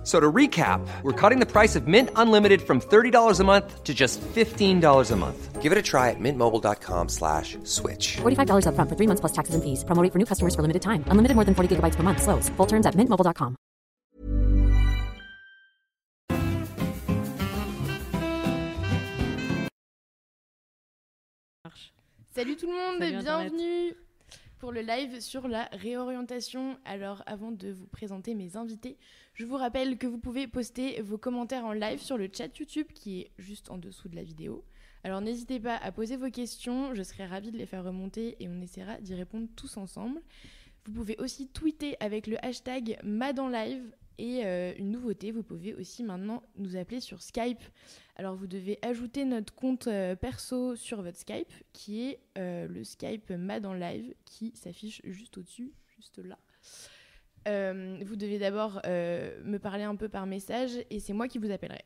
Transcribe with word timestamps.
F- 0.00 0.06
So 0.06 0.18
to 0.18 0.32
recap, 0.32 0.80
we're 1.02 1.12
cutting 1.12 1.40
the 1.40 1.46
price 1.46 1.76
of 1.76 1.86
Mint 1.86 2.08
Unlimited 2.16 2.62
from 2.62 2.80
$30 2.80 3.38
a 3.38 3.44
month 3.44 3.84
to 3.84 3.92
just 3.92 4.18
$15 4.34 5.10
a 5.10 5.16
month. 5.16 5.60
Give 5.60 5.72
it 5.72 5.76
a 5.76 5.82
try 5.82 6.08
at 6.08 6.16
mintmobile.com 6.18 7.10
slash 7.10 7.58
switch. 7.64 8.16
$45 8.22 8.64
upfront 8.64 8.88
for 8.88 8.96
three 8.96 9.06
months 9.06 9.20
plus 9.20 9.32
taxes 9.32 9.54
and 9.54 9.62
fees. 9.62 9.84
Promo 9.84 10.02
rate 10.02 10.10
for 10.12 10.18
new 10.18 10.24
customers 10.24 10.54
for 10.54 10.62
limited 10.62 10.80
time. 10.80 11.04
Unlimited 11.08 11.34
more 11.36 11.44
than 11.44 11.54
40 11.54 11.76
gigabytes 11.76 11.96
per 11.96 12.02
month. 12.02 12.22
Slows. 12.22 12.48
Full 12.56 12.66
terms 12.66 12.86
at 12.86 12.94
mintmobile.com. 12.96 13.56
Salut 22.34 22.56
tout 22.56 22.66
le 22.66 22.72
monde 22.72 23.00
Salut 23.00 23.12
et 23.12 23.16
Internet. 23.16 23.52
bienvenue 23.52 23.94
pour 24.58 24.72
le 24.72 24.80
live 24.82 25.20
sur 25.20 25.48
la 25.48 25.64
réorientation. 25.72 26.78
Alors 26.84 27.22
avant 27.26 27.50
de 27.50 27.70
vous 27.72 27.86
présenter 27.86 28.34
mes 28.34 28.56
invités, 28.56 28.98
je 29.40 29.46
vous 29.46 29.56
rappelle 29.56 29.96
que 29.96 30.06
vous 30.06 30.18
pouvez 30.18 30.46
poster 30.46 31.00
vos 31.00 31.16
commentaires 31.16 31.64
en 31.64 31.72
live 31.72 31.98
sur 31.98 32.18
le 32.18 32.28
chat 32.30 32.58
YouTube 32.58 32.88
qui 32.92 33.22
est 33.22 33.30
juste 33.38 33.70
en 33.70 33.78
dessous 33.78 34.10
de 34.10 34.16
la 34.16 34.22
vidéo. 34.22 34.66
Alors 35.02 35.22
n'hésitez 35.22 35.58
pas 35.58 35.78
à 35.78 35.92
poser 35.92 36.18
vos 36.18 36.28
questions, 36.28 36.94
je 36.94 37.02
serai 37.02 37.24
ravie 37.24 37.50
de 37.50 37.56
les 37.56 37.64
faire 37.64 37.82
remonter 37.82 38.36
et 38.38 38.50
on 38.50 38.60
essaiera 38.60 39.00
d'y 39.00 39.14
répondre 39.14 39.48
tous 39.56 39.78
ensemble. 39.78 40.20
Vous 40.84 40.92
pouvez 40.92 41.16
aussi 41.16 41.48
tweeter 41.48 41.96
avec 42.00 42.26
le 42.26 42.36
hashtag 42.44 42.98
MadanLive 43.02 43.82
et 44.18 44.44
euh, 44.44 44.74
une 44.76 44.90
nouveauté, 44.90 45.30
vous 45.30 45.42
pouvez 45.42 45.72
aussi 45.72 46.02
maintenant 46.02 46.42
nous 46.58 46.76
appeler 46.76 47.00
sur 47.00 47.22
Skype. 47.22 47.62
Alors 48.16 48.36
vous 48.36 48.46
devez 48.46 48.78
ajouter 48.82 49.24
notre 49.24 49.54
compte 49.54 49.86
euh, 49.86 50.16
perso 50.16 50.76
sur 50.76 51.00
votre 51.00 51.16
Skype 51.16 51.54
qui 51.72 52.02
est 52.02 52.20
euh, 52.36 52.68
le 52.68 52.84
Skype 52.84 53.30
Madan 53.30 53.72
Live 53.72 54.12
qui 54.26 54.52
s'affiche 54.54 55.00
juste 55.02 55.38
au-dessus, 55.38 55.72
juste 55.96 56.18
là. 56.18 56.36
Euh, 57.48 57.98
vous 58.04 58.16
devez 58.16 58.38
d'abord 58.38 58.80
euh, 58.86 59.42
me 59.44 59.58
parler 59.58 59.84
un 59.84 59.96
peu 59.96 60.08
par 60.08 60.26
message 60.26 60.72
et 60.90 61.00
c'est 61.00 61.12
moi 61.12 61.28
qui 61.28 61.38
vous 61.38 61.50
appellerai. 61.50 61.84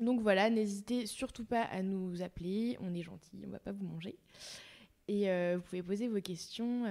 Donc 0.00 0.20
voilà, 0.20 0.50
n'hésitez 0.50 1.06
surtout 1.06 1.44
pas 1.44 1.62
à 1.62 1.82
nous 1.82 2.22
appeler, 2.22 2.76
on 2.80 2.92
est 2.94 3.02
gentil, 3.02 3.42
on 3.46 3.50
va 3.50 3.60
pas 3.60 3.72
vous 3.72 3.84
manger. 3.84 4.16
Et 5.06 5.30
euh, 5.30 5.56
vous 5.56 5.62
pouvez 5.62 5.82
poser 5.82 6.08
vos 6.08 6.20
questions 6.20 6.86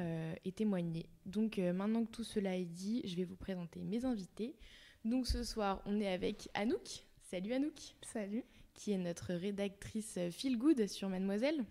et 0.46 0.52
témoigner. 0.52 1.08
Donc 1.26 1.58
maintenant 1.58 2.06
que 2.06 2.12
tout 2.12 2.24
cela 2.24 2.56
est 2.56 2.66
dit, 2.66 3.02
je 3.06 3.16
vais 3.16 3.24
vous 3.24 3.36
présenter 3.36 3.82
mes 3.84 4.06
invités. 4.06 4.56
Donc 5.04 5.28
ce 5.28 5.44
soir, 5.44 5.82
on 5.86 6.00
est 6.00 6.12
avec 6.12 6.50
Anouk. 6.54 7.06
Salut 7.24 7.54
Anouk. 7.54 7.96
Salut. 8.04 8.44
Qui 8.74 8.92
est 8.92 8.98
notre 8.98 9.34
rédactrice 9.34 10.18
Feel 10.32 10.58
Good 10.58 10.88
sur 10.88 11.10
Mademoiselle. 11.10 11.66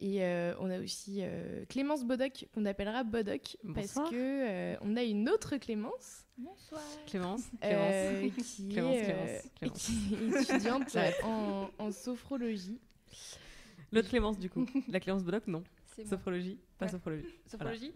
Et 0.00 0.22
euh, 0.24 0.54
on 0.60 0.70
a 0.70 0.78
aussi 0.78 1.18
euh, 1.22 1.64
Clémence 1.68 2.04
Bodoc, 2.04 2.46
qu'on 2.54 2.64
appellera 2.66 3.02
Bodoc, 3.02 3.56
parce 3.74 3.88
Bonsoir. 3.94 4.10
que 4.10 4.14
euh, 4.14 4.76
on 4.80 4.96
a 4.96 5.02
une 5.02 5.28
autre 5.28 5.56
Clémence, 5.56 6.24
Clémence, 7.08 7.42
euh, 7.64 8.20
Clémence. 8.20 8.44
qui, 8.44 8.68
Clémence, 8.68 8.94
est, 8.96 9.04
Clémence, 9.04 9.42
Clémence. 9.58 9.86
qui 9.86 10.14
est 10.14 10.40
étudiante 10.42 10.96
en, 11.24 11.68
en 11.78 11.90
sophrologie. 11.90 12.78
L'autre 13.90 14.08
Clémence, 14.08 14.38
du 14.38 14.48
coup. 14.48 14.66
La 14.88 15.00
Clémence 15.00 15.24
Bodoc, 15.24 15.46
non. 15.48 15.64
Sophrologie, 16.08 16.58
pas 16.78 16.86
Ouais. 16.86 16.92
sophrologie. 16.92 17.26
Sophrologie 17.48 17.92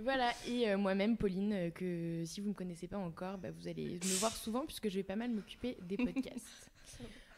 Voilà, 0.00 0.32
et 0.46 0.70
euh, 0.70 0.78
moi-même, 0.78 1.16
Pauline, 1.16 1.52
euh, 1.52 1.70
que 1.70 2.22
si 2.24 2.40
vous 2.40 2.46
ne 2.46 2.52
me 2.52 2.56
connaissez 2.56 2.86
pas 2.86 2.98
encore, 2.98 3.36
bah, 3.36 3.50
vous 3.50 3.66
allez 3.66 3.94
me 4.02 4.18
voir 4.20 4.34
souvent 4.36 4.64
puisque 4.64 4.88
je 4.88 4.94
vais 4.94 5.02
pas 5.02 5.16
mal 5.16 5.30
m'occuper 5.30 5.76
des 5.82 5.96
podcasts. 5.96 6.67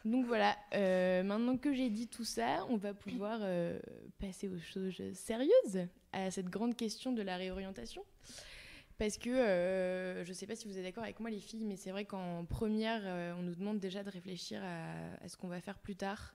Donc 0.04 0.24
voilà, 0.24 0.56
euh, 0.74 1.22
maintenant 1.22 1.58
que 1.58 1.74
j'ai 1.74 1.90
dit 1.90 2.08
tout 2.08 2.24
ça, 2.24 2.64
on 2.70 2.76
va 2.76 2.94
pouvoir 2.94 3.40
euh, 3.42 3.78
passer 4.18 4.48
aux 4.48 4.58
choses 4.58 4.94
sérieuses, 5.12 5.88
à 6.12 6.30
cette 6.30 6.48
grande 6.48 6.74
question 6.74 7.12
de 7.12 7.20
la 7.20 7.36
réorientation. 7.36 8.02
Parce 8.96 9.18
que 9.18 9.30
euh, 9.30 10.24
je 10.24 10.28
ne 10.30 10.34
sais 10.34 10.46
pas 10.46 10.56
si 10.56 10.68
vous 10.68 10.78
êtes 10.78 10.84
d'accord 10.84 11.04
avec 11.04 11.20
moi, 11.20 11.28
les 11.28 11.40
filles, 11.40 11.64
mais 11.64 11.76
c'est 11.76 11.90
vrai 11.90 12.06
qu'en 12.06 12.46
première, 12.46 13.02
on 13.38 13.42
nous 13.42 13.54
demande 13.54 13.78
déjà 13.78 14.02
de 14.02 14.10
réfléchir 14.10 14.62
à, 14.64 15.22
à 15.22 15.28
ce 15.28 15.36
qu'on 15.36 15.48
va 15.48 15.60
faire 15.60 15.78
plus 15.78 15.96
tard, 15.96 16.34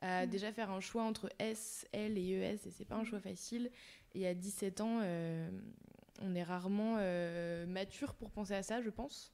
à 0.00 0.26
déjà 0.26 0.50
faire 0.52 0.70
un 0.70 0.80
choix 0.80 1.02
entre 1.02 1.30
S, 1.38 1.86
L 1.92 2.16
et 2.16 2.30
ES, 2.30 2.66
et 2.66 2.70
c'est 2.70 2.84
pas 2.86 2.96
un 2.96 3.04
choix 3.04 3.20
facile. 3.20 3.70
Et 4.14 4.26
à 4.26 4.34
17 4.34 4.80
ans, 4.80 5.00
on 6.22 6.34
est 6.34 6.42
rarement 6.42 6.96
mature 7.66 8.14
pour 8.14 8.30
penser 8.30 8.54
à 8.54 8.62
ça, 8.62 8.80
je 8.80 8.90
pense. 8.90 9.33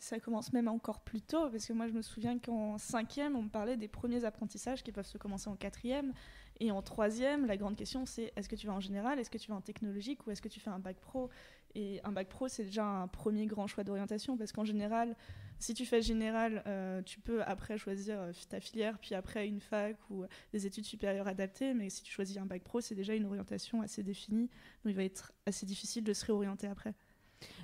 Ça 0.00 0.18
commence 0.20 0.52
même 0.52 0.68
encore 0.68 1.00
plus 1.00 1.22
tôt, 1.22 1.48
parce 1.50 1.66
que 1.66 1.72
moi 1.72 1.86
je 1.86 1.92
me 1.92 2.02
souviens 2.02 2.38
qu'en 2.38 2.78
cinquième, 2.78 3.36
on 3.36 3.42
me 3.42 3.48
parlait 3.48 3.76
des 3.76 3.88
premiers 3.88 4.24
apprentissages 4.24 4.82
qui 4.82 4.92
peuvent 4.92 5.06
se 5.06 5.18
commencer 5.18 5.48
en 5.48 5.56
quatrième. 5.56 6.12
Et 6.58 6.70
en 6.70 6.80
troisième, 6.82 7.46
la 7.46 7.56
grande 7.56 7.76
question 7.76 8.06
c'est 8.06 8.32
est-ce 8.36 8.48
que 8.48 8.56
tu 8.56 8.66
vas 8.66 8.72
en 8.72 8.80
général, 8.80 9.18
est-ce 9.18 9.30
que 9.30 9.38
tu 9.38 9.50
vas 9.50 9.56
en 9.56 9.60
technologique 9.60 10.26
ou 10.26 10.30
est-ce 10.30 10.40
que 10.40 10.48
tu 10.48 10.60
fais 10.60 10.70
un 10.70 10.78
bac 10.78 10.96
pro? 10.98 11.30
Et 11.74 12.00
un 12.04 12.12
bac 12.12 12.28
pro, 12.30 12.48
c'est 12.48 12.64
déjà 12.64 12.86
un 12.86 13.06
premier 13.06 13.44
grand 13.44 13.66
choix 13.66 13.84
d'orientation, 13.84 14.38
parce 14.38 14.50
qu'en 14.50 14.64
général, 14.64 15.14
si 15.58 15.74
tu 15.74 15.84
fais 15.84 16.00
général, 16.00 16.62
euh, 16.66 17.02
tu 17.02 17.20
peux 17.20 17.42
après 17.42 17.76
choisir 17.76 18.18
euh, 18.18 18.32
ta 18.48 18.60
filière, 18.60 18.98
puis 18.98 19.14
après 19.14 19.46
une 19.46 19.60
fac 19.60 19.96
ou 20.08 20.22
euh, 20.22 20.26
des 20.52 20.66
études 20.66 20.86
supérieures 20.86 21.28
adaptées. 21.28 21.74
Mais 21.74 21.90
si 21.90 22.02
tu 22.02 22.10
choisis 22.10 22.38
un 22.38 22.46
bac 22.46 22.62
pro, 22.62 22.80
c'est 22.80 22.94
déjà 22.94 23.14
une 23.14 23.26
orientation 23.26 23.82
assez 23.82 24.02
définie, 24.02 24.48
donc 24.84 24.92
il 24.92 24.94
va 24.94 25.04
être 25.04 25.32
assez 25.44 25.66
difficile 25.66 26.02
de 26.02 26.14
se 26.14 26.24
réorienter 26.24 26.66
après. 26.66 26.94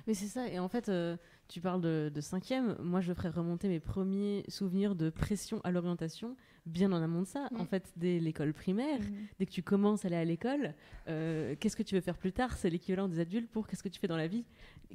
Mais 0.05 0.13
c'est 0.13 0.27
ça, 0.27 0.47
et 0.47 0.59
en 0.59 0.69
fait, 0.69 0.91
tu 1.47 1.61
parles 1.61 1.81
de, 1.81 2.11
de 2.13 2.21
cinquième. 2.21 2.75
Moi, 2.79 3.01
je 3.01 3.13
ferais 3.13 3.29
remonter 3.29 3.67
mes 3.67 3.79
premiers 3.79 4.43
souvenirs 4.47 4.95
de 4.95 5.09
pression 5.09 5.61
à 5.63 5.71
l'orientation 5.71 6.35
bien 6.65 6.91
en 6.93 7.01
amont 7.01 7.21
de 7.21 7.27
ça. 7.27 7.49
Mm. 7.51 7.61
En 7.61 7.65
fait, 7.65 7.91
dès 7.97 8.19
l'école 8.19 8.53
primaire, 8.53 8.99
dès 9.37 9.45
que 9.45 9.51
tu 9.51 9.61
commences 9.63 10.05
à 10.05 10.07
aller 10.07 10.15
à 10.15 10.25
l'école, 10.25 10.73
euh, 11.07 11.55
qu'est-ce 11.59 11.75
que 11.75 11.83
tu 11.83 11.95
veux 11.95 12.01
faire 12.01 12.17
plus 12.17 12.31
tard? 12.31 12.55
C'est 12.57 12.69
l'équivalent 12.69 13.07
des 13.07 13.19
adultes 13.19 13.49
pour 13.49 13.67
qu'est-ce 13.67 13.83
que 13.83 13.89
tu 13.89 13.99
fais 13.99 14.07
dans 14.07 14.17
la 14.17 14.27
vie 14.27 14.45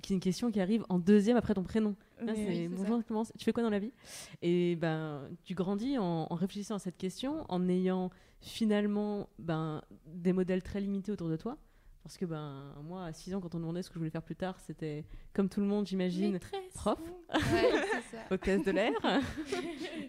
qui 0.03 0.13
est 0.13 0.17
une 0.17 0.21
question 0.21 0.51
qui 0.51 0.61
arrive 0.61 0.85
en 0.89 0.99
deuxième 0.99 1.37
après 1.37 1.55
ton 1.55 1.65
prénom. 1.65 1.97
Là, 2.21 2.35
c'est 2.35 2.47
oui, 2.47 2.55
c'est 2.57 2.69
bonjour, 2.69 3.03
comment- 3.07 3.25
tu 3.25 3.45
fais 3.45 3.53
quoi 3.53 3.63
dans 3.63 3.71
la 3.71 3.79
vie? 3.79 3.93
Et 4.43 4.77
ben, 4.77 5.29
tu 5.45 5.55
grandis 5.55 5.99
en, 5.99 6.27
en 6.31 6.35
réfléchissant 6.35 6.77
à 6.77 6.79
cette 6.79 6.97
question, 6.97 7.45
en 7.49 7.69
ayant 7.69 8.11
finalement 8.41 9.29
ben, 9.39 9.83
des 10.07 10.33
modèles 10.33 10.63
très 10.63 10.81
limités 10.81 11.13
autour 11.13 11.29
de 11.29 11.37
toi. 11.37 11.59
Parce 12.03 12.17
que 12.17 12.25
ben, 12.25 12.75
moi, 12.85 13.05
à 13.05 13.13
6 13.13 13.35
ans, 13.35 13.41
quand 13.41 13.55
on 13.55 13.59
me 13.59 13.63
demandait 13.65 13.83
ce 13.83 13.89
que 13.91 13.95
je 13.95 13.99
voulais 13.99 14.11
faire 14.11 14.23
plus 14.23 14.37
tard, 14.37 14.59
c'était 14.61 15.05
comme 15.35 15.49
tout 15.51 15.61
le 15.61 15.67
monde, 15.67 15.87
j'imagine, 15.87 16.39
prof, 16.73 16.99
Ouais, 17.35 17.71
c'est 18.11 18.17
ça. 18.17 18.23
hôtesse 18.31 18.65
de 18.65 18.71
l'air. 18.71 18.93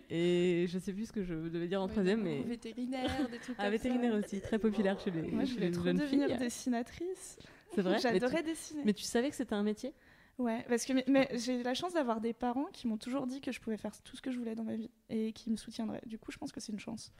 Et 0.10 0.66
je 0.70 0.80
sais 0.80 0.94
plus 0.94 1.08
ce 1.08 1.12
que 1.12 1.24
je 1.24 1.34
devais 1.50 1.68
dire 1.68 1.82
en 1.82 1.88
troisième, 1.88 2.22
mais. 2.24 2.42
Vétérinaire, 2.44 3.30
des 3.30 3.38
trucs 3.40 3.56
Ah, 3.60 3.64
comme 3.64 3.72
vétérinaire 3.72 4.14
ça. 4.14 4.20
aussi, 4.20 4.42
très 4.42 4.60
populaire 4.60 5.00
chez 5.00 5.12
les, 5.12 5.24
Moi, 5.24 5.44
je 5.44 5.50
chez 5.50 5.54
voulais 5.56 5.68
les 5.68 5.74
trop 5.74 5.84
jeunes 5.86 5.98
devenir 5.98 6.28
filles. 6.30 6.38
dessinatrice. 6.38 7.38
C'est 7.76 7.82
vrai? 7.82 8.00
J'adorais 8.00 8.44
dessiner. 8.44 8.84
Mais 8.86 8.94
tu 8.94 9.04
savais 9.04 9.30
que 9.30 9.36
c'était 9.36 9.54
un 9.56 9.64
métier? 9.64 9.94
Ouais, 10.38 10.66
parce 10.70 10.86
que 10.86 10.94
mais, 10.94 11.04
mais 11.10 11.28
j'ai 11.34 11.60
eu 11.60 11.64
la 11.64 11.74
chance 11.74 11.94
d'avoir 11.94 12.22
des 12.22 12.32
parents 12.32 12.68
qui 12.72 12.88
m'ont 12.88 12.98
toujours 12.98 13.28
dit 13.28 13.42
que 13.42 13.52
je 13.52 13.60
pouvais 13.60 13.76
faire 13.76 13.92
tout 14.04 14.16
ce 14.16 14.22
que 14.22 14.32
je 14.32 14.38
voulais 14.38 14.56
dans 14.56 14.64
ma 14.64 14.76
vie 14.78 14.90
et 15.10 15.34
qui 15.34 15.52
me 15.52 15.58
soutiendraient. 15.58 16.02
Du 16.06 16.18
coup, 16.18 16.32
je 16.32 16.38
pense 16.38 16.54
que 16.54 16.62
c'est 16.62 16.72
une 16.72 16.80
chance. 16.80 17.12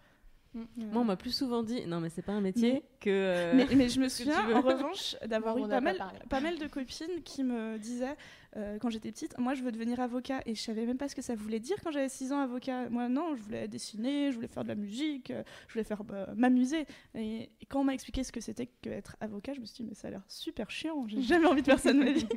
Mm. 0.56 0.64
Moi, 0.92 1.02
on 1.02 1.06
m'a 1.06 1.16
plus 1.16 1.32
souvent 1.32 1.62
dit 1.62 1.86
non, 1.86 2.00
mais 2.00 2.10
c'est 2.10 2.24
pas 2.24 2.32
un 2.32 2.42
métier 2.42 2.74
Mais- 2.74 2.84
que. 3.00 3.10
euh, 3.10 3.54
mais, 3.56 3.68
mais 3.76 3.88
je 3.90 4.00
me 4.00 4.10
souviens, 4.10 4.56
en 4.56 4.62
revanche, 4.62 5.16
d'avoir 5.26 5.58
eu 5.58 5.68
pas 5.70 5.80
mal, 5.82 5.98
parlé. 5.98 6.20
pas 6.30 6.40
mal 6.40 6.58
de 6.58 6.66
copines 6.68 7.22
qui 7.24 7.44
me 7.44 7.78
disaient, 7.78 8.16
euh, 8.58 8.80
quand 8.80 8.90
j'étais 8.90 9.12
petite, 9.12 9.38
moi 9.38 9.54
je 9.54 9.62
veux 9.62 9.72
devenir 9.72 10.00
avocat. 10.00 10.42
Et 10.48 10.56
je 10.56 10.62
savais 10.62 10.86
même 10.88 10.98
pas 10.98 11.08
ce 11.08 11.16
que 11.16 11.22
ça 11.22 11.36
voulait 11.36 11.60
dire 11.60 11.78
quand 11.84 11.92
j'avais 11.92 12.10
6 12.10 12.32
ans, 12.34 12.40
avocat. 12.40 12.90
Moi, 12.90 13.10
non, 13.10 13.36
je 13.36 13.44
voulais 13.44 13.68
dessiner, 13.68 14.32
je 14.32 14.36
voulais 14.38 14.48
faire 14.48 14.64
de 14.64 14.70
la 14.70 14.76
musique, 14.76 15.30
euh, 15.30 15.44
je 15.68 15.74
voulais 15.74 15.84
faire 15.84 16.04
bah, 16.04 16.28
m'amuser. 16.36 16.86
Et, 17.14 17.44
et 17.62 17.66
quand 17.68 17.82
on 17.82 17.84
m'a 17.84 17.94
expliqué 17.94 18.24
ce 18.24 18.32
que 18.32 18.42
c'était 18.42 18.66
qu'être 18.66 19.18
avocat, 19.20 19.54
je 19.54 19.60
me 19.60 19.66
suis 19.66 19.84
dit, 19.84 19.90
mais 19.90 19.94
ça 19.96 20.08
a 20.08 20.12
l'air 20.12 20.24
super 20.28 20.72
chiant, 20.72 21.08
j'ai 21.08 21.22
jamais 21.22 21.46
envie 21.46 21.62
de 21.62 21.68
faire 21.68 21.80
ça 21.80 21.94
de 21.94 22.00
ma 22.00 22.12
vie. 22.12 22.28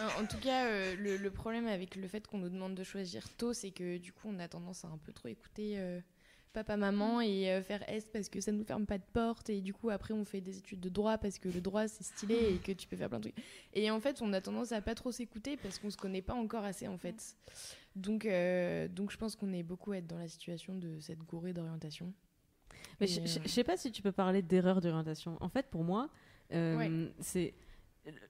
En 0.00 0.22
en 0.22 0.26
tout 0.26 0.38
cas, 0.38 0.64
euh, 0.66 0.96
le, 0.96 1.16
le 1.18 1.30
problème 1.30 1.66
avec 1.66 1.96
le 1.96 2.08
fait 2.08 2.26
qu'on 2.26 2.38
nous 2.38 2.48
demande 2.48 2.74
de 2.74 2.84
choisir 2.84 3.28
tôt, 3.36 3.52
c'est 3.52 3.70
que 3.70 3.98
du 3.98 4.12
coup, 4.12 4.28
on 4.30 4.38
a 4.38 4.48
tendance 4.48 4.84
à 4.84 4.88
un 4.88 4.98
peu 4.98 5.12
trop 5.12 5.28
écouter 5.28 5.74
euh, 5.76 6.00
papa, 6.52 6.76
maman 6.76 7.20
et 7.20 7.50
euh, 7.50 7.62
faire 7.62 7.82
S 7.88 8.06
parce 8.12 8.28
que 8.28 8.40
ça 8.40 8.52
nous 8.52 8.64
ferme 8.64 8.86
pas 8.86 8.98
de 8.98 9.04
porte. 9.12 9.50
Et 9.50 9.60
du 9.60 9.72
coup, 9.74 9.90
après, 9.90 10.14
on 10.14 10.24
fait 10.24 10.40
des 10.40 10.58
études 10.58 10.80
de 10.80 10.88
droit 10.88 11.18
parce 11.18 11.38
que 11.38 11.48
le 11.48 11.60
droit, 11.60 11.88
c'est 11.88 12.04
stylé 12.04 12.54
et 12.54 12.58
que 12.58 12.72
tu 12.72 12.86
peux 12.86 12.96
faire 12.96 13.08
plein 13.08 13.18
de 13.18 13.30
trucs. 13.30 13.44
Et 13.74 13.90
en 13.90 14.00
fait, 14.00 14.20
on 14.22 14.32
a 14.32 14.40
tendance 14.40 14.72
à 14.72 14.80
pas 14.80 14.94
trop 14.94 15.10
s'écouter 15.12 15.56
parce 15.56 15.78
qu'on 15.78 15.90
se 15.90 15.96
connaît 15.96 16.22
pas 16.22 16.34
encore 16.34 16.64
assez, 16.64 16.86
en 16.88 16.98
fait. 16.98 17.36
Donc, 17.96 18.24
euh, 18.26 18.88
donc 18.88 19.10
je 19.10 19.16
pense 19.16 19.36
qu'on 19.36 19.52
est 19.52 19.62
beaucoup 19.62 19.92
à 19.92 19.98
être 19.98 20.06
dans 20.06 20.18
la 20.18 20.28
situation 20.28 20.74
de 20.74 20.98
cette 21.00 21.20
gourée 21.24 21.52
d'orientation. 21.52 22.12
Mais 23.00 23.06
Et, 23.06 23.08
je, 23.08 23.26
je- 23.26 23.38
euh, 23.38 23.42
je 23.44 23.48
sais 23.48 23.64
pas 23.64 23.76
si 23.76 23.90
tu 23.92 24.02
peux 24.02 24.12
parler 24.12 24.42
d'erreur 24.42 24.80
d'orientation. 24.80 25.36
En 25.40 25.48
fait, 25.48 25.66
pour 25.70 25.84
moi, 25.84 26.08
euh, 26.52 26.76
Ouais. 26.76 26.90
c'est 27.20 27.54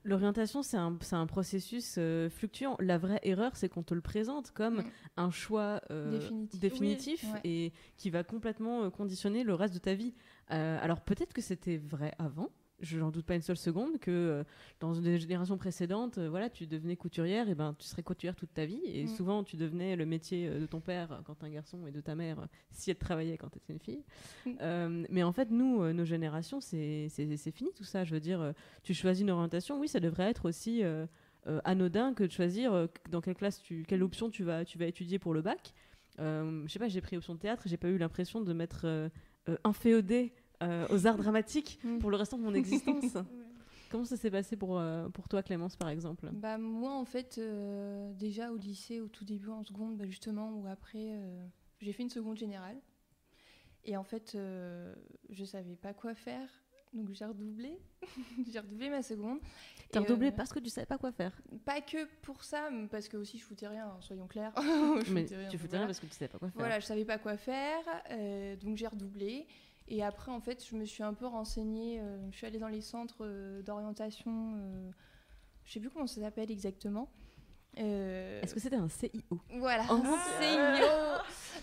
l'orientation, 0.03 0.61
c'est 0.63 0.77
un, 0.77 0.97
un 1.11 1.25
processus 1.27 1.95
euh, 1.97 2.29
fluctuant. 2.29 2.75
La 2.79 2.97
vraie 2.97 3.19
erreur, 3.23 3.55
c'est 3.55 3.69
qu'on 3.69 3.83
te 3.83 3.93
le 3.93 4.01
présente 4.01 4.51
comme 4.51 4.77
Mm. 4.77 4.83
un 5.17 5.31
choix 5.31 5.81
euh, 5.91 6.11
Définitif. 6.11 6.59
définitif 6.59 7.23
Oui, 7.23 7.31
ouais. 7.33 7.39
et 7.43 7.73
qui 7.97 8.09
va 8.09 8.23
complètement 8.23 8.83
euh, 8.83 8.89
conditionner 8.89 9.43
le 9.43 9.53
reste 9.53 9.73
de 9.73 9.79
ta 9.79 9.93
vie. 9.93 10.13
Euh, 10.51 10.77
alors 10.81 11.01
peut-être 11.01 11.33
que 11.33 11.41
c'était 11.41 11.77
vrai 11.77 12.13
avant. 12.19 12.49
Je 12.83 12.99
n'en 12.99 13.09
doute 13.11 13.25
pas 13.25 13.35
une 13.35 13.41
seule 13.41 13.57
seconde 13.57 13.97
que 13.99 14.11
euh, 14.11 14.43
dans 14.79 14.93
une 14.93 15.17
génération 15.17 15.57
précédente, 15.57 16.17
euh, 16.17 16.29
voilà, 16.29 16.49
tu 16.49 16.67
devenais 16.67 16.95
couturière, 16.97 17.49
et 17.49 17.55
ben 17.55 17.73
tu 17.79 17.87
serais 17.87 18.03
couturière 18.03 18.35
toute 18.35 18.53
ta 18.53 18.65
vie. 18.65 18.81
Et 18.85 19.05
Mm. 19.05 19.07
souvent, 19.07 19.43
tu 19.43 19.55
devenais 19.55 19.95
le 19.95 20.05
métier 20.05 20.47
euh, 20.47 20.59
de 20.59 20.65
ton 20.65 20.81
père 20.81 21.21
quand 21.25 21.35
t'es 21.35 21.45
un 21.45 21.49
garçon 21.49 21.87
et 21.87 21.91
de 21.91 22.01
ta 22.01 22.13
mère 22.15 22.47
si 22.71 22.91
elle 22.91 22.97
travaillait 22.97 23.37
quand 23.37 23.49
t'étais 23.49 23.73
une 23.73 23.79
fille. 23.79 24.03
Mm. 24.45 24.51
Euh, 24.61 25.05
mais 25.09 25.23
en 25.23 25.31
fait, 25.31 25.49
nous, 25.49 25.91
nos 25.93 26.05
générations, 26.05 26.59
c'est 26.59 27.07
fini 27.55 27.71
tout 27.73 27.85
ça. 27.85 28.03
Je 28.03 28.13
veux 28.13 28.19
dire, 28.19 28.53
tu 28.83 28.93
choisis 28.93 29.23
une 29.23 29.31
orientation, 29.31 29.79
oui, 29.79 29.87
ça 29.87 29.99
devrait 29.99 30.29
être 30.29 30.45
aussi 30.45 30.83
anodin 31.63 32.13
que 32.13 32.23
de 32.23 32.31
choisir 32.31 32.87
dans 33.09 33.21
quelle 33.21 33.35
classe, 33.35 33.61
tu, 33.61 33.83
quelle 33.87 34.03
option 34.03 34.29
tu 34.29 34.43
vas, 34.43 34.65
tu 34.65 34.77
vas 34.77 34.85
étudier 34.85 35.19
pour 35.19 35.33
le 35.33 35.41
bac. 35.41 35.73
Je 36.17 36.65
sais 36.67 36.79
pas, 36.79 36.87
j'ai 36.87 37.01
pris 37.01 37.17
option 37.17 37.35
théâtre, 37.37 37.63
j'ai 37.65 37.77
pas 37.77 37.89
eu 37.89 37.97
l'impression 37.97 38.41
de 38.41 38.53
m'être 38.53 39.09
inféodée 39.63 40.33
euh, 40.61 40.87
aux 40.89 41.07
arts 41.07 41.17
dramatiques 41.17 41.79
Mm. 41.83 41.99
pour 41.99 42.11
le 42.11 42.17
restant 42.17 42.37
de 42.37 42.43
mon 42.43 42.53
existence. 42.53 43.17
Comment 43.89 44.05
ça 44.05 44.17
s'est 44.17 44.31
passé 44.31 44.55
pour, 44.55 44.79
euh, 44.79 45.07
pour 45.09 45.27
toi, 45.27 45.43
Clémence, 45.43 45.75
par 45.75 45.89
exemple? 45.89 46.27
Bah 46.33 46.57
moi 46.57 46.93
en 46.93 47.05
fait 47.05 47.37
euh, 47.37 48.11
déjà 48.13 48.51
au 48.51 48.57
lycée 48.57 48.99
au 49.01 49.07
tout 49.07 49.23
début 49.23 49.49
en 49.49 49.63
seconde 49.63 49.97
bah, 49.97 50.05
justement 50.07 50.51
ou 50.53 50.65
après 50.67 51.11
euh, 51.13 51.45
j'ai 51.79 51.93
fait 51.93 52.01
une 52.03 52.09
seconde 52.09 52.37
générale 52.37 52.77
et 53.85 53.95
en 53.97 54.03
fait 54.03 54.33
euh, 54.33 54.95
je 55.29 55.43
savais 55.45 55.75
pas 55.75 55.93
quoi 55.93 56.15
faire 56.15 56.49
donc 56.93 57.11
j'ai 57.11 57.25
redoublé 57.25 57.77
j'ai 58.51 58.59
redoublé 58.59 58.89
ma 58.89 59.03
seconde 59.03 59.39
T'as 59.91 59.99
redoublé 59.99 60.29
euh, 60.29 60.31
parce 60.31 60.51
que 60.53 60.59
tu 60.59 60.69
savais 60.71 60.87
pas 60.87 60.97
quoi 60.97 61.11
faire? 61.11 61.39
pas 61.65 61.81
que 61.81 62.05
pour 62.23 62.43
ça 62.43 62.69
mais 62.71 62.87
parce 62.87 63.07
que 63.07 63.17
aussi 63.17 63.37
je 63.37 63.43
foutais 63.43 63.67
rien 63.67 63.85
hein, 63.87 63.97
soyons 63.99 64.25
clairs 64.27 64.53
Je 64.57 65.13
Mais 65.13 65.23
foutais 65.23 65.37
rien, 65.37 65.49
tu 65.49 65.57
foutais 65.59 65.69
voilà. 65.69 65.77
rien 65.79 65.87
parce 65.87 65.99
que 65.99 66.05
tu 66.07 66.13
savais 66.13 66.29
pas 66.29 66.39
quoi 66.39 66.49
faire. 66.49 66.59
Voilà, 66.59 66.79
je 66.79 66.85
savais 66.85 67.05
pas 67.05 67.19
quoi 67.19 67.37
faire, 67.37 67.83
euh, 68.09 68.55
donc 68.55 68.77
j'ai 68.77 68.87
redoublé. 68.87 69.45
Et 69.87 70.03
après, 70.03 70.31
en 70.31 70.39
fait, 70.39 70.65
je 70.65 70.75
me 70.75 70.85
suis 70.85 71.03
un 71.03 71.13
peu 71.13 71.25
renseignée. 71.25 71.99
euh, 71.99 72.17
je 72.31 72.37
suis 72.37 72.47
allée 72.47 72.59
dans 72.59 72.67
les 72.69 72.81
centres 72.81 73.25
euh, 73.25 73.61
d'orientation. 73.61 74.55
euh, 74.57 74.91
je 75.65 75.73
sais 75.73 75.79
plus 75.79 75.89
comment 75.89 76.07
ça 76.07 76.21
s'appelle 76.21 76.51
exactement. 76.51 77.09
Est-ce 77.75 78.53
que 78.53 78.59
c'était 78.59 78.75
un 78.75 78.87
CIO 78.87 79.41
voilà, 79.57 79.83
mon 79.85 80.03
CIO, 80.39 80.87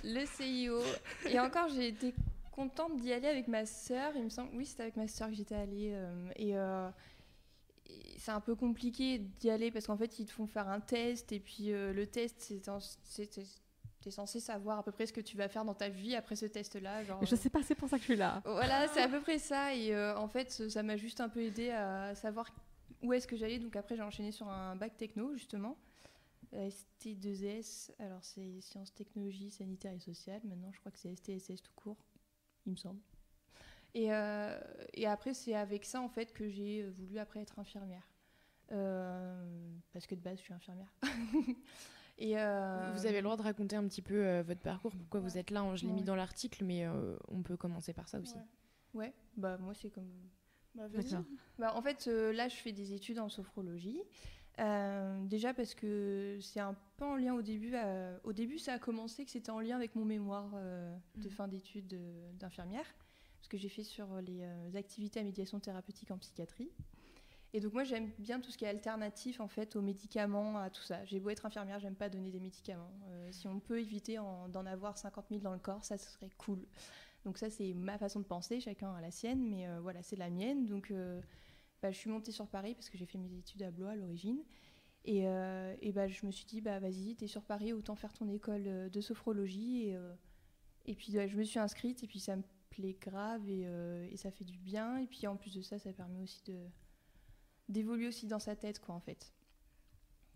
le 0.03 0.27
CIO. 0.27 0.81
Et 1.29 1.39
encore, 1.39 1.69
j'ai 1.69 1.89
été 1.89 2.15
contente 2.51 2.97
d'y 2.97 3.13
aller 3.13 3.29
avec 3.29 3.47
ma 3.47 3.65
sœur. 3.65 4.13
Il 4.17 4.25
me 4.25 4.29
semble, 4.29 4.51
oui, 4.55 4.67
c'était 4.67 4.83
avec 4.83 4.97
ma 4.97 5.07
sœur 5.07 5.29
que 5.29 5.35
j'étais 5.35 5.55
allée. 5.55 5.97
et 6.37 6.55
c'est 8.19 8.33
un 8.33 8.41
peu 8.41 8.57
compliqué 8.57 9.19
d'y 9.19 9.51
aller 9.51 9.71
parce 9.71 9.87
qu'en 9.87 9.97
fait, 9.97 10.19
ils 10.19 10.27
te 10.27 10.33
font 10.33 10.47
faire 10.47 10.69
un 10.69 10.81
test. 10.81 11.31
Et 11.31 11.39
puis, 11.39 11.69
le 11.69 12.05
test, 12.07 12.53
c'est 13.05 13.39
c'est- 14.00 14.05
t'es 14.05 14.11
censé 14.11 14.41
savoir 14.41 14.79
à 14.79 14.82
peu 14.82 14.93
près 14.93 15.06
ce 15.06 15.12
que 15.12 15.20
tu 15.20 15.37
vas 15.37 15.49
faire 15.49 15.64
dans 15.64 15.75
ta 15.75 15.88
vie 15.88 16.14
après 16.17 16.37
ce 16.37 16.47
test-là. 16.47 17.05
Genre, 17.05 17.25
Je 17.25 17.37
sais 17.37 17.50
pas, 17.50 17.62
c'est 17.62 17.75
pour 17.75 17.88
ça 17.88 17.97
que 17.97 18.02
je 18.02 18.06
suis 18.12 18.17
là. 18.17 18.43
voilà, 18.44 18.88
c'est 18.88 19.02
à 19.02 19.08
peu 19.08 19.20
près 19.20 19.38
ça. 19.38 19.75
Et 19.75 19.94
euh, 19.94 20.17
en 20.17 20.29
fait, 20.29 20.50
ça 20.50 20.82
m'a 20.82 20.97
juste 20.97 21.20
un 21.20 21.29
peu 21.29 21.43
aidé 21.43 21.70
à 21.70 22.14
savoir 22.14 22.47
où 23.02 23.12
est-ce 23.12 23.26
que 23.26 23.37
j'allais. 23.37 23.58
Donc 23.58 23.76
après, 23.76 23.97
j'ai 23.97 24.02
enchaîné 24.02 24.32
sur 24.32 24.49
un 24.49 24.76
bac 24.76 24.97
techno, 24.97 25.32
justement. 25.35 25.76
Euh, 26.55 26.69
ST2S, 26.69 27.93
alors 28.00 28.25
c'est 28.25 28.61
sciences, 28.61 28.93
technologies, 28.93 29.50
sanitaires 29.50 29.93
et 29.93 30.00
sociales. 30.00 30.41
Maintenant, 30.44 30.73
je 30.73 30.81
crois 30.81 30.91
que 30.91 30.99
c'est 30.99 31.14
STSS 31.14 31.62
tout 31.62 31.73
court, 31.76 31.97
il 32.67 32.73
me 32.73 32.76
semble. 32.76 33.00
Et, 33.94 34.12
euh, 34.12 34.58
et 34.94 35.06
après, 35.06 35.32
c'est 35.35 35.55
avec 35.55 35.85
ça, 35.85 36.00
en 36.00 36.08
fait, 36.08 36.32
que 36.32 36.49
j'ai 36.49 36.88
voulu 36.88 37.19
après 37.19 37.41
être 37.41 37.58
infirmière. 37.58 38.08
Euh, 38.73 39.44
parce 39.93 40.06
que 40.06 40.14
de 40.14 40.20
base, 40.20 40.38
je 40.38 40.43
suis 40.44 40.55
infirmière. 40.55 40.93
et 42.21 42.39
euh, 42.39 42.93
Vous 42.97 43.07
avez 43.07 43.17
le 43.17 43.23
droit 43.25 43.37
de 43.37 43.43
raconter 43.43 43.75
un 43.77 43.87
petit 43.89 44.03
peu 44.03 44.25
euh, 44.27 44.43
votre 44.43 44.61
parcours, 44.61 44.93
pourquoi 44.95 45.21
vous 45.21 45.37
êtes 45.39 45.51
là. 45.51 45.61
hein, 45.63 45.75
Je 45.75 45.87
l'ai 45.87 45.93
mis 45.93 46.05
dans 46.05 46.15
l'article, 46.17 46.65
mais 46.65 46.85
euh, 46.87 47.17
on 47.29 47.43
peut 47.43 47.57
commencer 47.57 47.93
par 47.93 48.09
ça 48.09 48.21
aussi. 48.21 48.37
Ouais. 48.37 48.43
Ouais, 48.93 49.15
bah 49.37 49.57
moi, 49.59 49.73
c'est 49.75 49.91
comme 49.91 50.11
Bah. 50.75 50.87
Bah, 51.59 51.75
en 51.77 51.83
fait, 51.83 52.07
euh, 52.09 52.33
là, 52.33 52.49
je 52.49 52.57
fais 52.57 52.73
des 52.73 52.93
études 52.93 53.19
en 53.19 53.29
sophrologie. 53.29 54.01
Euh, 54.59 55.25
déjà 55.27 55.55
parce 55.55 55.75
que 55.75 56.39
c'est 56.43 56.61
un 56.61 56.77
peu 56.97 57.05
en 57.07 57.17
lien 57.17 57.35
au 57.35 57.41
début. 57.43 57.73
euh, 57.75 58.19
au 58.25 58.33
début, 58.33 58.59
ça 58.59 58.75
a 58.75 58.79
commencé 58.79 59.25
que 59.25 59.31
c'était 59.31 59.51
en 59.51 59.61
lien 59.61 59.77
avec 59.77 59.95
mon 59.95 60.05
mémoire 60.05 60.51
euh, 60.55 60.95
de 61.17 61.25
Mhm. 61.29 61.31
fin 61.31 61.49
d'études 61.49 61.95
euh, 61.95 62.33
d'infirmière, 62.35 62.85
parce 63.39 63.49
que 63.49 63.57
j'ai 63.57 63.69
fait 63.71 63.85
sur 63.85 64.21
les 64.21 64.43
euh, 64.43 64.75
activités 64.75 65.21
à 65.21 65.23
médiation 65.23 65.61
thérapeutique 65.61 66.11
en 66.11 66.19
psychiatrie. 66.19 66.71
Et 67.52 67.61
donc 67.61 67.73
moi, 67.73 67.82
j'aime 67.85 68.11
bien 68.19 68.41
tout 68.41 68.50
ce 68.50 68.58
qui 68.58 68.64
est 68.64 68.69
alternatif 68.69 69.41
en 69.41 69.49
fait 69.49 69.75
aux 69.75 69.82
médicaments, 69.82 70.56
à 70.58 70.70
tout 70.70 70.82
ça. 70.82 71.05
J'ai 71.05 71.19
beau 71.19 71.31
être 71.31 71.47
infirmière, 71.47 71.81
j'aime 71.81 71.97
pas 71.97 72.08
donner 72.08 72.31
des 72.31 72.38
médicaments. 72.41 72.93
Euh, 73.08 73.29
si 73.32 73.49
on 73.49 73.58
peut 73.58 73.81
éviter 73.81 74.19
en- 74.19 74.49
d'en 74.49 74.67
avoir 74.67 74.97
50 74.99 75.26
000 75.31 75.43
dans 75.43 75.52
le 75.52 75.58
corps, 75.58 75.85
ça 75.85 75.99
serait 75.99 76.31
cool. 76.38 76.64
Donc 77.25 77.38
ça, 77.38 77.50
c'est 77.50 77.75
ma 77.75 77.99
façon 77.99 78.20
de 78.20 78.25
penser, 78.25 78.61
chacun 78.61 78.94
a 78.94 79.00
la 79.00 79.11
sienne, 79.11 79.43
mais 79.49 79.69
euh, 79.69 79.81
voilà, 79.81 80.02
c'est 80.02 80.17
la 80.17 80.31
mienne. 80.31 80.67
Donc 80.67 80.91
euh, 80.91 81.20
bah, 81.82 81.91
je 81.93 81.99
suis 81.99 82.11
montée 82.11 82.32
sur 82.32 82.49
Paris 82.49 82.75
parce 82.75 82.91
que 82.91 82.99
j'ai 82.99 83.06
fait 83.06 83.19
mes 83.19 83.32
études 83.37 83.62
à 83.62 83.70
Blois 83.70 83.91
à 83.91 83.97
l'origine. 83.97 84.41
Et, 85.06 85.25
et 85.82 85.93
bah, 85.93 86.08
je 86.08 86.26
me 86.26 86.31
suis 86.32 86.44
dit, 86.47 86.61
bah, 86.61 86.79
vas-y, 86.81 87.17
t'es 87.17 87.26
sur 87.26 87.43
Paris, 87.44 87.73
autant 87.73 87.97
faire 87.97 88.12
ton 88.12 88.29
école 88.29 88.91
de 88.91 89.00
sophrologie. 89.00 89.88
Et, 89.88 89.97
et 90.87 90.94
puis 90.94 91.12
bah, 91.14 91.26
je 91.26 91.37
me 91.37 91.44
suis 91.44 91.58
inscrite, 91.58 92.02
et 92.05 92.06
puis 92.06 92.20
ça 92.20 92.37
me 92.37 92.43
plaît 92.70 92.97
grave, 93.00 93.49
et, 93.49 93.62
et 94.12 94.17
ça 94.19 94.31
fait 94.31 94.44
du 94.44 94.58
bien. 94.58 94.99
Et 94.99 95.06
puis 95.06 95.26
en 95.26 95.37
plus 95.37 95.55
de 95.55 95.62
ça, 95.62 95.79
ça 95.79 95.93
permet 95.93 96.20
aussi 96.23 96.43
de 96.44 96.56
d'évoluer 97.71 98.09
aussi 98.09 98.27
dans 98.27 98.39
sa 98.39 98.57
tête, 98.57 98.81
quoi, 98.81 98.95
en 98.95 99.01
fait. 99.01 99.33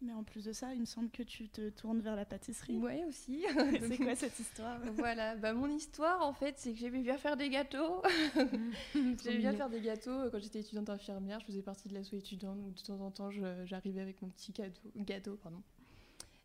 Mais 0.00 0.12
en 0.12 0.22
plus 0.22 0.44
de 0.44 0.52
ça, 0.52 0.74
il 0.74 0.80
me 0.80 0.86
semble 0.86 1.10
que 1.10 1.22
tu 1.22 1.48
te 1.48 1.70
tournes 1.70 2.00
vers 2.00 2.16
la 2.16 2.24
pâtisserie. 2.24 2.76
Ouais, 2.76 3.04
aussi. 3.08 3.44
C'est 3.88 3.96
quoi 3.96 4.14
cette 4.14 4.38
histoire? 4.38 4.78
Voilà, 4.96 5.34
bah, 5.36 5.54
mon 5.54 5.68
histoire, 5.68 6.26
en 6.26 6.32
fait, 6.32 6.58
c'est 6.58 6.72
que 6.72 6.78
j'aimais 6.78 7.00
bien 7.00 7.16
faire 7.16 7.36
des 7.36 7.48
gâteaux. 7.48 8.02
J'aimais 8.94 9.38
bien 9.38 9.54
faire 9.54 9.70
des 9.70 9.80
gâteaux. 9.80 10.30
Quand 10.30 10.38
j'étais 10.40 10.60
étudiante 10.60 10.90
infirmière, 10.90 11.40
je 11.40 11.46
faisais 11.46 11.62
partie 11.62 11.88
de 11.88 11.94
l'asso 11.94 12.14
étudiante, 12.14 12.58
où 12.66 12.70
de 12.70 12.80
temps 12.80 13.00
en 13.00 13.10
temps, 13.10 13.30
j'arrivais 13.64 14.00
avec 14.00 14.20
mon 14.20 14.28
petit 14.28 14.52
gâteau. 14.52 14.90
gâteau 14.96 15.36
pardon. 15.42 15.62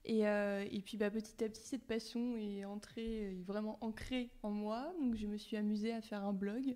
Et, 0.05 0.27
euh, 0.27 0.65
et 0.71 0.81
puis 0.81 0.97
bah, 0.97 1.11
petit 1.11 1.43
à 1.43 1.49
petit, 1.49 1.61
cette 1.61 1.83
passion 1.83 2.37
est 2.37 2.63
entrée, 2.65 3.33
est 3.33 3.43
vraiment 3.45 3.77
ancrée 3.81 4.29
en 4.43 4.51
moi. 4.51 4.93
Donc 5.01 5.15
je 5.15 5.27
me 5.27 5.37
suis 5.37 5.57
amusée 5.57 5.93
à 5.93 6.01
faire 6.01 6.23
un 6.23 6.33
blog 6.33 6.75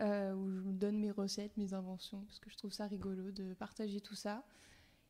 euh, 0.00 0.34
où 0.34 0.50
je 0.50 0.60
me 0.60 0.72
donne 0.72 0.98
mes 0.98 1.10
recettes, 1.10 1.56
mes 1.56 1.72
inventions, 1.74 2.22
parce 2.24 2.40
que 2.40 2.50
je 2.50 2.56
trouve 2.56 2.72
ça 2.72 2.86
rigolo 2.86 3.30
de 3.30 3.54
partager 3.54 4.00
tout 4.00 4.14
ça. 4.14 4.44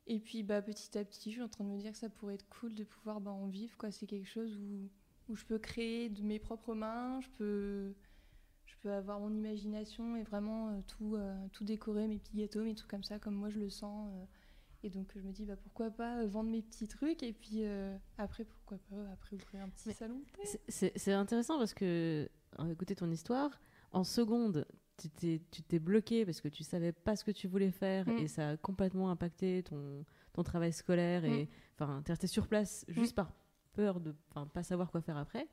Et 0.07 0.21
puis 0.21 0.43
bah, 0.43 0.61
petit 0.61 0.99
à 0.99 1.05
petit, 1.05 1.31
je 1.31 1.37
suis 1.37 1.43
en 1.43 1.49
train 1.49 1.65
de 1.65 1.71
me 1.71 1.79
dire 1.79 1.93
que 1.93 1.99
ça 1.99 2.11
pourrait 2.11 2.35
être 2.35 2.49
cool 2.49 2.75
de 2.75 2.85
pouvoir 2.85 3.21
bah, 3.21 3.31
en 3.31 3.47
vivre. 3.47 3.77
quoi. 3.79 3.91
C'est 3.91 4.07
quelque 4.07 4.29
chose 4.29 4.57
où, 4.59 4.91
où 5.33 5.37
je 5.37 5.45
peux 5.45 5.59
créer 5.59 6.11
de 6.11 6.23
mes 6.23 6.39
propres 6.39 6.75
mains, 6.75 7.21
je 7.23 7.29
peux, 7.39 7.95
je 8.67 8.75
peux 8.83 8.93
avoir 8.93 9.21
mon 9.21 9.33
imagination 9.35 10.17
et 10.17 10.23
vraiment 10.23 10.69
euh, 10.69 10.81
tout, 10.87 11.17
euh, 11.17 11.35
tout 11.53 11.65
décorer, 11.65 12.07
mes 12.07 12.19
petits 12.19 12.37
gâteaux, 12.37 12.63
mes 12.63 12.75
trucs 12.75 12.91
comme 12.91 13.05
ça, 13.05 13.19
comme 13.19 13.35
moi 13.35 13.49
je 13.49 13.59
le 13.59 13.71
sens. 13.71 14.11
et 14.83 14.91
donc 14.91 15.11
je 15.17 15.23
me 15.23 15.33
dis, 15.33 15.47
bah, 15.47 15.57
pourquoi 15.57 15.91
pas 15.91 16.27
vendre 16.27 16.51
mes 16.51 16.61
petits 16.61 16.89
trucs 16.89 17.23
et 17.23 17.33
puis 17.33 17.65
euh, 17.65 17.97
après, 18.19 18.45
pourquoi 18.45 18.77
pas 18.91 19.11
après 19.13 19.37
ouvrir 19.37 19.63
un 19.63 19.71
petit 19.71 19.89
Mais 19.89 19.95
salon. 19.95 20.21
C'est- 20.69 21.13
intéressant 21.13 21.57
parce 21.57 21.73
que, 21.73 22.29
en 22.59 22.69
écouter 22.69 22.95
ton 22.95 23.11
histoire, 23.11 23.59
en 23.93 24.05
seconde, 24.05 24.67
tu 24.97 25.09
t'es 25.63 25.79
bloqué 25.79 26.25
parce 26.25 26.41
que 26.41 26.49
tu 26.49 26.63
savais 26.63 26.93
pas 26.93 27.17
ce 27.17 27.25
que 27.25 27.31
tu 27.31 27.49
voulais 27.49 27.71
faire 27.71 28.07
Mm. 28.09 28.19
et 28.19 28.29
ça 28.29 28.51
a 28.51 28.57
complètement 28.57 29.11
impacté 29.11 29.63
ton, 29.63 30.05
ton 30.33 30.43
travail 30.43 30.73
scolaire 30.73 31.25
et 31.25 31.49
enfin 31.79 32.01
t'es 32.05 32.13
resté 32.13 32.27
sur 32.27 32.47
place 32.47 32.85
juste 32.89 33.15
par 33.15 33.33
peur 33.73 33.99
de 34.01 34.15
pas 34.53 34.63
savoir 34.63 34.91
quoi 34.93 35.01
faire 35.01 35.17
après. 35.17 35.49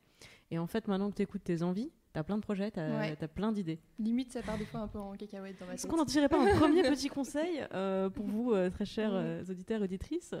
Et 0.52 0.58
en 0.58 0.68
fait, 0.68 0.86
maintenant 0.86 1.10
que 1.10 1.16
tu 1.16 1.22
écoutes 1.22 1.42
tes 1.42 1.62
envies, 1.64 1.90
t'as 2.12 2.22
plein 2.22 2.36
de 2.36 2.42
projets, 2.42 2.70
t'as 2.70 3.00
Ouais. 3.00 3.16
as 3.20 3.26
plein 3.28 3.50
d'idées. 3.50 3.80
Limite, 3.98 4.30
ça 4.30 4.42
part 4.42 4.56
des 4.58 4.64
fois 4.66 4.78
un 4.80 4.86
peu 4.86 4.98
en 5.00 5.14
cacahuète 5.14 5.58
dans 5.58 5.66
ma 5.66 5.74
Est-ce 5.74 5.82
tête. 5.82 5.90
qu'on 5.90 5.96
n'en 5.96 6.04
tirait 6.04 6.28
pas 6.28 6.40
un 6.40 6.44
premier 6.70 6.82
petit 6.84 7.08
conseil 7.08 7.66
euh, 7.74 8.08
pour 8.10 8.26
vous, 8.26 8.52
euh, 8.52 8.70
très 8.70 8.84
chers 8.84 9.10
Mm. 9.10 9.16
euh, 9.16 9.44
auditeurs 9.50 9.80
et 9.80 9.84
auditrices, 9.84 10.34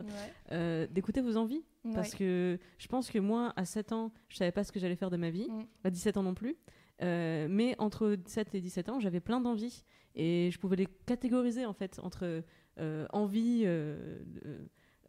Ouais, 0.52 0.86
d'écouter 0.92 1.20
vos 1.22 1.36
envies? 1.36 1.64
Ouais. 1.84 1.92
parce 1.94 2.14
que 2.14 2.56
je 2.78 2.86
pense 2.86 3.10
que 3.10 3.18
moi, 3.18 3.52
à 3.56 3.64
7 3.64 3.90
ans, 3.90 4.12
je 4.28 4.36
savais 4.36 4.52
pas 4.52 4.62
ce 4.62 4.70
que 4.70 4.78
j'allais 4.78 4.94
faire 4.94 5.10
de 5.10 5.16
ma 5.16 5.30
vie. 5.30 5.48
Mm. 5.50 5.64
À 5.82 5.90
17 5.90 6.16
ans 6.18 6.22
non 6.22 6.34
plus. 6.34 6.56
Euh, 7.02 7.46
mais 7.50 7.74
entre 7.78 8.16
7 8.26 8.54
et 8.54 8.60
17 8.60 8.88
ans, 8.88 9.00
j'avais 9.00 9.20
plein 9.20 9.40
d'envies. 9.40 9.84
Et 10.14 10.50
je 10.52 10.58
pouvais 10.58 10.76
les 10.76 10.86
catégoriser, 11.06 11.64
en 11.66 11.72
fait, 11.72 11.98
entre 12.02 12.42
euh, 12.78 13.06
envie 13.12 13.62
euh, 13.64 14.18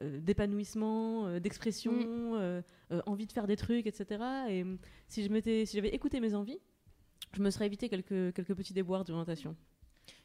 euh, 0.01 0.19
d'épanouissement, 0.19 1.39
d'expression, 1.39 1.93
Mm. 1.93 3.01
envie 3.05 3.27
de 3.27 3.31
faire 3.31 3.47
des 3.47 3.55
trucs, 3.55 3.85
etc. 3.88 4.05
Et 4.50 4.63
euh, 4.63 4.75
si 5.07 5.23
je 5.23 5.29
m'étais, 5.29 5.65
si 5.65 5.75
j'avais 5.77 5.89
écouté 5.89 6.19
mes 6.19 6.33
envies, 6.33 6.59
je 7.33 7.41
me 7.41 7.50
serais 7.50 7.65
évité 7.65 7.89
quelques, 7.89 8.33
quelques 8.33 8.53
petits 8.55 8.73
déboires 8.73 9.03
d'orientation. 9.03 9.55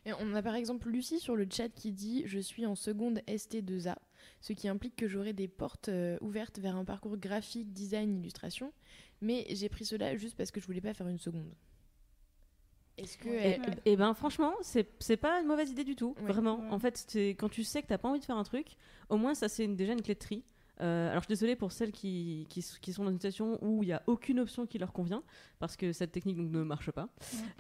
Et 0.05 0.13
on 0.13 0.35
a 0.35 0.43
par 0.43 0.55
exemple 0.55 0.89
Lucie 0.89 1.21
sur 1.21 1.37
le 1.37 1.47
chat 1.51 1.69
qui 1.69 1.93
dit 1.93 2.23
Je 2.27 2.39
suis 2.39 2.67
en 2.67 2.75
seconde 2.75 3.21
ST2A, 3.29 3.97
ce 4.41 4.53
qui 4.53 4.69
implique 4.69 4.97
que 4.97 5.07
j'aurai 5.07 5.33
des 5.33 5.49
portes 5.49 5.89
euh, 5.89 6.19
ouvertes 6.21 6.59
vers 6.59 6.77
un 6.77 6.85
parcours 6.85 7.17
graphique, 7.17 7.73
design, 7.73 8.17
illustration. 8.17 8.73
Mais 9.21 9.47
j'ai 9.51 9.69
pris 9.69 9.85
cela 9.85 10.17
juste 10.17 10.37
parce 10.37 10.51
que 10.51 10.61
je 10.61 10.67
voulais 10.67 10.81
pas 10.81 10.95
faire 10.95 11.09
une 11.09 11.19
seconde. 11.19 11.53
Est-ce 12.97 13.17
que. 13.17 13.29
Et, 13.29 13.33
elle- 13.33 13.61
Ouais. 13.61 13.77
et 13.85 13.97
ben 13.97 14.13
franchement, 14.15 14.55
c'est 14.63 14.89
c'est 14.99 15.17
pas 15.17 15.41
une 15.41 15.47
mauvaise 15.47 15.71
idée 15.71 15.85
du 15.85 15.95
tout, 15.97 16.15
Ouais. 16.21 16.27
vraiment. 16.33 16.59
Ouais. 16.61 16.69
En 16.71 16.79
fait, 16.79 17.05
c'est 17.09 17.31
quand 17.31 17.49
tu 17.49 17.63
sais 17.65 17.81
que 17.83 17.87
t'as 17.87 17.99
pas 17.99 18.09
envie 18.09 18.21
de 18.21 18.25
faire 18.25 18.37
un 18.37 18.45
truc, 18.45 18.77
au 19.09 19.17
moins 19.17 19.35
ça 19.35 19.49
c'est 19.49 19.65
une- 19.65 19.77
déjà 19.77 19.93
une 19.93 20.03
clé 20.03 20.15
de 20.15 20.19
tri. 20.19 20.45
Euh, 20.81 21.09
alors 21.11 21.23
je 21.23 21.27
suis 21.27 21.33
désolée 21.35 21.57
pour 21.57 21.73
celles 21.73 21.93
qui, 21.93 22.47
qui, 22.49 22.65
qui 22.81 22.93
sont 22.93 23.05
dans 23.05 23.11
une 23.11 23.17
situation 23.17 23.59
où 23.63 23.83
il 23.83 23.87
n'y 23.87 23.93
a 23.93 24.03
aucune 24.07 24.39
option 24.41 24.67
qui 24.67 24.79
leur 24.79 24.93
convient, 24.93 25.23
parce 25.59 25.77
que 25.77 25.93
cette 25.93 26.13
technique 26.13 26.37
donc, 26.37 26.51
ne 26.51 26.63
marche 26.63 26.91
pas. 26.91 27.09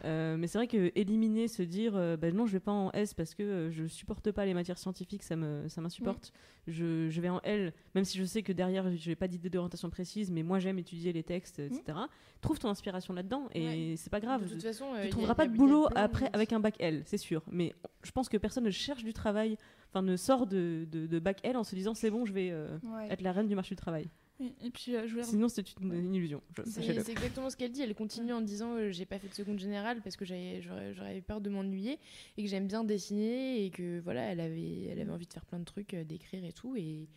Euh, 0.05 0.37
mais 0.37 0.47
c'est 0.47 0.59
vrai 0.59 0.67
que 0.69 0.93
éliminer, 0.95 1.49
se 1.49 1.63
dire 1.63 1.97
euh, 1.97 2.17
bah, 2.17 2.31
non, 2.31 2.47
je 2.47 2.53
vais 2.53 2.61
pas 2.61 2.73
en 2.73 2.91
S 2.93 3.15
parce 3.15 3.35
que 3.35 3.69
je 3.73 3.87
supporte 3.87 4.31
pas 4.31 4.45
les 4.47 4.55
matières 4.55 4.79
scientifiques, 4.79 5.23
ça 5.23 5.37
me 5.37 5.69
ça 5.69 5.81
m'insupporte. 5.81 6.33
Je, 6.67 7.09
je 7.09 7.21
vais 7.23 7.31
en 7.31 7.41
L, 7.45 7.73
même 7.95 8.05
si 8.05 8.19
je 8.19 8.25
sais 8.25 8.43
que 8.43 8.53
derrière 8.53 8.95
je 8.95 9.09
n'ai 9.09 9.17
pas 9.17 9.27
d'idée 9.27 9.49
d'orientation 9.49 9.89
précise, 9.91 10.31
mais 10.31 10.43
moi 10.43 10.59
j'aime 10.59 10.79
étudier 10.79 11.13
les 11.15 11.23
textes, 11.23 11.59
etc. 11.61 11.99
Trouve 12.43 12.59
ton 12.59 12.69
inspiration 12.69 13.15
là-dedans 13.15 13.49
et 13.55 13.97
c'est 13.97 14.11
pas 14.11 14.21
grave. 14.21 14.45
De 14.45 14.49
toute 14.53 14.63
façon, 14.63 14.85
tu 15.01 15.07
a- 15.07 15.09
trouveras 15.11 15.35
pas 15.35 15.45
a- 15.45 15.47
de 15.49 15.57
boulot 15.57 15.87
après 15.97 16.31
avec 16.35 16.53
un 16.53 16.61
bac 16.61 16.77
L, 16.79 17.03
c'est 17.07 17.17
sûr. 17.17 17.43
Mais 17.51 17.75
je 18.05 18.11
pense 18.13 18.29
que 18.29 18.37
personne 18.37 18.65
ne 18.65 18.71
cherche 18.71 19.03
du 19.03 19.13
travail, 19.15 19.57
enfin 19.91 20.03
ne 20.03 20.15
sort 20.17 20.47
de, 20.47 20.87
de, 20.91 21.07
de 21.07 21.19
bac 21.19 21.41
L 21.43 21.57
en 21.57 21.65
se 21.65 21.75
disant 21.75 21.95
c'est 21.95 22.11
bon, 22.11 22.25
je 22.27 22.33
vais 22.35 22.53
Ouais. 22.85 23.08
Être 23.09 23.21
la 23.23 23.33
reine 23.33 23.47
du 23.49 23.55
marché 23.55 23.75
du 23.75 23.81
travail. 23.81 24.09
Et, 24.41 24.67
et 24.67 24.71
puis, 24.71 24.95
euh, 24.95 25.07
je 25.09 25.13
voulais 25.15 25.25
Sinon, 25.25 25.49
c'est 25.49 25.65
une, 25.81 25.93
une 25.93 26.15
illusion. 26.15 26.41
C'est 26.67 27.09
exactement 27.11 27.51
ce 27.51 27.57
qu'elle 27.57 27.73
dit. 27.73 27.83
Elle 27.83 27.95
continue 27.95 28.33
en 28.33 28.41
disant 28.41 28.75
euh, 28.77 28.91
j'ai 28.91 29.05
pas 29.05 29.19
fait 29.19 29.29
de 29.29 29.35
seconde 29.35 29.59
générale 29.59 30.01
parce 30.03 30.17
que 30.17 30.25
j'avais- 30.25 30.63
j'aurais 30.63 30.95
j'aurais 30.95 31.21
peur 31.21 31.41
de 31.41 31.51
m'ennuyer 31.51 31.99
et 32.37 32.43
que 32.45 32.49
j'aime 32.49 32.69
bien 32.69 32.85
dessiner 32.85 33.65
et 33.65 33.71
que 33.71 33.99
voilà, 34.01 34.23
elle 34.23 34.39
avait, 34.41 34.85
elle 34.85 35.01
avait 35.01 35.11
envie 35.11 35.27
de 35.27 35.33
faire 35.33 35.45
plein 35.45 35.59
de 35.59 35.65
trucs, 35.65 35.93
euh, 35.95 36.05
d'écrire 36.05 36.45
et 36.45 36.53
tout. 36.53 36.77
Et, 36.77 37.09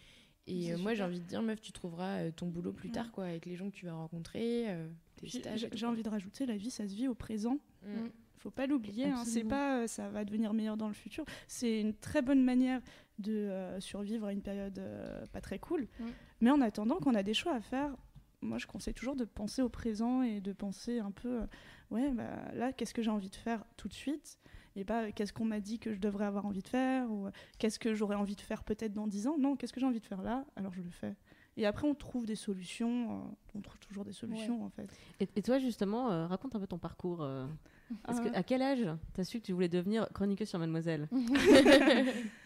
et 0.47 0.73
euh, 0.73 0.77
moi, 0.79 0.95
j'ai 0.95 1.03
envie 1.03 1.19
de 1.19 1.25
dire, 1.25 1.43
meuf, 1.43 1.61
tu 1.61 1.71
trouveras 1.71 2.21
euh, 2.23 2.31
ton 2.35 2.47
boulot 2.47 2.73
plus 2.73 2.87
Ouais. 2.89 2.95
tard, 2.95 3.11
quoi, 3.11 3.25
avec 3.25 3.45
les 3.45 3.55
gens 3.55 3.69
que 3.69 3.75
tu 3.75 3.85
vas 3.85 3.93
rencontrer, 3.93 4.65
euh, 4.69 4.87
tes 5.17 5.27
Puis, 5.27 5.37
stages. 5.37 5.67
J'ai 5.73 5.85
envie 5.85 6.01
de 6.01 6.09
rajouter, 6.09 6.47
la 6.47 6.57
vie, 6.57 6.71
ça 6.71 6.87
se 6.87 6.95
vit 6.95 7.07
au 7.07 7.13
présent. 7.13 7.59
Mm. 7.85 8.07
faut 8.39 8.49
pas 8.49 8.65
l'oublier. 8.65 9.05
hein. 9.05 9.23
C'est 9.25 9.43
pas 9.43 9.81
euh, 9.83 9.87
ça 9.87 10.09
va 10.09 10.25
devenir 10.25 10.53
meilleur 10.55 10.75
dans 10.75 10.87
le 10.87 10.95
futur. 10.95 11.23
C'est 11.47 11.79
une 11.81 11.93
très 11.93 12.23
bonne 12.23 12.43
manière 12.43 12.81
de 13.21 13.31
euh, 13.33 13.79
survivre 13.79 14.27
à 14.27 14.33
une 14.33 14.41
période 14.41 14.77
euh, 14.79 15.25
pas 15.31 15.41
très 15.41 15.59
cool. 15.59 15.87
Mm. 15.99 16.03
Mais 16.41 16.51
en 16.51 16.61
attendant 16.61 16.97
qu'on 16.97 17.15
a 17.15 17.23
des 17.23 17.33
choix 17.33 17.53
à 17.53 17.61
faire, 17.61 17.95
moi 18.41 18.57
je 18.57 18.67
conseille 18.67 18.93
toujours 18.93 19.15
de 19.15 19.25
penser 19.25 19.61
au 19.61 19.69
présent 19.69 20.23
et 20.23 20.41
de 20.41 20.51
penser 20.53 20.99
un 20.99 21.11
peu, 21.11 21.41
euh, 21.41 21.45
ouais, 21.91 22.09
bah, 22.11 22.51
là 22.55 22.73
qu'est-ce 22.73 22.93
que 22.93 23.01
j'ai 23.03 23.11
envie 23.11 23.29
de 23.29 23.35
faire 23.35 23.63
tout 23.77 23.87
de 23.87 23.93
suite? 23.93 24.37
Et 24.75 24.83
pas 24.85 25.03
euh, 25.03 25.11
qu'est-ce 25.13 25.33
qu'on 25.33 25.45
m'a 25.45 25.59
dit 25.59 25.79
que 25.79 25.93
je 25.93 25.99
devrais 25.99 26.25
avoir 26.25 26.45
envie 26.45 26.61
de 26.63 26.67
faire? 26.67 27.11
Ou 27.11 27.27
euh, 27.27 27.31
qu'est-ce 27.59 27.77
que 27.77 27.93
j'aurais 27.93 28.15
envie 28.15 28.35
de 28.35 28.41
faire 28.41 28.63
peut-être 28.63 28.93
dans 28.93 29.05
10 29.07 29.27
ans? 29.27 29.37
Non, 29.37 29.55
qu'est-ce 29.55 29.73
que 29.73 29.79
j'ai 29.79 29.85
envie 29.85 29.99
de 29.99 30.05
faire 30.05 30.21
là? 30.21 30.45
Alors 30.55 30.73
je 30.73 30.81
le 30.81 30.89
fais. 30.89 31.15
Et 31.57 31.65
après 31.65 31.85
on 31.87 31.93
trouve 31.93 32.25
des 32.25 32.35
solutions. 32.37 33.11
euh, 33.19 33.23
on 33.55 33.61
trouve 33.61 33.77
toujours 33.79 34.05
des 34.05 34.13
solutions 34.13 34.63
en 34.63 34.69
fait. 34.69 34.89
Et, 35.19 35.27
et 35.35 35.41
toi, 35.41 35.59
justement, 35.59 36.09
euh, 36.09 36.25
raconte 36.25 36.55
un 36.55 36.59
peu 36.59 36.67
ton 36.67 36.77
parcours. 36.79 37.21
euh. 37.21 37.45
Que- 38.21 38.33
à 38.33 38.41
quel 38.43 38.61
âge 38.61 38.87
t'as 39.13 39.25
su 39.25 39.41
que 39.41 39.45
tu 39.45 39.51
voulais 39.51 39.67
devenir 39.67 40.07
chroniqueuse 40.13 40.47
sur 40.47 40.57
Mademoiselle? 40.59 41.09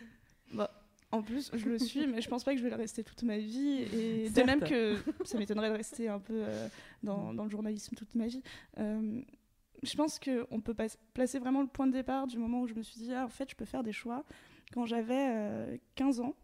En 1.11 1.21
plus, 1.21 1.49
je 1.53 1.69
le 1.69 1.77
suis, 1.79 2.07
mais 2.07 2.21
je 2.21 2.27
pense 2.27 2.43
pas 2.43 2.51
que 2.53 2.57
je 2.57 2.63
vais 2.63 2.69
le 2.69 2.75
rester 2.75 3.03
toute 3.03 3.23
ma 3.23 3.37
vie. 3.37 3.85
Et 3.93 4.29
de 4.29 4.33
même 4.45 4.59
que 4.69 4.95
ça 5.23 5.37
m'étonnerait 5.37 5.69
de 5.69 5.75
rester 5.75 6.09
un 6.09 6.19
peu 6.19 6.33
euh, 6.43 6.67
dans, 7.03 7.33
dans 7.33 7.43
le 7.45 7.49
journalisme 7.49 7.95
toute 7.95 8.13
ma 8.15 8.27
vie. 8.27 8.41
Euh, 8.79 9.21
je 9.83 9.95
pense 9.95 10.19
qu'on 10.19 10.59
peut 10.61 10.73
pas- 10.73 10.87
placer 11.13 11.39
vraiment 11.39 11.61
le 11.61 11.67
point 11.67 11.87
de 11.87 11.91
départ 11.93 12.27
du 12.27 12.37
moment 12.37 12.61
où 12.61 12.67
je 12.67 12.73
me 12.73 12.81
suis 12.81 12.99
dit, 12.99 13.13
ah, 13.13 13.25
en 13.25 13.29
fait, 13.29 13.49
je 13.49 13.55
peux 13.55 13.65
faire 13.65 13.83
des 13.83 13.93
choix 13.93 14.25
quand 14.73 14.85
j'avais 14.85 15.27
euh, 15.29 15.77
15 15.95 16.19
ans. 16.21 16.35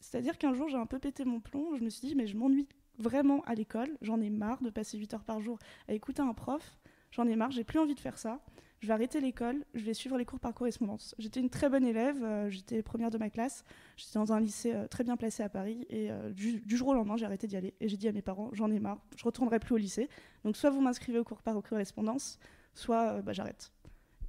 C'est-à-dire 0.00 0.36
qu'un 0.38 0.52
jour, 0.54 0.68
j'ai 0.68 0.76
un 0.76 0.86
peu 0.86 0.98
pété 0.98 1.24
mon 1.24 1.40
plomb. 1.40 1.74
Je 1.76 1.82
me 1.82 1.88
suis 1.88 2.06
dit, 2.06 2.14
mais 2.14 2.26
je 2.26 2.36
m'ennuie 2.36 2.68
vraiment 2.98 3.40
à 3.46 3.54
l'école. 3.54 3.88
J'en 4.02 4.20
ai 4.20 4.30
marre 4.30 4.62
de 4.62 4.70
passer 4.70 4.98
8 4.98 5.14
heures 5.14 5.24
par 5.24 5.40
jour 5.40 5.58
à 5.88 5.94
écouter 5.94 6.20
un 6.22 6.34
prof. 6.34 6.78
J'en 7.10 7.26
ai 7.26 7.34
marre, 7.36 7.50
j'ai 7.52 7.64
plus 7.64 7.78
envie 7.78 7.94
de 7.94 8.00
faire 8.00 8.18
ça. 8.18 8.40
Je 8.84 8.88
vais 8.88 8.92
arrêter 8.92 9.18
l'école, 9.18 9.64
je 9.72 9.82
vais 9.82 9.94
suivre 9.94 10.18
les 10.18 10.26
cours 10.26 10.38
par 10.38 10.52
correspondance. 10.52 11.14
J'étais 11.18 11.40
une 11.40 11.48
très 11.48 11.70
bonne 11.70 11.86
élève, 11.86 12.22
euh, 12.22 12.50
j'étais 12.50 12.82
première 12.82 13.10
de 13.10 13.16
ma 13.16 13.30
classe. 13.30 13.64
J'étais 13.96 14.18
dans 14.18 14.30
un 14.34 14.40
lycée 14.40 14.74
euh, 14.74 14.86
très 14.88 15.04
bien 15.04 15.16
placé 15.16 15.42
à 15.42 15.48
Paris 15.48 15.86
et 15.88 16.10
euh, 16.10 16.28
du, 16.28 16.60
du 16.60 16.76
jour 16.76 16.88
au 16.88 16.92
lendemain, 16.92 17.16
j'ai 17.16 17.24
arrêté 17.24 17.46
d'y 17.46 17.56
aller 17.56 17.72
et 17.80 17.88
j'ai 17.88 17.96
dit 17.96 18.08
à 18.08 18.12
mes 18.12 18.20
parents 18.20 18.50
j'en 18.52 18.70
ai 18.70 18.80
marre, 18.80 18.98
je 19.16 19.24
retournerai 19.24 19.58
plus 19.58 19.72
au 19.72 19.78
lycée. 19.78 20.10
Donc 20.44 20.58
soit 20.58 20.68
vous 20.68 20.82
m'inscrivez 20.82 21.18
au 21.18 21.24
cours 21.24 21.40
par 21.40 21.62
correspondance, 21.62 22.38
soit 22.74 23.22
bah, 23.22 23.32
j'arrête. 23.32 23.72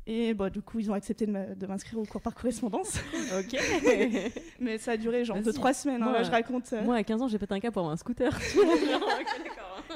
Et 0.07 0.33
bah, 0.33 0.49
du 0.49 0.61
coup, 0.61 0.79
ils 0.79 0.89
ont 0.89 0.93
accepté 0.93 1.25
de 1.25 1.67
m'inscrire 1.67 1.99
au 1.99 2.05
cours 2.05 2.21
par 2.21 2.33
correspondance. 2.33 2.97
Ok. 3.37 3.59
Mais 4.61 4.77
ça 4.77 4.91
a 4.91 4.97
duré 4.97 5.25
genre 5.25 5.35
Vas-y. 5.35 5.53
2-3 5.53 5.73
semaines. 5.73 6.01
hein, 6.01 6.05
Moi, 6.05 6.13
là, 6.13 6.23
je 6.23 6.31
raconte. 6.31 6.71
Moi, 6.85 6.95
à 6.95 7.03
15 7.03 7.23
ans, 7.23 7.27
j'ai 7.27 7.39
pété 7.39 7.53
un 7.55 7.59
câble 7.59 7.73
pour 7.73 7.81
avoir 7.81 7.93
un 7.93 7.97
scooter. 7.97 8.31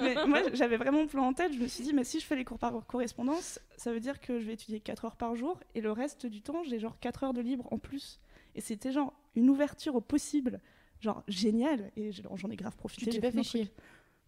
mais 0.02 0.26
moi, 0.26 0.42
j'avais 0.54 0.78
vraiment 0.78 1.02
le 1.02 1.08
plan 1.08 1.26
en 1.26 1.34
tête. 1.34 1.54
Je 1.54 1.60
me 1.60 1.68
suis 1.68 1.84
dit, 1.84 1.94
mais 1.94 2.04
si 2.04 2.20
je 2.20 2.26
fais 2.26 2.36
les 2.36 2.46
cours 2.46 2.60
par 2.60 2.86
correspondance, 2.86 3.60
ça 3.78 3.92
veut 3.92 4.00
dire 4.00 4.20
que 4.20 4.40
je 4.40 4.46
vais 4.46 4.54
étudier 4.54 4.80
4 4.80 5.06
heures 5.06 5.16
par 5.16 5.36
jour 5.36 5.60
et 5.76 5.82
le 5.82 5.92
reste 5.92 6.26
du 6.26 6.42
temps, 6.42 6.64
j'ai 6.64 6.80
genre 6.80 7.00
4 7.00 7.24
heures 7.24 7.34
de 7.34 7.42
libre 7.42 7.68
en 7.72 7.78
plus. 7.78 8.20
Et 8.56 8.62
c'était 8.62 8.92
genre 8.92 9.14
une 9.36 9.50
ouverture 9.50 9.96
au 9.96 10.02
possible, 10.02 10.60
genre 11.00 11.24
génial. 11.28 11.92
Et 11.96 12.12
j'en 12.12 12.50
ai 12.50 12.56
grave 12.56 12.76
profité. 12.76 13.06
Tu 13.06 13.12
t'es 13.12 13.22
pas 13.22 13.32
fait 13.32 13.44
chier? 13.44 13.72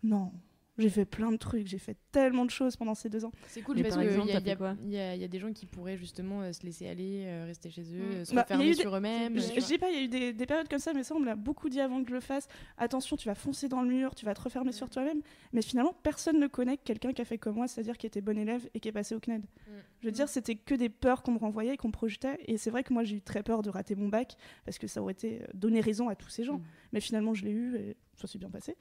Non, 0.03 0.31
j'ai 0.77 0.89
fait 0.89 1.05
plein 1.05 1.31
de 1.31 1.37
trucs. 1.37 1.67
J'ai 1.67 1.77
fait 1.77 1.97
tellement 2.11 2.45
de 2.45 2.49
choses 2.49 2.75
pendant 2.75 2.95
ces 2.95 3.09
deux 3.09 3.25
ans. 3.25 3.31
C'est 3.47 3.61
cool 3.61 3.75
Mais 3.75 3.83
parce 3.83 3.95
par 3.95 4.03
qu'il 4.03 4.11
exemple, 4.11 4.29
y, 4.29 4.33
y 4.33 4.35
a- 4.37 4.41
fait 4.41 4.55
quoi 4.55 4.75
y 4.85 4.97
a- 4.97 5.15
y 5.15 5.23
a 5.23 5.27
des 5.27 5.39
gens 5.39 5.51
qui 5.51 5.65
pourraient 5.65 5.97
justement 5.97 6.41
euh, 6.41 6.53
se 6.53 6.63
laisser 6.65 6.87
aller, 6.87 7.23
euh, 7.25 7.45
rester 7.45 7.69
chez 7.69 7.81
eux, 7.93 7.99
Mm. 7.99 8.11
euh, 8.13 8.25
se 8.25 8.33
Bah, 8.33 8.45
des- 8.57 8.73
sur 8.73 8.95
eux-mêmes. 8.95 9.37
Je, 9.39 9.65
dis 9.65 9.77
pas, 9.77 9.89
il 9.89 9.95
y 9.95 9.99
a 9.99 10.03
eu 10.03 10.07
des, 10.07 10.33
des 10.33 10.45
périodes 10.45 10.67
comme 10.69 10.79
ça, 10.79 10.93
mais 10.93 11.03
ça, 11.03 11.13
on 11.15 11.19
me 11.19 11.25
l'a 11.25 11.35
beaucoup 11.35 11.69
dit 11.69 11.79
avant 11.81 12.01
que 12.03 12.09
je 12.09 12.13
le 12.15 12.21
fasse. 12.21 12.47
Attention, 12.77 13.17
tu 13.17 13.27
vas 13.27 13.35
foncer 13.35 13.67
dans 13.67 13.81
le 13.81 13.89
mur, 13.89 14.15
tu 14.15 14.25
vas 14.25 14.33
te 14.33 14.41
refermer 14.41 14.71
sur 14.71 14.89
toi-même. 14.89 15.21
Mais 15.53 15.61
finalement, 15.61 15.93
personne 16.03 16.39
ne 16.39 16.47
connaît 16.47 16.77
quelqu'un 16.77 17.13
qui 17.13 17.21
a 17.21 17.25
fait 17.25 17.37
comme 17.37 17.55
moi, 17.55 17.67
c'est-à-dire 17.67 17.97
qui 17.97 18.07
était 18.07 18.21
bon 18.21 18.37
élève 18.37 18.67
et 18.73 18.79
qui 18.79 18.87
est 18.87 18.93
passé 18.93 19.13
au 19.13 19.19
CNED. 19.19 19.41
Mm. 19.43 19.71
Je 20.01 20.05
veux 20.07 20.11
dire, 20.13 20.29
c'était 20.29 20.55
que 20.55 20.73
des 20.73 20.89
peurs 20.89 21.21
qu'on 21.21 21.33
me 21.33 21.37
renvoyait 21.39 21.73
et 21.73 21.77
qu'on 21.77 21.89
me 21.89 21.93
projetait. 21.93 22.37
Et 22.47 22.57
c'est 22.57 22.69
vrai 22.71 22.83
que 22.83 22.93
moi, 22.93 23.03
j'ai 23.03 23.17
eu 23.17 23.21
très 23.21 23.43
peur 23.43 23.61
de 23.61 23.69
rater 23.69 23.93
mon 23.95 24.07
bac 24.07 24.35
parce 24.65 24.79
que 24.79 24.87
ça 24.87 25.01
aurait 25.01 25.13
été 25.13 25.41
euh, 25.41 25.45
donner 25.53 25.79
raison 25.81 26.09
à 26.09 26.15
tous 26.15 26.29
ces 26.29 26.43
gens. 26.43 26.57
Mm. 26.57 26.63
Mais 26.93 26.99
finalement, 27.01 27.33
je 27.33 27.45
l'ai 27.45 27.51
eu 27.51 27.75
et 27.75 27.95
ça 28.21 28.27
s'est 28.27 28.37
bien 28.39 28.49
passé. 28.49 28.75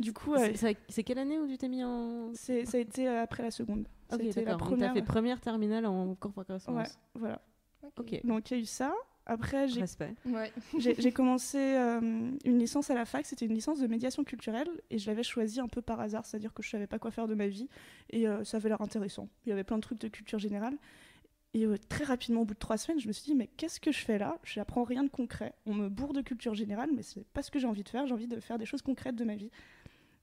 Du 0.00 0.12
coup, 0.12 0.34
C'est- 0.88 1.02
quelle 1.02 1.18
année 1.18 1.38
où 1.38 1.46
tu 1.46 1.58
t'es 1.58 1.68
mis 1.68 1.82
en. 1.84 2.32
c'est- 2.34 2.64
ça 2.66 2.76
a 2.78 2.80
été 2.80 3.08
euh, 3.08 3.22
après 3.22 3.42
la 3.42 3.50
seconde. 3.50 3.86
Ok, 4.12 4.22
d'accord. 4.34 4.58
Donc, 4.58 4.58
première. 4.68 4.88
T'as 4.92 5.00
fait 5.00 5.02
première 5.06 5.40
terminale 5.40 5.86
en 5.86 6.14
cours 6.14 6.32
par 6.32 6.42
Ouais, 6.42 6.46
correspondance. 6.46 6.98
voilà. 7.14 7.40
Ok. 7.96 8.20
Donc 8.24 8.50
il 8.50 8.56
y 8.56 8.60
a 8.60 8.62
eu 8.62 8.66
ça. 8.66 8.94
Après, 9.24 9.68
j'ai. 9.68 9.80
Ouais. 10.26 10.52
Commencé 11.14 11.58
euh, 11.58 12.00
une 12.44 12.58
licence 12.58 12.90
à 12.90 12.94
la 12.94 13.04
fac, 13.04 13.24
c'était 13.24 13.46
une 13.46 13.54
licence 13.54 13.78
de 13.78 13.86
médiation 13.86 14.24
culturelle 14.24 14.68
et 14.90 14.98
je 14.98 15.06
l'avais 15.08 15.22
choisie 15.22 15.60
un 15.60 15.68
peu 15.68 15.80
par 15.80 16.00
hasard, 16.00 16.26
c'est-à-dire 16.26 16.52
que 16.52 16.62
je 16.62 16.70
savais 16.70 16.88
pas 16.88 16.98
quoi 16.98 17.10
faire 17.12 17.28
de 17.28 17.34
ma 17.36 17.46
vie 17.46 17.68
et 18.10 18.26
euh, 18.26 18.42
ça 18.44 18.56
avait 18.56 18.68
l'air 18.68 18.80
intéressant. 18.80 19.28
Il 19.46 19.50
y 19.50 19.52
avait 19.52 19.62
plein 19.64 19.76
de 19.76 19.82
trucs 19.82 20.00
de 20.00 20.08
culture 20.08 20.38
générale. 20.40 20.76
Et 21.54 21.66
euh, 21.66 21.76
très 21.88 22.04
rapidement, 22.04 22.40
au 22.42 22.44
bout 22.44 22.54
de 22.54 22.58
trois 22.58 22.78
semaines, 22.78 22.98
je 23.00 23.06
me 23.08 23.12
suis 23.12 23.24
dit, 23.24 23.34
mais 23.34 23.46
qu'est-ce 23.58 23.78
que 23.78 23.92
je 23.92 23.98
fais 23.98 24.18
là? 24.18 24.38
Je 24.42 24.58
n'apprends 24.58 24.84
rien 24.84 25.04
de 25.04 25.10
concret. 25.10 25.54
On 25.66 25.74
me 25.74 25.88
bourre 25.88 26.14
de 26.14 26.22
culture 26.22 26.54
générale, 26.54 26.90
mais 26.94 27.02
c'est 27.02 27.24
pas 27.28 27.42
ce 27.42 27.50
que 27.50 27.58
j'ai 27.58 27.66
envie 27.66 27.82
de 27.82 27.88
faire. 27.88 28.06
J'ai 28.06 28.14
envie 28.14 28.26
de 28.28 28.40
faire 28.40 28.58
des 28.58 28.64
choses 28.66 28.80
concrètes 28.82 29.16
de 29.16 29.24
ma 29.24 29.36
vie. 29.36 29.50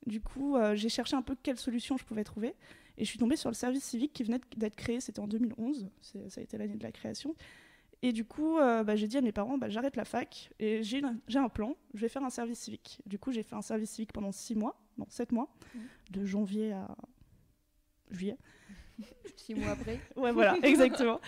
Du 0.07 0.21
coup, 0.21 0.55
euh, 0.55 0.75
j'ai 0.75 0.89
cherché 0.89 1.15
un 1.15 1.21
peu 1.21 1.35
quelle 1.41 1.57
solution 1.57 1.97
je 1.97 2.03
pouvais 2.05 2.23
trouver. 2.23 2.55
Et 2.97 3.05
je 3.05 3.09
suis 3.09 3.19
tombée 3.19 3.35
sur 3.35 3.49
le 3.49 3.53
service 3.55 3.83
civique 3.83 4.11
qui 4.11 4.23
venait 4.23 4.41
d'être 4.57 4.75
créé. 4.75 4.99
C'était 5.01 5.19
en 5.19 5.27
2011. 5.27 5.89
C'est- 6.01 6.29
Ça 6.29 6.41
a 6.41 6.43
été 6.43 6.57
l'année 6.57 6.75
de 6.77 6.83
la 6.83 6.91
création. 6.91 7.35
Et 8.01 8.11
du 8.13 8.23
coup, 8.25 8.57
euh, 8.57 8.83
bah, 8.83 8.95
j'ai 8.95 9.07
dit 9.07 9.17
à 9.17 9.21
mes 9.21 9.33
parents, 9.33 9.57
bah, 9.57 9.69
j'arrête 9.69 9.97
la 9.97 10.05
fac 10.05 10.49
et 10.57 10.81
j'ai 10.83 11.01
un 11.35 11.49
plan, 11.49 11.75
je 11.93 11.99
vais 11.99 12.07
faire 12.09 12.23
un 12.23 12.29
service 12.29 12.57
civique. 12.59 13.01
Du 13.05 13.19
coup, 13.19 13.31
j'ai 13.33 13.43
fait 13.43 13.55
un 13.55 13.61
service 13.61 13.91
civique 13.91 14.13
pendant 14.13 14.31
six 14.31 14.55
mois, 14.55 14.81
non, 14.97 15.05
sept 15.09 15.33
mois, 15.33 15.53
de 16.09 16.23
janvier 16.25 16.71
à 16.71 16.87
juillet. 18.09 18.37
Six 19.35 19.55
mois 19.55 19.71
après. 19.71 19.99
Ouais, 20.15 20.31
voilà, 20.31 20.57
exactement. 20.63 21.19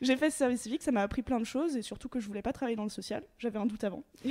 J'ai 0.00 0.16
fait 0.16 0.30
ce 0.30 0.38
service 0.38 0.60
civique, 0.62 0.82
ça 0.82 0.92
m'a 0.92 1.02
appris 1.02 1.22
plein 1.22 1.40
de 1.40 1.44
choses 1.44 1.76
et 1.76 1.82
surtout 1.82 2.08
que 2.08 2.20
je 2.20 2.26
voulais 2.26 2.42
pas 2.42 2.52
travailler 2.52 2.76
dans 2.76 2.84
le 2.84 2.88
social. 2.88 3.24
J'avais 3.38 3.58
un 3.58 3.66
doute 3.66 3.82
avant. 3.82 4.04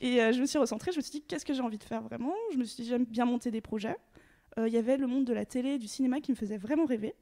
et 0.00 0.20
euh, 0.20 0.32
je 0.32 0.40
me 0.40 0.46
suis 0.46 0.58
recentrée, 0.58 0.92
je 0.92 0.98
me 0.98 1.02
suis 1.02 1.12
dit, 1.12 1.22
qu'est-ce 1.22 1.46
que 1.46 1.54
j'ai 1.54 1.62
envie 1.62 1.78
de 1.78 1.84
faire 1.84 2.02
vraiment? 2.02 2.34
Je 2.52 2.58
me 2.58 2.64
suis 2.64 2.82
dit, 2.82 2.88
j'aime 2.88 3.04
bien 3.04 3.24
monter 3.24 3.50
des 3.50 3.62
projets. 3.62 3.96
Euh, 4.58 4.68
Il 4.68 4.74
y 4.74 4.76
avait 4.76 4.98
le 4.98 5.06
monde 5.06 5.24
de 5.24 5.32
la 5.32 5.46
télé, 5.46 5.78
du 5.78 5.88
cinéma 5.88 6.20
qui 6.20 6.30
me 6.30 6.36
faisait 6.36 6.58
vraiment 6.58 6.84
rêver. 6.84 7.14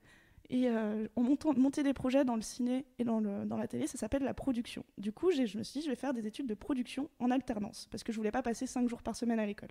Et 0.51 0.69
euh, 0.69 1.07
en 1.15 1.23
montant, 1.23 1.53
monter 1.55 1.83
des 1.83 1.93
projets 1.93 2.25
dans 2.25 2.35
le 2.35 2.43
ciné 2.43 2.87
et 2.99 3.05
dans, 3.05 3.21
le, 3.21 3.45
dans 3.45 3.59
la 3.59 3.69
télé, 3.69 3.87
ça 3.87 3.99
s'appelle 3.99 4.25
la 4.25 4.35
production. 4.35 4.83
Du 4.97 5.13
coup, 5.13 5.31
je 5.31 5.59
me 5.59 5.63
suis 5.63 5.81
dit, 5.81 5.85
je 5.85 5.91
vais 5.91 5.97
faire 5.97 6.15
des 6.15 6.27
études 6.27 6.47
de 6.47 6.55
production 6.55 7.11
en 7.19 7.31
alternance 7.31 7.87
parce 7.91 8.03
que 8.03 8.13
je 8.13 8.17
voulais 8.17 8.31
pas 8.33 8.43
passer 8.43 8.67
cinq 8.67 8.89
jours 8.89 9.03
par 9.03 9.15
semaine 9.15 9.39
à 9.39 9.47
l'école. 9.47 9.69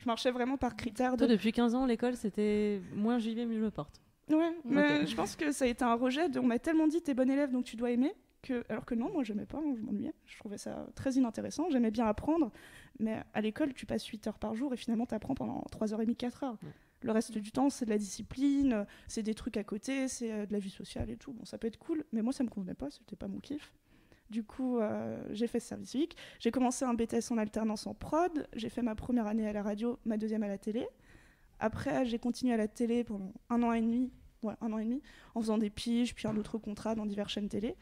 Je 0.00 0.06
marchais 0.06 0.30
vraiment 0.30 0.56
par 0.56 0.76
critère 0.76 1.12
de 1.12 1.18
Toi, 1.18 1.26
depuis 1.26 1.52
15 1.52 1.74
ans, 1.74 1.84
l'école, 1.84 2.16
c'était 2.16 2.80
moins 2.94 3.18
j'y 3.18 3.34
vais, 3.34 3.44
mieux 3.44 3.58
je 3.58 3.64
me 3.64 3.70
porte. 3.70 4.00
Ouais, 4.30 4.56
mais 4.64 5.06
je 5.06 5.14
pense 5.14 5.36
que 5.36 5.52
ça 5.52 5.64
a 5.64 5.68
été 5.68 5.84
un 5.84 5.94
rejet. 5.94 6.28
De, 6.28 6.38
on 6.38 6.46
m'a 6.46 6.58
tellement 6.58 6.86
dit 6.86 7.02
t'es 7.02 7.14
bon 7.14 7.28
élève 7.30 7.50
donc 7.50 7.64
tu 7.64 7.76
dois 7.76 7.90
aimer. 7.90 8.14
Que, 8.42 8.64
alors 8.70 8.86
que 8.86 8.94
non, 8.94 9.12
moi 9.12 9.22
j'aimais 9.22 9.44
pas, 9.44 9.58
hein, 9.58 9.74
je 9.76 9.82
m'ennuyais. 9.82 10.14
Je 10.24 10.38
trouvais 10.38 10.56
ça 10.56 10.86
très 10.94 11.12
inintéressant. 11.12 11.68
J'aimais 11.70 11.90
bien 11.90 12.06
apprendre, 12.06 12.50
mais 12.98 13.22
à 13.34 13.42
l'école 13.42 13.74
tu 13.74 13.84
passes 13.84 14.06
8 14.06 14.28
heures 14.28 14.38
par 14.38 14.54
jour 14.54 14.72
et 14.72 14.78
finalement 14.78 15.04
tu 15.04 15.14
apprends 15.14 15.34
pendant 15.34 15.64
3h30, 15.70 16.16
4 16.16 16.44
heures. 16.44 16.58
Le 17.02 17.12
reste 17.12 17.36
du 17.36 17.52
temps 17.52 17.68
c'est 17.68 17.84
de 17.84 17.90
la 17.90 17.98
discipline, 17.98 18.86
c'est 19.08 19.22
des 19.22 19.34
trucs 19.34 19.56
à 19.56 19.64
côté, 19.64 20.08
c'est 20.08 20.32
euh, 20.32 20.46
de 20.46 20.52
la 20.52 20.58
vie 20.58 20.70
sociale 20.70 21.10
et 21.10 21.16
tout. 21.16 21.32
Bon, 21.32 21.44
ça 21.44 21.58
peut 21.58 21.66
être 21.66 21.78
cool, 21.78 22.04
mais 22.12 22.22
moi 22.22 22.32
ça 22.32 22.44
me 22.44 22.48
convenait 22.48 22.74
pas, 22.74 22.90
c'était 22.90 23.16
pas 23.16 23.28
mon 23.28 23.40
kiff. 23.40 23.72
Du 24.30 24.44
coup, 24.44 24.78
euh, 24.78 25.20
j'ai 25.30 25.48
fait 25.48 25.58
ce 25.58 25.68
service 25.68 25.90
civique. 25.90 26.16
J'ai 26.38 26.52
commencé 26.52 26.84
un 26.84 26.94
BTS 26.94 27.32
en 27.32 27.38
alternance 27.38 27.86
en 27.86 27.94
prod. 27.94 28.46
J'ai 28.54 28.68
fait 28.68 28.82
ma 28.82 28.94
première 28.94 29.26
année 29.26 29.46
à 29.46 29.52
la 29.52 29.62
radio, 29.62 29.98
ma 30.04 30.16
deuxième 30.16 30.44
à 30.44 30.48
la 30.48 30.56
télé. 30.56 30.86
Après, 31.58 32.06
j'ai 32.06 32.18
continué 32.18 32.54
à 32.54 32.56
la 32.56 32.68
télé 32.68 33.04
pendant 33.04 33.32
un 33.50 33.62
an 33.62 33.72
et 33.72 33.80
demi, 33.80 34.10
ouais, 34.42 34.54
un 34.60 34.72
en 34.72 35.40
faisant 35.40 35.58
des 35.58 35.68
piges, 35.68 36.14
puis 36.14 36.26
un 36.26 36.36
autre 36.36 36.58
contrat 36.58 36.94
dans 36.94 37.06
diverses 37.06 37.32
chaînes 37.32 37.48
télé. 37.48 37.76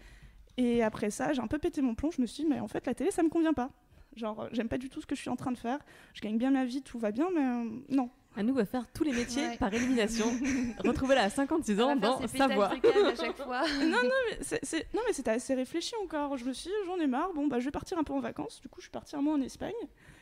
Et 0.57 0.83
après 0.83 1.11
ça, 1.11 1.33
j'ai 1.33 1.41
un 1.41 1.47
peu 1.47 1.59
pété 1.59 1.83
mon 1.83 1.95
plomb. 1.95 2.11
Je 2.11 2.21
me 2.21 2.27
suis 2.27 2.45
dit, 2.45 2.49
mais 2.49 2.61
en 2.61 2.67
fait, 2.67 2.87
la 2.87 2.95
télé, 2.95 3.11
ça 3.11 3.23
me 3.23 3.29
convient 3.29 3.55
pas. 3.55 3.71
Genre, 4.17 4.49
j'aime 4.53 4.69
pas 4.69 4.79
du 4.79 4.89
tout 4.89 5.01
ce 5.01 5.07
que 5.07 5.15
je 5.15 5.21
suis 5.21 5.31
en 5.31 5.37
train 5.37 5.53
de 5.53 5.59
faire. 5.59 5.79
Je 6.15 6.21
gagne 6.23 6.39
bien 6.39 6.51
ma 6.51 6.65
vie, 6.65 6.83
tout 6.83 6.99
va 6.99 7.13
bien, 7.13 7.29
mais 7.33 7.45
euh, 7.45 7.71
non. 7.91 8.11
Anou 8.37 8.55
va 8.55 8.65
faire 8.65 8.87
tous 8.93 9.03
les 9.05 9.13
métiers 9.13 9.43
Ouais. 9.49 9.57
par 9.57 9.73
élimination. 9.75 10.27
Retrouvez-la 10.85 11.25
à 11.25 11.31
56 11.31 11.81
ans 11.81 11.91
On 11.91 11.95
va 11.97 12.01
dans 12.09 12.19
faire 12.19 12.29
ses 12.29 12.39
sa 12.39 12.45
pétages 12.49 12.57
voix. 12.57 12.69
de 12.69 12.81
câble 12.81 13.07
à 13.07 13.15
chaque 13.17 13.37
fois. 13.37 13.63
non, 13.81 13.89
non, 14.03 14.11
mais 14.31 14.39
c'est- 14.43 14.61
c'est- 14.63 14.87
non, 14.95 15.01
mais 15.07 15.13
c'était 15.13 15.31
assez 15.33 15.55
réfléchi 15.55 15.95
encore. 16.05 16.37
Je 16.37 16.45
me 16.45 16.53
suis 16.53 16.69
dit, 16.71 16.77
j'en 16.87 16.99
ai 16.99 17.07
marre. 17.09 17.33
Bon, 17.35 17.49
bah, 17.49 17.59
je 17.59 17.65
vais 17.65 17.71
partir 17.73 17.99
un 17.99 18.05
peu 18.05 18.13
en 18.13 18.21
vacances. 18.21 18.61
Du 18.61 18.69
coup, 18.69 18.81
je 18.81 18.85
suis 18.85 18.91
partie 18.93 19.17
un 19.17 19.23
mois 19.23 19.35
en 19.35 19.41
Espagne. 19.41 19.73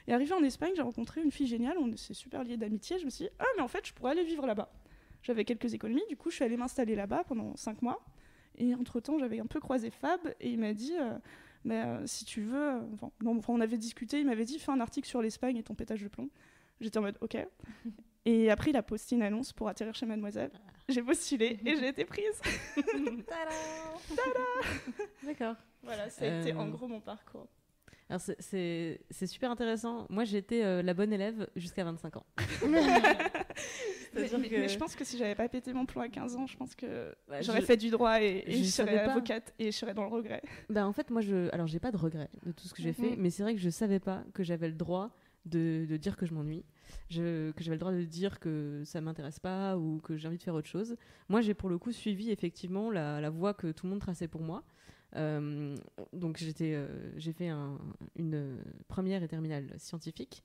Et 0.09 0.15
arrivé 0.15 0.33
en 0.33 0.43
Espagne, 0.43 0.71
j'ai 0.77 0.83
rencontré 0.83 1.21
une 1.21 1.31
fille 1.31 1.47
géniale. 1.47 1.77
On 1.79 1.95
s'est 1.97 2.15
super 2.15 2.43
liés 2.43 2.57
d'amitié. 2.57 2.99
Je 2.99 3.05
me 3.05 3.11
suis 3.11 3.25
dit, 3.27 3.31
ah, 3.39 3.45
mais 3.57 3.63
en 3.63 3.69
fait, 3.69 3.87
je 3.87 3.93
pourrais 3.93 4.13
aller 4.13 4.25
vivre 4.25 4.47
là-bas. 4.47 4.71
J'avais 5.23 5.45
quelques 5.45 5.75
économies. 5.75 6.05
Du 6.09 6.17
coup, 6.17 6.31
je 6.31 6.37
suis 6.37 6.45
allée 6.45 6.57
m'installer 6.57 6.95
là-bas 6.95 7.25
pendant 7.25 7.55
cinq 7.57 7.83
mois. 7.83 8.03
Et 8.57 8.75
entre-temps, 8.75 9.19
j'avais 9.19 9.41
un 9.41 9.47
peu 9.47 9.61
croisé 9.61 9.91
Fab. 9.91 10.21
Et 10.41 10.51
il 10.51 10.59
m'a 10.59 10.73
dit, 10.73 10.95
euh, 10.99 11.19
mais 11.65 11.83
euh, 11.85 12.07
si 12.07 12.25
tu 12.25 12.41
veux. 12.43 12.57
euh, 12.57 12.81
Enfin, 12.95 13.11
non, 13.23 13.37
enfin, 13.37 13.53
on 13.53 13.61
avait 13.61 13.77
discuté. 13.77 14.21
Il 14.21 14.27
m'avait 14.27 14.45
dit, 14.47 14.59
fais 14.59 14.73
un 14.73 14.81
article 14.81 15.07
sur 15.09 15.21
l'Espagne 15.21 15.57
et 15.59 15.63
ton 15.63 15.75
pétage 15.75 16.03
de 16.03 16.09
plomb. 16.09 16.31
J'étais 16.80 16.99
en 16.99 17.02
mode, 17.02 17.16
ok. 17.21 17.37
Et 18.28 18.50
après, 18.50 18.71
il 18.71 18.76
a 18.76 18.83
posté 18.83 19.14
une 19.14 19.23
annonce 19.23 19.52
pour 19.52 19.68
atterrir 19.68 19.95
chez 19.95 20.04
Mademoiselle. 20.04 20.50
J'ai 20.88 21.02
postulé 21.02 21.59
et 21.64 21.76
j'ai 21.76 21.88
été 21.88 22.04
prise. 22.04 22.40
D'accord. 25.25 25.54
Voilà, 25.83 26.09
ça 26.11 26.25
a 26.25 26.40
été 26.40 26.52
Euh, 26.52 26.56
en 26.59 26.68
gros 26.68 26.88
mon 26.88 27.00
parcours. 27.00 27.47
Alors 28.09 28.21
c'est- 28.21 29.00
super 29.26 29.50
intéressant. 29.50 30.06
Moi 30.11 30.25
j'étais 30.25 30.62
euh, 30.64 30.80
la 30.83 30.95
bonne 30.95 31.12
élève 31.12 31.49
jusqu'à 31.56 31.83
25 31.85 32.16
ans. 32.18 32.26
Mais, 32.68 32.80
C'est-à-dire 34.12 34.38
mais- 34.38 34.49
que- 34.49 34.54
mais 34.56 34.68
je 34.68 34.78
pense 34.78 34.95
que 34.95 35.04
si 35.04 35.18
j'avais 35.18 35.35
pas 35.35 35.49
pété 35.49 35.73
mon 35.73 35.87
plomb 35.87 36.02
à 36.02 36.09
15 36.09 36.37
ans, 36.37 36.47
je 36.47 36.56
pense 36.56 36.75
que 36.76 37.14
Bah, 37.28 37.42
j'aurais 37.42 37.61
je- 37.62 37.66
fait 37.66 37.76
du 37.76 37.90
droit 37.90 38.21
et, 38.23 38.45
et 38.47 38.62
je 38.62 38.64
serais 38.71 39.04
pas. 39.04 39.11
avocate 39.12 39.52
et 39.59 39.66
je 39.73 39.76
serais 39.76 39.95
dans 39.95 40.02
le 40.04 40.09
regret. 40.11 40.40
Bah 40.71 40.87
en 40.87 40.92
fait 40.92 41.11
moi 41.11 41.21
je 41.21 41.49
alors 41.52 41.66
j'ai 41.66 41.80
pas 41.80 41.90
de 41.90 41.97
regrets 41.97 42.30
de 42.45 42.52
tout 42.52 42.68
ce 42.68 42.75
que 42.75 42.83
j'ai 42.83 42.92
fait, 42.92 43.11
Mhm. 43.11 43.16
mais 43.18 43.30
c'est 43.30 43.42
vrai 43.42 43.54
que 43.54 43.61
je 43.61 43.71
savais 43.71 43.99
pas 44.00 44.23
que 44.35 44.45
j'avais 44.45 44.68
le 44.68 44.75
droit 44.75 45.11
de, 45.47 45.97
dire 45.97 46.17
que 46.17 46.26
je 46.26 46.35
m'ennuie, 46.35 46.65
que 47.11 47.53
j'avais 47.59 47.76
le 47.76 47.81
droit 47.81 47.93
de 47.93 48.03
dire 48.03 48.41
que 48.41 48.83
ça 48.85 49.00
m'intéresse 49.00 49.38
pas 49.38 49.76
ou 49.79 50.00
que 50.03 50.17
j'ai 50.17 50.29
envie 50.29 50.38
de 50.38 50.43
faire 50.43 50.55
autre 50.55 50.69
chose. 50.69 50.97
Moi 51.29 51.41
j'ai 51.41 51.55
pour 51.55 51.69
le 51.69 51.79
coup 51.79 51.93
suivi 51.93 52.31
effectivement 52.31 52.91
la, 52.91 53.31
voie 53.31 53.55
que 53.55 53.73
tout 53.73 53.87
le 53.87 53.91
monde 53.91 54.00
traçait 54.00 54.29
pour 54.29 54.43
moi. 54.43 54.65
Euh, 55.15 55.76
donc 56.12 56.37
j'étais, 56.37 56.75
euh, 56.75 56.88
j'ai 57.17 57.33
fait 57.33 57.49
un- 57.49 57.79
une 58.17 58.59
première 58.88 59.23
et 59.23 59.29
terminale 59.29 59.73
scientifique. 59.79 60.43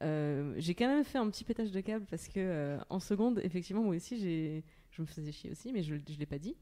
Euh, 0.00 0.54
j'ai 0.58 0.74
quand 0.74 0.86
même 0.86 1.04
fait 1.04 1.18
un 1.18 1.28
petit 1.30 1.44
pétage 1.44 1.70
de 1.70 1.80
câble 1.80 2.06
parce 2.10 2.28
que 2.28 2.78
en 2.88 3.00
seconde, 3.00 3.40
effectivement, 3.42 3.82
moi 3.82 3.96
aussi, 3.96 4.18
j'ai, 4.18 4.64
je 4.90 5.02
me 5.02 5.06
faisais 5.06 5.32
chier 5.32 5.50
aussi, 5.50 5.72
mais 5.72 5.82
je, 5.82 5.96
je 5.96 6.18
l'ai 6.18 6.26
pas 6.26 6.38
dit. 6.38 6.56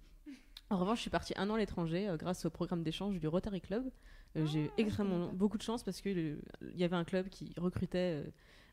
En 0.70 0.78
revanche, 0.78 0.98
je 0.98 1.02
suis 1.02 1.10
partie 1.10 1.34
un 1.36 1.50
an 1.50 1.54
à 1.54 1.58
l'étranger 1.58 2.14
grâce 2.16 2.44
au 2.44 2.50
programme 2.50 2.82
d'échange 2.84 3.18
du 3.18 3.26
Rotary 3.26 3.60
Club. 3.60 3.90
Euh, 4.36 4.46
j'ai 4.46 4.64
eu 4.66 4.70
extrêmement 4.78 5.32
beaucoup 5.32 5.58
de 5.58 5.62
chance 5.62 5.82
parce 5.82 6.00
qu'il 6.00 6.38
y 6.76 6.84
avait 6.84 6.96
un 6.96 7.04
club 7.04 7.28
qui 7.28 7.52
recrutait 7.56 8.22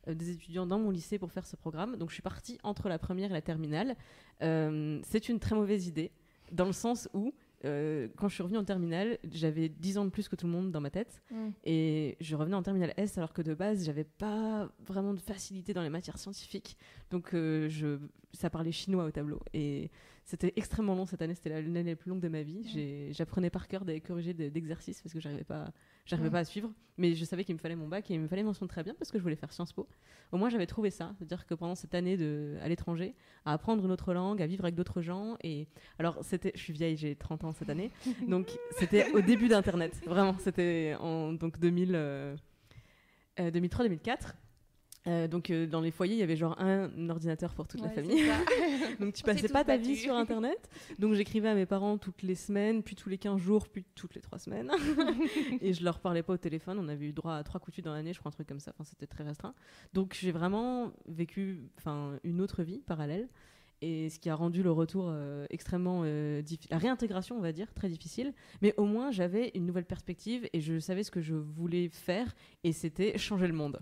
euh, 0.08 0.14
des 0.14 0.32
étudiants 0.32 0.66
dans 0.66 0.80
mon 0.80 0.90
lycée 0.90 1.20
pour 1.20 1.32
faire 1.32 1.46
ce 1.46 1.56
programme. 1.56 1.96
Donc 1.98 2.10
je 2.10 2.14
suis 2.14 2.24
partie 2.24 2.58
entre 2.64 2.90
la 2.90 3.00
première 3.00 3.32
et 3.32 3.34
la 3.34 3.42
terminale. 3.42 3.96
Euh, 4.42 5.00
c'est 5.04 5.30
une 5.30 5.40
très 5.40 5.56
mauvaise 5.56 5.88
idée 5.88 6.12
dans 6.52 6.66
le 6.66 6.72
sens 6.72 7.10
où 7.14 7.34
euh, 7.66 8.08
quand 8.16 8.30
je 8.30 8.36
suis 8.36 8.44
revenue 8.44 8.60
en 8.60 8.64
terminale, 8.64 9.18
j'avais 9.32 9.68
10 9.68 9.98
ans 9.98 10.06
de 10.06 10.10
plus 10.10 10.30
que 10.30 10.36
tout 10.36 10.46
le 10.46 10.52
monde 10.52 10.72
dans 10.72 10.80
ma 10.80 10.90
tête. 10.90 11.22
Mm. 11.32 11.50
Et 11.66 12.18
je 12.22 12.36
revenais 12.36 12.56
en 12.56 12.64
terminale 12.64 12.94
S 12.98 13.18
alors 13.18 13.34
que 13.34 13.42
de 13.42 13.54
base, 13.54 13.86
j'avais 13.86 14.04
pas 14.04 14.70
vraiment 14.86 15.14
de 15.14 15.20
facilité 15.20 15.74
dans 15.74 15.82
les 15.82 15.90
matières 15.90 16.18
scientifiques. 16.18 16.78
Donc 17.10 17.30
je, 17.34 18.00
ça 18.32 18.50
parlait 18.50 18.72
chinois 18.72 19.06
au 19.06 19.12
tableau. 19.12 19.42
Et 19.54 19.92
c'était 20.30 20.52
extrêmement 20.58 20.94
long 20.94 21.06
cette 21.06 21.22
année, 21.22 21.34
c'était 21.36 21.50
la- 21.50 21.62
l'année 21.62 21.92
la 21.92 21.96
plus 21.96 22.10
longue 22.10 22.20
de 22.20 22.28
ma 22.28 22.44
vie. 22.44 22.62
J'apprenais 23.14 23.50
par 23.50 23.68
cœur 23.70 23.86
des 23.86 24.02
corrigés 24.02 24.34
de- 24.34 24.50
d'exercices 24.50 25.02
parce 25.02 25.14
que 25.14 25.22
j'arrivais 25.22 25.46
pas, 25.46 25.72
j'arrivais 26.06 26.30
pas 26.30 26.40
à 26.40 26.44
suivre. 26.44 26.70
Mais 26.98 27.16
je 27.16 27.24
savais 27.24 27.46
qu'il 27.46 27.56
me 27.56 27.60
fallait 27.60 27.78
mon 27.78 27.88
bac 27.88 28.12
et 28.12 28.14
il 28.16 28.20
me 28.20 28.28
fallait 28.28 28.44
mention 28.44 28.68
très 28.68 28.84
bien 28.84 28.94
parce 29.00 29.10
que 29.10 29.18
je 29.20 29.24
voulais 29.24 29.38
faire 29.38 29.54
Sciences 29.54 29.72
Po. 29.72 29.88
Au 30.34 30.38
moins 30.38 30.50
j'avais 30.50 30.66
trouvé 30.68 30.90
ça, 30.90 31.14
c'est-à-dire 31.18 31.46
que 31.46 31.54
pendant 31.54 31.76
cette 31.76 31.96
année 31.96 32.18
de, 32.18 32.58
à 32.62 32.68
l'étranger, 32.68 33.16
à 33.46 33.54
apprendre 33.54 33.86
une 33.86 33.92
autre 33.92 34.14
langue, 34.14 34.42
à 34.42 34.48
vivre 34.48 34.66
avec 34.66 34.76
d'autres 34.76 35.02
gens. 35.02 35.38
Et 35.44 35.70
alors 35.98 36.20
c'était, 36.24 36.52
je 36.56 36.62
suis 36.62 36.74
vieille, 36.74 36.98
j'ai 36.98 37.16
30 37.16 37.46
ans 37.46 37.54
cette 37.54 37.70
année, 37.70 37.90
donc 38.28 38.52
c'était 38.78 39.10
au 39.14 39.22
début 39.22 39.48
d'Internet, 39.48 40.02
vraiment. 40.06 40.36
C'était 40.40 40.96
en 41.00 41.32
donc 41.32 41.58
2000, 41.58 41.94
euh, 41.96 42.36
euh, 43.40 43.50
2003-2004. 43.52 44.34
Euh, 45.08 45.28
donc 45.28 45.50
euh, 45.50 45.66
dans 45.66 45.82
les 45.82 45.92
foyers, 45.92 46.16
il 46.16 46.20
y 46.20 46.24
avait 46.24 46.36
genre 46.36 46.60
un 46.60 47.10
ordinateur 47.10 47.54
pour 47.54 47.68
toute 47.68 47.82
la 47.82 47.90
famille. 47.90 48.24
donc 49.00 49.14
tu 49.14 49.24
passais 49.24 49.48
pas 49.48 49.64
ta 49.64 49.78
vie 49.78 49.96
sur 49.96 50.16
Internet. 50.16 50.70
Donc 51.00 51.14
j'écrivais 51.14 51.50
à 51.50 51.56
mes 51.56 51.66
parents 51.66 51.98
toutes 51.98 52.24
les 52.24 52.36
semaines, 52.36 52.84
puis 52.84 52.96
tous 52.96 53.10
les 53.10 53.18
15 53.18 53.40
jours, 53.40 53.68
puis 53.68 53.86
toutes 53.96 54.16
les 54.16 54.22
3 54.22 54.40
semaines. 54.40 54.72
et 55.62 55.74
je 55.74 55.84
leur 55.84 56.00
parlais 56.00 56.24
pas 56.24 56.34
au 56.34 56.38
téléphone. 56.38 56.78
On 56.80 56.88
avait 56.88 57.06
eu 57.06 57.14
droit 57.14 57.36
à 57.36 57.44
trois 57.44 57.60
coups 57.60 57.72
de 57.72 57.76
fil 57.76 57.84
dans 57.84 57.94
l'année, 57.94 58.14
je 58.14 58.20
crois 58.20 58.30
un 58.30 58.34
truc 58.34 58.48
comme 58.48 58.60
ça. 58.60 58.72
Enfin, 58.74 58.84
c'était 58.84 59.08
très 59.08 59.24
restreint. 59.24 59.54
Donc 59.94 60.16
j'ai 60.20 60.32
vraiment 60.32 60.92
vécu 61.08 61.62
une 62.24 62.42
autre 62.42 62.64
vie 62.64 62.82
parallèle. 62.86 63.30
Et 63.82 64.10
ce 64.10 64.18
qui 64.18 64.28
a 64.32 64.34
rendu 64.34 64.64
le 64.64 64.72
retour 64.72 65.06
euh, 65.08 65.46
extrêmement 65.52 66.02
difficile, 66.42 66.72
la 66.72 66.80
réintégration, 66.80 67.38
on 67.38 67.42
va 67.42 67.52
dire, 67.52 67.72
très 67.76 67.90
difficile. 67.90 68.34
Mais 68.64 68.74
au 68.78 68.86
moins, 68.86 69.12
j'avais 69.12 69.52
une 69.54 69.68
nouvelle 69.68 69.86
perspective 69.86 70.50
et 70.52 70.62
je 70.62 70.80
savais 70.80 71.04
ce 71.04 71.12
que 71.12 71.22
je 71.22 71.36
voulais 71.36 71.90
faire 71.90 72.34
et 72.64 72.74
c'était 72.74 73.18
changer 73.20 73.46
le 73.46 73.54
monde. 73.54 73.80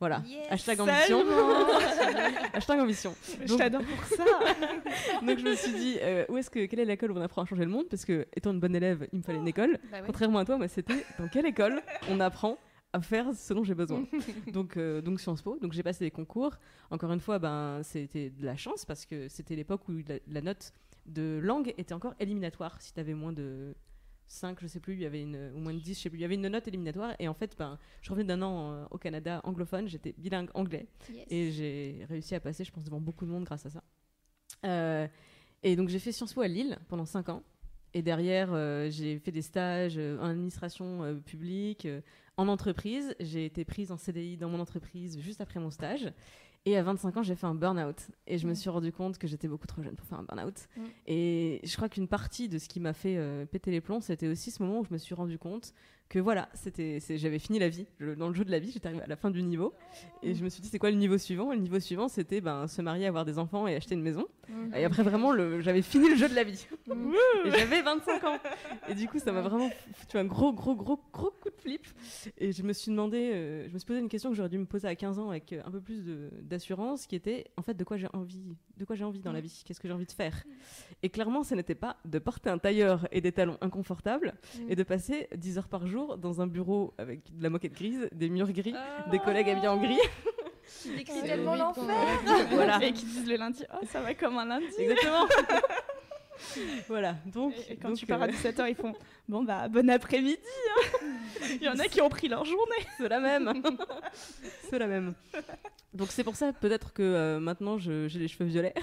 Voilà. 0.00 0.22
Yes. 0.26 0.46
Hashtag 0.50 0.80
ambition. 0.80 1.24
Hashtag 2.54 2.80
ambition. 2.80 3.14
Je 3.44 3.54
t'adore 3.54 3.82
pour 3.82 4.04
ça. 4.16 4.24
Donc 5.26 5.38
je 5.38 5.44
me 5.44 5.54
suis 5.54 5.72
dit, 5.72 5.98
euh, 6.00 6.24
où 6.30 6.38
est-ce 6.38 6.48
que 6.48 6.64
quelle 6.64 6.80
est 6.80 6.84
l'école 6.86 7.12
où 7.12 7.18
on 7.18 7.20
apprend 7.20 7.42
à 7.42 7.44
changer 7.44 7.64
le 7.64 7.70
monde? 7.70 7.86
Parce 7.90 8.06
que 8.06 8.26
étant 8.34 8.52
une 8.52 8.60
bonne 8.60 8.74
élève, 8.74 9.06
il 9.12 9.18
me 9.18 9.22
fallait 9.22 9.38
une 9.38 9.48
école. 9.48 9.78
Bah 9.92 9.98
ouais. 9.98 10.04
Contrairement 10.06 10.38
à 10.38 10.46
toi, 10.46 10.56
moi 10.56 10.68
c'était 10.68 11.04
dans 11.18 11.28
quelle 11.28 11.44
école 11.44 11.82
on 12.08 12.18
apprend 12.18 12.56
à 12.94 13.02
faire 13.02 13.34
ce 13.34 13.52
dont 13.52 13.62
j'ai 13.62 13.74
besoin? 13.74 14.04
donc 14.54 14.78
euh, 14.78 15.02
donc 15.02 15.20
Sciences 15.20 15.42
Po. 15.42 15.58
Donc 15.60 15.74
j'ai 15.74 15.82
passé 15.82 16.02
des 16.02 16.10
concours. 16.10 16.52
Encore 16.90 17.12
une 17.12 17.20
fois, 17.20 17.38
ben 17.38 17.82
c'était 17.82 18.30
de 18.30 18.46
la 18.46 18.56
chance 18.56 18.86
parce 18.86 19.04
que 19.04 19.28
c'était 19.28 19.54
l'époque 19.54 19.86
où 19.90 19.92
la, 20.08 20.14
la 20.28 20.40
note 20.40 20.72
de 21.04 21.38
langue 21.42 21.74
était 21.76 21.92
encore 21.92 22.14
éliminatoire. 22.18 22.80
Si 22.80 22.94
tu 22.94 23.00
avais 23.00 23.14
moins 23.14 23.32
de 23.34 23.74
5, 24.30 24.58
je 24.60 24.66
sais 24.66 24.80
plus, 24.80 24.94
il 24.94 25.00
y 25.00 25.06
avait 25.06 25.22
une, 25.22 25.52
ou 25.54 25.58
moins 25.58 25.74
de 25.74 25.80
10, 25.80 25.96
je 25.96 26.02
sais 26.02 26.10
plus, 26.10 26.18
il 26.18 26.22
y 26.22 26.24
avait 26.24 26.36
une 26.36 26.48
note 26.48 26.66
éliminatoire. 26.68 27.14
Et 27.18 27.28
en 27.28 27.34
fait, 27.34 27.56
ben, 27.58 27.78
je 28.00 28.10
revenais 28.10 28.26
d'un 28.26 28.42
an 28.42 28.72
euh, 28.72 28.84
au 28.90 28.98
Canada 28.98 29.40
anglophone, 29.44 29.88
j'étais 29.88 30.14
bilingue 30.16 30.50
anglais. 30.54 30.86
Yes. 31.12 31.26
Et 31.30 31.50
j'ai 31.50 32.06
réussi 32.08 32.34
à 32.34 32.40
passer, 32.40 32.64
je 32.64 32.70
pense, 32.70 32.84
devant 32.84 33.00
beaucoup 33.00 33.26
de 33.26 33.30
monde 33.30 33.44
grâce 33.44 33.66
à 33.66 33.70
ça. 33.70 33.82
Euh, 34.64 35.06
et 35.62 35.76
donc 35.76 35.88
j'ai 35.88 35.98
fait 35.98 36.12
Sciences 36.12 36.34
Po 36.34 36.42
à 36.42 36.48
Lille 36.48 36.78
pendant 36.88 37.06
5 37.06 37.28
ans. 37.28 37.42
Et 37.92 38.02
derrière, 38.02 38.50
euh, 38.52 38.88
j'ai 38.88 39.18
fait 39.18 39.32
des 39.32 39.42
stages 39.42 39.98
euh, 39.98 40.18
en 40.20 40.26
administration 40.26 41.20
publique, 41.26 41.88
en 42.36 42.46
entreprise. 42.48 43.14
J'ai 43.18 43.46
été 43.46 43.64
prise 43.64 43.90
en 43.90 43.96
CDI 43.96 44.36
dans 44.36 44.48
mon 44.48 44.60
entreprise 44.60 45.18
juste 45.20 45.40
après 45.40 45.58
mon 45.60 45.70
stage. 45.70 46.12
Et 46.66 46.76
à 46.76 46.82
25 46.82 47.16
ans, 47.16 47.22
j'ai 47.22 47.34
fait 47.36 47.46
un 47.46 47.54
burn-out. 47.54 47.96
Et 48.26 48.36
je 48.38 48.46
me 48.46 48.52
Mm. 48.52 48.54
suis 48.54 48.70
rendu 48.70 48.92
compte 48.92 49.16
que 49.18 49.26
j'étais 49.26 49.48
beaucoup 49.48 49.66
trop 49.66 49.82
jeune 49.82 49.94
pour 49.96 50.06
faire 50.06 50.18
un 50.18 50.24
burn-out. 50.24 50.68
Mm. 50.76 50.80
Et 51.06 51.60
je 51.64 51.74
crois 51.76 51.88
qu'une 51.88 52.06
partie 52.08 52.48
de 52.48 52.58
ce 52.58 52.68
qui 52.68 52.80
m'a 52.80 52.92
fait 52.92 53.16
euh, 53.16 53.46
péter 53.46 53.70
les 53.70 53.80
plombs, 53.80 54.00
c'était 54.00 54.28
aussi 54.28 54.50
ce 54.50 54.62
moment 54.62 54.80
où 54.80 54.84
je 54.84 54.92
me 54.92 54.98
suis 54.98 55.14
rendu 55.14 55.38
compte 55.38 55.72
que 56.10 56.18
voilà, 56.18 56.48
c'était, 56.54 56.98
j'avais 57.08 57.38
fini 57.38 57.60
la 57.60 57.68
vie. 57.68 57.86
Dans 58.00 58.26
le 58.26 58.34
jeu 58.34 58.44
de 58.44 58.50
la 58.50 58.58
vie, 58.58 58.72
j'étais 58.72 58.88
arrivée 58.88 59.04
à 59.04 59.06
la 59.06 59.14
fin 59.14 59.30
du 59.30 59.44
niveau. 59.44 59.72
Et 60.24 60.34
je 60.34 60.42
me 60.42 60.48
suis 60.48 60.60
dit, 60.60 60.68
c'est 60.68 60.80
quoi 60.80 60.90
le 60.90 60.96
niveau 60.96 61.16
suivant? 61.16 61.52
Et 61.52 61.54
Le 61.54 61.62
niveau 61.62 61.78
suivant, 61.78 62.08
c'était 62.08 62.40
ben, 62.40 62.66
se 62.66 62.82
marier, 62.82 63.06
avoir 63.06 63.24
des 63.24 63.38
enfants 63.38 63.68
et 63.68 63.76
acheter 63.76 63.94
une 63.94 64.02
maison. 64.02 64.26
Mhm. 64.48 64.74
Et 64.74 64.84
après, 64.84 65.04
vraiment, 65.04 65.32
j'avais 65.60 65.82
fini 65.82 66.10
le 66.10 66.16
jeu 66.16 66.28
de 66.28 66.34
la 66.34 66.42
vie. 66.42 66.66
Mhm. 66.88 67.14
et 67.44 67.50
j'avais 67.52 67.80
25 67.82 68.24
ans. 68.24 68.38
Et 68.88 68.94
du 68.96 69.06
coup, 69.06 69.20
ça 69.20 69.30
m'a 69.30 69.40
vraiment 69.40 69.70
foutu 69.94 70.18
un 70.18 70.24
gros, 70.24 70.52
gros, 70.52 70.74
gros, 70.74 71.00
gros 71.12 71.30
coup 71.30 71.48
de 71.48 71.60
flip. 71.60 71.86
Et 72.38 72.50
je 72.50 72.64
me 72.64 72.72
suis 72.72 72.90
demandé, 72.90 73.30
euh, 73.32 73.68
je 73.68 73.72
me 73.72 73.78
suis 73.78 73.86
posé 73.86 74.00
une 74.00 74.08
question 74.08 74.30
que 74.30 74.36
j'aurais 74.36 74.48
dû 74.48 74.58
me 74.58 74.66
poser 74.66 74.88
à 74.88 74.96
15 74.96 75.20
ans 75.20 75.30
avec 75.30 75.52
euh, 75.52 75.62
un 75.64 75.70
peu 75.70 75.80
plus 75.80 76.02
d'assurance, 76.42 77.06
qui 77.06 77.14
était, 77.14 77.44
en 77.56 77.62
fait, 77.62 77.74
de 77.74 77.84
quoi 77.84 77.96
j'ai 77.96 78.08
envie, 78.12 78.56
de 78.76 78.84
quoi 78.84 78.96
j'ai 78.96 79.04
envie 79.04 79.20
dans 79.20 79.32
la 79.32 79.40
vie? 79.40 79.62
Qu'est-ce 79.64 79.78
que 79.78 79.86
j'ai 79.86 79.94
envie 79.94 80.06
de 80.06 80.12
faire? 80.12 80.42
Et 81.04 81.08
clairement, 81.08 81.44
ce 81.44 81.54
n'était 81.54 81.76
pas 81.76 81.98
de 82.04 82.18
porter 82.18 82.50
un 82.50 82.58
tailleur 82.58 83.06
et 83.12 83.20
des 83.20 83.30
talons 83.30 83.58
inconfortables 83.60 84.34
et 84.68 84.74
de 84.74 84.82
passer 84.82 85.28
10 85.36 85.58
heures 85.58 85.68
par 85.68 85.86
jour 85.86 85.99
dans 86.16 86.40
un 86.40 86.46
bureau 86.46 86.94
avec 86.98 87.20
de 87.36 87.42
la 87.42 87.50
moquette 87.50 87.72
grise, 87.74 88.08
des 88.12 88.28
murs 88.28 88.52
gris, 88.52 88.74
des 89.10 89.18
collègues 89.18 89.48
habillés 89.50 89.68
en 89.68 89.76
gris. 89.76 89.98
Décris 90.96 91.12
C'est 91.20 91.26
tellement 91.26 91.56
l'enfer. 91.56 91.84
Voilà. 92.50 92.82
Et 92.82 92.92
qui 92.92 93.04
disent 93.04 93.28
le 93.28 93.36
lundi, 93.36 93.64
oh, 93.74 93.84
ça 93.90 94.00
va 94.00 94.14
comme 94.14 94.38
un 94.38 94.44
lundi. 94.44 94.66
Exactement. 94.78 95.26
voilà. 96.88 97.16
Donc, 97.26 97.54
Et, 97.68 97.72
et 97.72 97.76
quand 97.76 97.88
donc, 97.88 97.98
tu 97.98 98.06
pars 98.06 98.22
à 98.22 98.26
euh, 98.26 98.30
17h, 98.30 98.68
ils 98.68 98.74
font 98.76 98.94
Bon, 99.28 99.42
bah, 99.42 99.68
bon 99.68 99.88
après-midi. 99.90 100.38
hein. 100.40 101.06
Il 101.60 101.62
y 101.62 101.68
en 101.68 101.78
a 101.78 101.84
qui 101.86 102.00
ont 102.00 102.08
pris 102.08 102.28
leur 102.28 102.44
journée. 102.44 102.86
Ceux-là 102.98 103.20
même. 103.20 103.52
Ceux-là 104.70 104.86
même. 104.86 105.14
Donc 105.92 106.08
c'est 106.12 106.22
pour 106.24 106.36
ça 106.36 106.52
peut-être 106.52 106.92
que 106.92 107.02
euh, 107.02 107.40
maintenant 107.40 107.76
j'ai 107.78 108.08
les 108.08 108.28
cheveux 108.28 108.44
violets. 108.48 108.74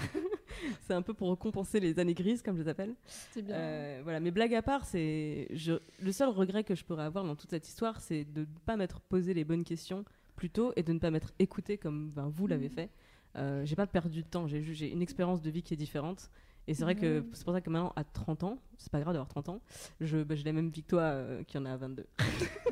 c'est 0.87 0.93
un 0.93 1.01
peu 1.01 1.13
pour 1.13 1.37
compenser 1.37 1.79
les 1.79 1.99
années 1.99 2.13
grises 2.13 2.41
comme 2.41 2.57
je 2.57 2.63
les 2.63 2.69
appelle. 2.69 2.95
C'est 3.31 3.41
bien. 3.41 3.55
Euh, 3.55 3.99
voilà, 4.03 4.19
mais 4.19 4.31
blague 4.31 4.53
à 4.55 4.61
part, 4.61 4.85
c'est 4.85 5.47
je- 5.51 5.79
le 6.01 6.11
seul 6.11 6.29
regret 6.29 6.63
que 6.63 6.75
je 6.75 6.83
pourrais 6.83 7.03
avoir 7.03 7.23
dans 7.23 7.35
toute 7.35 7.49
cette 7.49 7.67
histoire, 7.67 7.99
c'est 8.01 8.23
de 8.25 8.41
ne 8.41 8.45
pas 8.65 8.75
m'être 8.77 8.99
posé 9.01 9.33
les 9.33 9.43
bonnes 9.43 9.63
questions 9.63 10.03
plus 10.35 10.49
tôt 10.49 10.71
et 10.75 10.83
de 10.83 10.93
ne 10.93 10.99
pas 10.99 11.09
m'être 11.11 11.33
écouté 11.39 11.77
comme 11.77 12.09
ben, 12.11 12.27
vous 12.29 12.47
l'avez 12.47 12.69
fait. 12.69 12.89
Euh, 13.35 13.65
j'ai 13.65 13.75
pas 13.75 13.87
perdu 13.87 14.23
de 14.23 14.27
temps, 14.27 14.47
j'ai 14.47 14.91
une 14.91 15.01
expérience 15.01 15.41
de 15.41 15.49
vie 15.51 15.61
qui 15.61 15.73
est 15.73 15.77
différente 15.77 16.31
Et 16.67 16.73
c'est 16.73 16.83
vrai 16.83 16.95
que 16.95 17.23
c'est 17.33 17.43
pour 17.43 17.53
ça 17.53 17.61
que 17.61 17.69
maintenant, 17.69 17.93
à 17.95 18.03
30 18.03 18.43
ans, 18.43 18.57
c'est 18.77 18.91
pas 18.91 18.99
grave 18.99 19.13
d'avoir 19.13 19.27
30 19.29 19.49
ans, 19.49 19.61
je, 20.01 20.23
bah, 20.23 20.35
j'ai 20.35 20.43
la 20.43 20.53
même 20.53 20.69
vie 20.69 20.81
que 20.83 20.87
toi 20.89 21.01
euh, 21.01 21.43
qui 21.43 21.57
en 21.57 21.65
a 21.65 21.75
22. 21.77 22.05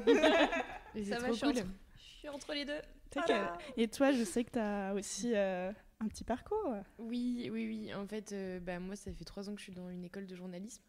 Et 0.08 0.14
c'est 0.96 1.04
Ça 1.06 1.20
va, 1.20 1.24
trop 1.26 1.34
je 1.34 1.38
suis, 1.38 1.48
cool. 1.48 1.58
entre... 1.60 1.68
je 1.98 2.02
suis 2.20 2.30
entre 2.30 2.54
les 2.54 2.66
deux. 2.66 2.82
T'as- 3.12 3.58
Et 3.78 3.88
toi, 3.88 4.12
je 4.12 4.24
sais 4.24 4.44
que 4.44 4.52
tu 4.52 4.60
as 4.60 4.94
aussi 4.96 5.32
euh, 5.36 5.72
un 6.00 6.08
petit 6.08 6.24
parcours. 6.24 6.76
Oui, 7.00 7.50
oui, 7.52 7.68
oui. 7.68 7.94
En 7.94 8.06
fait, 8.08 8.32
euh, 8.32 8.60
bah, 8.60 8.80
moi, 8.80 8.96
ça 8.96 9.12
fait 9.14 9.24
trois 9.26 9.50
ans 9.50 9.54
que 9.54 9.60
je 9.60 9.64
suis 9.66 9.74
dans 9.74 9.90
une 9.90 10.04
école 10.04 10.26
de 10.28 10.36
journalisme. 10.36 10.82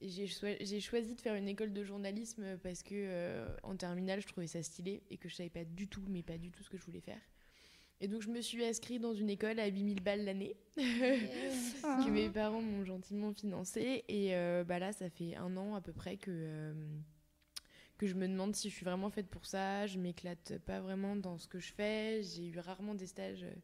Et 0.00 0.08
j'ai 0.08 0.26
choi- 0.26 0.56
j'ai 0.60 0.80
choisi 0.80 1.14
de 1.14 1.20
faire 1.20 1.34
une 1.34 1.48
école 1.48 1.72
de 1.72 1.82
journalisme 1.84 2.58
parce 2.62 2.82
que 2.82 2.94
euh, 2.94 3.46
en 3.62 3.76
terminale, 3.76 4.20
je 4.20 4.26
trouvais 4.26 4.46
ça 4.46 4.62
stylé 4.62 5.02
et 5.10 5.16
que 5.16 5.28
je 5.28 5.34
savais 5.34 5.48
pas 5.50 5.64
du 5.64 5.88
tout, 5.88 6.02
mais 6.08 6.22
pas 6.22 6.36
du 6.36 6.50
tout 6.50 6.62
ce 6.62 6.68
que 6.68 6.76
je 6.76 6.84
voulais 6.84 7.00
faire. 7.00 7.20
Et 8.00 8.08
donc, 8.08 8.20
je 8.22 8.28
me 8.28 8.40
suis 8.42 8.62
inscrite 8.64 9.00
dans 9.00 9.14
une 9.14 9.30
école 9.30 9.58
à 9.60 9.66
8000 9.68 10.02
balles 10.02 10.24
l'année 10.24 10.56
que 10.76 12.10
mes 12.10 12.28
parents 12.28 12.60
m'ont 12.60 12.84
gentiment 12.84 13.32
financé. 13.32 14.04
Et 14.08 14.34
euh, 14.34 14.64
bah 14.64 14.78
là, 14.78 14.92
ça 14.92 15.08
fait 15.08 15.36
un 15.36 15.56
an 15.56 15.74
à 15.74 15.80
peu 15.80 15.92
près 15.92 16.16
que, 16.16 16.30
euh, 16.30 16.74
que 17.96 18.06
je 18.06 18.14
me 18.14 18.26
demande 18.28 18.54
si 18.54 18.68
je 18.68 18.74
suis 18.74 18.84
vraiment 18.84 19.10
faite 19.10 19.28
pour 19.28 19.46
ça. 19.46 19.86
Je 19.86 19.98
m'éclate 19.98 20.58
pas 20.58 20.80
vraiment 20.80 21.16
dans 21.16 21.38
ce 21.38 21.46
que 21.48 21.60
je 21.60 21.72
fais. 21.72 22.20
J'ai 22.22 22.46
eu 22.48 22.58
rarement 22.58 22.94
des 22.94 23.06
stages, 23.06 23.44
euh, 23.44 23.54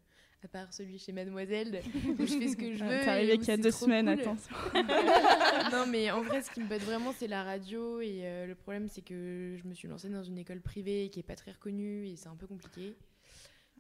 à 0.45 0.49
part 0.49 0.73
celui 0.73 0.99
chez 0.99 1.13
Mademoiselle, 1.13 1.83
où 2.19 2.27
je 2.27 2.39
fais 2.39 2.49
ce 2.49 2.57
que 2.57 2.73
je 2.77 2.85
veux. 2.85 2.89
T'es 3.01 3.09
arrivé 3.09 3.39
qu'il 3.39 3.49
y 3.49 3.53
a 3.53 3.57
deux 3.57 3.71
semaines, 3.71 4.07
cool. 4.07 4.21
attends. 4.21 4.37
non, 5.73 5.87
mais 5.87 6.11
en 6.11 6.23
vrai, 6.23 6.43
ce 6.43 6.51
qui 6.51 6.61
me 6.61 6.67
botte 6.69 6.83
vraiment, 6.83 7.13
c'est 7.17 7.27
la 7.29 7.43
radio. 7.43 8.01
Et 8.01 8.21
euh, 8.25 8.47
le 8.47 8.55
problème, 8.55 8.89
c'est 8.89 9.03
que 9.03 9.57
je 9.63 9.69
me 9.69 9.75
suis 9.75 9.89
lancée 9.89 10.09
dans 10.09 10.23
une 10.23 10.39
école 10.39 10.61
privée 10.61 11.11
qui 11.11 11.21
est 11.21 11.25
pas 11.25 11.37
très 11.37 11.53
reconnue 11.53 12.07
et 12.07 12.17
c'est 12.17 12.29
un 12.29 12.37
peu 12.37 12.47
compliqué. 12.47 12.97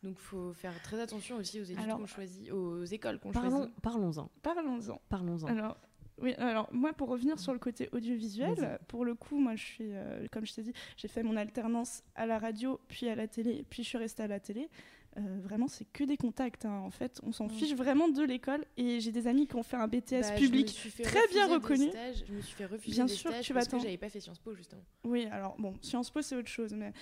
Donc, 0.02 0.18
faut 0.18 0.52
faire 0.52 0.72
très 0.82 0.98
attention 1.00 1.36
aussi 1.36 1.60
aux 1.60 1.64
études 1.64 1.86
qu'on 1.88 2.06
choisit, 2.06 2.50
aux 2.52 2.84
écoles 2.84 3.18
qu'on 3.18 3.32
Parlons, 3.32 3.58
choisit. 3.58 3.80
parlons-en. 3.82 4.30
Parlons-en. 4.42 5.00
Parlons-en. 5.10 5.46
Alors, 5.46 5.76
oui, 6.22 6.34
alors 6.34 6.68
moi, 6.72 6.92
pour 6.94 7.08
revenir 7.08 7.38
sur 7.38 7.52
le 7.52 7.58
côté 7.58 7.88
audiovisuel, 7.92 8.54
Vas-y. 8.54 8.78
pour 8.88 9.04
le 9.04 9.14
coup, 9.14 9.38
moi, 9.38 9.56
je 9.56 9.64
suis, 9.64 9.92
euh, 9.92 10.26
comme 10.32 10.46
je 10.46 10.54
t'ai 10.54 10.62
dit, 10.62 10.72
j'ai 10.96 11.08
fait 11.08 11.22
mon 11.22 11.36
alternance 11.36 12.02
à 12.14 12.24
la 12.26 12.38
radio, 12.38 12.80
puis 12.88 13.08
à 13.08 13.14
la 13.14 13.26
télé, 13.28 13.64
puis 13.68 13.82
je 13.82 13.88
suis 13.88 13.98
restée 13.98 14.22
à 14.22 14.26
la 14.26 14.40
télé. 14.40 14.68
Euh, 15.16 15.40
vraiment, 15.42 15.66
c'est 15.66 15.84
que 15.92 16.04
des 16.04 16.16
contacts. 16.16 16.64
hein. 16.64 16.82
En 16.84 16.90
fait, 16.90 17.20
on 17.24 17.32
s'en 17.32 17.48
fiche 17.48 17.74
vraiment 17.74 18.08
de 18.08 18.22
l'école. 18.22 18.64
Et 18.76 19.00
j'ai 19.00 19.10
des 19.10 19.26
amis 19.26 19.46
qui 19.48 19.56
ont 19.56 19.62
fait 19.64 19.76
un 19.76 19.88
BTS 19.88 20.20
Bah, 20.20 20.30
public. 20.32 20.78
très 21.02 21.26
bien 21.28 21.48
reconnu. 21.48 21.88
stages. 21.90 22.24
Je 22.28 22.32
me 22.32 22.40
suis 22.40 22.54
fait 22.54 22.66
refuser 22.66 22.92
Bien 22.94 23.06
des 23.06 23.12
sûr, 23.12 23.30
stages 23.30 23.44
tu 23.44 23.52
parce 23.52 23.66
vas 23.68 23.76
que 23.78 23.82
j'avais 23.82 23.96
pas 23.98 24.08
fait 24.08 24.20
Sciences 24.20 24.38
Po 24.38 24.54
justement. 24.54 24.82
Oui, 25.04 25.26
alors 25.32 25.56
bon, 25.58 25.74
Sciences 25.82 26.10
Po, 26.10 26.22
c'est 26.22 26.36
autre 26.36 26.48
chose, 26.48 26.72
mais. 26.74 26.92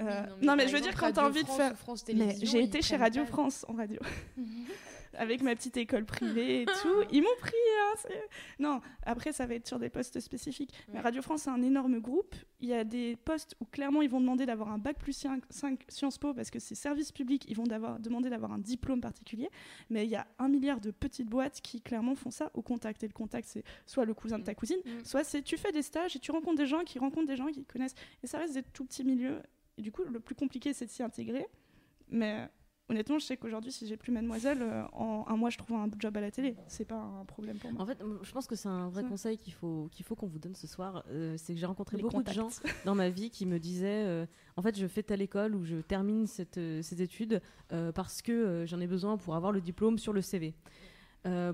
euh, 0.00 0.22
non, 0.40 0.54
mais, 0.54 0.68
je 0.68 0.72
veux 0.74 0.80
dire, 0.80 0.94
quand 0.94 1.12
t'as 1.12 1.26
envie 1.26 1.42
de 1.42 1.48
faire. 1.48 1.74
j'ai 2.42 2.62
été 2.62 2.80
chez 2.80 2.96
Radio 2.96 3.22
pas. 3.24 3.28
France 3.30 3.64
en 3.68 3.72
radio. 3.74 3.98
Avec 5.14 5.42
ma 5.42 5.54
petite 5.56 5.76
école 5.76 6.04
privée 6.04 6.62
et 6.62 6.66
tout. 6.82 7.02
Ils 7.10 7.22
m'ont 7.22 7.28
pris. 7.40 7.52
hein, 7.80 8.10
non, 8.58 8.80
après, 9.04 9.32
ça 9.32 9.46
va 9.46 9.54
être 9.54 9.66
sur 9.66 9.78
des 9.78 9.88
postes 9.88 10.20
spécifiques. 10.20 10.72
Mais. 10.92 11.00
Radio 11.00 11.22
France, 11.22 11.42
c'est 11.42 11.50
un 11.50 11.62
énorme 11.62 11.98
groupe. 12.00 12.34
Il 12.60 12.68
y 12.68 12.74
a 12.74 12.84
des 12.84 13.16
postes 13.16 13.56
où 13.60 13.64
clairement, 13.64 14.02
ils 14.02 14.10
vont 14.10 14.20
demander 14.20 14.46
d'avoir 14.46 14.70
un 14.70 14.78
bac 14.78 14.98
plus 14.98 15.12
5, 15.12 15.42
Sciences 15.88 16.18
Po 16.18 16.34
parce 16.34 16.50
que 16.50 16.58
c'est 16.58 16.74
service 16.74 17.12
public. 17.12 17.44
Ils 17.48 17.56
vont 17.56 17.64
demander 17.98 18.30
d'avoir 18.30 18.52
un 18.52 18.58
diplôme 18.58 19.00
particulier. 19.00 19.48
Mais 19.90 20.04
il 20.04 20.10
y 20.10 20.16
a 20.16 20.26
un 20.38 20.48
milliard 20.48 20.80
de 20.80 20.90
petites 20.90 21.28
boîtes 21.28 21.60
qui 21.60 21.80
clairement 21.80 22.14
font 22.14 22.30
ça 22.30 22.50
au 22.54 22.62
contact. 22.62 23.02
Et 23.02 23.06
le 23.06 23.12
contact, 23.12 23.48
c'est 23.48 23.64
soit 23.86 24.04
le 24.04 24.14
cousin 24.14 24.38
de 24.38 24.44
ta 24.44 24.54
cousine, 24.54 24.78
Mm. 24.84 25.04
soit 25.04 25.24
c'est 25.24 25.42
tu 25.42 25.56
fais 25.56 25.72
des 25.72 25.82
stages 25.82 26.16
et 26.16 26.18
tu 26.18 26.30
rencontres 26.30 26.56
des 26.58 26.66
gens 26.66 26.84
qui 26.84 26.98
rencontrent 26.98 27.26
des 27.26 27.36
gens 27.36 27.46
qui 27.46 27.64
connaissent. 27.64 27.94
Et 28.22 28.26
ça 28.26 28.38
reste 28.38 28.54
des 28.54 28.62
tout 28.62 28.84
petits 28.84 29.04
milieux. 29.04 29.40
Et 29.76 29.82
du 29.82 29.92
coup, 29.92 30.02
le 30.04 30.20
plus 30.20 30.34
compliqué, 30.34 30.72
c'est 30.72 30.86
de 30.86 30.90
s'y 30.90 31.02
intégrer. 31.02 31.46
Mais 32.10 32.48
honnêtement, 32.88 33.18
je 33.18 33.24
sais 33.26 33.36
qu'aujourd'hui, 33.36 33.70
si 33.72 33.86
j'ai 33.86 33.96
plus 33.96 34.12
Mademoiselle, 34.12 34.62
euh, 34.62 34.82
en 34.92 35.24
un 35.28 35.36
mois, 35.36 35.50
je 35.50 35.58
trouve 35.58 35.76
un 35.76 35.88
job 35.98 36.16
à 36.16 36.20
la 36.20 36.30
télé. 36.30 36.56
C'est 36.66 36.84
pas 36.84 36.96
un 36.96 37.24
problème 37.24 37.58
pour 37.58 37.72
moi. 37.72 37.82
En 37.82 37.86
fait, 37.86 37.98
je 38.22 38.32
pense 38.32 38.46
que 38.46 38.54
c'est 38.56 38.68
un 38.68 38.88
vrai 38.88 39.04
conseil 39.04 39.36
qu'il 39.38 39.52
faut 39.52 39.88
qu'il 39.92 40.04
faut 40.04 40.14
qu'on 40.14 40.26
vous 40.26 40.38
donne 40.38 40.54
ce 40.54 40.66
soir. 40.66 41.04
Euh, 41.10 41.34
c'est 41.36 41.54
que 41.54 41.60
j'ai 41.60 41.66
rencontré 41.66 41.96
Les 41.96 42.02
beaucoup 42.02 42.16
contacts. 42.16 42.36
de 42.36 42.42
gens 42.42 42.50
dans 42.84 42.94
ma 42.94 43.08
vie 43.10 43.30
qui 43.30 43.46
me 43.46 43.58
disaient 43.58 44.04
euh, 44.06 44.26
en 44.56 44.62
fait, 44.62 44.78
je 44.78 44.86
fais 44.86 45.02
telle 45.02 45.22
école 45.22 45.54
ou 45.54 45.64
je 45.64 45.76
termine 45.76 46.26
cette, 46.26 46.54
ces 46.82 47.02
études 47.02 47.40
euh, 47.72 47.92
parce 47.92 48.22
que 48.22 48.64
j'en 48.66 48.80
ai 48.80 48.86
besoin 48.86 49.16
pour 49.16 49.34
avoir 49.34 49.52
le 49.52 49.60
diplôme 49.60 49.98
sur 49.98 50.12
le 50.12 50.20
CV. 50.22 50.54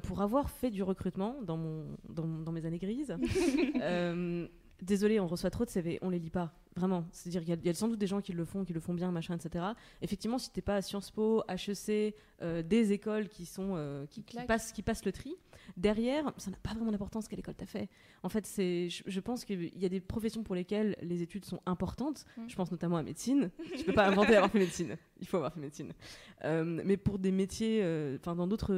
Pour 0.04 0.22
avoir 0.22 0.50
fait 0.50 0.70
du 0.70 0.84
recrutement 0.84 1.34
dans, 1.42 1.56
mon, 1.56 1.96
dans, 2.08 2.26
dans 2.28 2.52
mes 2.52 2.64
années 2.64 2.78
grises, 2.78 3.16
désolé, 4.82 5.18
on 5.18 5.26
reçoit 5.26 5.50
trop 5.50 5.64
de 5.64 5.70
CV, 5.70 5.98
on 6.02 6.10
les 6.10 6.18
lit 6.18 6.30
pas. 6.30 6.52
Vraiment. 6.76 7.04
C'est-à-dire 7.12 7.40
qu'il 7.42 7.50
y 7.50 7.52
a- 7.52 7.58
il 7.60 7.66
y, 7.66 7.70
a 7.70 7.74
sans 7.74 7.88
doute 7.88 7.98
des 8.00 8.06
gens 8.06 8.20
qui 8.20 8.32
le 8.32 8.44
font, 8.44 8.64
qui 8.64 8.72
le 8.72 8.80
font 8.80 8.94
bien, 8.94 9.10
machin, 9.12 9.36
etc. 9.36 9.64
Effectivement, 10.02 10.38
si 10.38 10.50
t'es 10.50 10.62
pas 10.62 10.76
à 10.76 10.82
Sciences 10.82 11.10
Po, 11.10 11.42
HEC, 11.48 12.14
euh, 12.42 12.62
des 12.62 12.92
écoles 12.92 13.28
qui 13.28 13.46
sont 13.46 13.74
euh, 13.76 14.06
qui, 14.06 14.22
passent, 14.46 14.72
qui 14.72 14.82
passent 14.82 15.04
le 15.04 15.12
tri, 15.12 15.36
derrière, 15.76 16.32
ça 16.36 16.50
n'a 16.50 16.56
pas 16.56 16.74
vraiment 16.74 16.90
d'importance 16.90 17.28
quelle 17.28 17.38
école 17.38 17.54
t'as 17.54 17.64
fait. 17.66 17.88
En 18.24 18.28
fait, 18.28 18.44
c'est, 18.44 18.88
je, 18.90 19.04
je 19.06 19.20
pense 19.20 19.44
qu'il 19.44 19.70
y 19.78 19.86
a 19.86 19.88
des 19.88 20.00
professions 20.00 20.42
pour 20.42 20.56
lesquelles 20.56 20.96
les 21.00 21.22
études 21.22 21.44
sont 21.44 21.60
importantes. 21.64 22.24
Mm. 22.36 22.48
Je 22.48 22.56
pense 22.56 22.72
notamment 22.72 22.96
à 22.96 23.02
médecine. 23.02 23.50
Tu 23.76 23.84
peux 23.84 23.92
pas 23.92 24.08
inventer 24.08 24.34
avoir 24.34 24.50
fait 24.50 24.58
médecine. 24.58 24.96
Il 25.20 25.26
faut 25.28 25.36
avoir 25.36 25.52
fait 25.52 25.60
médecine. 25.60 25.92
Euh, 26.44 26.82
mais 26.84 26.96
pour 26.96 27.18
des 27.18 27.30
métiers, 27.30 27.82
enfin 28.18 28.34
dans 28.34 28.46
d'autres, 28.46 28.74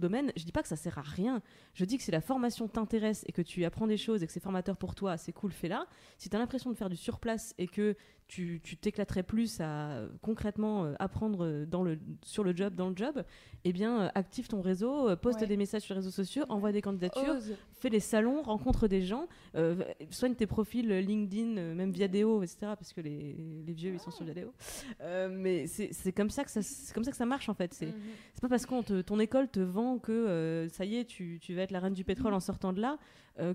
domaines, 0.00 0.32
je 0.36 0.44
dis 0.44 0.52
pas 0.52 0.62
que 0.62 0.68
ça 0.68 0.76
sert 0.76 0.98
à 0.98 1.02
rien. 1.02 1.42
Je 1.74 1.84
dis 1.84 1.96
que 1.96 2.02
si 2.02 2.10
la 2.10 2.20
formation 2.20 2.68
t'intéresse 2.68 3.24
et 3.26 3.32
que 3.32 3.42
tu 3.42 3.64
apprends 3.64 3.86
des 3.86 3.96
choses 3.96 4.22
et 4.22 4.26
que 4.26 4.32
c'est 4.32 4.40
formateur 4.40 4.76
pour 4.76 4.94
toi, 4.94 5.16
c'est 5.16 5.32
cool, 5.32 5.52
fais-la. 5.52 5.86
Si 6.16 6.28
tu 6.28 6.36
as 6.36 6.38
l'impression 6.38 6.70
de 6.70 6.76
faire 6.76 6.88
du 6.88 6.96
surplace 7.08 7.54
et 7.56 7.68
que 7.68 7.96
tu 8.28 8.60
t'éclaterais 8.80 9.22
plus 9.22 9.60
à 9.60 9.90
euh, 9.92 10.08
concrètement 10.22 10.84
euh, 10.84 10.94
apprendre 10.98 11.44
euh, 11.44 11.64
dans 11.66 11.82
le, 11.82 11.98
sur 12.22 12.44
le 12.44 12.54
job, 12.54 12.74
dans 12.74 12.90
le 12.90 12.96
job, 12.96 13.24
eh 13.64 13.72
bien, 13.72 14.10
active 14.14 14.46
ton 14.48 14.60
réseau, 14.60 15.16
poste 15.16 15.40
Ouais. 15.40 15.46
des 15.46 15.56
messages 15.56 15.82
sur 15.82 15.94
les 15.94 16.00
réseaux 16.00 16.10
sociaux, 16.10 16.44
envoie 16.48 16.70
des 16.70 16.82
candidatures, 16.82 17.36
Ose. 17.36 17.54
fais 17.72 17.88
les 17.88 18.00
salons, 18.00 18.42
rencontre 18.42 18.86
des 18.86 19.02
gens, 19.02 19.26
euh, 19.56 19.82
soigne 20.10 20.34
tes 20.34 20.46
profils 20.46 20.88
LinkedIn, 20.88 21.74
même 21.74 21.90
Viadeo, 21.90 22.42
etc. 22.42 22.58
Parce 22.60 22.92
que 22.92 23.00
les, 23.00 23.34
les 23.66 23.72
vieux, 23.72 23.94
ils 23.94 24.00
sont 24.00 24.10
sur 24.10 24.24
Viadeo. 24.24 24.52
Euh, 25.00 25.28
mais 25.30 25.66
c'est 25.66 26.12
comme, 26.12 26.30
ça 26.30 26.44
que 26.44 26.50
ça- 26.50 26.60
comme 26.94 27.04
ça 27.04 27.10
que 27.10 27.16
ça 27.16 27.26
marche, 27.26 27.48
en 27.48 27.54
fait. 27.54 27.72
C'est 27.74 27.86
Mhm. 27.86 27.94
c'est 28.34 28.40
pas 28.42 28.48
parce 28.48 28.66
que 28.66 29.00
ton 29.00 29.18
école 29.20 29.48
te 29.48 29.60
vend 29.60 29.98
que 29.98 30.12
euh, 30.12 30.68
ça 30.68 30.84
y 30.84 30.96
est, 30.96 31.04
tu, 31.06 31.38
tu 31.40 31.54
vas 31.54 31.62
être 31.62 31.70
la 31.72 31.80
reine 31.80 31.94
du 31.94 32.04
pétrole 32.04 32.34
en 32.34 32.40
sortant 32.40 32.72
de 32.72 32.80
là, 32.80 32.98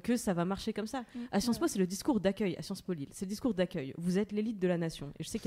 que 0.01 0.15
ça 0.15 0.33
va 0.33 0.45
marcher 0.45 0.71
comme 0.71 0.87
ça. 0.87 1.03
À 1.33 1.41
Sciences 1.41 1.59
Po, 1.59 1.67
c'est 1.67 1.77
le 1.77 1.85
discours 1.85 2.21
d'accueil, 2.21 2.55
à 2.55 2.61
Sciences 2.61 2.81
Po 2.81 2.93
Lille. 2.93 3.09
C'est 3.11 3.25
le 3.25 3.29
discours 3.29 3.53
d'accueil. 3.53 3.93
Vous 3.97 4.17
êtes 4.17 4.31
l'élite 4.31 4.57
de 4.63 4.67
la 4.69 4.77
nation. 4.77 5.13
Je 5.19 5.27
sais 5.27 5.39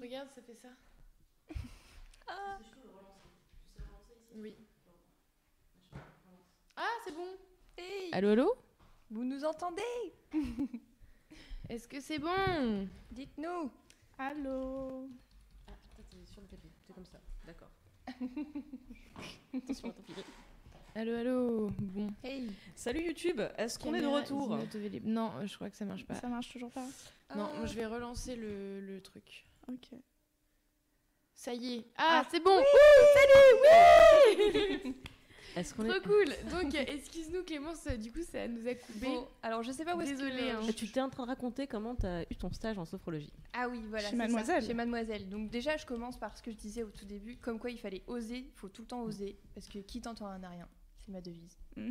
regarde, 0.00 0.28
ça 0.34 0.42
fait 0.42 0.54
ça. 0.54 0.68
Ah. 2.26 2.58
Oui. 4.34 4.54
Ah, 6.76 6.86
c'est 7.04 7.14
bon. 7.14 7.26
Hey, 7.76 8.10
Allô, 8.12 8.28
allô? 8.30 8.54
Vous 9.10 9.24
nous 9.24 9.44
entendez? 9.44 9.82
Est-ce 11.68 11.88
que 11.88 12.00
c'est 12.00 12.18
bon? 12.18 12.88
Dites-nous. 13.10 13.70
Allô? 14.18 15.08
Ah, 15.68 15.72
t'es 16.10 16.24
sur 16.26 16.40
le 16.40 16.46
tapis, 16.48 16.68
t'es 16.86 16.92
comme 16.92 17.06
ça, 17.06 17.18
d'accord. 17.46 17.70
Attention 19.54 19.88
à 19.90 19.92
ton 19.92 20.02
filet. 20.02 20.24
Allô, 20.94 21.14
allô? 21.14 21.70
Bon. 21.78 22.08
Hey. 22.24 22.50
Salut 22.74 23.02
YouTube, 23.04 23.40
est-ce 23.56 23.78
qu'on 23.78 23.94
est 23.94 24.00
de 24.00 24.06
retour? 24.06 24.58
Non, 25.04 25.32
je 25.46 25.54
crois 25.54 25.70
que 25.70 25.76
ça 25.76 25.84
marche 25.84 26.04
pas. 26.04 26.14
Ça 26.14 26.28
marche 26.28 26.48
toujours 26.50 26.70
pas. 26.70 26.86
Non, 27.36 27.48
Ah, 27.62 27.66
je 27.66 27.74
vais 27.74 27.86
relancer 27.86 28.34
le, 28.36 28.80
le 28.80 29.00
truc. 29.00 29.44
Ok. 29.68 29.98
Ça 31.34 31.54
y 31.54 31.74
est. 31.74 31.84
Ah, 31.96 32.22
Ah, 32.24 32.28
c'est 32.30 32.40
bon 32.42 32.58
Est-ce 35.56 35.74
qu'on 35.74 35.84
Trop 35.84 35.92
est... 35.94 36.00
cool 36.02 36.26
Donc, 36.52 36.74
excuse-nous 36.74 37.42
Clémence, 37.42 37.86
du 37.98 38.12
coup, 38.12 38.22
ça 38.22 38.46
nous 38.46 38.66
a 38.68 38.74
coupé. 38.74 39.06
Bon, 39.06 39.26
alors 39.42 39.62
je 39.62 39.72
sais 39.72 39.84
pas 39.84 39.96
où 39.96 40.00
est-ce 40.00 40.12
que- 40.12 40.16
Désolée, 40.16 40.50
hein. 40.50 40.60
Ah, 40.68 40.72
Tu 40.72 40.86
t'es 40.88 41.00
en 41.00 41.08
train 41.08 41.24
de 41.24 41.28
raconter 41.28 41.66
comment 41.66 41.94
t'as 41.96 42.22
eu 42.30 42.36
ton 42.36 42.52
stage 42.52 42.78
en 42.78 42.84
sophrologie. 42.84 43.32
Ah 43.54 43.68
oui, 43.68 43.80
voilà. 43.88 44.04
Chez 44.04 44.10
ça, 44.10 44.16
Mademoiselle. 44.16 44.64
Chez 44.64 44.74
Mademoiselle. 44.74 45.28
Donc 45.28 45.50
déjà, 45.50 45.76
je 45.76 45.86
commence 45.86 46.16
par 46.18 46.36
ce 46.36 46.42
que 46.42 46.50
je 46.52 46.56
disais 46.56 46.82
au 46.84 46.90
tout 46.90 47.04
début, 47.06 47.36
comme 47.38 47.58
quoi 47.58 47.70
il 47.70 47.78
fallait 47.78 48.02
oser, 48.06 48.38
il 48.38 48.52
faut 48.54 48.68
tout 48.68 48.82
le 48.82 48.88
temps 48.88 49.02
oser, 49.02 49.36
parce 49.54 49.68
que 49.68 49.78
qui 49.78 50.00
t'entend 50.00 50.36
n'a 50.38 50.48
rien. 50.48 50.68
C'est 51.04 51.10
ma 51.12 51.20
devise. 51.20 51.56
Mm. 51.76 51.90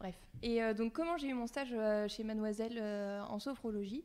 Bref. 0.00 0.16
Et 0.42 0.62
euh, 0.62 0.74
donc 0.74 0.92
comment 0.92 1.16
j'ai 1.16 1.28
eu 1.28 1.34
mon 1.34 1.46
stage 1.46 1.72
euh, 1.72 2.08
chez 2.08 2.24
Mademoiselle 2.24 2.76
euh, 2.78 3.22
en 3.22 3.38
sophrologie? 3.38 4.04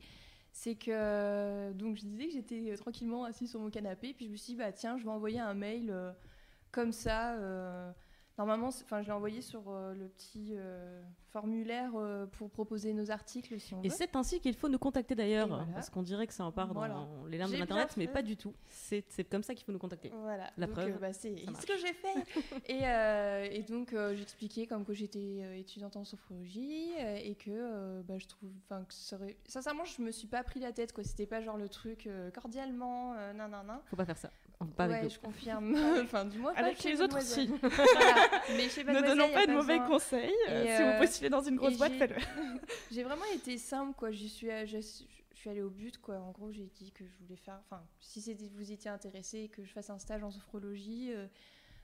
C'est 0.51 0.75
que 0.75 0.91
euh, 0.91 1.73
donc 1.73 1.97
je 1.97 2.01
disais 2.01 2.27
que 2.27 2.33
j'étais 2.33 2.71
euh, 2.71 2.77
tranquillement 2.77 3.23
assise 3.23 3.49
sur 3.49 3.59
mon 3.59 3.69
canapé 3.69 4.13
puis 4.13 4.25
je 4.25 4.31
me 4.31 4.35
suis 4.35 4.53
dit 4.53 4.59
bah 4.59 4.71
tiens 4.71 4.97
je 4.97 5.03
vais 5.03 5.09
envoyer 5.09 5.39
un 5.39 5.53
mail 5.53 5.89
euh, 5.89 6.11
comme 6.71 6.91
ça 6.91 7.37
normalement 8.37 8.67
enfin 8.69 9.01
je 9.01 9.07
l'ai 9.07 9.13
envoyé 9.13 9.41
sur 9.41 9.63
euh, 9.69 9.93
le 9.93 10.07
petit 10.07 10.53
euh, 10.53 11.01
formulaire 11.31 11.91
euh, 11.95 12.25
pour 12.25 12.49
proposer 12.49 12.93
nos 12.93 13.11
articles 13.11 13.59
si 13.59 13.73
on 13.73 13.81
Et 13.83 13.89
veut 13.89 13.95
c'est 13.95 14.15
ainsi 14.15 14.39
qu'il 14.39 14.55
faut 14.55 14.69
nous 14.69 14.79
contacter 14.79 15.15
d'ailleurs, 15.15 15.47
voilà. 15.47 15.65
parce 15.73 15.89
qu'on 15.89 16.01
dirait 16.01 16.27
que 16.27 16.33
ça 16.33 16.43
en 16.45 16.51
part 16.51 16.73
Voilà. 16.73 16.93
dans 16.95 17.25
les 17.27 17.37
larmes 17.37 17.51
de 17.51 17.57
l'internet, 17.57 17.93
mais 17.97 18.07
pas 18.07 18.21
du 18.21 18.35
tout. 18.37 18.53
C'est 18.67 19.03
c'est 19.09 19.23
comme 19.23 19.43
ça 19.43 19.53
qu'il 19.55 19.65
faut 19.65 19.71
nous 19.71 19.79
contacter. 19.79 20.11
Voilà, 20.13 20.49
La 20.57 20.65
donc, 20.65 20.75
preuve, 20.75 20.99
bah, 20.99 21.13
c'est 21.13 21.35
ce 21.37 21.65
que 21.65 21.77
j'ai 21.77 21.93
fait. 21.93 22.15
et, 23.53 23.57
et 23.57 23.63
donc 23.63 23.93
j'expliquais 24.15 24.65
comme 24.67 24.85
que 24.85 24.93
j'étais 24.93 25.59
étudiante 25.59 25.95
en 25.95 26.03
sophrologie 26.03 26.91
et 27.23 27.35
que 27.35 28.01
bah, 28.01 28.17
je 28.17 28.27
trouve, 28.27 28.49
enfin 28.65 28.83
que 28.85 28.93
ça 28.93 29.15
aurait- 29.17 29.37
sincèrement 29.47 29.83
je 29.85 30.01
me 30.01 30.11
suis 30.11 30.27
pas 30.27 30.43
pris 30.43 30.59
la 30.59 30.71
tête 30.71 30.93
quoi. 30.93 31.03
C'était 31.03 31.25
pas 31.27 31.41
genre 31.41 31.57
le 31.57 31.69
truc 31.69 32.09
cordialement, 32.33 33.13
nan 33.13 33.51
nan 33.51 33.65
nan. 33.65 33.79
Faut 33.85 33.95
pas 33.95 34.05
faire 34.05 34.17
ça. 34.17 34.31
Enfin, 34.61 34.71
pas 34.75 34.87
ouais, 34.87 34.95
avec 34.99 35.11
je 35.11 35.19
confirme. 35.19 35.75
enfin 36.03 36.25
du 36.25 36.37
moins 36.37 36.53
Avec 36.55 36.79
chez 36.81 36.91
les 36.91 37.01
autres 37.01 37.17
aussi. 37.17 37.47
Voilà. 37.61 38.41
Mais 38.55 38.69
chez 38.69 38.83
Ne 38.83 39.01
donnons 39.01 39.29
pas 39.31 39.47
de 39.47 39.51
mauvais 39.53 39.79
besoin. 39.79 39.87
conseils. 39.87 40.33
euh, 40.49 40.63
Et, 40.63 40.67
si 40.75 40.81
euh, 40.83 40.91
vous 40.93 40.99
postulez 40.99 41.29
dans 41.29 41.41
une 41.41 41.55
grosse 41.55 41.73
et 41.73 41.77
boîte, 41.77 41.93
faites-le. 41.93 42.21
J'ai 42.91 43.03
vraiment 43.03 43.25
été 43.33 43.57
simple, 43.57 43.93
quoi. 43.97 44.11
Suis, 44.11 44.51
à- 44.51 44.65
je, 44.65 44.77
je 44.79 45.37
suis 45.37 45.49
allée 45.49 45.61
au 45.63 45.69
but, 45.69 45.97
quoi. 45.97 46.19
En 46.19 46.31
gros, 46.31 46.51
j'ai 46.51 46.65
dit 46.67 46.91
que 46.91 47.05
je 47.05 47.17
voulais 47.23 47.35
faire. 47.37 47.59
Enfin, 47.65 47.81
si 47.99 48.19
vous 48.55 48.71
étiez 48.71 48.89
intéressé 48.91 49.39
et 49.39 49.49
que 49.49 49.63
je 49.63 49.71
fasse 49.71 49.89
un 49.89 49.97
stage 49.99 50.23
en 50.23 50.29
sophrologie, 50.31 51.11
euh, 51.13 51.25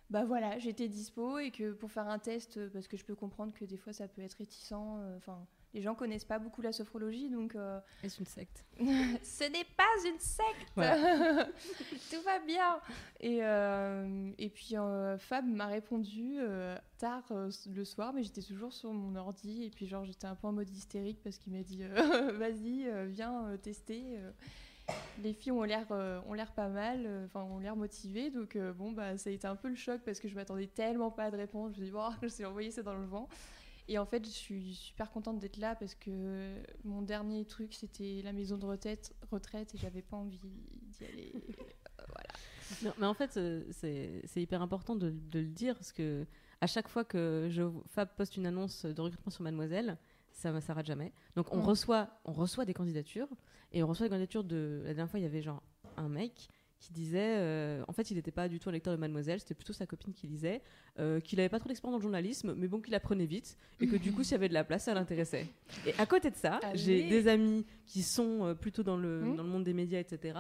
bah 0.10 0.24
voilà, 0.24 0.58
j'étais 0.60 0.88
dispo 0.88 1.38
et 1.40 1.52
que 1.52 1.72
pour 1.74 1.92
faire 1.92 2.08
un 2.08 2.20
test, 2.20 2.58
euh, 2.58 2.70
parce 2.72 2.88
que 2.88 2.96
je 2.96 3.04
peux 3.04 3.16
comprendre 3.16 3.54
que 3.54 3.66
des 3.66 3.76
fois 3.78 3.92
ça 3.92 4.08
peut 4.08 4.22
être 4.22 4.36
réticent. 4.36 4.72
euh, 4.74 5.18
Enfin, 5.18 5.46
les 5.74 5.82
gens 5.82 5.96
connaissent 5.96 6.26
pas 6.26 6.40
beaucoup 6.40 6.62
la 6.62 6.72
sophrologie, 6.72 7.30
donc 7.30 7.56
euh, 7.56 7.80
Est-ce 8.04 8.20
une 8.20 8.26
secte 8.26 8.66
ce 9.24 9.44
n'est 9.44 9.66
pas 9.76 9.84
une 10.06 10.20
secte. 10.20 10.74
Tout 12.12 12.22
va 12.24 12.40
bien. 12.46 12.80
Et, 13.20 13.40
euh, 13.42 14.32
et 14.38 14.50
puis 14.50 14.78
euh, 14.78 15.18
Fab 15.18 15.46
m'a 15.46 15.66
répondu 15.66 16.36
euh, 16.38 16.78
tard 17.00 17.24
le 17.32 17.86
soir, 17.86 18.14
mais 18.14 18.24
j'étais 18.24 18.42
toujours 18.42 18.74
sur 18.74 18.94
mon 18.94 19.16
ordi. 19.16 19.64
Et 19.64 19.70
puis 19.70 19.88
genre 19.88 20.06
j'étais 20.06 20.28
un 20.28 20.36
peu 20.36 20.48
en 20.48 20.52
mode 20.52 20.70
hystérique 20.70 21.20
parce 21.24 21.38
qu'il 21.38 21.54
m'a 21.54 21.64
dit 21.64 21.84
vas-y, 22.36 22.88
viens 23.08 23.58
tester. 23.62 24.20
Les 25.22 25.34
filles 25.34 25.52
ont 25.52 25.64
l'air 25.64 25.86
ont 26.28 26.34
l'air 26.34 26.52
pas 26.54 26.70
mal, 26.70 27.26
enfin 27.26 27.42
ont 27.42 27.60
l'air 27.60 27.76
motivées. 27.76 28.30
Donc 28.30 28.58
bon 28.78 28.92
bah 28.92 29.18
ça 29.18 29.30
a 29.30 29.34
été 29.34 29.48
un 29.48 29.56
peu 29.56 29.70
le 29.70 29.76
choc 29.76 30.02
parce 30.06 30.20
que 30.20 30.28
je 30.28 30.36
m'attendais 30.36 30.68
tellement 30.68 31.10
pas 31.10 31.26
à 31.26 31.32
de 31.32 31.38
réponse. 31.38 31.74
Je 31.76 31.82
me 31.82 31.86
suis 31.86 31.86
dit 31.86 31.92
bon, 31.92 32.10
je 32.22 32.28
suis 32.28 32.46
envoyé 32.46 32.70
ça 32.72 32.84
dans 32.84 32.96
le 32.96 33.06
vent. 33.06 33.28
Et 33.90 33.98
en 33.98 34.06
fait, 34.06 34.26
je 34.26 34.32
suis 34.32 34.76
super 34.76 35.12
contente 35.12 35.40
d'être 35.40 35.58
là 35.58 35.76
parce 35.76 35.96
que 35.96 36.62
mon 36.84 37.02
dernier 37.02 37.46
truc, 37.46 37.74
c'était 37.74 38.22
la 38.24 38.34
maison 38.34 38.58
de 38.58 38.66
retraite, 38.66 39.16
retraite 39.32 39.74
et 39.76 39.78
j'avais 39.78 40.02
pas 40.02 40.18
envie 40.18 40.40
d'y 40.82 41.06
aller. 41.06 41.34
Non, 42.84 42.92
mais 43.00 43.06
en 43.06 43.14
fait, 43.14 43.38
euh, 43.38 43.64
c'est 43.72 44.22
hyper 44.36 44.62
important 44.62 44.96
de, 44.98 45.10
de 45.10 45.40
le 45.40 45.48
dire 45.48 45.76
parce 45.76 45.94
que 45.94 46.26
à 46.60 46.68
chaque 46.68 46.90
fois 46.90 47.06
que 47.06 47.48
je, 47.50 47.64
Fab 47.88 48.10
poste 48.18 48.36
une 48.36 48.46
annonce 48.46 48.86
de 48.86 49.02
recrutement 49.02 49.32
sur 49.32 49.42
Mademoiselle, 49.44 49.98
ça 50.34 50.52
ne 50.52 50.60
s'arrête 50.60 50.86
jamais. 50.86 51.14
Donc 51.38 51.54
on, 51.54 51.58
Mm. 51.58 51.62
reçoit, 51.62 52.10
on 52.26 52.34
reçoit 52.34 52.66
des 52.66 52.74
candidatures 52.74 53.30
et 53.72 53.84
on 53.84 53.88
reçoit 53.88 54.08
des 54.08 54.10
candidatures 54.10 54.44
de. 54.44 54.82
La 54.84 54.94
dernière 54.94 55.10
fois, 55.10 55.20
il 55.20 55.24
y 55.24 55.26
avait 55.26 55.42
genre 55.42 55.64
un 55.96 56.10
mec 56.10 56.50
qui 56.80 56.94
disait. 56.94 57.36
euh, 57.38 57.84
en 57.88 57.94
fait, 57.94 58.12
il 58.12 58.16
n'était 58.16 58.32
pas 58.32 58.48
du 58.48 58.60
tout 58.60 58.70
un 58.70 58.72
lecteur 58.72 58.94
de 58.94 59.00
Mademoiselle, 59.00 59.40
c'était 59.40 59.56
plutôt 59.56 59.74
sa 59.74 59.86
copine 59.86 60.14
qui 60.14 60.28
lisait, 60.28 60.62
euh, 61.00 61.20
qu'il 61.20 61.38
n'avait 61.38 61.50
pas 61.50 61.60
trop 61.60 61.68
d'expérience 61.70 61.94
dans 61.94 61.98
le 61.98 62.04
journalisme, 62.04 62.54
mais 62.56 62.68
bon, 62.68 62.80
qu'il 62.82 62.94
apprenait 62.96 63.26
vite 63.26 63.58
et 63.82 63.88
que 63.88 63.96
du 63.96 64.12
coup, 64.12 64.24
s'il 64.24 64.34
y 64.34 64.36
avait 64.36 64.50
de 64.50 64.54
la 64.54 64.64
place, 64.64 64.84
ça 64.86 64.94
l'intéressait. 64.94 65.48
Et 65.86 65.94
à 65.98 66.06
côté 66.06 66.30
de 66.30 66.36
ça, 66.36 66.60
j'ai 66.74 67.02
Allez. 67.04 67.10
des 67.10 67.28
amis 67.28 67.66
qui 67.86 68.04
sont 68.04 68.46
euh, 68.46 68.54
plutôt 68.54 68.84
dans 68.84 68.98
le, 68.98 69.22
Mm. 69.22 69.36
dans 69.36 69.44
le 69.44 69.50
monde 69.50 69.64
des 69.64 69.74
médias, 69.74 70.00
etc 70.00 70.38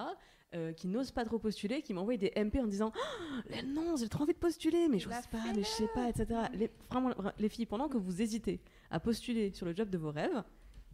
euh, 0.56 0.72
qui 0.72 0.88
n'osent 0.88 1.12
pas 1.12 1.26
trop 1.26 1.40
postuler, 1.40 1.82
qui 1.82 1.94
m'envoient 1.94 2.16
des 2.16 2.32
MP 2.38 2.56
en 2.62 2.68
disant 2.68 2.94
Oh, 2.96 3.54
non, 3.66 3.98
j'ai 3.98 4.08
trop 4.08 4.24
envie 4.24 4.32
de 4.32 4.38
postuler, 4.38 4.88
mais 4.90 4.98
je 4.98 5.10
sais 5.10 5.16
pas, 5.30 5.40
mais 5.54 5.62
je 5.62 5.68
sais 5.68 5.90
pas, 5.94 6.08
etc. 6.08 6.28
Les, 6.54 6.72
vraiment, 6.90 7.12
les 7.38 7.50
filles, 7.50 7.66
pendant 7.66 7.90
que 7.90 7.98
vous 7.98 8.22
hésitez 8.22 8.62
à 8.90 9.02
postuler 9.02 9.52
sur 9.52 9.66
le 9.66 9.76
job 9.76 9.90
de 9.90 9.98
vos 9.98 10.10
rêves, 10.10 10.42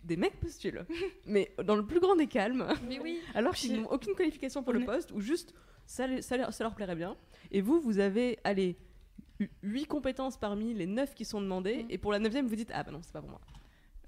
des 0.04 0.18
mecs 0.18 0.40
postulent, 0.40 0.86
mais 1.26 1.54
dans 1.64 1.76
le 1.76 1.86
plus 1.86 2.00
grand 2.00 2.16
des 2.16 2.28
calmes, 2.28 2.68
Mais 2.88 3.00
oui, 3.00 3.20
alors 3.36 3.54
qu'ils 3.54 3.82
n'ont 3.82 3.90
aucune 3.92 4.16
qualification 4.16 4.64
pour 4.64 4.74
on 4.74 4.80
le 4.80 4.86
poste, 4.86 5.12
ou 5.12 5.20
juste 5.22 5.54
ça 5.86 6.08
leur 6.08 6.76
plairait 6.76 6.96
bien. 6.96 7.16
Et 7.52 7.62
vous, 7.62 7.80
vous 7.82 8.00
avez, 8.00 8.40
allez, 8.44 8.78
8 9.64 9.86
compétences 9.88 10.38
parmi 10.38 10.74
les 10.74 10.86
9 10.88 11.14
qui 11.16 11.26
sont 11.26 11.42
demandées, 11.42 11.84
Mm. 11.84 11.88
et 11.92 11.98
pour 11.98 12.12
la 12.12 12.20
9 12.20 12.46
vous 12.46 12.56
dites 12.56 12.72
Ah 12.74 12.84
bah 12.84 12.92
non, 12.92 13.00
c'est 13.02 13.12
pas 13.14 13.22
pour 13.22 13.30
moi. 13.32 13.42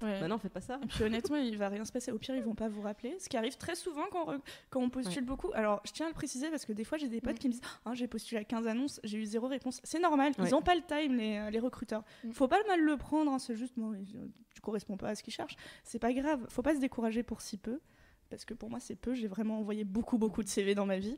Ouais. 0.02 0.20
Bah 0.20 0.28
non, 0.28 0.36
faites 0.38 0.52
pas 0.52 0.60
ça. 0.60 0.78
Et 0.82 0.86
puis 0.86 1.04
honnêtement, 1.04 1.36
il 1.36 1.56
va 1.56 1.68
rien 1.70 1.84
se 1.84 1.92
passer. 1.92 2.12
Au 2.12 2.18
pire, 2.18 2.34
ils 2.36 2.42
vont 2.42 2.54
pas 2.54 2.68
vous 2.68 2.82
rappeler. 2.82 3.16
Ce 3.18 3.28
qui 3.30 3.36
arrive 3.36 3.56
très 3.56 3.74
souvent 3.74 4.04
quand, 4.12 4.28
on 4.28 4.32
re- 4.34 4.40
quand 4.68 4.80
on 4.80 4.90
postule 4.90 5.24
beaucoup. 5.24 5.50
Alors, 5.54 5.80
je 5.86 5.92
tiens 5.92 6.06
à 6.06 6.08
le 6.10 6.14
préciser 6.14 6.50
parce 6.50 6.66
que 6.66 6.72
des 6.72 6.84
fois, 6.84 6.98
j'ai 6.98 7.08
des 7.08 7.20
potes 7.22 7.38
qui 7.38 7.48
me 7.48 7.52
disent 7.52 7.62
Ah, 7.86 7.94
J'ai 7.94 8.06
postulé 8.06 8.40
à 8.40 8.44
15 8.44 8.66
annonces, 8.66 9.00
j'ai 9.04 9.16
eu 9.18 9.24
zéro 9.24 9.48
réponse. 9.48 9.80
C'est 9.84 9.98
normal, 10.00 10.32
ils 10.44 10.54
ont 10.54 10.60
pas 10.62 10.74
le 10.74 10.82
time, 10.82 11.16
les, 11.16 11.38
euh, 11.38 11.50
les 11.50 11.58
recruteurs. 11.60 12.04
Mm. 12.24 12.32
Faut 12.32 12.46
pas 12.48 12.58
le 12.58 12.66
mal 12.66 12.80
le 12.80 12.96
prendre, 12.98 13.32
hein, 13.32 13.38
c'est 13.38 13.54
juste, 13.56 13.72
bon, 13.78 13.92
euh, 13.94 14.26
tu 14.54 14.60
corresponds 14.60 14.96
pas 14.98 15.08
à 15.08 15.14
ce 15.14 15.22
qu'ils 15.22 15.32
cherchent. 15.32 15.56
C'est 15.84 15.98
pas 15.98 16.12
grave. 16.12 16.44
Faut 16.50 16.62
pas 16.62 16.74
se 16.74 16.80
décourager 16.80 17.22
pour 17.22 17.40
si 17.40 17.56
peu. 17.56 17.80
Parce 18.28 18.44
que 18.44 18.54
pour 18.54 18.68
moi, 18.68 18.80
c'est 18.80 18.96
peu. 18.96 19.14
J'ai 19.14 19.28
vraiment 19.28 19.60
envoyé 19.60 19.84
beaucoup, 19.84 20.18
beaucoup 20.18 20.42
de 20.42 20.48
CV 20.48 20.74
dans 20.74 20.84
ma 20.86 20.98
vie. 20.98 21.16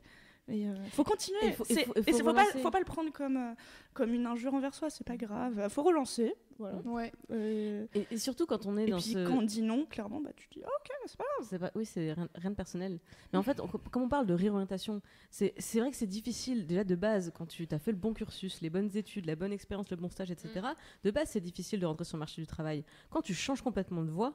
Et 0.49 0.67
euh, 0.67 0.75
faut 0.91 1.03
continuer. 1.03 1.37
Et 1.43 1.51
faut- 1.51 1.63
et 1.69 1.73
faut- 1.85 1.93
et 1.95 1.99
et 1.99 2.03
faut 2.03 2.17
c'est- 2.17 2.23
faut 2.23 2.33
pas, 2.33 2.41
relancer. 2.43 2.59
faut 2.59 2.71
pas 2.71 2.79
le 2.79 2.85
prendre 2.85 3.11
comme, 3.11 3.37
euh, 3.37 3.53
comme 3.93 4.13
une 4.13 4.25
injure 4.25 4.53
envers 4.53 4.73
soi. 4.73 4.89
C'est 4.89 5.05
pas 5.05 5.17
grave. 5.17 5.69
Faut 5.69 5.83
relancer. 5.83 6.33
Voilà. 6.57 6.77
Ouais. 6.79 7.11
Euh, 7.31 7.85
Et, 7.93 8.05
et 8.11 8.17
surtout 8.17 8.45
quand 8.45 8.65
on 8.65 8.75
est 8.77 8.87
et 8.87 8.91
dans 8.91 8.97
puis 8.97 9.11
ce. 9.13 9.25
quand 9.25 9.37
on 9.37 9.41
dit 9.43 9.61
non, 9.61 9.85
clairement, 9.85 10.19
bah, 10.19 10.31
tu 10.35 10.47
dis 10.51 10.59
ok, 10.59 10.91
c'est 11.05 11.15
pas 11.17 11.23
grave. 11.37 11.47
C'est 11.49 11.59
pas, 11.59 11.71
oui, 11.75 11.85
c'est 11.85 12.11
rien, 12.13 12.27
rien 12.35 12.49
de 12.51 12.55
personnel. 12.55 12.99
Mais 13.31 13.39
en 13.39 13.43
fait, 13.43 13.61
on- 13.61 13.67
comme 13.67 14.03
on 14.03 14.09
parle 14.09 14.25
de 14.25 14.33
réorientation, 14.33 15.01
c'est 15.29 15.53
c'est 15.57 15.79
vrai 15.79 15.89
que 15.91 15.95
c'est 15.95 16.05
difficile, 16.07 16.67
déjà 16.67 16.83
de 16.83 16.95
base, 16.95 17.31
quand 17.33 17.45
tu 17.45 17.65
as 17.71 17.79
fait 17.79 17.91
le 17.91 17.97
bon 17.97 18.13
cursus, 18.13 18.59
les 18.61 18.69
bonnes 18.69 18.89
études, 18.97 19.25
la 19.25 19.35
bonne 19.35 19.53
expérience, 19.53 19.89
le 19.89 19.95
bon 19.97 20.09
stage, 20.09 20.31
etc., 20.31 20.65
de 21.03 21.11
base, 21.11 21.29
c'est 21.29 21.39
difficile 21.39 21.79
de 21.79 21.85
rentrer 21.85 22.03
sur 22.05 22.17
le 22.17 22.19
marché 22.19 22.41
du 22.41 22.47
travail. 22.47 22.83
Quand 23.09 23.21
tu 23.21 23.33
changes 23.33 23.61
complètement 23.61 24.03
de 24.03 24.11
voie, 24.11 24.33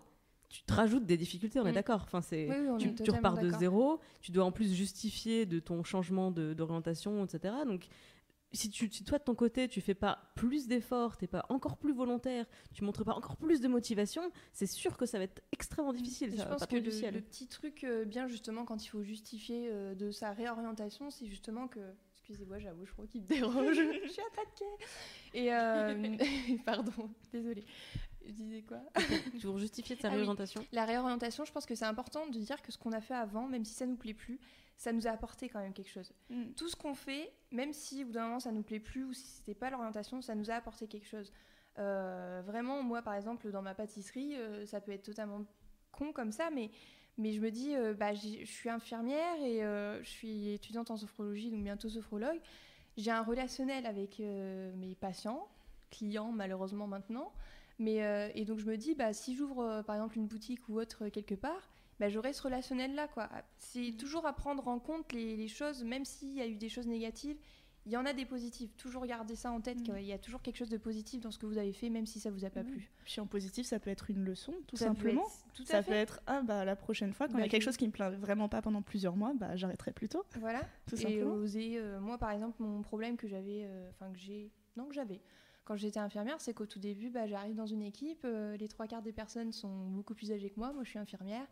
tu 0.49 0.63
te 0.63 0.73
rajoutes 0.73 1.05
des 1.07 1.17
difficultés, 1.17 1.59
on 1.61 1.67
est 1.67 1.71
Mm. 1.71 1.75
d'accord. 1.75 2.03
Enfin, 2.05 2.21
c'est, 2.21 2.49
Oui, 2.49 2.57
oui, 2.61 2.69
on 2.69 2.79
tu, 2.79 3.11
repars 3.11 3.39
de 3.39 3.51
zéro, 3.51 4.01
tu 4.21 4.31
dois 4.33 4.45
en 4.45 4.53
plus 4.53 4.73
justifier 4.73 5.47
de 5.47 5.59
ton 5.59 5.83
changement 5.83 6.31
d'orientation, 6.31 7.25
etc. 7.25 7.55
Donc, 7.67 7.89
si, 8.53 8.71
tu, 8.71 8.89
si 8.91 9.03
toi 9.03 9.19
de 9.19 9.25
ton 9.25 9.35
côté 9.35 9.67
tu 9.69 9.81
fais 9.81 9.95
pas 9.95 10.31
plus 10.37 10.69
d'efforts, 10.69 11.17
t'es 11.17 11.27
pas 11.27 11.45
encore 11.49 11.77
plus 11.77 11.93
volontaire, 11.93 12.47
tu 12.73 12.85
montres 12.85 13.05
pas 13.05 13.15
encore 13.15 13.37
plus 13.37 13.61
de 13.61 13.67
motivation, 13.67 14.31
c'est 14.53 14.67
sûr 14.67 14.97
que 14.97 15.07
ça 15.07 15.19
va 15.19 15.25
être 15.25 15.43
extrêmement 15.51 15.93
difficile. 15.93 16.37
Ça 16.37 16.45
je 16.45 16.49
pense 16.49 16.67
que 16.67 16.77
le, 16.77 17.11
le 17.11 17.21
petit 17.21 17.49
truc 17.49 17.83
euh, 17.83 18.05
bien 18.05 18.29
justement 18.29 18.65
quand 18.65 18.85
il 18.85 18.89
faut 18.89 19.03
justifier 19.03 19.69
euh, 19.73 19.97
de 19.97 20.13
sa 20.13 20.33
réorientation, 20.33 21.11
c'est 21.11 21.27
justement 21.27 21.67
que 21.67 21.81
excusez-moi, 22.27 22.59
j'avoue, 22.59 22.87
je 22.87 22.93
crois 22.93 23.07
qu'il 23.07 23.21
me 23.23 23.27
dérange. 23.27 23.75
je 24.05 24.09
suis 24.09 24.23
attaquée. 24.33 24.65
Et 25.35 25.53
euh, 25.53 26.17
pardon, 26.65 27.11
désolée. 27.33 27.65
Je 28.27 28.33
disais 28.33 28.63
quoi 28.63 28.79
Pour 29.43 29.59
justifier 29.59 29.97
de 29.97 30.01
sa 30.01 30.09
Ah 30.09 30.11
oui. 30.13 30.17
réorientation. 30.19 30.65
La 30.73 30.85
réorientation, 30.85 31.45
je 31.45 31.53
pense 31.53 31.67
que 31.67 31.75
c'est 31.75 31.85
important 31.85 32.27
de 32.27 32.39
dire 32.39 32.63
que 32.63 32.73
ce 32.73 32.79
qu'on 32.79 32.93
a 32.93 33.01
fait 33.01 33.15
avant, 33.15 33.47
même 33.47 33.65
si 33.65 33.75
ça 33.75 33.87
nous 33.87 33.97
plaît 33.97 34.15
plus, 34.15 34.39
ça 34.77 34.93
nous 34.93 35.07
a 35.07 35.11
apporté 35.11 35.49
quand 35.49 35.61
même 35.61 35.73
quelque 35.73 35.91
chose. 35.91 36.13
Tout 36.57 36.69
ce 36.69 36.77
qu'on 36.77 36.95
fait, 36.95 37.33
même 37.53 37.73
si 37.73 38.03
au 38.03 38.07
bout 38.07 38.13
d'un 38.13 38.25
moment 38.25 38.41
ça 38.41 38.51
nous 38.53 38.63
plaît 38.63 38.81
plus 38.81 39.05
ou 39.05 39.13
si 39.13 39.27
c'était 39.27 39.55
pas 39.55 39.71
l'orientation, 39.71 40.21
ça 40.23 40.35
nous 40.35 40.51
a 40.51 40.55
apporté 40.55 40.89
quelque 40.89 41.07
chose. 41.07 41.33
Euh, 41.79 42.43
vraiment, 42.45 42.83
moi 42.83 43.03
par 43.03 43.15
exemple, 43.15 43.51
dans 43.51 43.63
ma 43.63 43.75
pâtisserie, 43.75 44.35
euh, 44.37 44.65
ça 44.67 44.81
peut 44.81 44.93
être 44.93 45.05
totalement 45.05 45.45
con 45.93 46.13
comme 46.13 46.33
ça, 46.33 46.51
mais 46.51 46.71
Mais 47.17 47.33
je 47.33 47.41
me 47.41 47.51
dis, 47.53 47.77
euh, 47.77 47.95
bah, 47.95 48.13
je 48.15 48.45
suis 48.45 48.69
infirmière 48.69 49.37
et 49.43 49.61
je 50.03 50.09
suis 50.09 50.51
étudiante 50.55 50.91
en 50.91 50.97
sophrologie, 50.97 51.51
donc 51.51 51.63
bientôt 51.63 51.89
sophrologue. 51.89 52.41
J'ai 52.97 53.13
un 53.13 53.23
relationnel 53.23 53.87
avec 53.87 54.19
mes 54.19 54.97
patients, 55.01 55.47
clients 55.91 56.33
malheureusement 56.33 56.89
maintenant. 56.89 57.33
Mais, 57.79 58.31
et 58.35 58.45
donc 58.45 58.59
je 58.59 58.67
me 58.67 58.77
dis, 58.77 58.95
bah, 58.95 59.13
si 59.13 59.35
j'ouvre 59.35 59.83
par 59.87 59.97
exemple 59.97 60.17
une 60.17 60.27
boutique 60.27 60.69
ou 60.69 60.79
autre 60.79 61.09
quelque 61.09 61.35
part, 61.35 61.71
bah, 61.99 62.09
j'aurai 62.09 62.33
ce 62.33 62.43
relationnel-là. 62.43 63.09
quoi. 63.09 63.29
C'est 63.59 63.91
mmh. 63.91 63.97
toujours 63.97 64.27
à 64.27 64.33
prendre 64.33 64.69
en 64.69 64.79
compte 64.79 65.13
les, 65.13 65.37
les 65.37 65.49
choses, 65.49 65.83
même 65.83 66.05
s'il 66.05 66.35
y 66.35 66.41
a 66.41 66.47
eu 66.47 66.57
des 66.57 66.69
choses 66.69 66.87
négatives 66.87 67.37
il 67.87 67.93
y 67.93 67.97
en 67.97 68.07
a 68.07 68.13
des 68.13 68.25
positifs. 68.25 68.75
Toujours 68.77 69.07
garder 69.07 69.37
ça 69.37 69.51
en 69.51 69.61
tête, 69.61 69.81
mm. 69.81 69.83
qu'il 69.83 70.05
y 70.05 70.13
a 70.13 70.19
toujours 70.19 70.43
quelque 70.43 70.57
chose 70.57 70.71
de 70.71 70.79
positif 70.79 71.21
dans 71.21 71.31
ce 71.31 71.39
que 71.39 71.47
vous 71.47 71.59
avez 71.59 71.73
fait, 71.73 71.91
même 71.91 72.07
si 72.07 72.19
ça 72.19 72.31
vous 72.31 72.45
a 72.45 72.51
pas 72.51 72.63
mm. 72.63 72.67
plu. 72.67 72.91
Puis 73.05 73.21
en 73.21 73.27
positif, 73.27 73.67
ça 73.67 73.79
peut 73.79 73.91
être 73.91 74.11
une 74.11 74.25
leçon, 74.25 74.55
tout 74.67 74.77
simplement. 74.77 75.27
tout 75.55 75.65
ça 75.65 75.83
peut 75.83 75.93
être 75.93 76.21
ah 76.27 76.43
bah 76.43 76.65
la 76.65 76.77
prochaine 76.77 77.13
fois, 77.13 77.29
quand 77.29 77.35
il 77.35 77.41
y 77.41 77.43
a 77.43 77.45
bah, 77.47 77.51
quelque 77.51 77.63
chose 77.63 77.77
qui 77.77 77.87
me 77.87 77.93
plaît 77.93 78.11
vraiment 78.11 78.49
pas 78.49 78.63
pendant 78.63 78.83
plusieurs 78.83 79.17
mois, 79.17 79.35
bah 79.35 79.57
j'arrêterai 79.57 79.93
plus 79.93 80.09
tôt. 80.09 80.25
Voilà. 80.41 80.63
Tout 80.87 80.97
Et 81.07 81.23
oser. 81.23 81.79
Euh, 81.79 82.01
moi, 82.01 82.19
par 82.19 82.31
exemple, 82.31 82.63
mon 82.63 82.83
problème 82.83 83.17
que 83.17 83.29
j'avais, 83.29 83.65
euh, 83.65 83.91
enfin 83.91 84.11
que 84.13 84.19
j'ai, 84.19 84.51
non 84.77 84.87
que 84.87 84.95
j'avais. 84.95 85.21
Quand 85.65 85.77
j'étais 85.77 86.01
infirmière, 86.01 86.41
c'est 86.41 86.53
qu'au 86.53 86.67
tout 86.67 86.79
début, 86.79 87.11
bah, 87.11 87.27
j'arrive 87.27 87.55
dans 87.55 87.67
une 87.67 87.83
équipe, 87.83 88.23
euh, 88.25 88.57
les 88.57 88.69
trois 88.69 88.87
quarts 88.87 89.03
des 89.03 89.13
personnes 89.13 89.53
sont 89.53 89.87
beaucoup 89.89 90.15
plus 90.15 90.31
âgées 90.33 90.51
que 90.51 90.61
moi. 90.61 90.73
Moi, 90.73 90.85
je 90.85 90.91
suis 90.91 90.99
infirmière. 90.99 91.47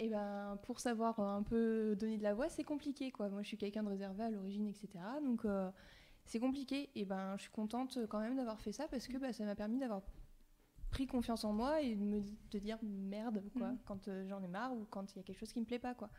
Et 0.00 0.08
ben, 0.08 0.58
pour 0.62 0.80
savoir 0.80 1.18
un 1.20 1.42
peu 1.42 1.96
donner 1.96 2.18
de 2.18 2.22
la 2.22 2.34
voix, 2.34 2.48
c'est 2.48 2.64
compliqué. 2.64 3.10
Quoi. 3.10 3.28
Moi, 3.28 3.42
je 3.42 3.48
suis 3.48 3.56
quelqu'un 3.56 3.82
de 3.82 3.88
réservé 3.88 4.24
à 4.24 4.30
l'origine, 4.30 4.66
etc. 4.66 4.88
Donc, 5.24 5.44
euh, 5.44 5.70
c'est 6.24 6.40
compliqué. 6.40 6.90
Et 6.94 7.04
ben, 7.04 7.36
je 7.36 7.42
suis 7.42 7.52
contente 7.52 7.98
quand 8.08 8.20
même 8.20 8.36
d'avoir 8.36 8.60
fait 8.60 8.72
ça 8.72 8.86
parce 8.88 9.06
que 9.06 9.16
bah, 9.18 9.32
ça 9.32 9.44
m'a 9.44 9.54
permis 9.54 9.78
d'avoir 9.78 10.02
pris 10.90 11.06
confiance 11.06 11.44
en 11.44 11.52
moi 11.52 11.82
et 11.82 11.94
de 11.94 12.02
me 12.02 12.22
de 12.50 12.58
dire 12.58 12.78
merde 12.82 13.42
quoi, 13.56 13.68
mm. 13.68 13.78
quand 13.84 14.08
euh, 14.08 14.26
j'en 14.28 14.42
ai 14.42 14.48
marre 14.48 14.72
ou 14.72 14.86
quand 14.90 15.12
il 15.14 15.18
y 15.18 15.20
a 15.20 15.22
quelque 15.22 15.38
chose 15.38 15.52
qui 15.52 15.60
me 15.60 15.66
plaît 15.66 15.78
pas. 15.78 15.94
Quoi. 15.94 16.10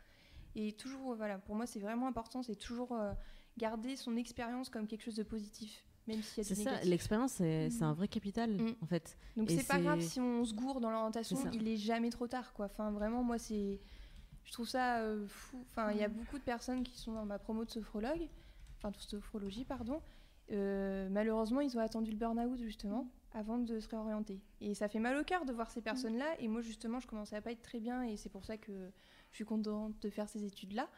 Et 0.54 0.72
toujours, 0.72 1.14
voilà, 1.14 1.38
pour 1.38 1.54
moi, 1.54 1.66
c'est 1.66 1.80
vraiment 1.80 2.06
important, 2.06 2.42
c'est 2.42 2.56
toujours 2.56 2.92
euh, 2.92 3.12
garder 3.56 3.96
son 3.96 4.16
expérience 4.16 4.68
comme 4.68 4.86
quelque 4.86 5.02
chose 5.02 5.16
de 5.16 5.22
positif. 5.22 5.84
C'est 6.22 6.54
ça, 6.54 6.80
l'expérience, 6.82 7.32
c'est 7.32 7.82
un 7.82 7.92
vrai 7.92 8.08
capital, 8.08 8.50
mm. 8.50 8.74
en 8.82 8.86
fait. 8.86 9.16
Donc 9.36 9.50
c'est 9.50 9.66
pas 9.66 9.80
grave 9.80 10.00
si 10.00 10.20
on 10.20 10.44
se 10.44 10.54
gourde 10.54 10.82
dans 10.82 10.90
l'orientation, 10.90 11.36
il 11.52 11.68
est 11.68 11.76
jamais 11.76 12.10
trop 12.10 12.26
tard, 12.26 12.52
quoi. 12.52 12.66
Enfin, 12.66 12.90
vraiment, 12.90 13.22
moi, 13.22 13.38
c'est... 13.38 13.80
Je 14.44 14.52
trouve 14.52 14.68
ça 14.68 14.98
euh, 14.98 15.26
fou. 15.28 15.64
Enfin, 15.70 15.92
il 15.92 15.98
y 15.98 16.02
a 16.02 16.08
mm. 16.08 16.12
beaucoup 16.12 16.38
de 16.38 16.42
personnes 16.42 16.82
qui 16.82 16.98
sont 16.98 17.12
dans 17.12 17.24
ma 17.24 17.38
promo 17.38 17.64
de 17.64 17.70
sophrologue, 17.70 18.28
enfin, 18.78 18.90
de 18.90 18.96
sophrologie, 18.96 19.64
pardon. 19.64 20.00
Euh, 20.50 21.08
malheureusement, 21.10 21.60
ils 21.60 21.76
ont 21.76 21.80
attendu 21.80 22.10
le 22.10 22.16
burn-out, 22.16 22.58
justement, 22.58 23.06
avant 23.32 23.58
de 23.58 23.78
se 23.78 23.88
réorienter. 23.88 24.40
Et 24.60 24.74
ça 24.74 24.88
fait 24.88 24.98
mal 24.98 25.16
au 25.16 25.24
cœur 25.24 25.44
de 25.44 25.52
voir 25.52 25.70
ces 25.70 25.80
personnes-là. 25.80 26.40
Et 26.40 26.48
moi, 26.48 26.62
justement, 26.62 27.00
je 27.00 27.06
commençais 27.06 27.36
à 27.36 27.42
pas 27.42 27.52
être 27.52 27.62
très 27.62 27.78
bien, 27.78 28.02
et 28.02 28.16
c'est 28.16 28.30
pour 28.30 28.44
ça 28.44 28.56
que 28.56 28.90
je 29.30 29.36
suis 29.36 29.44
contente 29.44 29.94
de 30.00 30.10
faire 30.10 30.28
ces 30.28 30.44
études-là. 30.44 30.88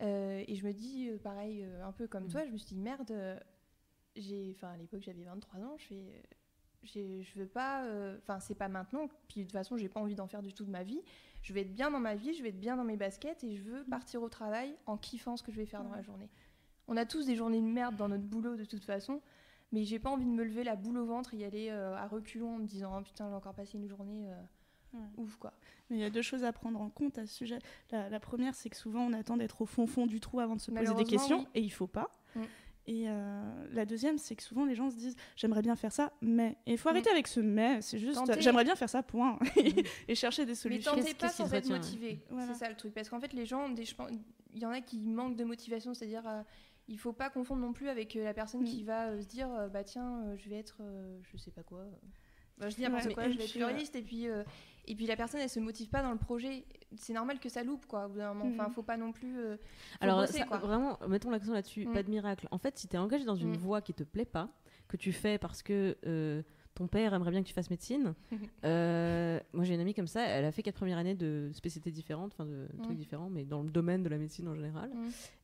Euh, 0.00 0.42
et 0.46 0.54
je 0.54 0.66
me 0.66 0.72
dis, 0.72 1.10
pareil, 1.22 1.66
un 1.82 1.92
peu 1.92 2.06
comme 2.06 2.28
toi, 2.28 2.46
je 2.46 2.50
me 2.50 2.56
suis 2.56 2.68
dit, 2.68 2.76
merde 2.76 3.12
j'ai, 4.16 4.54
enfin 4.56 4.72
à 4.72 4.76
l'époque 4.76 5.02
j'avais 5.02 5.24
23 5.24 5.60
ans, 5.60 5.76
je 5.78 5.84
fais, 5.84 7.22
je 7.22 7.38
veux 7.38 7.46
pas, 7.46 7.84
euh, 7.84 8.16
enfin 8.18 8.40
c'est 8.40 8.54
pas 8.54 8.68
maintenant, 8.68 9.08
puis 9.28 9.40
de 9.40 9.46
toute 9.46 9.52
façon 9.52 9.76
j'ai 9.76 9.88
pas 9.88 10.00
envie 10.00 10.14
d'en 10.14 10.26
faire 10.26 10.42
du 10.42 10.52
tout 10.52 10.64
de 10.64 10.70
ma 10.70 10.82
vie. 10.82 11.00
Je 11.42 11.52
vais 11.52 11.60
être 11.60 11.74
bien 11.74 11.90
dans 11.90 12.00
ma 12.00 12.14
vie, 12.14 12.32
je 12.34 12.42
vais 12.42 12.48
être 12.48 12.60
bien 12.60 12.76
dans 12.76 12.84
mes 12.84 12.96
baskets 12.96 13.44
et 13.44 13.54
je 13.54 13.62
veux 13.62 13.84
partir 13.84 14.22
au 14.22 14.28
travail 14.28 14.74
en 14.86 14.96
kiffant 14.96 15.36
ce 15.36 15.42
que 15.42 15.52
je 15.52 15.58
vais 15.58 15.66
faire 15.66 15.84
dans 15.84 15.94
la 15.94 16.02
journée. 16.02 16.30
On 16.88 16.96
a 16.96 17.04
tous 17.04 17.26
des 17.26 17.36
journées 17.36 17.60
de 17.60 17.66
merde 17.66 17.96
dans 17.96 18.08
notre 18.08 18.24
boulot 18.24 18.56
de 18.56 18.64
toute 18.64 18.84
façon, 18.84 19.20
mais 19.72 19.84
j'ai 19.84 19.98
pas 19.98 20.10
envie 20.10 20.24
de 20.24 20.30
me 20.30 20.44
lever 20.44 20.64
la 20.64 20.76
boule 20.76 20.98
au 20.98 21.04
ventre 21.04 21.34
et 21.34 21.38
y 21.38 21.44
aller 21.44 21.68
euh, 21.70 21.96
à 21.96 22.06
reculons 22.06 22.54
en 22.54 22.58
me 22.58 22.66
disant 22.66 22.96
oh, 22.98 23.02
putain 23.02 23.28
j'ai 23.28 23.34
encore 23.34 23.54
passé 23.54 23.76
une 23.76 23.88
journée. 23.88 24.30
Euh, 24.30 24.42
ouf 25.16 25.36
quoi. 25.36 25.52
Mais 25.90 25.96
il 25.96 26.00
y 26.00 26.04
a 26.04 26.10
deux 26.10 26.22
choses 26.22 26.44
à 26.44 26.52
prendre 26.52 26.80
en 26.80 26.88
compte 26.88 27.18
à 27.18 27.26
ce 27.26 27.34
sujet. 27.34 27.58
La, 27.90 28.20
première, 28.20 28.54
c'est 28.54 28.70
que 28.70 28.76
souvent 28.76 29.02
on 29.02 29.12
attend 29.12 29.36
d'être 29.36 29.62
au 29.62 29.66
fond 29.66 29.86
fond 29.86 30.06
du 30.06 30.20
trou 30.20 30.40
avant 30.40 30.56
de 30.56 30.60
se 30.60 30.70
poser 30.70 30.94
des 30.94 31.04
questions, 31.04 31.46
et 31.54 31.60
il 31.60 31.70
faut 31.70 31.86
pas. 31.86 32.10
Mm. 32.34 32.42
Et 32.86 33.08
euh, 33.08 33.66
la 33.72 33.86
deuxième, 33.86 34.18
c'est 34.18 34.36
que 34.36 34.42
souvent 34.42 34.66
les 34.66 34.74
gens 34.74 34.90
se 34.90 34.96
disent 34.96 35.16
j'aimerais 35.36 35.62
bien 35.62 35.74
faire 35.74 35.92
ça, 35.92 36.12
mais. 36.20 36.56
il 36.66 36.76
faut 36.76 36.90
arrêter 36.90 37.10
avec 37.10 37.26
ce 37.26 37.40
mais, 37.40 37.80
c'est 37.80 37.98
juste 37.98 38.20
j'aimerais 38.40 38.64
bien 38.64 38.76
faire 38.76 38.90
ça, 38.90 39.02
point. 39.02 39.38
et 40.08 40.14
chercher 40.14 40.44
des 40.44 40.54
solutions. 40.54 40.92
Mais 40.94 41.02
tentez 41.02 41.14
pas 41.14 41.30
sans 41.30 41.52
être 41.54 41.68
motivé. 41.68 42.18
C'est 42.46 42.54
ça 42.54 42.68
le 42.68 42.76
truc. 42.76 42.92
Parce 42.92 43.08
qu'en 43.08 43.20
fait, 43.20 43.32
les 43.32 43.46
gens, 43.46 43.72
il 43.74 44.60
y 44.60 44.66
en 44.66 44.70
a 44.70 44.80
qui 44.80 44.98
manquent 45.00 45.36
de 45.36 45.44
motivation, 45.44 45.94
c'est-à-dire. 45.94 46.26
Euh, 46.26 46.42
il 46.86 46.98
faut 46.98 47.14
pas 47.14 47.30
confondre 47.30 47.62
non 47.62 47.72
plus 47.72 47.88
avec 47.88 48.14
euh, 48.14 48.24
la 48.24 48.34
personne 48.34 48.62
qui 48.62 48.82
mm. 48.82 48.86
va 48.86 49.18
se 49.18 49.26
dire 49.26 49.48
bah 49.72 49.82
tiens, 49.82 50.36
je 50.36 50.50
vais 50.50 50.56
être. 50.56 50.82
je 51.22 51.38
sais 51.38 51.50
pas 51.50 51.62
quoi. 51.62 51.86
Bah, 52.58 52.68
je 52.68 52.76
dis 52.76 52.82
n'importe 52.82 53.14
quoi, 53.14 53.30
je 53.30 53.38
vais 53.38 53.44
être 53.44 53.52
pluraliste 53.52 53.96
et 53.96 54.02
puis 54.02 54.28
et 54.86 54.94
puis 54.94 55.06
la 55.06 55.16
personne, 55.16 55.40
elle 55.40 55.48
se 55.48 55.60
motive 55.60 55.88
pas 55.88 56.02
dans 56.02 56.12
le 56.12 56.18
projet. 56.18 56.64
C'est 56.96 57.12
normal 57.12 57.38
que 57.40 57.48
ça 57.48 57.62
loupe, 57.62 57.86
quoi. 57.86 58.08
Enfin, 58.10 58.34
mhm. 58.34 58.70
faut 58.72 58.82
pas 58.82 58.96
non 58.96 59.12
plus. 59.12 59.38
Euh, 59.38 59.56
Alors, 60.00 60.24
vraiment, 60.62 60.98
mettons 61.08 61.30
l'accent 61.30 61.52
là-dessus, 61.52 61.84
pas 61.86 62.00
mm. 62.00 62.04
de 62.04 62.10
miracle. 62.10 62.48
En 62.50 62.58
fait, 62.58 62.78
si 62.78 62.88
tu 62.88 62.96
es 62.96 62.98
engagé 62.98 63.24
dans 63.24 63.34
une 63.34 63.52
mm. 63.52 63.56
voie 63.56 63.80
qui 63.80 63.94
te 63.94 64.02
plaît 64.02 64.24
pas, 64.24 64.48
que 64.88 64.96
tu 64.96 65.12
fais 65.12 65.38
parce 65.38 65.62
que. 65.62 65.96
Euh, 66.06 66.42
ton 66.74 66.88
père 66.88 67.14
aimerait 67.14 67.30
bien 67.30 67.40
que 67.40 67.46
tu 67.46 67.54
fasses 67.54 67.70
médecine. 67.70 68.14
Euh, 68.64 69.38
moi, 69.52 69.64
j'ai 69.64 69.74
une 69.74 69.80
amie 69.80 69.94
comme 69.94 70.06
ça, 70.06 70.22
elle 70.22 70.44
a 70.44 70.50
fait 70.50 70.62
quatre 70.62 70.76
premières 70.76 70.96
années 70.98 71.14
de 71.14 71.50
spécialités 71.52 71.92
différentes, 71.92 72.32
enfin 72.32 72.46
de 72.46 72.66
trucs 72.82 72.96
mm. 72.96 72.98
différents, 72.98 73.30
mais 73.30 73.44
dans 73.44 73.62
le 73.62 73.70
domaine 73.70 74.02
de 74.02 74.08
la 74.08 74.16
médecine 74.16 74.48
en 74.48 74.54
général. 74.54 74.90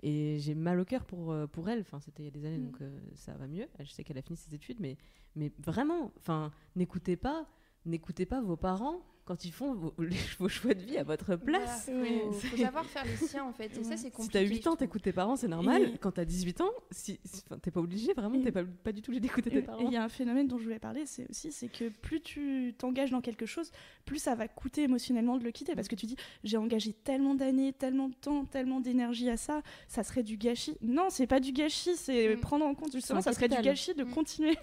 Et 0.02 0.38
j'ai 0.38 0.54
mal 0.54 0.80
au 0.80 0.84
cœur 0.84 1.04
pour, 1.04 1.34
pour 1.52 1.68
elle. 1.68 1.80
Enfin, 1.80 2.00
c'était 2.00 2.22
il 2.22 2.26
y 2.26 2.28
a 2.28 2.32
des 2.32 2.46
années, 2.46 2.58
donc 2.58 2.78
ça 3.14 3.34
va 3.34 3.46
mieux. 3.46 3.68
Je 3.78 3.90
sais 3.90 4.02
qu'elle 4.02 4.18
a 4.18 4.22
fini 4.22 4.38
ses 4.38 4.54
études, 4.54 4.80
mais, 4.80 4.96
mais 5.36 5.52
vraiment, 5.58 6.10
enfin, 6.16 6.50
n'écoutez 6.74 7.16
pas, 7.16 7.46
n'écoutez 7.84 8.26
pas 8.26 8.40
vos 8.40 8.56
parents 8.56 9.02
quand 9.30 9.44
ils 9.44 9.52
font 9.52 9.74
vos, 10.38 10.48
choix 10.48 10.74
de 10.74 10.82
vie 10.82 10.98
à 10.98 11.04
votre 11.04 11.36
place. 11.36 11.88
Il 11.88 12.32
faut, 12.32 12.56
savoir 12.56 12.84
faire 12.84 13.04
les 13.04 13.14
siens 13.14 13.44
en 13.44 13.52
fait. 13.52 13.78
Et 13.78 13.84
ça, 13.84 13.96
c'est 13.96 14.10
compliqué. 14.10 14.40
Si 14.40 14.44
t'as 14.44 14.54
8 14.54 14.66
ans, 14.66 14.74
t'écoutes 14.76 15.02
tes 15.02 15.12
parents, 15.12 15.36
c'est 15.36 15.46
normal. 15.46 15.82
Et... 15.82 15.98
Quand 15.98 16.10
t'as 16.10 16.24
18 16.24 16.60
ans, 16.62 16.70
si, 16.90 17.20
t'es 17.62 17.70
pas 17.70 17.78
obligé, 17.78 18.12
vraiment, 18.12 18.42
t'es 18.42 18.50
pas, 18.50 18.64
pas 18.64 18.90
du 18.90 19.02
tout 19.02 19.10
obligé 19.10 19.20
d'écouter 19.20 19.50
tes 19.50 19.62
parents. 19.62 19.82
Et 19.82 19.84
il 19.84 19.92
y 19.92 19.96
a 19.96 20.02
un 20.02 20.08
phénomène 20.08 20.48
dont 20.48 20.58
je 20.58 20.64
voulais 20.64 20.80
parler, 20.80 21.06
c'est 21.06 21.30
aussi 21.30 21.52
c'est 21.52 21.68
que 21.68 21.90
plus 21.90 22.20
tu 22.20 22.74
t'engages 22.76 23.12
dans 23.12 23.20
quelque 23.20 23.46
chose, 23.46 23.70
plus 24.04 24.18
ça 24.18 24.34
va 24.34 24.48
coûter 24.48 24.82
émotionnellement 24.82 25.36
de 25.36 25.44
le 25.44 25.52
quitter. 25.52 25.76
Parce 25.76 25.86
que 25.86 25.94
tu 25.94 26.06
dis, 26.06 26.16
j'ai 26.42 26.56
engagé 26.56 26.92
tellement 26.92 27.36
d'années, 27.36 27.72
tellement 27.72 28.08
de 28.08 28.14
temps, 28.14 28.46
tellement 28.46 28.80
d'énergie 28.80 29.30
à 29.30 29.36
ça, 29.36 29.62
ça 29.86 30.02
serait 30.02 30.24
du 30.24 30.38
gâchis. 30.38 30.76
Non, 30.82 31.06
c'est 31.08 31.28
pas 31.28 31.38
du 31.38 31.52
gâchis, 31.52 31.94
c'est 31.94 32.34
mm. 32.34 32.40
prendre 32.40 32.64
en 32.64 32.74
compte 32.74 32.92
justement, 32.92 33.20
ça 33.20 33.32
serait 33.32 33.48
du 33.48 33.62
gâchis 33.62 33.94
de 33.94 34.02
mm. 34.02 34.10
continuer. 34.10 34.58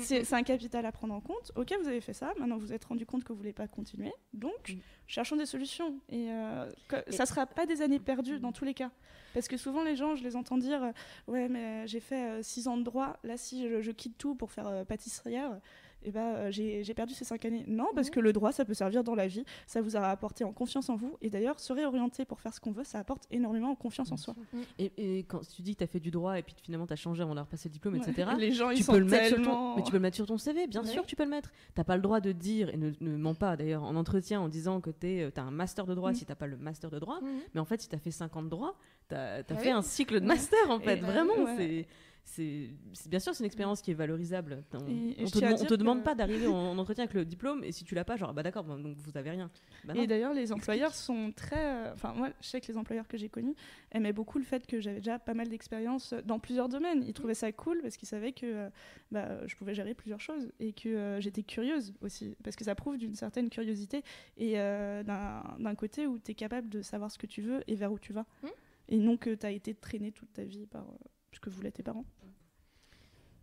C'est 0.00 0.34
un 0.34 0.42
capital 0.42 0.84
à 0.84 0.92
prendre 0.92 1.14
en 1.14 1.20
compte. 1.22 1.50
Ok, 1.56 1.74
vous 1.80 1.88
avez 1.88 2.02
fait 2.02 2.12
ça, 2.12 2.34
maintenant 2.38 2.58
vous 2.58 2.66
vous 2.66 2.72
êtes 2.74 2.84
rendu 2.84 3.06
compte 3.06 3.24
que 3.24 3.32
vous 3.32 3.38
voulez 3.38 3.54
pas 3.54 3.66
continuer 3.68 4.01
donc, 4.32 4.70
mm. 4.70 4.78
cherchons 5.06 5.36
des 5.36 5.46
solutions. 5.46 5.94
Et, 6.08 6.30
euh, 6.30 6.68
ça 7.08 7.24
ne 7.24 7.28
sera 7.28 7.46
pas 7.46 7.66
des 7.66 7.82
années 7.82 8.00
perdues 8.00 8.38
dans 8.38 8.52
tous 8.52 8.64
les 8.64 8.74
cas. 8.74 8.90
Parce 9.34 9.48
que 9.48 9.56
souvent, 9.56 9.82
les 9.82 9.96
gens, 9.96 10.14
je 10.14 10.22
les 10.22 10.36
entends 10.36 10.58
dire 10.58 10.82
euh, 10.82 10.92
Ouais, 11.26 11.48
mais 11.48 11.86
j'ai 11.86 12.00
fait 12.00 12.42
6 12.42 12.66
euh, 12.66 12.70
ans 12.70 12.76
de 12.76 12.82
droit. 12.82 13.16
Là, 13.24 13.36
si 13.36 13.68
je, 13.68 13.80
je 13.80 13.90
quitte 13.90 14.18
tout 14.18 14.34
pour 14.34 14.52
faire 14.52 14.84
pâtissière, 14.86 15.58
eh 16.04 16.10
ben, 16.10 16.34
euh, 16.36 16.50
j'ai 16.50 16.94
perdu 16.94 17.14
ces 17.14 17.24
cinq 17.24 17.44
années. 17.44 17.64
Non, 17.66 17.88
parce 17.94 18.10
que 18.10 18.20
le 18.20 18.32
droit, 18.32 18.52
ça 18.52 18.64
peut 18.64 18.74
servir 18.74 19.04
dans 19.04 19.14
la 19.14 19.26
vie, 19.26 19.44
ça 19.66 19.80
vous 19.80 19.96
a 19.96 20.00
apporté 20.08 20.44
en 20.44 20.52
confiance 20.52 20.88
en 20.88 20.96
vous, 20.96 21.16
et 21.20 21.30
d'ailleurs, 21.30 21.60
se 21.60 21.72
réorienter 21.72 22.24
pour 22.24 22.40
faire 22.40 22.54
ce 22.54 22.60
qu'on 22.60 22.72
veut, 22.72 22.84
ça 22.84 22.98
apporte 22.98 23.26
énormément 23.30 23.70
en 23.70 23.74
confiance 23.74 24.12
en 24.12 24.16
soi. 24.16 24.34
Et, 24.78 25.20
quand 25.28 25.40
tu 25.48 25.62
dis 25.62 25.74
que 25.74 25.78
tu 25.78 25.84
as 25.84 25.88
fait 25.88 26.00
du 26.00 26.10
droit, 26.10 26.38
et 26.38 26.42
puis 26.42 26.54
finalement 26.62 26.86
tu 26.86 26.92
as 26.92 26.96
changé 26.96 27.22
avant 27.22 27.34
d'avoir 27.34 27.48
passé 27.48 27.68
le 27.68 27.72
diplôme, 27.72 27.96
etc., 27.96 28.30
les 28.38 28.52
gens, 28.52 28.70
tu 28.70 28.78
ils 28.78 28.84
peux 28.84 28.98
le 28.98 29.04
mettre 29.04 29.36
sur 29.36 29.42
ton... 29.42 29.76
Mais 29.76 29.82
tu 29.82 29.90
peux 29.90 29.96
le 29.96 30.02
mettre 30.02 30.16
sur 30.16 30.26
ton 30.26 30.38
CV, 30.38 30.66
bien 30.66 30.84
sûr, 30.84 31.06
tu 31.06 31.16
peux 31.16 31.24
le 31.24 31.30
mettre. 31.30 31.52
Tu 31.74 31.84
pas 31.84 31.96
le 31.96 32.02
droit 32.02 32.20
de 32.20 32.32
dire, 32.32 32.68
et 32.70 32.76
ne, 32.76 32.92
ne 33.00 33.16
mens 33.16 33.34
pas 33.34 33.56
d'ailleurs 33.56 33.82
en 33.82 33.96
entretien 33.96 34.40
en 34.40 34.48
disant 34.48 34.80
que 34.80 34.90
tu 34.90 35.06
euh, 35.06 35.30
as 35.36 35.42
un 35.42 35.50
master 35.50 35.86
de 35.86 35.94
droit 35.94 36.12
mm. 36.12 36.14
si 36.14 36.26
tu 36.26 36.34
pas 36.34 36.46
le 36.46 36.56
master 36.56 36.90
de 36.90 36.98
droit, 36.98 37.20
mm. 37.20 37.26
mais 37.54 37.60
en 37.60 37.64
fait, 37.64 37.80
si 37.80 37.88
tu 37.88 37.94
as 37.94 37.98
fait 37.98 38.10
5 38.10 38.36
ans 38.36 38.42
de 38.42 38.48
droit, 38.48 38.76
tu 39.08 39.14
as, 39.14 39.42
ah 39.48 39.56
fait 39.56 39.70
un 39.70 39.82
cycle 39.82 40.20
de 40.20 40.26
master, 40.26 40.70
en 40.70 40.80
fait, 40.80 40.96
vraiment, 40.96 41.34
c'est 41.56 41.86
c'est 42.24 42.70
bien 43.08 43.18
sûr 43.18 43.34
c'est 43.34 43.40
une 43.40 43.46
expérience 43.46 43.82
qui 43.82 43.90
est 43.90 43.94
valorisable. 43.94 44.62
On, 44.72 44.78
ne 44.78 45.66
te, 45.66 45.74
demande 45.74 46.02
pas 46.02 46.14
d'arriver 46.14 46.46
en, 46.46 46.78
entretien 46.78 47.04
avec 47.04 47.14
le 47.14 47.24
diplôme 47.24 47.62
et 47.64 47.72
si 47.72 47.84
tu 47.84 47.94
l'as 47.94 48.04
pas, 48.04 48.16
genre 48.16 48.32
bah 48.32 48.42
d'accord, 48.42 48.64
donc 48.64 48.96
vous 48.96 49.16
avez 49.16 49.30
rien. 49.30 49.50
Bah 49.84 49.94
et 49.96 50.06
d'ailleurs 50.06 50.32
les 50.32 50.52
employeurs 50.52 50.94
sont 50.94 51.32
très, 51.34 51.90
enfin 51.90 52.12
moi 52.14 52.30
je 52.40 52.46
sais 52.46 52.60
que 52.60 52.68
les 52.68 52.78
employeurs 52.78 53.08
que 53.08 53.16
j'ai 53.16 53.28
connus 53.28 53.54
aimaient 53.90 54.12
beaucoup 54.12 54.38
le 54.38 54.44
fait 54.44 54.66
que 54.66 54.80
j'avais 54.80 54.98
déjà 54.98 55.18
pas 55.18 55.34
mal 55.34 55.48
d'expérience 55.48 56.14
dans 56.24 56.38
plusieurs 56.38 56.68
domaines. 56.68 57.02
Ils 57.06 57.12
trouvaient 57.12 57.34
ça 57.34 57.52
cool 57.52 57.80
parce 57.82 57.96
qu'ils 57.96 58.08
savaient 58.08 58.32
que 58.32 58.46
euh, 58.46 58.70
bah, 59.10 59.46
je 59.46 59.56
pouvais 59.56 59.74
gérer 59.74 59.94
plusieurs 59.94 60.20
choses 60.20 60.52
et 60.60 60.72
que 60.72 60.88
euh, 60.88 61.20
j'étais 61.20 61.42
curieuse 61.42 61.92
aussi 62.00 62.36
parce 62.42 62.56
que 62.56 62.64
ça 62.64 62.74
prouve 62.74 62.98
d'une 62.98 63.14
certaine 63.14 63.50
curiosité 63.50 64.02
et 64.36 64.58
euh, 64.58 65.02
d'un 65.02 65.74
côté 65.74 66.06
où 66.06 66.18
tu 66.18 66.32
es 66.32 66.34
capable 66.34 66.68
de 66.68 66.82
savoir 66.82 67.10
ce 67.10 67.18
que 67.18 67.26
tu 67.26 67.42
veux 67.42 67.62
et 67.66 67.74
vers 67.74 67.92
où 67.92 67.98
tu 67.98 68.12
vas. 68.12 68.26
Mmh. 68.42 68.46
Et 68.88 68.98
non 68.98 69.16
que 69.16 69.34
tu 69.34 69.46
as 69.46 69.50
été 69.50 69.74
traîné 69.74 70.12
toute 70.12 70.32
ta 70.32 70.44
vie 70.44 70.66
par 70.66 70.86
ce 71.32 71.40
que 71.40 71.50
voulaient 71.50 71.72
tes 71.72 71.82
parents. 71.82 72.04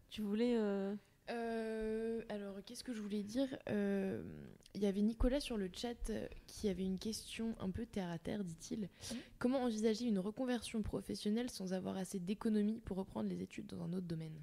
Tu 0.09 0.21
voulais. 0.21 0.55
Euh, 0.57 0.95
euh, 1.29 2.21
alors, 2.29 2.55
qu'est-ce 2.65 2.83
que 2.83 2.93
je 2.93 3.01
voulais 3.01 3.21
dire 3.21 3.47
euh, 3.69 4.23
Il 4.73 4.81
y 4.81 4.87
avait 4.87 5.01
Nicolas 5.01 5.39
sur 5.39 5.57
le 5.57 5.69
chat 5.71 6.11
qui 6.47 6.69
avait 6.69 6.85
une 6.85 6.97
question 6.97 7.55
un 7.59 7.69
peu 7.69 7.85
terre 7.85 8.09
à 8.09 8.17
terre, 8.17 8.43
dit-il. 8.43 8.81
Mmh. 8.81 9.15
Comment 9.37 9.63
envisager 9.63 10.05
une 10.05 10.19
reconversion 10.19 10.81
professionnelle 10.81 11.49
sans 11.49 11.73
avoir 11.73 11.97
assez 11.97 12.19
d'économies 12.19 12.81
pour 12.85 12.97
reprendre 12.97 13.29
les 13.29 13.41
études 13.41 13.67
dans 13.67 13.83
un 13.83 13.93
autre 13.93 14.07
domaine? 14.07 14.39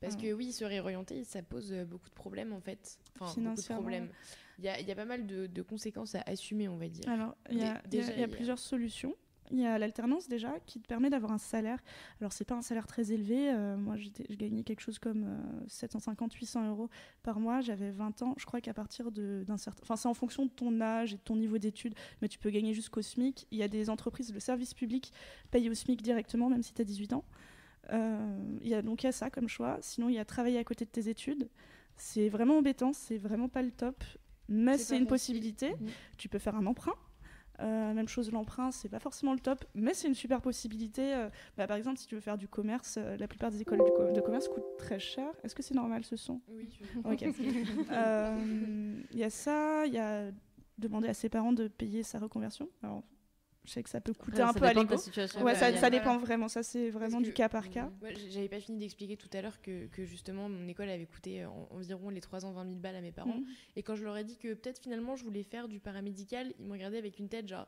Parce 0.00 0.14
ah. 0.16 0.22
que 0.22 0.32
oui, 0.32 0.52
se 0.52 0.64
réorienter, 0.64 1.24
ça 1.24 1.42
pose 1.42 1.72
beaucoup 1.88 2.08
de 2.08 2.14
problèmes 2.14 2.52
en 2.52 2.60
fait. 2.60 3.00
Enfin, 3.18 3.40
beaucoup 3.40 3.60
de 3.60 3.66
problèmes. 3.74 4.10
il 4.58 4.64
y, 4.64 4.68
a, 4.68 4.94
pas 4.94 5.06
mal 5.06 5.26
de, 5.26 5.62
conséquences 5.62 6.14
à 6.14 6.22
assumer, 6.26 6.68
on 6.68 6.76
va 6.76 6.88
dire. 6.88 7.08
Alors, 7.08 7.34
il 7.50 7.58
y, 7.58 7.64
a 7.64 8.28
plusieurs 8.28 8.58
solutions. 8.58 9.16
Il 9.50 9.60
y 9.60 9.66
a 9.66 9.78
l'alternance 9.78 10.28
déjà 10.28 10.58
qui 10.66 10.80
te 10.80 10.86
permet 10.86 11.10
d'avoir 11.10 11.32
un 11.32 11.38
salaire. 11.38 11.78
Alors 12.20 12.32
c'est 12.32 12.44
pas 12.44 12.54
un 12.54 12.62
salaire 12.62 12.86
très 12.86 13.12
élevé. 13.12 13.50
Euh, 13.50 13.76
moi 13.76 13.96
je 13.96 14.08
gagnais 14.34 14.62
quelque 14.62 14.80
chose 14.80 14.98
comme 14.98 15.26
750-800 15.68 16.58
euh, 16.58 16.68
euros 16.70 16.90
par 17.22 17.40
mois. 17.40 17.60
J'avais 17.60 17.90
20 17.90 18.22
ans. 18.22 18.34
Je 18.36 18.44
crois 18.44 18.60
qu'à 18.60 18.74
partir 18.74 19.10
d'un 19.10 19.56
certain... 19.56 19.80
Enfin 19.82 19.96
c'est 19.96 20.08
en 20.08 20.14
fonction 20.14 20.44
de 20.44 20.50
ton 20.50 20.80
âge 20.80 21.14
et 21.14 21.16
de 21.16 21.22
ton 21.22 21.36
niveau 21.36 21.58
d'études. 21.58 21.94
Mais 22.20 22.28
tu 22.28 22.38
peux 22.38 22.50
gagner 22.50 22.74
jusqu'au 22.74 23.02
SMIC. 23.02 23.46
Il 23.50 23.58
y 23.58 23.62
a 23.62 23.68
des 23.68 23.90
entreprises, 23.90 24.32
le 24.32 24.40
service 24.40 24.74
public 24.74 25.12
paye 25.50 25.70
au 25.70 25.74
SMIC 25.74 26.02
directement 26.02 26.48
même 26.50 26.62
si 26.62 26.74
tu 26.74 26.82
as 26.82 26.84
18 26.84 27.14
ans. 27.14 27.24
Euh, 27.90 28.58
il 28.60 28.68
y 28.68 28.74
a 28.74 28.82
donc 28.82 29.02
il 29.02 29.06
y 29.06 29.08
a 29.08 29.12
ça 29.12 29.30
comme 29.30 29.48
choix. 29.48 29.78
Sinon 29.80 30.08
il 30.08 30.14
y 30.14 30.18
a 30.18 30.24
travailler 30.24 30.58
à 30.58 30.64
côté 30.64 30.84
de 30.84 30.90
tes 30.90 31.08
études. 31.08 31.48
C'est 31.96 32.28
vraiment 32.28 32.58
embêtant. 32.58 32.92
C'est 32.92 33.18
vraiment 33.18 33.48
pas 33.48 33.62
le 33.62 33.70
top. 33.70 34.04
Mais 34.50 34.78
c'est 34.78 34.96
une 34.96 35.06
possibilité. 35.06 35.72
Mmh. 35.72 35.86
Tu 36.16 36.28
peux 36.28 36.38
faire 36.38 36.56
un 36.56 36.66
emprunt. 36.66 36.94
Euh, 37.60 37.92
même 37.92 38.08
chose, 38.08 38.30
l'emprunt, 38.30 38.70
c'est 38.70 38.88
pas 38.88 39.00
forcément 39.00 39.32
le 39.32 39.40
top, 39.40 39.64
mais 39.74 39.94
c'est 39.94 40.08
une 40.08 40.14
super 40.14 40.40
possibilité. 40.40 41.14
Euh, 41.14 41.28
bah, 41.56 41.66
par 41.66 41.76
exemple, 41.76 41.98
si 41.98 42.06
tu 42.06 42.14
veux 42.14 42.20
faire 42.20 42.38
du 42.38 42.48
commerce, 42.48 42.96
euh, 42.98 43.16
la 43.16 43.26
plupart 43.26 43.50
des 43.50 43.60
écoles 43.60 43.82
de 44.12 44.20
commerce 44.20 44.48
coûtent 44.48 44.76
très 44.78 44.98
cher. 44.98 45.28
Est-ce 45.42 45.54
que 45.54 45.62
c'est 45.62 45.74
normal 45.74 46.04
ce 46.04 46.16
son? 46.16 46.40
Oui. 46.48 46.68
Il 49.12 49.18
y 49.18 49.24
a 49.24 49.30
ça, 49.30 49.86
il 49.86 49.92
y 49.92 49.98
a 49.98 50.30
demander 50.78 51.08
à 51.08 51.14
ses 51.14 51.28
parents 51.28 51.52
de 51.52 51.68
payer 51.68 52.02
sa 52.02 52.18
reconversion. 52.18 52.68
Alors, 52.82 53.02
je 53.68 53.74
sais 53.74 53.82
que 53.82 53.90
ça 53.90 54.00
peut 54.00 54.14
coûter 54.14 54.40
un 54.40 54.52
peu 54.52 54.64
à 54.64 54.72
l'ego. 54.72 54.96
Ouais, 55.42 55.54
ça, 55.54 55.76
ça 55.76 55.90
dépend 55.90 56.18
vraiment. 56.18 56.48
Ça, 56.48 56.62
c'est 56.62 56.90
vraiment 56.90 57.20
du 57.20 57.32
cas 57.32 57.48
par 57.48 57.70
cas. 57.70 57.90
J'avais 58.30 58.48
pas 58.48 58.60
fini 58.60 58.78
d'expliquer 58.78 59.16
tout 59.16 59.30
à 59.32 59.42
l'heure 59.42 59.60
que, 59.60 59.86
que, 59.86 60.04
justement 60.04 60.48
mon 60.48 60.66
école 60.68 60.88
avait 60.88 61.06
coûté 61.06 61.44
environ 61.70 62.08
les 62.10 62.20
3 62.20 62.46
ans 62.46 62.52
20 62.52 62.64
000 62.64 62.76
balles 62.76 62.96
à 62.96 63.00
mes 63.00 63.12
parents. 63.12 63.36
Mhm. 63.36 63.46
Et 63.76 63.82
quand 63.82 63.94
je 63.94 64.04
leur 64.04 64.16
ai 64.16 64.24
dit 64.24 64.38
que 64.38 64.54
peut-être 64.54 64.80
finalement 64.80 65.16
je 65.16 65.24
voulais 65.24 65.42
faire 65.42 65.68
du 65.68 65.80
paramédical, 65.80 66.52
ils 66.58 66.66
me 66.66 66.72
regardaient 66.72 66.98
avec 66.98 67.18
une 67.18 67.28
tête 67.28 67.48
genre. 67.48 67.66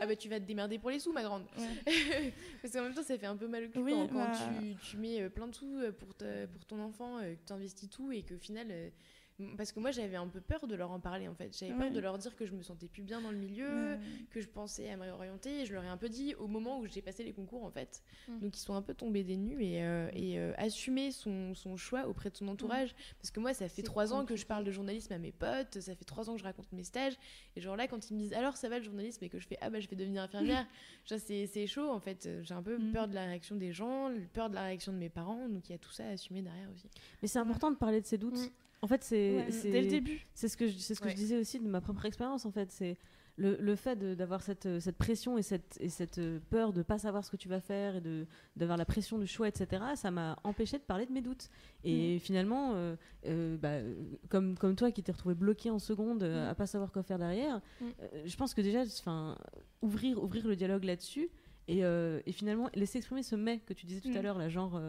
Ah 0.00 0.06
bah 0.06 0.16
tu 0.16 0.28
vas 0.28 0.38
te 0.38 0.44
démerder 0.44 0.78
pour 0.78 0.90
les 0.90 0.98
sous 0.98 1.12
ma 1.12 1.22
grande. 1.22 1.44
Parce 2.62 2.72
qu'en 2.72 2.82
même 2.82 2.94
temps 2.94 3.02
ça 3.02 3.18
fait 3.18 3.26
un 3.26 3.36
peu 3.36 3.48
mal 3.48 3.64
au 3.64 3.68
cul 3.68 3.80
quand, 3.80 4.06
bah 4.14 4.32
tu, 4.60 4.76
tu, 4.90 4.96
mets 4.96 5.20
euh, 5.20 5.28
plein 5.28 5.48
de 5.48 5.54
sous 5.54 5.66
euh, 5.66 5.92
pour, 5.92 6.08
pour 6.08 6.64
ton 6.66 6.80
enfant, 6.80 7.18
euh, 7.18 7.34
que 7.34 7.46
tu 7.46 7.52
investis 7.52 7.90
tout 7.90 8.12
et 8.12 8.22
qu'au 8.22 8.38
final 8.38 8.68
parce 9.56 9.72
que 9.72 9.80
moi 9.80 9.90
j'avais 9.90 10.16
un 10.16 10.28
peu 10.28 10.40
peur 10.40 10.66
de 10.66 10.74
leur 10.74 10.90
en 10.90 11.00
parler 11.00 11.28
en 11.28 11.34
fait. 11.34 11.56
J'avais 11.58 11.72
peur 11.72 11.90
de 11.90 12.00
leur 12.00 12.18
dire 12.18 12.36
que 12.36 12.46
je 12.46 12.52
me 12.52 12.62
sentais 12.62 12.88
plus 12.88 13.02
bien 13.02 13.20
dans 13.20 13.30
le 13.30 13.38
milieu, 13.38 13.98
que 14.30 14.40
je 14.40 14.48
pensais 14.48 14.88
à 14.88 14.96
me 14.96 15.02
réorienter. 15.02 15.60
Et 15.60 15.66
je 15.66 15.74
leur 15.74 15.84
ai 15.84 15.88
un 15.88 15.96
peu 15.96 16.08
dit 16.08 16.34
au 16.36 16.46
moment 16.46 16.78
où 16.78 16.86
j'ai 16.86 17.02
passé 17.02 17.24
les 17.24 17.32
concours 17.32 17.64
en 17.64 17.70
fait. 17.70 18.02
Mm. 18.28 18.40
Donc 18.40 18.56
ils 18.56 18.60
sont 18.60 18.74
un 18.74 18.82
peu 18.82 18.94
tombés 18.94 19.24
des 19.24 19.36
nues 19.36 19.62
et, 19.62 19.82
euh, 19.82 20.08
et 20.12 20.38
euh, 20.38 20.52
assumer 20.56 21.10
son, 21.10 21.54
son, 21.54 21.76
choix 21.76 22.06
auprès 22.06 22.30
de 22.30 22.36
son 22.36 22.48
entourage. 22.48 22.94
Parce 23.18 23.30
que 23.30 23.40
moi 23.40 23.54
ça 23.54 23.68
fait 23.68 23.82
trois 23.82 24.12
ans 24.12 24.24
que 24.24 24.36
je 24.36 24.46
parle 24.46 24.64
de 24.64 24.70
journalisme 24.70 25.12
à 25.12 25.18
mes 25.18 25.32
potes, 25.32 25.80
ça 25.80 25.94
fait 25.94 26.04
trois 26.04 26.30
ans 26.30 26.34
que 26.34 26.40
je 26.40 26.44
raconte 26.44 26.70
mes 26.72 26.84
stages. 26.84 27.16
Et 27.56 27.60
genre 27.60 27.76
là 27.76 27.88
quand 27.88 28.10
ils 28.10 28.14
me 28.14 28.20
disent 28.20 28.32
alors 28.34 28.56
ça 28.56 28.68
va 28.68 28.78
le 28.78 28.84
journalisme? 28.84 29.24
et 29.24 29.28
que 29.28 29.38
je 29.38 29.46
fais 29.46 29.58
ah 29.60 29.70
bah 29.70 29.80
je 29.80 29.88
vais 29.88 29.96
devenir 29.96 30.22
infirmière, 30.22 30.66
c'est 31.04 31.66
chaud 31.66 31.90
en 31.90 32.00
fait. 32.00 32.28
J'ai 32.42 32.54
un 32.54 32.62
peu 32.62 32.78
mm. 32.78 32.92
peur 32.92 33.08
de 33.08 33.14
la 33.14 33.24
réaction 33.24 33.56
des 33.56 33.72
gens, 33.72 34.10
peur 34.32 34.50
de 34.50 34.54
la 34.54 34.62
réaction 34.62 34.92
de 34.92 34.98
mes 34.98 35.10
parents. 35.10 35.48
Donc 35.48 35.68
il 35.68 35.72
y 35.72 35.74
a 35.74 35.78
tout 35.78 35.90
ça 35.90 36.04
à 36.04 36.10
assumer 36.10 36.42
derrière 36.42 36.68
aussi. 36.74 36.88
Mais 37.22 37.28
c'est 37.28 37.38
important 37.38 37.70
de 37.70 37.76
parler 37.76 38.00
de 38.00 38.06
ces 38.06 38.18
doutes. 38.18 38.38
Mm. 38.38 38.50
En 38.82 38.86
fait, 38.86 39.04
c'est 39.04 39.46
dès 39.64 39.82
le 39.82 39.88
début. 39.88 40.26
C'est 40.34 40.48
ce 40.48 40.56
que 40.56 40.66
je, 40.66 40.78
c'est 40.78 40.94
ce 40.94 41.00
que 41.00 41.08
je 41.08 41.14
disais 41.14 41.36
aussi 41.36 41.58
de 41.58 41.68
ma 41.68 41.80
propre 41.80 42.06
expérience. 42.06 42.46
En 42.46 42.50
fait, 42.50 42.70
c'est 42.72 42.96
le, 43.40 43.56
le, 43.56 43.76
fait 43.76 43.96
d'avoir 44.16 44.42
cette, 44.42 44.80
cette, 44.80 44.96
pression 44.96 45.38
et 45.38 45.42
cette, 45.42 45.78
et 45.80 45.88
cette 45.88 46.20
peur 46.50 46.72
de 46.72 46.82
pas 46.82 46.98
savoir 46.98 47.24
ce 47.24 47.30
que 47.30 47.36
tu 47.36 47.48
vas 47.48 47.60
faire 47.60 47.96
et 47.96 48.02
d'avoir 48.56 48.76
la 48.76 48.84
pression 48.84 49.18
du 49.18 49.26
choix, 49.26 49.48
etc. 49.48 49.82
Ça 49.94 50.10
m'a 50.10 50.38
empêché 50.44 50.78
de 50.78 50.82
parler 50.82 51.06
de 51.06 51.12
mes 51.12 51.22
doutes. 51.22 51.48
Et 51.82 52.16
mm. 52.16 52.20
finalement, 52.20 52.72
euh, 52.74 52.96
euh, 53.26 53.56
bah, 53.56 53.78
comme 54.28 54.56
comme 54.56 54.76
toi 54.76 54.90
qui 54.92 55.02
t'es 55.02 55.12
retrouvé 55.12 55.34
bloqué 55.34 55.70
en 55.70 55.78
seconde 55.78 56.22
mm. 56.22 56.48
à 56.48 56.54
pas 56.54 56.66
savoir 56.66 56.92
quoi 56.92 57.02
faire 57.02 57.18
derrière, 57.18 57.60
mm. 57.80 57.84
euh, 57.84 58.22
je 58.26 58.36
pense 58.36 58.54
que 58.54 58.60
déjà, 58.60 58.82
ouvrir 59.82 60.22
ouvrir 60.22 60.46
le 60.46 60.56
dialogue 60.56 60.84
là-dessus. 60.84 61.28
Et, 61.68 61.82
et, 61.82 62.32
finalement 62.32 62.68
laisser 62.74 62.98
exprimer 62.98 63.22
ce 63.22 63.36
mais 63.36 63.60
que 63.60 63.72
tu 63.72 63.86
disais 63.86 64.00
tout 64.00 64.16
à 64.16 64.22
l'heure, 64.22 64.38
la 64.38 64.48
genre 64.48 64.80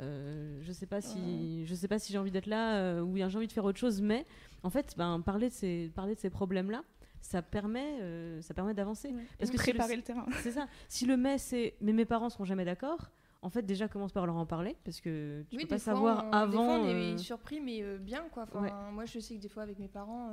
euh, 0.00 0.58
je 0.62 0.72
sais 0.72 0.86
pas 0.86 1.00
si 1.00 1.64
je 1.66 1.74
sais 1.74 1.86
pas 1.86 2.00
si 2.00 2.12
j'ai 2.12 2.18
envie 2.18 2.32
d'être 2.32 2.46
là 2.48 2.78
euh, 2.78 3.00
ou 3.00 3.16
j'ai 3.16 3.36
envie 3.36 3.46
de 3.46 3.52
faire 3.52 3.64
autre 3.64 3.78
chose 3.78 4.02
mais 4.02 4.26
en 4.64 4.70
fait 4.70 4.94
ben, 4.96 5.20
parler 5.20 5.50
de 5.50 5.54
ces 5.54 5.88
parler 5.94 6.16
de 6.16 6.20
ces 6.20 6.30
problèmes 6.30 6.68
là 6.68 6.82
ça 7.24 7.42
permet 7.42 7.98
euh, 8.00 8.40
ça 8.42 8.54
permet 8.54 8.74
d'avancer. 8.74 9.14
Parce 9.38 9.50
que 9.50 9.56
préparer 9.56 9.96
le, 9.96 10.02
terrain. 10.02 10.26
C'est 10.42 10.52
ça. 10.52 10.68
Si 10.88 11.06
le 11.06 11.16
mais 11.16 11.38
c'est 11.38 11.74
mais 11.80 11.92
mes 11.92 12.04
parents 12.04 12.28
seront 12.28 12.44
jamais 12.44 12.64
d'accord 12.64 13.10
en 13.42 13.50
fait 13.50 13.62
déjà 13.62 13.88
commence 13.88 14.12
par 14.12 14.26
leur 14.26 14.36
en 14.36 14.46
parler 14.46 14.76
parce 14.84 15.00
que 15.00 15.44
tu 15.50 15.58
peux 15.58 15.66
pas 15.66 15.78
savoir 15.78 16.26
avant 16.34 16.48
des 16.48 16.56
fois, 16.56 16.78
on 16.78 17.14
est 17.14 17.18
surpris 17.18 17.60
mais 17.60 17.98
bien 17.98 18.24
quoi. 18.30 18.46
Moi 18.92 19.04
je 19.06 19.18
sais 19.18 19.36
que 19.36 19.40
des 19.40 19.48
fois 19.48 19.62
avec 19.62 19.78
mes 19.78 19.88
parents 19.88 20.30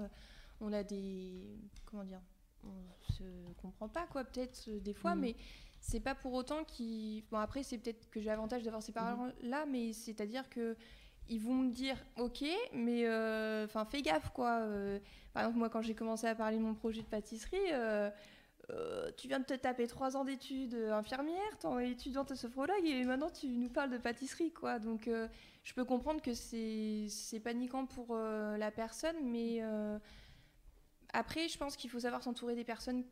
on 0.60 0.72
a 0.74 0.84
des 0.84 1.58
comment 1.86 2.04
dire 2.04 2.22
on 2.64 3.14
se 3.14 3.24
comprend 3.62 3.88
pas 3.88 4.06
quoi 4.06 4.24
peut-être 4.24 4.70
des 4.70 4.94
fois 4.94 5.16
mm. 5.16 5.20
mais 5.20 5.36
c'est 5.82 6.00
pas 6.00 6.16
pour 6.16 6.34
autant 6.34 6.64
qu'ils. 6.64 7.24
Bon, 7.32 7.40
après, 7.40 7.64
c'est 7.64 7.80
peut-être 7.80 8.10
que 8.12 8.20
j'ai 8.22 8.28
l'avantage 8.28 8.64
d'avoir 8.64 8.84
ces 8.84 8.92
parents-là, 8.92 9.66
mais 9.66 9.94
c'est-à-dire 9.94 10.48
que 10.50 10.78
ils 11.30 11.40
vont 11.40 11.56
me 11.56 11.72
dire 11.72 11.98
ok 12.18 12.44
mais 12.74 13.06
euh, 13.06 13.66
enfin 13.66 13.86
fais 13.86 14.02
gaffe 14.02 14.30
quoi 14.30 14.60
euh. 14.62 15.00
par 15.34 15.44
exemple 15.44 15.60
moi 15.60 15.70
quand 15.70 15.82
j'ai 15.82 15.96
commencé 15.96 16.28
à 16.28 16.36
parler 16.36 16.58
de 16.58 16.62
mon 16.62 16.74
projet 16.74 17.02
de 17.02 17.08
pâtisserie 17.08 17.58
euh, 17.72 18.10
tu 19.18 19.28
viens 19.28 19.40
de 19.40 19.46
te 19.46 19.54
taper 19.54 19.88
trois 19.88 20.16
ans 20.16 20.24
d'études 20.24 20.76
infirmière 20.92 21.58
tant 21.60 21.80
étudiante 21.80 22.34
sophrologue 22.36 22.86
et 22.86 23.04
maintenant 23.04 23.30
tu 23.30 23.48
nous 23.48 23.70
parles 23.70 23.90
de 23.90 23.98
pâtisserie 23.98 24.52
quoi 24.52 24.80
donc 24.80 25.10
je 25.64 25.74
peux 25.74 25.84
comprendre 25.84 26.22
que 26.22 26.34
c'est 26.34 27.40
paniquant 27.44 27.86
pour 27.86 28.16
la 28.16 28.72
personne 28.72 29.18
mais 29.26 29.62
après 31.12 31.50
je 31.50 31.58
pense 31.58 31.76
qu'il 31.76 31.90
faut 31.90 32.00
savoir 32.00 32.24
s'entourer 32.24 32.56
des 32.56 32.64
personnes 32.64 33.04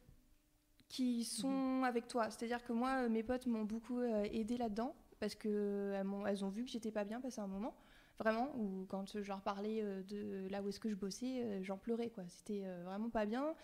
qui 0.87 1.23
sont 1.23 1.83
avec 1.83 2.07
toi. 2.07 2.31
C'est-à-dire 2.31 2.63
que 2.63 2.73
moi, 2.73 3.07
mes 3.09 3.21
potes 3.21 3.45
m'ont 3.45 3.63
beaucoup 3.63 4.01
aidé 4.01 4.57
là-dedans 4.57 4.95
parce 5.19 5.35
qu'elles 5.35 6.03
elles 6.27 6.45
ont 6.45 6.49
vu 6.49 6.65
que 6.65 6.71
j'étais 6.71 6.91
pas 6.91 7.03
bien 7.03 7.21
passé 7.21 7.39
un 7.39 7.47
moment. 7.47 7.75
Vraiment, 8.19 8.51
ou 8.57 8.85
quand 8.89 9.17
je 9.17 9.27
leur 9.27 9.41
parlais 9.41 9.81
euh, 9.81 10.03
de 10.03 10.47
là 10.49 10.61
où 10.61 10.67
est-ce 10.69 10.79
que 10.79 10.89
je 10.89 10.95
bossais, 10.95 11.41
euh, 11.41 11.59
j'en 11.63 11.77
pleurais, 11.77 12.09
quoi. 12.09 12.23
C'était 12.27 12.63
vraiment 12.83 13.09
pas 13.09 13.25
bien. 13.25 13.55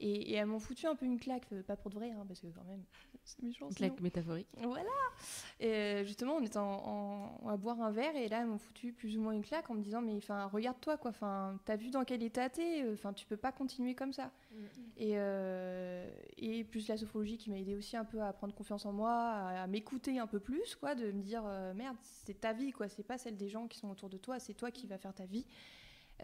Et, 0.00 0.34
elles 0.34 0.46
m'ont 0.46 0.60
foutu 0.60 0.86
un 0.86 0.94
peu 0.94 1.06
une 1.06 1.18
claque, 1.18 1.48
pas 1.66 1.76
pour 1.76 1.90
de 1.90 1.96
vrai, 1.96 2.10
hein, 2.10 2.24
parce 2.26 2.40
que 2.40 2.46
quand 2.46 2.64
même, 2.64 2.84
c'est 3.24 3.42
méchant. 3.42 3.68
Une 3.68 3.74
claque 3.74 4.00
métaphorique. 4.00 4.48
Voilà. 4.62 4.90
Et 5.60 6.04
justement, 6.04 6.36
on 6.36 6.42
était 6.42 6.58
en, 6.58 7.40
à 7.48 7.56
boire 7.56 7.80
un 7.82 7.90
verre 7.90 8.14
et 8.16 8.28
là, 8.28 8.40
elles 8.40 8.46
m'ont 8.46 8.58
foutu 8.58 8.92
plus 8.92 9.16
ou 9.16 9.20
moins 9.20 9.32
une 9.32 9.42
claque 9.42 9.68
en 9.70 9.74
me 9.74 9.82
disant, 9.82 10.00
mais 10.00 10.16
enfin, 10.16 10.46
regarde-toi, 10.46 10.96
quoi. 10.98 11.10
Enfin, 11.10 11.58
t'as 11.64 11.76
vu 11.76 11.90
dans 11.90 12.04
quel 12.04 12.22
état 12.22 12.48
t'es. 12.48 12.84
Enfin, 12.92 13.12
tu 13.12 13.26
peux 13.26 13.36
pas 13.36 13.52
continuer 13.52 13.94
comme 13.94 14.12
ça. 14.12 14.30
Et, 14.96 15.12
euh, 15.14 16.08
et 16.36 16.64
plus 16.64 16.88
la 16.88 16.96
sophrologie 16.96 17.38
qui 17.38 17.50
m'a 17.50 17.58
aidé 17.58 17.74
aussi 17.74 17.96
un 17.96 18.04
peu 18.04 18.20
à 18.22 18.32
prendre 18.32 18.54
confiance 18.54 18.86
en 18.86 18.92
moi, 18.92 19.12
à, 19.12 19.66
m'écouter 19.66 20.18
un 20.18 20.26
peu 20.26 20.40
plus, 20.40 20.76
quoi, 20.76 20.94
de 20.94 21.10
me 21.12 21.22
dire, 21.22 21.42
euh, 21.46 21.74
merde, 21.74 21.96
c'est 22.02 22.40
ta 22.40 22.52
vie, 22.52 22.72
quoi. 22.72 22.88
C'est 22.88 23.02
pas 23.02 23.18
celle 23.18 23.36
des 23.36 23.48
gens 23.48 23.66
qui 23.66 23.78
sont 23.78 23.90
autour 23.90 24.08
de 24.08 24.18
toi, 24.18 24.38
c'est 24.38 24.54
toi 24.54 24.70
qui 24.70 24.86
vas 24.86 24.98
faire 24.98 25.14
ta 25.14 25.26
vie. 25.26 25.44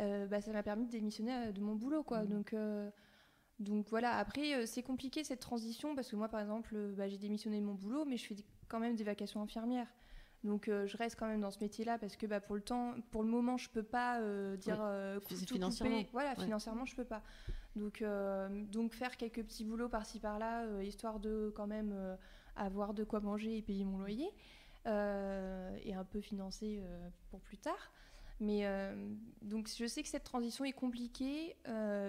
Euh, 0.01 0.27
bah, 0.27 0.41
ça 0.41 0.53
m'a 0.53 0.63
permis 0.63 0.87
de 0.87 0.91
démissionner 0.91 1.53
de 1.53 1.61
mon 1.61 1.75
boulot, 1.75 2.03
quoi. 2.03 2.23
Mm. 2.23 2.29
Donc 2.29 2.55
donc 3.61 3.87
voilà, 3.89 4.17
après 4.17 4.55
euh, 4.55 4.67
c'est 4.67 4.83
compliqué 4.83 5.23
cette 5.23 5.41
transition 5.41 5.95
parce 5.95 6.11
que 6.11 6.17
moi 6.17 6.29
par 6.29 6.41
exemple 6.41 6.75
euh, 6.75 6.93
bah, 6.97 7.09
j'ai 7.09 7.19
démissionné 7.19 7.61
de 7.61 7.65
mon 7.65 7.75
boulot 7.75 8.05
mais 8.05 8.17
je 8.17 8.27
fais 8.27 8.37
quand 8.69 8.81
même 8.81 8.97
des 8.97 9.05
vacations 9.05 9.41
infirmières. 9.43 9.87
Donc 10.43 10.69
euh, 10.69 10.87
je 10.87 10.97
reste 10.97 11.19
quand 11.19 11.27
même 11.27 11.41
dans 11.41 11.53
ce 11.53 11.61
métier-là 11.61 11.97
parce 11.99 12.17
que 12.17 12.27
bah, 12.27 12.41
pour 12.41 12.57
le 12.57 12.61
temps, 12.61 12.95
pour 13.13 13.23
le 13.23 13.29
moment 13.29 13.57
je 13.57 13.71
peux 13.71 13.85
pas 13.85 14.21
dire 14.57 14.85
financièrement. 15.47 16.03
Voilà, 16.13 16.35
financièrement 16.35 16.85
je 16.85 16.97
peux 16.97 17.05
pas. 17.05 17.23
Donc 17.77 18.05
donc 18.73 18.93
faire 18.93 19.17
quelques 19.17 19.43
petits 19.45 19.65
boulots 19.65 19.89
par-ci 19.89 20.19
par-là 20.19 20.83
histoire 20.83 21.21
de 21.21 21.53
quand 21.55 21.67
même 21.67 21.95
avoir 22.57 22.93
de 22.93 23.05
quoi 23.05 23.21
manger 23.21 23.57
et 23.57 23.63
payer 23.63 23.85
mon 23.85 23.99
loyer 23.99 24.31
et 24.87 25.95
un 25.95 26.05
peu 26.11 26.21
financer 26.21 26.83
pour 27.31 27.41
plus 27.41 27.59
tard. 27.59 27.93
Mais 28.41 28.67
donc 29.43 29.69
je 29.77 29.87
sais 29.87 30.03
que 30.03 30.09
cette 30.09 30.25
transition 30.25 30.65
est 30.65 30.73
compliquée, 30.73 31.57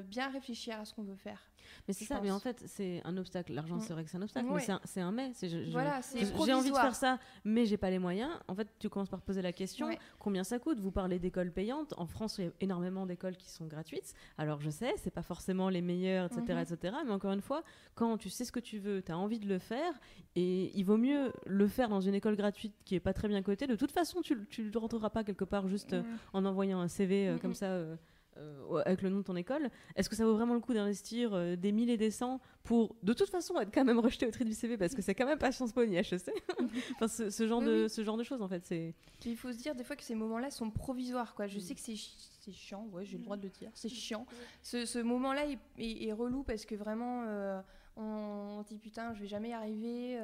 bien 0.06 0.30
réfléchir 0.30 0.80
à 0.80 0.86
ce 0.86 0.94
qu'on 0.94 1.04
veut 1.04 1.16
faire. 1.16 1.52
Mais 1.88 1.94
c'est 1.94 2.06
ça, 2.06 2.20
mais 2.22 2.32
en 2.32 2.40
fait, 2.40 2.64
c'est 2.66 3.02
un 3.06 3.18
obstacle. 3.18 3.54
L'argent, 3.54 3.78
mm. 3.78 3.82
c'est 3.82 3.94
vrai 3.94 4.04
que 4.04 4.10
c'est 4.10 4.18
un 4.18 4.22
obstacle, 4.22 4.48
mais 4.50 4.60
c'est 4.86 5.02
un, 5.02 5.12
mais. 5.12 5.32
Voilà, 5.72 6.02
j'ai 6.46 6.54
envie 6.54 6.72
de 6.72 6.76
faire 6.76 6.96
ça, 6.96 7.20
mais 7.44 7.66
j'ai 7.66 7.78
pas 7.78 7.90
les 7.90 8.00
moyens. 8.00 8.32
En 8.48 8.56
fait, 8.56 8.68
tu 8.80 8.90
commences 8.90 9.10
par 9.10 9.22
poser 9.22 9.42
la 9.42 9.54
question 9.54 9.90
combien 10.20 10.44
ça 10.44 10.60
coûte? 10.60 10.80
Vous 10.80 10.92
parlez 10.92 11.20
d'écoles 11.20 11.52
payantes. 11.52 11.94
En 11.98 12.06
France, 12.06 12.38
il 12.38 12.46
y 12.46 12.48
a 12.48 12.52
énormément 12.62 13.06
d'écoles 13.06 13.38
qui 13.38 13.50
sont 13.50 13.66
gratuites. 13.66 14.14
Alors, 14.38 14.62
je 14.62 14.70
sais, 14.70 14.94
c'est 14.98 15.12
pas 15.12 15.24
forcément 15.24 15.70
les 15.70 15.82
meilleures, 15.82 16.26
etc., 16.26 16.42
mhm. 16.50 16.60
etc. 16.60 16.96
Mais 17.06 17.12
encore 17.12 17.32
une 17.32 17.42
fois, 17.42 17.64
quand 17.96 18.18
tu 18.18 18.30
sais 18.30 18.46
ce 18.46 18.52
que 18.52 18.60
tu 18.60 18.80
veux, 18.80 19.02
tu 19.02 19.12
as 19.12 19.18
envie 19.18 19.40
de 19.40 19.48
le 19.48 19.60
faire, 19.60 19.94
et 20.36 20.72
il 20.78 20.84
vaut 20.84 20.98
mieux 20.98 21.32
le 21.46 21.68
faire 21.68 21.90
dans 21.90 22.02
une 22.02 22.16
école 22.16 22.36
gratuite 22.36 22.76
qui 22.84 22.96
est 22.96 23.00
pas 23.00 23.14
très 23.14 23.28
bien 23.28 23.42
cotée. 23.42 23.68
De 23.68 23.76
toute 23.76 23.92
façon, 23.92 24.22
tu 24.22 24.36
ne 24.36 24.78
rentreras 24.78 25.10
pas 25.10 25.24
quelque 25.24 25.46
part 25.46 25.68
juste 25.68 25.94
euh, 25.94 26.04
en 26.34 26.46
envoyant 26.46 26.80
un 26.80 26.88
CV 26.88 27.28
euh, 27.28 27.38
comme 27.38 27.54
ça. 27.54 27.68
Euh, 27.68 27.96
euh, 28.38 28.82
avec 28.86 29.02
le 29.02 29.10
nom 29.10 29.20
de 29.20 29.24
ton 29.24 29.36
école, 29.36 29.70
est-ce 29.96 30.10
que 30.10 30.16
ça 30.16 30.26
vaut 30.26 30.36
vraiment 30.36 30.54
le 30.54 30.60
coup 30.60 30.74
d'investir 30.74 31.34
euh, 31.34 31.56
des 31.56 31.72
mille 31.72 31.90
et 31.90 31.96
des 31.96 32.12
cents 32.12 32.42
pour, 32.64 32.96
de 33.02 33.14
toute 33.14 33.30
façon, 33.30 33.60
être 33.62 33.74
quand 33.74 33.86
même 33.86 34.00
rejeté 34.00 34.28
au 34.28 34.32
tri 34.32 34.44
du 34.44 34.54
CV 34.54 34.78
parce 34.78 34.94
que 34.94 35.02
c'est 35.02 35.16
quand 35.16 35.26
même 35.26 35.38
pas 35.38 35.52
Sciences 35.52 35.72
Po 35.72 35.86
ni 35.86 35.96
HEC 35.96 36.30
Enfin, 36.96 37.08
ce, 37.08 37.48
genre 37.48 37.62
de, 37.62 37.88
ce 37.88 38.04
genre 38.04 38.18
de 38.18 38.24
choses, 38.24 38.42
en 38.42 38.50
fait. 38.50 38.66
c'est 38.66 38.94
Il 39.26 39.38
faut 39.38 39.54
se 39.54 39.58
dire 39.58 39.76
des 39.76 39.84
fois 39.84 39.96
que 39.96 40.04
ces 40.04 40.16
moments-là 40.16 40.52
sont 40.52 40.70
provisoires. 40.70 41.34
Quoi. 41.34 41.48
Je 41.48 41.58
mm. 41.58 41.62
sais 41.62 41.76
que 41.76 41.82
c'est 41.82 42.52
chiant, 42.52 42.88
ouais, 42.92 43.06
j'ai 43.06 43.18
le 43.18 43.24
droit 43.24 43.38
de 43.38 43.44
le 43.44 43.50
dire, 43.50 43.72
c'est 43.74 43.90
chiant. 43.90 44.26
Ce, 44.62 44.86
ce 44.86 45.00
moment-là 45.00 45.46
est, 45.48 46.08
est, 46.08 46.14
relou 46.14 46.44
parce 46.44 46.66
que 46.66 46.76
vraiment, 46.76 47.24
euh, 47.28 47.62
on, 47.96 48.64
dit 48.68 48.78
putain, 48.80 49.14
je 49.14 49.22
vais 49.22 49.28
jamais 49.28 49.50
y 49.50 49.54
arriver. 49.54 50.20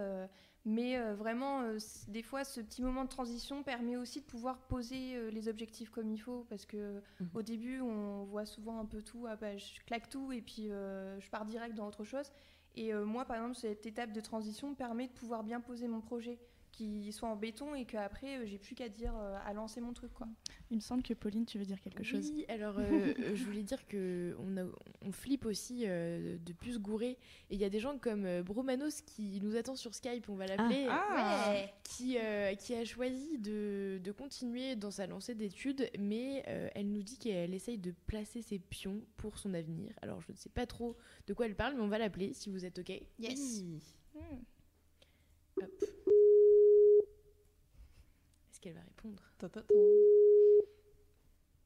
Mais 0.63 0.97
euh, 0.97 1.15
vraiment, 1.15 1.61
euh, 1.61 1.77
des 2.07 2.21
fois, 2.21 2.43
ce 2.43 2.61
petit 2.61 2.83
moment 2.83 3.03
de 3.03 3.09
transition 3.09 3.63
permet 3.63 3.97
aussi 3.97 4.21
de 4.21 4.25
pouvoir 4.25 4.59
poser 4.67 5.15
euh, 5.15 5.31
les 5.31 5.47
objectifs 5.47 5.89
comme 5.89 6.11
il 6.11 6.19
faut. 6.19 6.45
Parce 6.49 6.65
que 6.65 7.01
mhm. 7.19 7.29
au 7.33 7.41
début, 7.41 7.81
on 7.81 8.23
voit 8.25 8.45
souvent 8.45 8.79
un 8.79 8.85
peu 8.85 9.01
tout. 9.01 9.25
Ah 9.27 9.35
bah, 9.35 9.57
je 9.57 9.79
claque 9.85 10.09
tout 10.09 10.31
et 10.31 10.41
puis 10.41 10.67
je 10.67 11.29
pars 11.29 11.45
direct 11.45 11.75
dans 11.75 11.87
autre 11.87 12.03
chose. 12.03 12.31
Et 12.75 12.93
moi, 12.93 13.25
par 13.25 13.35
exemple, 13.37 13.55
cette 13.55 13.85
étape 13.85 14.13
de 14.13 14.21
transition 14.21 14.75
permet 14.75 15.07
de 15.07 15.11
pouvoir 15.11 15.43
bien 15.43 15.59
poser 15.59 15.87
mon 15.87 15.99
projet 15.99 16.39
qui 16.71 17.11
soit 17.11 17.29
en 17.29 17.35
béton 17.35 17.75
et 17.75 17.85
qu'après 17.85 18.37
euh, 18.37 18.45
j'ai 18.45 18.57
plus 18.57 18.75
qu'à 18.75 18.89
dire 18.89 19.13
euh, 19.15 19.37
à 19.45 19.53
lancer 19.53 19.81
mon 19.81 19.93
truc 19.93 20.13
quoi. 20.13 20.27
Il 20.69 20.77
me 20.77 20.81
semble 20.81 21.03
que 21.03 21.13
Pauline 21.13 21.45
tu 21.45 21.57
veux 21.57 21.65
dire 21.65 21.79
quelque 21.81 22.03
chose. 22.03 22.31
Oui, 22.33 22.45
alors 22.47 22.75
euh, 22.79 23.13
je 23.35 23.43
voulais 23.43 23.63
dire 23.63 23.85
que 23.87 24.35
on, 24.39 24.71
on 25.05 25.11
flippe 25.11 25.45
aussi 25.45 25.85
de 25.85 26.53
plus 26.53 26.79
gourer 26.79 27.17
et 27.49 27.55
il 27.55 27.59
y 27.59 27.65
a 27.65 27.69
des 27.69 27.79
gens 27.79 27.97
comme 27.97 28.41
Bromanos 28.41 29.01
qui 29.01 29.39
nous 29.41 29.55
attend 29.55 29.75
sur 29.75 29.93
Skype, 29.93 30.29
on 30.29 30.35
va 30.35 30.47
l'appeler, 30.47 30.87
ah. 30.89 31.53
qui, 31.83 32.17
qui 32.59 32.75
a 32.75 32.85
choisi 32.85 33.37
de, 33.37 33.99
de, 34.03 34.11
continuer 34.11 34.75
dans 34.75 34.91
sa 34.91 35.07
lancée 35.07 35.35
d'études 35.35 35.89
mais 35.99 36.43
elle 36.75 36.91
nous 36.91 37.03
dit 37.03 37.17
qu'elle 37.17 37.53
essaye 37.53 37.77
de 37.77 37.93
placer 38.07 38.41
ses 38.41 38.59
pions 38.59 39.01
pour 39.17 39.37
son 39.37 39.53
avenir. 39.53 39.93
Alors 40.01 40.21
je 40.21 40.31
ne 40.31 40.37
sais 40.37 40.49
pas 40.49 40.65
trop 40.65 40.95
de 41.27 41.33
quoi 41.33 41.45
elle 41.45 41.55
parle 41.55 41.75
mais 41.75 41.81
on 41.81 41.89
va 41.89 41.97
l'appeler 41.97 42.33
si 42.33 42.49
vous 42.49 42.65
êtes 42.65 42.79
ok. 42.79 43.01
Yes. 43.19 43.63
Hmm. 44.13 44.37
Hop 45.61 46.00
qu'elle 48.61 48.73
va 48.73 48.81
répondre 48.81 49.21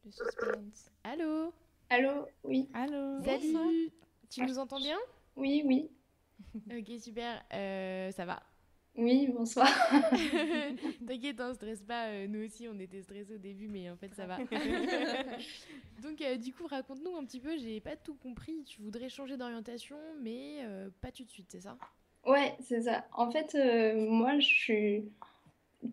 Le 0.05 0.11
suspense. 0.11 0.91
Allô? 1.03 1.53
Allô, 1.89 2.25
oui. 2.43 2.69
Allô? 2.73 3.21
Salut. 3.23 3.91
Tu 4.29 4.41
nous 4.41 4.57
entends 4.57 4.79
bien? 4.79 4.97
Oui, 5.35 5.61
oui. 5.65 5.91
ok, 6.71 6.99
super. 6.99 7.43
Euh, 7.53 8.11
ça 8.11 8.25
va? 8.25 8.41
Oui, 8.95 9.27
bonsoir. 9.27 9.67
T'inquiète, 11.05 11.37
ne 11.37 11.43
hein, 11.43 11.53
stresse 11.53 11.83
pas. 11.83 12.07
Euh, 12.07 12.27
nous 12.27 12.45
aussi, 12.45 12.67
on 12.69 12.79
était 12.79 13.01
stressés 13.01 13.35
au 13.35 13.37
début, 13.37 13.67
mais 13.67 13.89
en 13.89 13.97
fait, 13.97 14.13
ça 14.15 14.25
va. 14.25 14.37
Donc, 16.01 16.21
euh, 16.21 16.37
du 16.37 16.53
coup, 16.53 16.65
raconte-nous 16.65 17.15
un 17.17 17.25
petit 17.25 17.41
peu. 17.41 17.57
J'ai 17.57 17.81
pas 17.81 17.97
tout 17.97 18.15
compris. 18.15 18.63
Tu 18.63 18.81
voudrais 18.81 19.09
changer 19.09 19.35
d'orientation, 19.35 19.97
mais 20.21 20.65
pas 21.01 21.11
tout 21.11 21.25
de 21.25 21.29
suite, 21.29 21.47
c'est 21.51 21.61
ça? 21.61 21.77
Ouais, 22.25 22.55
c'est 22.61 22.83
ça. 22.83 23.05
En 23.11 23.29
fait, 23.29 23.53
moi, 23.95 24.39
je 24.39 24.45
suis 24.45 25.11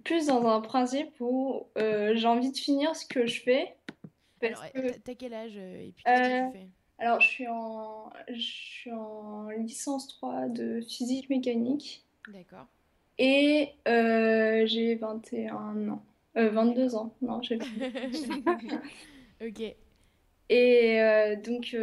plus 0.04 0.26
dans 0.26 0.46
un 0.46 0.60
principe 0.60 1.12
où 1.20 1.66
euh, 1.78 2.12
j'ai 2.14 2.26
envie 2.26 2.50
de 2.50 2.56
finir 2.56 2.94
ce 2.96 3.06
que 3.06 3.26
je 3.26 3.40
fais. 3.40 3.74
alors, 4.40 4.64
t'as 5.04 5.14
quel 5.14 5.34
âge 5.34 5.56
euh, 5.56 5.80
et 5.80 5.92
puis 5.92 6.04
qu'est-ce 6.04 6.20
que 6.20 6.26
tu 6.26 6.34
euh, 6.34 6.50
fais? 6.52 6.68
Alors, 6.98 7.20
je 7.20 7.26
suis, 7.26 7.48
en... 7.48 8.12
je 8.28 8.40
suis 8.40 8.92
en 8.92 9.48
licence 9.50 10.08
3 10.08 10.48
de 10.48 10.80
physique 10.80 11.28
mécanique. 11.30 12.04
D'accord. 12.32 12.66
Et 13.18 13.70
j'ai 13.86 14.94
21 14.96 15.88
ans. 15.88 16.04
22 16.34 16.94
ans, 16.94 17.14
non, 17.20 17.42
j'ai 17.42 17.58
Ok. 19.44 19.74
Et 20.48 21.36
donc, 21.44 21.76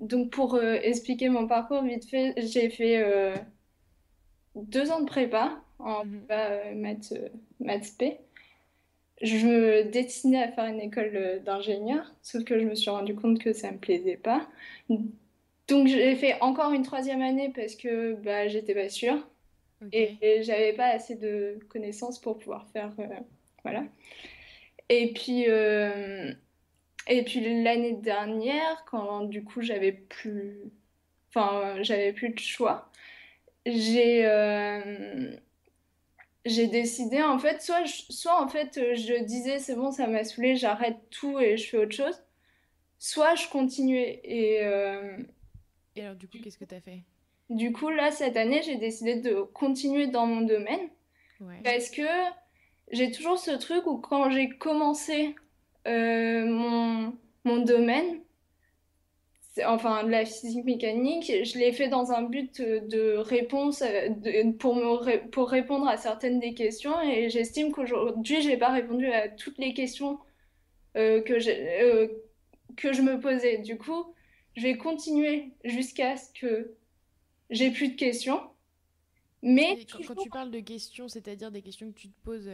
donc, 0.00 0.30
pour 0.30 0.62
expliquer 0.62 1.28
mon 1.28 1.46
parcours 1.46 1.82
vite 1.82 2.08
fait, 2.08 2.34
j'ai 2.36 2.70
fait 2.70 3.34
deux 4.54 4.90
ans 4.90 5.00
de 5.00 5.06
prépa 5.06 5.61
en 5.82 6.04
euh, 6.30 6.74
maths, 6.74 7.12
euh, 7.12 7.28
maths 7.60 7.96
P. 7.98 8.18
Je 9.20 9.46
me 9.46 9.84
destinais 9.84 10.42
à 10.42 10.48
faire 10.50 10.66
une 10.66 10.80
école 10.80 11.12
euh, 11.14 11.38
d'ingénieur, 11.38 12.12
sauf 12.22 12.44
que 12.44 12.58
je 12.58 12.64
me 12.64 12.74
suis 12.74 12.90
rendu 12.90 13.14
compte 13.14 13.38
que 13.38 13.52
ça 13.52 13.70
me 13.70 13.78
plaisait 13.78 14.16
pas. 14.16 14.48
Donc 15.68 15.86
j'ai 15.86 16.16
fait 16.16 16.40
encore 16.40 16.72
une 16.72 16.82
troisième 16.82 17.22
année 17.22 17.52
parce 17.54 17.76
que 17.76 18.14
bah, 18.14 18.48
j'étais 18.48 18.74
pas 18.74 18.88
sûre 18.88 19.26
et, 19.92 20.42
j'avais 20.42 20.72
pas 20.72 20.86
assez 20.86 21.16
de 21.16 21.58
connaissances 21.68 22.20
pour 22.20 22.38
pouvoir 22.38 22.68
faire 22.72 22.92
voilà. 23.62 23.84
Et 24.88 25.12
puis 25.12 25.44
et 27.08 27.22
puis 27.24 27.62
l'année 27.62 27.94
dernière, 27.94 28.84
quand 28.90 29.22
du 29.22 29.44
coup 29.44 29.62
j'avais 29.62 29.92
plus, 29.92 30.58
enfin 31.30 31.82
j'avais 31.82 32.12
plus 32.12 32.30
de 32.30 32.38
choix, 32.38 32.90
j'ai 33.64 34.24
j'ai 36.44 36.66
décidé 36.66 37.22
en 37.22 37.38
fait 37.38 37.62
soit 37.62 37.86
soit 37.86 38.42
en 38.42 38.48
fait 38.48 38.76
euh, 38.78 38.94
je 38.94 39.22
disais 39.24 39.58
c'est 39.58 39.76
bon 39.76 39.92
ça 39.92 40.06
m'a 40.06 40.24
saoulé 40.24 40.56
j'arrête 40.56 40.98
tout 41.10 41.38
et 41.38 41.56
je 41.56 41.68
fais 41.68 41.78
autre 41.78 41.94
chose. 41.94 42.22
Soit 42.98 43.34
je 43.34 43.48
continuais 43.48 44.20
et 44.24 44.64
euh, 44.64 45.18
et 45.96 46.02
alors 46.02 46.16
du 46.16 46.28
coup 46.28 46.38
qu'est-ce 46.42 46.58
que 46.58 46.64
tu 46.64 46.74
as 46.74 46.80
fait? 46.80 47.02
du 47.50 47.72
coup 47.72 47.90
là 47.90 48.10
cette 48.10 48.36
année 48.36 48.62
j'ai 48.62 48.76
décidé 48.76 49.16
de 49.16 49.42
continuer 49.42 50.06
dans 50.06 50.26
mon 50.26 50.40
domaine 50.40 50.88
parce 51.64 51.90
que 51.90 52.02
j'ai 52.92 53.10
toujours 53.10 53.38
ce 53.38 53.50
truc 53.50 53.86
où 53.86 53.98
quand 53.98 54.30
j'ai 54.30 54.48
commencé 54.48 55.34
euh, 55.88 56.46
mon, 56.46 57.16
mon 57.44 57.58
domaine 57.58 58.21
enfin 59.66 60.02
la 60.04 60.24
physique 60.24 60.64
mécanique, 60.64 61.30
je 61.44 61.58
l'ai 61.58 61.72
fait 61.72 61.88
dans 61.88 62.12
un 62.12 62.22
but 62.22 62.60
de 62.60 63.16
réponse 63.16 63.82
euh, 63.82 64.52
pour, 64.58 65.06
pour 65.30 65.50
répondre 65.50 65.86
à 65.86 65.96
certaines 65.96 66.40
des 66.40 66.54
questions 66.54 67.00
et 67.02 67.28
j'estime 67.28 67.70
qu'aujourd'hui 67.72 68.40
j'ai 68.40 68.56
pas 68.56 68.72
répondu 68.72 69.06
à 69.06 69.28
toutes 69.28 69.58
les 69.58 69.74
questions 69.74 70.18
euh, 70.96 71.20
que, 71.22 71.34
euh, 71.34 72.08
que 72.76 72.92
je 72.92 73.02
me 73.02 73.20
posais. 73.20 73.58
Du 73.58 73.76
coup, 73.76 74.14
je 74.56 74.62
vais 74.62 74.76
continuer 74.76 75.52
jusqu'à 75.64 76.16
ce 76.16 76.32
que 76.32 76.74
j'ai 77.50 77.70
plus 77.70 77.88
de 77.88 77.96
questions. 77.96 78.40
Mais 79.42 79.78
quand, 80.06 80.14
tu 80.14 80.30
parles 80.30 80.50
de 80.50 80.60
questions, 80.60 81.08
c'est-à-dire 81.08 81.50
des 81.50 81.62
questions 81.62 81.90
que 81.90 81.98
tu 81.98 82.08
te 82.08 82.20
poses 82.22 82.48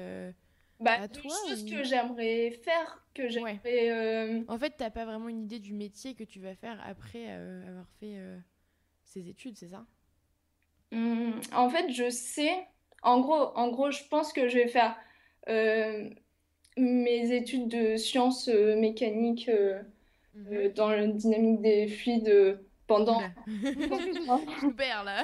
bah, 0.81 0.93
à 1.01 1.09
toi 1.09 1.35
que 1.69 1.83
j'aimerais 1.83 2.51
faire, 2.51 3.05
que 3.15 3.29
j'aimerais. 3.29 3.61
Euh, 3.67 4.43
en 4.49 4.59
fait, 4.59 4.75
t'as 4.77 4.91
pas 4.91 5.05
vraiment 5.05 5.29
une 5.29 5.43
idée 5.43 5.59
du 5.59 5.75
métier 5.75 6.15
que 6.15 6.25
tu 6.25 6.41
vas 6.41 6.55
faire 6.55 6.81
après 6.87 7.27
euh, 7.29 7.69
avoir 7.69 7.89
fait 7.99 8.17
euh, 8.17 8.39
ces 9.05 9.29
études, 9.29 9.57
c'est 9.57 9.69
ça? 9.69 9.85
Mmh, 10.93 11.41
En 11.55 11.69
fait, 11.69 11.91
je 11.91 12.09
sais. 12.11 12.67
En 13.03 13.21
gros, 13.21 13.57
en 13.57 13.69
gros, 13.69 13.91
je 13.91 14.03
pense 14.05 14.33
que 14.33 14.49
je 14.49 14.59
vais 14.59 14.69
faire 14.69 14.97
mes 16.77 17.33
études 17.33 17.69
de 17.69 17.97
sciences 17.97 18.49
mécaniques 18.49 19.51
mmh. 20.35 20.69
dans 20.77 20.91
la 20.91 21.07
dynamique 21.07 21.61
des 21.61 21.89
fluides 21.89 22.61
pendant. 22.89 23.21
là. 25.05 25.23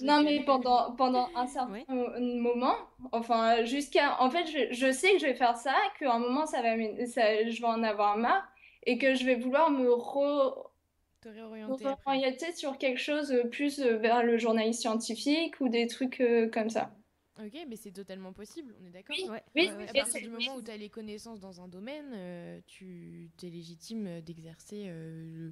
non, 0.00 0.22
mais 0.22 0.42
pendant, 0.44 0.92
pendant 0.92 1.28
un 1.34 1.46
certain 1.46 1.84
moment, 2.18 2.76
enfin, 3.12 3.64
jusqu'à. 3.64 4.22
En 4.22 4.30
fait, 4.30 4.46
je, 4.46 4.74
je, 4.74 4.90
sais 4.90 5.12
que 5.12 5.18
je 5.18 5.26
vais 5.26 5.34
faire 5.34 5.56
ça, 5.56 5.74
qu'à 5.98 6.14
un 6.14 6.18
moment, 6.18 6.46
ça 6.46 6.62
va, 6.62 6.76
ça, 7.06 7.46
je 7.46 7.60
vais 7.60 7.66
en 7.66 7.82
avoir 7.82 8.16
marre 8.16 8.48
et 8.86 8.96
que 8.96 9.14
je 9.14 9.26
vais 9.26 9.34
vouloir 9.34 9.70
me 9.70 9.92
re... 9.92 10.70
réorienter 11.24 12.52
sur 12.52 12.78
quelque 12.78 13.00
chose 13.00 13.34
plus 13.50 13.80
vers 13.80 14.22
le 14.22 14.38
journalisme 14.38 14.80
scientifique 14.80 15.60
ou 15.60 15.68
des 15.68 15.86
trucs 15.86 16.20
euh, 16.20 16.48
comme 16.48 16.70
ça. 16.70 16.94
Ok, 17.42 17.66
mais 17.68 17.74
c'est 17.74 17.90
totalement 17.90 18.32
possible, 18.32 18.76
on 18.80 18.86
est 18.86 18.90
d'accord 18.90 19.16
Oui, 19.18 19.28
oui. 19.56 19.68
à 19.88 19.92
partir 19.92 20.20
du 20.22 20.28
moment 20.28 20.54
où 20.54 20.62
tu 20.62 20.70
as 20.70 20.76
les 20.76 20.88
connaissances 20.88 21.40
dans 21.40 21.60
un 21.60 21.66
domaine, 21.66 22.12
euh, 22.14 22.60
tu 22.68 23.28
es 23.42 23.46
légitime 23.46 24.20
d'exercer 24.20 24.84
euh, 24.86 25.50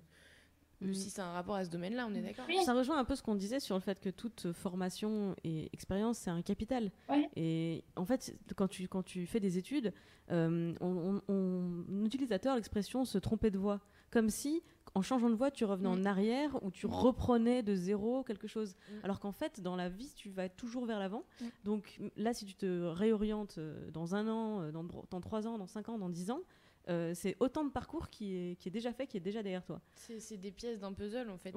Mm. 0.88 0.94
si 0.94 1.10
c'est 1.10 1.20
un 1.20 1.32
rapport 1.32 1.54
à 1.54 1.64
ce 1.64 1.70
domaine-là, 1.70 2.06
on 2.08 2.14
est 2.14 2.22
d'accord. 2.22 2.46
Ça 2.64 2.74
rejoint 2.74 2.98
un 2.98 3.04
peu 3.04 3.14
ce 3.16 3.22
qu'on 3.22 3.34
disait 3.34 3.60
sur 3.60 3.74
le 3.74 3.80
fait 3.80 4.00
que 4.00 4.10
toute 4.10 4.52
formation 4.52 5.34
et 5.44 5.68
expérience, 5.72 6.18
c'est 6.18 6.30
un 6.30 6.42
capital. 6.42 6.90
Et 7.36 7.84
en 7.96 8.04
fait, 8.04 8.34
quand 8.56 8.68
tu, 8.68 8.88
quand 8.88 9.02
tu 9.02 9.26
fais 9.26 9.40
des 9.40 9.58
études, 9.58 9.92
euh, 10.30 10.72
on, 10.80 12.04
utilise 12.04 12.32
à 12.32 12.38
tort 12.38 12.56
l'expression 12.56 13.04
se 13.04 13.18
tromper 13.18 13.50
de 13.50 13.58
voie. 13.58 13.80
Comme 14.10 14.28
si, 14.28 14.62
en 14.94 15.02
changeant 15.02 15.30
de 15.30 15.34
voie, 15.34 15.50
tu 15.50 15.64
revenais 15.64 15.88
en 15.88 15.96
mm. 15.96 16.06
arrière 16.06 16.62
ou 16.62 16.70
tu 16.70 16.86
reprenais 16.86 17.62
de 17.62 17.74
zéro 17.74 18.22
quelque 18.24 18.46
chose. 18.46 18.74
Mm. 18.74 19.04
Alors 19.04 19.20
qu'en 19.20 19.32
fait, 19.32 19.60
dans 19.60 19.76
la 19.76 19.88
vie, 19.88 20.12
tu 20.16 20.30
vas 20.30 20.48
toujours 20.48 20.84
vers 20.84 20.98
l'avant. 20.98 21.24
Donc 21.64 21.98
là, 22.16 22.34
si 22.34 22.44
tu 22.44 22.54
te 22.54 22.84
réorientes 22.86 23.56
euh, 23.58 23.90
dans 23.90 24.14
un 24.14 24.28
an, 24.28 24.62
euh, 24.62 24.72
dans, 24.72 24.84
dans 24.84 25.20
trois 25.20 25.46
ans, 25.46 25.58
dans 25.58 25.66
cinq 25.66 25.88
ans, 25.88 25.98
dans 25.98 26.10
dix 26.10 26.30
ans, 26.30 26.40
euh, 26.88 27.12
c'est 27.14 27.36
autant 27.38 27.64
de 27.64 27.70
parcours 27.70 28.08
qui 28.08 28.34
est, 28.36 28.56
qui 28.56 28.68
est 28.68 28.72
déjà 28.72 28.92
fait, 28.92 29.06
qui 29.06 29.16
est 29.16 29.20
déjà 29.20 29.42
derrière 29.42 29.64
toi. 29.64 29.80
C'est 29.94 30.36
des 30.36 30.50
pièces 30.50 30.80
d'un 30.80 30.92
puzzle 30.92 31.30
en 31.30 31.38
fait. 31.38 31.54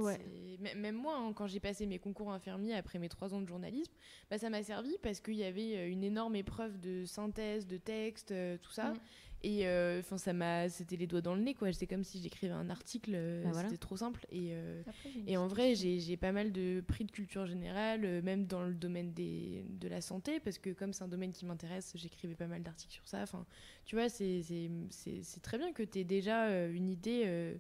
Même 0.60 0.96
moi, 0.96 1.18
hein, 1.18 1.34
quand 1.34 1.48
j'ai 1.48 1.60
passé 1.60 1.86
mes 1.86 2.00
concours 2.00 2.32
infirmiers 2.32 2.76
après 2.76 3.00
mes 3.00 3.10
trois 3.10 3.34
ans 3.34 3.42
de 3.42 3.48
journalisme, 3.48 3.94
bah, 4.30 4.38
ça 4.38 4.50
m'a 4.50 4.62
servi 4.62 4.98
parce 5.02 5.20
qu'il 5.20 5.36
y 5.36 5.44
avait 5.44 5.78
euh, 5.78 5.90
une 5.90 6.04
énorme 6.04 6.36
épreuve 6.36 6.80
de 6.80 7.06
synthèse, 7.06 7.66
de 7.66 7.78
texte, 7.78 8.32
euh, 8.32 8.58
tout 8.62 8.72
ça. 8.72 8.92
Mm. 8.92 9.00
Et 9.48 9.68
euh, 9.68 10.00
enfin, 10.00 10.18
ça 10.18 10.34
m'a, 10.34 10.70
c'était 10.70 10.96
les 10.96 11.06
doigts 11.06 11.22
dans 11.22 11.36
le 11.36 11.42
nez, 11.42 11.54
quoi. 11.54 11.72
C'était 11.72 11.86
comme 11.86 12.04
si 12.04 12.20
j'écrivais 12.20 12.52
un 12.52 12.70
article. 12.72 13.12
Euh, 13.14 13.44
Bah, 13.44 13.50
voilà. 13.52 13.68
C'était 13.70 13.78
trop 13.78 13.96
simple. 13.96 14.26
Et, 14.32 14.50
euh, 14.54 14.82
Après, 14.88 15.10
et 15.28 15.38
en 15.38 15.48
vrai, 15.48 15.76
j'ai 15.76 16.00
j'ai 16.00 16.18
pas 16.18 16.32
mal 16.32 16.52
de 16.52 16.82
prix 16.88 17.06
de 17.06 17.12
culture 17.12 17.46
générale, 17.46 18.06
euh, 18.06 18.22
même 18.24 18.48
dans 18.48 18.64
le 18.64 18.74
domaine 18.74 19.14
des, 19.14 19.64
de 19.70 19.88
la 19.88 20.02
santé, 20.02 20.40
parce 20.40 20.58
que 20.58 20.72
comme 20.72 20.94
c'est 20.94 21.04
un 21.04 21.08
domaine 21.08 21.32
qui 21.32 21.46
m'intéresse, 21.46 21.92
j'écrivais 21.96 22.34
pas 22.34 22.48
mal 22.48 22.64
d'articles 22.64 22.94
sur 22.94 23.08
ça. 23.08 23.22
Enfin, 23.22 23.46
tu 23.86 23.96
vois, 23.96 24.10
c'est- 24.10 24.42
c'est 24.42 24.70
c'est- 24.90 25.22
c'est 25.24 25.42
très 25.42 25.60
bien 25.60 25.74
que 25.74 25.84
tu 25.84 26.00
aies 26.00 26.04
déjà 26.04 26.48
euh, 26.48 26.74
une 26.74 26.90
idée 26.90 27.22
euh, 27.26 27.56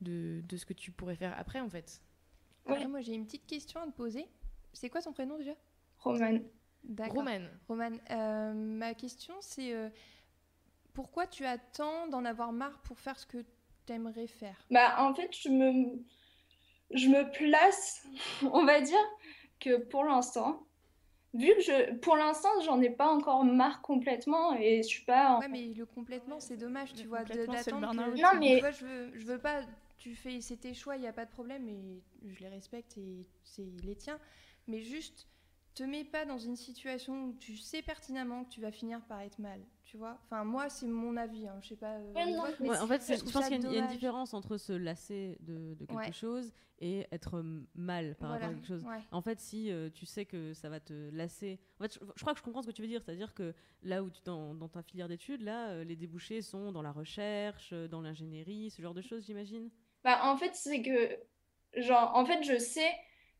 de, 0.00 0.42
de 0.48 0.56
ce 0.56 0.64
que 0.64 0.74
tu 0.74 0.92
pourrais 0.92 1.16
faire 1.16 1.34
après, 1.36 1.58
en 1.60 1.68
fait. 1.68 2.00
Moi, 2.88 3.00
j'ai 3.00 3.14
une 3.14 3.24
petite 3.26 3.46
question 3.46 3.80
à 3.80 3.86
te 3.86 3.92
poser. 3.96 4.26
C'est 4.72 4.90
quoi 4.90 5.02
ton 5.02 5.12
prénom 5.12 5.38
déjà? 5.38 5.54
Roman. 7.08 7.40
Romane, 7.66 7.98
euh, 8.12 8.52
ma 8.54 8.94
question 8.94 9.34
c'est 9.40 9.74
euh, 9.74 9.88
pourquoi 10.96 11.26
tu 11.26 11.44
attends 11.44 12.08
d'en 12.08 12.24
avoir 12.24 12.52
marre 12.52 12.78
pour 12.80 12.98
faire 12.98 13.18
ce 13.18 13.26
que 13.26 13.44
tu 13.86 13.92
aimerais 13.92 14.26
faire? 14.26 14.56
Bah, 14.70 14.96
en 14.98 15.14
fait, 15.14 15.30
je 15.38 15.50
me, 15.50 16.02
je 16.90 17.08
me 17.08 17.30
place, 17.30 18.06
on 18.50 18.64
va 18.64 18.80
dire, 18.80 19.04
que 19.60 19.76
pour 19.76 20.04
l'instant, 20.04 20.66
vu 21.34 21.48
que 21.54 21.60
je, 21.60 21.94
pour 21.96 22.16
l'instant, 22.16 22.48
j'en 22.64 22.80
ai 22.80 22.88
pas 22.88 23.08
encore 23.08 23.44
marre 23.44 23.82
complètement 23.82 24.54
et 24.56 24.82
je 24.82 24.88
suis 24.88 25.04
pas 25.04 25.34
en- 25.36 25.40
Ouais, 25.40 25.48
mais 25.48 25.66
le 25.74 25.84
complètement, 25.84 26.40
c'est 26.40 26.56
dommage, 26.56 26.94
tu 26.94 27.02
Le 27.02 27.08
vois, 27.10 27.24
d'attendre 27.24 27.90
que... 27.90 28.22
Non, 28.22 28.40
mais- 28.40 28.54
Tu 28.54 28.60
vois, 28.60 28.70
je 28.70 28.84
veux, 28.86 29.18
je 29.18 29.26
veux 29.26 29.38
pas... 29.38 29.60
Tu 29.98 30.14
fais... 30.14 30.40
C'est 30.40 30.56
tes 30.56 30.72
choix, 30.72 30.96
il 30.96 31.02
n'y 31.02 31.08
a 31.08 31.12
pas 31.12 31.26
de 31.26 31.30
problème, 31.30 31.68
et 31.68 32.02
je 32.26 32.40
les 32.40 32.48
respecte, 32.48 32.96
et 32.96 33.26
c'est 33.44 33.66
les 33.84 33.96
tiens. 33.96 34.18
Mais 34.66 34.80
juste, 34.80 35.28
te 35.74 35.82
mets 35.82 36.04
pas 36.04 36.24
dans 36.24 36.38
une 36.38 36.56
situation 36.56 37.24
où 37.24 37.32
tu 37.34 37.56
sais 37.58 37.82
pertinemment 37.82 38.44
que 38.44 38.50
tu 38.50 38.60
vas 38.62 38.72
finir 38.72 39.02
par 39.02 39.20
être 39.20 39.38
mal, 39.38 39.60
tu 39.86 39.96
vois 39.96 40.18
Enfin, 40.24 40.44
moi, 40.44 40.68
c'est 40.68 40.86
mon 40.86 41.16
avis, 41.16 41.46
hein, 41.46 41.58
je 41.62 41.68
sais 41.68 41.76
pas... 41.76 41.94
euh, 41.96 42.12
Ouais, 42.14 42.24
les 42.26 42.32
non, 42.32 42.42
vôtres, 42.42 42.56
mais 42.60 42.68
Ouais, 42.70 42.78
en 42.78 42.86
fait, 42.88 43.02
je 43.06 43.30
pense 43.32 43.46
qu'il 43.46 43.52
y, 43.52 43.54
a 43.54 43.56
une- 43.56 43.62
il 43.62 43.72
y 43.72 43.76
a 43.76 43.78
une 43.78 43.84
dommage. 43.84 43.96
différence 43.96 44.34
entre 44.34 44.56
se 44.56 44.72
lasser 44.72 45.36
de, 45.40 45.74
de 45.74 45.84
quelque 45.86 45.94
Ouais. 45.96 46.12
chose 46.12 46.52
et 46.80 47.06
être 47.12 47.40
m- 47.40 47.66
mal 47.74 48.14
par 48.16 48.30
Voilà, 48.30 48.46
rapport 48.46 48.50
à 48.50 48.54
quelque 48.60 48.66
chose. 48.66 48.84
ouais. 48.84 49.00
En 49.12 49.22
fait, 49.22 49.40
si 49.40 49.70
euh, 49.70 49.88
tu 49.90 50.06
sais 50.06 50.24
que 50.26 50.52
ça 50.54 50.68
va 50.68 50.80
te 50.80 51.10
lasser. 51.12 51.58
En 51.78 51.84
fait, 51.84 51.94
je, 51.94 51.98
je 52.16 52.20
crois 52.20 52.32
que 52.34 52.38
je 52.38 52.44
comprends 52.44 52.62
ce 52.62 52.66
que 52.68 52.72
tu 52.72 52.82
veux 52.82 52.88
dire. 52.88 53.02
C'est-à-dire 53.04 53.34
que 53.34 53.54
là 53.82 54.02
où 54.02 54.10
tu 54.10 54.20
dans, 54.24 54.54
dans 54.54 54.68
ta 54.68 54.82
filière 54.82 55.08
d'études, 55.08 55.42
là, 55.42 55.68
euh, 55.70 55.84
les 55.84 55.96
débouchés 55.96 56.42
sont 56.42 56.72
dans 56.72 56.82
la 56.82 56.92
recherche, 56.92 57.70
euh, 57.72 57.86
dans 57.88 58.00
l'ingénierie, 58.02 58.70
ce 58.70 58.82
genre 58.82 58.94
de 58.94 59.02
choses, 59.02 59.24
j'imagine? 59.26 59.70
Bah, 60.04 60.20
en 60.24 60.36
fait, 60.36 60.54
c'est 60.54 60.82
que, 60.82 61.18
genre, 61.80 62.12
en 62.14 62.24
fait, 62.24 62.42
je 62.42 62.58
sais 62.58 62.90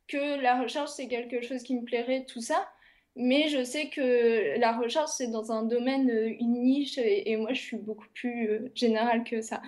que 0.08 0.40
la 0.40 0.60
recherche, 0.60 0.90
c'est 0.90 1.08
quelque 1.08 1.40
chose 1.42 1.62
qui 1.62 1.74
me 1.76 1.84
plairait, 1.84 2.24
tout 2.26 2.40
ça, 2.40 2.68
mais 3.16 3.48
je 3.48 3.64
sais 3.64 3.88
que 3.90 4.58
la 4.58 4.76
recherche, 4.78 5.10
c'est 5.16 5.28
dans 5.30 5.52
un 5.52 5.62
domaine, 5.64 6.10
euh, 6.10 6.28
une 6.40 6.62
niche, 6.62 6.98
et, 6.98 7.30
et 7.30 7.36
moi, 7.36 7.52
je 7.54 7.60
suis 7.62 7.76
beaucoup 7.78 8.08
plus 8.14 8.48
euh, 8.50 8.70
générale 8.74 9.24
que 9.24 9.40
ça. 9.40 9.62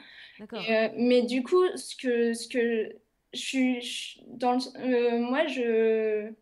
Et, 0.54 0.74
euh, 0.76 0.88
mais 0.96 1.22
du 1.22 1.42
coup, 1.42 1.62
ce 1.76 1.96
que, 1.96 2.34
ce 2.34 2.48
que 2.48 2.92
je 3.34 3.38
suis, 3.38 3.80
je- 3.82 4.20
dans 4.26 4.54
le- 4.54 4.60
euh, 4.94 5.18
moi, 5.20 5.46
je, 5.46 6.32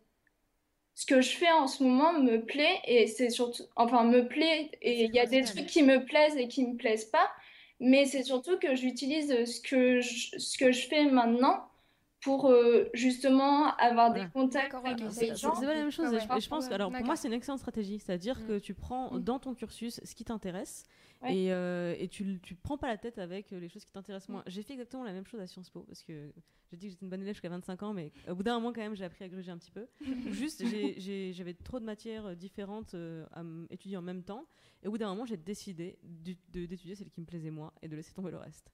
ce 0.95 1.05
que 1.05 1.21
je 1.21 1.29
fais 1.37 1.51
en 1.51 1.67
ce 1.67 1.83
moment 1.83 2.13
me 2.19 2.37
plaît, 2.43 2.79
et 2.85 3.07
c'est 3.07 3.29
surtout, 3.29 3.63
enfin, 3.75 4.03
me 4.03 4.27
plaît, 4.27 4.71
et 4.81 5.03
il 5.05 5.13
y 5.13 5.19
a 5.19 5.25
des 5.27 5.43
trucs 5.43 5.67
qui 5.67 5.83
me 5.83 6.03
plaisent 6.05 6.37
et 6.37 6.47
qui 6.47 6.65
me 6.65 6.75
plaisent 6.75 7.05
pas, 7.05 7.29
mais 7.79 8.05
c'est 8.05 8.23
surtout 8.23 8.57
que 8.57 8.75
j'utilise 8.75 9.45
ce 9.45 9.61
que 9.61 10.01
je, 10.01 10.39
ce 10.39 10.57
que 10.57 10.71
je 10.71 10.87
fais 10.87 11.05
maintenant 11.05 11.67
pour 12.27 12.49
euh, 12.49 12.89
justement 12.93 13.73
avoir 13.77 14.11
des 14.13 14.25
contacts 14.33 14.73
avec 14.75 14.97
des 14.97 15.05
gens. 15.35 15.55
c'est 15.55 15.65
pas 15.65 15.73
la 15.73 15.79
même 15.81 15.91
chose. 15.91 16.07
Ah 16.11 16.33
ouais. 16.35 16.41
je, 16.41 16.49
pense, 16.49 16.69
alors 16.71 16.91
pour 16.91 17.05
moi, 17.05 17.15
c'est 17.15 17.27
une 17.29 17.33
excellente 17.33 17.59
stratégie. 17.59 17.99
C'est-à-dire 17.99 18.45
que 18.45 18.59
tu 18.59 18.73
prends 18.73 19.13
Mm. 19.13 19.23
dans 19.23 19.39
ton 19.39 19.53
cursus 19.55 20.01
ce 20.03 20.13
qui 20.15 20.25
t'intéresse 20.25 20.83
Ouais. 21.23 21.35
et, 21.35 21.51
euh, 21.53 21.95
et 21.97 22.07
tu, 22.09 22.39
tu 22.43 22.53
prends 22.53 22.77
pas 22.77 22.87
la 22.87 22.97
tête 22.97 23.17
avec 23.17 23.51
euh, 23.51 23.59
les 23.59 23.69
choses 23.69 23.83
qui 23.85 23.91
t'intéressent 23.91 24.29
Mm. 24.29 24.33
moins. 24.33 24.43
J'ai 24.47 24.61
fait 24.61 24.73
exactement 24.73 25.03
la 25.05 25.13
même 25.13 25.25
chose 25.25 25.39
à 25.39 25.47
Sciences 25.47 25.69
Po 25.69 25.81
parce 25.81 26.03
que 26.03 26.31
j'ai 26.69 26.77
dit 26.77 26.87
que 26.87 26.91
j'étais 26.91 27.05
une 27.05 27.09
bonne 27.09 27.21
élève 27.21 27.33
jusqu'à 27.33 27.49
25 27.49 27.81
ans, 27.83 27.93
mais 27.93 28.11
au 28.29 28.35
bout 28.35 28.43
d'un 28.43 28.53
moment, 28.55 28.73
quand 28.73 28.81
même, 28.81 28.95
j'ai 28.95 29.05
appris 29.05 29.23
à 29.23 29.29
gruger 29.29 29.49
un 29.51 29.57
petit 29.57 29.71
peu. 29.71 29.87
Juste, 30.31 30.63
j'ai- 30.67 30.95
j'ai- 30.99 31.31
j'avais 31.33 31.53
trop 31.53 31.79
de 31.79 31.85
matières 31.85 32.25
euh, 32.27 32.35
différentes 32.35 32.93
euh, 32.93 33.25
à 33.33 33.41
étudier 33.71 33.95
en 33.97 34.01
même 34.01 34.21
temps. 34.23 34.45
Et 34.83 34.87
au 34.87 34.91
bout 34.91 34.97
d'un 34.97 35.07
moment, 35.09 35.25
j'ai 35.25 35.37
décidé 35.37 35.97
d'étudier 36.03 36.95
celle 36.95 37.09
qui 37.09 37.19
me 37.21 37.25
plaisait 37.25 37.49
moi 37.49 37.73
et 37.81 37.87
de 37.87 37.95
laisser 37.95 38.13
tomber 38.13 38.31
le 38.31 38.37
reste. 38.37 38.71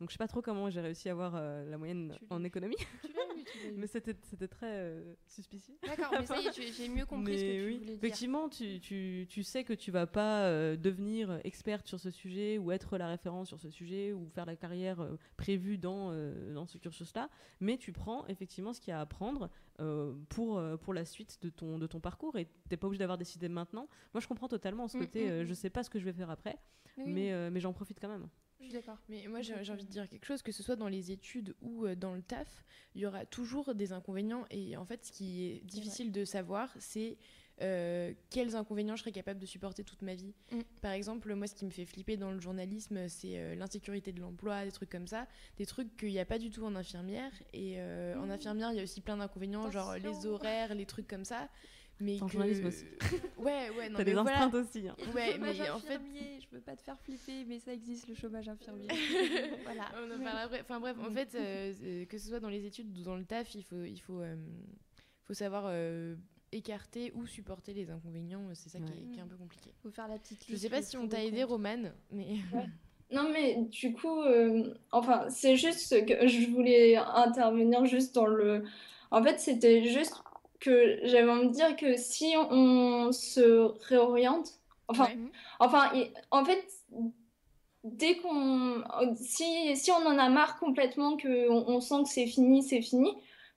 Donc 0.00 0.10
je 0.10 0.14
sais 0.14 0.18
pas 0.18 0.28
trop 0.28 0.42
comment 0.42 0.68
j'ai 0.70 0.80
réussi 0.80 1.08
à 1.08 1.12
avoir 1.12 1.32
euh, 1.34 1.64
la 1.68 1.78
moyenne 1.78 2.16
en 2.30 2.44
économie, 2.44 2.76
Tu 2.76 3.08
l'as 3.08 3.22
eu, 3.40 3.44
tu 3.44 3.58
l'as 3.64 3.70
eu. 3.70 3.72
mais 3.76 3.86
c'était 3.86 4.14
c'était 4.22 4.48
très 4.48 4.70
euh, 4.70 5.14
suspicieux. 5.26 5.74
D'accord, 5.86 6.10
mais 6.12 6.26
ça 6.26 6.38
y 6.40 6.46
est, 6.46 6.72
j'ai 6.76 6.88
mieux 6.88 7.06
compris 7.06 7.38
ce 7.38 7.44
que 7.44 7.50
tu 7.52 7.66
oui, 7.66 7.72
voulais 7.78 7.86
dire. 7.86 7.94
effectivement, 7.96 8.48
tu, 8.48 8.80
tu, 8.80 9.26
tu 9.28 9.42
sais 9.42 9.64
que 9.64 9.72
tu 9.72 9.90
vas 9.90 10.06
pas 10.06 10.44
euh, 10.44 10.76
devenir 10.76 11.40
experte 11.44 11.86
sur 11.88 11.98
ce 11.98 12.10
sujet 12.10 12.58
ou 12.58 12.70
être 12.70 12.98
la 12.98 13.08
référence 13.08 13.48
sur 13.48 13.58
ce 13.58 13.70
sujet 13.70 14.12
ou 14.12 14.28
faire 14.28 14.44
la 14.46 14.56
carrière 14.56 15.04
prévue 15.36 15.78
dans, 15.78 16.12
dans 16.52 16.66
ce 16.66 16.78
cursus-là, 16.78 17.28
mais 17.60 17.76
tu 17.78 17.92
prends 17.92 18.26
effectivement 18.26 18.72
ce 18.72 18.80
qu'il 18.80 18.90
y 18.90 18.94
a 18.94 18.98
à 18.98 19.02
apprendre 19.02 19.50
pour, 20.28 20.62
pour 20.80 20.94
la 20.94 21.04
suite 21.04 21.38
de 21.42 21.50
ton, 21.50 21.78
de 21.78 21.86
ton 21.86 22.00
parcours 22.00 22.36
et 22.38 22.46
t'es 22.68 22.76
pas 22.76 22.86
obligé 22.86 23.00
d'avoir 23.00 23.18
décidé 23.18 23.48
maintenant. 23.48 23.88
Moi, 24.14 24.20
je 24.20 24.26
comprends 24.28 24.48
totalement 24.48 24.88
ce 24.88 24.96
Mm, 24.96 25.00
côté, 25.00 25.30
mm. 25.30 25.45
Je 25.46 25.54
sais 25.54 25.70
pas 25.70 25.82
ce 25.82 25.90
que 25.90 25.98
je 25.98 26.04
vais 26.04 26.12
faire 26.12 26.30
après, 26.30 26.58
oui, 26.98 27.04
mais, 27.06 27.32
euh, 27.32 27.50
mais 27.50 27.60
j'en 27.60 27.72
profite 27.72 27.98
quand 28.00 28.08
même. 28.08 28.28
je 28.60 28.64
suis 28.64 28.72
d'accord. 28.74 28.98
Mais 29.08 29.26
moi, 29.28 29.40
j'ai 29.42 29.54
envie 29.72 29.84
de 29.84 29.90
dire 29.90 30.08
quelque 30.08 30.24
chose, 30.26 30.42
que 30.42 30.52
ce 30.52 30.62
soit 30.62 30.76
dans 30.76 30.88
les 30.88 31.10
études 31.12 31.54
ou 31.60 31.86
euh, 31.86 31.94
dans 31.94 32.14
le 32.14 32.22
taf, 32.22 32.64
il 32.94 33.00
y 33.02 33.06
aura 33.06 33.24
toujours 33.26 33.74
des 33.74 33.92
inconvénients. 33.92 34.44
Et 34.50 34.76
en 34.76 34.84
fait, 34.84 35.04
ce 35.04 35.12
qui 35.12 35.44
est 35.46 35.64
difficile 35.64 36.10
de 36.12 36.24
savoir, 36.24 36.74
c'est 36.78 37.18
euh, 37.62 38.12
quels 38.28 38.54
inconvénients 38.54 38.96
je 38.96 39.00
serais 39.00 39.12
capable 39.12 39.40
de 39.40 39.46
supporter 39.46 39.82
toute 39.82 40.02
ma 40.02 40.14
vie. 40.14 40.34
Mm. 40.52 40.60
Par 40.82 40.92
exemple, 40.92 41.34
moi, 41.34 41.46
ce 41.46 41.54
qui 41.54 41.64
me 41.64 41.70
fait 41.70 41.86
flipper 41.86 42.16
dans 42.18 42.30
le 42.30 42.38
journalisme, 42.38 43.08
c'est 43.08 43.38
euh, 43.38 43.54
l'insécurité 43.54 44.12
de 44.12 44.20
l'emploi, 44.20 44.64
des 44.66 44.72
trucs 44.72 44.90
comme 44.90 45.06
ça, 45.06 45.26
des 45.56 45.64
trucs 45.64 45.96
qu'il 45.96 46.10
n'y 46.10 46.18
a 46.18 46.26
pas 46.26 46.38
du 46.38 46.50
tout 46.50 46.64
en 46.64 46.74
infirmière. 46.76 47.32
Et 47.54 47.76
euh, 47.78 48.14
en 48.20 48.26
Mm. 48.26 48.30
infirmière, 48.30 48.72
il 48.72 48.76
y 48.76 48.80
a 48.80 48.82
aussi 48.82 49.00
plein 49.00 49.16
d'inconvénients, 49.16 49.70
genre 49.70 49.96
les 49.96 50.26
horaires, 50.26 50.74
les 50.74 50.84
trucs 50.86 51.06
comme 51.08 51.24
ça. 51.24 51.48
Mais 51.98 52.20
En 52.22 52.26
que- 52.26 52.32
journalisme 52.32 52.66
aussi. 52.66 52.84
Ouais, 53.38 53.70
ouais, 53.76 53.88
non, 53.88 53.96
T'as 53.98 54.04
des 54.04 54.12
voilà. 54.12 54.44
empreintes 54.46 54.54
aussi. 54.54 54.86
hein. 54.88 54.96
Ouais, 55.14 55.38
mais 55.38 55.70
en 55.70 55.78
fait, 55.78 56.00
je 56.40 56.46
veux 56.54 56.60
pas 56.60 56.76
te 56.76 56.82
faire 56.82 56.98
flipper, 57.00 57.44
mais 57.46 57.58
ça 57.58 57.72
existe 57.72 58.08
le 58.08 58.14
chômage 58.14 58.48
infirmier. 58.48 58.88
voilà. 59.64 59.84
On 60.02 60.14
en 60.20 60.22
parle 60.22 60.38
après. 60.44 60.60
Enfin 60.60 60.80
bref, 60.80 60.96
en 61.00 61.10
Mm. 61.10 61.14
fait, 61.14 61.34
euh, 61.34 61.72
euh, 61.84 62.04
que 62.06 62.18
ce 62.18 62.28
soit 62.28 62.40
dans 62.40 62.48
les 62.50 62.66
études 62.66 62.96
ou 62.98 63.02
dans 63.02 63.16
le 63.16 63.24
taf, 63.24 63.54
il 63.54 63.62
faut, 63.62 63.82
il 63.84 63.98
faut, 63.98 64.20
euh, 64.20 64.36
faut 65.24 65.32
savoir 65.34 65.64
euh, 65.68 66.16
écarter 66.52 67.12
ou 67.14 67.26
supporter 67.26 67.72
les 67.72 67.88
inconvénients. 67.90 68.42
C'est 68.54 68.68
ça 68.68 68.78
qui, 68.78 68.84
est, 68.92 68.96
Ouais. 68.96 69.12
qui 69.12 69.18
est 69.18 69.22
un 69.22 69.26
peu 69.28 69.36
compliqué. 69.36 69.70
Faut 69.82 69.90
faire 69.90 70.08
la 70.08 70.18
petite 70.18 70.44
Je 70.46 70.52
liste, 70.52 70.62
sais 70.64 70.70
pas 70.70 70.82
si 70.82 70.96
on 70.96 71.08
t'a 71.08 71.24
aidé. 71.24 71.44
Romane, 71.44 71.92
mais 72.10 72.26
Non, 73.12 73.30
mais 73.32 73.56
du 73.70 73.92
coup, 73.92 74.20
euh, 74.22 74.74
enfin, 74.90 75.30
c'est 75.30 75.56
juste 75.56 76.04
que 76.06 76.26
je 76.26 76.50
voulais 76.50 76.96
intervenir 76.96 77.84
juste 77.86 78.14
dans 78.16 78.26
le. 78.26 78.64
En 79.12 79.22
fait, 79.22 79.38
c'était 79.38 79.84
juste 79.84 80.20
que 80.60 80.98
j'avais 81.04 81.30
envie 81.30 81.48
de 81.48 81.52
dire 81.52 81.76
que 81.76 81.96
si 81.96 82.34
on 82.36 83.12
se 83.12 83.72
réoriente, 83.88 84.48
enfin, 84.88 85.04
Ouais. 85.06 85.18
enfin, 85.60 85.90
en 86.30 86.44
fait, 86.44 86.64
dès 87.84 88.16
qu'on. 88.16 88.82
Si, 89.16 89.76
si 89.76 89.90
on 89.92 90.06
en 90.06 90.18
a 90.18 90.28
marre 90.28 90.58
complètement, 90.58 91.16
qu'on 91.16 91.64
on 91.66 91.80
sent 91.80 92.02
que 92.04 92.08
c'est 92.08 92.26
fini, 92.26 92.62
c'est 92.62 92.82
fini, 92.82 93.12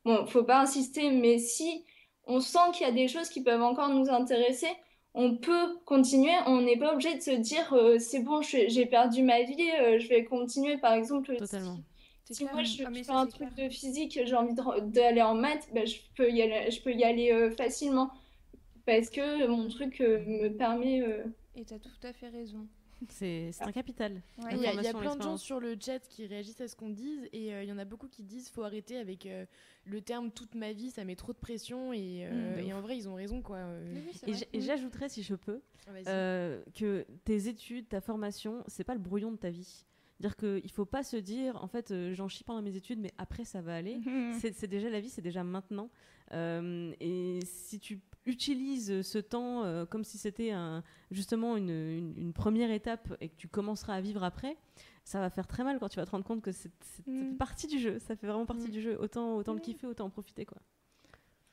bon, 0.05 0.25
faut 0.25 0.43
pas 0.43 0.61
insister, 0.61 1.09
mais 1.11 1.37
si 1.39 1.85
on 2.25 2.39
sent 2.39 2.59
qu'il 2.73 2.85
y 2.85 2.89
a 2.89 2.93
des 2.93 3.07
choses 3.07 3.29
qui 3.29 3.41
peuvent 3.41 3.61
encore 3.63 3.89
nous 3.89 4.09
intéresser, 4.09 4.67
on 5.15 5.35
peut 5.35 5.77
continuer, 5.85 6.31
on 6.45 6.61
n'est 6.61 6.77
pas 6.77 6.93
obligé 6.93 7.15
de 7.15 7.21
se 7.21 7.31
dire 7.31 7.73
euh, 7.73 7.97
c'est 7.97 8.19
bon, 8.19 8.41
j'ai 8.41 8.85
perdu 8.85 9.23
ma 9.23 9.41
vie, 9.41 9.71
euh, 9.81 9.97
je 9.99 10.07
vais 10.07 10.23
continuer. 10.23 10.77
Par 10.77 10.93
exemple, 10.93 11.35
Totalement. 11.37 11.77
si, 11.77 11.81
si 12.31 12.43
clair. 12.43 12.53
moi 12.53 12.63
je 12.63 12.83
Ah, 12.85 12.91
fais 12.91 13.11
un 13.11 13.25
truc 13.27 13.53
clair. 13.55 13.69
de 13.69 13.73
physique, 13.73 14.19
j'ai 14.23 14.35
envie 14.35 14.53
d'aller 14.91 15.21
en 15.21 15.35
maths, 15.35 15.67
ben, 15.73 15.85
je 15.85 15.97
peux 16.15 16.29
y 16.31 16.41
aller, 16.41 16.71
je 16.71 16.81
peux 16.81 16.93
y 16.93 17.03
aller 17.03 17.31
euh, 17.31 17.51
facilement 17.51 18.11
parce 18.85 19.09
que 19.09 19.47
mon 19.47 19.67
truc 19.67 20.01
euh, 20.01 20.23
me 20.25 20.49
permet. 20.49 21.01
euh, 21.01 21.23
Et 21.55 21.65
t'as 21.65 21.79
tout 21.79 21.89
à 22.03 22.13
fait 22.13 22.29
raison. 22.29 22.67
C'est 23.09 23.51
un 23.61 23.71
capital. 23.71 24.21
Ouais, 24.43 24.49
il 24.57 24.61
y 24.61 24.67
a, 24.67 24.73
y 24.73 24.93
plein 24.93 25.15
de 25.15 25.21
gens 25.21 25.37
sur 25.37 25.61
le 25.61 25.77
chat 25.79 25.99
qui 25.99 26.25
réagissent 26.25 26.59
à 26.59 26.67
ce 26.67 26.75
qu'on 26.75 26.89
dise 26.89 27.29
et 27.31 27.53
euh, 27.53 27.63
il 27.63 27.69
y 27.69 27.71
en 27.71 27.77
a 27.77 27.85
beaucoup 27.85 28.09
qui 28.09 28.23
disent 28.23 28.49
faut 28.49 28.63
arrêter 28.63 28.97
avec 28.97 29.25
euh, 29.25 29.45
le 29.85 30.01
terme 30.01 30.31
toute 30.31 30.53
ma 30.53 30.73
vie, 30.73 30.91
ça 30.91 31.05
met 31.05 31.15
trop 31.15 31.31
de 31.31 31.37
pression 31.37 31.93
et, 31.93 32.25
euh, 32.29 32.57
Mm, 32.57 32.67
et 32.67 32.73
en 32.73 32.81
vrai 32.81 32.97
ils 32.97 33.07
ont 33.07 33.15
raison 33.15 33.41
quoi. 33.41 33.55
euh. 33.57 33.93
Oui, 33.95 34.01
oui, 34.05 34.19
c'est 34.41 34.47
Et 34.53 34.57
et 34.57 34.61
j'ajouterais, 34.61 35.07
si 35.07 35.23
je 35.23 35.35
peux, 35.35 35.61
euh, 36.07 36.61
que 36.75 37.05
tes 37.23 37.47
études, 37.47 37.87
ta 37.87 38.01
formation, 38.01 38.63
c'est 38.67 38.83
pas 38.83 38.93
le 38.95 38.99
brouillon 38.99 39.31
de 39.31 39.37
ta 39.37 39.49
vie. 39.49 39.85
Dire 40.19 40.35
qu'il 40.35 40.69
faut 40.71 40.85
pas 40.85 41.03
se 41.03 41.15
dire, 41.15 41.55
en 41.63 41.67
fait, 41.67 41.91
euh, 41.91 42.13
j'en 42.13 42.27
chie 42.27 42.43
pendant 42.43 42.61
mes 42.61 42.75
études, 42.75 42.99
mais 42.99 43.13
après 43.17 43.45
ça 43.45 43.61
va 43.61 43.75
aller. 43.75 43.99
Mhm. 43.99 44.33
C'est 44.53 44.67
déjà 44.67 44.89
la 44.89 44.99
vie, 44.99 45.09
c'est 45.09 45.21
déjà 45.21 45.43
maintenant. 45.45 45.89
Euh, 46.33 46.91
et 46.99 47.39
si 47.45 47.79
tu 47.79 48.01
utilises 48.25 49.01
ce 49.01 49.17
temps 49.17 49.63
euh, 49.63 49.85
comme 49.85 50.03
si 50.03 50.17
c'était 50.17 50.51
un, 50.51 50.83
justement 51.09 51.55
une, 51.57 51.69
une- 51.69 52.13
une 52.17 52.33
première 52.33 52.69
étape 52.69 53.15
et 53.21 53.29
que 53.29 53.35
tu 53.37 53.47
commenceras 53.47 53.95
à 53.95 54.01
vivre 54.01 54.23
après, 54.23 54.57
ça 55.05 55.19
va 55.21 55.29
faire 55.29 55.47
très 55.47 55.63
mal 55.63 55.79
quand 55.79 55.89
tu 55.89 55.95
vas 55.95 56.05
te 56.05 56.11
rendre 56.11 56.25
compte 56.25 56.41
que 56.41 56.51
c'est 56.51 56.69
Mm. 57.07 57.37
partie 57.37 57.65
du 57.67 57.79
jeu. 57.79 57.97
Ça 57.99 58.15
fait 58.17 58.27
vraiment 58.27 58.45
partie 58.45 58.67
Mm. 58.67 58.71
du 58.71 58.81
jeu. 58.81 58.97
Autant, 58.99 59.37
autant 59.37 59.53
le 59.53 59.59
kiffer, 59.61 59.87
autant 59.87 60.05
en 60.05 60.09
profiter. 60.09 60.45
Quoi. 60.45 60.57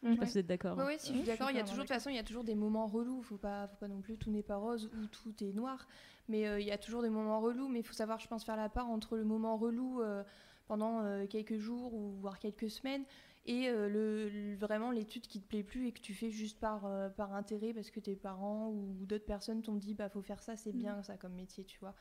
Je 0.02 0.10
sais 0.12 0.16
pas 0.18 0.26
si 0.26 0.32
vous 0.32 0.38
êtes 0.38 0.46
d'accord. 0.46 0.76
Oui, 0.86 0.94
si 0.98 1.12
je 1.12 1.18
suis 1.18 1.26
d'accord. 1.26 1.50
Il 1.50 1.56
y 1.56 1.60
a 1.60 1.62
toujours, 1.62 1.76
de 1.78 1.80
toute 1.82 1.88
façon, 1.88 2.10
il 2.10 2.16
y 2.16 2.18
a 2.18 2.22
toujours 2.24 2.44
des 2.44 2.54
moments 2.54 2.86
relous. 2.86 3.22
Faut 3.22 3.38
pas, 3.38 3.66
faut 3.68 3.76
pas 3.76 3.88
non 3.88 4.00
plus 4.02 4.18
tout 4.18 4.30
n'est 4.30 4.42
pas 4.42 4.56
rose 4.56 4.90
ou 5.00 5.06
tout 5.06 5.32
est 5.42 5.52
noir. 5.52 5.86
Mais 6.28 6.46
euh, 6.46 6.60
il 6.60 6.66
y 6.66 6.72
a 6.72 6.78
toujours 6.78 7.02
des 7.02 7.10
moments 7.10 7.40
relous. 7.40 7.68
Mais 7.68 7.80
il 7.80 7.84
faut 7.84 7.94
savoir, 7.94 8.18
je 8.18 8.28
pense, 8.28 8.44
faire 8.44 8.56
la 8.56 8.68
part 8.68 8.88
entre 8.88 9.16
le 9.16 9.24
moment 9.24 9.56
relou 9.56 10.00
euh, 10.00 10.22
pendant 10.66 11.00
euh, 11.00 11.26
quelques 11.26 11.58
jours 11.58 11.94
ou 11.94 12.12
voire 12.20 12.38
quelques 12.38 12.70
semaines 12.70 13.04
et 13.48 13.70
le, 13.70 14.56
vraiment 14.56 14.90
l'étude 14.90 15.28
qui 15.28 15.40
te 15.40 15.46
plaît 15.46 15.62
plus 15.62 15.86
et 15.86 15.92
que 15.92 16.00
tu 16.00 16.14
fais 16.14 16.32
juste 16.32 16.58
par, 16.58 16.90
par 17.14 17.32
intérêt 17.32 17.72
parce 17.72 17.92
que 17.92 18.00
tes 18.00 18.16
parents 18.16 18.70
ou 18.70 19.06
d'autres 19.06 19.24
personnes 19.24 19.62
t'ont 19.62 19.76
dit 19.76 19.94
bah 19.94 20.08
faut 20.08 20.20
faire 20.20 20.42
ça, 20.42 20.56
c'est 20.56 20.72
mm. 20.72 20.78
bien 20.78 21.02
ça 21.04 21.16
comme 21.16 21.34
métier, 21.34 21.62
tu 21.62 21.78
vois. 21.78 21.94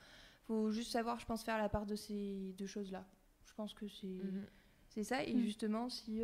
Faut 0.47 0.71
juste 0.71 0.91
savoir, 0.91 1.19
je 1.19 1.25
pense, 1.27 1.43
faire 1.43 1.59
la 1.59 1.69
part 1.69 1.85
de 1.85 1.95
ces 1.95 2.55
deux 2.57 2.65
choses-là. 2.65 3.05
Je 3.43 3.53
pense 3.53 3.75
que 3.75 3.87
c'est 3.87 4.07
mm-hmm. 4.07 4.45
c'est 4.89 5.03
ça. 5.03 5.23
Et 5.23 5.35
mm. 5.35 5.39
justement, 5.41 5.87
si 5.87 6.23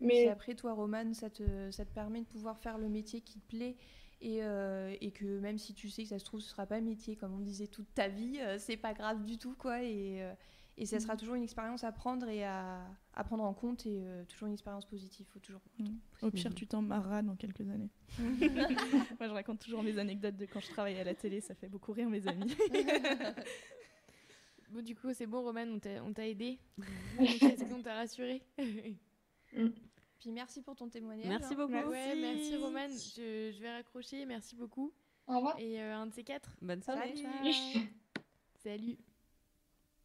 mais... 0.00 0.28
après, 0.28 0.54
toi, 0.54 0.74
Romane, 0.74 1.14
ça 1.14 1.30
te, 1.30 1.70
ça 1.70 1.86
te 1.86 1.94
permet 1.94 2.20
de 2.20 2.26
pouvoir 2.26 2.58
faire 2.58 2.76
le 2.76 2.90
métier 2.90 3.22
qui 3.22 3.40
te 3.40 3.48
plaît 3.48 3.76
et, 4.22 4.42
euh, 4.42 4.94
et, 5.00 5.10
que 5.10 5.40
même 5.40 5.58
si 5.58 5.74
tu 5.74 5.90
sais 5.90 6.04
que 6.04 6.08
ça 6.08 6.18
se 6.18 6.24
trouve, 6.24 6.40
ce 6.40 6.48
sera 6.48 6.64
pas 6.64 6.76
un 6.76 6.80
métier, 6.80 7.16
comme 7.16 7.34
on 7.34 7.40
disait, 7.40 7.66
toute 7.66 7.92
ta 7.92 8.06
vie, 8.06 8.38
euh, 8.40 8.56
c'est 8.56 8.76
pas 8.76 8.94
grave 8.94 9.24
du 9.24 9.36
tout, 9.36 9.54
quoi. 9.58 9.82
Et, 9.82 10.22
euh, 10.22 10.32
et 10.78 10.86
ça 10.86 11.00
sera 11.00 11.14
mm. 11.14 11.18
toujours 11.18 11.34
une 11.34 11.42
expérience 11.42 11.82
à 11.82 11.90
prendre 11.90 12.28
et 12.28 12.44
à, 12.44 12.86
à 13.14 13.24
prendre 13.24 13.42
en 13.42 13.52
compte 13.52 13.84
et 13.84 14.00
toujours 14.28 14.46
une 14.46 14.54
expérience 14.54 14.86
positive. 14.86 15.26
Faut 15.32 15.40
toujours. 15.40 15.60
Mm. 15.78 15.86
Au 16.22 16.30
pire, 16.30 16.54
tu 16.54 16.68
t'en 16.68 16.82
marras 16.82 17.22
dans 17.22 17.34
quelques 17.34 17.68
années. 17.68 17.90
Moi, 18.18 19.28
je 19.28 19.32
raconte 19.32 19.58
toujours 19.58 19.82
mes 19.82 19.98
anecdotes 19.98 20.36
de 20.36 20.46
quand 20.46 20.60
je 20.60 20.70
travaillais 20.70 21.00
à 21.00 21.04
la 21.04 21.14
télé, 21.14 21.40
ça 21.40 21.56
fait 21.56 21.68
beaucoup 21.68 21.92
rire 21.92 22.08
mes 22.08 22.28
amis. 22.28 22.56
bon, 24.70 24.82
du 24.82 24.94
coup, 24.94 25.12
c'est 25.12 25.26
bon, 25.26 25.42
Roman, 25.42 25.66
on 26.04 26.12
t'a 26.12 26.28
aidé. 26.28 26.60
on 27.18 27.82
t'a 27.82 27.94
rassuré. 27.94 28.40
Mm. 29.56 29.68
Puis 30.22 30.30
merci 30.30 30.62
pour 30.62 30.76
ton 30.76 30.88
témoignage. 30.88 31.26
Merci 31.26 31.52
hein. 31.52 31.56
beaucoup. 31.56 31.72
Merci, 31.72 32.20
merci 32.20 32.56
Romane. 32.56 32.92
Je, 32.92 33.60
vais 33.60 33.72
raccrocher. 33.72 34.24
Merci 34.24 34.54
beaucoup. 34.54 34.92
Au 35.26 35.34
revoir. 35.34 35.58
Et 35.58 35.82
euh, 35.82 35.96
un 35.96 36.06
de 36.06 36.14
ces 36.14 36.22
quatre. 36.22 36.56
Bonne 36.62 36.80
soirée. 36.80 37.12
Salut. 37.16 37.88
Salut. 38.62 38.98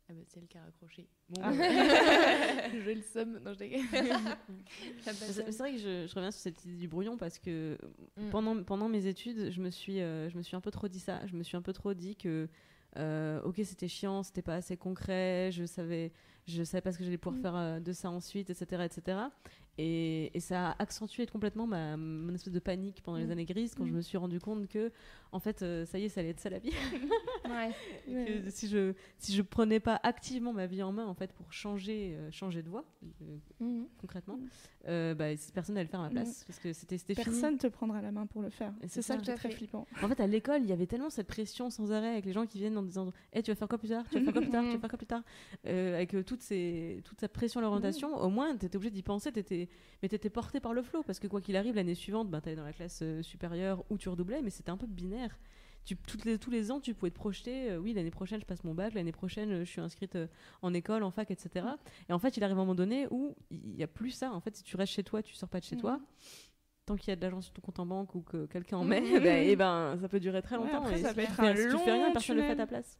Ah 0.09 0.13
bah 0.13 0.22
c'est 0.26 0.39
elle 0.39 0.47
qui 0.47 0.57
a 0.57 0.63
raccroché. 0.63 1.07
Bon, 1.30 1.41
ah. 1.43 1.51
je 1.53 2.91
le 2.95 3.01
somme. 3.03 3.38
Non, 3.45 3.53
je 3.53 3.59
C'est 5.11 5.57
vrai 5.59 5.74
que 5.74 5.78
je, 5.78 6.15
reviens 6.15 6.32
sur 6.32 6.41
cette 6.41 6.65
idée 6.65 6.78
du 6.78 6.88
brouillon 6.88 7.15
parce 7.18 7.38
que 7.38 7.78
mm. 8.15 8.30
pendant, 8.32 8.63
pendant 8.63 8.89
mes 8.89 9.05
études, 9.05 9.51
je 9.51 9.61
me, 9.61 9.70
suis, 9.70 10.01
euh, 10.01 10.32
je 10.32 10.38
me 10.38 10.41
suis 10.41 10.55
un 10.55 10.61
peu 10.61 10.72
trop 10.72 10.88
dit 10.88 10.99
ça. 10.99 11.24
Je 11.28 11.36
me 11.36 11.43
suis 11.43 11.57
un 11.57 11.61
peu 11.61 11.74
trop 11.74 11.93
dit 11.93 12.15
que, 12.15 12.49
euh, 12.97 13.39
ok, 13.43 13.61
c'était 13.63 13.88
chiant, 13.88 14.24
c'était 14.24 14.41
pas 14.41 14.55
assez 14.55 14.78
concret, 14.78 15.51
je 15.51 15.65
savais, 15.65 16.11
je 16.47 16.63
savais 16.63 16.82
pas 16.82 16.91
ce 16.91 16.97
que 16.97 17.03
j'allais 17.03 17.20
pouvoir 17.20 17.39
mm. 17.39 17.41
faire 17.43 17.82
de 17.82 17.91
ça 17.91 18.09
ensuite, 18.09 18.49
etc., 18.49 18.84
etc. 18.86 19.20
Et, 19.78 20.32
ça 20.39 20.69
a 20.69 20.82
accentué 20.82 21.25
complètement 21.28 21.67
ma, 21.67 21.97
mon 21.97 22.34
espèce 22.34 22.53
de 22.53 22.59
panique 22.59 23.01
pendant 23.03 23.17
les 23.17 23.25
mm. 23.25 23.32
années 23.32 23.45
grises 23.45 23.75
quand 23.75 23.86
je 23.86 23.91
mm. 23.91 23.95
me 23.95 24.01
suis 24.01 24.17
rendu 24.17 24.39
compte 24.39 24.67
que, 24.67 24.91
en 25.32 25.39
fait, 25.39 25.61
euh, 25.61 25.86
ça 25.86 25.99
y 25.99 26.05
est, 26.05 26.09
ça 26.09 26.21
allait 26.21 26.30
être 26.30 26.39
ça 26.39 26.49
la 26.49 26.59
vie. 26.59 26.71
que 28.07 28.49
si 28.49 28.67
je 28.67 28.93
si 29.17 29.34
je 29.34 29.41
prenais 29.41 29.80
pas 29.80 29.99
activement 30.03 30.53
ma 30.53 30.65
vie 30.65 30.82
en 30.84 30.91
main, 30.91 31.05
en 31.05 31.13
fait, 31.13 31.34
pour 31.34 31.51
changer 31.51 32.15
euh, 32.15 32.32
changer 32.32 32.63
de 32.63 32.69
voie, 32.69 32.86
euh, 33.21 33.38
mm. 33.59 33.86
concrètement, 33.99 34.39
bah, 34.86 35.25
personne 35.53 35.75
n'allait 35.75 35.86
le 35.86 35.89
faire 35.89 35.99
à 35.99 36.09
ma 36.09 36.09
place 36.09 36.43
parce 36.45 36.59
que 36.59 36.73
c'était 36.73 36.97
personne 37.13 37.55
ne 37.55 37.59
te 37.59 37.67
prendra 37.67 38.01
la 38.01 38.11
main 38.11 38.25
pour 38.25 38.41
le 38.41 38.49
faire. 38.49 38.73
C'est 38.88 39.01
ça, 39.01 39.17
qui 39.17 39.30
est 39.30 39.36
très 39.36 39.51
flippant. 39.51 39.86
En 40.01 40.07
fait, 40.07 40.19
à 40.19 40.28
l'école, 40.28 40.61
il 40.63 40.69
y 40.69 40.73
avait 40.73 40.88
tellement 40.88 41.09
cette 41.09 41.28
pression 41.28 41.69
sans 41.69 41.91
arrêt 41.91 42.09
avec 42.09 42.25
les 42.25 42.34
gens 42.34 42.45
qui 42.45 42.57
viennent 42.57 42.78
en 42.78 42.84
disant, 42.84 43.11
hey, 43.34 43.43
tu 43.43 43.51
vas 43.51 43.55
faire 43.55 43.67
quoi 43.67 43.78
plus 43.78 43.89
tard? 43.89 44.05
Tu 44.09 44.17
vas 44.17 44.23
faire 44.23 44.34
quoi 44.34 44.41
plus 44.41 44.51
tard? 44.51 44.63
Tu 44.63 44.71
vas 44.71 44.80
faire 44.80 44.89
quoi 44.89 44.97
plus 44.97 45.07
tard? 45.07 45.23
Avec 45.65 46.15
toute 46.25 46.41
ces 46.41 47.01
toute 47.03 47.19
cette 47.19 47.34
pression 47.34 47.61
l'orientation, 47.61 48.15
au 48.15 48.30
moins, 48.30 48.55
tu 48.57 48.65
étais 48.65 48.78
obligé 48.78 48.91
d'y 48.91 49.03
penser, 49.03 49.32
t'étais 49.32 49.66
mais 50.01 50.09
t'étais 50.09 50.30
porté 50.30 50.59
par 50.59 50.74
le 50.74 50.82
flot 50.82 51.03
parce 51.03 51.20
que 51.20 51.28
quoi 51.28 51.41
qu'il 51.41 51.55
arrive 51.55 51.76
l'année 51.76 51.95
suivante 51.95 52.30
ben, 52.30 52.41
t'allais 52.41 52.55
dans 52.55 52.63
la 52.63 52.74
classe 52.74 52.99
euh, 53.01 53.22
supérieure 53.22 53.84
ou 53.89 53.97
tu 53.97 54.09
redoublais 54.09 54.41
mais 54.41 54.49
c'était 54.49 54.70
un 54.70 54.78
peu 54.78 54.88
binaire. 54.88 55.39
Tu, 55.86 55.95
toutes 55.95 56.26
les, 56.26 56.38
tous 56.38 56.51
les 56.51 56.70
ans 56.72 56.80
tu 56.80 56.93
pouvais 56.93 57.11
te 57.11 57.15
projeter 57.15 57.72
euh, 57.72 57.78
oui 57.78 57.93
l'année 57.93 58.11
prochaine 58.11 58.41
je 58.41 58.45
passe 58.45 58.63
mon 58.63 58.74
bac 58.74 58.93
l'année 58.93 59.13
prochaine 59.13 59.51
euh, 59.51 59.65
je 59.65 59.70
suis 59.70 59.82
inscrite 59.82 60.18
en 60.61 60.74
école 60.74 61.03
en 61.03 61.11
fac 61.11 61.32
etc 61.32 61.65
et 62.09 62.13
en 62.13 62.20
fait 62.20 62.36
il 62.36 62.43
arrive 62.43 62.57
un 62.57 62.61
moment 62.61 62.76
donné 62.76 63.07
où 63.09 63.36
il 63.51 63.78
y 63.78 63.84
a 63.84 63.88
plus 63.88 64.11
ça. 64.11 64.34
En 64.34 64.41
fait 64.41 64.55
si 64.55 64.63
tu 64.63 64.76
restes 64.76 64.93
chez 64.93 65.03
toi 65.03 65.24
tu 65.24 65.34
sors 65.34 65.49
pas 65.49 65.59
de 65.59 65.65
chez 65.65 65.78
toi. 65.78 65.99
Tant 66.86 66.95
qu'il 66.95 67.09
y 67.09 67.11
a 67.11 67.18
de 67.18 67.22
l'argent 67.22 67.41
sur 67.41 67.51
ton 67.51 67.61
compte 67.61 67.80
en 67.80 67.86
banque 67.86 68.15
ou 68.15 68.22
que 68.22 68.45
quelqu'un 68.45 68.78
en 68.78 68.86
met, 68.86 69.05
et 69.05 69.20
ben, 69.20 69.45
eh 69.45 69.55
ben, 69.57 69.97
ça 69.99 70.07
peut 70.07 70.22
durer 70.22 70.41
très 70.41 70.55
longtemps. 70.55 70.88
et 70.88 70.97
ça 70.99 71.13
peut 71.13 71.20
être 71.20 71.38
un 71.38 71.53
si 71.53 71.68
tu 71.68 71.78
fais 71.80 71.91
rien, 71.91 72.11
personne 72.13 72.38
ne 72.38 72.41
le 72.41 72.47
fait 72.47 72.53
à 72.53 72.55
ta 72.55 72.65
place. 72.65 72.97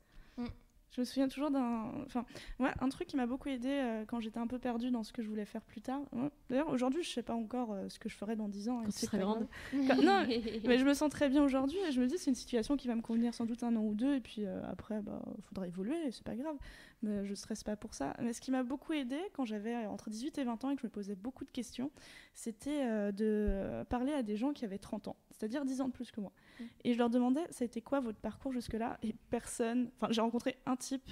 Je 0.92 1.02
me 1.02 1.06
souviens 1.06 1.28
toujours 1.28 1.52
d'un. 1.52 1.92
Enfin, 2.06 2.26
ouais, 2.60 2.72
un 2.80 2.90
truc 2.90 3.08
qui 3.08 3.18
m'a 3.18 3.28
beaucoup 3.28 3.50
aidé 3.50 3.70
euh, 3.70 4.06
quand 4.08 4.20
j'étais 4.20 4.40
un 4.40 4.48
peu 4.48 4.58
perdue 4.58 4.90
dans 4.90 5.04
ce 5.04 5.12
que 5.12 5.22
je 5.22 5.28
voulais 5.28 5.46
faire 5.46 5.62
plus 5.62 5.82
tard. 5.82 6.02
D'ailleurs, 6.50 6.70
aujourd'hui, 6.70 7.04
je 7.04 7.10
sais 7.10 7.24
pas 7.24 7.36
encore 7.36 7.74
euh, 7.74 7.90
ce 7.90 8.00
que 8.00 8.10
je 8.10 8.16
ferai 8.16 8.36
dans 8.36 8.48
10 8.48 8.70
ans. 8.70 8.82
Quand 8.84 8.92
tu 8.92 9.06
seras 9.06 9.18
grande. 9.18 9.48
non, 9.74 10.26
mais 10.66 10.78
je 10.78 10.86
me 10.86 10.94
sens 10.94 11.12
très 11.12 11.30
bien 11.30 11.44
aujourd'hui 11.44 11.78
et 11.88 11.92
je 11.92 12.02
me 12.02 12.08
dis 12.08 12.18
c'est 12.18 12.32
une 12.32 12.36
situation 12.36 12.78
qui 12.78 12.88
va 12.88 12.96
me 12.96 13.02
convenir 13.02 13.34
sans 13.34 13.46
doute 13.46 13.64
un 13.64 13.76
an 13.76 13.82
ou 13.82 13.94
deux 13.94 14.16
et 14.16 14.22
puis 14.22 14.46
euh, 14.46 14.62
après, 14.70 15.02
bah, 15.02 15.22
faudra 15.44 15.68
évoluer, 15.68 16.12
c'est 16.12 16.24
pas 16.24 16.36
grave. 16.36 16.56
Mais 17.04 17.26
je 17.26 17.36
stresse 17.36 17.64
pas 17.64 17.76
pour 17.76 17.94
ça. 17.94 18.16
Mais 18.22 18.34
ce 18.34 18.42
qui 18.42 18.50
m'a 18.50 18.64
beaucoup 18.64 18.94
aidé 18.94 19.20
quand 19.34 19.46
j'avais 19.46 19.86
entre 19.86 20.10
18 20.10 20.40
et 20.40 20.44
20 20.46 20.64
ans 20.64 20.70
et 20.72 20.76
que 20.76 20.82
je 20.82 20.88
me 20.88 20.92
posais 20.92 21.16
beaucoup 21.16 21.46
de 21.46 21.52
questions, 21.52 21.92
c'était 22.34 23.12
de 23.12 23.84
parler 23.90 24.14
à 24.14 24.24
des 24.24 24.36
gens 24.36 24.52
qui 24.52 24.66
avaient 24.66 24.80
30 24.80 25.10
ans, 25.10 25.16
c'est-à-dire 25.38 25.66
10 25.66 25.82
ans 25.82 25.88
de 25.88 25.94
plus 25.94 26.12
que 26.12 26.22
moi. 26.22 26.32
Mm. 26.60 26.64
Et 26.86 26.94
je 26.94 26.98
leur 26.98 27.10
demandais, 27.10 27.46
ça 27.52 27.64
a 27.64 27.66
été 27.66 27.82
quoi 27.82 28.00
votre 28.00 28.20
parcours 28.20 28.52
jusque-là 28.52 28.98
Et 29.04 29.16
personne. 29.30 29.92
Enfin, 30.00 30.12
j'ai 30.12 30.22
rencontré 30.22 30.58
un 30.66 30.76
type 30.76 31.10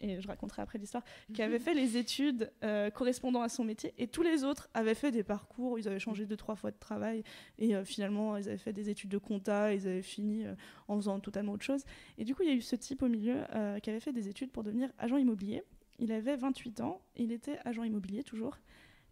et 0.00 0.20
je 0.20 0.26
raconterai 0.26 0.62
après 0.62 0.78
l'histoire, 0.78 1.04
qui 1.32 1.42
avait 1.42 1.58
fait 1.58 1.74
les 1.74 1.96
études 1.96 2.50
euh, 2.64 2.90
correspondant 2.90 3.42
à 3.42 3.48
son 3.48 3.64
métier, 3.64 3.94
et 3.98 4.06
tous 4.06 4.22
les 4.22 4.44
autres 4.44 4.68
avaient 4.74 4.94
fait 4.94 5.10
des 5.10 5.22
parcours, 5.22 5.78
ils 5.78 5.86
avaient 5.88 5.98
changé 5.98 6.26
deux, 6.26 6.36
trois 6.36 6.56
fois 6.56 6.70
de 6.70 6.78
travail, 6.78 7.22
et 7.58 7.76
euh, 7.76 7.84
finalement, 7.84 8.36
ils 8.36 8.48
avaient 8.48 8.58
fait 8.58 8.72
des 8.72 8.88
études 8.88 9.10
de 9.10 9.18
compta, 9.18 9.74
ils 9.74 9.86
avaient 9.86 10.02
fini 10.02 10.46
euh, 10.46 10.54
en 10.88 10.96
faisant 10.96 11.20
totalement 11.20 11.52
autre 11.52 11.64
chose. 11.64 11.84
Et 12.18 12.24
du 12.24 12.34
coup, 12.34 12.42
il 12.42 12.48
y 12.48 12.52
a 12.52 12.54
eu 12.54 12.62
ce 12.62 12.76
type 12.76 13.02
au 13.02 13.08
milieu 13.08 13.40
qui 13.82 13.90
avait 13.90 14.00
fait 14.00 14.12
des 14.12 14.28
études 14.28 14.50
pour 14.50 14.62
devenir 14.62 14.90
agent 14.98 15.16
immobilier. 15.16 15.62
Il 15.98 16.12
avait 16.12 16.36
28 16.36 16.80
ans, 16.80 17.02
il 17.16 17.32
était 17.32 17.58
agent 17.64 17.82
immobilier 17.82 18.22
toujours, 18.22 18.56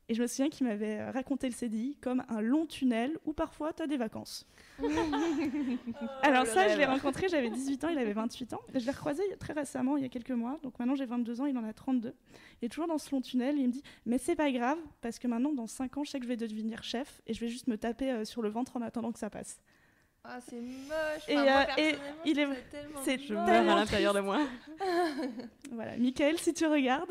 et 0.08 0.14
je 0.14 0.22
me 0.22 0.26
souviens 0.26 0.48
qu'il 0.48 0.66
m'avait 0.66 1.10
raconté 1.10 1.48
le 1.48 1.54
CDI 1.54 1.96
comme 2.00 2.22
un 2.28 2.40
long 2.40 2.66
tunnel 2.66 3.18
où 3.26 3.32
parfois 3.32 3.72
tu 3.72 3.82
as 3.82 3.86
des 3.86 3.98
vacances. 3.98 4.46
Alors 6.22 6.46
ça, 6.46 6.68
je 6.68 6.78
l'ai 6.78 6.86
rencontré, 6.86 7.28
j'avais 7.28 7.50
18 7.50 7.84
ans, 7.84 7.88
il 7.88 7.98
avait 7.98 8.12
28 8.14 8.54
ans. 8.54 8.60
je 8.74 8.84
l'ai 8.84 8.90
recroisé 8.90 9.22
très 9.38 9.52
récemment, 9.52 9.96
il 9.96 10.02
y 10.02 10.06
a 10.06 10.08
quelques 10.08 10.30
mois. 10.30 10.58
Donc 10.62 10.78
maintenant 10.78 10.94
j'ai 10.94 11.04
22 11.04 11.40
ans, 11.42 11.46
il 11.46 11.58
en 11.58 11.64
a 11.64 11.72
32. 11.72 12.14
Il 12.60 12.66
est 12.66 12.68
toujours 12.68 12.88
dans 12.88 12.98
ce 12.98 13.10
long 13.10 13.20
tunnel. 13.20 13.58
il 13.58 13.66
me 13.66 13.72
dit, 13.72 13.82
mais 14.06 14.18
c'est 14.18 14.36
pas 14.36 14.50
grave, 14.50 14.78
parce 15.00 15.18
que 15.18 15.28
maintenant 15.28 15.52
dans 15.52 15.66
5 15.66 15.98
ans, 15.98 16.04
je 16.04 16.10
sais 16.10 16.18
que 16.18 16.24
je 16.24 16.28
vais 16.28 16.36
devenir 16.36 16.82
chef 16.82 17.20
et 17.26 17.34
je 17.34 17.40
vais 17.40 17.48
juste 17.48 17.66
me 17.66 17.76
taper 17.76 18.10
euh, 18.10 18.24
sur 18.24 18.40
le 18.40 18.48
ventre 18.48 18.76
en 18.76 18.82
attendant 18.82 19.12
que 19.12 19.18
ça 19.18 19.28
passe. 19.28 19.60
Ah, 20.24 20.38
c'est 20.46 20.60
moche. 20.60 21.28
Et, 21.28 21.36
euh, 21.36 21.64
et 21.78 21.94
il 22.26 22.38
est, 22.38 22.48
c'est 23.04 23.18
je 23.18 23.34
meurs 23.34 23.70
à 23.70 23.76
l'intérieur 23.76 24.12
de 24.12 24.20
moi. 24.20 24.40
voilà, 25.72 25.96
Michael, 25.96 26.38
si 26.38 26.52
tu 26.52 26.66
regardes. 26.66 27.08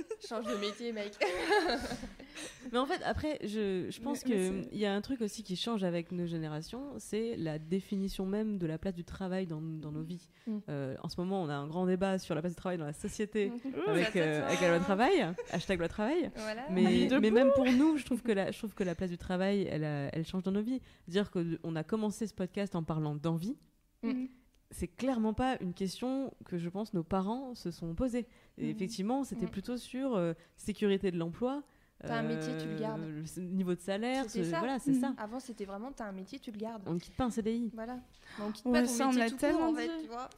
Change 0.28 0.46
de 0.46 0.56
métier, 0.56 0.92
mec. 0.92 1.12
Mais 2.72 2.78
en 2.78 2.86
fait, 2.86 3.00
après, 3.04 3.38
je, 3.42 3.88
je 3.90 4.00
pense 4.00 4.22
qu'il 4.22 4.68
y 4.72 4.86
a 4.86 4.94
un 4.94 5.00
truc 5.00 5.20
aussi 5.20 5.42
qui 5.42 5.56
change 5.56 5.84
avec 5.84 6.12
nos 6.12 6.26
générations, 6.26 6.94
c'est 6.98 7.36
la 7.36 7.58
définition 7.58 8.26
même 8.26 8.58
de 8.58 8.66
la 8.66 8.78
place 8.78 8.94
du 8.94 9.04
travail 9.04 9.46
dans, 9.46 9.60
dans 9.60 9.92
nos 9.92 10.02
vies. 10.02 10.28
Mm. 10.46 10.58
Euh, 10.68 10.96
en 11.02 11.08
ce 11.08 11.20
moment, 11.20 11.42
on 11.42 11.48
a 11.48 11.54
un 11.54 11.66
grand 11.66 11.86
débat 11.86 12.18
sur 12.18 12.34
la 12.34 12.40
place 12.40 12.52
du 12.52 12.60
travail 12.60 12.78
dans 12.78 12.86
la 12.86 12.92
société 12.92 13.50
mm. 13.50 13.88
avec, 13.88 14.16
euh, 14.16 14.46
avec, 14.46 14.60
la 14.60 14.68
loi 14.68 14.80
travail, 14.80 15.34
hashtag 15.50 15.78
loi 15.78 15.88
travail. 15.88 16.30
Mais, 16.70 17.08
mais 17.20 17.30
même 17.30 17.50
pour 17.54 17.66
nous, 17.66 17.96
je 17.96 18.04
trouve 18.04 18.22
que 18.22 18.32
la, 18.32 18.50
je 18.50 18.58
trouve 18.58 18.74
que 18.74 18.84
la 18.84 18.94
place 18.94 19.10
du 19.10 19.18
travail, 19.18 19.66
elle, 19.70 19.84
elle 19.84 20.26
change 20.26 20.42
dans 20.42 20.52
nos 20.52 20.62
vies. 20.62 20.80
Dire 21.08 21.30
qu'on 21.30 21.76
a 21.76 21.84
commencé 21.84 22.26
ce 22.26 22.34
podcast 22.34 22.74
en 22.74 22.82
parlant 22.82 23.14
d'envie. 23.14 23.56
Mm 24.02 24.26
c'est 24.70 24.88
clairement 24.88 25.34
pas 25.34 25.56
une 25.60 25.74
question 25.74 26.32
que 26.44 26.58
je 26.58 26.68
pense 26.68 26.94
nos 26.94 27.02
parents 27.02 27.54
se 27.54 27.70
sont 27.70 27.94
posées. 27.94 28.26
Et 28.58 28.66
mmh. 28.66 28.70
effectivement, 28.70 29.24
c'était 29.24 29.46
mmh. 29.46 29.50
plutôt 29.50 29.76
sur 29.76 30.14
euh, 30.14 30.32
sécurité 30.56 31.10
de 31.10 31.18
l'emploi. 31.18 31.62
T'as 32.02 32.16
un 32.16 32.22
métier, 32.22 32.56
tu 32.56 32.66
le 32.66 32.76
gardes. 32.76 33.02
Euh, 33.02 33.22
le 33.36 33.42
niveau 33.42 33.74
de 33.74 33.80
salaire, 33.80 34.24
c'est 34.28 34.44
ça. 34.44 34.58
Voilà, 34.58 34.78
c'est 34.78 34.92
mmh. 34.92 35.00
ça. 35.00 35.14
Avant, 35.18 35.38
c'était 35.38 35.66
vraiment 35.66 35.92
t'as 35.92 36.06
un 36.06 36.12
métier, 36.12 36.38
tu 36.38 36.50
le 36.50 36.56
gardes. 36.56 36.82
On 36.86 36.94
ne 36.94 36.98
quitte 36.98 37.16
pas 37.16 37.24
un 37.24 37.30
CDI. 37.30 37.70
Voilà. 37.74 37.98
on 38.40 38.52
quitte 38.52 38.64
pas 38.64 38.86
ton 38.86 39.12
métier 39.12 39.36
tout 39.36 39.36
court, 39.36 39.62
en 39.62 39.74
fait, 39.74 39.90
tu 40.00 40.08
vois. 40.08 40.30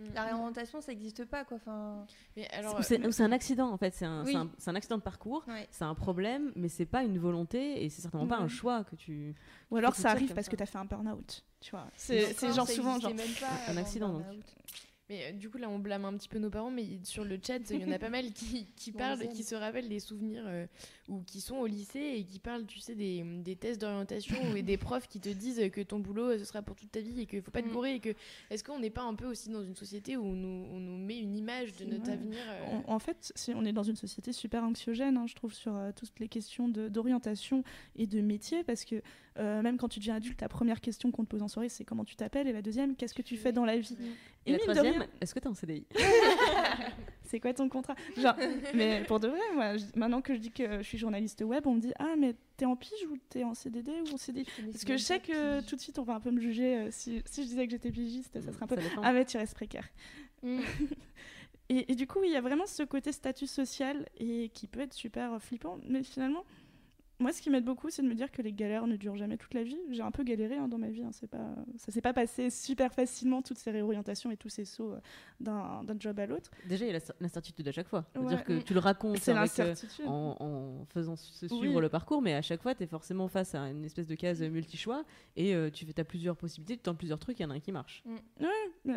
Mm. 0.00 0.14
La 0.14 0.22
réorientation, 0.24 0.80
ça 0.80 0.92
n'existe 0.92 1.24
pas, 1.26 1.44
quoi. 1.44 1.58
Enfin. 1.58 2.06
C'est 2.82 3.20
un 3.20 3.32
accident, 3.32 3.70
en 3.70 3.76
fait. 3.76 3.94
C'est 3.94 4.06
un, 4.06 4.24
un, 4.24 4.74
accident 4.74 4.96
de 4.96 5.02
parcours. 5.02 5.44
C'est 5.70 5.84
un 5.84 5.94
problème, 5.94 6.52
mais 6.56 6.68
c'est 6.68 6.86
pas 6.86 7.02
une 7.02 7.18
volonté 7.18 7.84
et 7.84 7.88
c'est 7.90 8.02
certainement 8.02 8.26
pas 8.26 8.38
un 8.38 8.48
choix 8.48 8.84
que 8.84 8.96
tu. 8.96 9.34
Ou 9.70 9.76
alors 9.76 9.94
ça 9.94 10.10
arrive 10.10 10.34
parce 10.34 10.48
que 10.48 10.56
tu 10.56 10.62
as 10.62 10.66
fait 10.66 10.78
un 10.78 10.84
burn-out. 10.84 11.44
Tu 11.60 11.70
vois. 11.72 11.86
C'est 11.96 12.52
genre 12.52 12.68
souvent 12.68 12.98
genre. 12.98 13.14
Même 13.14 13.28
pas 13.40 13.72
un 13.72 13.76
accident, 13.76 14.12
donc. 14.12 14.24
Mais 15.10 15.24
euh, 15.24 15.32
du 15.32 15.50
coup, 15.50 15.58
là, 15.58 15.68
on 15.68 15.80
blâme 15.80 16.04
un 16.04 16.12
petit 16.16 16.28
peu 16.28 16.38
nos 16.38 16.50
parents, 16.50 16.70
mais 16.70 16.86
sur 17.02 17.24
le 17.24 17.36
chat, 17.44 17.58
il 17.70 17.80
y 17.80 17.84
en 17.84 17.90
a 17.90 17.98
pas 17.98 18.10
mal 18.10 18.32
qui, 18.32 18.68
qui 18.76 18.92
parlent, 18.92 19.28
qui 19.28 19.42
se 19.42 19.56
rappellent 19.56 19.88
des 19.88 19.98
souvenirs 19.98 20.44
euh, 20.46 20.66
ou 21.08 21.20
qui 21.22 21.40
sont 21.40 21.56
au 21.56 21.66
lycée 21.66 22.14
et 22.16 22.24
qui 22.24 22.38
parlent, 22.38 22.64
tu 22.64 22.78
sais, 22.78 22.94
des, 22.94 23.24
des 23.24 23.56
tests 23.56 23.80
d'orientation 23.80 24.54
et 24.54 24.62
des 24.62 24.76
profs 24.76 25.08
qui 25.08 25.18
te 25.18 25.28
disent 25.28 25.68
que 25.72 25.80
ton 25.80 25.98
boulot, 25.98 26.38
ce 26.38 26.44
sera 26.44 26.62
pour 26.62 26.76
toute 26.76 26.92
ta 26.92 27.00
vie 27.00 27.22
et 27.22 27.26
qu'il 27.26 27.42
faut 27.42 27.50
pas 27.50 27.60
te 27.60 27.68
gourer. 27.68 27.96
Et 27.96 28.00
que, 28.00 28.10
est-ce 28.50 28.62
qu'on 28.62 28.78
n'est 28.78 28.90
pas 28.90 29.02
un 29.02 29.16
peu 29.16 29.26
aussi 29.26 29.48
dans 29.50 29.64
une 29.64 29.74
société 29.74 30.16
où 30.16 30.22
on 30.22 30.34
nous, 30.34 30.68
on 30.70 30.78
nous 30.78 30.96
met 30.96 31.18
une 31.18 31.36
image 31.36 31.74
de 31.74 31.86
notre 31.86 32.08
avenir 32.08 32.38
en, 32.86 32.98
fait, 33.00 33.32
si 33.34 33.52
on 33.52 33.64
est 33.64 33.72
dans 33.72 33.82
une 33.82 33.96
société 33.96 34.30
super 34.32 34.62
anxiogène, 34.62 35.16
hein, 35.16 35.26
je 35.26 35.34
trouve, 35.34 35.52
sur 35.52 35.76
toutes 35.96 36.20
les 36.20 36.28
questions 36.28 36.68
d'orientation 36.68 37.64
et 37.96 38.06
de 38.06 38.20
métier, 38.20 38.62
parce 38.62 38.84
que 38.84 39.02
même 39.36 39.76
quand 39.76 39.88
tu 39.88 39.98
deviens 39.98 40.16
adulte, 40.16 40.40
la 40.40 40.48
première 40.48 40.80
question 40.80 41.10
qu'on 41.10 41.24
te 41.24 41.30
pose 41.30 41.42
en 41.42 41.48
soirée, 41.48 41.68
c'est 41.68 41.84
comment 41.84 42.04
tu 42.04 42.14
t'appelles, 42.14 42.46
et 42.46 42.52
la 42.52 42.62
deuxième, 42.62 42.94
qu'est-ce 42.94 43.14
que 43.14 43.22
tu 43.22 43.36
fais 43.36 43.52
dans 43.52 43.64
la 43.64 43.76
vie? 43.78 43.96
Et, 44.50 44.66
la 44.66 44.74
troisième, 44.74 45.06
est-ce 45.20 45.34
que 45.34 45.40
tu 45.40 45.46
es 45.46 45.48
en 45.48 45.54
CDI 45.54 45.86
C'est 47.24 47.38
quoi 47.38 47.54
ton 47.54 47.68
contrat? 47.68 47.94
Genre, 48.16 48.34
mais 48.74 49.04
pour 49.06 49.20
de 49.20 49.28
vrai, 49.28 49.38
moi, 49.54 49.74
maintenant 49.94 50.20
que 50.20 50.34
je 50.34 50.40
dis 50.40 50.50
que 50.50 50.78
je 50.78 50.82
suis 50.82 50.98
journaliste 50.98 51.42
web, 51.42 51.66
on 51.66 51.74
me 51.74 51.80
dit 51.80 51.92
ah 51.98 52.14
mais 52.18 52.34
t'es 52.56 52.64
en 52.64 52.74
pige 52.74 53.06
ou 53.08 53.16
t'es 53.28 53.44
en 53.44 53.54
CDD 53.54 53.92
ou 54.10 54.14
en 54.14 54.16
CDI 54.16 54.44
Parce 54.72 54.84
que 54.84 54.96
je 54.96 55.02
sais 55.02 55.20
que 55.20 55.60
tout 55.64 55.76
de 55.76 55.80
suite 55.80 55.98
on 55.98 56.02
va 56.02 56.14
un 56.14 56.20
peu 56.20 56.32
me 56.32 56.40
juger 56.40 56.76
euh, 56.76 56.88
si, 56.90 57.22
si, 57.26 57.42
je 57.44 57.48
disais 57.48 57.66
que 57.66 57.70
j'étais 57.70 57.92
pigiste, 57.92 58.40
ça 58.40 58.52
serait 58.52 58.64
un 58.64 58.66
peu 58.66 58.76
ah 59.02 59.12
mais 59.12 59.24
tu 59.24 59.36
restes 59.36 59.54
précaire. 59.54 59.88
Mm. 60.42 60.60
et, 61.68 61.92
et, 61.92 61.94
du 61.94 62.08
coup, 62.08 62.24
il 62.24 62.32
y 62.32 62.36
a 62.36 62.40
vraiment 62.40 62.66
ce 62.66 62.82
côté 62.82 63.12
statut 63.12 63.46
social 63.46 64.06
et 64.18 64.50
qui 64.52 64.66
peut 64.66 64.80
être 64.80 64.94
super 64.94 65.40
flippant, 65.40 65.78
mais 65.86 66.02
finalement 66.02 66.44
moi, 67.20 67.32
ce 67.32 67.42
qui 67.42 67.50
m'aide 67.50 67.64
beaucoup, 67.64 67.90
c'est 67.90 68.02
de 68.02 68.08
me 68.08 68.14
dire 68.14 68.30
que 68.32 68.40
les 68.40 68.52
galères 68.52 68.86
ne 68.86 68.96
durent 68.96 69.16
jamais 69.16 69.36
toute 69.36 69.52
la 69.54 69.62
vie. 69.62 69.78
J'ai 69.90 70.02
un 70.02 70.10
peu 70.10 70.24
galéré 70.24 70.56
hein, 70.56 70.68
dans 70.68 70.78
ma 70.78 70.88
vie. 70.88 71.02
Hein. 71.02 71.10
C'est 71.12 71.26
pas, 71.26 71.54
ça 71.76 71.92
s'est 71.92 72.00
pas 72.00 72.14
passé 72.14 72.50
super 72.50 72.94
facilement, 72.94 73.42
toutes 73.42 73.58
ces 73.58 73.70
réorientations 73.70 74.30
et 74.30 74.36
tous 74.36 74.48
ces 74.48 74.64
sauts 74.64 74.92
euh, 74.92 75.00
d'un, 75.38 75.84
job 75.98 76.18
à 76.18 76.26
l'autre. 76.26 76.50
Déjà, 76.66 76.86
il 76.86 76.92
y 76.92 76.96
a 76.96 77.00
l'incertitude 77.20 77.68
à 77.68 77.72
chaque 77.72 77.88
fois. 77.88 78.06
C'est-à-dire 78.14 78.44
que 78.44 78.60
tu 78.60 78.72
le 78.72 78.80
racontes 78.80 79.28
euh, 79.28 79.74
en, 80.06 80.36
en, 80.40 80.86
faisant 80.86 81.16
se 81.16 81.46
suivre 81.46 81.80
le 81.80 81.88
parcours, 81.88 82.22
mais 82.22 82.34
à 82.34 82.42
chaque 82.42 82.62
fois, 82.62 82.74
tu 82.74 82.84
es 82.84 82.86
forcément 82.86 83.28
face 83.28 83.54
à 83.54 83.68
une 83.70 83.84
espèce 83.84 84.06
de 84.06 84.14
case 84.14 84.42
multi-choix 84.42 85.04
et 85.36 85.54
euh, 85.54 85.70
tu 85.70 85.84
fais, 85.84 86.00
as 86.00 86.04
plusieurs 86.04 86.36
possibilités, 86.36 86.76
tu 86.76 86.82
tentes 86.82 86.98
plusieurs 86.98 87.18
trucs, 87.18 87.38
il 87.38 87.42
y 87.42 87.46
en 87.46 87.50
a 87.50 87.54
un 87.54 87.60
qui 87.60 87.72
marche. 87.72 88.02
Mm. 88.84 88.90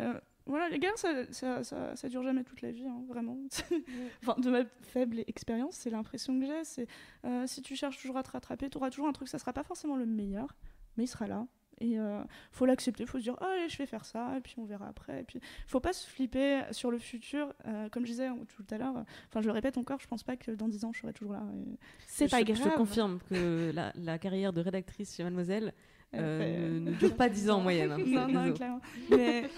Voilà, 0.46 0.68
les 0.68 0.78
gars, 0.78 0.90
ça, 0.96 1.24
ça, 1.32 1.64
ça, 1.64 1.96
ça, 1.96 2.08
dure 2.08 2.22
jamais 2.22 2.44
toute 2.44 2.60
la 2.60 2.70
vie, 2.70 2.86
hein, 2.86 3.02
vraiment. 3.08 3.38
enfin, 4.22 4.38
de 4.38 4.50
ma 4.50 4.64
faible 4.82 5.20
expérience, 5.26 5.74
c'est 5.76 5.90
l'impression 5.90 6.38
que 6.38 6.44
j'ai. 6.44 6.64
C'est 6.64 6.86
euh, 7.24 7.46
si 7.46 7.62
tu 7.62 7.76
cherches 7.76 7.96
toujours 7.98 8.18
à 8.18 8.22
te 8.22 8.30
rattraper, 8.30 8.68
tu 8.68 8.76
auras 8.76 8.90
toujours 8.90 9.08
un 9.08 9.12
truc, 9.12 9.28
ça 9.28 9.38
sera 9.38 9.54
pas 9.54 9.62
forcément 9.62 9.96
le 9.96 10.04
meilleur, 10.04 10.54
mais 10.96 11.04
il 11.04 11.08
sera 11.08 11.26
là. 11.26 11.46
Et 11.80 11.98
euh, 11.98 12.22
faut 12.52 12.66
l'accepter, 12.66 13.04
faut 13.06 13.18
se 13.18 13.24
dire, 13.24 13.36
oh, 13.40 13.44
allez, 13.44 13.68
je 13.68 13.78
vais 13.78 13.86
faire 13.86 14.04
ça, 14.04 14.36
et 14.36 14.40
puis 14.40 14.54
on 14.58 14.64
verra 14.64 14.86
après. 14.86 15.20
Et 15.20 15.24
puis, 15.24 15.40
faut 15.66 15.80
pas 15.80 15.94
se 15.94 16.08
flipper 16.08 16.62
sur 16.72 16.90
le 16.90 16.98
futur. 16.98 17.52
Euh, 17.66 17.88
comme 17.88 18.04
je 18.04 18.10
disais 18.10 18.28
tout 18.54 18.64
à 18.70 18.76
l'heure, 18.76 19.04
enfin, 19.28 19.40
je 19.40 19.46
le 19.46 19.52
répète 19.52 19.78
encore, 19.78 19.98
je 19.98 20.06
pense 20.06 20.22
pas 20.22 20.36
que 20.36 20.50
dans 20.50 20.68
10 20.68 20.84
ans, 20.84 20.92
je 20.92 21.00
serai 21.00 21.14
toujours 21.14 21.32
là. 21.32 21.42
C'est 22.06 22.30
pas 22.30 22.44
grave. 22.44 22.70
Je 22.70 22.76
confirme 22.76 23.18
que 23.30 23.72
la, 23.74 23.92
la, 23.96 24.18
carrière 24.18 24.52
de 24.52 24.60
rédactrice 24.60 25.16
chez 25.16 25.24
Mademoiselle 25.24 25.72
ne, 26.12 26.78
ne, 26.80 26.92
dure 26.92 27.16
pas 27.16 27.28
10 27.28 27.50
ans 27.50 27.58
en 27.58 27.62
moyenne. 27.62 27.92
Hein. 27.92 27.98
non, 28.06 28.28
non, 28.28 28.52
clairement. 28.52 28.80
Mais 29.10 29.50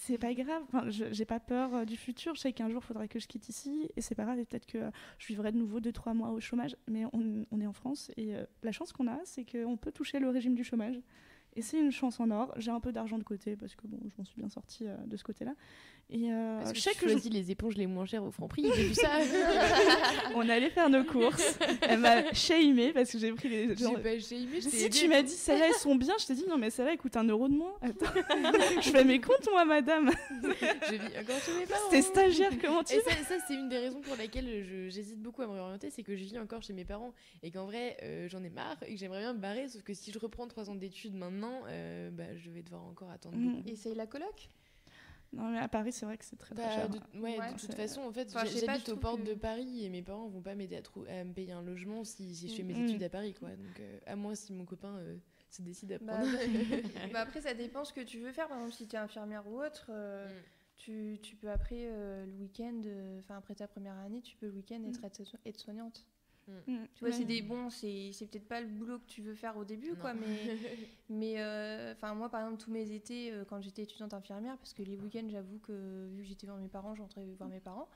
c'est 0.00 0.16
pas 0.16 0.32
grave. 0.32 0.62
Enfin, 0.68 0.84
j'ai 0.88 1.24
pas 1.26 1.40
peur 1.40 1.74
euh, 1.74 1.84
du 1.84 1.96
futur. 1.96 2.34
Je 2.34 2.40
sais 2.40 2.52
qu'un 2.52 2.70
jour, 2.70 2.80
il 2.82 2.86
faudra 2.86 3.06
que 3.06 3.18
je 3.18 3.26
quitte 3.26 3.48
ici. 3.50 3.90
Et 3.96 4.00
c'est 4.00 4.14
pas 4.14 4.24
grave. 4.24 4.38
Et 4.38 4.46
peut-être 4.46 4.66
que 4.66 4.90
je 5.18 5.26
vivrai 5.26 5.52
de 5.52 5.58
nouveau 5.58 5.78
2-3 5.78 6.14
mois 6.14 6.30
au 6.30 6.40
chômage. 6.40 6.74
Mais 6.88 7.04
on, 7.12 7.44
on, 7.50 7.60
est 7.60 7.66
en 7.66 7.72
France. 7.74 8.10
Et 8.16 8.34
euh, 8.34 8.44
la 8.62 8.72
chance 8.72 8.92
qu'on 8.92 9.06
a, 9.08 9.18
c'est 9.24 9.44
qu'on 9.44 9.76
peut 9.76 9.92
toucher 9.92 10.18
le 10.18 10.30
régime 10.30 10.54
du 10.54 10.64
chômage. 10.64 10.98
Et 11.56 11.62
c'est 11.62 11.78
une 11.78 11.90
chance 11.90 12.20
en 12.20 12.30
or. 12.30 12.52
J'ai 12.56 12.70
un 12.70 12.80
peu 12.80 12.92
d'argent 12.92 13.18
de 13.18 13.24
côté 13.24 13.56
parce 13.56 13.74
que 13.74 13.86
bon, 13.86 13.98
je 14.04 14.10
m'en 14.18 14.24
suis 14.24 14.36
bien 14.36 14.48
sortie 14.48 14.86
euh, 14.86 14.96
de 15.06 15.16
ce 15.16 15.24
côté-là. 15.24 15.52
Et 16.12 16.32
euh, 16.32 16.74
je 16.74 16.80
sais 16.80 16.92
que 16.92 17.06
je 17.06 17.12
choisis 17.12 17.32
les 17.32 17.52
éponges 17.52 17.76
les 17.76 17.86
moins 17.86 18.04
chères 18.04 18.24
au 18.24 18.32
Franprix. 18.32 18.66
J'ai 18.74 18.84
vu 18.88 18.94
ça. 18.94 19.10
On 20.34 20.48
allait 20.48 20.70
faire 20.70 20.90
nos 20.90 21.04
courses. 21.04 21.56
Elle 21.82 22.00
m'a 22.00 22.32
shamé 22.32 22.92
parce 22.92 23.12
que 23.12 23.18
j'ai 23.18 23.32
pris 23.32 23.48
les. 23.48 23.76
Genre... 23.76 23.94
Pas 24.00 24.18
shamé, 24.18 24.60
si 24.60 24.90
tu 24.90 25.08
m'as 25.08 25.22
dit 25.22 25.30
celles-là 25.30 25.68
elles 25.68 25.74
sont 25.74 25.94
bien, 25.94 26.14
je 26.18 26.26
t'ai 26.26 26.34
dit 26.34 26.44
non 26.48 26.58
mais 26.58 26.70
celles-là 26.70 26.92
elles 26.92 26.98
coûtent 26.98 27.16
un 27.16 27.24
euro 27.28 27.48
de 27.48 27.54
moins. 27.54 27.74
Attends. 27.80 28.06
je 28.82 28.90
fais 28.90 29.04
mes 29.04 29.20
comptes 29.20 29.48
moi 29.52 29.64
madame. 29.64 30.10
je 30.42 30.94
vis 30.94 31.18
encore 31.20 31.40
chez 31.44 31.58
mes 31.60 31.66
parents. 31.66 31.90
T'es 31.90 32.02
stagiaire 32.02 32.50
comment 32.60 32.82
tu 32.82 32.94
Et 32.94 33.00
ça, 33.02 33.10
ça 33.28 33.36
c'est 33.46 33.54
une 33.54 33.68
des 33.68 33.78
raisons 33.78 34.00
pour 34.00 34.16
laquelle 34.16 34.88
j'hésite 34.88 35.20
beaucoup 35.20 35.42
à 35.42 35.46
me 35.46 35.52
réorienter, 35.52 35.90
c'est 35.90 36.02
que 36.02 36.16
je 36.16 36.24
vis 36.24 36.38
encore 36.38 36.62
chez 36.62 36.72
mes 36.72 36.84
parents 36.84 37.12
et 37.44 37.52
qu'en 37.52 37.66
vrai 37.66 37.96
euh, 38.02 38.28
j'en 38.28 38.42
ai 38.42 38.50
marre 38.50 38.78
et 38.84 38.94
que 38.94 38.98
j'aimerais 38.98 39.20
bien 39.20 39.32
me 39.32 39.38
barrer. 39.38 39.68
Sauf 39.68 39.82
que 39.82 39.94
si 39.94 40.10
je 40.10 40.18
reprends 40.18 40.48
trois 40.48 40.70
ans 40.70 40.74
d'études 40.74 41.14
maintenant, 41.14 41.39
euh, 41.68 42.10
bah, 42.10 42.36
je 42.36 42.50
vais 42.50 42.62
devoir 42.62 42.84
encore 42.84 43.10
attendre. 43.10 43.36
Mm. 43.36 43.62
Et 43.66 43.76
c'est 43.76 43.94
la 43.94 44.06
coloc? 44.06 44.48
Non, 45.32 45.50
mais 45.50 45.58
à 45.58 45.68
Paris, 45.68 45.92
c'est 45.92 46.06
vrai 46.06 46.18
que 46.18 46.24
c'est 46.24 46.36
très, 46.36 46.54
très 46.54 46.64
bah, 46.64 46.74
cher. 46.74 46.88
De, 46.88 46.98
ouais, 47.20 47.36
de 47.36 47.60
toute 47.60 47.74
façon, 47.74 48.00
en 48.00 48.12
fait, 48.12 48.32
j'habite 48.32 48.88
aux 48.88 48.96
portes 48.96 49.22
de 49.22 49.34
Paris 49.34 49.84
et 49.84 49.88
mes 49.88 50.02
parents 50.02 50.28
vont 50.28 50.42
pas 50.42 50.54
m'aider 50.54 50.76
à, 50.76 51.24
me 51.24 51.32
payer 51.32 51.52
un 51.52 51.62
logement 51.62 52.02
si, 52.04 52.34
si 52.34 52.48
je 52.48 52.54
fais 52.54 52.62
mes 52.64 52.74
mm. 52.74 52.86
études 52.86 53.02
à 53.04 53.08
Paris, 53.08 53.34
quoi. 53.34 53.50
Donc, 53.50 53.80
euh, 53.80 53.98
à 54.06 54.16
moins 54.16 54.34
si 54.34 54.52
mon 54.52 54.64
copain 54.64 54.96
euh, 54.96 55.16
se 55.50 55.62
décide 55.62 55.92
à 55.92 55.98
bah, 55.98 56.14
prendre. 56.14 56.30
Bah, 57.12 57.20
après, 57.20 57.40
ça 57.40 57.54
dépend 57.54 57.84
ce 57.84 57.92
que 57.92 58.00
tu 58.00 58.18
veux 58.18 58.32
faire. 58.32 58.48
Par 58.48 58.56
exemple, 58.56 58.74
si 58.74 58.88
tu 58.88 58.96
es 58.96 58.98
infirmière 58.98 59.46
ou 59.46 59.62
autre, 59.62 59.86
euh, 59.90 60.26
mm. 60.26 60.42
tu, 60.78 61.18
tu, 61.22 61.36
peux 61.36 61.50
après 61.50 61.88
le 62.26 62.36
week-end, 62.40 62.82
enfin 63.20 63.36
après 63.38 63.54
ta 63.54 63.68
première 63.68 63.96
année, 63.98 64.22
tu 64.22 64.36
peux 64.36 64.46
le 64.46 64.52
week-end 64.52 64.82
être 64.88 65.00
mm. 65.00 65.36
aide-soignante. 65.44 66.06
Mm. 66.66 66.72
Mm. 66.72 66.88
Tu 66.94 67.04
vois, 67.04 67.12
c'est 67.12 67.24
des 67.24 67.42
bons, 67.42 67.70
c'est 67.70 68.12
peut-être 68.30 68.48
pas 68.48 68.60
le 68.60 68.66
boulot 68.66 68.98
que 68.98 69.06
tu 69.06 69.22
veux 69.22 69.34
faire 69.34 69.56
au 69.56 69.64
début, 69.64 69.94
quoi, 69.94 70.14
mais, 70.14 70.26
mais 71.08 71.34
euh, 71.40 71.92
enfin, 71.92 72.14
moi, 72.14 72.28
par 72.28 72.42
exemple, 72.42 72.62
tous 72.62 72.70
mes 72.70 72.92
étés, 72.92 73.32
euh, 73.32 73.44
quand 73.44 73.60
j'étais 73.60 73.82
étudiante 73.82 74.14
infirmière, 74.14 74.56
parce 74.58 74.74
que 74.74 74.82
les 74.82 74.96
week-ends, 74.96 75.28
j'avoue 75.28 75.58
que 75.58 76.08
vu 76.12 76.22
que 76.22 76.28
j'étais 76.28 76.46
voir 76.46 76.58
mes 76.58 76.68
parents, 76.68 76.94
j'entrais 76.94 77.24
voir 77.38 77.48
mes 77.48 77.60
parents, 77.60 77.88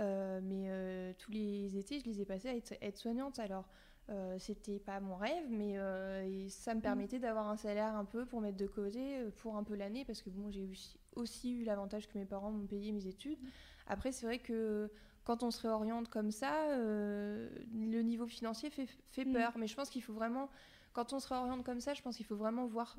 euh, 0.00 0.40
mais 0.42 1.14
tous 1.18 1.30
les 1.30 1.76
étés, 1.76 2.00
je 2.00 2.04
les 2.04 2.20
ai 2.20 2.24
passés 2.24 2.48
à 2.48 2.54
être, 2.54 2.98
soignante. 2.98 3.38
Alors, 3.38 3.68
c'était 4.38 4.78
pas 4.78 5.00
mon 5.00 5.16
rêve, 5.16 5.46
mais 5.50 5.76
ça 6.48 6.74
me 6.74 6.80
mm. 6.80 6.82
permettait 6.82 7.18
d'avoir 7.18 7.48
un 7.48 7.56
salaire 7.56 7.94
un 7.94 8.04
peu 8.04 8.26
pour 8.26 8.40
mettre 8.40 8.58
de 8.58 8.66
côté 8.66 9.24
pour 9.36 9.56
un 9.56 9.64
peu 9.64 9.74
l'année, 9.74 10.04
parce 10.04 10.22
que 10.22 10.30
bon, 10.30 10.50
j'ai 10.50 10.64
aussi, 10.64 10.98
aussi 11.16 11.52
eu 11.52 11.64
l'avantage 11.64 12.08
que 12.08 12.18
mes 12.18 12.26
parents 12.26 12.50
m'ont 12.50 12.66
payé 12.66 12.92
mes 12.92 13.06
études. 13.06 13.38
Après, 13.86 14.12
c'est 14.12 14.24
vrai 14.26 14.38
que 14.38 14.90
quand 15.24 15.42
on 15.42 15.50
se 15.50 15.60
réoriente 15.62 16.08
comme 16.08 16.30
ça, 16.30 16.68
euh, 16.70 17.48
le 17.72 18.02
niveau 18.02 18.26
financier 18.26 18.70
fait, 18.70 18.86
fait 19.10 19.24
mm. 19.24 19.32
peur. 19.32 19.52
Mais 19.58 19.66
je 19.66 19.74
pense 19.74 19.90
qu'il 19.90 20.02
faut 20.02 20.12
vraiment, 20.12 20.48
quand 20.92 21.12
on 21.12 21.18
se 21.18 21.28
réoriente 21.28 21.64
comme 21.64 21.80
ça, 21.80 21.94
je 21.94 22.02
pense 22.02 22.16
qu'il 22.16 22.26
faut 22.26 22.36
vraiment 22.36 22.66
voir 22.66 22.96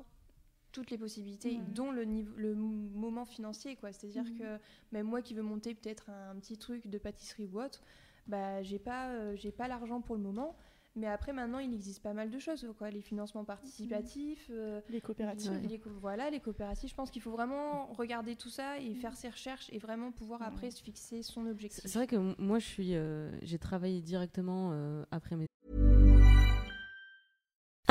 toutes 0.72 0.90
les 0.90 0.98
possibilités, 0.98 1.58
dont 1.68 1.90
le, 1.90 2.04
niveau, 2.04 2.34
le 2.36 2.54
moment 2.54 3.24
financier. 3.24 3.76
quoi. 3.76 3.92
C'est-à-dire 3.92 4.24
mm. 4.24 4.38
que 4.38 4.58
même 4.92 5.06
moi 5.06 5.22
qui 5.22 5.34
veux 5.34 5.42
monter 5.42 5.74
peut-être 5.74 6.10
un, 6.10 6.36
petit 6.36 6.58
truc 6.58 6.86
de 6.86 6.98
pâtisserie 6.98 7.48
ou 7.52 7.60
autre, 7.60 7.82
bah, 8.26 8.62
j'ai 8.62 8.80
pas, 8.80 9.08
euh, 9.10 9.36
j'ai 9.36 9.52
pas 9.52 9.68
l'argent 9.68 10.00
pour 10.00 10.16
le 10.16 10.22
moment. 10.22 10.56
Mais 10.96 11.06
après, 11.06 11.34
maintenant, 11.34 11.58
il 11.58 11.74
existe 11.74 12.02
pas 12.02 12.14
mal 12.14 12.30
de 12.30 12.38
choses, 12.38 12.66
quoi. 12.78 12.90
Les 12.90 13.02
financements 13.02 13.44
participatifs, 13.44 14.50
euh, 14.50 14.80
les 14.88 15.02
coopératives. 15.02 15.52
voilà, 16.00 16.30
les 16.30 16.40
coopératives. 16.40 16.88
Je 16.88 16.94
pense 16.94 17.10
qu'il 17.10 17.20
faut 17.20 17.30
vraiment 17.30 17.86
regarder 17.92 18.34
tout 18.34 18.48
ça 18.48 18.80
et 18.80 18.94
faire 18.94 19.14
ses 19.14 19.28
recherches 19.28 19.68
et 19.72 19.78
vraiment 19.78 20.10
pouvoir 20.10 20.42
après 20.42 20.70
se 20.70 20.82
fixer 20.82 21.22
son 21.22 21.46
objectif. 21.46 21.82
C'est 21.84 21.98
vrai 21.98 22.06
que 22.06 22.34
moi, 22.40 22.58
je 22.58 22.66
suis, 22.66 22.94
euh, 22.94 23.30
j'ai 23.42 23.58
travaillé 23.58 24.00
directement 24.00 24.70
euh, 24.72 25.04
après 25.10 25.36
mes 25.36 25.46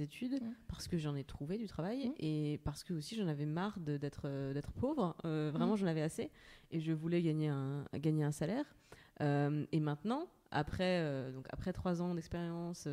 Études 0.00 0.42
mmh. 0.42 0.54
parce 0.68 0.88
que 0.88 0.98
j'en 0.98 1.14
ai 1.14 1.24
trouvé 1.24 1.58
du 1.58 1.66
travail 1.66 2.08
mmh. 2.08 2.12
et 2.18 2.60
parce 2.64 2.84
que 2.84 2.92
aussi 2.92 3.16
j'en 3.16 3.28
avais 3.28 3.46
marre 3.46 3.78
d'être 3.78 4.22
euh, 4.24 4.52
d'être 4.52 4.72
pauvre. 4.72 5.16
Euh, 5.24 5.50
vraiment, 5.52 5.74
mmh. 5.74 5.78
j'en 5.78 5.86
avais 5.86 6.02
assez 6.02 6.30
et 6.70 6.80
je 6.80 6.92
voulais 6.92 7.22
gagner 7.22 7.48
un, 7.48 7.84
gagner 7.94 8.24
un 8.24 8.32
salaire. 8.32 8.64
Euh, 9.20 9.64
et 9.72 9.80
maintenant, 9.80 10.28
après, 10.50 11.32
donc 11.32 11.46
après 11.50 11.72
trois 11.72 12.02
ans 12.02 12.14
d'expérience 12.14 12.88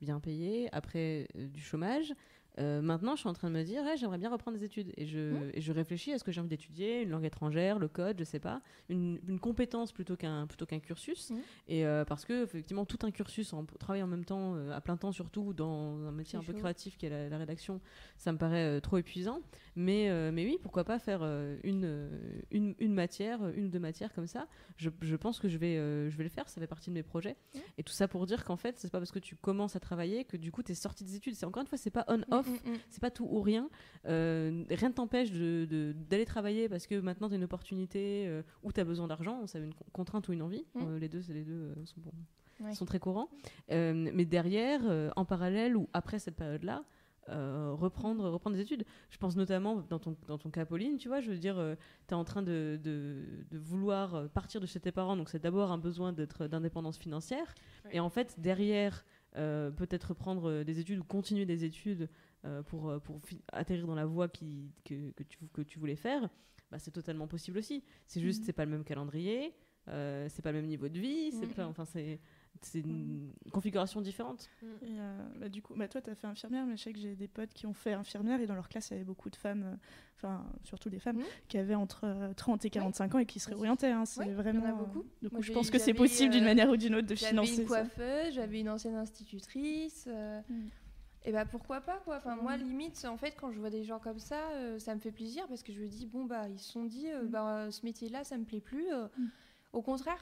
bien 0.00 0.20
payée, 0.20 0.68
après 0.72 1.28
du 1.34 1.60
chômage, 1.60 2.14
Euh, 2.58 2.80
maintenant, 2.80 3.14
je 3.14 3.20
suis 3.20 3.28
en 3.28 3.32
train 3.32 3.48
de 3.48 3.54
me 3.54 3.62
dire, 3.62 3.82
j'aimerais 3.96 4.18
bien 4.18 4.30
reprendre 4.30 4.56
des 4.56 4.64
études. 4.64 4.92
Et 4.96 5.06
je, 5.06 5.18
mmh. 5.18 5.50
et 5.54 5.60
je 5.60 5.72
réfléchis 5.72 6.12
à 6.12 6.18
ce 6.18 6.24
que 6.24 6.32
j'ai 6.32 6.40
envie 6.40 6.48
d'étudier, 6.48 7.02
une 7.02 7.10
langue 7.10 7.24
étrangère, 7.24 7.78
le 7.78 7.88
code, 7.88 8.18
je 8.18 8.24
sais 8.24 8.38
pas, 8.38 8.62
une, 8.88 9.18
une 9.28 9.38
compétence 9.38 9.92
plutôt 9.92 10.16
qu'un 10.16 10.46
plutôt 10.46 10.66
qu'un 10.66 10.80
cursus. 10.80 11.30
Mmh. 11.30 11.36
Et 11.68 11.86
euh, 11.86 12.04
parce 12.04 12.24
que 12.24 12.44
effectivement, 12.44 12.84
tout 12.84 12.98
un 13.02 13.10
cursus, 13.10 13.52
en 13.52 13.64
travailler 13.64 14.02
en 14.02 14.08
même 14.08 14.24
temps, 14.24 14.54
euh, 14.54 14.72
à 14.72 14.80
plein 14.80 14.96
temps 14.96 15.12
surtout, 15.12 15.52
dans 15.52 16.06
un 16.06 16.12
métier 16.12 16.38
un 16.38 16.42
peu 16.42 16.52
créatif 16.52 16.96
qui 16.96 17.06
est 17.06 17.28
la, 17.28 17.36
rédaction, 17.36 17.80
ça 18.16 18.32
me 18.32 18.38
paraît 18.38 18.80
trop 18.80 18.96
épuisant. 18.96 19.40
Mais, 19.76 20.32
mais 20.32 20.44
oui, 20.44 20.58
pourquoi 20.62 20.84
pas 20.84 20.98
faire 20.98 21.22
une, 21.62 22.08
une, 22.50 22.74
une, 22.78 22.94
matière, 22.94 23.46
une 23.50 23.66
ou 23.66 23.68
deux 23.68 23.78
matières 23.78 24.14
comme 24.14 24.26
ça. 24.26 24.48
Je, 24.76 24.88
je 25.02 25.16
pense 25.16 25.38
que 25.38 25.48
je 25.48 25.58
vais, 25.58 25.76
je 25.76 26.16
vais 26.16 26.24
le 26.24 26.30
faire, 26.30 26.48
ça 26.48 26.60
fait 26.60 26.66
partie 26.66 26.90
de 26.90 26.94
mes 26.94 27.02
projets. 27.02 27.36
Mmh. 27.54 27.58
Et 27.78 27.82
tout 27.82 27.92
ça 27.92 28.08
pour 28.08 28.24
dire 28.26 28.44
qu'en 28.44 28.56
fait, 28.56 28.78
c'est 28.78 28.90
pas 28.90 28.98
parce 28.98 29.12
que 29.12 29.18
tu 29.18 29.36
commences 29.36 29.76
à 29.76 29.80
travailler 29.80 30.24
que 30.24 30.38
du 30.38 30.50
coup, 30.50 30.62
tu 30.62 30.72
es 30.72 30.74
sorti 30.74 31.04
des 31.04 31.16
études. 31.16 31.34
C'est 31.34 31.46
encore 31.46 31.60
une 31.60 31.68
fois, 31.68 31.78
c'est 31.78 31.90
pas 31.90 32.04
on-off 32.08 32.46
Mm, 32.46 32.70
mm, 32.70 32.74
mm. 32.74 32.78
c'est 32.90 33.00
pas 33.00 33.10
tout 33.10 33.26
ou 33.30 33.40
rien. 33.40 33.68
Euh, 34.06 34.64
rien 34.70 34.88
ne 34.88 34.94
t'empêche 34.94 35.30
d'aller 35.30 35.66
de, 35.66 36.24
travailler 36.24 36.68
parce 36.68 36.86
que 36.86 36.98
maintenant 37.00 37.28
tu 37.28 37.34
as 37.34 37.36
une 37.36 37.44
opportunité 37.44 38.26
euh, 38.26 38.42
ou 38.62 38.72
tu 38.72 38.80
as 38.80 38.84
besoin 38.84 39.06
d'argent, 39.06 39.46
ça 39.46 39.58
une 39.58 39.74
contrainte 39.92 40.28
ou 40.28 40.32
une 40.32 40.42
envie. 40.42 40.64
Euh, 40.76 40.98
les 40.98 41.08
deux, 41.08 41.22
les 41.28 41.44
deux 41.44 41.74
sont, 41.84 42.00
sont 42.72 42.84
très 42.84 42.98
courants. 42.98 43.28
mais 43.68 44.24
derrière, 44.24 45.12
en 45.16 45.24
parallèle 45.24 45.76
ou 45.76 45.88
après 45.92 46.18
cette 46.18 46.36
période-là, 46.36 46.84
reprendre, 47.28 48.28
reprendre 48.30 48.56
des 48.56 48.62
études. 48.62 48.84
Je 49.10 49.18
pense 49.18 49.36
notamment 49.36 49.76
dans 49.88 49.98
ton, 49.98 50.16
dans 50.26 50.38
ton 50.38 50.50
cas, 50.50 50.64
Pauline, 50.64 50.96
tu 50.96 51.08
vois, 51.08 51.20
je 51.20 51.30
veux 51.30 51.38
dire, 51.38 51.56
tu 52.06 52.14
es 52.14 52.16
en 52.16 52.24
train 52.24 52.42
de, 52.42 52.78
de, 52.82 53.24
de, 53.50 53.58
vouloir 53.58 54.28
partir 54.30 54.60
de 54.60 54.66
chez 54.66 54.80
tes 54.80 54.92
parents, 54.92 55.16
donc 55.16 55.28
c'est 55.28 55.42
d'abord 55.42 55.72
un 55.72 55.78
besoin 55.78 56.12
d'indépendance 56.12 56.98
financière. 56.98 57.54
Et 57.90 58.00
en 58.00 58.10
fait, 58.10 58.34
derrière, 58.38 59.04
peut-être 59.32 60.10
reprendre 60.10 60.62
des 60.62 60.78
études 60.78 61.00
ou 61.00 61.04
continuer 61.04 61.46
des 61.46 61.64
études 61.64 62.08
euh, 62.46 62.62
pour, 62.62 62.90
euh, 62.90 62.98
pour 63.00 63.20
atterrir 63.52 63.86
dans 63.86 63.94
la 63.94 64.06
voie 64.06 64.28
qui, 64.28 64.70
que, 64.84 65.10
que, 65.12 65.24
tu, 65.24 65.38
que 65.52 65.62
tu 65.62 65.78
voulais 65.80 65.96
faire, 65.96 66.28
bah, 66.70 66.78
c'est 66.78 66.92
totalement 66.92 67.26
possible 67.26 67.58
aussi. 67.58 67.82
C'est 68.06 68.20
juste, 68.20 68.42
mm. 68.42 68.44
c'est 68.44 68.52
pas 68.52 68.64
le 68.64 68.70
même 68.70 68.84
calendrier, 68.84 69.52
euh, 69.88 70.28
c'est 70.28 70.42
pas 70.42 70.52
le 70.52 70.58
même 70.58 70.68
niveau 70.68 70.88
de 70.88 70.98
vie, 70.98 71.32
c'est 71.32 71.58
mm. 71.58 71.66
enfin, 71.68 71.84
c'est 71.84 72.20
c'est 72.62 72.80
une 72.80 73.30
mm. 73.46 73.50
configuration 73.52 74.00
différente. 74.00 74.48
Et 74.82 74.96
bah, 75.38 75.48
du 75.48 75.62
coup, 75.62 75.74
bah, 75.76 75.88
toi, 75.88 76.00
tu 76.00 76.10
as 76.10 76.14
fait 76.14 76.26
infirmière, 76.26 76.66
mais 76.66 76.76
je 76.76 76.82
sais 76.82 76.92
que 76.92 76.98
j'ai 76.98 77.14
des 77.14 77.28
potes 77.28 77.52
qui 77.52 77.66
ont 77.66 77.72
fait 77.72 77.92
infirmière 77.92 78.40
et 78.40 78.46
dans 78.46 78.54
leur 78.54 78.68
classe, 78.68 78.90
il 78.90 78.94
y 78.94 78.96
avait 78.96 79.04
beaucoup 79.04 79.30
de 79.30 79.36
femmes, 79.36 79.78
enfin, 80.16 80.44
surtout 80.64 80.90
des 80.90 80.98
femmes, 80.98 81.20
qui 81.48 81.58
avaient 81.58 81.74
entre 81.74 82.32
30 82.36 82.64
et 82.64 82.70
45 82.70 83.14
ans 83.14 83.18
et 83.18 83.26
qui 83.26 83.40
seraient 83.40 83.54
orientées. 83.54 83.90
Hein. 83.90 84.04
C'est 84.04 84.32
vraiment. 84.32 84.60
Il 84.60 84.68
y 84.68 84.72
en 84.72 84.74
a 84.74 84.78
beaucoup. 84.78 85.04
Du 85.22 85.30
coup, 85.30 85.42
je 85.42 85.52
pense 85.52 85.70
que 85.70 85.78
c'est 85.78 85.94
possible 85.94 86.32
d'une 86.32 86.44
manière 86.44 86.70
ou 86.70 86.76
d'une 86.76 86.94
autre 86.94 87.06
de 87.06 87.14
financer. 87.14 87.50
J'avais 87.50 87.62
une 87.62 87.68
coiffeuse, 87.68 88.34
j'avais 88.34 88.60
une 88.60 88.70
ancienne 88.70 88.96
institutrice. 88.96 90.08
Et 91.26 91.32
bah 91.32 91.44
pourquoi 91.44 91.80
pas 91.80 92.00
quoi. 92.04 92.16
Enfin 92.16 92.36
moi 92.36 92.56
mm. 92.56 92.62
limite 92.62 93.04
en 93.04 93.16
fait 93.16 93.34
quand 93.38 93.50
je 93.50 93.58
vois 93.58 93.68
des 93.68 93.82
gens 93.82 93.98
comme 93.98 94.20
ça, 94.20 94.48
euh, 94.52 94.78
ça 94.78 94.94
me 94.94 95.00
fait 95.00 95.10
plaisir 95.10 95.46
parce 95.48 95.64
que 95.64 95.72
je 95.72 95.80
me 95.80 95.88
dis 95.88 96.06
bon 96.06 96.24
bah 96.24 96.48
ils 96.48 96.58
se 96.58 96.70
sont 96.70 96.84
dit 96.84 97.10
euh, 97.10 97.24
mm. 97.24 97.28
bah 97.28 97.70
ce 97.70 97.84
métier-là 97.84 98.22
ça 98.22 98.38
me 98.38 98.44
plaît 98.44 98.60
plus. 98.60 98.86
Euh. 99.76 99.78
Au 99.78 99.82
contraire, 99.82 100.20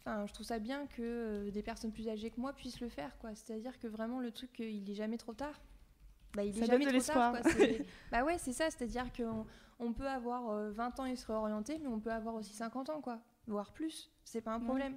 enfin 0.00 0.26
je 0.26 0.32
trouve 0.32 0.46
ça 0.46 0.58
bien 0.58 0.86
que 0.86 1.50
des 1.50 1.62
personnes 1.62 1.92
plus 1.92 2.08
âgées 2.08 2.30
que 2.30 2.40
moi 2.40 2.52
puissent 2.52 2.80
le 2.80 2.88
faire 2.88 3.16
quoi. 3.18 3.34
C'est-à-dire 3.34 3.78
que 3.78 3.86
vraiment 3.86 4.20
le 4.20 4.30
truc 4.30 4.50
il 4.58 4.88
est 4.90 4.94
jamais 4.94 5.18
trop 5.18 5.34
tard. 5.34 5.60
Bah, 6.34 6.44
il 6.44 6.56
est 6.58 6.66
jamais 6.66 6.86
trop 6.86 7.12
tard. 7.12 7.40
Quoi. 7.40 7.52
bah 8.10 8.24
ouais 8.24 8.38
c'est 8.38 8.52
ça. 8.52 8.70
C'est-à-dire 8.70 9.12
qu'on 9.12 9.46
on 9.78 9.92
peut 9.92 10.08
avoir 10.08 10.70
20 10.72 11.00
ans 11.00 11.06
et 11.06 11.16
se 11.16 11.26
réorienter, 11.26 11.78
mais 11.78 11.88
on 11.88 12.00
peut 12.00 12.12
avoir 12.12 12.34
aussi 12.34 12.52
50 12.52 12.90
ans 12.90 13.00
quoi, 13.00 13.20
voire 13.46 13.72
plus. 13.72 14.10
C'est 14.24 14.40
pas 14.40 14.52
un 14.52 14.60
problème. 14.60 14.96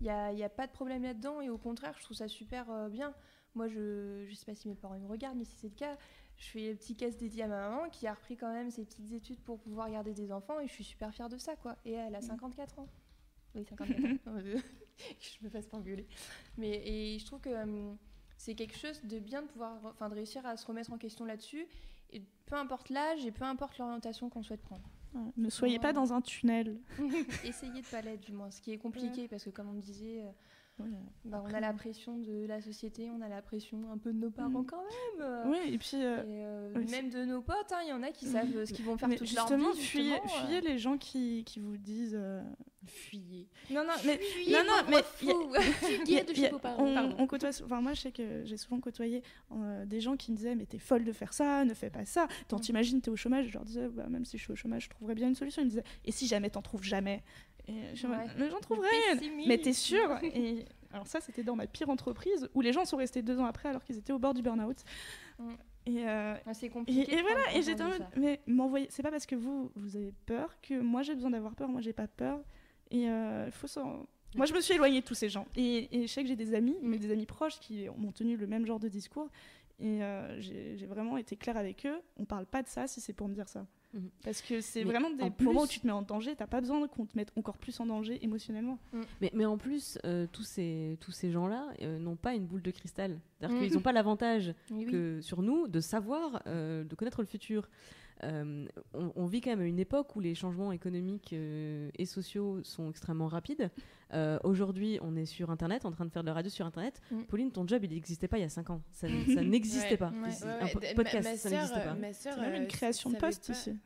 Il 0.00 0.04
n'y 0.04 0.10
a, 0.10 0.32
y 0.32 0.44
a, 0.44 0.48
pas 0.48 0.68
de 0.68 0.72
problème 0.72 1.02
là-dedans 1.02 1.40
et 1.40 1.48
au 1.48 1.58
contraire 1.58 1.94
je 1.98 2.04
trouve 2.04 2.16
ça 2.16 2.28
super 2.28 2.88
bien. 2.88 3.12
Moi, 3.54 3.66
je 3.66 4.28
ne 4.28 4.34
sais 4.34 4.44
pas 4.44 4.54
si 4.54 4.68
mes 4.68 4.74
parents 4.74 4.98
me 4.98 5.08
regardent, 5.08 5.38
mais 5.38 5.44
si 5.44 5.56
c'est 5.56 5.68
le 5.68 5.74
cas, 5.74 5.96
je 6.36 6.46
fais 6.46 6.68
le 6.70 6.76
petit 6.76 6.94
caisse 6.94 7.16
dédié 7.16 7.42
à 7.42 7.48
ma 7.48 7.68
maman 7.68 7.88
qui 7.90 8.06
a 8.06 8.14
repris 8.14 8.36
quand 8.36 8.52
même 8.52 8.70
ses 8.70 8.84
petites 8.84 9.12
études 9.12 9.40
pour 9.40 9.58
pouvoir 9.58 9.90
garder 9.90 10.14
des 10.14 10.30
enfants 10.30 10.60
et 10.60 10.68
je 10.68 10.72
suis 10.72 10.84
super 10.84 11.12
fière 11.12 11.28
de 11.28 11.38
ça, 11.38 11.56
quoi. 11.56 11.76
Et 11.84 11.92
elle 11.92 12.14
a 12.14 12.20
54 12.20 12.78
ans. 12.78 12.88
Oui, 13.58 13.64
54 13.68 14.28
ans. 14.28 14.38
je 15.20 15.44
me 15.44 15.50
fasse 15.50 15.66
pas 15.66 15.76
engueuler. 15.76 16.06
Mais 16.56 16.82
et 16.84 17.18
je 17.18 17.26
trouve 17.26 17.40
que 17.40 17.50
hum, 17.50 17.96
c'est 18.36 18.54
quelque 18.54 18.76
chose 18.76 19.00
de 19.04 19.18
bien 19.18 19.42
de 19.42 19.48
pouvoir, 19.48 19.78
enfin, 19.84 20.08
de 20.08 20.14
réussir 20.14 20.44
à 20.46 20.56
se 20.56 20.66
remettre 20.66 20.92
en 20.92 20.98
question 20.98 21.24
là-dessus. 21.24 21.66
Et 22.10 22.22
peu 22.46 22.56
importe 22.56 22.88
l'âge 22.88 23.26
et 23.26 23.32
peu 23.32 23.44
importe 23.44 23.78
l'orientation 23.78 24.30
qu'on 24.30 24.42
souhaite 24.42 24.62
prendre. 24.62 24.88
ne 25.36 25.50
soyez 25.50 25.78
pas 25.78 25.92
dans 25.92 26.12
un 26.12 26.20
tunnel. 26.20 26.78
Essayez 27.44 27.82
de 27.82 27.86
pas 27.86 28.00
l'être, 28.00 28.20
du 28.20 28.32
moins. 28.32 28.50
Ce 28.50 28.60
qui 28.60 28.72
est 28.72 28.78
compliqué 28.78 29.28
parce 29.28 29.44
que, 29.44 29.50
comme 29.50 29.68
on 29.68 29.74
disait, 29.74 30.24
euh, 30.80 30.84
bah, 31.24 31.42
on 31.44 31.52
a 31.52 31.60
la 31.60 31.72
pression 31.72 32.18
de 32.18 32.46
la 32.46 32.60
société, 32.60 33.10
on 33.10 33.20
a 33.20 33.28
la 33.28 33.42
pression 33.42 33.78
un 33.92 33.98
peu 33.98 34.12
de 34.12 34.18
nos 34.18 34.30
parents 34.30 34.62
mm. 34.62 34.66
quand 34.66 34.82
même. 35.18 35.50
Oui, 35.50 35.58
et 35.66 35.78
puis. 35.78 35.90
Euh, 35.94 36.22
euh, 36.26 36.84
même 36.90 37.10
de 37.10 37.24
nos 37.24 37.42
potes, 37.42 37.72
hein, 37.72 37.80
il 37.84 37.90
y 37.90 37.92
en 37.92 38.02
a 38.02 38.10
qui 38.10 38.26
savent 38.26 38.64
ce 38.64 38.72
qu'ils 38.72 38.84
vont 38.84 38.96
faire 38.96 39.08
toute 39.10 39.32
leur 39.32 39.46
vie. 39.46 39.54
Justement, 39.54 39.72
fuyez, 39.74 40.16
fuyez 40.26 40.60
les 40.60 40.78
gens 40.78 40.98
qui, 40.98 41.44
qui 41.44 41.60
vous 41.60 41.76
disent 41.76 42.18
Fuyez. 42.88 43.48
Non, 43.70 43.84
non, 43.84 43.92
mais. 44.04 44.18
Fuyez, 44.18 44.52
non, 44.52 44.64
non, 44.64 44.82
mais. 44.88 45.02
Fuyez 46.04 46.24
de 46.24 46.32
chez 46.32 46.48
vos 46.48 46.58
parents. 46.58 46.86
On, 47.18 47.26
côtoie, 47.26 47.50
enfin, 47.64 47.80
moi, 47.80 47.92
je 47.92 48.00
sais 48.00 48.12
que 48.12 48.44
j'ai 48.44 48.56
souvent 48.56 48.80
côtoyé 48.80 49.22
euh, 49.52 49.84
des 49.84 50.00
gens 50.00 50.16
qui 50.16 50.32
me 50.32 50.36
disaient 50.36 50.54
Mais 50.54 50.66
t'es 50.66 50.78
folle 50.78 51.04
de 51.04 51.12
faire 51.12 51.32
ça, 51.32 51.64
ne 51.64 51.74
fais 51.74 51.90
pas 51.90 52.04
ça. 52.04 52.28
Tant 52.48 52.58
t'imagines, 52.58 53.00
t'es 53.00 53.10
au 53.10 53.16
chômage. 53.16 53.48
Je 53.48 53.54
leur 53.54 53.64
disais 53.64 53.88
bah, 53.88 54.06
Même 54.08 54.24
si 54.24 54.38
je 54.38 54.44
suis 54.44 54.52
au 54.52 54.56
chômage, 54.56 54.84
je 54.84 54.90
trouverais 54.90 55.14
bien 55.14 55.28
une 55.28 55.34
solution. 55.34 55.62
Ils 55.62 55.66
me 55.66 55.70
disaient 55.70 55.84
Et 56.04 56.12
si 56.12 56.26
jamais 56.26 56.50
t'en 56.50 56.62
trouves 56.62 56.84
jamais? 56.84 57.22
Et 57.68 57.94
je, 57.94 58.06
Mais 58.06 58.50
j'en 58.50 58.60
trouverais 58.60 58.88
Mais 59.46 59.58
t'es 59.58 59.72
sûr 59.72 60.18
et, 60.22 60.64
Alors, 60.92 61.06
ça, 61.06 61.20
c'était 61.20 61.42
dans 61.42 61.56
ma 61.56 61.66
pire 61.66 61.90
entreprise 61.90 62.48
où 62.54 62.60
les 62.60 62.72
gens 62.72 62.84
sont 62.84 62.96
restés 62.96 63.22
deux 63.22 63.38
ans 63.38 63.44
après 63.44 63.68
alors 63.68 63.84
qu'ils 63.84 63.98
étaient 63.98 64.12
au 64.12 64.18
bord 64.18 64.34
du 64.34 64.42
burn-out. 64.42 64.78
Mm. 65.38 65.50
Et 65.86 66.06
euh, 66.06 66.34
c'est 66.52 66.68
compliqué. 66.68 67.14
Et, 67.14 67.22
voilà, 67.22 67.54
et 67.54 67.62
j'étais 67.62 67.82
en 67.82 67.88
mode, 67.88 68.06
mais 68.16 68.40
m'envoyer, 68.46 68.88
c'est 68.90 69.02
pas 69.02 69.10
parce 69.10 69.24
que 69.24 69.36
vous, 69.36 69.70
vous 69.74 69.96
avez 69.96 70.12
peur 70.26 70.60
que 70.60 70.78
moi 70.78 71.02
j'ai 71.02 71.14
besoin 71.14 71.30
d'avoir 71.30 71.54
peur, 71.54 71.68
moi 71.68 71.80
j'ai 71.80 71.94
pas 71.94 72.08
peur. 72.08 72.40
Et 72.90 73.08
euh, 73.08 73.50
faut 73.50 73.68
Moi, 74.34 74.46
je 74.46 74.54
me 74.54 74.60
suis 74.60 74.74
éloignée 74.74 75.00
de 75.00 75.06
tous 75.06 75.14
ces 75.14 75.28
gens. 75.28 75.46
Et, 75.56 75.88
je 75.92 76.06
sais 76.06 76.22
que 76.22 76.28
j'ai 76.28 76.36
des 76.36 76.54
amis, 76.54 76.76
mais 76.82 76.96
mm. 76.96 77.00
des 77.00 77.12
amis 77.12 77.26
proches 77.26 77.60
qui 77.60 77.86
m'ont 77.96 78.12
tenu 78.12 78.36
le 78.36 78.46
même 78.46 78.66
genre 78.66 78.80
de 78.80 78.88
discours. 78.88 79.28
Et 79.80 80.02
euh, 80.02 80.40
j'ai 80.40 80.86
vraiment 80.86 81.16
été 81.16 81.36
claire 81.36 81.56
avec 81.56 81.86
eux. 81.86 82.00
On 82.16 82.24
parle 82.24 82.46
pas 82.46 82.62
de 82.62 82.68
ça 82.68 82.86
si 82.86 83.00
c'est 83.00 83.12
pour 83.12 83.28
me 83.28 83.34
dire 83.34 83.48
ça. 83.48 83.66
Mhm. 83.94 84.10
Parce 84.22 84.42
que 84.42 84.60
c'est 84.60 84.84
vraiment 84.84 85.10
des 85.10 85.44
moments 85.44 85.62
où 85.62 85.66
tu 85.66 85.80
te 85.80 85.86
mets 85.86 85.92
en 85.92 86.02
danger, 86.02 86.36
t'as 86.36 86.46
pas 86.46 86.60
besoin 86.60 86.86
qu'on 86.88 87.06
te 87.06 87.16
mette 87.16 87.32
encore 87.36 87.56
plus 87.56 87.78
en 87.80 87.86
danger 87.86 88.22
émotionnellement. 88.22 88.78
Mm. 88.92 89.00
Mais, 89.20 89.30
mais, 89.34 89.44
en 89.46 89.56
plus, 89.56 89.98
euh, 90.04 90.26
tous 90.30 90.42
ces, 90.42 90.98
tous 91.00 91.12
ces 91.12 91.30
gens-là 91.30 91.68
n'ont 91.98 92.16
pas 92.16 92.34
une 92.34 92.46
boule 92.46 92.62
de 92.62 92.70
cristal. 92.70 93.18
C'est-à-dire 93.38 93.56
mm. 93.56 93.62
qu'ils 93.62 93.74
n'ont 93.74 93.80
pas 93.80 93.92
l'avantage 93.92 94.54
que 94.90 95.20
sur 95.20 95.42
nous 95.42 95.68
de 95.68 95.80
savoir, 95.80 96.42
de 96.44 96.94
connaître 96.96 97.22
le 97.22 97.26
futur. 97.26 97.68
Euh, 98.24 98.66
on, 98.94 99.26
vit 99.26 99.40
quand 99.40 99.50
même 99.50 99.62
une 99.62 99.78
époque 99.78 100.16
où 100.16 100.20
les 100.20 100.34
changements 100.34 100.72
économiques 100.72 101.32
euh, 101.32 101.90
et 101.96 102.06
sociaux 102.06 102.60
sont 102.62 102.90
extrêmement 102.90 103.28
rapides. 103.28 103.70
Euh, 104.12 104.38
aujourd'hui, 104.42 104.98
on 105.02 105.14
est 105.16 105.26
sur 105.26 105.50
Internet, 105.50 105.84
en 105.84 105.92
train 105.92 106.04
de 106.04 106.10
faire 106.10 106.22
de 106.22 106.28
la 106.28 106.34
radio 106.34 106.50
sur 106.50 106.66
Internet. 106.66 107.00
Mm. 107.10 107.22
Pauline, 107.24 107.52
ton 107.52 107.66
job, 107.66 107.84
il 107.84 107.90
n'existait 107.90 108.26
pas 108.26 108.38
il 108.38 108.42
y 108.42 108.44
a 108.44 108.48
5 108.48 108.70
ans. 108.70 108.82
Ça, 108.90 109.06
n'existait 109.08 109.96
pas. 109.96 110.12
un 110.12 110.66
podcast, 110.94 111.36
ça 111.36 111.50
n'existait 111.50 111.80
pas. 111.80 111.96
C'est 112.12 112.36
même 112.36 112.62
une 112.62 112.68
création 112.68 113.10
de 113.10 113.16
poste 113.16 113.50
ici. 113.50 113.76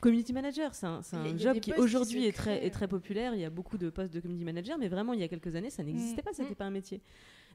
community 0.00 0.32
manager, 0.32 0.74
c'est 0.74 0.86
un, 0.86 1.02
job 1.36 1.60
qui 1.60 1.72
aujourd'hui 1.74 2.26
est 2.26 2.36
très, 2.36 2.64
est 2.64 2.70
très 2.70 2.88
populaire. 2.88 3.34
Il 3.34 3.40
y 3.40 3.44
a 3.44 3.50
beaucoup 3.50 3.78
de 3.78 3.90
postes 3.90 4.12
de 4.12 4.20
community 4.20 4.44
manager, 4.44 4.78
mais 4.78 4.88
vraiment, 4.88 5.12
il 5.12 5.20
y 5.20 5.24
a 5.24 5.28
quelques 5.28 5.54
années, 5.54 5.70
ça 5.70 5.84
n'existait 5.84 6.22
mm. 6.22 6.24
pas. 6.24 6.32
C'était 6.32 6.52
mm. 6.52 6.56
pas 6.56 6.64
un 6.64 6.70
métier. 6.70 7.00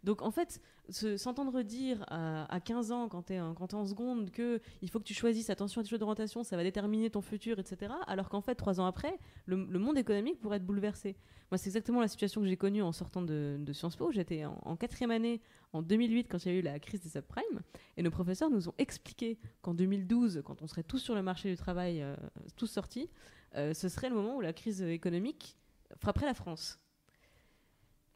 Donc 0.03 0.21
en 0.21 0.31
fait, 0.31 0.59
s'entendre 0.89 1.61
dire 1.61 2.03
à, 2.09 2.59
15 2.59 2.91
ans, 2.91 3.07
quand 3.07 3.23
tu 3.23 3.33
es, 3.33 3.35
es, 3.35 3.39
en 3.41 3.85
seconde, 3.85 4.31
que 4.31 4.59
il 4.81 4.89
faut 4.89 4.99
que 4.99 5.03
tu 5.03 5.13
choisisses, 5.13 5.49
attention 5.49 5.81
à 5.81 5.83
tes 5.83 5.89
choix 5.89 5.99
d'orientation, 5.99 6.43
ça 6.43 6.57
va 6.57 6.63
déterminer 6.63 7.09
ton 7.09 7.21
futur, 7.21 7.59
etc. 7.59 7.93
Alors 8.07 8.29
qu'en 8.29 8.41
fait, 8.41 8.55
trois 8.55 8.79
ans 8.79 8.85
après, 8.85 9.17
le, 9.45 9.57
monde 9.57 9.97
économique 9.97 10.39
pourrait 10.39 10.57
être 10.57 10.65
bouleversé. 10.65 11.15
Moi, 11.51 11.57
c'est 11.57 11.67
exactement 11.67 12.01
la 12.01 12.07
situation 12.07 12.41
que 12.41 12.47
j'ai 12.47 12.57
connue 12.57 12.81
en 12.81 12.91
sortant 12.91 13.21
de, 13.21 13.59
Sciences 13.73 13.95
Po. 13.95 14.11
J'étais 14.11 14.45
en, 14.45 14.75
quatrième 14.75 15.11
année, 15.11 15.41
en 15.73 15.81
2008, 15.81 16.27
quand 16.29 16.43
il 16.45 16.51
y 16.51 16.55
a 16.55 16.57
eu 16.57 16.61
la 16.61 16.79
crise 16.79 17.01
des 17.01 17.09
subprimes. 17.09 17.61
Et 17.97 18.03
nos 18.03 18.11
professeurs 18.11 18.49
nous 18.49 18.69
ont 18.69 18.73
expliqué 18.77 19.37
qu'en 19.61 19.73
2012, 19.73 20.41
quand 20.43 20.61
on 20.61 20.67
serait 20.67 20.83
tous 20.83 20.99
sur 20.99 21.13
le 21.13 21.21
marché 21.21 21.49
du 21.49 21.57
travail, 21.57 22.01
euh, 22.01 22.15
tous 22.55 22.67
sortis, 22.67 23.09
euh, 23.55 23.73
ce 23.73 23.89
serait 23.89 24.09
le 24.09 24.15
moment 24.15 24.37
où 24.37 24.41
la 24.41 24.53
crise 24.53 24.81
économique 24.81 25.57
frapperait 25.97 26.25
la 26.25 26.33
France. 26.33 26.80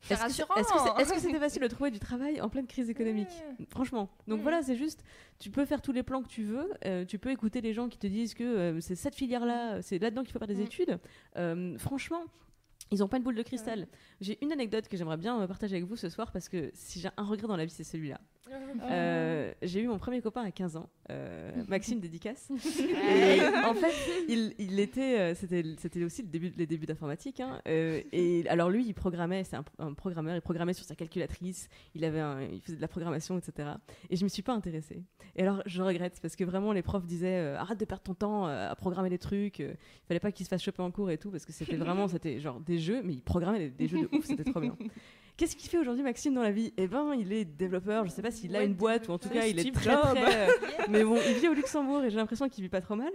C'est 0.06 0.16
rassurant. 0.16 0.56
Est-ce 0.98 1.14
que 1.14 1.20
c'était 1.20 1.40
facile 1.40 1.62
de 1.62 1.68
trouver 1.68 1.92
du 1.92 2.00
travail 2.00 2.42
en 2.42 2.50
pleine 2.50 2.68
crise 2.68 2.90
économique 2.90 3.30
Franchement. 3.70 4.10
Donc 4.28 4.42
voilà, 4.42 4.62
c'est 4.62 4.76
juste, 4.76 5.04
tu 5.40 5.50
peux 5.50 5.66
faire 5.66 5.82
tous 5.82 5.92
les 5.92 6.04
plans 6.04 6.22
que 6.22 6.28
tu 6.28 6.44
veux, 6.44 6.72
euh, 6.86 7.06
tu 7.06 7.20
peux 7.20 7.32
écouter 7.32 7.62
les 7.62 7.74
gens 7.74 7.90
qui 7.90 7.98
te 7.98 8.08
disent 8.08 8.34
que 8.34 8.44
euh, 8.44 8.80
c'est 8.82 8.96
cette 8.96 9.16
filière-là, 9.16 9.82
c'est 9.82 10.00
là-dedans 10.00 10.24
qu'il 10.24 10.34
faut 10.34 10.40
faire 10.40 10.48
des 10.48 10.56
mm. 10.56 10.62
études. 10.62 11.00
Euh, 11.38 11.78
franchement, 11.78 12.24
ils 12.92 13.00
n'ont 13.00 13.08
pas 13.08 13.18
une 13.18 13.24
boule 13.24 13.36
de 13.36 13.44
cristal. 13.44 13.88
J'ai 14.22 14.38
une 14.44 14.52
anecdote 14.52 14.88
que 14.88 14.96
j'aimerais 14.98 15.18
bien 15.18 15.46
partager 15.48 15.76
avec 15.76 15.88
vous 15.88 15.96
ce 15.96 16.10
soir 16.10 16.32
parce 16.32 16.50
que 16.50 16.70
si 16.74 17.00
j'ai 17.00 17.10
un 17.18 17.24
regret 17.24 17.48
dans 17.48 17.58
la 17.58 17.66
vie, 17.66 17.72
c'est 17.72 17.84
celui-là. 17.84 18.20
Euh, 18.84 19.52
j'ai 19.62 19.82
eu 19.82 19.88
mon 19.88 19.98
premier 19.98 20.22
copain 20.22 20.44
à 20.44 20.52
15 20.52 20.76
ans, 20.76 20.90
euh, 21.10 21.52
Maxime 21.68 22.00
Dédicace. 22.00 22.50
et 22.52 23.40
en 23.66 23.74
fait, 23.74 23.94
il, 24.30 24.54
il 24.60 24.80
était, 24.80 25.20
euh, 25.20 25.36
c'était, 25.36 25.64
c'était 25.78 26.04
aussi 26.04 26.22
le 26.22 26.28
début, 26.28 26.54
les 26.56 26.68
débuts 26.68 26.86
d'informatique. 26.86 27.40
Hein, 27.40 27.60
et 27.66 28.44
alors 28.48 28.70
lui, 28.70 28.86
il 28.86 28.94
programmait, 28.94 29.44
c'est 29.44 29.58
un, 29.80 29.94
programmeur, 29.94 30.36
il 30.36 30.42
programmait 30.42 30.74
sur 30.74 30.86
sa 30.86 30.96
calculatrice, 30.96 31.70
il, 31.96 32.06
avait 32.06 32.50
il 32.52 32.62
faisait 32.62 32.78
de 32.78 32.82
la 32.82 32.88
programmation, 32.88 33.38
etc. 33.38 33.70
Et 34.10 34.16
je 34.16 34.24
me 34.24 34.30
suis 34.30 34.44
pas 34.44 34.54
intéressée. 34.54 35.04
Et 35.36 35.42
alors, 35.42 35.64
je 35.66 35.82
regrette 35.82 36.20
parce 36.22 36.36
que 36.36 36.44
vraiment, 36.44 36.72
les 36.72 36.84
profs 36.84 37.06
disaient 37.06 37.56
arrête 37.56 37.80
de 37.80 37.86
perdre 37.86 38.04
ton 38.04 38.14
temps 38.14 38.46
à 38.46 38.76
programmer 38.76 39.10
des 39.10 39.20
trucs, 39.20 39.60
il 39.60 39.76
fallait 40.08 40.20
pas 40.20 40.32
qu'il 40.32 40.46
se 40.46 40.50
fasse 40.50 40.62
choper 40.62 40.84
en 40.84 40.92
cours 40.92 41.10
et 41.10 41.18
tout, 41.18 41.32
parce 41.32 41.46
que 41.46 41.52
c'était 41.52 41.78
vraiment, 41.78 42.08
c'était 42.08 42.40
genre 42.40 42.60
des 42.60 42.78
jeux, 42.78 43.02
mais 43.04 43.14
il 43.14 43.22
programmait 43.22 43.60
des, 43.60 43.70
des 43.70 43.88
jeux 43.88 44.02
de 44.02 44.16
ouf, 44.16 44.26
c'était 44.26 44.44
trop 44.44 44.60
bien. 44.60 44.76
Qu'est-ce 45.38 45.58
qu'il 45.58 45.70
fait 45.70 45.78
aujourd'hui 45.78 46.02
Maxime 46.02 46.34
dans 46.34 46.42
la 46.42 46.52
vie? 46.52 46.74
Eh 46.78 46.88
ben, 46.88 47.14
il 47.14 47.34
est 47.34 47.44
développeur. 47.44 48.06
Je 48.06 48.12
sais 48.12 48.22
pas 48.22 48.32
s'il 48.32 48.56
a 48.56 48.64
une 48.64 48.74
boîte 48.74 49.10
ou 49.10 49.12
en 49.12 49.18
tout 49.18 49.28
cas 49.28 49.46
il 49.46 49.60
est 49.60 49.74
très 49.74 49.94
très. 49.94 50.48
Euh, 50.48 50.52
mais 50.90 51.04
bon, 51.04 51.18
il 51.28 51.34
vit 51.34 51.50
au 51.50 51.54
Luxembourg 51.54 52.04
et 52.06 52.10
j'ai 52.10 52.16
l'impression 52.16 52.48
qu'il 52.48 52.64
vit 52.64 52.70
pas 52.70 52.80
trop 52.80 52.96
mal. 52.96 53.12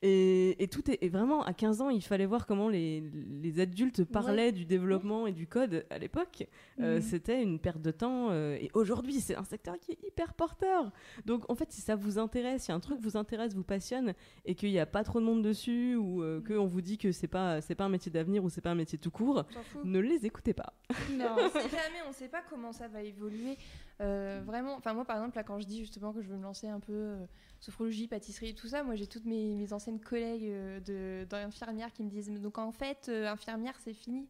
Et, 0.00 0.66
tout 0.70 0.90
est 0.90 1.08
vraiment 1.08 1.42
à 1.44 1.52
15 1.52 1.80
ans, 1.80 1.90
il 1.90 2.02
fallait 2.02 2.26
voir 2.26 2.46
comment 2.46 2.68
les, 2.68 3.02
les 3.42 3.60
adultes 3.60 4.04
parlaient 4.04 4.52
du 4.52 4.64
développement 4.64 5.26
et 5.26 5.32
du 5.32 5.46
code 5.46 5.84
à 5.90 5.98
l'époque. 5.98 6.46
Euh, 6.80 6.96
mhm. 6.96 7.02
C'était 7.02 7.42
une 7.42 7.58
perte 7.58 7.82
de 7.82 7.90
temps. 7.90 8.28
Euh, 8.30 8.56
et 8.60 8.70
aujourd'hui, 8.74 9.20
c'est 9.20 9.36
un 9.36 9.44
secteur 9.44 9.78
qui 9.78 9.92
est 9.92 9.98
hyper 10.06 10.32
porteur. 10.34 10.90
Donc 11.26 11.50
en 11.50 11.54
fait, 11.54 11.70
si 11.70 11.82
ça 11.82 11.96
vous 11.96 12.18
intéresse, 12.18 12.64
si 12.64 12.72
un 12.72 12.80
truc 12.80 12.98
vous 13.00 13.16
intéresse, 13.18 13.54
vous 13.54 13.64
passionne 13.64 14.14
et 14.46 14.54
qu'il 14.54 14.70
n'y 14.70 14.78
a 14.78 14.86
pas 14.86 15.04
trop 15.04 15.20
de 15.20 15.24
monde 15.26 15.42
dessus 15.42 15.96
ou 15.96 16.22
mhm. 16.22 16.44
qu'on 16.44 16.66
vous 16.66 16.80
dit 16.80 16.96
que 16.96 17.12
c'est 17.12 17.28
pas 17.28 17.60
c'est 17.60 17.74
pas 17.74 17.84
un 17.84 17.90
métier 17.90 18.10
d'avenir 18.10 18.42
ou 18.42 18.48
c'est 18.48 18.62
pas 18.62 18.70
un 18.70 18.74
métier 18.74 18.98
tout 18.98 19.10
court, 19.10 19.44
ne 19.84 19.98
les 19.98 20.24
écoutez 20.24 20.54
pas. 20.54 20.72
Non. 21.12 21.36
Jamais, 21.60 22.02
on 22.08 22.12
sait 22.12 22.28
pas 22.28 22.42
comment 22.48 22.72
ça 22.72 22.88
va 22.88 23.02
évoluer. 23.02 23.56
Euh, 24.00 24.40
vraiment, 24.44 24.74
enfin 24.74 24.94
moi 24.94 25.04
par 25.04 25.16
exemple 25.16 25.36
là 25.36 25.42
quand 25.42 25.58
je 25.58 25.66
dis 25.66 25.80
justement 25.80 26.12
que 26.12 26.22
je 26.22 26.28
veux 26.28 26.36
me 26.36 26.42
lancer 26.42 26.68
un 26.68 26.78
peu 26.78 26.92
euh, 26.92 27.26
sophrologie, 27.58 28.06
pâtisserie, 28.06 28.54
tout 28.54 28.68
ça, 28.68 28.84
moi 28.84 28.94
j'ai 28.94 29.08
toutes 29.08 29.24
mes, 29.24 29.54
mes, 29.54 29.72
anciennes 29.72 30.00
collègues 30.00 30.44
euh, 30.44 31.24
d'infirmières 31.24 31.92
qui 31.92 32.04
me 32.04 32.08
disent 32.08 32.30
donc 32.40 32.58
en 32.58 32.70
fait 32.70 33.08
infirmière 33.08 33.74
c'est 33.80 33.94
fini. 33.94 34.28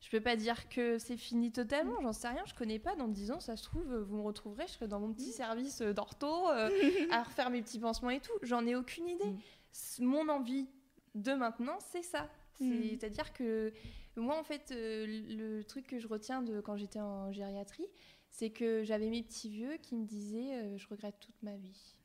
Je 0.00 0.08
peux 0.08 0.20
pas 0.20 0.34
dire 0.34 0.70
que 0.70 0.96
c'est 0.98 1.18
fini 1.18 1.52
totalement, 1.52 2.00
j'en 2.00 2.14
sais 2.14 2.28
rien, 2.28 2.42
je 2.46 2.54
connais 2.54 2.78
pas. 2.78 2.96
Dans 2.96 3.08
10 3.08 3.32
ans, 3.32 3.40
ça 3.40 3.54
se 3.56 3.64
trouve, 3.64 3.94
vous 3.96 4.16
me 4.16 4.22
retrouverez, 4.22 4.66
je 4.66 4.72
serai 4.72 4.88
dans 4.88 4.98
mon 4.98 5.12
petit 5.12 5.30
service 5.30 5.82
d'ortho, 5.82 6.46
à 6.46 7.22
refaire 7.22 7.50
mes 7.50 7.60
petits 7.60 7.78
pansements 7.78 8.08
et 8.08 8.20
tout. 8.20 8.32
J'en 8.40 8.66
ai 8.66 8.74
aucune 8.74 9.10
idée. 9.10 9.26
Mm. 9.26 10.04
Mon 10.06 10.28
envie 10.30 10.66
de 11.14 11.32
maintenant, 11.34 11.76
c'est 11.80 12.02
ça. 12.02 12.30
Mm. 12.60 12.82
C'est-à-dire 12.88 13.34
que 13.34 13.74
moi, 14.16 14.38
en 14.38 14.44
fait, 14.44 14.72
euh, 14.72 15.06
le 15.06 15.62
truc 15.64 15.86
que 15.86 15.98
je 15.98 16.08
retiens 16.08 16.42
de 16.42 16.60
quand 16.60 16.76
j'étais 16.76 17.00
en 17.00 17.32
gériatrie, 17.32 17.86
c'est 18.30 18.50
que 18.50 18.84
j'avais 18.84 19.10
mes 19.10 19.22
petits 19.22 19.48
vieux 19.48 19.76
qui 19.78 19.96
me 19.96 20.04
disaient 20.04 20.54
euh, 20.54 20.78
je 20.78 20.88
regrette 20.88 21.18
toute 21.20 21.42
ma 21.42 21.56
vie. 21.56 21.96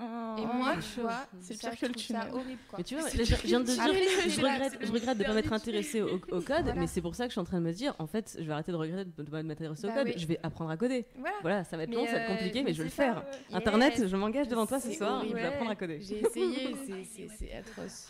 Oh. 0.00 0.36
et 0.38 0.46
moi, 0.56 0.74
tu 0.76 1.00
vois, 1.00 1.26
c'est 1.40 1.58
pire 1.58 1.76
que 1.76 1.86
le 1.86 1.98
ça 1.98 2.28
horrible. 2.32 2.60
Mais 2.76 2.84
tu 2.84 2.94
vois, 2.94 3.08
je 3.08 3.46
viens 3.46 3.58
de 3.58 3.64
dire, 3.64 3.82
je 3.82 4.40
regrette, 4.40 4.78
je 4.80 4.92
regrette 4.92 5.18
de 5.18 5.22
ne 5.24 5.28
pas 5.28 5.34
m'être 5.34 5.52
intéressée 5.52 6.02
au, 6.02 6.18
code, 6.40 6.72
mais 6.76 6.86
c'est 6.86 7.00
pour 7.00 7.16
ça 7.16 7.24
que 7.24 7.30
je 7.30 7.32
suis 7.32 7.40
en 7.40 7.44
train 7.44 7.58
de 7.58 7.66
me 7.66 7.72
dire, 7.72 7.94
en 7.98 8.06
fait, 8.06 8.36
je 8.38 8.44
vais 8.44 8.52
arrêter 8.52 8.70
de 8.70 8.76
regretter 8.76 9.10
de 9.16 9.22
ne 9.22 9.28
pas 9.28 9.42
m'intéresser 9.42 9.86
au 9.86 9.90
bah 9.90 10.04
code, 10.04 10.12
je 10.16 10.26
vais 10.26 10.38
apprendre 10.42 10.70
à 10.70 10.76
coder. 10.76 11.04
Voilà, 11.42 11.64
ça 11.64 11.76
va 11.76 11.82
être 11.82 11.94
long, 11.94 12.06
ça 12.06 12.12
va 12.12 12.18
être 12.20 12.28
compliqué, 12.28 12.62
mais, 12.62 12.72
je 12.72 12.78
vais 12.78 12.84
le 12.84 12.90
faire. 12.90 13.24
Internet, 13.52 14.06
je 14.06 14.16
m'engage 14.16 14.48
devant 14.48 14.66
toi 14.66 14.78
ce 14.78 14.92
soir, 14.92 15.24
je 15.26 15.34
vais 15.34 15.42
apprendre 15.42 15.70
à 15.70 15.76
coder. 15.76 16.00
J'ai 16.00 16.20
essayé, 16.20 16.76
c'est 17.38 17.52
atroce. 17.52 18.08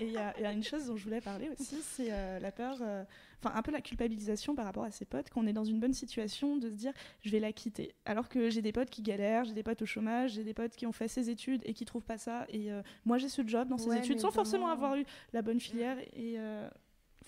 Et 0.00 0.06
il 0.06 0.12
y, 0.12 0.18
a 0.18 0.52
une 0.52 0.64
chose 0.64 0.86
dont 0.86 0.96
je 0.96 1.04
voulais 1.04 1.20
parler 1.20 1.50
aussi, 1.50 1.76
c'est 1.82 2.08
euh, 2.10 2.40
la 2.40 2.50
peur 2.50 2.76
euh, 2.80 3.04
enfin 3.42 3.54
un 3.56 3.62
peu 3.62 3.70
la 3.70 3.80
culpabilisation 3.80 4.54
par 4.54 4.64
rapport 4.64 4.84
à 4.84 4.90
ses 4.90 5.04
potes, 5.04 5.30
qu'on 5.30 5.46
est 5.46 5.52
dans 5.52 5.64
une 5.64 5.80
bonne 5.80 5.92
situation 5.92 6.56
de 6.56 6.68
se 6.70 6.74
dire 6.74 6.92
je 7.20 7.30
vais 7.30 7.40
la 7.40 7.52
quitter. 7.52 7.94
Alors 8.04 8.28
que 8.28 8.50
j'ai 8.50 8.62
des 8.62 8.72
potes 8.72 8.90
qui 8.90 9.02
galèrent, 9.02 9.44
j'ai 9.44 9.54
des 9.54 9.62
potes 9.62 9.82
au 9.82 9.86
chômage, 9.86 10.32
j'ai 10.32 10.44
des 10.44 10.54
potes 10.54 10.76
qui 10.76 10.86
ont 10.86 10.92
fait 10.92 11.08
ces 11.08 11.30
études 11.30 11.62
et 11.64 11.74
qui 11.74 11.84
trouvent 11.84 12.04
pas 12.04 12.18
ça. 12.18 12.46
Et 12.48 12.72
euh, 12.72 12.82
moi 13.04 13.18
j'ai 13.18 13.28
ce 13.28 13.46
job 13.46 13.68
dans 13.68 13.78
ces 13.78 13.96
études 13.96 14.20
sans 14.20 14.30
forcément 14.30 14.68
avoir 14.68 14.96
eu 14.96 15.04
la 15.32 15.42
bonne 15.42 15.60
filière. 15.60 15.98
Et 16.14 16.38
euh, 16.38 16.68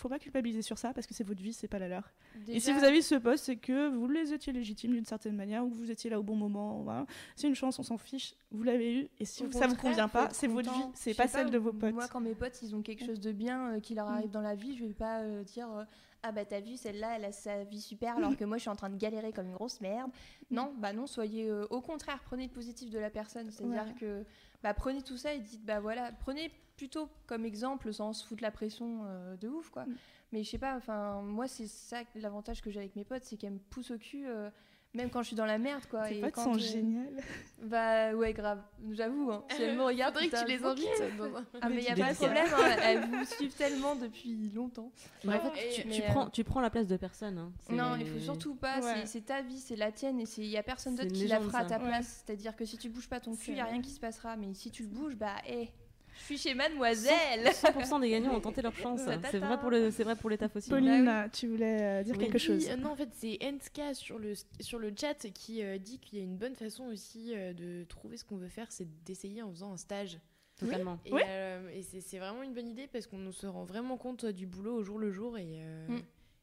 faut 0.00 0.08
pas 0.08 0.18
culpabiliser 0.18 0.62
sur 0.62 0.78
ça 0.78 0.92
parce 0.92 1.06
que 1.06 1.14
c'est 1.14 1.24
votre 1.24 1.42
vie, 1.42 1.52
c'est 1.52 1.68
pas 1.68 1.78
la 1.78 1.88
leur. 1.88 2.10
Et 2.48 2.58
si 2.58 2.72
vous 2.72 2.84
avez 2.84 3.02
ce 3.02 3.14
poste, 3.14 3.44
c'est 3.44 3.56
que 3.56 3.88
vous 3.88 4.08
les 4.08 4.32
étiez 4.32 4.52
légitimes 4.52 4.92
d'une 4.92 5.04
certaine 5.04 5.36
manière 5.36 5.64
ou 5.64 5.70
que 5.70 5.76
vous 5.76 5.90
étiez 5.90 6.10
là 6.10 6.18
au 6.18 6.22
bon 6.22 6.36
moment. 6.36 6.80
Voilà. 6.82 7.06
C'est 7.36 7.46
une 7.46 7.54
chance, 7.54 7.78
on 7.78 7.82
s'en 7.82 7.98
fiche. 7.98 8.34
Vous 8.50 8.62
l'avez 8.62 8.94
eu. 8.94 9.08
Et 9.18 9.24
si 9.24 9.44
ça 9.52 9.66
vous 9.66 9.76
convient 9.76 10.08
pas, 10.08 10.28
c'est 10.32 10.46
votre 10.46 10.72
vie, 10.72 10.84
c'est 10.94 11.14
pas, 11.14 11.28
celle 11.28 11.50
de 11.50 11.58
vos 11.58 11.72
potes. 11.72 11.94
Moi, 11.94 12.08
quand 12.08 12.20
mes 12.20 12.34
potes, 12.34 12.60
ils 12.62 12.74
ont 12.74 12.82
quelque 12.82 13.04
chose 13.04 13.20
de 13.20 13.32
bien 13.32 13.74
euh, 13.74 13.80
qui 13.80 13.94
leur 13.94 14.08
arrive 14.08 14.28
mm. 14.28 14.32
dans 14.32 14.40
la 14.40 14.54
vie, 14.54 14.76
je 14.76 14.84
vais 14.84 14.92
pas 14.92 15.20
euh, 15.20 15.42
dire 15.44 15.68
euh, 15.70 15.84
ah 16.22 16.32
bah 16.32 16.44
t'as 16.44 16.60
vu 16.60 16.76
celle-là, 16.76 17.16
elle 17.16 17.24
a 17.24 17.32
sa 17.32 17.64
vie 17.64 17.80
super 17.80 18.16
alors 18.16 18.36
que 18.36 18.44
moi 18.44 18.58
je 18.58 18.62
suis 18.62 18.70
en 18.70 18.76
train 18.76 18.90
de 18.90 18.96
galérer 18.96 19.32
comme 19.32 19.46
une 19.46 19.54
grosse 19.54 19.80
merde. 19.80 20.10
Mm. 20.50 20.54
Non, 20.54 20.74
bah 20.78 20.92
non, 20.92 21.06
soyez 21.06 21.50
au 21.70 21.80
contraire, 21.80 22.20
prenez 22.24 22.44
le 22.44 22.52
positif 22.52 22.90
de 22.90 22.98
la 22.98 23.10
personne, 23.10 23.50
c'est-à-dire 23.50 23.94
que 23.98 24.24
bah 24.62 24.74
prenez 24.74 25.02
tout 25.02 25.16
ça 25.16 25.34
et 25.34 25.40
dites 25.40 25.64
bah 25.64 25.80
voilà, 25.80 26.12
prenez 26.12 26.50
plutôt 26.76 27.08
comme 27.26 27.44
exemple 27.44 27.92
sans 27.92 28.12
se 28.12 28.26
foutre 28.26 28.42
la 28.42 28.50
pression 28.50 29.04
de 29.40 29.48
ouf 29.48 29.70
quoi. 29.70 29.84
Mm. 29.84 29.96
Mais 30.32 30.44
je 30.44 30.50
sais 30.50 30.58
pas, 30.58 30.76
enfin, 30.76 31.22
moi, 31.22 31.48
c'est 31.48 31.66
ça 31.66 32.02
l'avantage 32.14 32.62
que 32.62 32.70
j'ai 32.70 32.78
avec 32.78 32.94
mes 32.94 33.04
potes, 33.04 33.24
c'est 33.24 33.36
qu'elles 33.36 33.54
me 33.54 33.58
poussent 33.58 33.90
au 33.90 33.98
cul. 33.98 34.26
Euh, 34.26 34.50
même 34.92 35.08
quand 35.08 35.22
je 35.22 35.28
suis 35.28 35.36
dans 35.36 35.46
la 35.46 35.58
merde, 35.58 35.84
quoi. 35.88 36.08
Tes 36.08 36.20
potes 36.20 36.36
sont 36.36 36.58
géniales. 36.58 37.22
Bah 37.62 38.12
ouais, 38.14 38.32
grave. 38.32 38.62
J'avoue. 38.90 39.30
Hein. 39.30 39.44
Si 39.54 39.62
elles 39.62 39.76
me 39.76 39.84
regardent, 39.84 40.16
que 40.16 40.24
tu 40.24 40.48
les 40.48 40.64
invites. 40.64 40.86
ah 41.60 41.68
mais 41.68 41.76
il 41.76 41.84
y 41.84 41.88
a 41.88 41.94
pas 41.94 42.12
de 42.12 42.16
problème. 42.16 42.48
Hein. 42.52 42.76
Elles 42.82 43.00
vous 43.08 43.24
suivent 43.24 43.54
tellement 43.54 43.94
depuis 43.94 44.50
longtemps. 44.54 44.90
Bref, 45.24 45.42
tu, 45.74 45.88
tu, 45.88 46.02
prends, 46.02 46.30
tu 46.30 46.44
prends 46.44 46.60
la 46.60 46.70
place 46.70 46.88
de 46.88 46.96
personne. 46.96 47.38
Hein. 47.38 47.52
Non, 47.70 47.96
il 47.96 48.06
faut 48.06 48.18
surtout 48.18 48.54
pas. 48.54 48.80
C'est 49.04 49.26
ta 49.26 49.42
vie, 49.42 49.58
c'est 49.58 49.76
la 49.76 49.92
tienne, 49.92 50.20
et 50.20 50.24
il 50.38 50.46
y 50.46 50.56
a 50.56 50.62
personne 50.62 50.96
d'autre 50.96 51.12
qui 51.12 51.28
la 51.28 51.40
fera 51.40 51.58
à 51.58 51.64
ta 51.64 51.78
place. 51.78 52.24
C'est-à-dire 52.24 52.56
que 52.56 52.64
si 52.64 52.76
tu 52.76 52.88
bouges 52.88 53.08
pas 53.08 53.20
ton 53.20 53.36
cul, 53.36 53.52
il 53.52 53.58
y 53.58 53.60
a 53.60 53.66
rien 53.66 53.80
qui 53.80 53.90
se 53.90 54.00
passera. 54.00 54.36
Mais 54.36 54.54
si 54.54 54.70
tu 54.70 54.82
le 54.82 54.88
bouges, 54.88 55.16
bah, 55.16 55.36
hé. 55.46 55.70
Je 56.18 56.24
suis 56.24 56.38
chez 56.38 56.54
Mademoiselle. 56.54 57.46
100% 57.46 58.00
des 58.00 58.10
gagnants 58.10 58.34
ont 58.34 58.40
tenté 58.40 58.62
leur 58.62 58.74
chance. 58.74 59.00
C'est 59.30 59.38
vrai 59.38 59.58
pour 59.58 59.70
le, 59.70 59.90
c'est 59.90 60.04
vrai 60.04 60.16
pour 60.16 60.30
l'état 60.30 60.48
aussi. 60.54 60.70
Pauline, 60.70 61.04
bah 61.04 61.28
tu 61.28 61.48
voulais 61.48 61.82
euh, 61.82 62.02
dire 62.02 62.18
quelque 62.18 62.38
chose 62.38 62.68
euh, 62.68 62.76
Non, 62.76 62.90
en 62.90 62.96
fait, 62.96 63.08
c'est 63.14 63.38
Enska 63.42 63.94
sur 63.94 64.18
le 64.18 64.34
sur 64.60 64.78
le 64.78 64.92
chat 64.98 65.14
qui 65.32 65.62
euh, 65.62 65.78
dit 65.78 65.98
qu'il 65.98 66.18
y 66.18 66.20
a 66.20 66.24
une 66.24 66.36
bonne 66.36 66.54
façon 66.54 66.84
aussi 66.84 67.32
de 67.34 67.84
trouver 67.84 68.16
ce 68.16 68.24
qu'on 68.24 68.36
veut 68.36 68.48
faire, 68.48 68.70
c'est 68.70 68.88
d'essayer 69.04 69.42
en 69.42 69.50
faisant 69.50 69.72
un 69.72 69.76
stage. 69.76 70.18
Totalement. 70.56 70.98
Et, 71.06 71.82
c'est 71.82 72.18
vraiment 72.18 72.42
une 72.42 72.52
bonne 72.52 72.68
idée 72.68 72.86
parce 72.86 73.06
qu'on 73.06 73.32
se 73.32 73.46
rend 73.46 73.64
vraiment 73.64 73.96
compte 73.96 74.26
du 74.26 74.46
boulot 74.46 74.76
au 74.76 74.82
jour 74.82 74.98
le 74.98 75.10
jour 75.10 75.38
et. 75.38 75.62
Mm. 75.88 76.00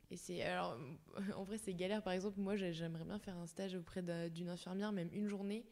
Et 0.09 0.15
c'est 0.15 0.41
alors 0.41 0.77
en 1.35 1.43
vrai 1.43 1.57
c'est 1.57 1.73
galère 1.73 2.01
par 2.01 2.13
exemple 2.13 2.39
moi 2.39 2.55
j'aimerais 2.55 3.03
bien 3.03 3.19
faire 3.19 3.35
un 3.35 3.45
stage 3.45 3.75
auprès 3.75 4.01
d'une 4.29 4.47
infirmière 4.47 4.93
même 4.93 5.09
une 5.11 5.27
journée 5.27 5.65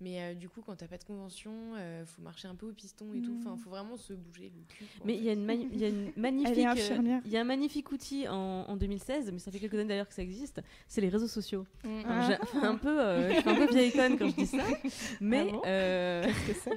mais 0.00 0.20
euh, 0.20 0.34
du 0.34 0.50
coup, 0.50 0.60
quand 0.60 0.76
t'as 0.76 0.88
pas 0.88 0.98
de 0.98 1.04
convention, 1.04 1.52
il 1.74 1.78
euh, 1.78 2.04
faut 2.04 2.20
marcher 2.20 2.48
un 2.48 2.54
peu 2.54 2.66
au 2.66 2.72
piston 2.72 3.14
et 3.14 3.22
tout. 3.22 3.34
Enfin, 3.40 3.54
mm. 3.54 3.58
faut 3.60 3.70
vraiment 3.70 3.96
se 3.96 4.12
bouger 4.12 4.52
le 4.54 4.62
cul. 4.68 4.84
Mais 5.06 5.16
il 5.16 5.24
y, 5.24 5.30
a 5.30 5.32
une 5.32 5.46
y 5.72 5.84
a 5.84 5.88
une 5.88 6.12
magnifique, 6.16 6.58
euh, 6.58 7.20
il 7.24 7.30
y 7.30 7.36
a 7.38 7.40
un 7.40 7.44
magnifique 7.44 7.90
outil 7.90 8.28
en, 8.28 8.76
2016, 8.76 9.32
mais 9.32 9.38
ça 9.38 9.50
fait 9.50 9.58
quelques 9.58 9.74
années 9.74 9.88
d'ailleurs 9.88 10.08
que 10.08 10.14
ça 10.14 10.22
existe. 10.22 10.60
C'est 10.86 11.00
les 11.00 11.08
réseaux 11.08 11.28
sociaux. 11.28 11.66
Mm. 11.82 12.02
Ah. 12.06 12.38
un 12.62 12.76
peu, 12.76 12.98
je 13.32 13.40
suis 13.40 13.48
un 13.48 13.54
peu 13.54 13.72
vieille 13.72 13.88
icône 13.88 14.18
quand 14.18 14.28
je 14.28 14.34
dis 14.36 14.46
ça, 14.46 14.64
mais 15.22 15.50
ah 15.64 16.28
qu'est-ce 16.46 16.68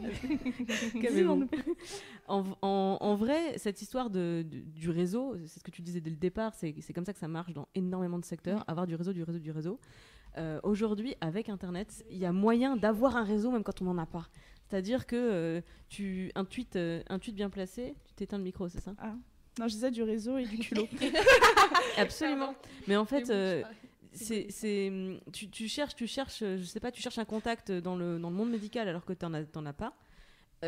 que 0.93 1.27
en, 2.27 2.45
en, 2.61 3.15
vrai, 3.15 3.57
cette 3.57 3.81
histoire 3.81 4.09
de, 4.09 4.45
du 4.49 4.89
réseau, 4.89 5.35
c'est 5.45 5.59
ce 5.59 5.63
que 5.63 5.71
tu 5.71 5.81
disais 5.81 5.99
dès 5.99 6.09
le 6.09 6.15
départ, 6.15 6.53
c'est 6.55 6.93
comme 6.93 7.05
ça 7.05 7.11
que 7.11 7.19
ça 7.19 7.27
marche 7.27 7.51
dans 7.51 7.67
énormément 7.75 8.17
de 8.17 8.25
secteurs. 8.25 8.63
Avoir 8.67 8.87
du 8.87 8.95
réseau, 8.95 9.11
du 9.11 9.23
réseau, 9.23 9.39
du 9.39 9.51
réseau. 9.51 9.77
Euh, 10.37 10.59
aujourd'hui, 10.63 11.15
avec 11.21 11.49
Internet, 11.49 12.05
il 12.09 12.17
y 12.17 12.25
a 12.25 12.31
moyen 12.31 12.77
d'avoir 12.77 13.17
un 13.17 13.23
réseau 13.23 13.51
même 13.51 13.63
quand 13.63 13.81
on 13.81 13.85
n'en 13.85 13.97
a 13.97 14.05
pas. 14.05 14.29
C'est-à-dire 14.69 15.07
que 15.07 15.15
euh, 15.15 15.61
tu, 15.89 16.31
un, 16.35 16.45
tweet, 16.45 16.75
euh, 16.75 17.01
un 17.09 17.17
tweet 17.19 17.35
bien 17.35 17.49
placé, 17.49 17.95
tu 18.05 18.13
t'éteins 18.13 18.37
le 18.37 18.43
micro, 18.43 18.69
c'est 18.69 18.81
ça? 18.81 18.93
Ah. 18.99 19.15
Non, 19.59 19.67
je 19.67 19.73
disais 19.73 19.91
du 19.91 20.03
réseau 20.03 20.37
et 20.37 20.45
du 20.45 20.59
culot. 20.59 20.87
Absolument. 21.97 22.53
Mais 22.87 22.95
en 22.95 23.05
fait, 23.05 23.25
c'est, 24.13 24.91
tu, 25.33 25.49
tu, 25.49 25.67
cherches, 25.67 25.95
tu 25.95 26.07
cherches, 26.07 26.39
je 26.39 26.63
sais 26.63 26.79
pas, 26.79 26.91
tu 26.91 27.01
cherches 27.01 27.17
un 27.17 27.25
contact 27.25 27.71
dans 27.71 27.95
le, 27.95 28.19
dans 28.19 28.29
le 28.29 28.35
monde 28.35 28.51
médical 28.51 28.87
alors 28.87 29.05
que 29.05 29.13
tu 29.13 29.25
n'en 29.25 29.33
as, 29.33 29.69
as, 29.69 29.73
pas. 29.73 29.93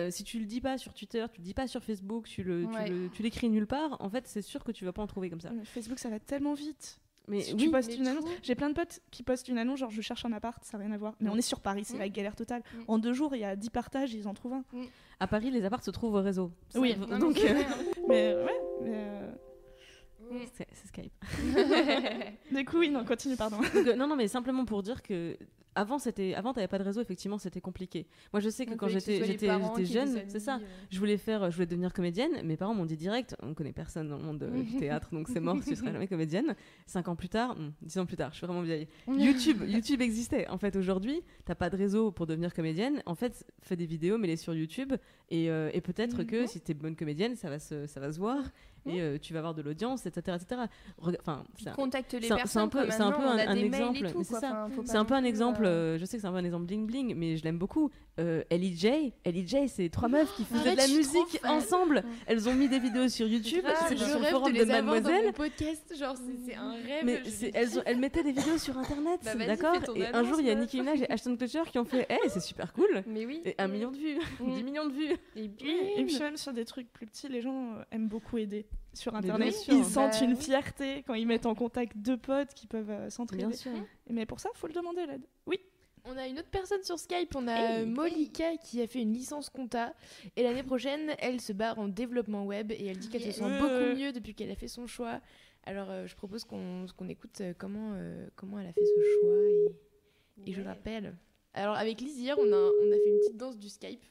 si 0.09 0.23
tu 0.23 0.39
le 0.39 0.45
dis 0.45 0.59
pas 0.59 0.77
sur 0.77 0.93
Twitter, 0.93 1.25
tu 1.31 1.39
le 1.39 1.45
dis 1.45 1.53
pas 1.53 1.67
sur 1.67 1.83
Facebook, 1.83 2.27
tu 2.27 2.43
le, 2.43 2.67
tu 3.13 3.21
l'écris 3.21 3.49
nulle 3.49 3.67
part, 3.67 3.95
en 4.01 4.09
fait, 4.09 4.27
c'est 4.27 4.41
sûr 4.41 4.63
que 4.63 4.71
tu 4.71 4.83
vas 4.83 4.91
pas 4.91 5.03
en 5.03 5.07
trouver 5.07 5.29
comme 5.29 5.41
ça. 5.41 5.51
Facebook, 5.63 5.99
ça 5.99 6.09
va 6.09 6.19
tellement 6.19 6.55
vite. 6.55 6.99
Mais 7.27 7.43
tu 7.43 7.69
postes 7.69 7.95
une 7.95 8.07
annonce, 8.07 8.25
j'ai 8.41 8.55
plein 8.55 8.69
de 8.69 8.73
potes 8.73 8.99
qui 9.11 9.23
postent 9.23 9.47
une 9.47 9.57
annonce, 9.57 9.79
genre 9.79 9.91
je 9.91 10.01
cherche 10.01 10.25
un 10.25 10.31
appart, 10.31 10.63
ça 10.63 10.77
n'a 10.77 10.85
rien 10.85 10.93
à 10.93 10.97
voir. 10.97 11.13
Mais 11.19 11.29
on 11.29 11.37
est 11.37 11.41
sur 11.41 11.59
Paris, 11.59 11.83
c'est 11.85 11.95
mm. 11.95 11.99
la 11.99 12.09
galère 12.09 12.35
totale. 12.35 12.61
Mm. 12.73 12.83
En 12.87 12.97
deux 12.97 13.13
jours, 13.13 13.35
il 13.35 13.41
y 13.41 13.45
a 13.45 13.55
10 13.55 13.69
partages, 13.69 14.13
ils 14.13 14.27
en 14.27 14.33
trouvent 14.33 14.53
un. 14.53 14.63
Mm. 14.73 14.85
À 15.19 15.27
Paris, 15.27 15.51
les 15.51 15.63
apparts 15.63 15.83
se 15.83 15.91
trouvent 15.91 16.15
au 16.15 16.21
réseau. 16.21 16.51
Oui, 16.75 16.95
donc. 16.95 17.37
Euh, 17.39 17.63
mais 18.07 18.35
ouais, 18.35 18.61
mais. 18.83 18.93
Euh, 18.93 19.31
C'est 20.53 20.67
Skype. 20.87 21.13
du 22.51 22.65
coup, 22.65 22.79
oui, 22.79 22.89
non, 22.89 23.03
continue, 23.05 23.35
pardon. 23.35 23.57
non, 23.97 24.07
non, 24.07 24.15
mais 24.15 24.27
simplement 24.27 24.65
pour 24.65 24.83
dire 24.83 25.01
que 25.01 25.37
avant 25.75 25.99
c'était 25.99 26.33
avant 26.33 26.53
t'avais 26.53 26.67
pas 26.67 26.77
de 26.77 26.83
réseau 26.83 27.01
effectivement 27.01 27.37
c'était 27.37 27.61
compliqué. 27.61 28.07
Moi 28.33 28.39
je 28.39 28.49
sais 28.49 28.65
que 28.65 28.73
quand 28.73 28.87
j'étais 28.87 29.23
j'étais 29.23 29.47
jeune 29.85 30.21
c'est 30.27 30.39
ça. 30.39 30.59
je 30.89 30.99
voulais 30.99 31.17
faire 31.17 31.49
je 31.49 31.55
voulais 31.55 31.65
devenir 31.65 31.93
comédienne. 31.93 32.41
Mes 32.43 32.57
parents 32.57 32.73
m'ont 32.73 32.85
dit 32.85 32.97
direct 32.97 33.35
on 33.41 33.53
connaît 33.53 33.73
personne 33.73 34.09
dans 34.09 34.17
le 34.17 34.23
monde 34.23 34.43
du 34.43 34.75
théâtre 34.79 35.09
donc 35.11 35.27
c'est 35.29 35.39
mort 35.39 35.57
tu 35.65 35.75
seras 35.75 35.91
jamais 35.91 36.07
comédienne. 36.07 36.55
Cinq 36.85 37.07
ans 37.07 37.15
plus 37.15 37.29
tard 37.29 37.55
hmm, 37.55 37.71
dix 37.81 37.97
ans 37.97 38.05
plus 38.05 38.17
tard 38.17 38.31
je 38.31 38.37
suis 38.37 38.47
vraiment 38.47 38.61
vieille. 38.61 38.87
YouTube 39.07 39.63
YouTube 39.67 40.01
existait. 40.01 40.47
En 40.49 40.57
fait 40.57 40.75
aujourd'hui 40.75 41.21
t'as 41.45 41.55
pas 41.55 41.69
de 41.69 41.77
réseau 41.77 42.11
pour 42.11 42.27
devenir 42.27 42.53
comédienne. 42.53 43.01
En 43.05 43.15
fait 43.15 43.45
fais 43.61 43.75
des 43.75 43.85
vidéos 43.85 44.17
mets 44.17 44.27
les 44.27 44.37
sur 44.37 44.53
YouTube 44.53 44.93
et, 45.29 45.49
euh, 45.49 45.69
et 45.73 45.81
peut-être 45.81 46.23
que 46.23 46.41
mhm. 46.41 46.47
si 46.47 46.59
t'es 46.59 46.73
bonne 46.73 46.95
comédienne 46.95 47.35
ça 47.35 47.49
va 47.49 47.59
se 47.59 47.87
ça 47.87 47.99
va 47.99 48.11
se 48.11 48.19
voir 48.19 48.43
et 48.85 49.01
euh, 49.01 49.17
tu 49.19 49.33
vas 49.33 49.39
avoir 49.39 49.53
de 49.53 49.61
l'audience, 49.61 50.05
etc., 50.05 50.37
etc. 50.41 50.61
Enfin, 50.99 51.43
contacte 51.75 52.13
les 52.13 52.27
personnes. 52.27 52.47
C'est 52.47 52.59
un 52.59 52.67
peu, 52.67 52.89
c'est 52.89 53.01
un 53.01 53.11
peu 53.11 53.23
un, 53.23 53.55
exemple. 53.55 54.07
C'est 54.23 54.23
ça. 54.23 54.67
c'est 54.85 54.97
un 54.97 55.05
peu 55.05 55.13
un 55.13 55.23
exemple. 55.23 55.65
Euh, 55.65 55.97
je 55.97 56.05
sais 56.05 56.17
que 56.17 56.21
c'est 56.21 56.27
un 56.27 56.31
peu 56.31 56.37
un 56.37 56.45
exemple 56.45 56.65
bling 56.65 56.87
bling, 56.87 57.15
mais 57.15 57.37
je 57.37 57.43
l'aime 57.43 57.57
beaucoup. 57.57 57.91
Euh, 58.19 58.43
Ellie 58.49 58.75
J, 58.75 59.13
Ellie 59.23 59.47
J, 59.47 59.69
c'est 59.69 59.89
trois 59.89 60.09
meufs 60.09 60.35
qui 60.35 60.43
faisaient 60.43 60.73
de 60.73 60.77
la 60.77 60.87
musique 60.87 61.39
ensemble. 61.45 62.03
Elles 62.27 62.49
ont 62.49 62.53
mis 62.53 62.67
des 62.67 62.79
vidéos 62.79 63.07
sur 63.07 63.27
YouTube, 63.27 63.63
sur 63.87 64.19
le 64.19 64.25
forum 64.25 64.51
de, 64.51 64.65
Mademoiselle. 64.65 65.25
Dans 65.27 65.33
podcast, 65.33 65.95
genre 65.97 66.15
c'est 66.45 66.55
un 66.55 66.73
rêve. 66.73 67.05
Mais 67.05 67.21
elles, 67.53 67.81
elles 67.85 67.99
mettaient 67.99 68.23
des 68.23 68.33
vidéos 68.33 68.57
sur 68.57 68.77
Internet, 68.77 69.21
bah, 69.23 69.45
d'accord. 69.45 69.75
Et 69.95 70.05
un 70.05 70.23
jour, 70.23 70.39
il 70.39 70.47
y 70.47 70.49
a 70.49 70.55
Nicki 70.55 70.79
Minaj 70.79 71.01
et 71.01 71.11
Ashton 71.11 71.37
Kutcher 71.37 71.63
qui 71.71 71.79
ont 71.79 71.85
fait, 71.85 72.05
eh, 72.09 72.29
c'est 72.29 72.41
super 72.41 72.73
cool. 72.73 73.03
Mais 73.07 73.25
oui. 73.25 73.41
Et 73.45 73.55
un 73.57 73.67
million 73.67 73.91
de 73.91 73.97
vues, 73.97 74.19
10 74.39 74.63
millions 74.63 74.87
de 74.87 74.93
vues. 74.93 75.15
Et 75.35 75.47
puis 76.05 76.19
même 76.19 76.37
sur 76.37 76.53
des 76.53 76.65
trucs 76.65 76.91
plus 76.91 77.05
petits, 77.05 77.27
les 77.27 77.41
gens 77.41 77.75
aiment 77.91 78.07
beaucoup 78.07 78.37
aider 78.37 78.65
sur 78.93 79.15
internet. 79.15 79.55
Ils 79.67 79.85
sentent 79.85 80.19
bah 80.19 80.25
une 80.25 80.35
fierté 80.35 81.03
quand 81.03 81.13
ils 81.13 81.27
mettent 81.27 81.45
en 81.45 81.55
contact 81.55 81.97
deux 81.97 82.17
potes 82.17 82.53
qui 82.53 82.67
peuvent 82.67 82.89
euh, 82.89 83.09
s'entraider. 83.09 83.55
Mais 84.09 84.25
pour 84.25 84.39
ça, 84.39 84.49
il 84.53 84.57
faut 84.57 84.67
le 84.67 84.73
demander 84.73 85.05
l'aide. 85.05 85.25
Oui. 85.45 85.59
On 86.03 86.17
a 86.17 86.27
une 86.27 86.39
autre 86.39 86.49
personne 86.49 86.81
sur 86.81 86.97
Skype, 86.97 87.35
on 87.35 87.47
a 87.47 87.85
Molika 87.85 88.57
qui 88.57 88.81
a 88.81 88.87
fait 88.87 89.01
une 89.03 89.13
licence 89.13 89.51
compta 89.51 89.93
et 90.35 90.41
l'année 90.41 90.63
prochaine 90.63 91.11
elle 91.19 91.39
se 91.39 91.53
barre 91.53 91.77
en 91.77 91.87
développement 91.87 92.43
web 92.43 92.71
et 92.71 92.87
elle 92.87 92.97
dit 92.97 93.07
qu'elle 93.07 93.21
se 93.21 93.31
sent 93.31 93.59
beaucoup 93.59 93.99
mieux 93.99 94.11
depuis 94.11 94.33
qu'elle 94.33 94.49
a 94.49 94.55
fait 94.55 94.67
son 94.67 94.87
choix. 94.87 95.21
Alors 95.63 95.91
euh, 95.91 96.07
je 96.07 96.15
propose 96.15 96.43
qu'on 96.43 96.87
écoute 97.07 97.41
euh, 97.41 97.53
comment, 97.55 97.95
elle 97.95 98.65
a 98.65 98.73
fait 98.73 98.83
ce 98.83 99.19
choix 99.19 99.43
et, 99.47 100.49
et 100.49 100.53
je 100.53 100.61
rappelle. 100.63 101.15
Alors 101.53 101.75
avec 101.75 102.01
on 102.01 102.51
a, 102.51 102.55
on 102.55 102.91
a 102.91 102.95
fait 102.95 103.09
une 103.09 103.19
petite 103.19 103.37
danse 103.37 103.59
du 103.59 103.69
Skype 103.69 104.03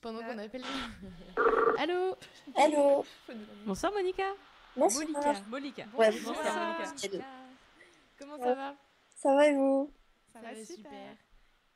pendant 0.00 0.20
qu'on 0.20 0.38
appelle. 0.38 0.62
Allô 1.78 2.16
Allô 2.56 3.04
Bonsoir 3.66 3.92
Monica. 3.92 4.24
Bonsoir. 4.76 5.08
Monica. 5.48 5.84
Ouais, 5.96 6.10
bonsoir. 6.10 6.94
Comment 8.18 8.38
ça 8.38 8.54
va 8.54 8.76
Ça 9.16 9.34
va 9.34 9.46
et 9.48 9.54
vous 9.54 9.90
Ça, 10.32 10.40
va, 10.40 10.54
super. 10.64 11.16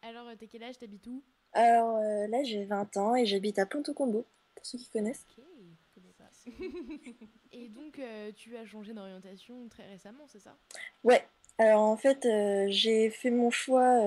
Alors, 0.03 0.27
t'es 0.39 0.47
quel 0.47 0.63
âge? 0.63 0.79
T'habites 0.79 1.07
où? 1.07 1.23
Alors 1.53 1.97
euh, 1.97 2.27
là, 2.29 2.43
j'ai 2.43 2.65
20 2.65 2.97
ans 2.97 3.15
et 3.15 3.27
j'habite 3.27 3.59
à 3.59 3.67
Ponto 3.67 3.93
Combo, 3.93 4.25
pour 4.55 4.65
ceux 4.65 4.79
qui 4.79 4.89
connaissent. 4.89 5.27
Ok, 5.37 5.45
je 5.45 6.01
connais 6.01 6.15
pas. 6.17 7.27
et 7.53 7.69
donc, 7.69 7.99
euh, 7.99 8.33
tu 8.35 8.57
as 8.57 8.65
changé 8.65 8.95
d'orientation 8.95 9.69
très 9.69 9.87
récemment, 9.87 10.25
c'est 10.29 10.41
ça? 10.41 10.57
Ouais. 11.05 11.25
Alors 11.59 11.83
en 11.83 11.97
fait, 11.97 12.25
euh, 12.25 12.67
j'ai 12.71 13.11
fait 13.11 13.31
mon 13.31 13.51
choix 13.51 14.01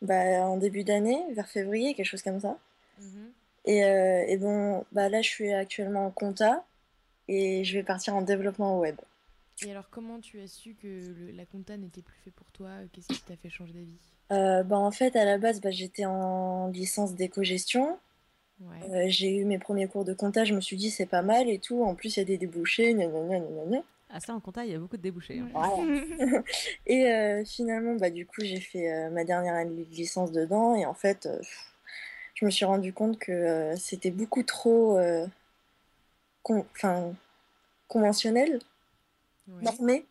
bah, 0.00 0.46
en 0.46 0.56
début 0.56 0.84
d'année, 0.84 1.22
vers 1.34 1.48
février, 1.48 1.94
quelque 1.94 2.06
chose 2.06 2.22
comme 2.22 2.40
ça. 2.40 2.58
Mhm. 2.98 3.32
Et, 3.66 3.84
euh, 3.84 4.24
et, 4.26 4.36
bon, 4.36 4.84
bah 4.92 5.08
là, 5.08 5.22
je 5.22 5.28
suis 5.28 5.52
actuellement 5.52 6.06
en 6.06 6.10
compta 6.10 6.64
et 7.28 7.64
je 7.64 7.76
vais 7.76 7.82
partir 7.82 8.14
en 8.14 8.22
développement 8.22 8.78
web. 8.78 8.96
Et 9.64 9.70
alors, 9.70 9.88
comment 9.90 10.20
tu 10.20 10.40
as 10.40 10.46
su 10.46 10.76
que 10.80 11.32
la 11.34 11.44
compta 11.46 11.76
n'était 11.76 12.02
plus 12.02 12.18
fait 12.24 12.30
pour 12.30 12.50
toi? 12.52 12.70
Qu'est-ce 12.92 13.08
qui 13.08 13.20
t'a 13.22 13.36
fait 13.36 13.48
changer 13.48 13.72
d'avis? 13.72 13.98
Euh, 14.32 14.62
bah, 14.62 14.78
En 14.78 14.90
fait, 14.90 15.16
à 15.16 15.24
la 15.24 15.38
base, 15.38 15.60
bah, 15.60 15.70
j'étais 15.70 16.04
en 16.04 16.68
licence 16.68 17.14
d'éco-gestion. 17.14 17.98
Euh, 18.62 19.04
j'ai 19.08 19.36
eu 19.36 19.44
mes 19.44 19.58
premiers 19.58 19.86
cours 19.86 20.04
de 20.04 20.14
compta, 20.14 20.44
je 20.44 20.54
me 20.54 20.62
suis 20.62 20.76
dit 20.76 20.90
c'est 20.90 21.06
pas 21.06 21.20
mal 21.20 21.48
et 21.48 21.58
tout. 21.58 21.82
En 21.82 21.94
plus, 21.94 22.16
il 22.16 22.20
y 22.20 22.22
a 22.22 22.24
des 22.24 22.38
débouchés. 22.38 22.96
Ah, 24.08 24.20
ça, 24.20 24.34
en 24.34 24.40
compta, 24.40 24.64
il 24.64 24.72
y 24.72 24.74
a 24.74 24.78
beaucoup 24.78 24.96
de 24.96 25.02
débouchés. 25.02 25.40
Hein. 25.40 26.42
et 26.86 27.42
finalement, 27.44 27.96
bah, 27.96 28.10
du 28.10 28.24
coup, 28.26 28.42
j'ai 28.42 28.60
fait 28.60 29.10
ma 29.10 29.24
dernière 29.24 29.54
année 29.54 29.84
de 29.84 29.94
licence 29.94 30.32
dedans. 30.32 30.74
Et 30.74 30.86
en 30.86 30.94
fait, 30.94 31.28
je 32.36 32.44
me 32.44 32.50
suis 32.50 32.66
rendu 32.66 32.92
compte 32.92 33.18
que 33.18 33.32
euh, 33.32 33.76
c'était 33.76 34.10
beaucoup 34.10 34.42
trop 34.42 34.98
euh, 34.98 35.26
conventionnel, 37.88 38.60
normé. 39.48 40.04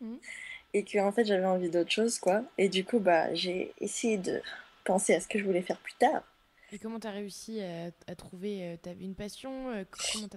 Mmh. 0.00 0.16
Et 0.74 0.84
que 0.84 0.98
en 0.98 1.10
fait 1.10 1.24
j'avais 1.24 1.46
envie 1.46 1.70
d'autre 1.70 1.90
chose 1.90 2.18
quoi. 2.18 2.44
Et 2.58 2.68
du 2.68 2.84
coup 2.84 2.98
bah 2.98 3.34
j'ai 3.34 3.72
essayé 3.80 4.18
de 4.18 4.42
penser 4.84 5.14
à 5.14 5.20
ce 5.20 5.26
que 5.26 5.38
je 5.38 5.44
voulais 5.44 5.62
faire 5.62 5.78
plus 5.78 5.94
tard. 5.94 6.22
Et 6.70 6.78
comment 6.78 7.00
tu 7.00 7.06
as 7.06 7.12
réussi 7.12 7.62
à, 7.62 8.14
trouver 8.14 8.62
euh, 8.62 8.76
Tu 8.82 8.90
avais 8.90 9.04
une 9.04 9.14
passion 9.14 9.72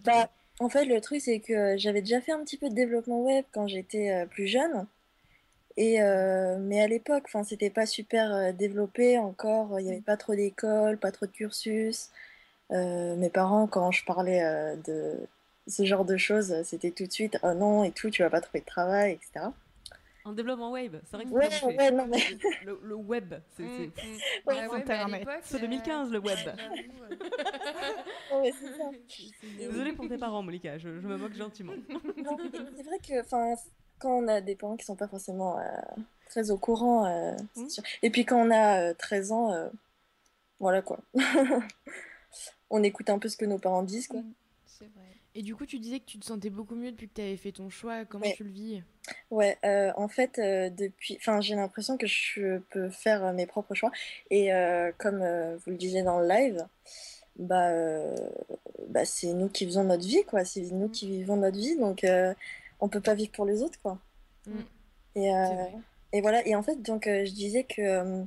bah, 0.06 0.30
En 0.60 0.70
fait, 0.70 0.86
le 0.86 1.02
truc, 1.02 1.22
c'est 1.22 1.40
que 1.40 1.76
j'avais 1.76 2.02
déjà 2.02 2.22
fait 2.22 2.32
un 2.32 2.44
petit 2.44 2.56
peu 2.56 2.70
de 2.70 2.76
développement 2.76 3.24
web 3.24 3.44
quand 3.52 3.68
j'étais 3.68 4.26
plus 4.28 4.46
jeune. 4.46 4.86
Et 5.78 6.02
euh, 6.02 6.58
mais 6.60 6.82
à 6.82 6.88
l'époque, 6.88 7.24
enfin, 7.26 7.44
c'était 7.44 7.70
pas 7.70 7.86
super 7.86 8.34
euh, 8.34 8.52
développé 8.52 9.18
encore. 9.18 9.80
Il 9.80 9.86
n'y 9.86 9.92
avait 9.92 10.02
pas 10.02 10.18
trop 10.18 10.36
d'écoles, 10.36 10.98
pas 10.98 11.12
trop 11.12 11.26
de 11.26 11.32
cursus. 11.32 12.10
Euh, 12.72 13.16
mes 13.16 13.30
parents, 13.30 13.68
quand 13.68 13.92
je 13.92 14.04
parlais 14.06 14.42
de 14.86 15.16
ce 15.68 15.86
genre 15.86 16.06
de 16.06 16.18
choses, 16.18 16.64
c'était 16.64 16.92
tout 16.92 17.06
de 17.06 17.12
suite 17.12 17.38
oh 17.44 17.54
non 17.54 17.84
et 17.84 17.92
tout, 17.92 18.10
tu 18.10 18.24
vas 18.24 18.30
pas 18.30 18.42
trouver 18.42 18.62
de 18.62 18.66
travail, 18.66 19.14
etc. 19.14 19.48
En 20.26 20.34
développement 20.34 20.72
web, 20.72 20.98
c'est 21.06 21.16
vrai 21.16 21.26
que 21.26 21.30
ouais, 21.30 21.76
ouais, 21.76 21.92
non, 21.92 22.06
mais... 22.06 22.20
le, 22.66 22.94
web, 22.94 23.36
c'est 23.56 23.64
mmh, 23.64 23.86
mmh. 23.86 24.48
ouais, 24.48 25.40
C'est 25.42 25.62
2015 25.62 26.12
le 26.12 26.20
web. 26.20 26.38
ouais. 28.34 28.54
Désolée 29.58 29.94
pour 29.94 30.08
tes 30.08 30.18
parents, 30.18 30.44
Molika, 30.44 30.78
je, 30.78 31.00
je 31.00 31.08
me 31.08 31.18
moque 31.18 31.34
gentiment. 31.34 31.74
c'est 31.88 32.84
vrai 32.84 33.00
que 33.00 33.24
quand 34.00 34.12
on 34.12 34.28
a 34.28 34.42
des 34.42 34.56
parents 34.56 34.78
qui 34.78 34.86
sont 34.86 34.96
pas 34.96 35.08
forcément 35.08 35.60
euh, 35.60 35.64
très 36.30 36.52
au 36.52 36.58
courant, 36.58 37.06
euh, 37.06 37.36
mmh. 37.56 37.68
et 38.04 38.10
puis 38.10 38.26
quand 38.26 38.48
on 38.48 38.52
a 38.52 38.94
13 38.94 39.32
euh, 39.32 39.36
ans, 39.36 39.70
voilà 40.60 40.82
quoi. 40.82 41.00
on 42.70 42.82
écoute 42.84 43.10
un 43.10 43.20
peu 43.20 43.30
ce 43.30 43.38
que 43.38 43.46
nos 43.46 43.60
parents 43.60 43.84
disent 43.84 44.08
quoi. 44.08 44.22
Mmh. 44.22 44.34
C'est 44.66 44.86
vrai. 44.86 45.06
Et 45.36 45.44
du 45.44 45.56
coup, 45.56 45.66
tu 45.66 45.78
disais 45.78 46.00
que 46.00 46.06
tu 46.06 46.18
te 46.18 46.26
sentais 46.26 46.50
beaucoup 46.50 46.76
mieux 46.76 46.92
depuis 46.92 47.08
que 47.08 47.14
tu 47.14 47.22
avais 47.22 47.38
fait 47.38 47.52
ton 47.52 47.70
choix. 47.70 48.04
Comment 48.04 48.26
tu 48.36 48.44
le 48.44 48.50
vis? 48.50 48.82
Ouais, 49.30 49.58
en 49.96 50.08
fait, 50.08 50.40
depuis, 50.40 51.18
enfin, 51.18 51.40
j'ai 51.40 51.56
l'impression 51.56 51.98
que 51.98 52.08
je 52.08 52.58
peux 52.72 52.90
faire 52.90 53.32
mes 53.34 53.46
propres 53.46 53.76
choix. 53.76 53.92
Et 54.32 54.50
comme 54.98 55.20
vous 55.20 55.72
le 55.72 55.78
disiez 55.78 56.02
dans 56.02 56.20
le 56.20 56.28
live, 56.28 56.66
bah, 57.38 57.72
bah 58.88 59.06
c'est 59.06 59.34
nous 59.34 59.50
qui 59.50 59.66
faisons 59.66 59.84
notre 59.84 60.06
vie, 60.06 60.24
quoi. 60.26 60.44
C'est 60.46 60.62
nous 60.72 60.88
mmh. 60.88 60.92
qui 60.92 61.08
vivons 61.08 61.38
notre 61.38 61.58
vie, 61.58 61.78
donc 61.78 62.04
on 62.80 62.90
peut 62.90 63.02
pas 63.02 63.14
vivre 63.14 63.32
pour 63.32 63.46
les 63.46 63.62
autres, 63.62 63.80
quoi. 63.82 64.00
Mm. 64.48 64.60
Et, 65.16 65.34
euh, 65.34 65.66
et, 66.14 66.22
voilà, 66.22 66.46
et 66.48 66.56
en 66.56 66.64
fait, 66.64 66.82
donc, 66.82 67.08
euh, 67.08 67.26
je 67.26 67.32
disais 67.32 67.64
que 67.64 67.82
euh, 67.82 68.24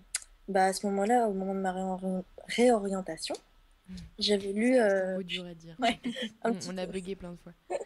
bah, 0.48 0.66
à 0.66 0.72
ce 0.72 0.86
moment-là, 0.86 1.28
au 1.28 1.32
moment 1.32 1.54
de 1.54 1.60
ma 1.60 1.98
réorientation, 2.46 3.34
mm. 3.88 3.94
j'avais 4.18 4.52
lu. 4.52 4.76
C'est 4.76 5.24
dur 5.24 5.46
à 5.46 5.54
dire. 5.54 5.76
on 6.68 6.78
a 6.78 6.86
bugué 6.86 7.16
plein 7.16 7.32
de 7.32 7.38
fois. 7.38 7.52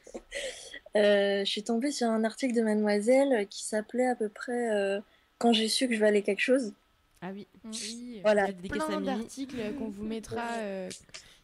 je 0.94 1.44
suis 1.44 1.62
tombée 1.62 1.92
sur 1.92 2.08
un 2.08 2.24
article 2.24 2.54
de 2.54 2.62
Mademoiselle 2.62 3.46
qui 3.48 3.64
s'appelait 3.64 4.08
à 4.08 4.16
peu 4.16 4.28
près 4.28 5.00
Quand 5.38 5.52
j'ai 5.52 5.68
su 5.68 5.88
que 5.88 5.94
je 5.94 6.00
valais 6.00 6.22
quelque 6.22 6.40
chose. 6.40 6.72
Ah 7.22 7.30
oui, 7.32 7.46
mm. 7.64 7.70
oui 7.70 8.20
voilà. 8.22 8.48
Il 8.48 8.66
y 8.66 8.80
a 8.80 8.86
plein 8.86 9.00
d'articles 9.00 9.74
qu'on 9.78 9.88
vous 9.88 10.04
mettra. 10.04 10.48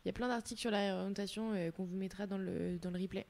Il 0.04 0.08
y 0.08 0.10
a 0.10 0.12
plein 0.12 0.26
d'articles 0.26 0.60
sur 0.60 0.72
la 0.72 0.80
réorientation 0.80 1.52
qu'on 1.76 1.84
vous 1.84 1.96
mettra 1.96 2.26
dans 2.26 2.38
le, 2.38 2.76
dans 2.78 2.90
le 2.90 3.00
replay. 3.00 3.24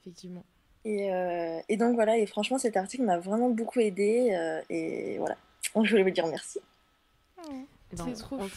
Effectivement. 0.00 0.44
Euh, 0.86 1.60
et, 1.68 1.76
donc 1.76 1.94
voilà, 1.94 2.16
et 2.18 2.26
franchement 2.26 2.58
cet 2.58 2.76
article 2.76 3.02
m'a 3.02 3.18
vraiment 3.18 3.50
beaucoup 3.50 3.80
aidé 3.80 4.30
euh, 4.32 4.62
et 4.70 5.18
voilà. 5.18 5.36
Donc 5.74 5.84
je 5.84 5.90
voulais 5.90 6.02
vous 6.02 6.10
dire 6.10 6.26
merci. 6.26 6.60
Ben, 7.92 8.14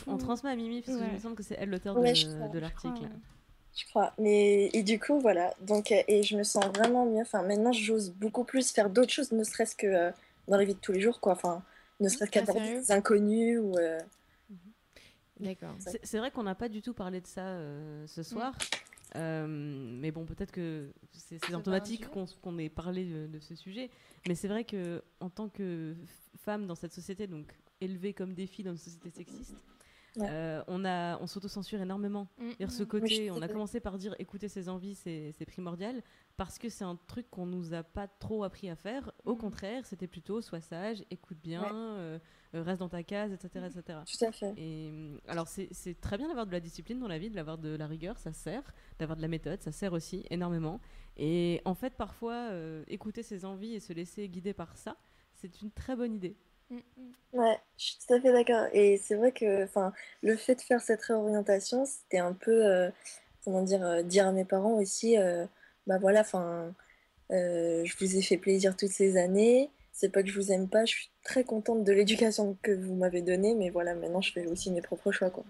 on, 0.08 0.18
transmet 0.18 0.52
à 0.52 0.56
Mimi 0.56 0.82
parce 0.82 0.98
que 0.98 1.04
il 1.04 1.14
me 1.14 1.20
semble 1.20 1.36
que 1.36 1.44
c'est 1.44 1.56
elle 1.58 1.70
l'auteur 1.70 1.96
de, 1.96 2.60
l'article. 2.60 3.08
Je 3.74 3.86
crois. 3.86 4.14
Mais 4.18 4.70
et 4.74 4.84
du 4.84 5.00
coup 5.00 5.20
voilà. 5.20 5.54
Donc 5.62 5.92
et 5.92 6.24
je 6.24 6.38
me 6.38 6.44
sens 6.44 6.66
vraiment 6.66 7.06
mieux. 7.06 7.22
Enfin 7.22 7.42
maintenant 7.42 7.72
j'ose 7.72 8.12
beaucoup 8.12 8.44
plus 8.44 8.72
faire 8.72 8.90
d'autres 8.90 9.12
choses, 9.12 9.32
ne 9.32 9.44
serait-ce 9.44 9.76
que 9.76 9.88
euh, 9.88 10.12
dans 10.48 10.58
la 10.58 10.66
vie 10.66 10.74
de 10.74 10.80
tous 10.80 10.92
les 10.92 11.00
jours 11.00 11.20
quoi. 11.22 11.34
Enfin 11.34 11.64
ne 12.02 12.10
serait-ce 12.10 12.30
ah, 12.30 12.40
qu'aborder 12.40 12.80
des 12.80 12.92
inconnus 12.92 13.60
ou. 13.60 13.78
Mhm. 14.50 14.58
D'accord. 15.40 15.76
C'est 16.04 16.18
vrai 16.18 16.32
qu'on 16.32 16.44
n'a 16.44 16.56
pas 16.56 16.70
du 16.70 16.82
tout 16.82 16.94
parlé 16.94 17.22
de 17.22 17.28
ça 17.28 17.58
ce 18.08 18.24
soir. 18.24 18.54
Euh, 19.16 19.46
mais 19.48 20.12
bon, 20.12 20.26
peut-être 20.26 20.52
que 20.52 20.92
c'est 21.12 21.44
symptomatique 21.46 22.06
qu'on 22.08 22.58
ait 22.58 22.70
parlé 22.70 23.06
de, 23.06 23.40
ce 23.40 23.56
sujet. 23.56 23.90
Mais 24.28 24.36
c'est 24.36 24.48
vrai 24.48 24.64
que 24.64 25.04
en 25.20 25.30
tant 25.30 25.50
que 25.50 25.96
femme 26.38 26.68
dans 26.68 26.76
cette 26.76 26.94
société, 26.94 27.28
donc 27.28 27.54
élevée 27.82 28.14
comme 28.14 28.34
des 28.34 28.48
filles 28.48 28.66
dans 28.66 28.72
une 28.72 28.78
société 28.78 29.10
sexiste, 29.10 29.56
on 30.18 30.86
a, 30.86 31.18
on 31.20 31.28
s'auto-censure 31.28 31.82
énormément. 31.82 32.28
Mm. 32.38 32.68
ce 32.68 32.84
côté, 32.84 33.32
on 33.32 33.42
a 33.42 33.48
commencé 33.48 33.80
par 33.80 33.98
dire 33.98 34.16
écouter 34.20 34.48
ses 34.48 34.70
envies, 34.70 34.96
c'est 34.96 35.46
primordial, 35.46 36.02
parce 36.38 36.58
que 36.58 36.70
c'est 36.70 36.84
un 36.86 36.98
truc 37.08 37.30
qu'on 37.30 37.46
nous 37.46 37.74
a 37.74 37.84
pas 37.84 38.08
trop 38.08 38.44
appris 38.44 38.70
à 38.70 38.76
faire. 38.76 39.12
Au 39.26 39.36
mm. 39.36 39.38
contraire, 39.38 39.86
c'était 39.86 40.08
plutôt 40.08 40.42
sois 40.42 40.62
sage, 40.62 41.04
écoute 41.10 41.40
bien. 41.42 41.66
Euh, 41.98 42.20
reste 42.54 42.80
dans 42.80 42.90
ta 42.90 43.04
case, 43.04 43.32
etc. 43.32 43.66
etc. 43.66 44.00
Tout 44.06 44.26
à 44.26 44.32
fait. 44.32 44.54
Et, 44.58 44.92
alors, 45.28 45.48
c'est 45.48 46.00
très 46.02 46.18
bien 46.18 46.28
d'avoir 46.28 46.46
de 46.46 46.52
la 46.52 46.60
discipline 46.60 47.00
dans 47.00 47.08
la 47.08 47.18
vie, 47.18 47.30
d'avoir 47.30 47.58
de 47.58 47.76
la 47.76 47.88
rigueur, 47.88 48.18
ça 48.18 48.34
sert. 48.34 48.74
D'avoir 49.00 49.16
de 49.16 49.22
la 49.22 49.28
méthode, 49.28 49.62
ça 49.62 49.72
sert 49.72 49.94
aussi 49.94 50.26
énormément. 50.30 50.80
Et 51.18 51.62
en 51.66 51.76
fait, 51.76 51.94
parfois, 51.94 52.50
euh, 52.52 52.84
écouter 52.88 53.24
ses 53.24 53.46
envies 53.46 53.76
et 53.76 53.80
se 53.80 53.94
laisser 53.94 54.28
guider 54.28 54.54
par 54.54 54.78
ça, 54.78 54.98
c'est 55.36 55.62
une 55.62 55.72
très 55.72 55.96
bonne 55.96 56.14
idée. 56.14 56.36
Mm, 56.70 56.76
mm. 56.76 57.40
Ouais, 57.40 57.60
je 57.78 57.86
suis 57.86 57.98
tout 58.06 58.14
à 58.14 58.22
fait 58.22 58.34
d'accord. 58.34 58.68
Et 58.74 58.98
c'est 58.98 59.16
vrai 59.16 59.32
que 59.32 59.68
le 60.22 60.36
fait 60.36 60.56
de 60.56 60.62
faire 60.62 60.82
cette 60.82 61.02
réorientation, 61.04 61.86
c'était 61.86 62.20
un 62.20 62.34
peu, 62.34 62.66
euh, 62.66 62.90
comment 63.44 63.62
dire, 63.62 64.04
dire 64.04 64.28
à 64.28 64.32
mes 64.32 64.46
parents 64.46 64.74
aussi, 64.74 65.16
bah 65.88 65.98
voilà, 66.00 66.22
enfin, 66.22 66.74
je 67.30 67.98
vous 68.00 68.18
ai 68.18 68.22
fait 68.22 68.38
plaisir 68.38 68.76
toutes 68.76 68.92
ces 68.92 69.18
années. 69.18 69.70
C'est 69.94 70.10
pas 70.10 70.24
que 70.24 70.30
je 70.30 70.40
vous 70.40 70.52
aime 70.52 70.68
pas, 70.68 70.86
je 70.86 70.94
suis 70.94 71.11
très 71.24 71.44
contente 71.44 71.84
de 71.84 71.92
l'éducation 71.92 72.58
que 72.62 72.72
vous 72.72 72.96
m'avez 72.96 73.22
donnée, 73.22 73.56
mais 73.56 73.70
voilà, 73.70 73.96
maintenant 73.96 74.22
je 74.22 74.32
fais 74.32 74.48
aussi 74.48 74.72
mes 74.72 74.82
propres 74.82 75.12
choix. 75.12 75.30
Quoi. 75.30 75.46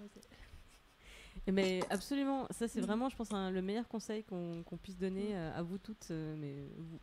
Mais 1.52 1.80
absolument, 1.90 2.48
ça 2.52 2.68
c'est 2.68 2.82
vraiment, 2.82 3.10
je 3.10 3.16
pense, 3.16 3.30
le 3.32 3.62
meilleur 3.62 3.88
conseil 3.88 4.24
qu'on 4.24 4.78
puisse 4.82 4.98
donner 4.98 5.36
euh, 5.36 5.58
à 5.58 5.64
vous 5.64 5.78
toutes, 5.78 6.10
euh, 6.12 6.36
mais 6.38 6.56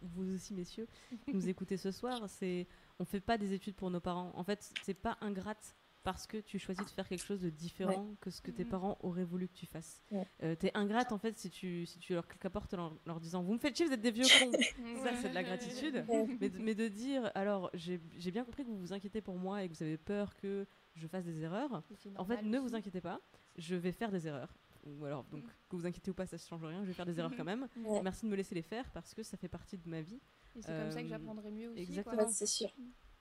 vous, 0.03 0.35
aussi, 0.35 0.55
messieurs, 0.55 0.86
qui 1.24 1.35
nous 1.35 1.49
écoutez 1.49 1.77
ce 1.77 1.90
soir. 1.90 2.23
C'est 2.28 2.66
on 2.99 3.05
fait 3.05 3.20
pas 3.20 3.36
des 3.36 3.53
études 3.53 3.74
pour 3.74 3.90
nos 3.90 4.01
parents. 4.01 4.32
En 4.35 4.45
fait, 4.45 4.70
c'est 4.85 4.95
pas 4.95 5.16
ingrate 5.20 5.74
parce 6.09 6.26
que 6.26 6.39
tu 6.39 6.59
choisis 6.59 6.86
de 6.86 6.90
faire 6.90 7.06
quelque 7.06 7.22
chose 7.22 7.43
de 7.43 7.51
différent 7.51 8.16
que 8.22 8.30
ce 8.30 8.40
que 8.40 8.51
tes 8.51 8.64
parents 8.64 8.97
auraient 9.02 9.26
voulu 9.26 9.47
que 9.47 9.52
tu 9.52 9.66
fasses. 9.66 10.01
Tu 10.09 10.16
Euh, 10.43 10.55
T'es 10.55 10.70
ingrate 10.72 11.12
en 11.12 11.18
fait 11.18 11.36
si 11.36 11.51
tu, 11.51 11.85
si 11.85 11.98
tu 11.98 12.14
leur 12.14 12.26
apportes 12.44 12.72
en 12.72 12.94
leur, 13.05 13.20
disant 13.20 13.43
Vous 13.43 13.52
me 13.52 13.59
faites 13.59 13.76
chier, 13.76 13.85
vous 13.85 13.93
êtes 13.93 14.01
des 14.01 14.10
vieux 14.10 14.24
cons. 14.24 14.51
ça, 15.05 15.10
c'est 15.20 15.28
de 15.28 15.35
la 15.35 15.43
gratitude. 15.43 16.06
mais, 16.40 16.48
mais, 16.48 16.74
de 16.74 16.89
dire 16.89 17.30
Alors, 17.35 17.70
j'ai 17.74 17.98
bien 18.30 18.43
compris 18.43 18.64
que 18.64 18.70
vous 18.70 18.78
vous 18.78 18.94
inquiétez 18.94 19.20
pour 19.20 19.36
moi 19.36 19.62
et 19.62 19.68
que 19.68 19.74
vous 19.74 19.82
avez 19.82 19.98
peur 19.98 20.35
que 20.36 20.66
je 20.94 21.06
fasse 21.06 21.26
des 21.26 21.43
erreurs. 21.43 21.82
En 22.16 22.24
fait, 22.24 22.40
ne 22.40 22.59
vous 22.59 22.74
inquiétez 22.74 23.02
pas, 23.02 23.20
je 23.59 23.76
vais 23.76 23.93
faire 23.93 24.10
des 24.10 24.26
erreurs. 24.26 24.55
Ou 24.86 25.05
alors, 25.05 25.24
donc, 25.24 25.44
que 25.68 25.76
vous 25.76 25.85
inquiétez 25.85 26.10
ou 26.10 26.14
pas, 26.14 26.24
ça 26.24 26.36
ne 26.36 26.40
change 26.40 26.64
rien, 26.64 26.80
je 26.85 26.86
vais 26.86 26.94
faire 26.94 27.05
des 27.05 27.18
erreurs 27.18 27.36
quand 27.36 27.44
même. 27.44 27.68
Merci 28.02 28.24
de 28.24 28.30
me 28.30 28.36
laisser 28.36 28.55
les 28.55 28.62
faire 28.62 28.90
parce 28.93 29.12
que 29.12 29.22
ça 29.22 29.36
fait 29.36 29.48
partie 29.48 29.76
de 29.76 29.86
ma 29.86 30.01
vie. 30.01 30.22
Et 30.56 30.62
c'est 30.62 30.72
comme 30.72 30.90
ça 30.90 31.02
que 31.02 31.06
euh, 31.06 31.10
j'apprendrai 31.10 31.51
mieux 31.51 31.68
aussi. 31.68 31.82
Exactement. 31.82 32.28
c'est 32.30 32.47
sûr. 32.47 32.70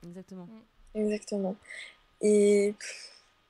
Exactement. 0.05 0.45
Mm. 0.45 0.61
Exactement. 0.97 1.55
Et 2.21 2.73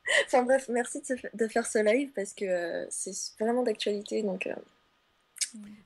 enfin 0.26 0.42
bref, 0.42 0.68
merci 0.68 1.00
de, 1.34 1.48
faire 1.48 1.66
ce 1.66 1.78
live 1.78 2.12
parce 2.14 2.32
que 2.34 2.44
euh, 2.44 2.86
c'est 2.90 3.14
vraiment 3.40 3.62
d'actualité. 3.62 4.22
Donc, 4.22 4.46
euh. 4.46 4.54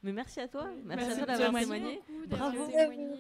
Mais 0.03 0.13
merci 0.13 0.41
à 0.41 0.49
toi, 0.49 0.69
merci, 0.85 1.13
à 1.13 1.15
toi 1.15 1.27
d'avoir 1.27 1.61
témoigné. 1.61 2.03
Bravo. 2.27 2.65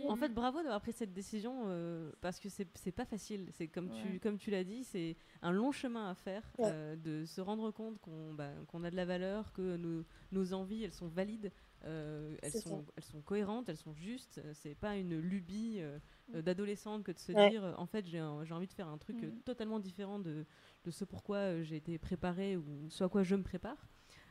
En 0.09 0.16
fait, 0.16 0.28
bravo 0.30 0.59
d'avoir 0.59 0.80
pris 0.80 0.93
cette 0.93 1.12
décision 1.12 1.66
euh, 1.66 2.10
parce 2.20 2.40
que 2.40 2.48
c'est 2.48 2.93
pas 2.93 3.05
facile. 3.05 3.47
C'est 3.52 3.68
comme 3.68 3.90
tu 3.90 4.18
comme 4.18 4.39
tu 4.39 4.51
l'as 4.51 4.64
dit, 4.64 4.82
c'est 4.82 5.16
un 5.43 5.52
long 5.52 5.70
chemin 5.70 6.10
à 6.10 6.14
faire 6.16 6.43
de 6.59 7.24
se 7.24 7.40
rendre 7.40 7.70
compte 7.70 8.01
qu'on 8.01 8.34
bah, 8.34 8.51
qu'on 8.66 8.82
a 8.82 8.90
de 8.90 8.97
la 8.97 9.05
valeur, 9.05 9.52
que 9.52 9.76
nos, 9.76 10.05
nos 10.32 10.52
envies 10.52 10.82
elles 10.82 10.93
sont 10.93 11.06
valides, 11.06 11.52
elles 11.84 12.51
sont 12.60 12.84
elles 12.97 13.05
sont 13.05 13.20
cohérentes, 13.20 13.68
elles 13.68 13.76
sont 13.76 13.94
justes. 13.94 14.40
C'est 14.55 14.74
pas 14.74 14.97
une 14.97 15.20
lubie 15.20 15.80
euh, 16.34 16.42
d'adolescente 16.42 17.04
que 17.04 17.12
de 17.12 17.18
se 17.18 17.32
dire 17.50 17.64
euh, 17.64 17.72
en 17.76 17.86
fait 17.86 18.06
j'ai 18.06 18.20
envie 18.20 18.66
de 18.66 18.72
faire 18.72 18.88
un 18.88 18.98
truc 18.98 19.22
euh, 19.22 19.28
mm. 19.28 19.42
totalement 19.44 19.78
différent 19.78 20.18
de, 20.18 20.44
de 20.84 20.90
ce 20.90 21.04
pourquoi 21.04 21.62
j'ai 21.62 21.76
été 21.76 21.98
préparée 21.98 22.56
ou 22.56 22.88
ce 22.88 23.04
à 23.04 23.09
quoi 23.09 23.22
je 23.22 23.34
me 23.34 23.42
prépare. 23.42 23.88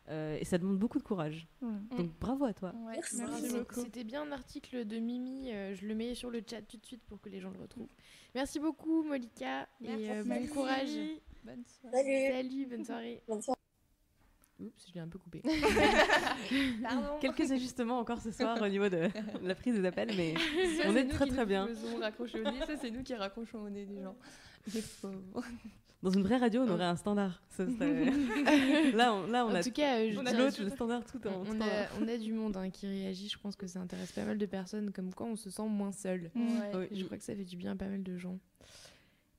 et 0.09 0.43
ça 0.43 0.57
demande 0.57 0.77
beaucoup 0.77 0.99
de 0.99 1.03
courage. 1.03 1.47
Mm. 1.61 1.97
Donc 1.97 2.19
bravo 2.19 2.45
à 2.45 2.53
toi. 2.53 2.73
Merci, 2.85 3.21
beaucoup. 3.51 3.81
C'était 3.81 4.03
bien 4.03 4.23
un 4.23 4.31
article 4.31 4.85
de 4.85 4.97
Mimi, 4.97 5.51
je 5.51 5.85
le 5.85 5.95
mets 5.95 6.15
sur 6.15 6.29
le 6.29 6.41
chat 6.47 6.61
tout 6.61 6.77
de 6.77 6.85
suite 6.85 7.03
pour 7.03 7.21
que 7.21 7.29
les 7.29 7.39
gens 7.39 7.51
le 7.51 7.59
retrouvent. 7.59 7.93
Merci 8.35 8.59
beaucoup 8.59 9.03
Molika 9.03 9.67
et 9.81 10.23
bon 10.23 10.47
courage. 10.47 10.97
Bonne 11.43 11.63
soirée. 11.65 11.97
Salut. 11.97 12.49
Salut, 12.49 12.65
bonne 12.67 12.85
soirée. 12.85 13.23
Bonne 13.27 13.41
soirée. 13.41 13.60
Oups, 14.61 14.87
je 14.87 14.93
l'ai 14.93 14.99
un 15.01 15.07
peu 15.07 15.19
coupé. 15.19 15.41
Quelques 17.21 17.51
ajustements 17.51 17.99
encore 17.99 18.21
ce 18.21 18.31
soir 18.31 18.61
au 18.61 18.67
niveau 18.67 18.89
de 18.89 19.09
la 19.43 19.55
prise 19.55 19.75
des 19.75 19.85
appels, 19.85 20.11
mais 20.15 20.35
on 20.85 20.95
est, 20.95 21.07
très 21.07 21.27
très 21.27 21.45
bien. 21.45 21.67
Ça, 22.67 22.77
c'est 22.79 22.91
nous 22.91 23.03
qui 23.03 23.15
raccrochons 23.15 23.59
au 23.59 23.69
nez 23.69 23.85
des 23.85 24.01
gens. 24.01 24.15
Dans 26.03 26.09
une 26.09 26.23
vraie 26.23 26.37
radio, 26.37 26.61
on 26.61 26.69
aurait 26.69 26.85
un 26.85 26.95
standard. 26.95 27.43
là, 27.59 29.13
on, 29.13 29.27
là, 29.27 29.45
on 29.45 29.49
en 29.49 29.55
a 29.55 29.63
tout 29.63 29.71
cas, 29.71 29.99
on 30.17 30.25
a 30.25 30.33
le 30.33 30.69
standard 30.69 31.05
tout 31.05 31.19
en 31.27 31.43
on, 31.47 31.61
a, 31.61 31.87
on 31.99 32.07
a 32.07 32.17
du 32.17 32.33
monde 32.33 32.57
hein, 32.57 32.71
qui 32.71 32.87
réagit. 32.87 33.29
Je 33.29 33.37
pense 33.37 33.55
que 33.55 33.67
ça 33.67 33.79
intéresse 33.79 34.11
pas 34.11 34.25
mal 34.25 34.37
de 34.37 34.45
personnes. 34.47 34.91
Comme 34.91 35.13
quoi, 35.13 35.27
on 35.27 35.35
se 35.35 35.51
sent 35.51 35.67
moins 35.67 35.91
seul. 35.91 36.31
Je 36.91 37.03
crois 37.05 37.17
que 37.17 37.23
ça 37.23 37.35
fait 37.35 37.45
du 37.45 37.55
bien 37.55 37.73
à 37.73 37.75
pas 37.75 37.87
mal 37.87 38.01
de 38.01 38.17
gens. 38.17 38.39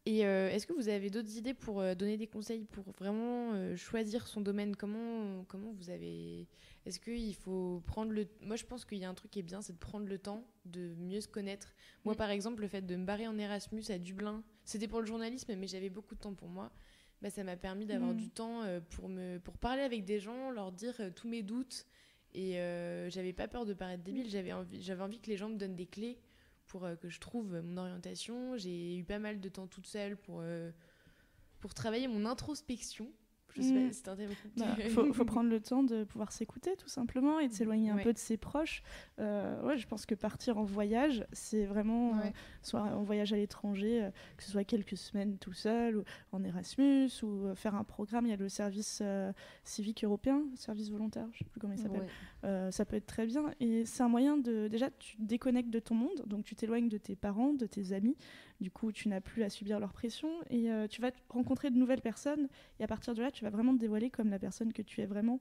Et 0.04 0.26
euh, 0.26 0.50
est-ce 0.50 0.66
que 0.66 0.72
vous 0.72 0.88
avez 0.88 1.10
d'autres 1.10 1.36
idées 1.36 1.54
pour 1.54 1.80
euh, 1.80 1.94
donner 1.94 2.16
des 2.16 2.26
conseils 2.26 2.64
pour 2.64 2.90
vraiment 2.98 3.52
euh, 3.52 3.76
choisir 3.76 4.26
son 4.26 4.40
domaine? 4.40 4.74
Comment 4.74 5.44
comment 5.44 5.72
vous 5.72 5.90
avez 5.90 6.48
Est-ce 6.86 6.98
qu'il 6.98 7.34
faut 7.36 7.82
prendre 7.86 8.10
le 8.10 8.26
Moi, 8.40 8.56
je 8.56 8.64
pense 8.64 8.84
qu'il 8.84 8.98
y 8.98 9.04
a 9.04 9.08
un 9.08 9.14
truc 9.14 9.30
qui 9.30 9.38
est 9.38 9.44
bien, 9.44 9.62
c'est 9.62 9.74
de 9.74 9.78
prendre 9.78 10.06
le 10.06 10.18
temps 10.18 10.44
de 10.64 10.94
mieux 10.98 11.20
se 11.20 11.28
connaître. 11.28 11.72
Moi, 12.04 12.14
mm. 12.14 12.16
par 12.16 12.30
exemple, 12.30 12.62
le 12.62 12.68
fait 12.68 12.82
de 12.82 12.96
me 12.96 13.04
barrer 13.04 13.28
en 13.28 13.38
Erasmus 13.38 13.84
à 13.90 13.98
Dublin, 13.98 14.42
c'était 14.64 14.88
pour 14.88 14.98
le 14.98 15.06
journalisme, 15.06 15.54
mais 15.54 15.68
j'avais 15.68 15.90
beaucoup 15.90 16.16
de 16.16 16.20
temps 16.20 16.34
pour 16.34 16.48
moi. 16.48 16.72
Bah, 17.20 17.30
ça 17.30 17.44
m'a 17.44 17.56
permis 17.56 17.86
d'avoir 17.86 18.12
mm. 18.12 18.16
du 18.16 18.28
temps 18.28 18.62
pour 18.90 19.08
me 19.08 19.38
pour 19.38 19.56
parler 19.56 19.82
avec 19.82 20.04
des 20.04 20.18
gens, 20.18 20.50
leur 20.50 20.72
dire 20.72 21.00
tous 21.14 21.28
mes 21.28 21.44
doutes. 21.44 21.86
Et 22.34 22.54
j'avais 23.08 23.32
pas 23.32 23.46
peur 23.46 23.66
de 23.66 23.72
paraître 23.72 24.02
débile. 24.02 24.28
J'avais 24.28 24.52
envie 24.52 24.82
j'avais 24.82 25.02
envie 25.04 25.20
que 25.20 25.30
les 25.30 25.36
gens 25.36 25.48
me 25.48 25.58
donnent 25.58 25.76
des 25.76 25.86
clés 25.86 26.18
pour 26.72 26.86
euh, 26.86 26.96
que 26.96 27.10
je 27.10 27.20
trouve 27.20 27.60
mon 27.60 27.76
orientation. 27.76 28.56
J'ai 28.56 28.96
eu 28.96 29.04
pas 29.04 29.18
mal 29.18 29.40
de 29.40 29.48
temps 29.50 29.66
toute 29.66 29.86
seule 29.86 30.16
pour, 30.16 30.40
euh, 30.40 30.72
pour 31.60 31.74
travailler 31.74 32.08
mon 32.08 32.24
introspection. 32.24 33.12
Je 33.54 33.62
sais 33.62 33.72
mm. 33.72 33.90
bah, 34.56 34.76
faut, 34.90 35.12
faut, 35.12 35.24
prendre 35.24 35.50
le 35.50 35.60
temps 35.60 35.82
de 35.82 36.04
pouvoir 36.04 36.32
s'écouter 36.32 36.76
tout 36.76 36.88
simplement 36.88 37.38
et 37.38 37.48
de 37.48 37.52
s'éloigner 37.52 37.90
un 37.90 37.98
peu 37.98 38.12
de 38.12 38.18
ses 38.18 38.36
proches. 38.36 38.82
Euh, 39.18 39.62
ouais, 39.62 39.76
je 39.76 39.86
pense 39.86 40.06
que 40.06 40.14
partir 40.14 40.58
en 40.58 40.64
voyage, 40.64 41.26
c'est 41.32 41.64
vraiment 41.64 42.14
soit 42.62 42.82
en 42.82 43.02
voyage 43.02 43.32
à 43.32 43.36
l'étranger, 43.36 44.08
que 44.36 44.42
ce 44.42 44.50
soit 44.50 44.64
quelques 44.64 44.96
semaines 44.96 45.38
tout 45.38 45.52
seul, 45.52 45.98
ou 45.98 46.04
en 46.32 46.42
Erasmus, 46.44 47.10
ou 47.22 47.54
faire 47.54 47.74
un 47.74 47.84
programme. 47.84 48.26
Il 48.26 48.30
y 48.30 48.34
a 48.34 48.36
le 48.36 48.48
service 48.48 49.02
civique 49.64 50.04
européen, 50.04 50.42
service 50.56 50.90
volontaire, 50.90 51.26
je 51.32 51.38
sais 51.38 51.44
plus 51.44 51.60
comment 51.60 51.74
il 51.74 51.78
s'appelle. 51.78 52.06
Euh, 52.44 52.70
ça 52.70 52.84
peut 52.84 52.96
être 52.96 53.06
très 53.06 53.26
bien. 53.26 53.52
Et 53.60 53.84
c'est 53.84 54.02
un 54.02 54.08
moyen 54.08 54.36
de. 54.36 54.68
Déjà, 54.68 54.90
tu 54.90 55.16
te 55.16 55.22
déconnectes 55.22 55.70
de 55.70 55.78
ton 55.78 55.94
monde, 55.94 56.24
donc 56.26 56.44
tu 56.44 56.54
t'éloignes 56.54 56.88
de 56.88 56.98
tes 56.98 57.16
parents, 57.16 57.52
de 57.52 57.66
tes 57.66 57.92
amis. 57.92 58.16
Du 58.62 58.70
coup, 58.70 58.92
tu 58.92 59.08
n'as 59.08 59.20
plus 59.20 59.42
à 59.42 59.50
subir 59.50 59.80
leur 59.80 59.92
pression 59.92 60.30
et 60.48 60.70
euh, 60.70 60.86
tu 60.86 61.02
vas 61.02 61.10
rencontrer 61.28 61.70
de 61.70 61.76
nouvelles 61.76 62.00
personnes. 62.00 62.48
Et 62.78 62.84
à 62.84 62.86
partir 62.86 63.14
de 63.14 63.20
là, 63.20 63.30
tu 63.30 63.44
vas 63.44 63.50
vraiment 63.50 63.74
te 63.74 63.80
dévoiler 63.80 64.08
comme 64.08 64.30
la 64.30 64.38
personne 64.38 64.72
que 64.72 64.82
tu 64.82 65.00
es 65.00 65.06
vraiment. 65.06 65.40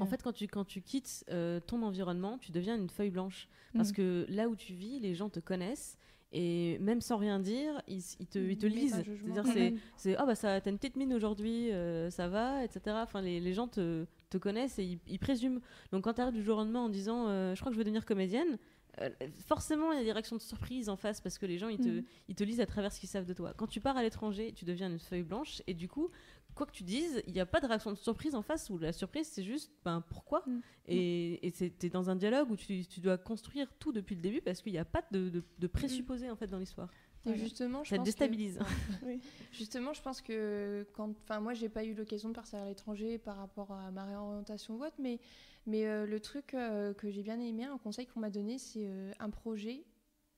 En 0.00 0.06
fait, 0.06 0.22
quand 0.22 0.32
tu, 0.32 0.46
quand 0.48 0.64
tu 0.64 0.82
quittes 0.82 1.24
euh, 1.30 1.60
ton 1.60 1.82
environnement, 1.82 2.38
tu 2.38 2.52
deviens 2.52 2.76
une 2.76 2.90
feuille 2.90 3.10
blanche. 3.10 3.48
Parce 3.74 3.90
mm. 3.90 3.94
que 3.94 4.26
là 4.28 4.48
où 4.48 4.56
tu 4.56 4.74
vis, 4.74 5.00
les 5.00 5.14
gens 5.14 5.30
te 5.30 5.40
connaissent 5.40 5.96
et 6.32 6.78
même 6.80 7.00
sans 7.00 7.16
rien 7.16 7.38
dire, 7.38 7.80
ils, 7.86 8.02
te, 8.02 8.38
ils 8.38 8.58
te 8.58 8.66
lisent. 8.66 9.02
C'est-à-dire, 9.24 9.78
c'est, 9.96 10.16
ah 10.16 10.26
bah 10.26 10.34
ça, 10.34 10.60
t'as 10.60 10.70
une 10.70 10.76
petite 10.76 10.96
mine 10.96 11.14
aujourd'hui, 11.14 11.70
ça 12.10 12.28
va, 12.28 12.64
etc. 12.64 12.96
Enfin, 13.00 13.22
les, 13.22 13.38
les 13.38 13.54
gens 13.54 13.68
te, 13.68 14.06
te 14.30 14.38
connaissent 14.38 14.78
et 14.78 14.98
ils, 15.06 15.18
présument. 15.18 15.60
Donc 15.92 16.04
quand 16.04 16.14
tu 16.14 16.20
arrives 16.20 16.34
du 16.34 16.42
jour 16.42 16.56
au 16.56 16.60
lendemain 16.60 16.80
en 16.80 16.88
disant 16.88 17.28
euh, 17.28 17.54
je 17.54 17.60
crois 17.60 17.70
que 17.70 17.74
je 17.74 17.78
veux 17.78 17.84
devenir 17.84 18.04
comédienne, 18.04 18.58
euh, 19.00 19.10
forcément 19.46 19.92
il 19.92 19.98
y 19.98 20.00
a 20.00 20.04
des 20.04 20.12
réactions 20.12 20.36
de 20.36 20.42
surprise 20.42 20.88
en 20.88 20.96
face 20.96 21.20
parce 21.20 21.38
que 21.38 21.46
les 21.46 21.58
gens 21.58 21.68
ils 21.68 21.78
te, 21.78 21.88
mm. 21.88 22.04
ils 22.28 22.34
te 22.34 22.44
lisent 22.44 22.60
à 22.60 22.66
travers 22.66 22.92
ce 22.92 23.00
qu'ils 23.00 23.08
savent 23.08 23.26
de 23.26 23.34
toi. 23.34 23.52
Quand 23.56 23.66
tu 23.66 23.80
pars 23.80 23.96
à 23.96 24.02
l'étranger, 24.02 24.52
tu 24.52 24.64
deviens 24.64 24.90
une 24.90 24.98
feuille 24.98 25.22
blanche 25.22 25.62
et 25.66 25.74
du 25.74 25.88
coup, 25.88 26.10
quoi 26.54 26.66
que 26.66 26.72
tu 26.72 26.82
dises, 26.82 27.22
il 27.26 27.34
n'y 27.34 27.40
a 27.40 27.46
pas 27.46 27.60
de 27.60 27.66
réaction 27.66 27.92
de 27.92 27.96
surprise 27.96 28.34
en 28.34 28.42
face 28.42 28.70
où 28.70 28.78
la 28.78 28.92
surprise 28.92 29.28
c'est 29.28 29.44
juste 29.44 29.70
ben 29.84 30.02
pourquoi 30.08 30.42
mm. 30.46 30.60
Et 30.88 31.52
tu 31.56 31.86
es 31.86 31.90
dans 31.90 32.10
un 32.10 32.16
dialogue 32.16 32.50
où 32.50 32.56
tu, 32.56 32.86
tu, 32.86 33.00
dois 33.00 33.18
construire 33.18 33.68
tout 33.78 33.92
depuis 33.92 34.14
le 34.14 34.22
début 34.22 34.40
parce 34.40 34.62
qu'il 34.62 34.72
n'y 34.72 34.78
a 34.78 34.84
pas 34.84 35.02
de, 35.10 35.28
de, 35.28 35.44
de 35.58 35.66
présupposé 35.66 36.30
en 36.30 36.36
fait 36.36 36.46
dans 36.46 36.58
l'histoire 36.58 36.88
justement, 37.34 37.84
je 37.84 37.90
ça 37.90 37.98
déstabilise. 37.98 38.58
Justement, 39.52 39.92
je 39.92 40.02
pense 40.02 40.20
que 40.20 40.86
quand, 40.92 41.10
enfin, 41.22 41.40
moi, 41.40 41.54
j'ai 41.54 41.68
pas 41.68 41.84
eu 41.84 41.94
l'occasion 41.94 42.28
de 42.28 42.34
partir 42.34 42.58
à 42.58 42.66
l'étranger 42.66 43.18
par 43.18 43.36
rapport 43.36 43.72
à 43.72 43.90
ma 43.90 44.04
réorientation 44.04 44.74
ou 44.74 44.84
mais, 44.98 45.18
mais 45.66 45.86
euh, 45.86 46.06
le 46.06 46.20
truc 46.20 46.54
euh, 46.54 46.94
que 46.94 47.10
j'ai 47.10 47.22
bien 47.22 47.40
aimé, 47.40 47.64
un 47.64 47.78
conseil 47.78 48.06
qu'on 48.06 48.20
m'a 48.20 48.30
donné, 48.30 48.58
c'est 48.58 48.86
euh, 48.86 49.12
un 49.18 49.30
projet. 49.30 49.84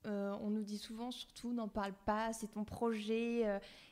on 0.05 0.49
nous 0.49 0.63
dit 0.63 0.77
souvent, 0.77 1.11
surtout, 1.11 1.53
n'en 1.53 1.67
parle 1.67 1.93
pas, 2.05 2.33
c'est 2.33 2.51
ton 2.51 2.63
projet. 2.63 3.43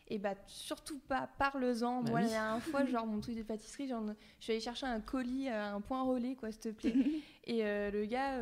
et 0.08 0.18
bah, 0.18 0.36
surtout 0.48 1.00
pas, 1.00 1.30
parle-en. 1.38 2.04
Bah 2.04 2.12
moi, 2.12 2.22
il 2.22 2.30
y 2.30 2.36
a 2.36 2.54
un 2.54 2.60
fois, 2.60 2.86
genre, 2.88 3.06
mon 3.06 3.20
truc 3.20 3.36
de 3.36 3.44
pâtisserie, 3.44 3.88
genre, 3.88 4.06
je 4.40 4.44
suis 4.44 4.54
allée 4.54 4.62
chercher 4.62 4.88
un 4.88 5.02
colis, 5.02 5.50
un 5.50 5.82
point 5.82 6.04
relais, 6.04 6.36
quoi, 6.36 6.52
s'il 6.52 6.62
te 6.62 6.70
plaît. 6.70 6.96
et 7.44 7.64
le 7.64 8.06
gars 8.06 8.40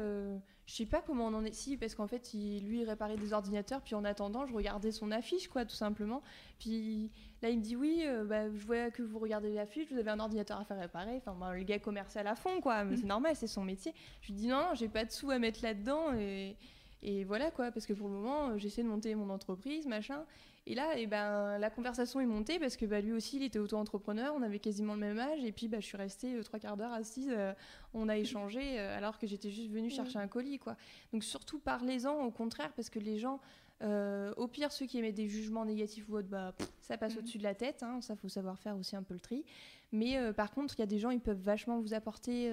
je 0.65 0.73
sais 0.73 0.85
pas 0.85 1.01
comment 1.01 1.27
on 1.27 1.33
en 1.33 1.45
est. 1.45 1.53
Si, 1.53 1.77
parce 1.77 1.93
qu'en 1.93 2.07
fait, 2.07 2.33
il, 2.33 2.65
lui, 2.65 2.81
il 2.81 2.89
réparait 2.89 3.17
des 3.17 3.33
ordinateurs, 3.33 3.81
puis 3.81 3.93
en 3.93 4.03
attendant, 4.03 4.45
je 4.45 4.53
regardais 4.53 4.91
son 4.91 5.11
affiche, 5.11 5.47
quoi, 5.47 5.63
tout 5.63 5.75
simplement. 5.75 6.23
Puis 6.59 7.11
là, 7.43 7.49
il 7.49 7.59
me 7.59 7.63
dit 7.63 7.75
Oui, 7.75 8.01
euh, 8.05 8.23
bah, 8.23 8.49
je 8.51 8.65
vois 8.65 8.89
que 8.89 9.03
vous 9.03 9.19
regardez 9.19 9.53
l'affiche, 9.53 9.91
vous 9.91 9.99
avez 9.99 10.09
un 10.09 10.19
ordinateur 10.19 10.59
à 10.59 10.65
faire 10.65 10.79
réparer. 10.79 11.17
Enfin, 11.17 11.35
bah, 11.39 11.55
le 11.55 11.63
gars 11.63 11.79
commercial 11.79 12.25
à 12.25 12.35
fond, 12.35 12.61
quoi. 12.61 12.83
Mais 12.83 12.97
c'est 12.97 13.05
normal, 13.05 13.35
c'est 13.35 13.47
son 13.47 13.63
métier. 13.63 13.93
Je 14.21 14.27
lui 14.27 14.33
dis 14.33 14.47
Non, 14.47 14.61
non, 14.61 14.73
j'ai 14.73 14.89
pas 14.89 15.05
de 15.05 15.11
sous 15.11 15.29
à 15.29 15.37
mettre 15.37 15.61
là-dedans. 15.61 16.13
Et, 16.13 16.55
et 17.03 17.23
voilà, 17.25 17.51
quoi, 17.51 17.71
parce 17.71 17.85
que 17.85 17.93
pour 17.93 18.07
le 18.07 18.15
moment, 18.15 18.57
j'essaie 18.57 18.81
de 18.81 18.87
monter 18.87 19.13
mon 19.13 19.29
entreprise, 19.29 19.85
machin. 19.85 20.25
Et 20.67 20.73
là, 20.73 20.97
et 20.97 21.03
eh 21.03 21.07
ben, 21.07 21.59
la 21.59 21.69
conversation 21.69 22.19
est 22.19 22.25
montée 22.25 22.57
parce 22.57 22.75
que 22.75 22.87
bah, 22.87 22.99
lui 22.99 23.11
aussi, 23.11 23.37
il 23.37 23.43
était 23.43 23.59
auto-entrepreneur, 23.59 24.33
on 24.35 24.41
avait 24.41 24.57
quasiment 24.57 24.95
le 24.95 24.99
même 24.99 25.19
âge, 25.19 25.43
et 25.43 25.51
puis 25.51 25.67
bah, 25.67 25.79
je 25.79 25.85
suis 25.85 25.97
restée 25.97 26.33
euh, 26.33 26.41
trois 26.41 26.57
quarts 26.57 26.75
d'heure 26.75 26.91
assise, 26.91 27.29
euh, 27.29 27.53
on 27.93 28.09
a 28.09 28.17
échangé 28.17 28.79
euh, 28.79 28.97
alors 28.97 29.19
que 29.19 29.27
j'étais 29.27 29.51
juste 29.51 29.69
venue 29.69 29.91
chercher 29.91 30.17
un 30.17 30.27
colis. 30.27 30.57
Quoi. 30.57 30.75
Donc 31.13 31.23
surtout, 31.23 31.59
parlez-en 31.59 32.15
au 32.23 32.31
contraire, 32.31 32.73
parce 32.73 32.89
que 32.89 32.97
les 32.97 33.19
gens, 33.19 33.39
au 33.81 34.47
pire, 34.47 34.71
ceux 34.71 34.87
qui 34.87 34.97
émettent 34.97 35.15
des 35.15 35.27
jugements 35.27 35.65
négatifs 35.65 36.09
ou 36.09 36.17
autres, 36.17 36.29
bah, 36.29 36.55
ça 36.81 36.97
passe 36.97 37.15
au-dessus 37.15 37.37
de 37.37 37.43
la 37.43 37.53
tête, 37.53 37.83
hein, 37.83 38.01
ça 38.01 38.15
faut 38.15 38.29
savoir 38.29 38.57
faire 38.57 38.75
aussi 38.75 38.95
un 38.95 39.03
peu 39.03 39.13
le 39.13 39.19
tri. 39.19 39.45
Mais 39.91 40.33
par 40.33 40.49
contre, 40.49 40.73
il 40.77 40.79
y 40.79 40.83
a 40.83 40.87
des 40.87 40.97
gens, 40.97 41.11
ils 41.11 41.21
peuvent 41.21 41.41
vachement 41.41 41.79
vous 41.79 41.93
apporter 41.93 42.51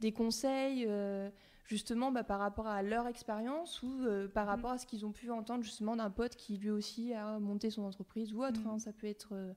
des 0.00 0.12
conseils 0.12 0.86
justement 1.66 2.12
bah, 2.12 2.24
par 2.24 2.38
rapport 2.38 2.66
à 2.66 2.82
leur 2.82 3.06
expérience 3.06 3.82
ou 3.82 4.02
euh, 4.02 4.28
par 4.28 4.46
mm. 4.46 4.48
rapport 4.48 4.70
à 4.70 4.78
ce 4.78 4.86
qu'ils 4.86 5.04
ont 5.04 5.12
pu 5.12 5.30
entendre 5.30 5.62
justement 5.62 5.96
d'un 5.96 6.10
pote 6.10 6.36
qui 6.36 6.56
lui 6.56 6.70
aussi 6.70 7.12
a 7.12 7.38
monté 7.38 7.70
son 7.70 7.82
entreprise 7.82 8.32
ou 8.32 8.42
autre. 8.42 8.60
Mm. 8.60 8.68
Hein. 8.68 8.78
ça 8.78 8.92
peut 8.92 9.06
être 9.06 9.30
euh, 9.32 9.52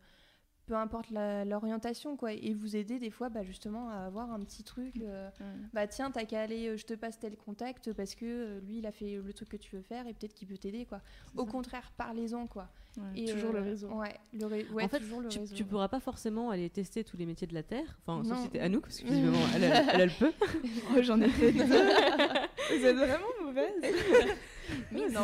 peu 0.65 0.75
importe 0.75 1.09
l'orientation, 1.09 2.15
quoi, 2.15 2.31
et 2.31 2.53
vous 2.53 2.75
aider 2.75 2.99
des 2.99 3.09
fois 3.09 3.29
bah, 3.29 3.41
justement 3.41 3.89
à 3.89 4.05
avoir 4.05 4.31
un 4.31 4.39
petit 4.39 4.63
truc. 4.63 4.93
Euh, 5.01 5.29
bah 5.73 5.87
tiens, 5.87 6.11
t'as 6.11 6.25
qu'à 6.25 6.41
aller, 6.41 6.77
je 6.77 6.85
te 6.85 6.93
passe 6.93 7.17
tel 7.17 7.35
contact 7.37 7.91
parce 7.93 8.13
que 8.13 8.59
lui, 8.59 8.77
il 8.77 8.85
a 8.85 8.91
fait 8.91 9.19
le 9.19 9.33
truc 9.33 9.49
que 9.49 9.57
tu 9.57 9.75
veux 9.75 9.81
faire 9.81 10.05
et 10.05 10.13
peut-être 10.13 10.35
qu'il 10.35 10.47
peut 10.47 10.59
t'aider, 10.59 10.85
quoi. 10.85 11.01
Au 11.35 11.47
contraire, 11.47 11.91
parlez-en, 11.97 12.45
quoi. 12.45 12.69
Et 13.15 13.25
toujours 13.25 13.53
le 13.53 13.61
réseau. 13.61 13.87
Ouais, 13.89 14.15
le 14.33 14.45
en 14.45 14.87
fait, 14.87 15.01
tu, 15.29 15.53
tu, 15.53 15.63
pourras 15.63 15.87
pas 15.87 15.99
forcément 15.99 16.49
aller 16.49 16.69
tester 16.69 17.03
tous 17.03 17.17
les 17.17 17.25
métiers 17.25 17.47
de 17.47 17.53
la 17.53 17.63
terre, 17.63 17.99
enfin, 18.05 18.23
sauf 18.27 18.37
si 18.37 18.43
c'était 18.43 18.59
Anouk, 18.59 18.83
parce 18.83 18.99
que 18.99 19.05
visiblement, 19.07 19.39
elle, 19.55 19.63
elle, 19.63 20.01
a 20.01 20.05
le 20.05 20.11
peut. 20.11 20.33
oh, 20.95 21.01
j'en 21.01 21.21
ai 21.21 21.29
fait 21.29 21.51
Vous 21.51 22.85
êtes 22.85 22.95
vraiment 22.95 23.27
mauvaise. 23.43 23.95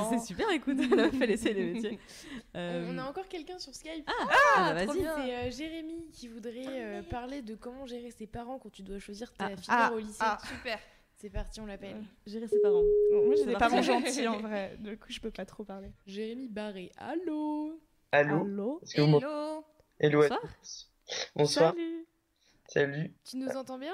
C'est 0.10 0.20
super, 0.20 0.50
écoute, 0.52 0.78
elle 0.80 1.00
a 1.00 1.12
fait 1.12 1.28
l'essai 1.28 1.54
les 1.54 1.74
métiers. 1.74 2.00
On 2.54 2.98
a 2.98 3.04
encore 3.04 3.28
quelqu'un 3.28 3.60
sur 3.60 3.74
Skype. 3.74 4.08
Ah, 4.08 4.28
ah 4.58 4.74
bah, 4.74 4.86
vas-y. 4.86 5.00
C'est 5.00 5.36
euh, 5.36 5.52
Jérémy 5.52 6.10
qui 6.12 6.28
voudrait 6.28 6.66
euh, 6.68 7.04
parler 7.04 7.42
de 7.42 7.56
comment 7.56 7.86
gérer 7.86 8.12
ses 8.12 8.28
parents 8.28 8.58
quand 8.60 8.72
tu 8.72 8.82
dois 8.82 9.00
choisir 9.00 9.32
ta 9.34 9.46
ah, 9.46 9.58
filière 9.58 9.94
au 9.94 10.00
lycée. 10.00 10.18
Ah, 10.20 10.38
super. 10.48 10.80
C'est 11.18 11.30
parti, 11.30 11.62
on 11.62 11.66
l'appelle. 11.66 12.04
Gérer 12.28 12.48
ses 12.48 12.60
parents. 12.60 12.84
moi, 13.12 13.36
j'ai 13.36 13.46
des 13.46 13.54
parents 13.54 13.82
gentils 13.82 14.28
en 14.28 14.40
vrai. 14.40 14.76
Du 14.80 14.98
coup, 14.98 15.08
je 15.10 15.20
peux 15.20 15.32
pas 15.32 15.46
trop 15.46 15.64
parler. 15.64 15.92
Jérémy 16.06 16.50
Barré. 16.50 16.92
Allô? 16.98 17.80
Allô? 18.12 18.42
Allô? 18.42 18.82
Hello? 18.94 19.66
Hello. 20.00 20.22
Bonsoir. 20.22 20.42
Bonsoir. 21.36 21.74
Salut. 21.74 22.06
Salut. 22.68 23.14
Tu 23.24 23.38
nous 23.38 23.50
entends 23.50 23.78
bien? 23.78 23.94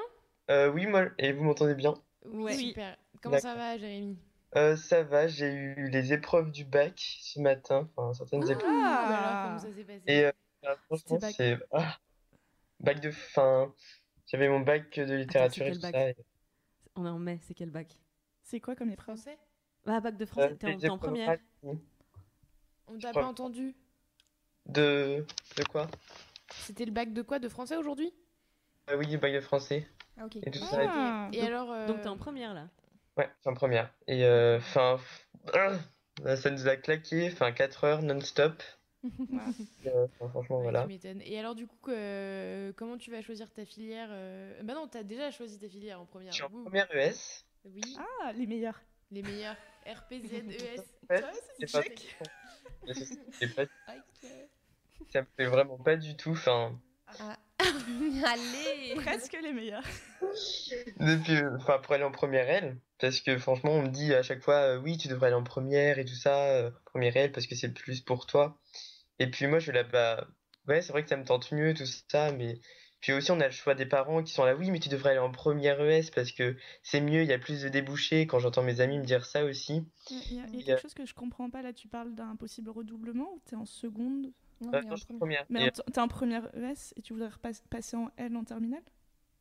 euh, 0.49 0.72
Oui, 0.72 0.88
moi. 0.88 1.10
Et 1.19 1.31
vous 1.31 1.43
m'entendez 1.43 1.76
bien? 1.76 1.93
Oui. 2.26 2.56
Super. 2.69 2.98
Comment 3.22 3.39
ça 3.39 3.56
va, 3.56 3.77
Jérémy? 3.77 4.18
Euh, 4.57 4.76
ça 4.76 5.03
va, 5.03 5.27
j'ai 5.27 5.49
eu 5.49 5.89
les 5.89 6.11
épreuves 6.11 6.52
du 6.52 6.65
bac 6.65 6.93
ce 6.98 7.39
matin, 7.39 7.89
enfin 7.95 8.14
certaines 8.14 8.43
ah, 8.49 8.52
épreuves. 8.52 8.69
Ah, 8.69 9.07
alors, 9.07 9.43
comment 9.45 9.57
ça 9.60 9.77
s'est 9.77 9.84
passé? 9.85 10.02
Et 10.07 10.26
euh, 10.26 10.76
franchement, 10.88 11.19
c'est 11.31 11.57
ah, 11.72 11.98
bac 12.81 12.99
de 12.99 13.11
fin. 13.11 13.73
J'avais 14.27 14.49
mon 14.49 14.60
bac 14.60 14.99
de 14.99 15.14
littérature 15.14 15.68
et 15.68 15.72
tout 15.72 15.80
ça. 15.80 15.89
On 16.95 17.05
est 17.05 17.09
en 17.09 17.19
mai, 17.19 17.39
c'est 17.41 17.53
quel 17.53 17.69
bac? 17.69 17.97
C'est 18.43 18.59
quoi 18.59 18.76
comme 18.76 18.89
épreuve? 18.89 19.15
Français? 19.15 19.38
Ah, 19.88 19.99
bac 19.99 20.18
de 20.18 20.26
français, 20.26 20.51
euh, 20.51 20.77
t'es 20.77 20.89
en, 20.89 20.97
première. 20.97 21.38
On 22.88 22.97
t'a 22.99 23.11
pas 23.13 23.26
entendu? 23.26 23.76
De 24.68 25.26
de 25.57 25.63
quoi? 25.63 25.89
C'était 26.53 26.85
le 26.85 26.91
bac 26.91 27.13
de 27.13 27.22
quoi? 27.22 27.39
De 27.39 27.49
français 27.49 27.77
aujourd'hui? 27.77 28.13
Ah 28.88 28.97
Oui, 28.97 29.18
bac 29.18 29.34
de 29.34 29.39
français. 29.41 29.88
Ah, 30.18 30.26
ok. 30.26 30.38
Et 30.38 30.51
tout 30.51 30.59
ça. 30.59 31.30
Et 31.31 31.41
alors 31.41 31.88
Donc 31.88 32.01
t'es 32.01 32.09
en 32.09 32.18
première 32.18 32.53
là? 32.53 32.69
Ouais, 33.18 33.30
c'est 33.41 33.49
en 33.49 33.53
première. 33.53 33.93
Et 34.07 34.26
enfin, 34.57 34.99
euh, 35.55 36.35
ça 36.35 36.49
nous 36.51 36.68
a 36.68 36.76
claqué, 36.76 37.30
enfin 37.31 37.51
4 37.51 37.84
heures 37.84 38.01
non-stop. 38.01 38.61
euh, 39.88 40.07
franchement, 40.30 40.57
ouais, 40.57 40.72
voilà. 40.72 40.88
Et 41.26 41.40
alors, 41.40 41.56
du 41.56 41.68
coup, 41.68 41.90
euh, 41.90 42.72
comment 42.76 42.98
tu 42.98 43.11
vas 43.11 43.22
choisir 43.22 43.52
ta 43.52 43.65
filière 43.65 44.10
euh... 44.11 44.61
Bah 44.64 44.73
non, 44.73 44.88
t'as 44.88 45.03
déjà 45.03 45.32
choisi 45.32 45.57
ta 45.57 45.68
filière 45.68 45.99
en 45.99 46.06
première. 46.06 46.32
Je 46.32 46.36
suis 46.36 46.44
en 46.44 46.49
première 46.49 46.94
ES. 46.95 47.44
Oui. 47.65 47.82
Ah, 47.98 48.32
les 48.34 48.45
meilleurs. 48.45 48.82
Les 49.11 49.23
meilleurs. 49.23 49.56
RPZ, 49.86 50.34
ES. 50.34 50.82
Ouais, 51.10 51.22
c'est 51.60 51.72
pas... 53.53 53.65
pas... 53.86 53.94
Ça 55.10 55.22
me 55.22 55.28
fait 55.36 55.45
vraiment 55.45 55.78
pas 55.78 55.98
du 55.98 56.15
tout. 56.15 56.32
Enfin. 56.32 56.80
Ah. 57.19 57.38
Allez 58.26 58.95
Presque 58.95 59.38
les 59.41 59.53
meilleurs. 59.53 59.84
Depuis, 60.99 61.38
enfin, 61.57 61.80
pour 61.80 61.94
aller 61.94 62.03
en 62.03 62.11
première 62.11 62.49
L, 62.49 62.78
parce 62.99 63.19
que 63.22 63.38
franchement, 63.38 63.73
on 63.73 63.84
me 63.84 63.90
dit 63.90 64.14
à 64.14 64.23
chaque 64.23 64.41
fois, 64.41 64.56
euh, 64.56 64.80
oui, 64.80 64.98
tu 64.98 65.07
devrais 65.07 65.28
aller 65.28 65.36
en 65.36 65.44
première 65.44 65.99
et 65.99 66.06
tout 66.06 66.15
ça, 66.15 66.45
euh, 66.45 66.72
première 66.86 67.15
L, 67.18 67.32
parce 67.32 67.48
que 67.48 67.56
c'est 67.56 67.73
plus 67.73 68.02
pour 68.02 68.26
toi. 68.26 68.57
Et 69.22 69.27
puis 69.30 69.45
moi, 69.45 69.60
je 69.60 69.65
suis 69.65 69.72
là, 69.72 69.84
bah, 69.84 70.27
ouais, 70.68 70.81
c'est 70.81 70.91
vrai 70.91 71.03
que 71.03 71.10
ça 71.10 71.15
me 71.15 71.23
tente 71.23 71.52
mieux, 71.52 71.76
tout 71.76 71.85
ça, 72.10 72.31
mais. 72.31 72.60
Puis 73.02 73.14
aussi, 73.14 73.30
on 73.30 73.39
a 73.39 73.45
le 73.45 73.52
choix 73.52 73.76
des 73.76 73.85
parents 73.85 74.23
qui 74.23 74.34
sont 74.34 74.45
là, 74.45 74.56
oui, 74.56 74.72
mais 74.72 74.80
tu 74.80 74.89
devrais 74.89 75.11
aller 75.11 75.19
en 75.19 75.31
première 75.31 75.80
ES 75.80 76.10
parce 76.14 76.31
que 76.31 76.56
c'est 76.81 77.02
mieux, 77.02 77.22
il 77.22 77.27
y 77.27 77.34
a 77.34 77.38
plus 77.38 77.61
de 77.61 77.69
débouchés. 77.69 78.26
Quand 78.26 78.39
j'entends 78.39 78.64
mes 78.64 78.80
amis 78.80 78.98
me 78.98 79.06
dire 79.06 79.26
ça 79.26 79.43
aussi. 79.43 79.85
Il 80.10 80.35
y 80.35 80.39
a, 80.39 80.48
y 80.48 80.61
a 80.61 80.64
quelque 80.64 80.81
chose 80.81 80.93
que 80.95 81.06
je 81.06 81.14
comprends 81.14 81.52
pas 81.52 81.61
là. 81.61 81.72
Tu 81.72 81.88
parles 81.88 82.15
d'un 82.15 82.35
possible 82.35 82.72
redoublement 82.72 83.31
ou 83.34 83.41
tu 83.48 83.53
es 83.53 83.57
en 83.57 83.65
seconde? 83.65 84.31
Non, 84.61 84.72
euh, 84.73 84.81
en 84.89 85.18
première. 85.18 85.45
Mais 85.49 85.72
t'es 85.72 85.99
en 85.99 86.07
première 86.07 86.45
ES 86.56 86.93
et 86.95 87.02
tu 87.03 87.14
voudrais 87.14 87.31
passer 87.69 87.98
en 87.98 88.10
L 88.18 88.35
en 88.35 88.43
terminale? 88.43 88.84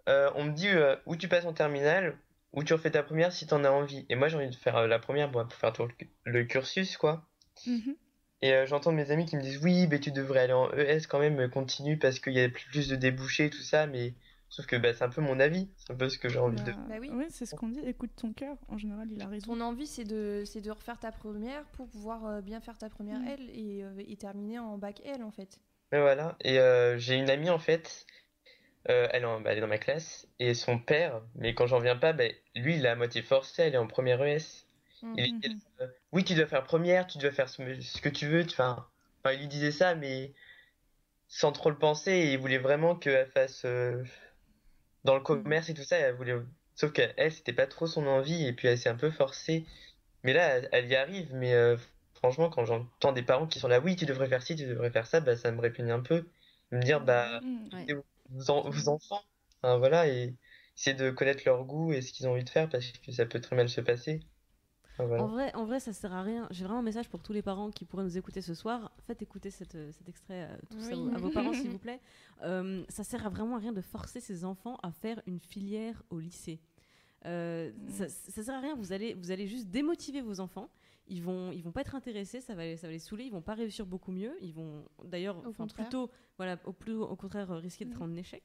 Euh, 0.08 0.30
On 0.34 0.44
me 0.44 0.52
dit 0.52 0.68
euh, 0.68 0.96
où 1.06 1.16
tu 1.16 1.28
passes 1.28 1.44
en 1.44 1.52
terminale, 1.52 2.18
ou 2.52 2.64
tu 2.64 2.72
refais 2.72 2.90
ta 2.90 3.02
première 3.02 3.32
si 3.32 3.46
t'en 3.46 3.64
as 3.64 3.70
envie. 3.70 4.06
Et 4.08 4.14
moi 4.14 4.28
j'ai 4.28 4.36
envie 4.36 4.48
de 4.48 4.54
faire 4.54 4.86
la 4.86 4.98
première 4.98 5.30
pour 5.30 5.50
faire 5.52 5.72
tout 5.72 5.88
le 6.24 6.44
cursus, 6.44 6.96
quoi. 6.96 7.26
Mhm. 7.66 7.94
Et 8.42 8.66
j'entends 8.66 8.92
mes 8.92 9.10
amis 9.10 9.26
qui 9.26 9.36
me 9.36 9.42
disent 9.42 9.60
oui, 9.62 9.86
mais 9.88 10.00
tu 10.00 10.12
devrais 10.12 10.40
aller 10.40 10.52
en 10.52 10.70
ES 10.72 11.02
quand 11.08 11.18
même, 11.18 11.50
continue 11.50 11.98
parce 11.98 12.20
qu'il 12.20 12.32
y 12.32 12.40
a 12.40 12.48
plus 12.48 12.88
de 12.88 12.96
débouchés 12.96 13.46
et 13.46 13.50
tout 13.50 13.62
ça, 13.62 13.86
mais 13.86 14.14
Sauf 14.50 14.66
que 14.66 14.74
bah, 14.74 14.92
c'est 14.92 15.04
un 15.04 15.08
peu 15.08 15.20
mon 15.20 15.38
avis, 15.38 15.68
c'est 15.76 15.92
un 15.92 15.96
peu 15.96 16.08
ce 16.08 16.18
que 16.18 16.28
j'ai 16.28 16.40
envie 16.40 16.60
de. 16.60 16.72
Bah 16.72 16.96
oui, 17.00 17.26
c'est 17.30 17.46
ce 17.46 17.54
qu'on 17.54 17.68
dit. 17.68 17.80
Écoute 17.86 18.10
ton 18.16 18.32
cœur. 18.32 18.56
En 18.68 18.78
général, 18.78 19.06
il 19.12 19.22
a 19.22 19.28
raison. 19.28 19.54
Ton 19.54 19.60
envie, 19.60 19.86
c'est 19.86 20.02
de, 20.02 20.42
c'est 20.44 20.60
de 20.60 20.72
refaire 20.72 20.98
ta 20.98 21.12
première 21.12 21.62
pour 21.76 21.88
pouvoir 21.88 22.26
euh, 22.26 22.40
bien 22.40 22.60
faire 22.60 22.76
ta 22.76 22.88
première 22.90 23.20
mm. 23.20 23.28
L 23.28 23.50
et, 23.54 23.84
euh, 23.84 24.02
et, 24.08 24.16
terminer 24.16 24.58
en 24.58 24.76
bac 24.76 25.00
L 25.04 25.22
en 25.22 25.30
fait. 25.30 25.60
Mais 25.92 26.00
voilà. 26.00 26.36
Et 26.40 26.58
euh, 26.58 26.98
j'ai 26.98 27.14
une 27.14 27.30
amie 27.30 27.48
en 27.48 27.60
fait. 27.60 28.06
Elle, 28.86 29.22
bah, 29.22 29.40
elle, 29.44 29.58
est 29.58 29.60
dans 29.60 29.68
ma 29.68 29.78
classe 29.78 30.26
et 30.40 30.54
son 30.54 30.78
père, 30.78 31.22
mais 31.36 31.54
quand 31.54 31.66
j'en 31.66 31.78
viens 31.78 31.96
pas, 31.96 32.12
bah, 32.12 32.24
lui 32.56 32.76
il 32.76 32.86
a 32.86 32.92
à 32.92 32.96
moitié 32.96 33.22
forcé, 33.22 33.62
elle 33.62 33.74
est 33.74 33.78
en 33.78 33.86
première 33.86 34.20
ES. 34.24 34.66
Mm, 35.02 35.14
il, 35.16 35.34
mm, 35.34 35.86
oui, 36.12 36.24
tu 36.24 36.34
dois 36.34 36.46
faire 36.46 36.64
première, 36.64 37.06
tu 37.06 37.18
dois 37.18 37.32
faire 37.32 37.48
ce, 37.48 38.00
que 38.00 38.08
tu 38.08 38.26
veux. 38.26 38.44
Enfin, 38.44 38.86
enfin, 39.22 39.34
il 39.34 39.40
lui 39.40 39.48
disait 39.48 39.72
ça, 39.72 39.94
mais 39.94 40.32
sans 41.28 41.52
trop 41.52 41.70
le 41.70 41.78
penser, 41.78 42.12
et 42.12 42.32
il 42.32 42.38
voulait 42.38 42.58
vraiment 42.58 42.96
qu'elle 42.96 43.26
fasse 43.28 43.64
dans 45.04 45.14
le 45.14 45.20
commerce 45.20 45.68
et 45.68 45.74
tout 45.74 45.82
ça, 45.82 45.96
elle 45.96 46.14
voulait. 46.14 46.36
Sauf 46.74 46.92
qu'elle, 46.92 47.32
c'était 47.32 47.52
pas 47.52 47.66
trop 47.66 47.86
son 47.86 48.06
envie, 48.06 48.46
et 48.46 48.52
puis 48.52 48.68
elle 48.68 48.78
s'est 48.78 48.88
un 48.88 48.96
peu 48.96 49.10
forcée. 49.10 49.66
Mais 50.24 50.32
là, 50.32 50.60
elle, 50.72 50.86
y 50.88 50.96
arrive, 50.96 51.34
mais 51.34 51.54
euh, 51.54 51.76
franchement, 52.14 52.50
quand 52.50 52.64
j'entends 52.64 53.12
des 53.12 53.22
parents 53.22 53.46
qui 53.46 53.58
sont 53.58 53.68
là, 53.68 53.80
oui, 53.80 53.96
tu 53.96 54.06
devrais 54.06 54.28
faire 54.28 54.42
ci, 54.42 54.56
tu 54.56 54.66
devrais 54.66 54.90
faire 54.90 55.06
ça, 55.06 55.20
bah, 55.20 55.36
ça 55.36 55.50
me 55.50 55.60
répugne 55.60 55.90
un 55.90 56.00
peu. 56.00 56.26
Me 56.70 56.82
dire, 56.82 57.00
bah, 57.00 57.40
vos, 58.28 58.88
enfants, 58.88 59.22
voilà, 59.62 60.08
et 60.08 60.34
essayer 60.76 60.96
de 60.96 61.10
connaître 61.10 61.42
leur 61.46 61.64
goût 61.64 61.92
et 61.92 62.02
ce 62.02 62.12
qu'ils 62.12 62.28
ont 62.28 62.32
envie 62.32 62.44
de 62.44 62.50
faire, 62.50 62.68
parce 62.68 62.86
que 62.86 63.12
ça 63.12 63.26
peut 63.26 63.40
très 63.40 63.56
mal 63.56 63.68
se 63.68 63.80
passer. 63.80 64.20
En, 65.00 65.26
vrai, 65.26 65.54
en 65.54 65.64
vrai, 65.64 65.80
ça 65.80 65.92
sert 65.92 66.12
à 66.12 66.22
rien. 66.22 66.46
J'ai 66.50 66.64
vraiment 66.64 66.80
un 66.80 66.82
message 66.82 67.08
pour 67.08 67.22
tous 67.22 67.32
les 67.32 67.42
parents 67.42 67.70
qui 67.70 67.84
pourraient 67.84 68.04
nous 68.04 68.18
écouter 68.18 68.40
ce 68.40 68.54
soir. 68.54 68.92
Faites 69.06 69.22
écouter 69.22 69.50
cet 69.50 69.76
extrait 70.06 70.42
à, 70.42 71.18
vos 71.18 71.30
parents, 71.30 71.52
s'il 71.52 71.70
vous 71.70 71.78
plaît. 71.78 72.00
Euh, 72.42 72.84
ça 72.88 73.04
sert 73.04 73.26
à 73.26 73.28
vraiment 73.28 73.56
à 73.56 73.58
rien 73.58 73.72
de 73.72 73.82
forcer 73.82 74.18
ses 74.18 74.46
enfants 74.46 74.78
à 74.82 74.92
faire 74.92 75.20
une 75.26 75.38
filière 75.38 76.02
au 76.08 76.18
lycée. 76.18 76.58
Euh, 77.26 77.70
mm. 77.70 77.88
ça, 77.90 78.08
ça, 78.08 78.42
sert 78.42 78.54
à 78.54 78.60
rien. 78.60 78.74
Vous 78.76 78.92
allez, 78.92 79.12
vous 79.12 79.30
allez 79.30 79.46
juste 79.46 79.68
démotiver 79.68 80.22
vos 80.22 80.40
enfants. 80.40 80.70
Ils 81.06 81.22
vont, 81.22 81.52
ils 81.52 81.62
vont 81.62 81.70
pas 81.70 81.82
être 81.82 81.94
intéressés. 81.94 82.40
Ça 82.40 82.54
va, 82.54 82.78
ça 82.78 82.86
va 82.86 82.94
les 82.94 82.98
saouler. 82.98 83.24
Ils 83.24 83.32
vont 83.32 83.42
pas 83.42 83.52
réussir 83.52 83.84
beaucoup 83.84 84.10
mieux. 84.10 84.32
Ils 84.40 84.54
vont, 84.54 84.86
d'ailleurs, 85.04 85.42
plutôt, 85.74 86.10
voilà, 86.38 86.58
au 86.64 86.72
plus, 86.72 86.94
au 86.94 87.14
contraire, 87.14 87.50
risquer 87.50 87.84
d'être 87.84 88.00
mm. 88.00 88.10
en 88.10 88.16
échec. 88.16 88.42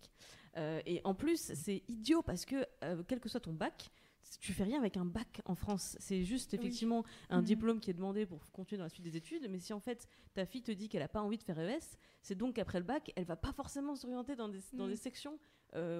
Euh, 0.57 0.81
et 0.85 0.99
en 1.05 1.13
plus, 1.13 1.53
c'est 1.53 1.83
idiot 1.87 2.21
parce 2.21 2.43
que 2.43 2.65
quel 3.07 3.21
que 3.21 3.29
soit 3.29 3.39
ton 3.39 3.53
bac, 3.53 3.91
tu 4.39 4.53
fais 4.53 4.63
rien 4.63 4.79
avec 4.79 4.97
un 4.97 5.05
bac 5.05 5.41
en 5.45 5.55
France. 5.55 5.97
C'est 5.99 6.23
juste 6.23 6.53
effectivement 6.53 7.03
un 7.29 7.39
mhm. 7.39 7.45
diplôme 7.45 7.79
qui 7.79 7.91
est 7.91 7.93
demandé 7.93 8.25
pour 8.25 8.49
continuer 8.51 8.77
dans 8.79 8.85
la 8.85 8.89
suite 8.89 9.03
des 9.03 9.17
études. 9.17 9.47
Mais 9.49 9.59
si 9.59 9.73
en 9.73 9.79
fait 9.79 10.07
ta 10.33 10.45
fille 10.45 10.63
te 10.63 10.71
dit 10.71 10.89
qu'elle 10.89 11.01
a 11.01 11.07
pas 11.07 11.21
envie 11.21 11.37
de 11.37 11.43
faire 11.43 11.59
ES, 11.59 11.97
c'est 12.21 12.35
donc 12.35 12.55
qu'après 12.55 12.79
le 12.79 12.85
bac, 12.85 13.11
elle 13.15 13.25
va 13.25 13.35
pas 13.35 13.53
forcément 13.53 13.95
s'orienter 13.95 14.35
dans 14.35 14.49
des, 14.49 14.59
dans 14.73 14.87
des 14.87 14.93
mhm. 14.93 14.99
sections 14.99 15.39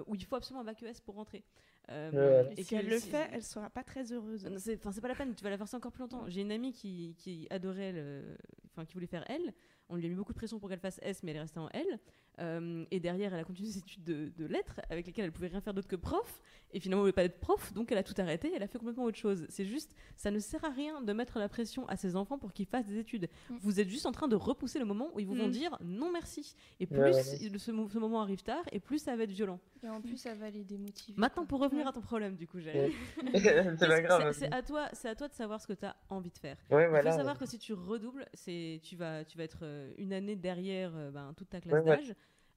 où 0.07 0.15
il 0.15 0.23
faut 0.23 0.37
absolument 0.37 0.61
un 0.61 0.65
bac 0.65 0.81
ES 0.83 1.01
pour 1.03 1.15
rentrer. 1.15 1.43
et 1.89 2.63
si 2.63 2.75
elle 2.75 2.87
le 2.87 2.99
fait, 2.99 3.29
elle 3.33 3.43
sera 3.43 3.69
pas 3.69 3.83
très 3.83 4.11
heureuse. 4.11 4.47
Enfin, 4.47 4.91
c'est 4.91 5.01
pas 5.01 5.07
la 5.09 5.15
peine, 5.15 5.35
tu 5.35 5.43
vas 5.43 5.49
la 5.49 5.57
forcer 5.57 5.75
encore 5.75 5.91
plus 5.91 6.01
longtemps. 6.01 6.23
J'ai 6.27 6.41
une 6.41 6.51
amie 6.51 6.71
qui, 6.71 7.15
qui 7.17 7.47
adorait, 7.49 8.23
enfin, 8.65 8.85
qui 8.85 8.93
voulait 8.93 9.07
faire 9.07 9.25
elle. 9.27 9.53
On 9.89 9.95
lui 9.95 10.05
a 10.05 10.09
mis 10.09 10.15
beaucoup 10.15 10.33
de 10.33 10.37
pression 10.37 10.59
pour 10.59 10.69
qu'elle 10.69 10.79
fasse 10.79 10.99
S, 11.01 11.23
mais 11.23 11.31
elle 11.31 11.37
est 11.37 11.41
restée 11.41 11.59
en 11.59 11.69
L. 11.69 11.99
Euh, 12.39 12.85
et 12.91 12.99
derrière, 12.99 13.33
elle 13.33 13.39
a 13.39 13.43
continué 13.43 13.69
ses 13.69 13.79
études 13.79 14.03
de, 14.03 14.45
lettres, 14.45 14.81
avec 14.89 15.07
lesquelles 15.07 15.25
elle 15.25 15.31
pouvait 15.31 15.47
rien 15.47 15.61
faire 15.61 15.73
d'autre 15.73 15.87
que 15.87 15.95
prof. 15.95 16.41
Et 16.73 16.79
finalement, 16.79 17.03
elle 17.03 17.07
ne 17.07 17.11
voulait 17.11 17.13
pas 17.13 17.23
être 17.23 17.39
prof, 17.39 17.73
donc 17.73 17.91
elle 17.91 17.97
a 17.97 18.03
tout 18.03 18.13
arrêté. 18.17 18.51
Elle 18.53 18.63
a 18.63 18.67
fait 18.67 18.77
complètement 18.77 19.05
autre 19.05 19.17
chose. 19.17 19.45
C'est 19.49 19.65
juste, 19.65 19.93
ça 20.17 20.31
ne 20.31 20.39
sert 20.39 20.63
à 20.65 20.69
rien 20.69 21.01
de 21.01 21.13
mettre 21.13 21.39
la 21.39 21.47
pression 21.47 21.87
à 21.87 21.95
ses 21.95 22.15
enfants 22.15 22.37
pour 22.37 22.51
qu'ils 22.51 22.65
fassent 22.65 22.87
des 22.87 22.99
études. 22.99 23.29
Mm. 23.49 23.55
Vous 23.61 23.79
êtes 23.79 23.89
juste 23.89 24.05
en 24.05 24.11
train 24.11 24.27
de 24.27 24.35
repousser 24.35 24.79
le 24.79 24.85
moment 24.85 25.09
où 25.13 25.19
ils 25.19 25.25
vous 25.25 25.35
vont 25.35 25.47
mm. 25.47 25.51
dire 25.51 25.77
non 25.81 26.11
merci. 26.11 26.55
Et 26.79 26.85
plus 26.85 27.13
ce, 27.57 27.71
moment 27.99 28.21
arrive 28.21 28.43
tard, 28.43 28.63
et 28.71 28.79
plus 28.79 28.99
ça 28.99 29.15
va 29.15 29.23
être 29.23 29.31
violent. 29.31 29.59
Et 29.83 29.89
en 29.89 30.01
plus, 30.01 30.17
ça 30.17 30.33
va 30.33 30.49
les 30.49 30.63
démotiver. 30.63 31.19
Maintenant, 31.19 31.45
pour 31.45 31.59
revenir 31.59 31.87
à 31.87 31.93
ton 31.93 32.01
problème, 32.01 32.35
du 32.35 32.47
coup, 32.47 32.59
j'ai. 32.59 32.91
c'est 33.33 33.87
pas 33.87 34.01
grave. 34.01 34.33
C'est 34.33 34.51
à 34.51 34.61
toi, 34.61 34.89
c'est 34.93 35.07
à 35.07 35.15
toi 35.15 35.27
de 35.27 35.33
savoir 35.33 35.61
ce 35.61 35.67
que 35.67 35.73
tu 35.73 35.85
as 35.85 35.95
envie 36.09 36.31
de 36.31 36.37
faire. 36.37 36.57
Il 36.71 37.01
faut 37.03 37.17
savoir 37.17 37.37
que 37.37 37.45
si 37.45 37.59
tu 37.59 37.73
redoubles, 37.73 38.25
c'est 38.33 38.81
tu 38.83 38.95
vas, 38.95 39.23
tu 39.23 39.37
vas 39.37 39.43
être 39.43 39.59
euh, 39.61 39.93
une 39.97 40.13
année 40.13 40.35
derrière 40.35 40.91
euh, 40.95 41.11
ben, 41.11 41.33
toute 41.37 41.49
ta 41.49 41.61
classe 41.61 41.85
d'âge 41.85 42.15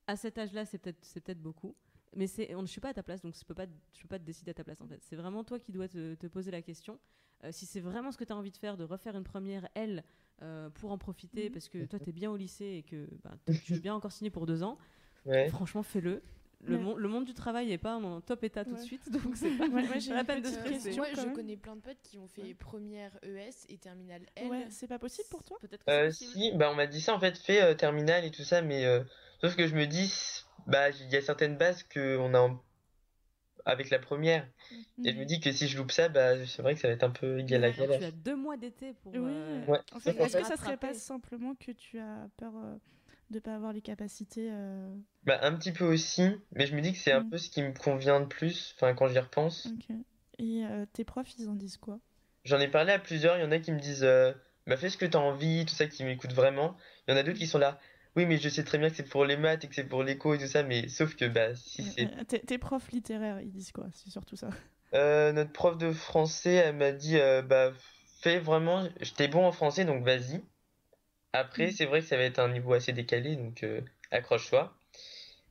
à 0.08 0.16
cet 0.16 0.38
âge-là, 0.38 0.64
c'est 0.64 0.78
peut-être 0.78 0.98
c'est 1.02 1.20
peut-être 1.20 1.40
beaucoup. 1.40 1.76
Mais 2.16 2.26
c'est, 2.26 2.54
on, 2.54 2.62
ne 2.62 2.66
suis 2.66 2.80
pas 2.80 2.88
à 2.88 2.94
ta 2.94 3.02
place, 3.02 3.20
donc 3.20 3.34
je 3.38 3.44
peux 3.44 3.54
pas, 3.54 3.66
je 3.94 4.02
peux 4.02 4.08
pas 4.08 4.18
te 4.18 4.24
décider 4.24 4.50
à 4.50 4.54
ta 4.54 4.64
place 4.64 4.80
en 4.80 4.88
fait. 4.88 4.98
C'est 5.02 5.14
vraiment 5.14 5.44
toi 5.44 5.58
qui 5.58 5.72
dois 5.72 5.88
te, 5.88 6.26
poser 6.26 6.50
la 6.50 6.62
question. 6.62 6.98
Euh, 7.44 7.50
si 7.52 7.66
c'est 7.66 7.80
vraiment 7.80 8.10
ce 8.10 8.18
que 8.18 8.24
tu 8.24 8.32
as 8.32 8.36
envie 8.36 8.50
de 8.50 8.56
faire, 8.56 8.76
de 8.76 8.84
refaire 8.84 9.14
une 9.14 9.24
première 9.24 9.68
L 9.74 10.02
euh, 10.42 10.70
pour 10.70 10.90
en 10.90 10.98
profiter, 10.98 11.46
mhm. 11.46 11.52
parce 11.52 11.68
que 11.68 11.84
toi 11.84 11.98
tu 11.98 12.08
es 12.08 12.12
bien 12.12 12.30
au 12.30 12.36
lycée 12.36 12.78
et 12.78 12.82
que 12.82 13.06
bah, 13.22 13.36
tu 13.46 13.74
veux 13.74 13.80
bien 13.80 13.94
encore 13.94 14.10
signer 14.10 14.30
pour 14.30 14.46
deux 14.46 14.62
ans, 14.62 14.78
franchement 15.50 15.82
fais-le. 15.82 16.22
Le, 16.64 16.76
monde, 16.76 16.98
le 16.98 17.06
monde 17.06 17.24
du 17.24 17.34
travail 17.34 17.68
n'est 17.68 17.78
pas 17.78 17.94
en 17.94 18.20
top 18.20 18.42
état 18.42 18.64
tout 18.64 18.74
de 18.74 18.80
suite, 18.80 19.12
donc 19.12 19.36
c'est 19.36 19.50
pas, 19.50 19.68
la 19.68 20.24
peine 20.24 20.42
de 20.42 20.48
se. 20.48 20.96
Moi, 20.96 21.06
je 21.14 21.32
connais 21.32 21.56
plein 21.56 21.76
de 21.76 21.80
potes 21.80 22.02
qui 22.02 22.18
ont 22.18 22.26
fait 22.26 22.52
première 22.54 23.16
ES 23.22 23.66
et 23.68 23.78
terminale 23.78 24.22
L. 24.34 24.66
c'est 24.70 24.88
pas 24.88 24.98
possible 24.98 25.28
pour 25.30 25.44
toi? 25.44 25.56
Peut-être 25.60 25.84
euh, 25.88 26.10
Si, 26.10 26.50
bah, 26.56 26.68
on 26.72 26.74
m'a 26.74 26.88
dit 26.88 27.00
ça 27.00 27.14
en 27.14 27.20
fait, 27.20 27.38
fait 27.38 27.76
terminale 27.76 28.24
et 28.24 28.32
tout 28.32 28.42
ça, 28.42 28.60
mais 28.60 28.84
Sauf 29.40 29.56
que 29.56 29.66
je 29.66 29.74
me 29.74 29.86
dis, 29.86 30.12
bah, 30.66 30.90
il 30.90 31.08
y 31.10 31.16
a 31.16 31.22
certaines 31.22 31.56
bases 31.56 31.84
qu'on 31.84 32.34
a 32.34 32.60
avec 33.68 33.90
la 33.90 33.98
première. 33.98 34.48
Et 35.04 35.12
je 35.12 35.18
me 35.18 35.24
dis 35.24 35.40
que 35.40 35.52
si 35.52 35.68
je 35.68 35.76
loupe 35.76 35.92
ça, 35.92 36.08
bah, 36.08 36.44
c'est 36.46 36.62
vrai 36.62 36.74
que 36.74 36.80
ça 36.80 36.88
va 36.88 36.94
être 36.94 37.04
un 37.04 37.10
peu 37.10 37.38
égal 37.38 37.64
à 37.64 37.70
galère. 37.70 37.98
Tu 37.98 38.04
as 38.04 38.10
deux 38.10 38.34
mois 38.34 38.56
d'été 38.56 38.94
pour. 38.94 39.12
Oui. 39.12 39.30
Euh, 39.30 39.76
en 39.92 40.00
fait, 40.00 40.18
est-ce 40.18 40.38
que 40.38 40.44
ça 40.44 40.56
serait 40.56 40.76
pas 40.76 40.94
simplement 40.94 41.54
que 41.54 41.72
tu 41.72 41.98
as 42.00 42.28
peur 42.36 42.52
de 42.52 42.58
euh, 42.58 42.76
de 43.30 43.40
pas 43.40 43.54
avoir 43.54 43.74
les 43.74 43.82
capacités 43.82 44.48
euh, 44.50 44.88
Bah, 45.24 45.38
un 45.42 45.54
petit 45.54 45.72
peu 45.72 45.84
aussi, 45.84 46.30
mais 46.52 46.66
je 46.66 46.74
me 46.74 46.80
dis 46.80 46.92
que 46.92 46.98
c'est 46.98 47.12
un 47.12 47.20
mm. 47.20 47.30
peu 47.30 47.36
ce 47.36 47.50
qui 47.50 47.62
me 47.62 47.74
convient 47.74 48.20
de 48.20 48.26
plus, 48.26 48.74
enfin, 48.76 48.94
quand 48.94 49.06
j'y 49.08 49.18
repense. 49.18 49.68
Et 50.38 50.62
tes 50.94 51.04
profs, 51.04 51.34
ils 51.38 51.48
en 51.48 51.54
disent 51.54 51.76
quoi? 51.76 51.98
J'en 52.44 52.58
ai 52.58 52.68
parlé 52.68 52.92
à 52.92 52.98
plusieurs, 52.98 53.36
il 53.36 53.42
y 53.42 53.44
en 53.44 53.50
a 53.50 53.58
qui 53.58 53.72
me 53.72 53.78
disent, 53.78 54.08
bah, 54.66 54.76
fais 54.78 54.88
ce 54.88 54.96
que 54.96 55.04
tu 55.04 55.16
as 55.16 55.20
envie, 55.20 55.66
tout 55.66 55.74
ça, 55.74 55.86
qui 55.86 56.04
m'écoutent 56.04 56.32
vraiment. 56.32 56.74
Il 57.06 57.10
y 57.10 57.14
en 57.14 57.16
a 57.18 57.22
d'autres 57.22 57.38
qui 57.38 57.46
sont 57.46 57.58
là, 57.58 57.78
oui, 58.18 58.26
mais 58.26 58.36
je 58.38 58.48
sais 58.48 58.64
très 58.64 58.78
bien 58.78 58.90
que 58.90 58.96
c'est 58.96 59.08
pour 59.08 59.24
les 59.24 59.36
maths 59.36 59.62
et 59.62 59.68
que 59.68 59.76
c'est 59.76 59.84
pour 59.84 60.02
l'éco 60.02 60.34
et 60.34 60.38
tout 60.38 60.48
ça, 60.48 60.64
mais 60.64 60.88
sauf 60.88 61.14
que 61.14 61.24
bah 61.24 61.54
si 61.54 61.84
c'est. 61.84 62.06
Euh, 62.06 62.24
tes 62.24 62.58
profs 62.58 62.90
littéraires, 62.90 63.40
ils 63.40 63.52
disent 63.52 63.70
quoi? 63.70 63.86
C'est 63.92 64.10
surtout 64.10 64.36
ça. 64.36 64.48
Euh, 64.94 65.32
notre 65.32 65.52
prof 65.52 65.76
de 65.76 65.92
français, 65.92 66.54
elle 66.54 66.76
m'a 66.76 66.92
dit 66.92 67.18
euh, 67.18 67.42
bah 67.42 67.74
fais 68.22 68.38
vraiment, 68.38 68.88
j'étais 69.02 69.28
bon 69.28 69.44
en 69.44 69.52
français 69.52 69.84
donc 69.84 70.02
vas-y. 70.02 70.40
Après, 71.34 71.66
mm. 71.66 71.70
c'est 71.72 71.84
vrai 71.84 72.00
que 72.00 72.06
ça 72.06 72.16
va 72.16 72.22
être 72.22 72.38
un 72.38 72.48
niveau 72.48 72.72
assez 72.72 72.94
décalé 72.94 73.36
donc 73.36 73.66
accroche-toi. 74.10 74.74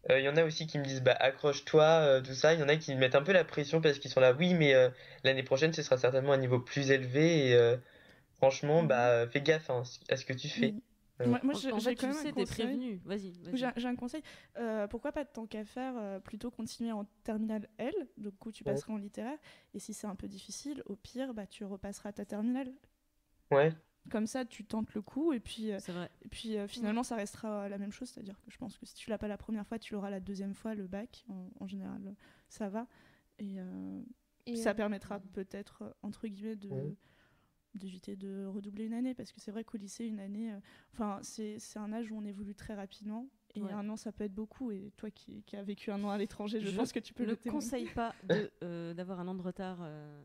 Il 0.10 0.22
y 0.22 0.27
en 0.27 0.38
a 0.38 0.44
aussi 0.44 0.65
qui 0.65 0.80
me 0.80 0.84
disent 0.84 1.03
bah 1.03 1.15
accroche-toi, 1.19 2.19
tout 2.23 2.34
ça. 2.34 2.56
Il 2.56 2.61
y 2.61 2.64
en 2.64 2.68
a 2.68 2.77
qui 2.77 2.95
me 2.95 2.99
mettent 2.99 3.14
un 3.14 3.22
peu 3.22 3.31
la 3.31 3.44
pression 3.44 3.80
parce 3.80 3.99
qu'ils 3.99 4.10
sont 4.10 4.22
là, 4.22 4.34
oui, 4.34 4.56
mais 4.56 4.73
l'année 5.23 5.44
prochaine 5.44 5.72
ce 5.72 5.84
sera 5.84 5.99
certainement 5.99 6.34
un 6.34 6.38
niveau 6.38 6.60
plus 6.60 6.89
élevé 6.89 7.52
et 7.52 7.76
franchement, 8.38 8.81
mm. 8.81 8.88
bah 8.88 9.27
fais 9.27 9.41
gaffe 9.41 9.69
hein, 9.69 9.84
à 10.10 10.18
ce 10.18 10.26
que 10.26 10.34
tu 10.34 10.49
fais. 10.49 10.72
Mm. 10.72 10.81
Moi, 11.26 11.53
j'ai 11.53 11.95
quand 11.95 12.07
même 12.07 12.27
un 12.27 12.31
conseil. 12.31 13.02
Vas-y. 13.06 13.34
j'ai 13.53 13.88
un 13.88 13.95
conseil. 13.95 14.22
Euh, 14.57 14.88
pourquoi 14.88 15.11
pas 15.11 15.26
tant 15.26 15.48
qu'à 15.48 15.65
faire 15.65 15.95
euh, 15.98 16.19
plutôt 16.19 16.52
continuer 16.52 16.91
en 16.91 17.06
terminale 17.23 17.69
L, 17.77 17.94
du 18.18 18.31
coup 18.31 18.52
tu 18.52 18.64
passeras 18.64 18.94
en 18.94 18.98
littéraire. 18.98 19.38
Et 19.73 19.80
si 19.80 19.94
c'est 19.94 20.07
un 20.07 20.15
peu 20.15 20.27
difficile, 20.27 20.84
au 20.85 20.95
pire, 20.95 21.34
bah 21.34 21.48
tu 21.48 21.65
repasseras 21.65 22.11
ta 22.11 22.26
terminale. 22.26 22.72
Ouais. 23.52 23.73
Comme 24.11 24.27
ça, 24.27 24.45
tu 24.45 24.64
tentes 24.64 24.94
le 24.94 25.02
coup 25.02 25.34
et 25.34 25.39
puis, 25.39 25.72
euh, 25.73 25.80
vrai. 25.88 26.10
Et 26.23 26.30
puis 26.30 26.56
finalement, 26.68 27.03
ça 27.03 27.15
restera 27.15 27.68
la 27.68 27.77
même 27.77 27.91
chose. 27.91 28.10
C'est-à-dire 28.10 28.39
que 28.39 28.52
je 28.52 28.57
pense 28.57 28.77
que 28.77 28.85
si 28.85 28.95
tu 28.95 29.10
l'as 29.10 29.18
pas 29.18 29.27
la 29.27 29.38
première 29.38 29.65
fois, 29.65 29.80
tu 29.80 29.94
l'auras 29.94 30.10
la 30.10 30.19
deuxième 30.19 30.53
fois, 30.53 30.76
le 30.76 30.88
bac. 30.88 31.26
En, 31.60 31.68
général, 31.68 32.15
ça 32.48 32.69
va. 32.69 32.88
Et, 33.39 33.57
et 34.45 34.56
ça 34.56 34.73
permettra 34.73 35.19
peut-être, 35.19 35.95
entre 36.03 36.27
guillemets, 36.27 36.56
de 36.56 36.69
d'éviter 37.78 38.16
de 38.16 38.45
redoubler 38.45 38.86
une 38.86 38.94
année 38.94 39.14
parce 39.14 39.32
que 39.32 39.40
c'est 39.40 39.52
vrai 39.52 39.64
qu'au 39.64 39.78
lycée 39.78 40.06
une 40.06 40.20
année 40.20 40.52
euh, 40.52 40.60
enfin 40.94 41.20
c'est 41.22 41.60
un 41.76 41.94
âge 41.94 42.12
où 42.12 42.18
on 42.18 42.26
évolue 42.26 42.56
très 42.56 42.74
rapidement 42.74 43.28
et 43.56 43.62
un 43.62 43.90
an 43.90 43.95
ça 43.95 44.12
peut 44.12 44.24
être 44.24 44.34
beaucoup 44.34 44.72
et 44.72 44.91
toi 44.98 45.10
qui, 45.10 45.44
qui 45.44 45.56
as 45.56 45.64
vécu 45.64 45.91
un 45.91 46.04
an 46.04 46.10
à 46.10 46.18
l'étranger 46.18 46.60
je, 46.60 46.76
pense 46.76 46.91
que 46.91 46.99
tu 46.99 47.14
peux 47.14 47.26
le 47.26 47.38
ne 47.44 47.52
conseille 47.52 47.90
pas 47.90 48.14
euh, 48.64 48.94
d'avoir 48.94 49.20
un 49.20 49.28
an 49.28 49.36
de 49.36 49.41
retard 49.41 49.80
euh, 49.82 50.22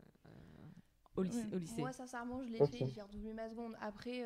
au, 1.15 1.23
lycée, 1.23 1.47
au, 1.53 1.57
lycée, 1.57 1.81
Moi, 1.81 1.93
sincèrement, 1.93 2.41
je 2.43 2.49
l'ai 2.49 2.65
fait, 2.67 2.87
j'ai 2.93 3.01
redoublé 3.01 3.33
ma 3.33 3.49
seconde. 3.49 3.75
Après, 3.81 4.25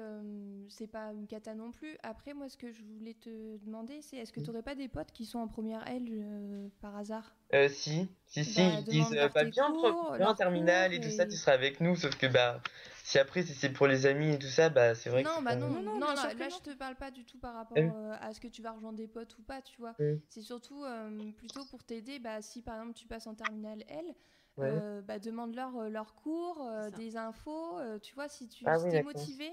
c'est 0.70 0.88
pas 0.88 1.12
une 1.14 1.28
cata 1.28 1.54
non 1.54 1.72
plus. 1.72 1.98
Après, 2.04 2.34
moi, 2.34 2.50
ce 2.50 2.58
que 2.58 2.72
je 2.72 2.84
voulais 2.84 3.14
te 3.14 3.58
demander, 3.58 4.02
c'est 4.02 4.18
est-ce 4.18 4.32
que 4.32 4.40
tu 4.40 4.48
n'aurais 4.48 4.64
pas 4.64 4.76
des 4.76 4.88
potes 4.88 5.12
qui 5.12 5.26
sont 5.26 5.40
en 5.40 5.48
première 5.48 5.88
L 5.88 6.70
par 6.82 6.96
hasard? 6.96 7.36
Euh, 7.54 7.70
Si, 7.70 8.10
si, 8.26 8.44
si. 8.44 8.62
Bah, 8.62 8.70
ils 8.80 8.84
disent 8.84 9.18
bah, 9.34 9.44
bien, 9.46 9.68
en 9.68 10.36
terminale 10.36 10.94
et 10.94 11.00
tout 11.00 11.10
ça, 11.10 11.26
tu 11.26 11.36
seras 11.36 11.54
avec 11.54 11.80
nous. 11.80 11.96
Sauf 11.96 12.16
que 12.18 12.28
bah, 12.28 12.62
si 13.04 13.20
après 13.20 13.42
si 13.44 13.54
c'est 13.54 13.70
pour 13.70 13.88
les 13.88 14.06
amis 14.06 14.34
et 14.34 14.38
tout 14.38 14.48
ça, 14.48 14.70
bah 14.70 14.94
c'est 14.94 15.10
vrai 15.10 15.24
non, 15.24 15.38
que. 15.40 15.44
Bah 15.46 15.56
non, 15.56 15.70
non, 15.70 15.82
non, 15.82 16.14
là, 16.14 16.50
je 16.50 16.62
te 16.62 16.76
parle 16.76 16.96
pas 16.96 17.10
du 17.10 17.24
tout 17.24 17.40
par 17.40 17.54
rapport 17.54 17.78
euh, 17.78 18.16
à 18.20 18.34
ce 18.34 18.42
que 18.42 18.50
tu 18.50 18.62
vas 18.62 18.72
rejoindre 18.72 18.98
des 18.98 19.08
potes 19.08 19.38
ou 19.38 19.44
pas, 19.44 19.62
tu 19.62 19.80
vois. 19.80 19.96
C'est 20.28 20.42
surtout 20.42 20.84
euh, 20.84 21.32
plutôt 21.38 21.64
pour 21.66 21.84
t'aider, 21.84 22.20
bah 22.20 22.42
si 22.42 22.62
par 22.62 22.76
exemple 22.76 22.94
tu 22.94 23.08
passes 23.08 23.28
en 23.28 23.34
terminale 23.34 23.84
L, 23.88 24.14
euh, 24.60 25.02
bah, 25.02 25.20
demande-leur 25.20 25.90
leurs 25.90 26.16
cours, 26.16 26.70
des 26.96 27.18
infos, 27.18 27.80
tu 28.02 28.14
vois, 28.16 28.28
si 28.28 28.48
tu 28.48 28.64
ah, 28.66 28.78
es 28.78 29.04
motivé. 29.04 29.52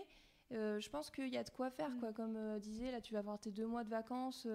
je 0.50 0.88
pense 0.88 1.10
qu'il 1.10 1.32
y 1.32 1.36
a 1.36 1.44
de 1.44 1.50
quoi 1.50 1.70
faire, 1.70 1.90
quoi. 2.00 2.12
Comme 2.12 2.58
disait, 2.60 2.90
là, 2.90 3.00
tu 3.00 3.12
vas 3.12 3.20
avoir 3.20 3.38
tes 3.38 3.50
deux 3.50 3.66
mois 3.66 3.84
de 3.84 3.90
vacances. 3.90 4.46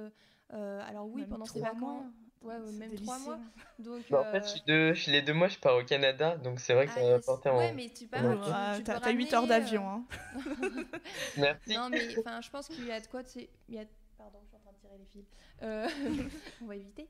alors 0.49 1.07
oui, 1.07 1.25
pendant 1.25 1.45
ces 1.45 1.61
vacances, 1.61 2.05
Ouais, 2.41 2.57
même 2.57 2.95
trois 2.95 3.19
mois. 3.19 3.39
Donc, 3.79 4.03
bah, 4.09 4.21
En 4.21 4.31
fait, 4.31 4.63
euh, 4.69 4.93
je 4.93 5.11
les 5.11 5.21
deux 5.21 5.33
mois, 5.33 5.49
je 5.49 5.59
pars 5.59 5.75
au 5.75 5.83
Canada, 5.83 6.37
donc 6.37 6.59
c'est 6.59 6.73
vrai 6.73 6.87
que 6.87 6.93
ça 6.93 7.01
va 7.01 7.19
porter 7.19 7.49
en. 7.49 7.57
Ouais, 7.57 7.73
mais 7.73 7.89
tu 7.89 8.07
pars. 8.07 8.23
Ouais. 8.23 8.37
Ah, 8.47 8.77
T'as 8.83 9.11
8 9.11 9.33
heures 9.33 9.47
d'avion. 9.47 9.83
Euh, 9.83 10.39
hein. 10.39 10.83
Merci. 11.37 11.73
Non, 11.75 11.89
mais 11.89 12.09
je 12.09 12.49
pense 12.49 12.67
qu'il 12.69 12.85
y 12.85 12.91
a 12.91 12.99
de 13.01 13.07
quoi. 13.07 13.21
Il 13.35 13.75
y 13.75 13.79
a... 13.79 13.83
Pardon, 14.17 14.39
je 14.43 14.47
suis 14.47 14.55
en 14.55 14.59
train 14.59 14.71
de 14.71 14.77
tirer 14.77 14.97
les 14.97 15.05
fils. 15.05 15.27
Euh... 15.63 15.87
On 16.61 16.65
va 16.65 16.75
éviter. 16.75 17.09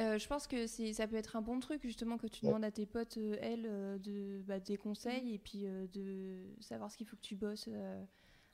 Euh, 0.00 0.18
je 0.18 0.26
pense 0.26 0.46
que 0.46 0.66
ça 0.66 1.06
peut 1.06 1.16
être 1.16 1.36
un 1.36 1.42
bon 1.42 1.60
truc 1.60 1.82
justement 1.82 2.16
que 2.16 2.26
tu 2.26 2.46
demandes 2.46 2.64
à 2.64 2.70
tes 2.70 2.86
potes, 2.86 3.18
elles, 3.40 3.62
de, 4.00 4.42
bah, 4.46 4.58
des 4.58 4.76
conseils 4.76 5.34
et 5.34 5.38
puis 5.38 5.66
de 5.92 6.38
savoir 6.60 6.90
ce 6.90 6.96
qu'il 6.96 7.06
faut 7.06 7.16
que 7.16 7.22
tu 7.22 7.36
bosses 7.36 7.68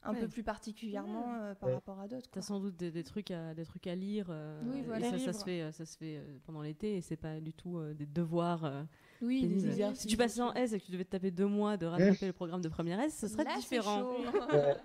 un 0.06 0.14
peu 0.14 0.28
plus 0.28 0.42
particulièrement 0.42 1.34
euh, 1.34 1.54
par 1.54 1.72
rapport 1.72 2.00
à 2.00 2.08
d'autres. 2.08 2.30
Tu 2.30 2.38
as 2.38 2.42
sans 2.42 2.60
doute 2.60 2.76
des, 2.76 3.04
trucs 3.04 3.30
à, 3.30 3.54
des 3.54 3.64
trucs 3.64 3.86
à 3.86 3.94
lire. 3.94 4.26
Euh, 4.30 4.60
oui, 4.66 4.82
voilà. 4.82 5.10
ça, 5.10 5.18
ça, 5.18 5.32
se 5.32 5.44
fait, 5.44 5.72
ça 5.72 5.84
se 5.84 5.96
fait 5.96 6.16
euh, 6.16 6.38
pendant 6.44 6.62
l'été 6.62 6.96
et 6.96 7.00
c'est 7.00 7.16
pas 7.16 7.40
du 7.40 7.52
tout 7.52 7.80
des 7.94 8.06
devoirs. 8.06 8.86
oui, 9.20 9.46
des 9.46 9.66
exercices. 9.66 10.02
Si 10.02 10.08
tu 10.08 10.16
passais 10.16 10.40
en 10.40 10.52
S 10.54 10.72
et 10.72 10.80
que 10.80 10.84
tu 10.84 10.92
devais 10.92 11.04
te 11.04 11.10
taper 11.10 11.30
deux 11.30 11.46
mois 11.46 11.76
de 11.76 11.86
rattraper 11.86 12.26
le 12.26 12.32
programme 12.32 12.60
de 12.60 12.68
première 12.68 13.00
S, 13.00 13.16
ce 13.16 13.28
serait 13.28 13.44
différent. 13.56 14.14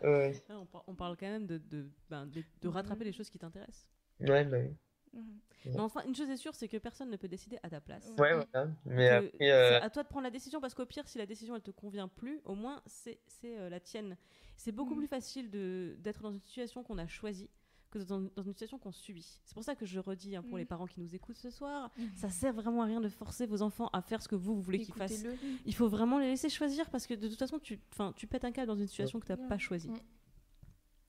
on, 0.88 0.96
parle 0.96 1.18
quand 1.18 1.28
même 1.28 1.46
de, 1.46 1.58
de, 1.58 1.88
ben, 2.10 2.28
de, 2.28 2.68
rattraper 2.68 3.04
les 3.04 3.12
choses 3.12 3.30
qui 3.30 3.40
t'intéressent. 3.40 3.88
Ouais, 4.20 4.46
bah 4.46 4.58
oui. 4.60 4.76
Mhm. 5.14 5.40
Mais 5.66 5.80
enfin, 5.80 6.02
une 6.08 6.16
chose 6.16 6.30
est 6.30 6.38
sûre, 6.38 6.56
c'est 6.56 6.68
que 6.68 6.78
personne 6.78 7.10
ne 7.10 7.18
peut 7.18 7.28
décider 7.28 7.60
à 7.64 7.70
ta 7.70 7.80
place. 7.80 8.08
Ouais, 8.18 8.34
voilà. 8.34 8.70
Mais 8.86 9.10
après, 9.10 9.32
C'est 9.40 9.76
à 9.76 9.90
toi 9.90 10.04
de 10.04 10.08
prendre 10.08 10.24
la 10.24 10.32
décision 10.32 10.60
parce 10.60 10.74
qu'au 10.74 10.86
pire, 10.86 11.08
si 11.08 11.18
la 11.18 11.26
décision 11.26 11.56
elle 11.56 11.62
te 11.62 11.72
convient 11.72 12.08
plus, 12.08 12.42
au 12.46 12.56
moins 12.56 12.82
c'est 12.86 13.20
la 13.44 13.80
tienne. 13.80 14.18
C'est 14.58 14.72
beaucoup 14.72 14.96
mm. 14.96 15.00
plus 15.00 15.08
facile 15.08 15.50
d'être 15.50 16.22
dans 16.22 16.32
une 16.32 16.42
situation 16.42 16.84
qu'on 16.84 16.98
a 16.98 17.08
choisie 17.08 17.50
que 17.92 18.00
dans, 18.00 18.22
dans 18.22 18.42
une 18.42 18.54
situation 18.54 18.80
qu'on 18.80 18.92
subit. 18.92 19.42
C'est 19.44 19.54
pour 19.54 19.64
ça 19.64 19.76
que 19.76 19.86
je 19.86 20.00
redis 20.00 20.36
hein, 20.36 20.44
pour 20.44 20.58
les 20.58 20.64
mm. 20.64 20.68
parents 20.68 20.86
qui 20.88 21.00
nous 21.00 21.14
écoutent 21.14 21.38
ce 21.38 21.50
soir, 21.50 21.92
mm. 21.98 22.04
ça 22.16 22.30
sert 22.30 22.54
vraiment 22.54 22.82
à 22.82 22.86
rien 22.86 23.02
de 23.02 23.10
forcer 23.10 23.46
vos 23.46 23.62
enfants 23.62 23.90
à 23.94 24.02
faire 24.02 24.22
ce 24.22 24.28
que 24.28 24.36
vous, 24.36 24.56
vous 24.56 24.62
voulez 24.62 24.80
qu'ils 24.80 24.94
fassent. 24.94 25.26
Il 25.66 25.76
faut 25.76 25.90
vraiment 25.90 26.18
les 26.18 26.28
laisser 26.28 26.50
choisir 26.50 26.90
parce 26.90 27.06
que 27.06 27.14
de 27.14 27.28
toute 27.28 27.40
façon, 27.40 27.60
tu, 27.60 27.80
tu 28.16 28.28
pètes 28.28 28.46
un 28.46 28.52
câble 28.52 28.68
dans 28.68 28.78
une 28.78 28.88
situation 28.88 29.20
que 29.20 29.26
tu 29.26 29.32
n'as 29.34 29.48
pas 29.48 29.58
choisie. 29.58 29.92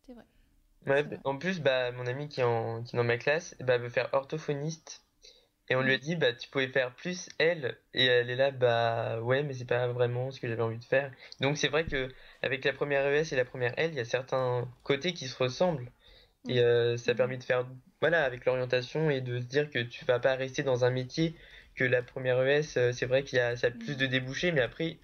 C'est 0.04 0.14
vrai. 0.14 0.26
Ouais, 0.86 1.04
en 1.24 1.38
plus, 1.38 1.60
bah, 1.60 1.92
mon 1.92 2.06
amie 2.06 2.28
qui 2.28 2.40
est, 2.40 2.44
en, 2.44 2.82
qui 2.82 2.96
est 2.96 2.98
dans 2.98 3.04
ma 3.04 3.18
classe 3.18 3.54
bah, 3.60 3.78
veut 3.78 3.88
faire 3.88 4.08
orthophoniste. 4.12 5.04
Et 5.68 5.76
on 5.76 5.82
lui 5.82 5.94
a 5.94 5.98
dit, 5.98 6.16
bah, 6.16 6.32
tu 6.32 6.48
pouvais 6.50 6.68
faire 6.68 6.94
plus 6.94 7.28
elle. 7.38 7.78
Et 7.94 8.06
elle 8.06 8.30
est 8.30 8.36
là, 8.36 8.50
bah, 8.50 9.20
ouais, 9.20 9.42
mais 9.42 9.54
c'est 9.54 9.64
pas 9.66 9.86
vraiment 9.88 10.30
ce 10.30 10.40
que 10.40 10.48
j'avais 10.48 10.62
envie 10.62 10.78
de 10.78 10.84
faire. 10.84 11.12
Donc, 11.40 11.56
c'est 11.56 11.68
vrai 11.68 11.84
que 11.86 12.08
avec 12.42 12.64
la 12.64 12.72
première 12.72 13.06
ES 13.06 13.32
et 13.32 13.36
la 13.36 13.44
première 13.44 13.74
L, 13.78 13.92
il 13.92 13.96
y 13.96 14.00
a 14.00 14.04
certains 14.04 14.68
côtés 14.82 15.14
qui 15.14 15.28
se 15.28 15.36
ressemblent. 15.42 15.90
Et 16.48 16.60
euh, 16.60 16.96
ça 16.96 17.12
a 17.12 17.14
permis 17.14 17.38
de 17.38 17.44
faire, 17.44 17.66
voilà, 18.00 18.24
avec 18.24 18.44
l'orientation 18.46 19.10
et 19.10 19.20
de 19.20 19.40
se 19.40 19.46
dire 19.46 19.70
que 19.70 19.78
tu 19.80 20.04
vas 20.04 20.18
pas 20.20 20.34
rester 20.34 20.62
dans 20.62 20.84
un 20.84 20.90
métier 20.90 21.36
que 21.76 21.84
la 21.84 22.02
première 22.02 22.40
ES, 22.42 22.76
euh, 22.76 22.92
c'est 22.92 23.06
vrai 23.06 23.24
qu'il 23.24 23.38
y 23.38 23.40
a, 23.40 23.56
ça 23.56 23.68
a 23.68 23.70
plus 23.70 23.96
de 23.96 24.06
débouchés, 24.06 24.52
mais 24.52 24.60
après, 24.60 24.98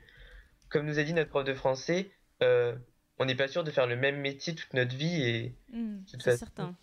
comme 0.70 0.86
nous 0.86 0.98
a 0.98 1.02
dit 1.05 1.14
notre 1.14 1.30
prof 1.30 1.44
de 1.44 1.55
français, 1.55 2.10
euh, 2.42 2.74
on 3.19 3.24
n'est 3.24 3.35
pas 3.35 3.49
sûr 3.49 3.65
de 3.65 3.70
faire 3.70 3.86
le 3.86 3.97
même 3.97 4.20
métier 4.20 4.55
toute 4.55 4.73
notre 4.74 4.95
vie 4.95 5.23
et 5.23 5.55
mmh, 5.73 5.99
c'est 6.07 6.36
certain. 6.36 6.74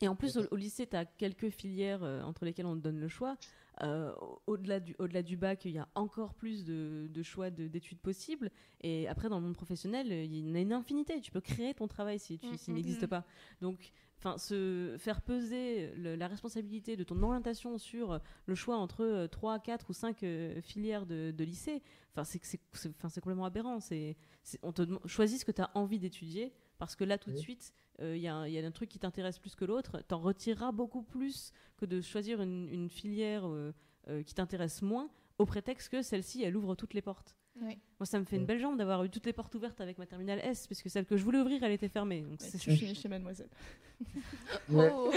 Et 0.00 0.08
en 0.08 0.16
plus, 0.16 0.36
au, 0.36 0.56
lycée, 0.56 0.86
tu 0.86 0.96
as 0.96 1.04
quelques 1.04 1.50
filières 1.50 2.02
entre 2.02 2.44
lesquelles 2.44 2.66
on 2.66 2.74
te 2.74 2.82
donne 2.82 2.98
le 2.98 3.08
choix. 3.08 3.36
Euh, 3.82 4.12
au-delà 4.46 4.78
du, 4.78 4.94
au 4.98 5.08
du 5.08 5.36
bac, 5.36 5.64
il 5.64 5.72
y 5.72 5.78
a 5.78 5.88
encore 5.94 6.34
plus 6.34 6.64
de, 6.64 7.22
choix 7.22 7.50
d'études 7.50 7.98
possibles. 7.98 8.50
Et 8.80 9.08
après, 9.08 9.28
dans 9.28 9.38
le 9.38 9.44
monde 9.44 9.56
professionnel, 9.56 10.12
il 10.12 10.34
y 10.34 10.50
en 10.50 10.54
a 10.54 10.60
une 10.60 10.72
infinité. 10.72 11.20
Tu 11.20 11.30
peux 11.30 11.40
créer 11.40 11.74
ton 11.74 11.88
travail 11.88 12.18
si 12.18 12.38
tu, 12.38 12.46
mm, 12.46 12.56
mm, 12.68 12.74
n'existe 12.74 13.04
mm. 13.04 13.08
pas. 13.08 13.24
Donc, 13.60 13.92
enfin, 14.18 14.38
se 14.38 14.94
faire 14.98 15.20
peser 15.20 15.92
la 15.96 16.28
responsabilité 16.28 16.96
de 16.96 17.02
ton 17.02 17.20
orientation 17.22 17.76
sur 17.78 18.20
le 18.46 18.54
choix 18.54 18.76
entre 18.76 19.26
3, 19.30 19.58
4 19.58 19.90
ou 19.90 19.92
5 19.92 20.22
euh, 20.22 20.60
filières 20.60 21.06
de, 21.06 21.44
lycée, 21.44 21.82
enfin, 22.14 22.24
c'est 22.24 23.20
complètement 23.20 23.46
aberrant. 23.46 23.80
C'est 23.80 24.16
on 24.62 24.72
te 24.72 24.82
choisit 25.06 25.40
ce 25.40 25.44
que 25.44 25.52
tu 25.52 25.62
as 25.62 25.70
envie 25.74 25.98
d'étudier 25.98 26.52
parce 26.82 26.96
que 26.96 27.04
là, 27.04 27.16
tout 27.16 27.30
de 27.30 27.36
suite, 27.36 27.72
il 28.00 28.06
euh, 28.06 28.16
y, 28.16 28.26
a 28.26 28.66
un 28.66 28.70
truc 28.72 28.88
qui 28.88 28.98
t'intéresse 28.98 29.38
plus 29.38 29.54
que 29.54 29.64
l'autre, 29.64 30.00
t'en 30.08 30.18
retireras 30.18 30.72
beaucoup 30.72 31.02
plus 31.02 31.52
que 31.76 31.86
de 31.86 32.00
choisir 32.00 32.42
une, 32.42 32.88
filière 32.90 33.46
euh, 33.46 33.72
euh, 34.08 34.24
qui 34.24 34.34
t'intéresse 34.34 34.82
moins, 34.82 35.08
au 35.38 35.46
prétexte 35.46 35.90
que 35.90 36.02
celle-ci, 36.02 36.42
elle 36.42 36.56
ouvre 36.56 36.74
toutes 36.74 36.94
les 36.94 37.00
portes. 37.00 37.36
Moi, 37.60 37.76
ça 38.02 38.18
me 38.18 38.24
fait 38.24 38.34
une 38.34 38.46
belle 38.46 38.58
jambe 38.58 38.78
d'avoir 38.78 39.04
eu 39.04 39.10
toutes 39.10 39.26
les 39.26 39.32
portes 39.32 39.54
ouvertes 39.54 39.80
avec 39.80 39.96
ma 39.96 40.06
terminale 40.06 40.40
S, 40.42 40.66
puisque 40.66 40.90
celle 40.90 41.06
que 41.06 41.16
je 41.16 41.22
voulais 41.22 41.38
ouvrir, 41.38 41.62
elle 41.62 41.70
était 41.70 41.88
fermée. 41.88 42.22
Donc 42.22 42.40
c'est... 42.40 42.60
Je 42.60 42.72
suis 42.72 42.94
chez 42.96 43.08
Mademoiselle. 43.08 43.50
oh. 44.74 45.12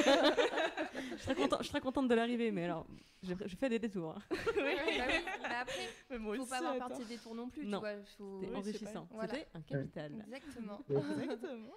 Je, 1.12 1.22
serais 1.22 1.36
contente, 1.36 1.64
je 1.64 1.68
serais 1.68 1.82
contente 1.82 2.08
de 2.08 2.16
l'arriver, 2.16 2.52
mais 2.52 2.66
alors, 2.66 2.86
je, 3.24 3.34
fais 3.56 3.70
des 3.70 3.80
détours. 3.80 4.16
Hein. 4.18 4.22
oui, 4.32 4.38
bah 4.56 4.64
oui. 5.08 5.22
Bah 5.42 5.50
après, 5.62 5.90
il 6.12 6.20
ne 6.22 6.36
faut 6.36 6.46
pas 6.46 6.58
avoir 6.58 6.78
partie 6.78 7.04
des 7.04 7.16
détours 7.16 7.36
non 7.36 7.50
plus. 7.50 7.66
Non. 7.66 7.80
Tu 7.80 7.86
vois, 7.86 8.04
faut... 8.18 8.40
C'était 8.42 8.56
enrichissant. 8.56 9.08
C'était 9.22 9.48
un 9.54 9.62
capital. 9.62 10.12
Exactement. 10.28 10.82
Exactement. 10.90 11.74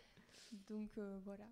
Donc 0.69 0.99
euh, 0.99 1.19
voilà. 1.25 1.45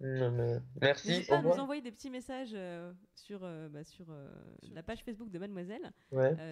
Merci. 0.00 1.08
N'hésitez 1.08 1.26
pas 1.28 1.38
à 1.38 1.42
nous 1.42 1.50
envoyer 1.50 1.82
des 1.82 1.92
petits 1.92 2.10
messages 2.10 2.52
euh, 2.54 2.92
sur, 3.14 3.40
euh, 3.42 3.68
bah, 3.68 3.84
sur 3.84 4.06
la 4.72 4.82
page 4.82 5.02
Facebook 5.04 5.30
de 5.30 5.38
Mademoiselle, 5.38 5.92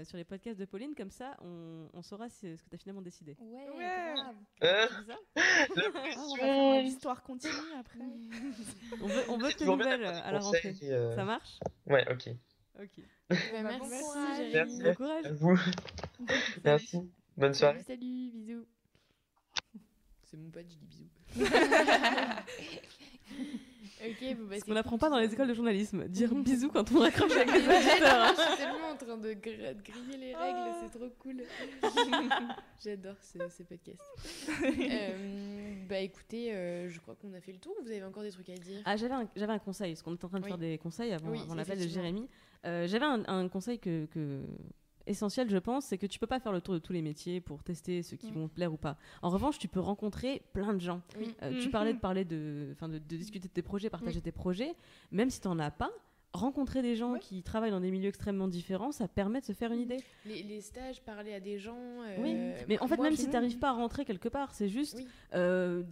sur 0.04 0.16
les 0.16 0.24
podcasts 0.24 0.58
de 0.58 0.64
Pauline, 0.64 0.94
comme 0.94 1.10
ça 1.10 1.36
on, 1.42 1.88
on 1.92 2.02
saura 2.02 2.28
ce 2.28 2.46
que 2.56 2.68
tu 2.68 2.74
as 2.74 2.78
finalement 2.78 3.02
décidé. 3.02 3.36
Ouais, 3.40 3.66
ouais. 3.76 4.14
Ah, 6.40 6.80
L'histoire 6.82 7.22
continue 7.22 7.52
après. 7.78 8.00
on 9.00 9.06
veut, 9.06 9.22
on 9.30 9.38
veut 9.38 9.52
tes 9.52 9.64
nouvelles 9.64 10.04
à 10.04 10.32
la 10.32 10.38
rentrée. 10.40 10.74
Ça 11.14 11.24
marche? 11.24 11.58
Ouais, 11.86 12.04
ok. 12.10 12.30
Ok. 12.80 13.00
Bah, 13.28 13.36
merci, 13.62 13.90
merci, 13.90 14.50
merci. 14.54 14.82
Bon 14.82 14.94
courage. 14.94 15.24
À 15.26 15.32
vous. 15.32 15.58
merci. 16.64 17.10
Bonne 17.36 17.54
soirée. 17.54 17.82
Salut, 17.82 18.30
bisous. 18.32 18.66
C'est 20.24 20.36
mon 20.36 20.50
pote, 20.50 20.66
je 20.68 20.76
dis 20.76 20.86
bisous. 20.86 21.08
ok, 24.06 24.36
vous 24.36 24.54
On 24.68 24.74
n'apprend 24.74 24.98
pas 24.98 25.10
dans 25.10 25.18
les 25.18 25.32
écoles 25.32 25.48
de 25.48 25.54
journalisme. 25.54 26.08
Dire 26.08 26.34
bisous 26.34 26.70
quand 26.70 26.90
on 26.92 27.00
raccroche 27.00 27.32
avec 27.32 27.52
les 27.52 27.60
auditeurs. 27.60 28.34
Je 28.36 28.42
suis 28.42 28.56
tellement 28.56 28.88
en 28.92 28.96
train 28.96 29.16
de, 29.16 29.32
griller 29.34 30.16
les 30.18 30.34
règles, 30.34 30.58
c'est 30.82 30.98
trop 30.98 31.08
cool. 31.18 31.42
J'adore 32.84 33.16
ces, 33.20 33.64
podcasts. 33.64 34.00
Euh, 34.62 35.74
bah 35.88 35.98
écoutez, 35.98 36.52
euh, 36.52 36.88
je 36.88 37.00
crois 37.00 37.14
qu'on 37.14 37.32
a 37.34 37.40
fait 37.40 37.52
le 37.52 37.58
tour. 37.58 37.74
Vous 37.82 37.90
avez 37.90 38.04
encore 38.04 38.22
des 38.22 38.30
trucs 38.32 38.50
à 38.50 38.54
dire? 38.54 38.80
Ah, 38.84 38.96
j'avais 38.96 39.14
un, 39.14 39.28
un, 39.36 39.58
conseil, 39.58 39.92
parce 39.92 40.02
qu'on 40.02 40.14
était 40.14 40.24
en 40.24 40.28
train 40.28 40.40
de 40.40 40.46
faire 40.46 40.58
des 40.58 40.78
conseils 40.78 41.12
avant, 41.12 41.32
avant 41.32 41.54
l'appel 41.54 41.78
de 41.78 41.88
Jérémy. 41.88 42.28
Euh, 42.66 42.86
j'avais 42.86 43.06
un, 43.06 43.22
un, 43.28 43.48
conseil 43.48 43.78
que, 43.78 44.06
que 44.06 44.42
essentiel, 45.08 45.50
je 45.50 45.58
pense, 45.58 45.86
c'est 45.86 45.98
que 45.98 46.06
tu 46.06 46.18
peux 46.18 46.26
pas 46.26 46.40
faire 46.40 46.52
le 46.52 46.60
tour 46.60 46.74
de 46.74 46.78
tous 46.78 46.92
les 46.92 47.02
métiers 47.02 47.40
pour 47.40 47.62
tester 47.62 48.02
ceux 48.02 48.16
qui 48.16 48.30
mm. 48.30 48.34
vont 48.34 48.48
te 48.48 48.54
plaire 48.54 48.72
ou 48.72 48.76
pas. 48.76 48.96
En 49.22 49.30
revanche, 49.30 49.58
tu 49.58 49.68
peux 49.68 49.80
rencontrer 49.80 50.42
plein 50.52 50.74
de 50.74 50.80
gens. 50.80 51.00
Euh, 51.42 51.60
tu 51.60 51.70
parlais 51.70 51.94
de 51.94 51.98
parler 51.98 52.24
de, 52.24 52.74
de, 52.80 52.98
de 52.98 53.16
discuter 53.16 53.48
de 53.48 53.52
tes 53.52 53.62
projets, 53.62 53.90
partager 53.90 54.20
tes 54.20 54.32
projets, 54.32 54.74
même 55.10 55.30
si 55.30 55.40
tu 55.40 55.48
n'en 55.48 55.58
as 55.58 55.70
pas 55.70 55.90
rencontrer 56.32 56.82
des 56.82 56.94
gens 56.94 57.18
qui 57.18 57.42
travaillent 57.42 57.70
dans 57.70 57.80
des 57.80 57.90
milieux 57.90 58.08
extrêmement 58.08 58.48
différents, 58.48 58.92
ça 58.92 59.08
permet 59.08 59.40
de 59.40 59.46
se 59.46 59.52
faire 59.52 59.72
une 59.72 59.80
idée. 59.80 59.98
Les, 60.26 60.60
stages, 60.60 61.02
parler 61.02 61.32
à 61.34 61.40
des 61.40 61.58
gens. 61.58 61.76
Euh, 61.76 62.16
oui, 62.20 62.36
mais 62.68 62.80
en 62.80 62.86
fait, 62.86 62.98
même 62.98 63.16
si 63.16 63.26
tu 63.26 63.32
n'arrives 63.32 63.58
pas 63.58 63.70
à 63.70 63.72
rentrer 63.72 64.04
quelque 64.04 64.28
part, 64.28 64.54
c'est 64.54 64.68
juste. 64.68 65.02
Euh, 65.34 65.82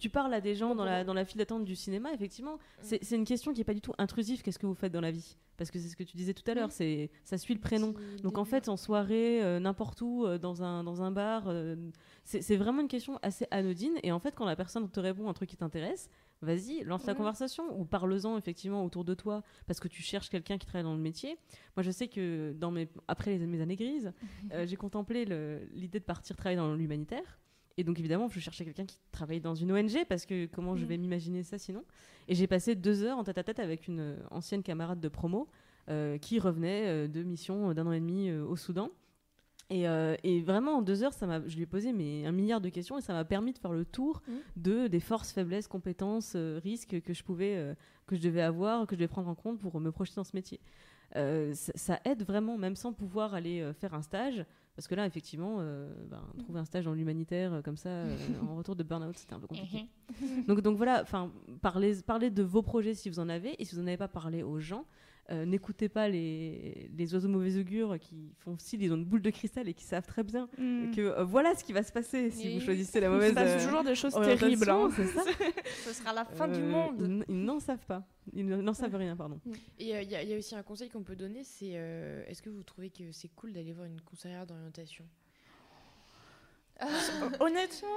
tu, 0.00 0.10
parles 0.10 0.34
à 0.34 0.40
des 0.40 0.54
gens 0.54 0.74
dans 0.74 0.84
la, 0.84 1.04
dans 1.04 1.14
la 1.14 1.24
file 1.24 1.38
d'attente 1.38 1.64
du 1.64 1.76
cinéma, 1.76 2.12
effectivement. 2.12 2.54
Mm. 2.54 2.96
C'est 3.02 3.16
une 3.16 3.24
question 3.24 3.52
qui 3.52 3.60
n'est 3.60 3.64
pas 3.64 3.74
du 3.74 3.80
tout 3.80 3.94
intrusive. 3.98 4.42
Qu'est-ce 4.42 4.58
que 4.58 4.66
vous 4.66 4.74
faites 4.74 4.92
dans 4.92 5.00
la 5.00 5.10
vie? 5.10 5.36
Parce 5.56 5.70
que 5.70 5.78
c'est 5.78 5.88
ce 5.88 5.96
que 5.96 6.02
tu 6.02 6.16
disais 6.16 6.34
tout 6.34 6.48
à 6.50 6.54
l'heure, 6.54 6.70
c'est 6.70 7.10
ça 7.24 7.38
suit 7.38 7.54
le 7.54 7.60
prénom. 7.60 7.94
Donc 8.22 8.38
en 8.38 8.44
fait, 8.44 8.68
en 8.68 8.76
soirée, 8.76 9.42
euh, 9.42 9.58
n'importe 9.58 10.00
où, 10.02 10.26
euh, 10.26 10.38
dans, 10.38 10.62
un, 10.62 10.84
dans 10.84 11.02
un 11.02 11.10
bar, 11.10 11.44
euh, 11.46 11.76
c'est 12.24 12.56
vraiment 12.56 12.82
une 12.82 12.88
question 12.88 13.18
assez 13.22 13.46
anodine. 13.50 13.94
Et 14.02 14.12
en 14.12 14.18
fait, 14.18 14.34
quand 14.34 14.44
la 14.44 14.56
personne 14.56 14.88
te 14.90 15.00
répond 15.00 15.28
un 15.28 15.32
truc 15.32 15.48
qui 15.48 15.56
t'intéresse, 15.56 16.10
vas-y, 16.42 16.84
lance 16.84 17.06
la 17.06 17.14
conversation 17.14 17.78
ou 17.78 17.84
parle-en 17.84 18.36
effectivement 18.36 18.84
autour 18.84 19.04
de 19.04 19.14
toi 19.14 19.42
parce 19.66 19.80
que 19.80 19.88
tu 19.88 20.02
cherches 20.02 20.28
quelqu'un 20.28 20.58
qui 20.58 20.66
travaille 20.66 20.84
dans 20.84 20.94
le 20.94 21.00
métier. 21.00 21.38
Moi, 21.76 21.82
je 21.82 21.90
sais 21.90 22.08
que 22.08 22.52
dans 22.58 22.70
mes, 22.70 22.88
après 23.08 23.38
mes 23.38 23.60
années 23.60 23.76
grises, 23.76 24.12
j'ai 24.64 24.76
contemplé 24.76 25.24
l'idée 25.72 25.98
de 25.98 26.04
partir 26.04 26.36
travailler 26.36 26.56
dans 26.56 26.74
l'humanitaire. 26.74 27.38
Et 27.78 27.84
donc 27.84 27.98
évidemment, 27.98 28.28
je 28.28 28.40
cherchais 28.40 28.64
quelqu'un 28.64 28.86
qui 28.86 28.98
travaille 29.12 29.40
dans 29.40 29.54
une 29.54 29.70
ONG 29.72 30.04
parce 30.08 30.24
que 30.24 30.46
comment 30.46 30.76
je 30.76 30.84
mm. 30.84 30.88
vais 30.88 30.98
m'imaginer 30.98 31.42
ça 31.42 31.58
sinon? 31.58 31.84
Et 32.28 32.34
j'ai 32.34 32.46
passé 32.46 32.74
deux 32.74 33.02
heures 33.02 33.18
en 33.18 33.24
tête 33.24 33.38
à 33.38 33.44
tête 33.44 33.58
avec 33.58 33.86
une 33.86 34.00
euh, 34.00 34.16
ancienne 34.30 34.62
camarade 34.62 35.00
de 35.00 35.08
promo 35.08 35.48
euh, 35.88 36.18
qui 36.18 36.38
revenait 36.38 36.86
euh, 36.86 37.08
de 37.08 37.22
mission 37.22 37.72
d'un 37.74 37.86
an 37.86 37.92
et 37.92 38.00
demi 38.00 38.32
au 38.32 38.56
Soudan. 38.56 38.90
Et, 39.68 39.84
et, 40.22 40.42
vraiment 40.42 40.76
en 40.78 40.82
deux 40.82 41.02
heures, 41.02 41.12
ça 41.12 41.26
je 41.46 41.56
lui 41.56 41.64
ai 41.64 41.66
posé 41.66 41.92
mais, 41.92 42.24
un 42.24 42.30
milliard 42.30 42.60
de 42.60 42.68
questions 42.68 42.98
et 42.98 43.00
ça 43.00 43.12
m'a 43.12 43.24
permis 43.24 43.52
de 43.52 43.58
faire 43.58 43.72
le 43.72 43.84
tour 43.84 44.22
mm. 44.28 44.32
de 44.56 44.86
des 44.86 45.00
forces, 45.00 45.32
faiblesses, 45.32 45.66
compétences, 45.66 46.36
risques 46.36 47.00
que 47.00 47.12
je 47.12 47.24
pouvais, 47.24 47.74
que 48.06 48.14
je 48.14 48.22
devais 48.22 48.42
avoir, 48.42 48.86
que 48.86 48.94
je 48.94 49.00
devais 49.00 49.08
prendre 49.08 49.28
en 49.28 49.34
compte 49.34 49.58
pour 49.58 49.80
me 49.80 49.90
projeter 49.90 50.16
dans 50.16 50.24
ce 50.24 50.36
métier. 50.36 50.60
Ça, 51.14 51.72
ça, 51.74 52.00
aide 52.04 52.22
vraiment, 52.22 52.58
même 52.58 52.76
sans 52.76 52.92
pouvoir 52.92 53.34
aller 53.34 53.72
faire 53.80 53.94
un 53.94 54.02
stage. 54.02 54.46
Parce 54.76 54.88
que 54.88 54.94
là, 54.94 55.06
effectivement, 55.06 55.56
euh, 55.60 55.90
ben, 56.10 56.22
mm. 56.34 56.38
trouver 56.42 56.60
un 56.60 56.64
stage 56.66 56.84
dans 56.84 56.92
l'humanitaire 56.92 57.54
euh, 57.54 57.62
comme 57.62 57.78
ça, 57.78 57.88
euh, 57.88 58.16
en 58.46 58.56
retour 58.56 58.76
de 58.76 58.82
burn-out, 58.82 59.16
c'était 59.16 59.32
un 59.32 59.40
peu 59.40 59.46
compliqué. 59.46 59.86
Mm-hmm. 60.12 60.46
donc, 60.46 60.60
donc 60.60 60.76
voilà, 60.76 61.04
parlez, 61.62 62.02
parlez 62.02 62.30
de 62.30 62.42
vos 62.42 62.62
projets 62.62 62.94
si 62.94 63.08
vous 63.08 63.18
en 63.18 63.30
avez, 63.30 63.60
et 63.60 63.64
si 63.64 63.74
vous 63.74 63.80
n'en 63.80 63.88
avez 63.88 63.96
pas 63.96 64.08
parlé 64.08 64.42
aux 64.42 64.60
gens, 64.60 64.84
n'écoutez 65.30 65.88
pas 65.88 66.08
les, 66.08 66.90
les, 66.96 67.14
oiseaux 67.14 67.28
mauvais 67.28 67.56
augures 67.58 67.98
qui 67.98 68.32
font 68.38 68.54
aussi 68.54 68.76
ils 68.76 68.92
ont 68.92 68.96
une 68.96 69.04
boule 69.04 69.22
de 69.22 69.30
cristal 69.30 69.68
et 69.68 69.74
qui 69.74 69.84
savent 69.84 70.06
très 70.06 70.22
bien 70.22 70.48
mm. 70.58 70.92
que 70.92 71.22
voilà 71.22 71.54
ce 71.54 71.64
qui 71.64 71.72
va 71.72 71.82
se 71.82 71.92
passer 71.92 72.30
si 72.30 72.54
vous 72.54 72.60
choisissez 72.60 73.00
la 73.00 73.08
mauvaise. 73.08 73.32
Il 73.32 73.38
se 73.38 73.42
passe 73.42 73.64
toujours 73.64 73.84
des 73.84 73.94
choses 73.94 74.14
terribles. 74.14 74.70
Hein. 74.70 74.88
C'est 74.94 75.06
ça. 75.06 75.22
Ce 75.84 75.92
sera 75.92 76.12
la 76.12 76.24
fin 76.24 76.48
du 76.48 76.60
monde. 76.60 77.24
Ils, 77.28 77.44
n'en 77.44 77.58
savent 77.58 77.84
pas. 77.86 78.06
Ils 78.32 78.46
n'en 78.46 78.74
savent 78.74 78.94
rien, 78.94 79.16
pardon. 79.16 79.40
Mm. 79.44 79.52
Et 79.78 80.02
il 80.02 80.08
y, 80.08 80.28
y, 80.28 80.34
a 80.34 80.38
aussi 80.38 80.54
un 80.54 80.62
conseil 80.62 80.88
qu'on 80.88 81.02
peut 81.02 81.16
donner, 81.16 81.42
c'est 81.44 81.70
est-ce 82.28 82.42
que 82.42 82.50
vous 82.50 82.62
trouvez 82.62 82.90
que 82.90 83.10
c'est 83.12 83.28
cool 83.28 83.52
d'aller 83.52 83.72
voir 83.72 83.86
une 83.86 84.00
conseillère 84.00 84.46
d'orientation? 84.46 85.04
Honnêtement, 87.40 87.88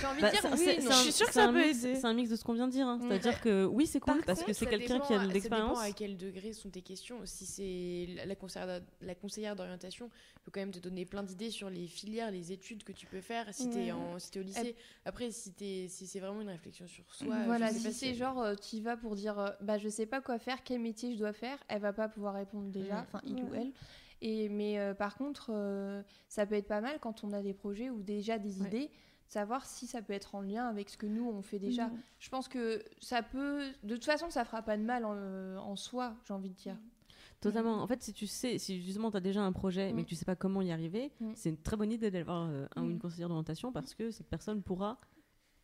j'ai 0.00 0.06
envie 0.06 0.16
de 0.16 0.22
bah, 0.22 0.30
dire 0.30 0.40
oui, 0.52 0.78
Je 0.80 0.92
suis 0.92 1.12
sûre 1.12 1.26
que 1.26 1.34
ça 1.34 1.48
peut 1.48 1.64
aider. 1.64 1.94
C'est 1.94 2.04
un 2.04 2.14
mix 2.14 2.30
de 2.30 2.36
ce 2.36 2.44
qu'on 2.44 2.54
vient 2.54 2.66
de 2.66 2.72
dire. 2.72 2.86
Hein. 2.86 2.98
C'est-à-dire 3.00 3.40
que 3.40 3.64
oui, 3.64 3.86
c'est 3.86 4.00
cool 4.00 4.22
parce 4.24 4.42
que 4.42 4.52
c'est 4.52 4.66
quelqu'un 4.66 5.00
qui 5.00 5.14
a 5.14 5.26
de 5.26 5.32
l'expérience. 5.32 5.78
Ça 5.78 5.84
dépend 5.84 5.92
à 5.92 5.98
quel 5.98 6.16
degré 6.16 6.52
sont 6.52 6.70
tes 6.70 6.82
questions. 6.82 7.20
Si 7.24 7.46
c'est 7.46 8.24
la 8.26 8.34
conseillère, 8.34 8.80
la 9.00 9.14
conseillère 9.14 9.56
d'orientation, 9.56 10.10
peut 10.42 10.50
quand 10.50 10.60
même 10.60 10.72
te 10.72 10.78
donner 10.78 11.04
plein 11.04 11.22
d'idées 11.22 11.50
sur 11.50 11.70
les 11.70 11.86
filières, 11.86 12.30
les 12.30 12.52
études 12.52 12.84
que 12.84 12.92
tu 12.92 13.06
peux 13.06 13.20
faire 13.20 13.52
si 13.52 13.70
tu 13.70 13.78
es, 13.78 13.92
au 13.92 14.42
lycée. 14.42 14.76
Après, 15.04 15.30
si, 15.30 15.52
es, 15.60 15.88
si 15.88 16.06
c'est 16.06 16.20
vraiment 16.20 16.40
une 16.40 16.48
réflexion 16.48 16.86
sur 16.86 17.04
soi. 17.14 17.36
Voilà, 17.46 17.70
si 17.72 17.92
c'est 17.92 18.14
genre, 18.14 18.40
euh, 18.40 18.54
tu 18.54 18.76
y 18.76 18.80
vas 18.80 18.96
pour 18.96 19.14
dire, 19.14 19.38
euh, 19.38 19.50
bah, 19.60 19.78
je 19.78 19.88
sais 19.88 20.06
pas 20.06 20.20
quoi 20.20 20.38
faire, 20.38 20.62
quel 20.64 20.80
métier 20.80 21.12
je 21.12 21.18
dois 21.18 21.32
faire, 21.32 21.58
elle 21.68 21.80
va 21.80 21.92
pas 21.92 22.08
pouvoir 22.08 22.34
répondre 22.34 22.70
déjà, 22.70 23.00
enfin, 23.00 23.20
il 23.24 23.42
ou 23.42 23.54
elle. 23.54 23.72
Et, 24.20 24.48
mais 24.48 24.78
euh, 24.78 24.94
par 24.94 25.16
contre, 25.16 25.50
ça 26.28 26.46
peut 26.46 26.54
être 26.54 26.68
pas 26.68 26.80
mal 26.80 26.98
quand 27.00 27.24
on 27.24 27.32
a 27.32 27.42
des 27.42 27.54
projets 27.54 27.90
ou 27.90 28.02
déjà 28.02 28.38
des 28.38 28.60
idées 28.60 28.90
savoir 29.32 29.64
si 29.64 29.86
ça 29.86 30.02
peut 30.02 30.12
être 30.12 30.34
en 30.34 30.42
lien 30.42 30.68
avec 30.68 30.90
ce 30.90 30.96
que 30.96 31.06
nous 31.06 31.28
on 31.28 31.42
fait 31.42 31.58
déjà. 31.58 31.88
Mhm. 31.88 32.00
Je 32.18 32.28
pense 32.28 32.48
que 32.48 32.84
ça 33.00 33.22
peut, 33.22 33.62
de 33.82 33.94
toute 33.94 34.04
façon, 34.04 34.30
ça 34.30 34.44
fera 34.44 34.62
pas 34.62 34.76
de 34.76 34.82
mal 34.82 35.04
en, 35.04 35.16
en 35.56 35.76
soi, 35.76 36.14
j'ai 36.26 36.34
envie 36.34 36.50
de 36.50 36.54
dire. 36.54 36.76
Totalement. 37.40 37.82
En 37.82 37.86
fait, 37.88 38.00
si 38.02 38.12
tu 38.12 38.28
sais, 38.28 38.58
si 38.58 38.80
justement 38.82 39.10
tu 39.10 39.16
as 39.16 39.20
déjà 39.20 39.42
un 39.42 39.52
projet 39.52 39.92
mais 39.92 40.04
que 40.04 40.08
tu 40.08 40.14
sais 40.14 40.24
pas 40.24 40.36
comment 40.36 40.62
y 40.62 40.70
arriver, 40.70 41.10
c'est 41.34 41.48
une 41.48 41.56
très 41.56 41.76
bonne 41.76 41.90
idée 41.90 42.10
d'avoir 42.10 42.48
euh, 42.48 42.66
un 42.76 42.84
ou 42.84 42.90
une 42.90 43.00
conseillère 43.00 43.28
d'orientation 43.28 43.72
parce 43.72 43.94
que 43.94 44.12
cette 44.12 44.28
personne 44.28 44.62
pourra 44.62 44.98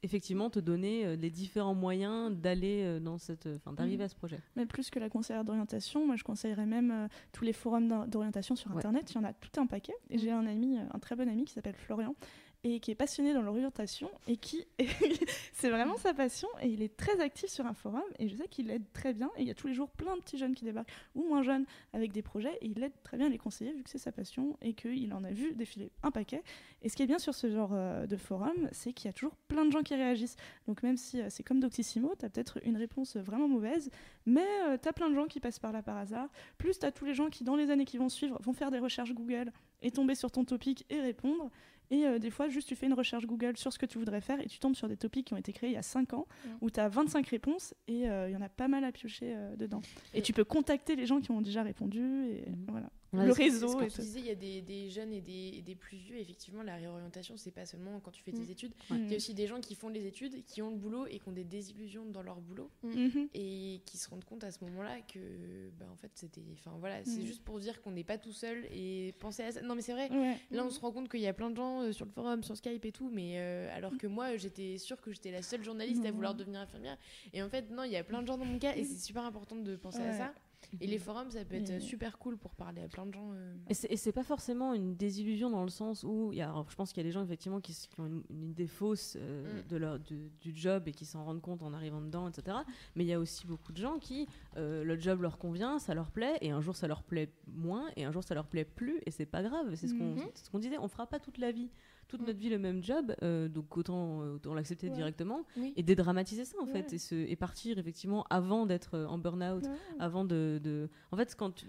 effectivement 0.03 0.51
te 0.51 0.59
donner 0.59 1.07
euh, 1.07 1.17
les 1.17 1.31
différents 1.31 1.75
moyens 1.75 2.33
d'aller 2.33 2.83
euh, 2.85 3.01
dans 3.01 3.19
cette 3.19 3.49
enfin 3.57 3.73
d'arriver 3.73 4.03
à 4.03 4.09
ce 4.09 4.17
projet. 4.17 4.41
Mais 4.57 4.67
plus 4.67 4.91
que 4.91 4.99
la 4.99 5.09
conseillère 5.09 5.45
d'orientation 5.45 6.05
moi 6.05 6.17
je 6.17 6.25
conseillerais 6.25 6.67
même 6.67 7.09
tous 7.33 7.45
les 7.45 7.53
forums 7.53 8.09
d'orientation 8.09 8.57
sur 8.57 8.77
internet. 8.77 9.13
Il 9.13 9.15
y 9.15 9.19
en 9.19 9.25
a 9.25 9.33
tout 9.33 9.61
un 9.61 9.67
paquet. 9.67 9.95
Et 10.11 10.19
j'ai 10.19 10.33
un 10.33 10.47
ami 10.47 10.79
un 10.79 10.99
très 10.99 11.15
bon 11.15 11.29
ami 11.29 11.45
qui 11.45 11.53
s'appelle 11.53 11.77
Florian 11.77 12.17
et 12.65 12.81
qui 12.81 12.91
est 12.91 12.97
passionné 12.97 13.35
dans 13.35 13.43
l'orientation 13.43 14.11
et 14.27 14.37
qui 14.37 14.67
c'est 15.53 15.71
vraiment 15.71 15.97
sa 15.97 16.13
passion 16.13 16.49
et 16.61 16.69
il 16.69 16.83
est 16.83 16.97
très 16.97 17.21
actif 17.21 17.49
sur 17.49 17.67
un 17.67 17.73
forum 17.73 18.03
et 18.19 18.29
je 18.29 18.37
sais 18.37 18.49
qu'il 18.49 18.71
aide 18.71 18.85
très 18.93 19.13
bien 19.13 19.31
et 19.37 19.43
il 19.43 19.49
y 19.49 19.51
a 19.51 19.55
tous 19.55 19.69
les 19.69 19.75
jours 19.75 19.89
plein 19.91 20.17
de 20.17 20.21
petits 20.21 20.39
jeunes 20.39 20.55
qui 20.55 20.65
débarquent 20.65 20.91
ou 21.15 21.23
moins 21.29 21.43
jeunes 21.43 21.67
avec 21.93 22.13
des 22.13 22.23
projets 22.23 22.59
et 22.61 22.67
il 22.67 22.83
aide 22.83 22.93
très 23.05 23.17
bien 23.17 23.29
les 23.29 23.39
conseillers 23.39 23.73
vu 23.73 23.85
que 23.85 23.91
c'est 23.91 23.99
sa 23.99 24.11
passion 24.11 24.57
et 24.61 24.75
qu'il 24.75 25.13
en 25.13 25.23
a 25.23 25.31
vu 25.31 25.55
défiler 25.55 25.93
un 26.03 26.11
paquet. 26.11 26.43
Et 26.83 26.89
ce 26.89 26.97
qui 26.97 27.05
est 27.05 27.07
bien 27.07 27.19
sur 27.19 27.35
ce 27.35 27.49
genre 27.49 27.71
euh, 27.73 28.07
de 28.07 28.17
forum 28.17 28.69
c'est 28.73 28.93
qu'il 28.93 29.07
y 29.07 29.11
a 29.11 29.13
toujours 29.13 29.37
plein 29.47 29.65
de 29.65 29.71
gens 29.71 29.83
qui 29.83 29.95
réagissent. 29.95 30.37
Donc 30.67 30.83
même 30.83 30.97
si 30.97 31.21
euh, 31.21 31.27
c'est 31.31 31.45
comme 31.45 31.61
Doctissimo 31.61 32.15
tu 32.19 32.25
as 32.25 32.29
peut-être 32.29 32.59
une 32.65 32.77
réponse 32.77 33.17
vraiment 33.17 33.47
mauvaise 33.47 33.91
mais 34.27 34.47
euh, 34.67 34.77
tu 34.83 34.89
as 34.89 34.93
plein 34.93 35.11
de 35.11 35.15
gens 35.15 35.27
qui 35.27 35.39
passent 35.39 35.61
par 35.61 35.71
là 35.71 35.83
par 35.83 35.97
hasard. 35.97 36.29
Plus 36.59 36.81
tu 36.81 36.87
as 36.87 36.91
tous 36.91 37.05
les 37.05 37.15
gens 37.15 37.31
qui 37.31 37.45
dans 37.45 37.57
les 37.57 37.71
années 37.71 37.85
qui 37.85 37.99
vont 37.99 38.09
suivre 38.09 38.37
vont 38.43 38.53
faire 38.53 38.73
des 38.73 38.81
recherches 38.81 39.13
Google 39.13 39.53
et 39.81 39.93
tomber 39.93 40.17
sur 40.17 40.33
ton 40.33 40.45
topic 40.45 40.85
et 40.91 41.01
répondre 41.01 41.51
et 41.91 42.05
euh, 42.05 42.19
des 42.19 42.31
fois, 42.31 42.49
juste 42.49 42.69
tu 42.69 42.77
fais 42.77 42.87
une 42.87 42.95
recherche 42.95 43.27
Google 43.27 43.57
sur 43.57 43.73
ce 43.73 43.79
que 43.79 43.87
tu 43.87 43.99
voudrais 43.99 44.21
faire 44.21 44.41
et 44.41 44.47
tu 44.47 44.59
tombes 44.59 44.75
sur 44.75 44.89
des 44.89 44.97
topics 44.97 45.27
qui 45.27 45.35
ont 45.35 45.39
été 45.39 45.53
créés 45.53 45.71
il 45.71 45.75
y 45.75 45.79
a 45.79 45.83
5 45.83 46.13
ans 46.15 46.27
où 46.61 46.71
tu 46.71 46.81
as 46.81 46.89
25 46.89 47.27
réponses 47.29 47.75
et 47.87 48.09
euh, 48.09 48.29
il 48.29 48.33
y 48.33 48.37
en 48.37 48.43
a 48.43 48.49
pas 48.49 48.69
mal 48.69 48.85
à 48.85 48.93
piocher 48.93 49.35
euh, 49.35 49.57
dedans. 49.57 49.81
Et, 50.15 50.23
tu 50.23 50.33
peux 50.33 50.45
contacter 50.45 50.97
les 50.97 51.07
gens 51.07 51.21
qui 51.21 51.31
ont 51.31 51.41
déjà 51.41 51.63
répondu 51.63 52.27
et 52.27 52.51
mhm. 52.51 52.67
voilà. 52.69 52.91
Le 53.13 53.33
réseau. 53.33 53.81
et 53.81 53.89
tu 53.89 54.01
disais, 54.01 54.21
il 54.21 54.27
y 54.27 54.31
a 54.31 54.35
des, 54.35 54.61
des 54.61 54.91
jeunes 54.91 55.13
et 55.13 55.21
des, 55.21 55.63
des, 55.63 55.75
plus 55.75 55.97
vieux. 55.97 56.17
Effectivement, 56.17 56.63
la 56.63 56.77
réorientation, 56.77 57.37
c'est 57.37 57.51
pas 57.51 57.67
seulement 57.67 58.01
quand 58.01 58.11
tu 58.11 58.23
fais 58.23 58.33
tes 58.33 58.43
mhm. 58.43 58.51
études. 58.51 58.73
Il 58.91 59.11
y 59.11 59.15
a 59.15 59.17
aussi 59.17 59.35
des 59.35 59.47
gens 59.47 59.61
qui 59.61 59.75
font 59.75 59.89
les 59.89 60.07
études, 60.07 60.45
qui 60.45 60.63
ont 60.63 60.71
le 60.71 60.77
boulot 60.77 61.07
et 61.07 61.19
qui 61.19 61.29
ont 61.29 61.33
des 61.33 61.45
désillusions 61.45 62.05
dans 62.07 62.23
leur 62.23 62.41
boulot 62.41 62.71
mhm. 62.83 63.29
et 63.35 63.81
qui 63.87 63.97
se 63.97 64.09
rendent 64.09 64.25
compte 64.25 64.45
à 64.45 64.51
ce 64.51 64.63
moment-là 64.65 65.01
que, 65.03 65.71
bah, 65.79 65.87
en 65.93 65.97
fait, 65.97 66.11
c'était. 66.15 66.43
Enfin 66.55 66.77
voilà, 66.79 67.05
c'est 67.05 67.25
juste 67.25 67.43
pour 67.43 67.59
dire 67.59 67.81
qu'on 67.83 67.93
n'est 67.93 68.05
pas 68.05 68.19
tout 68.19 68.33
seul 68.33 68.67
et 68.71 69.15
penser 69.21 69.43
à 69.43 69.53
ça. 69.53 69.63
Non, 69.63 69.75
mais 69.75 69.83
c'est 69.83 69.93
vrai. 69.93 70.09
Là, 70.51 70.65
on 70.65 70.71
se 70.71 70.81
rend 70.81 70.93
compte 70.93 71.09
qu'il 71.09 71.21
y 71.21 71.27
a 71.27 71.33
plein 71.33 71.51
de 71.51 71.57
gens 71.57 71.83
euh, 71.83 71.93
sur 71.93 72.05
le 72.05 72.11
forum, 72.11 72.43
sur 72.43 72.57
Skype 72.57 72.85
et 72.85 72.93
tout, 72.93 73.11
mais 73.13 73.35
euh, 73.37 73.75
alors 73.77 73.97
que 73.97 74.07
moi, 74.07 74.37
j'étais 74.37 74.79
sûre 74.79 75.01
que 75.01 75.13
j'étais 75.13 75.31
la 75.31 75.43
seule 75.43 75.63
journaliste 75.63 76.05
à 76.05 76.11
vouloir 76.11 76.35
devenir 76.35 76.61
infirmière. 76.61 76.99
Et 77.33 77.43
en 77.43 77.49
fait, 77.49 77.71
non, 77.71 77.85
il 77.85 77.93
y 77.93 77.97
a 77.97 78.05
plein 78.05 78.23
de 78.23 78.27
gens 78.27 78.37
dans 78.37 78.45
mon 78.45 78.59
cas, 78.59 78.75
et 78.75 78.85
c'est 78.85 78.99
super 78.99 79.25
important 79.25 79.57
de 79.57 79.77
penser 79.77 80.01
à 80.01 80.13
ça. 80.13 80.35
Et 80.81 80.87
les 80.87 80.99
forums, 80.99 81.31
ça 81.31 81.45
peut 81.45 81.57
être 81.57 81.81
super 81.81 82.19
cool 82.19 82.37
pour 82.37 82.55
parler 82.55 82.83
à 82.83 82.89
plein 82.89 83.07
de 83.07 83.13
gens. 83.13 83.31
Euh. 83.33 83.55
Et 83.69 83.97
c'est 83.97 84.13
pas 84.13 84.23
forcément 84.23 84.75
une 84.75 84.97
désillusion 84.97 85.51
dans 85.51 85.63
le 85.63 85.71
sens 85.71 86.05
où, 86.05 86.33
y 86.33 86.41
a, 86.41 86.53
je 86.69 86.75
pense 86.75 86.93
qu'il 86.93 87.03
y 87.03 87.07
a 87.07 87.09
des 87.09 87.13
gens 87.13 87.23
effectivement 87.23 87.61
qui, 87.61 87.75
ont 87.99 88.23
une, 88.31 88.45
idée 88.45 88.67
fausse 88.67 89.17
mm. 89.17 89.69
de 89.69 89.77
leur, 89.77 89.99
du 89.99 90.31
job 90.55 90.89
et 90.89 90.93
qui 90.93 91.05
s'en 91.05 91.25
rendent 91.25 91.43
compte 91.43 91.63
en 91.63 91.73
arrivant 91.73 92.01
dedans, 92.01 92.29
etc. 92.29 92.59
Mais 92.97 93.05
il 93.05 93.09
y 93.09 93.13
a 93.13 93.19
aussi 93.19 93.47
beaucoup 93.47 93.73
de 93.73 93.79
gens 93.79 93.99
qui, 93.99 94.27
le 94.57 94.99
job 94.99 95.23
leur 95.23 95.39
convient, 95.39 95.79
ça 95.79 95.95
leur 95.95 96.11
plaît, 96.11 96.37
et 96.41 96.51
un 96.51 96.61
jour 96.61 96.77
ça 96.77 96.87
leur 96.87 97.03
plaît 97.03 97.33
moins, 97.47 97.89
et 97.97 98.05
un 98.05 98.13
jour 98.13 98.23
ça 98.23 98.35
leur 98.35 98.47
plaît 98.47 98.65
plus, 98.65 99.01
et 99.07 99.11
c'est 99.11 99.27
pas 99.27 99.43
grave. 99.43 99.75
C'est 99.75 99.89
ce 99.89 99.95
qu'on 99.95 100.15
mm-hmm. 100.15 100.31
ce 100.35 100.51
qu'on 100.51 100.59
disait, 100.59 100.79
on 100.79 100.89
fera 100.89 101.07
pas 101.07 101.19
toute 101.19 101.39
la 101.39 101.53
vie 101.53 101.71
toute 102.09 102.27
notre 102.27 102.39
vie 102.39 102.49
le 102.49 102.59
même 102.59 102.83
job, 102.83 103.15
euh, 103.23 103.49
donc 103.49 103.77
autant, 103.77 104.23
euh, 104.23 104.35
autant 104.35 104.55
l'accepter 104.55 104.89
directement 104.89 105.45
et 105.77 105.83
dédramatiser 105.83 106.45
ça 106.45 106.57
en 106.61 106.67
fait 106.67 106.93
et, 106.95 106.99
se, 106.99 107.15
et 107.15 107.37
partir 107.37 107.79
effectivement 107.79 108.25
avant 108.31 108.67
d'être 108.67 108.95
euh, 108.95 109.07
en 109.07 109.19
burn-out, 109.19 109.65
avant 110.01 110.25
de, 110.25 110.59
de, 110.63 110.89
En 111.13 111.17
fait, 111.17 111.35
quand 111.37 111.65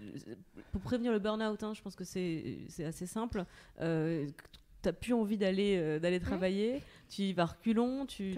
pour 0.72 0.80
prévenir 0.80 1.12
le 1.12 1.18
burn-out, 1.18 1.62
hein, 1.62 1.74
je 1.74 1.82
pense 1.82 1.94
que 1.94 2.04
c'est 2.04 2.84
assez 2.84 3.06
simple. 3.06 3.44
Euh, 3.80 4.26
t'as 4.82 4.92
plus 4.94 5.12
envie 5.12 5.36
d'aller 5.36 6.00
d'aller 6.00 6.20
travailler 6.20 6.80
tu 7.10 7.24
y 7.24 7.32
vas 7.34 7.44
reculons 7.44 8.06
tu 8.06 8.34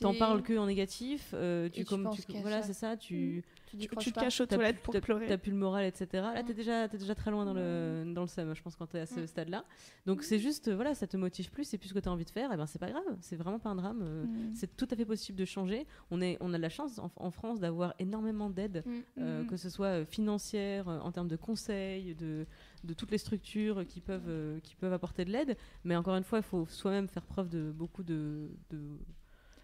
t'en 0.00 0.14
parles 0.14 0.40
que 0.40 0.56
en 0.56 0.66
négatif 0.66 1.34
tu, 1.72 1.84
comme 1.84 2.10
tu, 2.14 2.22
voilà 2.40 2.62
c'est 2.62 2.74
ça 2.74 2.96
tu 2.96 3.42
mm. 3.44 3.57
Tu, 3.70 3.88
tu, 3.88 4.12
te 4.12 4.20
caches 4.20 4.40
aux 4.40 4.46
toilettes 4.46 4.80
pour 4.80 4.98
pleurer. 5.00 5.26
T'as 5.26 5.38
plus 5.38 5.52
le 5.52 5.58
moral, 5.58 5.84
etc. 5.84 6.06
Là, 6.12 6.42
t'es 6.42 6.54
déjà, 6.54 6.84
es 6.84 6.88
déjà 6.88 7.14
très 7.14 7.30
loin 7.30 7.44
dans 7.44 7.54
le, 7.54 8.12
dans 8.14 8.22
le 8.22 8.28
seum, 8.28 8.54
je 8.54 8.62
pense, 8.62 8.76
quand 8.76 8.86
t'es 8.86 9.00
à 9.00 9.06
ce 9.06 9.26
stade-là. 9.26 9.64
Donc, 10.06 10.22
c'est 10.22 10.38
juste, 10.38 10.70
voilà, 10.70 10.94
ça 10.94 11.06
te 11.06 11.16
motive 11.16 11.50
plus, 11.50 11.64
c'est 11.64 11.78
plus 11.78 11.88
ce 11.88 11.94
que 11.94 11.98
t'as 11.98 12.10
envie 12.10 12.24
de 12.24 12.30
faire, 12.30 12.52
et 12.52 12.56
ben 12.56 12.66
c'est 12.66 12.78
pas 12.78 12.90
grave, 12.90 13.04
c'est 13.20 13.36
vraiment 13.36 13.58
pas 13.58 13.70
un 13.70 13.74
drame. 13.74 14.00
Euh, 14.02 14.24
mm. 14.24 14.54
C'est 14.54 14.76
tout 14.76 14.88
à 14.90 14.96
fait 14.96 15.04
possible 15.04 15.38
de 15.38 15.44
changer. 15.44 15.86
On, 16.10 16.20
est, 16.20 16.36
on 16.40 16.52
a 16.54 16.56
de 16.56 16.62
la 16.62 16.68
chance 16.68 16.98
en, 16.98 17.30
France 17.30 17.60
d'avoir 17.60 17.94
énormément 17.98 18.50
d'aide, 18.50 18.82
mm. 18.86 18.92
euh, 19.18 19.42
mm. 19.42 19.46
que 19.46 19.56
ce 19.56 19.70
soit 19.70 19.86
euh, 19.86 20.04
financière, 20.04 20.88
en 20.88 21.12
termes 21.12 21.28
de 21.28 21.36
conseils, 21.36 22.14
de, 22.14 22.46
de 22.84 22.94
toutes 22.94 23.10
les 23.10 23.18
structures 23.18 23.86
qui 23.86 24.00
peuvent, 24.00 24.60
qui 24.62 24.76
peuvent 24.76 24.92
apporter 24.92 25.24
de 25.24 25.30
l'aide. 25.30 25.56
Mais 25.84 25.96
encore 25.96 26.16
une 26.16 26.24
fois, 26.24 26.38
il 26.38 26.44
faut 26.44 26.66
soi-même 26.66 27.08
faire 27.08 27.24
preuve 27.24 27.48
de 27.48 27.70
beaucoup 27.70 28.02
de, 28.02 28.50
de 28.70 28.78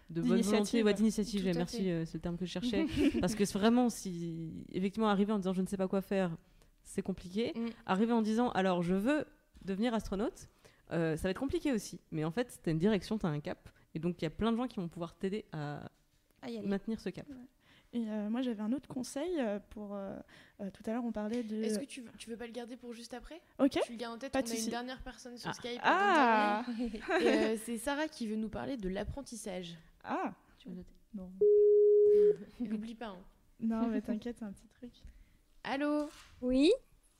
de 0.09 0.21
bonne 0.21 0.41
volonté, 0.41 0.83
ouais, 0.83 0.93
d'initiative. 0.93 1.51
Merci, 1.55 1.89
euh, 1.89 2.05
c'est 2.05 2.15
le 2.15 2.19
terme 2.19 2.37
que 2.37 2.45
je 2.45 2.51
cherchais. 2.51 2.85
Parce 3.21 3.35
que 3.35 3.43
vraiment, 3.53 3.89
si 3.89 4.65
effectivement 4.71 5.09
arriver 5.09 5.33
en 5.33 5.37
disant 5.37 5.53
je 5.53 5.61
ne 5.61 5.67
sais 5.67 5.77
pas 5.77 5.87
quoi 5.87 6.01
faire, 6.01 6.35
c'est 6.83 7.01
compliqué. 7.01 7.53
Mm. 7.55 7.67
Arriver 7.85 8.13
en 8.13 8.21
disant 8.21 8.49
alors 8.49 8.83
je 8.83 8.93
veux 8.93 9.25
devenir 9.63 9.93
astronaute, 9.93 10.49
euh, 10.91 11.17
ça 11.17 11.23
va 11.23 11.31
être 11.31 11.39
compliqué 11.39 11.71
aussi. 11.71 11.99
Mais 12.11 12.23
en 12.23 12.31
fait, 12.31 12.59
tu 12.63 12.69
as 12.69 12.71
une 12.71 12.77
direction, 12.77 13.17
tu 13.17 13.25
as 13.25 13.29
un 13.29 13.39
cap. 13.39 13.69
Et 13.95 13.99
donc, 13.99 14.21
il 14.21 14.25
y 14.25 14.27
a 14.27 14.31
plein 14.31 14.51
de 14.51 14.57
gens 14.57 14.67
qui 14.67 14.79
vont 14.79 14.87
pouvoir 14.87 15.15
t'aider 15.15 15.45
à 15.51 15.89
maintenir 16.63 16.99
ce 16.99 17.09
cap. 17.09 17.25
Et 17.93 18.09
euh, 18.09 18.29
moi, 18.29 18.41
j'avais 18.41 18.61
un 18.61 18.73
autre 18.73 18.89
conseil 18.89 19.41
pour. 19.69 19.97
tout 20.59 20.83
à 20.85 20.91
l'heure, 20.91 21.05
on 21.05 21.13
parlait 21.13 21.41
de. 21.41 21.63
Est-ce 21.63 21.79
que 21.79 21.85
tu 21.85 22.01
veux, 22.01 22.11
tu 22.19 22.29
veux 22.29 22.37
pas 22.37 22.45
le 22.45 22.51
garder 22.51 22.75
pour 22.75 22.93
juste 22.93 23.15
après? 23.15 23.41
Ok. 23.57 23.79
Tu 23.83 23.93
le 23.93 23.97
gardes 23.97 24.15
en 24.15 24.19
tête. 24.19 24.35
on 24.35 24.51
a 24.51 24.55
une 24.55 24.69
dernière 24.69 25.01
personne 25.01 25.37
sur 25.37 25.49
ah. 25.49 25.53
Skype. 25.53 25.79
Ah. 25.81 26.65
c'est 27.65 27.79
Sarah 27.79 28.07
qui 28.07 28.27
veut 28.27 28.35
nous 28.35 28.49
parler 28.49 28.77
de 28.77 28.89
l'apprentissage. 28.89 29.75
Ah 30.07 30.33
Tu 30.59 30.69
veux 30.69 30.75
noter 30.75 30.93
Non. 31.13 31.31
N'oublie 32.59 32.95
pas. 32.95 33.07
Hein. 33.07 33.23
Non, 33.59 33.87
mais 33.87 34.01
t'inquiète, 34.01 34.37
c'est 34.39 34.45
un 34.45 34.51
petit 34.51 34.67
truc. 34.67 34.91
Allô 35.63 36.09
Oui 36.41 36.71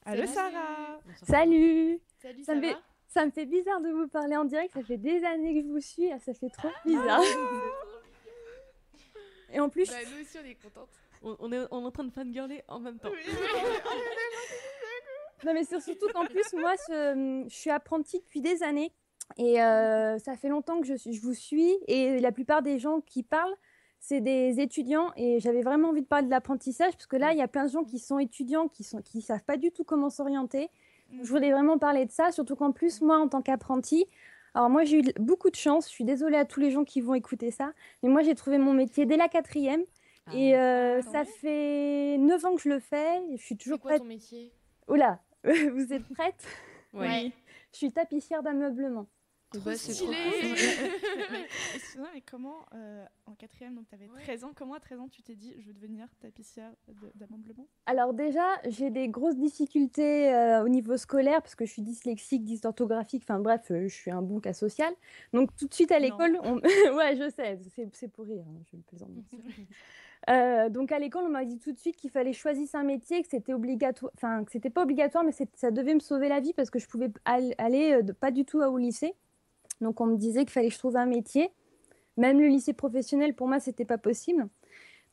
Allô, 0.03 0.27
Sarah 0.27 0.99
Salut 1.23 1.99
Salut, 2.21 2.43
ça, 2.43 2.55
me 2.55 2.61
fait, 2.61 2.75
ça 3.07 3.25
me 3.25 3.31
fait 3.31 3.45
bizarre 3.45 3.81
de 3.81 3.89
vous 3.89 4.07
parler 4.07 4.35
en 4.35 4.45
direct. 4.45 4.73
Ça 4.73 4.83
fait 4.83 4.97
des 4.97 5.23
années 5.23 5.55
que 5.55 5.67
je 5.67 5.71
vous 5.71 5.81
suis. 5.81 6.09
ça 6.19 6.33
fait 6.33 6.49
trop 6.49 6.69
bizarre. 6.85 7.21
Et 9.51 9.59
en 9.59 9.69
plus. 9.69 9.89
Bah, 9.89 9.95
nous 10.11 10.21
aussi, 10.21 10.37
on 10.37 10.45
est 10.45 10.55
contente. 10.55 10.89
On, 11.23 11.51
est, 11.51 11.65
en 11.71 11.91
train 11.91 12.03
de 12.03 12.11
fangirler 12.11 12.63
en 12.67 12.79
même 12.79 12.99
temps. 12.99 13.09
non, 15.43 15.53
mais 15.53 15.63
surtout 15.63 16.07
qu'en 16.13 16.25
plus, 16.25 16.53
moi, 16.53 16.75
je 16.89 17.45
suis 17.49 17.71
apprentie 17.71 18.19
depuis 18.19 18.41
des 18.41 18.61
années. 18.61 18.91
Et 19.37 19.61
euh, 19.61 20.17
ça 20.19 20.35
fait 20.35 20.49
longtemps 20.49 20.79
que 20.79 20.87
je, 20.87 20.95
je, 20.95 21.19
vous 21.21 21.33
suis 21.33 21.75
et 21.87 22.19
la 22.19 22.31
plupart 22.31 22.61
des 22.61 22.79
gens 22.79 23.01
qui 23.01 23.23
parlent, 23.23 23.55
c'est 23.99 24.21
des 24.21 24.59
étudiants 24.59 25.11
et 25.17 25.39
j'avais 25.39 25.61
vraiment 25.61 25.89
envie 25.89 26.01
de 26.01 26.07
parler 26.07 26.25
de 26.25 26.31
l'apprentissage 26.31 26.93
parce 26.93 27.07
que 27.07 27.17
là, 27.17 27.33
il 27.33 27.39
y 27.39 27.41
a 27.41 27.47
plein 27.47 27.65
de 27.65 27.71
gens 27.71 27.83
qui 27.83 27.99
sont 27.99 28.19
étudiants, 28.19 28.67
qui 28.67 28.85
ne 28.93 29.01
qui 29.01 29.21
savent 29.21 29.43
pas 29.43 29.57
du 29.57 29.71
tout 29.71 29.83
comment 29.83 30.09
s'orienter. 30.09 30.69
Je 31.21 31.29
voulais 31.29 31.51
vraiment 31.51 31.77
parler 31.77 32.05
de 32.05 32.11
ça, 32.11 32.31
surtout 32.31 32.55
qu'en 32.55 32.71
plus, 32.71 33.01
moi, 33.01 33.17
en 33.17 33.27
tant 33.27 33.41
qu'apprenti, 33.41 34.05
alors 34.53 34.69
moi, 34.69 34.85
j'ai 34.85 34.99
eu 34.99 35.03
beaucoup 35.19 35.49
de 35.49 35.55
chance. 35.55 35.85
Je 35.87 35.91
suis 35.91 36.05
désolée 36.05 36.37
à 36.37 36.45
tous 36.45 36.61
les 36.61 36.71
gens 36.71 36.85
qui 36.85 37.01
vont 37.01 37.13
écouter 37.13 37.51
ça, 37.51 37.73
mais 38.01 38.09
moi, 38.09 38.21
j'ai 38.21 38.35
trouvé 38.35 38.57
mon 38.57 38.73
métier 38.73 39.05
dès 39.05 39.17
la 39.17 39.27
quatrième. 39.27 39.83
Ah. 40.27 40.31
et 40.33 40.57
euh, 40.57 41.01
ah, 41.05 41.11
ça 41.11 41.25
fait 41.25 42.17
9 42.17 42.45
ans 42.45 42.55
que 42.55 42.61
je 42.61 42.69
le 42.69 42.79
fais. 42.79 43.21
Et 43.29 43.37
je 43.37 43.43
suis 43.43 43.57
toujours 43.57 43.79
quoi 43.79 43.99
ton 43.99 44.05
métier? 44.05 44.51
Oula, 44.87 45.19
vous 45.43 45.93
êtes 45.93 46.07
prête? 46.09 46.43
Oui. 46.93 47.33
Je 47.73 47.77
suis 47.77 47.91
tapissière 47.91 48.41
d'ameublement. 48.41 49.07
Trop 49.59 49.69
bah, 49.69 49.77
stylé 49.77 50.15
Excuse-moi, 51.75 52.09
mais 52.13 52.21
comment, 52.21 52.65
euh, 52.73 53.05
en 53.25 53.33
quatrième, 53.33 53.75
donc 53.75 53.87
tu 53.87 53.95
avais 53.95 54.07
13 54.23 54.43
ans, 54.43 54.51
comment 54.55 54.73
à 54.73 54.79
13 54.79 54.99
ans 54.99 55.07
tu 55.07 55.21
t'es 55.21 55.35
dit 55.35 55.53
je 55.59 55.67
veux 55.67 55.73
devenir 55.73 56.07
tapissière 56.19 56.71
d'ameublement? 57.15 57.67
Alors 57.85 58.13
déjà, 58.13 58.45
j'ai 58.67 58.89
des 58.89 59.07
grosses 59.07 59.37
difficultés 59.37 60.33
euh, 60.33 60.63
au 60.63 60.69
niveau 60.69 60.97
scolaire 60.97 61.41
parce 61.41 61.55
que 61.55 61.65
je 61.65 61.71
suis 61.71 61.81
dyslexique, 61.81 62.43
dysorthographique, 62.43 63.23
enfin 63.27 63.39
bref, 63.39 63.71
euh, 63.71 63.87
je 63.87 63.93
suis 63.93 64.11
un 64.11 64.21
bon 64.21 64.39
cas 64.39 64.53
social. 64.53 64.93
Donc 65.33 65.55
tout 65.55 65.67
de 65.67 65.73
suite 65.73 65.91
à 65.91 65.99
l'école, 65.99 66.39
on... 66.43 66.55
ouais 66.95 67.15
je 67.15 67.29
sais, 67.29 67.59
c'est 67.93 68.07
pour 68.07 68.25
rire, 68.25 68.43
hein, 68.47 68.61
je 68.71 68.77
plaisante 68.77 69.11
bien 69.11 69.23
sûr. 69.23 69.39
donc 70.71 70.91
à 70.91 70.99
l'école, 70.99 71.25
on 71.25 71.29
m'a 71.29 71.45
dit 71.45 71.59
tout 71.59 71.71
de 71.71 71.77
suite 71.77 71.95
qu'il 71.95 72.09
fallait 72.09 72.33
choisir 72.33 72.67
un 72.73 72.83
métier, 72.83 73.21
que 73.21 73.29
c'était 73.29 73.53
obligatoire, 73.53 74.11
enfin 74.15 74.43
que 74.43 74.51
c'était 74.51 74.69
pas 74.69 74.83
obligatoire, 74.83 75.23
mais 75.23 75.33
ça 75.53 75.71
devait 75.71 75.93
me 75.93 75.99
sauver 75.99 76.29
la 76.29 76.39
vie 76.39 76.53
parce 76.53 76.69
que 76.69 76.79
je 76.79 76.87
pouvais 76.87 77.11
aller 77.25 78.01
pas 78.19 78.31
du 78.31 78.43
tout 78.43 78.59
au 78.59 78.77
lycée. 78.77 79.15
Donc 79.81 80.01
on 80.01 80.05
me 80.05 80.17
disait 80.17 80.41
qu'il 80.41 80.51
fallait 80.51 80.69
que 80.69 80.73
je 80.73 80.79
trouve 80.79 80.97
un 80.97 81.05
métier. 81.05 81.49
Même 82.17 82.39
le 82.39 82.47
lycée 82.47 82.73
professionnel, 82.73 83.35
pour 83.35 83.47
moi, 83.47 83.59
c'était 83.59 83.85
pas 83.85 83.97
possible. 83.97 84.47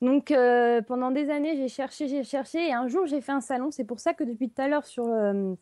Donc 0.01 0.31
euh, 0.31 0.83
pendant 0.83 1.11
des 1.11 1.31
années, 1.31 1.57
j'ai 1.57 1.69
cherché, 1.69 2.09
j'ai 2.09 2.25
cherché, 2.25 2.69
et 2.69 2.73
un 2.73 2.89
jour 2.89 3.07
j'ai 3.07 3.21
fait 3.21 3.33
un 3.33 3.41
salon. 3.41 3.71
C'est 3.71 3.85
pour 3.85 4.01
ça 4.01 4.15
que 4.15 4.25
depuis 4.25 4.51
tout 4.51 4.61
à 4.61 4.69
l'heure 4.69 4.85
sur 4.85 5.07
le, 5.07 5.57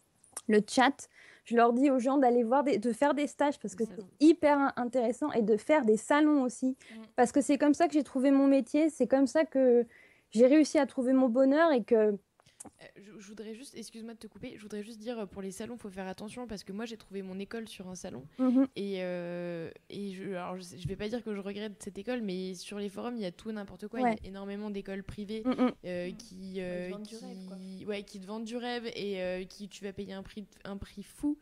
chat, 0.67 1.09
je 1.45 1.57
leur 1.57 1.75
dis 1.75 1.91
aux 1.91 1.99
gens 1.99 2.17
d'aller 2.17 2.43
voir, 2.43 2.65
de 2.65 2.93
faire 2.93 3.13
des 3.13 3.27
stages 3.27 3.59
parce 3.59 3.75
que 3.75 3.85
c'est 3.85 4.05
hyper 4.19 4.73
intéressant 4.77 5.31
et 5.33 5.43
de 5.43 5.59
faire 5.59 5.85
des 5.85 5.99
salons 5.99 6.43
aussi. 6.43 6.77
Parce 7.17 7.33
que 7.33 7.43
c'est 7.43 7.59
comme 7.59 7.75
ça 7.75 7.87
que 7.87 7.93
j'ai 7.93 8.03
trouvé 8.03 8.31
mon 8.31 8.47
métier, 8.47 8.89
c'est 8.89 9.07
comme 9.07 9.27
ça 9.27 9.45
que 9.45 9.87
j'ai 10.31 10.47
réussi 10.47 10.79
à 10.79 10.87
trouver 10.87 11.13
mon 11.13 11.29
bonheur 11.29 11.73
et 11.73 11.85
que 11.85 12.17
euh, 12.67 12.87
je, 13.19 13.27
voudrais 13.27 13.55
juste, 13.55 13.75
excuse-moi 13.77 14.15
de 14.15 14.19
te 14.19 14.27
couper, 14.27 14.55
je 14.57 14.63
voudrais 14.63 14.83
juste 14.83 14.99
dire 14.99 15.19
euh, 15.19 15.27
pour 15.27 15.43
les 15.43 15.51
salons, 15.51 15.77
il 15.77 15.81
faut 15.81 15.89
faire 15.89 16.07
attention 16.07 16.47
parce 16.47 16.65
que 16.65 16.73
moi 16.73 16.85
j'ai 16.85 16.97
trouvé 16.97 17.23
mon 17.23 17.39
école 17.39 17.69
sur 17.69 17.89
un 17.89 17.95
salon 17.95 18.25
mhm. 18.39 18.67
et, 18.77 18.97
euh, 18.99 19.71
et 19.89 20.13
je, 20.13 20.31
alors 20.31 20.59
je, 20.59 20.89
vais 20.89 20.97
pas 20.97 21.09
dire 21.09 21.23
que 21.25 21.35
je 21.35 21.41
regrette 21.41 21.83
cette 21.83 21.97
école, 21.99 22.21
mais 22.21 22.55
sur 22.55 22.79
les 22.79 22.89
forums 22.89 23.17
il 23.17 23.23
y 23.23 23.27
a 23.27 23.33
tout 23.33 23.51
n'importe 23.51 23.89
quoi. 23.89 24.01
Il 24.01 24.03
y 24.05 24.07
a 24.07 24.17
énormément 24.25 24.71
d'écoles 24.71 25.03
privées 25.03 25.43
mhm. 25.45 26.17
qui, 26.17 26.61
qui, 27.05 27.87
ouais, 27.87 28.03
qui 28.03 28.21
te 28.21 28.27
vendent 28.27 28.45
du 28.45 28.57
rêve 28.57 28.87
et 28.95 29.47
qui 29.49 29.69
tu 29.69 29.85
vas 29.85 29.93
payer 29.93 30.13
un 30.13 30.23
prix, 30.23 30.47
un 30.65 30.77
prix 30.77 31.03
fou. 31.03 31.39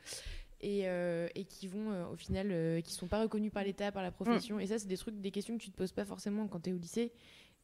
et, 0.60 0.82
et 0.82 1.44
qui 1.44 1.68
vont 1.68 2.10
au 2.12 2.16
final 2.16 2.82
qui 2.82 2.92
sont 2.92 3.06
pas 3.06 3.22
reconnus 3.22 3.52
par 3.52 3.64
l'État, 3.64 3.92
par 3.92 4.02
la 4.02 4.10
profession. 4.10 4.56
Mm. 4.56 4.60
Et 4.60 4.66
ça, 4.66 4.78
c'est 4.78 4.88
des 4.88 4.96
trucs, 4.96 5.20
des 5.20 5.30
questions 5.30 5.56
que 5.56 5.62
tu 5.62 5.70
te 5.70 5.76
poses 5.76 5.92
pas 5.92 6.04
forcément 6.04 6.48
quand 6.48 6.60
tu 6.60 6.70
es 6.70 6.72
au 6.72 6.78
lycée. 6.78 7.12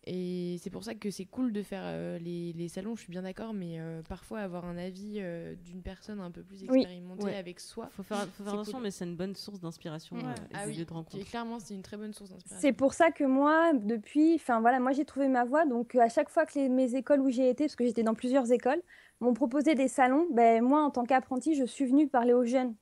Et 0.07 0.57
c'est 0.61 0.71
pour 0.71 0.85
ça 0.85 0.95
que 0.95 1.11
c'est 1.11 1.25
cool 1.25 1.53
de 1.53 1.63
faire 1.63 1.83
euh, 1.85 2.19
les, 2.19 2.53
les, 2.53 2.69
salons, 2.69 2.95
je 2.95 3.03
suis 3.03 3.11
bien 3.11 3.23
d'accord, 3.23 3.55
mais 3.55 3.81
euh, 3.81 4.03
parfois 4.07 4.41
avoir 4.41 4.67
un 4.67 4.77
avis 4.77 5.15
euh, 5.19 5.55
d'une 5.55 5.81
personne 5.81 6.21
un 6.21 6.31
peu 6.31 6.43
plus 6.43 6.63
expérimentée 6.63 7.35
avec 7.35 7.59
soi. 7.59 7.89
Faut 7.91 8.03
faire, 8.03 8.27
faut 8.37 8.45
faire 8.45 8.53
attention, 8.53 8.81
mais 8.81 8.91
c'est 8.91 9.07
une 9.07 9.17
bonne 9.17 9.35
source 9.35 9.61
d'inspiration 9.61 10.17
ah 10.53 10.65
oui, 10.67 10.77
de 10.77 10.93
rencontre. 10.93 11.25
clairement, 11.25 11.59
c'est 11.59 11.75
une 11.75 11.83
très 11.83 11.97
bonne 11.97 12.13
source 12.13 12.31
d'inspiration. 12.31 12.61
C'est 12.61 12.75
pour 12.75 12.93
ça 12.93 13.13
que 13.13 13.25
moi, 13.25 13.73
depuis, 13.73 14.35
enfin 14.35 14.61
voilà, 14.61 14.79
moi 14.79 14.93
j'ai 14.93 15.07
trouvé 15.07 15.29
ma 15.29 15.45
voie. 15.45 15.65
Donc 15.65 15.95
à 15.95 16.11
chaque 16.11 16.29
fois 16.29 16.45
que 16.45 16.59
les, 16.59 16.69
mes 16.69 16.95
écoles 16.97 17.21
où 17.21 17.31
j'ai 17.31 17.49
été, 17.49 17.65
parce 17.65 17.77
que 17.77 17.85
j'étais 17.87 18.03
dans 18.03 18.15
plusieurs 18.15 18.53
écoles, 18.53 18.83
m'ont 19.21 19.33
proposé 19.35 19.75
des 19.75 19.89
salons, 19.89 20.27
ben 20.33 20.63
moi 20.63 20.83
en 20.83 20.91
tant 20.91 21.05
qu'apprenti, 21.05 21.55
je 21.55 21.65
suis 21.65 21.87
venue 21.87 22.09
parler 22.09 22.35
aux 22.35 22.45
jeunes. 22.45 22.75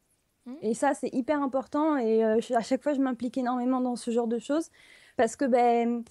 Mmh. 0.47 0.55
Et 0.63 0.75
ça, 0.75 0.93
c'est 0.95 1.15
hyper 1.15 1.41
important. 1.41 1.97
Et 1.99 2.25
à 2.25 2.63
chaque 2.63 2.83
fois, 2.83 2.95
je 2.95 3.01
m'implique 3.01 3.39
énormément 3.39 3.81
dans 3.81 3.95
ce 3.95 4.11
genre 4.11 4.27
de 4.27 4.41
choses 4.41 4.71
parce 5.17 5.37
que 5.37 5.45
ben 5.45 6.03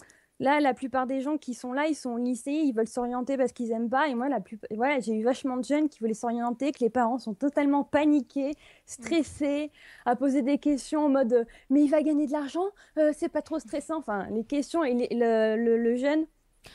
Là, 0.41 0.59
la 0.59 0.73
plupart 0.73 1.05
des 1.05 1.21
gens 1.21 1.37
qui 1.37 1.53
sont 1.53 1.71
là, 1.71 1.85
ils 1.85 1.93
sont 1.93 2.09
au 2.09 2.17
lycée, 2.17 2.51
ils 2.51 2.73
veulent 2.73 2.87
s'orienter 2.87 3.37
parce 3.37 3.51
qu'ils 3.51 3.71
aiment 3.71 3.91
pas. 3.91 4.07
Et 4.07 4.15
moi, 4.15 4.27
la 4.27 4.39
plus... 4.39 4.59
voilà, 4.71 4.99
j'ai 4.99 5.13
eu 5.13 5.23
vachement 5.23 5.55
de 5.55 5.63
jeunes 5.63 5.87
qui 5.87 5.99
voulaient 5.99 6.15
s'orienter, 6.15 6.71
que 6.71 6.79
les 6.79 6.89
parents 6.89 7.19
sont 7.19 7.35
totalement 7.35 7.83
paniqués, 7.83 8.55
stressés, 8.87 9.69
à 10.05 10.15
poser 10.15 10.41
des 10.41 10.57
questions 10.57 11.05
en 11.05 11.09
mode 11.09 11.45
mais 11.69 11.83
il 11.83 11.89
va 11.89 12.01
gagner 12.01 12.25
de 12.25 12.31
l'argent, 12.31 12.65
euh, 12.97 13.11
c'est 13.15 13.29
pas 13.29 13.43
trop 13.43 13.59
stressant. 13.59 13.99
Enfin, 13.99 14.27
les 14.31 14.43
questions 14.43 14.83
et 14.83 15.07
le, 15.11 15.55
le, 15.55 15.95
jeune. 15.95 16.25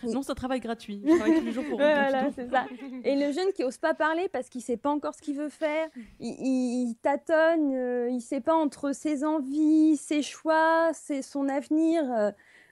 Non, 0.05 0.23
c'est 0.23 0.31
un 0.31 0.37
travail 0.37 0.61
gratuit. 0.61 1.03
Je 1.07 1.17
travaille 1.17 1.39
tous 1.39 1.45
les 1.45 1.53
jours 1.53 1.65
pour 1.69 1.79
Voilà, 1.79 2.31
c'est 2.37 2.49
ça. 2.49 2.67
Et 3.03 3.17
le 3.17 3.33
jeune 3.33 3.53
qui 3.53 3.65
ose 3.65 3.79
pas 3.79 3.95
parler 3.95 4.29
parce 4.29 4.49
qu'il 4.49 4.63
sait 4.63 4.77
pas 4.77 4.91
encore 4.91 5.15
ce 5.15 5.23
qu'il 5.23 5.37
veut 5.37 5.49
faire, 5.49 5.89
il, 6.21 6.95
tâtonne, 7.03 7.75
euh, 7.75 8.09
il 8.11 8.21
sait 8.21 8.41
pas 8.41 8.55
entre 8.55 8.93
ses 8.93 9.25
envies, 9.25 9.97
ses 9.97 10.23
choix, 10.23 10.91
c'est 10.93 11.23
son 11.23 11.49
avenir. 11.49 12.05
Euh, 12.13 12.31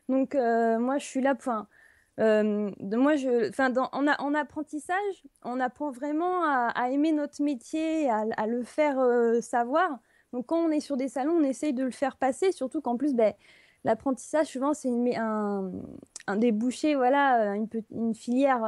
donc, 0.08 0.34
euh, 0.34 0.78
moi, 0.78 0.98
je 0.98 1.04
suis 1.04 1.20
là. 1.20 1.34
Enfin, 1.36 1.66
euh, 2.20 2.70
moi, 2.80 3.16
je, 3.16 3.50
en, 3.60 4.06
en, 4.06 4.34
apprentissage, 4.34 5.24
on 5.42 5.60
apprend 5.60 5.90
vraiment 5.90 6.44
à, 6.44 6.90
aimer 6.90 7.12
notre 7.12 7.42
métier, 7.42 8.10
à, 8.10 8.46
le 8.46 8.62
faire 8.62 8.98
euh, 8.98 9.40
savoir. 9.40 9.98
Donc, 10.32 10.46
quand 10.46 10.58
on 10.58 10.70
est 10.70 10.80
sur 10.80 10.96
des 10.96 11.08
salons, 11.08 11.34
on 11.34 11.44
essaye 11.44 11.72
de 11.72 11.84
le 11.84 11.90
faire 11.90 12.16
passer, 12.16 12.52
surtout 12.52 12.80
qu'en 12.80 12.96
plus, 12.96 13.14
ben, 13.14 13.32
l'apprentissage, 13.84 14.48
souvent, 14.48 14.74
c'est 14.74 14.90
un, 15.16 15.70
un 16.26 16.36
débouché, 16.36 16.94
voilà, 16.94 17.54
une 17.90 18.14
filière 18.14 18.60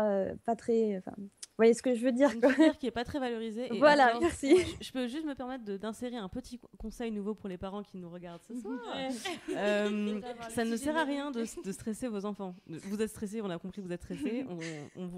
pas 0.44 0.56
très. 0.56 1.02
Vous 1.56 1.62
voyez 1.62 1.72
ce 1.72 1.80
que 1.80 1.94
je 1.94 2.04
veux 2.04 2.12
dire 2.12 2.30
Une 2.34 2.50
filière 2.52 2.76
qui 2.76 2.84
n'est 2.84 2.92
pas 2.92 3.04
très 3.04 3.18
valorisée. 3.18 3.70
voilà, 3.78 4.18
merci. 4.20 4.58
Je, 4.78 4.92
peux 4.92 5.08
juste 5.08 5.24
me 5.24 5.34
permettre 5.34 5.64
d'insérer 5.64 6.18
un 6.18 6.28
petit 6.28 6.60
conseil 6.76 7.10
nouveau 7.10 7.34
pour 7.34 7.48
les 7.48 7.56
parents 7.56 7.82
qui 7.82 7.96
nous 7.96 8.10
regardent 8.10 8.42
ce 8.42 8.54
soir. 8.60 8.78
Euh, 9.56 10.20
ça 10.50 10.66
ne 10.66 10.76
sert 10.76 10.94
à 10.94 11.04
rien 11.04 11.30
de, 11.30 11.44
stresser 11.44 12.08
vos 12.08 12.26
enfants. 12.26 12.54
Vous 12.66 13.00
êtes 13.00 13.08
stressés, 13.08 13.40
on 13.40 13.48
a 13.48 13.58
compris 13.58 13.80
que 13.80 13.86
vous 13.86 13.92
êtes 13.92 14.02
stressés. 14.02 14.44
On, 14.96 15.08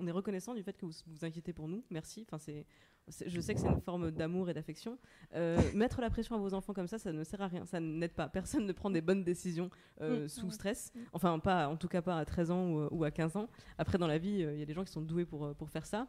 on, 0.00 0.06
est 0.06 0.10
reconnaissant 0.10 0.54
du 0.54 0.62
fait 0.62 0.76
que 0.76 0.84
vous 0.84 0.92
vous 1.06 1.24
inquiétez 1.24 1.52
pour 1.52 1.66
nous. 1.66 1.82
Merci. 1.90 2.26
Enfin, 2.26 2.38
c'est 2.38 2.66
je 3.08 3.40
sais 3.40 3.54
que 3.54 3.60
c'est 3.60 3.68
une 3.68 3.80
forme 3.80 4.10
d'amour 4.10 4.48
et 4.48 4.54
d'affection. 4.54 4.98
Euh, 5.34 5.58
mettre 5.74 6.00
la 6.00 6.08
pression 6.08 6.36
à 6.36 6.38
vos 6.38 6.54
enfants 6.54 6.72
comme 6.72 6.86
ça, 6.86 6.98
ça 6.98 7.12
ne 7.12 7.22
sert 7.22 7.40
à 7.42 7.48
rien. 7.48 7.66
Ça 7.66 7.80
n'aide 7.80 8.14
pas. 8.14 8.28
Personne 8.28 8.66
ne 8.66 8.72
prend 8.72 8.90
des 8.90 9.00
bonnes 9.00 9.24
décisions 9.24 9.70
euh, 10.00 10.24
mm. 10.24 10.28
sous 10.28 10.50
stress. 10.50 10.92
Mm. 10.94 10.98
Enfin, 11.12 11.38
pas, 11.38 11.68
en 11.68 11.76
tout 11.76 11.88
cas 11.88 12.02
pas 12.02 12.18
à 12.18 12.24
13 12.24 12.50
ans 12.50 12.88
ou, 12.90 13.04
à 13.04 13.10
15 13.10 13.36
ans. 13.36 13.48
Après, 13.78 13.98
dans 13.98 14.06
la 14.06 14.18
vie, 14.18 14.40
il 14.40 14.58
y 14.58 14.62
a 14.62 14.66
des 14.66 14.72
gens 14.72 14.84
qui 14.84 14.92
sont 14.92 15.02
doués 15.02 15.26
pour, 15.26 15.53
pour 15.54 15.70
faire 15.70 15.86
ça. 15.86 16.08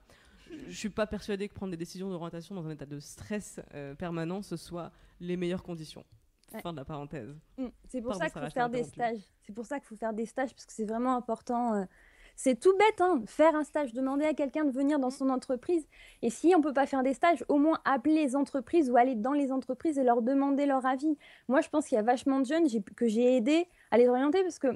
Je 0.67 0.75
suis 0.75 0.89
pas 0.89 1.07
persuadée 1.07 1.49
que 1.49 1.53
prendre 1.53 1.71
des 1.71 1.77
décisions 1.77 2.09
d'orientation 2.09 2.55
dans 2.55 2.65
un 2.67 2.71
état 2.71 2.85
de 2.85 2.99
stress 2.99 3.59
euh, 3.73 3.95
permanent, 3.95 4.41
ce 4.41 4.57
soit 4.57 4.91
les 5.19 5.37
meilleures 5.37 5.63
conditions. 5.63 6.05
Fin 6.61 6.71
de 6.71 6.77
la 6.77 6.85
parenthèse. 6.85 7.35
Mm. 7.57 7.65
C'est 7.89 8.01
pour 8.01 8.15
ça 8.15 8.29
qu'il 8.29 8.41
faut 8.41 8.49
faire 8.49 8.69
des 8.69 8.83
stages. 8.83 9.19
C'est 9.41 9.53
pour 9.53 9.65
ça 9.65 9.79
qu'il 9.79 9.87
faut 9.87 9.95
faire 9.95 10.13
des 10.13 10.25
stages 10.25 10.51
parce 10.51 10.65
que 10.65 10.73
c'est 10.73 10.85
vraiment 10.85 11.15
important 11.15 11.85
c'est 12.35 12.59
tout 12.59 12.75
bête, 12.77 12.99
hein, 12.99 13.23
faire 13.27 13.55
un 13.55 13.63
stage, 13.63 13.93
demander 13.93 14.25
à 14.25 14.33
quelqu'un 14.33 14.65
de 14.65 14.71
venir 14.71 14.99
dans 14.99 15.09
son 15.09 15.29
entreprise. 15.29 15.87
Et 16.21 16.29
si 16.29 16.53
on 16.53 16.59
ne 16.59 16.63
peut 16.63 16.73
pas 16.73 16.85
faire 16.85 17.01
des 17.01 17.13
stages, 17.13 17.43
au 17.47 17.57
moins 17.57 17.79
appeler 17.85 18.15
les 18.15 18.35
entreprises 18.35 18.89
ou 18.89 18.97
aller 18.97 19.15
dans 19.15 19.31
les 19.31 19.51
entreprises 19.51 19.97
et 19.97 20.03
leur 20.03 20.21
demander 20.21 20.65
leur 20.65 20.85
avis. 20.85 21.17
Moi, 21.47 21.61
je 21.61 21.69
pense 21.69 21.87
qu'il 21.87 21.95
y 21.95 21.99
a 21.99 22.03
vachement 22.03 22.41
de 22.41 22.45
jeunes 22.45 22.67
que 22.95 23.07
j'ai 23.07 23.37
aidé 23.37 23.67
à 23.89 23.97
les 23.97 24.07
orienter 24.07 24.43
parce 24.43 24.59
que 24.59 24.67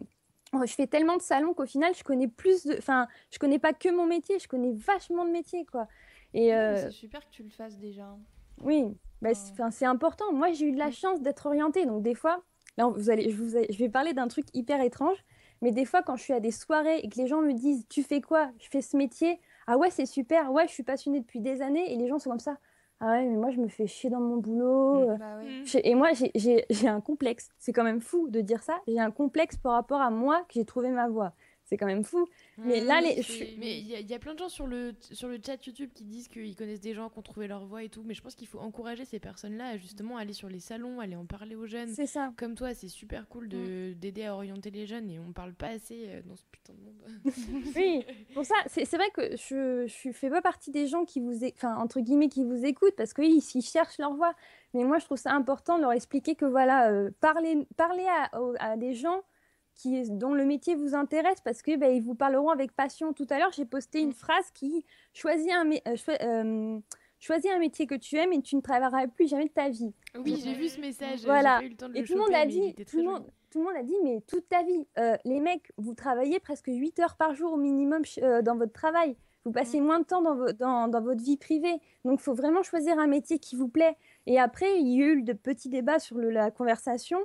je 0.53 0.73
fais 0.73 0.87
tellement 0.87 1.17
de 1.17 1.21
salons 1.21 1.53
qu'au 1.53 1.65
final, 1.65 1.93
je 1.95 2.03
connais 2.03 2.27
plus 2.27 2.65
de... 2.65 2.75
Enfin, 2.77 3.07
je 3.31 3.39
connais 3.39 3.59
pas 3.59 3.73
que 3.73 3.89
mon 3.89 4.05
métier, 4.05 4.39
je 4.39 4.47
connais 4.47 4.73
vachement 4.73 5.25
de 5.25 5.31
métiers, 5.31 5.65
quoi. 5.65 5.87
Et 6.33 6.53
euh, 6.53 6.75
C'est 6.75 6.91
super 6.91 7.21
que 7.21 7.31
tu 7.31 7.43
le 7.43 7.49
fasses 7.49 7.77
déjà. 7.77 8.15
Oui, 8.61 8.85
bah, 9.21 9.31
c'est 9.33 9.85
important. 9.85 10.31
Moi, 10.33 10.51
j'ai 10.51 10.67
eu 10.67 10.71
de 10.71 10.77
la 10.79 10.91
chance 10.91 11.21
d'être 11.21 11.45
orientée. 11.45 11.85
Donc, 11.85 12.01
des 12.03 12.15
fois, 12.15 12.43
là, 12.77 12.87
vous 12.87 13.09
allez, 13.09 13.29
je, 13.29 13.35
vous, 13.35 13.49
je 13.49 13.77
vais 13.77 13.89
parler 13.89 14.13
d'un 14.13 14.27
truc 14.27 14.47
hyper 14.53 14.81
étrange. 14.81 15.17
Mais 15.61 15.71
des 15.71 15.85
fois, 15.85 16.01
quand 16.03 16.15
je 16.15 16.23
suis 16.23 16.33
à 16.33 16.39
des 16.39 16.51
soirées 16.51 16.99
et 16.99 17.09
que 17.09 17.17
les 17.17 17.27
gens 17.27 17.41
me 17.41 17.53
disent 17.53 17.85
Tu 17.89 18.01
fais 18.03 18.21
quoi? 18.21 18.49
Je 18.59 18.67
fais 18.69 18.81
ce 18.81 18.95
métier. 18.95 19.39
Ah 19.67 19.77
ouais, 19.77 19.89
c'est 19.89 20.05
super. 20.05 20.51
Ouais, 20.51 20.67
je 20.67 20.73
suis 20.73 20.83
passionnée 20.83 21.19
depuis 21.19 21.41
des 21.41 21.61
années. 21.61 21.91
Et 21.93 21.97
les 21.97 22.07
gens 22.07 22.17
sont 22.17 22.29
comme 22.29 22.39
ça. 22.39 22.57
Ah 23.01 23.11
ouais, 23.11 23.25
mais 23.25 23.37
moi, 23.37 23.49
je 23.51 23.59
me 23.59 23.67
fais 23.69 23.87
chier 23.87 24.09
dans 24.09 24.19
mon 24.19 24.37
boulot. 24.37 25.11
Mmh. 25.11 25.17
Bah 25.17 25.79
et 25.83 25.95
moi, 25.95 26.09
j'ai 26.35 26.87
un 26.87 27.01
complexe. 27.01 27.49
C'est 27.57 27.71
quand 27.71 27.83
même 27.83 28.01
fou 28.01 28.27
de 28.29 28.41
dire 28.41 28.61
ça. 28.61 28.81
J'ai 28.87 28.99
un 28.99 29.11
complexe 29.11 29.55
par 29.57 29.73
rapport 29.73 30.01
à 30.01 30.09
moi 30.09 30.41
que 30.49 30.55
j'ai 30.55 30.65
trouvé 30.65 30.89
ma 30.89 31.07
voie. 31.07 31.33
C'est 31.69 31.77
quand 31.77 31.85
même 31.85 32.03
fou. 32.03 32.27
Mais 32.57 32.81
là, 32.81 32.99
les... 32.99 33.23
mais 33.59 33.77
il 33.77 33.87
y, 33.87 34.13
a 34.15 34.17
plein 34.17 34.33
de 34.33 34.39
gens 34.39 34.49
sur 34.49 34.65
le, 34.65 34.95
sur 35.11 35.27
le 35.27 35.37
chat 35.45 35.63
YouTube 35.67 35.91
qui 35.93 36.03
disent 36.03 36.27
qu'ils 36.27 36.55
connaissent 36.55 36.81
des 36.81 36.95
gens 36.95 37.09
qui 37.09 37.19
ont 37.19 37.21
trouvé 37.21 37.47
leur 37.47 37.63
voie 37.63 37.83
et 37.83 37.89
tout. 37.89 38.01
Mais 38.03 38.15
je 38.15 38.23
pense 38.23 38.33
qu'il 38.33 38.47
faut 38.47 38.57
encourager 38.57 39.05
ces 39.05 39.19
personnes-là 39.19 39.67
à 39.67 39.77
justement 39.77 40.17
aller 40.17 40.33
sur 40.33 40.49
les 40.49 40.59
salons, 40.59 40.99
aller 40.99 41.15
en 41.15 41.27
parler 41.27 41.55
aux 41.55 41.67
jeunes. 41.67 41.89
C'est 41.89 42.07
ça. 42.07 42.33
Comme 42.37 42.55
toi, 42.55 42.73
c'est 42.73 42.87
super 42.87 43.27
cool 43.27 43.45
mm. 43.45 43.93
d'aider 43.99 44.25
à 44.25 44.33
orienter 44.33 44.71
les 44.71 44.87
jeunes 44.87 45.11
et 45.11 45.19
on 45.19 45.31
parle 45.31 45.53
pas 45.53 45.67
assez 45.67 46.05
euh, 46.07 46.21
dans 46.25 46.35
ce 46.35 46.41
putain 46.51 46.73
de 46.73 46.79
monde. 46.79 47.33
oui, 47.75 48.03
pour 48.33 48.45
ça, 48.45 48.55
c'est 48.65 48.91
vrai 48.95 49.11
que 49.13 49.37
je, 49.37 49.85
je 49.85 50.11
fais 50.11 50.31
pas 50.31 50.41
partie 50.41 50.71
des 50.71 50.87
gens 50.87 51.05
qui 51.05 51.19
vous, 51.19 51.45
enfin, 51.55 51.75
entre 51.75 51.99
guillemets, 51.99 52.29
qui 52.29 52.43
vous 52.43 52.65
écoutent 52.65 52.95
parce 52.97 53.13
qu'ils 53.13 53.43
ils 53.53 53.61
cherchent 53.61 53.99
leur 53.99 54.15
voie. 54.15 54.33
Mais 54.73 54.83
moi, 54.85 54.97
je 54.97 55.05
trouve 55.05 55.19
ça 55.19 55.33
important 55.33 55.77
de 55.77 55.83
leur 55.83 55.93
expliquer 55.93 56.33
que 56.33 56.45
voilà, 56.45 56.89
euh, 56.89 57.11
parler, 57.21 57.67
parler 57.77 58.07
à, 58.07 58.31
à 58.59 58.75
des 58.75 58.95
gens 58.95 59.21
qui, 59.79 60.03
dont 60.11 60.33
le 60.33 60.45
métier 60.45 60.75
vous 60.75 60.93
intéresse 60.93 61.39
parce 61.41 61.61
que 61.61 61.77
bah, 61.77 61.87
ils 61.87 62.01
vous 62.01 62.13
parleront 62.13 62.49
avec 62.49 62.73
passion. 62.73 63.13
Tout 63.13 63.27
à 63.29 63.39
l'heure, 63.39 63.51
j'ai 63.53 63.65
posté 63.65 64.01
une 64.01 64.11
phrase 64.11 64.51
qui 64.53 64.85
choisit 65.13 65.51
un, 65.51 65.71
euh, 65.71 65.95
euh, 66.21 66.79
choisis 67.19 67.49
un 67.49 67.59
métier 67.59 67.87
que 67.87 67.95
tu 67.95 68.17
aimes 68.17 68.33
et 68.33 68.41
tu 68.41 68.57
ne 68.57 68.61
travailleras 68.61 69.07
plus 69.07 69.27
jamais 69.27 69.45
de 69.45 69.51
ta 69.51 69.69
vie. 69.69 69.93
Oui, 70.17 70.39
j'ai 70.43 70.53
vu 70.53 70.67
ce 70.67 70.81
message. 70.81 71.23
Voilà. 71.23 71.63
eu 71.63 71.69
le 71.69 71.75
temps 71.75 71.87
de 71.87 71.95
et 71.95 72.03
tout 72.03 72.13
le 72.13 72.19
monde 72.19 72.33
a 72.33 72.45
dit, 72.45 72.75
tout 72.75 72.97
le 72.97 73.03
monde, 73.03 73.25
tout 73.49 73.59
le 73.59 73.65
monde 73.65 73.77
a 73.77 73.83
dit, 73.83 73.95
mais 74.03 74.21
toute 74.27 74.49
ta 74.49 74.63
vie, 74.63 74.85
euh, 74.97 75.15
les 75.23 75.39
mecs, 75.39 75.71
vous 75.77 75.93
travaillez 75.93 76.39
presque 76.41 76.67
8 76.67 76.99
heures 76.99 77.15
par 77.15 77.33
jour 77.33 77.53
au 77.53 77.57
minimum 77.57 78.03
dans 78.43 78.57
votre 78.57 78.73
travail. 78.73 79.15
Vous 79.45 79.53
passez 79.53 79.79
mm. 79.79 79.83
moins 79.85 79.99
de 79.99 80.05
temps 80.05 80.21
dans, 80.21 80.51
dans, 80.59 80.89
dans, 80.89 81.01
votre 81.01 81.23
vie 81.23 81.37
privée. 81.37 81.79
Donc, 82.03 82.19
il 82.19 82.23
faut 82.23 82.33
vraiment 82.33 82.63
choisir 82.63 82.99
un 82.99 83.07
métier 83.07 83.39
qui 83.39 83.55
vous 83.55 83.69
plaît. 83.69 83.95
Et 84.25 84.37
après, 84.39 84.81
il 84.81 84.89
y 84.89 85.01
a 85.01 85.07
eu 85.07 85.23
de 85.23 85.31
petits 85.31 85.69
débats 85.69 85.99
sur 85.99 86.17
le, 86.17 86.29
la 86.29 86.51
conversation. 86.51 87.19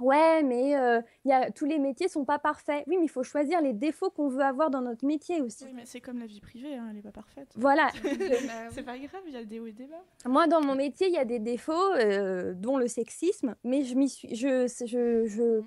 Ouais, 0.00 0.42
mais 0.42 0.76
euh, 0.76 1.00
y 1.24 1.32
a, 1.32 1.50
tous 1.50 1.64
les 1.64 1.78
métiers 1.78 2.08
sont 2.08 2.24
pas 2.24 2.38
parfaits. 2.38 2.84
Oui, 2.86 2.96
mais 2.98 3.04
il 3.04 3.10
faut 3.10 3.22
choisir 3.22 3.60
les 3.60 3.72
défauts 3.72 4.10
qu'on 4.10 4.28
veut 4.28 4.42
avoir 4.42 4.70
dans 4.70 4.80
notre 4.80 5.04
métier 5.04 5.40
aussi. 5.40 5.64
Oui, 5.64 5.72
mais 5.74 5.84
c'est 5.84 6.00
comme 6.00 6.18
la 6.18 6.26
vie 6.26 6.40
privée, 6.40 6.74
hein, 6.74 6.86
elle 6.88 6.96
n'est 6.96 7.02
pas 7.02 7.12
parfaite. 7.12 7.48
Voilà. 7.56 7.88
c'est 8.70 8.82
pas 8.82 8.98
grave, 8.98 9.22
il 9.26 9.34
y 9.34 9.36
a 9.36 9.44
des 9.44 9.60
hauts 9.60 9.66
et 9.66 9.72
des 9.72 9.86
bas. 9.86 10.02
Moi, 10.26 10.46
dans 10.46 10.60
mon 10.60 10.74
métier, 10.74 11.08
il 11.08 11.14
y 11.14 11.18
a 11.18 11.24
des 11.24 11.38
défauts, 11.38 11.92
euh, 11.94 12.54
dont 12.54 12.76
le 12.76 12.88
sexisme, 12.88 13.54
mais 13.64 13.84
je 13.84 13.94
m'y 13.94 14.08
suis, 14.08 14.34
je, 14.34 14.66
je, 14.86 15.26
je, 15.26 15.62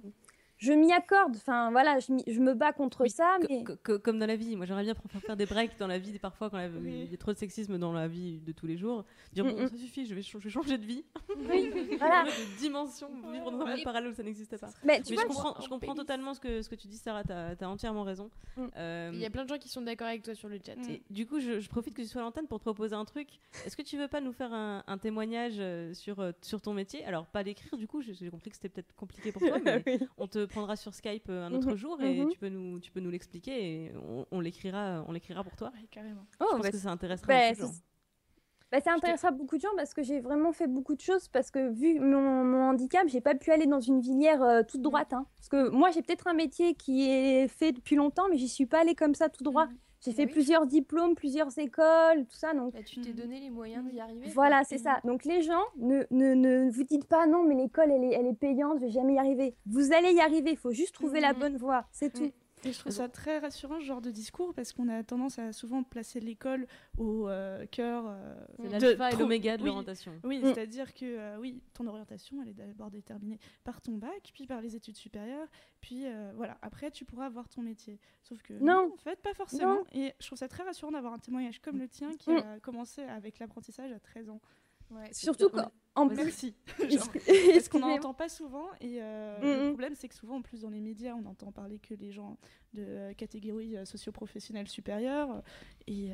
je 0.57 0.71
m'y 0.71 0.91
accorde. 0.93 1.35
Enfin, 1.35 1.71
voilà, 1.71 1.99
je, 1.99 2.13
je, 2.27 2.39
me 2.39 2.53
bats 2.53 2.73
contre 2.73 3.07
ça. 3.07 3.37
Mais... 3.49 3.63
comme 3.99 4.19
dans 4.19 4.25
la 4.25 4.35
vie. 4.35 4.55
Moi, 4.55 4.65
j'aimerais 4.65 4.83
bien 4.83 4.95
faire 5.19 5.35
des 5.35 5.45
breaks 5.45 5.77
dans 5.77 5.87
la 5.87 5.99
vie, 5.99 6.17
parfois, 6.19 6.49
quand 6.49 6.59
il 6.59 7.11
y 7.11 7.13
a 7.13 7.17
trop 7.17 7.33
de 7.33 7.37
sexisme 7.37 7.77
dans 7.77 7.93
la 7.93 8.07
vie 8.07 8.39
de 8.39 8.51
tous 8.51 8.67
les 8.67 8.77
jours. 8.77 9.05
Dire, 9.33 9.45
bon, 9.45 9.67
ça 9.67 9.77
suffit, 9.77 10.05
je 10.05 10.15
vais, 10.15 10.21
changer 10.21 10.77
de 10.77 10.85
vie. 10.85 11.03
Oui, 11.49 11.71
voilà. 11.99 12.23
de 12.23 12.59
dimension, 12.59 13.09
vivre 13.31 13.51
dans 13.51 13.61
un 13.61 13.75
monde 13.75 13.83
parallèle 13.83 14.11
où 14.11 14.13
ça 14.13 14.23
n'existait 14.23 14.57
pas. 14.57 14.69
Mais, 14.83 15.01
tu 15.01 15.15
je, 15.15 15.21
comprends, 15.21 15.59
je 15.61 15.67
comprends 15.67 15.95
totalement 15.95 16.33
ce 16.33 16.39
que, 16.39 16.61
ce 16.61 16.69
que 16.69 16.75
tu 16.75 16.87
dis, 16.87 16.97
Sarah. 16.97 17.23
Tu 17.23 17.31
as, 17.31 17.69
entièrement 17.69 18.03
raison. 18.03 18.29
Mm. 18.57 18.65
Euh, 18.77 19.11
il 19.13 19.19
y 19.19 19.25
a 19.25 19.29
plein 19.29 19.43
de 19.43 19.49
gens 19.49 19.57
qui 19.57 19.69
sont 19.69 19.81
d'accord 19.81 20.07
avec 20.07 20.23
toi 20.23 20.35
sur 20.35 20.47
le 20.47 20.59
chat. 20.65 20.75
Et 20.89 21.01
du 21.09 21.25
coup, 21.25 21.39
je, 21.39 21.67
profite 21.67 21.93
que 21.93 22.01
tu 22.01 22.07
sois 22.07 22.21
à 22.21 22.23
l'antenne 22.23 22.47
pour 22.47 22.59
te 22.59 22.63
proposer 22.63 22.95
un 22.95 23.05
truc. 23.05 23.27
Est-ce 23.65 23.75
que 23.75 23.81
tu 23.81 23.97
veux 23.97 24.07
pas 24.07 24.21
nous 24.21 24.33
faire 24.33 24.53
un, 24.53 24.97
témoignage 25.01 25.55
euh, 25.57 25.93
sur, 25.93 26.19
euh, 26.19 26.31
sur 26.41 26.61
ton 26.61 26.73
métier? 26.73 27.03
Alors, 27.05 27.25
pas 27.25 27.43
l'écrire, 27.43 27.77
du 27.77 27.87
coup, 27.87 28.01
j'ai 28.01 28.29
compris 28.29 28.49
que 28.49 28.55
c'était 28.55 28.69
peut-être 28.69 28.95
compliqué 28.95 29.31
pour 29.31 29.41
toi, 29.41 29.57
mais 29.85 29.99
on 30.17 30.27
te 30.27 30.44
prendra 30.45 30.75
sur 30.75 30.93
Skype 30.93 31.29
un 31.29 31.53
autre 31.53 31.71
mhm. 31.71 31.75
jour 31.75 32.01
et 32.01 32.21
mhm. 32.21 32.29
tu 32.29 32.37
peux 32.37 32.49
nous, 32.49 32.79
tu 32.79 32.91
peux 32.91 32.99
nous 32.99 33.09
l'expliquer 33.09 33.85
et 33.85 33.91
on, 34.31 34.39
l'écrira, 34.39 35.03
on 35.07 35.11
l'écrira 35.11 35.43
pour 35.43 35.55
toi. 35.55 35.71
carrément. 35.91 36.25
Oh, 36.39 36.45
Je 36.51 36.55
pense 36.55 36.63
bah, 36.63 36.71
que 36.71 36.77
ça 36.77 36.91
intéressera 36.91 37.27
bah, 37.27 37.49
beaucoup 37.49 37.61
de 37.61 37.67
gens. 37.67 37.73
Bah, 38.71 38.81
ça 38.81 38.93
intéressera 38.93 39.31
beaucoup 39.31 39.55
de 39.57 39.61
gens 39.61 39.75
parce 39.77 39.93
que 39.93 40.03
j'ai 40.03 40.19
vraiment 40.19 40.51
fait 40.51 40.67
beaucoup 40.67 40.95
de 40.95 41.01
choses 41.01 41.27
parce 41.27 41.51
que 41.51 41.69
vu 41.71 41.99
mon, 41.99 42.43
mon 42.43 42.69
handicap, 42.69 43.07
j'ai 43.07 43.21
pas 43.21 43.35
pu 43.35 43.51
aller 43.51 43.67
dans 43.67 43.79
une 43.79 44.01
filière 44.01 44.41
euh, 44.41 44.63
toute 44.67 44.81
droite. 44.81 45.13
Hein. 45.13 45.25
Parce 45.37 45.49
que 45.49 45.69
moi, 45.69 45.91
j'ai 45.91 46.01
peut-être 46.01 46.27
un 46.27 46.33
métier 46.33 46.73
qui 46.73 47.09
est 47.09 47.47
fait 47.47 47.71
depuis 47.71 47.95
longtemps, 47.95 48.27
mais 48.29 48.37
j'y 48.37 48.49
suis 48.49 48.65
pas 48.65 48.81
allée 48.81 48.95
comme 48.95 49.15
ça 49.15 49.29
tout 49.29 49.43
droit. 49.43 49.67
J'ai 50.05 50.11
fait 50.13 50.27
plusieurs 50.27 50.65
diplômes, 50.65 51.15
plusieurs 51.15 51.57
écoles, 51.57 52.25
tout 52.29 52.37
ça. 52.37 52.53
Donc, 52.53 52.73
bah, 52.73 52.83
tu 52.85 53.01
t'es 53.01 53.11
donné 53.11 53.39
les 53.39 53.49
moyens 53.49 53.83
d'y 53.89 53.99
arriver. 53.99 54.27
Voilà, 54.33 54.63
c'est 54.63 54.77
ça. 54.77 54.99
Donc 55.03 55.25
les 55.25 55.41
gens, 55.41 55.63
ne, 55.77 56.03
ne, 56.11 56.33
ne 56.33 56.69
vous 56.69 56.83
dites 56.83 57.05
pas 57.05 57.25
non, 57.27 57.43
mais 57.43 57.55
l'école, 57.55 57.91
elle 57.91 58.03
est, 58.03 58.13
elle 58.13 58.27
est 58.27 58.33
payante, 58.33 58.79
je 58.79 58.85
vais 58.85 58.91
jamais 58.91 59.15
y 59.15 59.19
arriver. 59.19 59.55
Vous 59.65 59.93
allez 59.93 60.11
y 60.13 60.19
arriver, 60.19 60.51
il 60.51 60.57
faut 60.57 60.71
juste 60.71 60.93
trouver 60.93 61.19
la 61.19 61.33
bonne 61.33 61.57
voie, 61.57 61.85
c'est 61.91 62.13
tout. 62.13 62.31
Et 62.65 62.73
je 62.73 62.79
trouve 62.79 62.91
ça 62.91 63.07
très 63.07 63.37
rassurant 63.37 63.79
ce 63.79 63.85
genre 63.85 64.01
de 64.01 64.09
discours 64.09 64.53
parce 64.53 64.73
qu'on 64.73 64.89
a 64.89 65.03
tendance 65.03 65.37
à 65.37 65.53
souvent 65.53 65.83
placer 65.83 66.19
l'école 66.19 66.67
au 66.97 67.29
euh, 67.29 67.65
cœur. 67.67 68.05
Euh, 68.07 68.35
c'est 68.59 68.79
l'alpha 68.79 69.11
et 69.11 69.15
l'oméga 69.15 69.55
de 69.57 69.61
oui, 69.61 69.67
l'orientation. 69.67 70.11
Oui, 70.23 70.41
c'est-à-dire 70.43 70.93
que 70.95 71.05
euh, 71.05 71.37
oui, 71.39 71.61
ton 71.75 71.85
orientation, 71.85 72.41
elle 72.41 72.49
est 72.49 72.53
d'abord 72.53 72.89
déterminée 72.89 73.39
par 73.63 73.81
ton 73.81 73.93
bac, 73.93 74.31
puis 74.33 74.47
par 74.47 74.61
les 74.61 74.75
études 74.75 74.97
supérieures, 74.97 75.47
puis 75.79 76.05
voilà. 76.35 76.57
Après, 76.63 76.89
tu 76.89 77.05
pourras 77.05 77.27
avoir 77.27 77.47
ton 77.47 77.61
métier. 77.61 77.99
Sauf 78.23 78.41
que 78.41 78.53
non, 78.53 78.91
en 78.93 78.97
fait, 78.97 79.21
pas 79.21 79.35
forcément. 79.35 79.83
Et 79.93 80.13
je 80.19 80.25
trouve 80.25 80.39
ça 80.39 80.47
très 80.47 80.63
rassurant 80.63 80.91
d'avoir 80.91 81.13
un 81.13 81.19
témoignage 81.19 81.59
comme 81.59 81.77
le 81.77 81.87
tien 81.87 82.11
qui 82.17 82.31
mm. 82.31 82.37
a 82.37 82.59
commencé 82.59 83.03
avec 83.03 83.37
l'apprentissage 83.37 83.91
à 83.91 83.99
13 83.99 84.29
ans. 84.29 84.41
Surtout 85.11 85.49
quand, 85.49 85.71
en 85.95 86.07
plus. 86.07 86.15
Merci. 86.79 87.13
parce 87.53 87.69
qu'on 87.69 87.79
n'en 87.79 87.89
entend 87.89 88.13
pas 88.13 88.29
souvent. 88.29 88.67
Et 88.81 88.97
euh, 89.01 89.39
le 89.41 89.47
mm, 89.47 89.63
mm. 89.63 89.69
problème, 89.69 89.95
c'est 89.95 90.07
que 90.07 90.15
souvent, 90.15 90.37
en 90.37 90.41
plus, 90.41 90.61
dans 90.61 90.69
les 90.69 90.81
médias, 90.81 91.13
on 91.15 91.25
entend 91.25 91.51
parler 91.51 91.79
que 91.79 91.93
les 91.93 92.11
gens 92.11 92.37
de 92.73 92.83
euh, 92.85 93.13
catégorie 93.13 93.77
euh, 93.77 93.85
socio-professionnelle 93.85 94.67
supérieure, 94.67 95.41
et 95.87 96.09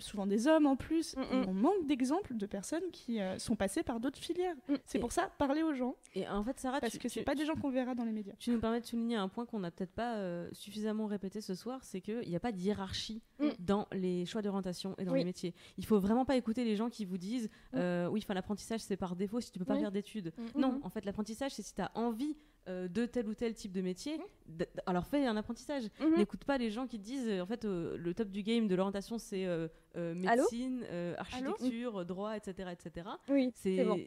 souvent 0.00 0.26
des 0.26 0.46
hommes 0.46 0.66
en 0.66 0.76
plus. 0.76 1.16
Mm, 1.16 1.48
on 1.48 1.54
manque 1.54 1.86
d'exemples 1.86 2.36
de 2.36 2.46
personnes 2.46 2.90
qui 2.92 3.18
sont 3.38 3.56
passées 3.56 3.82
par 3.82 3.98
d'autres 3.98 4.18
filières. 4.18 4.54
C'est 4.84 4.98
pour 4.98 5.12
ça, 5.12 5.30
parler 5.38 5.62
aux 5.62 5.74
gens. 5.74 5.96
Et 6.14 6.28
en 6.28 6.44
fait, 6.44 6.60
Sarah, 6.60 6.80
parce 6.80 6.98
que 6.98 7.08
c'est 7.08 7.22
pas 7.22 7.34
des 7.34 7.46
gens 7.46 7.54
qu'on 7.54 7.70
verra 7.70 7.94
dans 7.94 8.04
les 8.04 8.12
médias. 8.12 8.34
Tu 8.38 8.50
nous 8.50 8.60
permets 8.60 8.80
de 8.80 8.86
souligner 8.86 9.16
un 9.16 9.28
point 9.28 9.46
qu'on 9.46 9.60
n'a 9.60 9.70
peut-être 9.70 9.92
pas 9.92 10.18
suffisamment 10.52 11.06
répété 11.06 11.40
ce 11.40 11.54
soir, 11.54 11.82
c'est 11.82 12.00
qu'il 12.00 12.28
n'y 12.28 12.36
a 12.36 12.40
pas 12.40 12.52
de 12.52 12.58
hiérarchie 12.58 13.22
dans 13.58 13.88
les 13.92 14.26
choix 14.26 14.42
d'orientation 14.42 14.94
et 14.98 15.04
dans 15.04 15.14
les 15.14 15.24
métiers. 15.24 15.54
Il 15.78 15.86
faut 15.86 15.98
vraiment 15.98 16.24
pas 16.24 16.36
écouter 16.36 16.64
les 16.64 16.76
gens 16.76 16.90
qui 16.90 17.04
vous 17.04 17.18
disent 17.18 17.48
oui, 17.72 18.20
enfin 18.22 18.34
l'apprentissage 18.34 18.80
c'est 18.80 18.96
par 18.96 19.16
défaut 19.24 19.40
si 19.40 19.50
tu 19.50 19.58
peux 19.58 19.64
pas 19.64 19.78
faire 19.78 19.92
d'études. 19.92 20.32
Mm. 20.36 20.60
Non, 20.60 20.80
en 20.82 20.90
fait, 20.90 21.04
l'apprentissage, 21.04 21.52
c'est 21.52 21.62
si 21.62 21.74
tu 21.74 21.82
as 21.82 21.90
envie 21.94 22.36
euh, 22.68 22.88
de 22.88 23.06
tel 23.06 23.28
ou 23.28 23.34
tel 23.34 23.54
type 23.54 23.72
de 23.72 23.80
métier, 23.80 24.18
mm. 24.18 24.62
alors 24.86 25.06
fais 25.06 25.26
un 25.26 25.36
apprentissage. 25.36 25.84
Mm-hmm. 25.84 26.16
N'écoute 26.16 26.44
pas 26.44 26.58
les 26.58 26.70
gens 26.70 26.86
qui 26.86 26.98
te 26.98 27.04
disent, 27.04 27.28
euh, 27.28 27.40
en 27.42 27.46
fait, 27.46 27.64
euh, 27.64 27.96
le 27.96 28.14
top 28.14 28.28
du 28.30 28.42
game 28.42 28.68
de 28.68 28.74
l'orientation, 28.74 29.18
c'est 29.18 29.46
médecine, 29.94 30.84
architecture, 31.18 32.04
droit, 32.04 32.36
etc., 32.36 32.70
etc. 32.72 33.08
Oui, 33.28 33.50
c'est 33.54 33.84
bon 33.84 33.98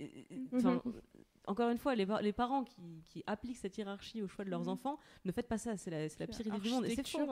encore 1.48 1.70
une 1.70 1.78
fois, 1.78 1.96
les, 1.96 2.06
les 2.22 2.34
parents 2.34 2.64
qui, 2.64 3.04
qui, 3.08 3.24
appliquent 3.26 3.58
cette 3.58 3.78
hiérarchie 3.78 4.22
au 4.22 4.28
choix 4.28 4.46
de 4.46 4.50
leurs 4.50 4.64
mhm. 4.64 4.70
enfants, 4.70 5.00
ne 5.26 5.32
faites 5.32 5.48
pas 5.48 5.58
ça, 5.58 5.78
c'est 5.78 5.90
la, 5.90 6.04
la, 6.04 6.28
pire 6.28 6.48
idée 6.48 6.60
du 6.60 6.70
monde. 6.70 6.86
c'est 6.88 7.08
faux. 7.08 7.28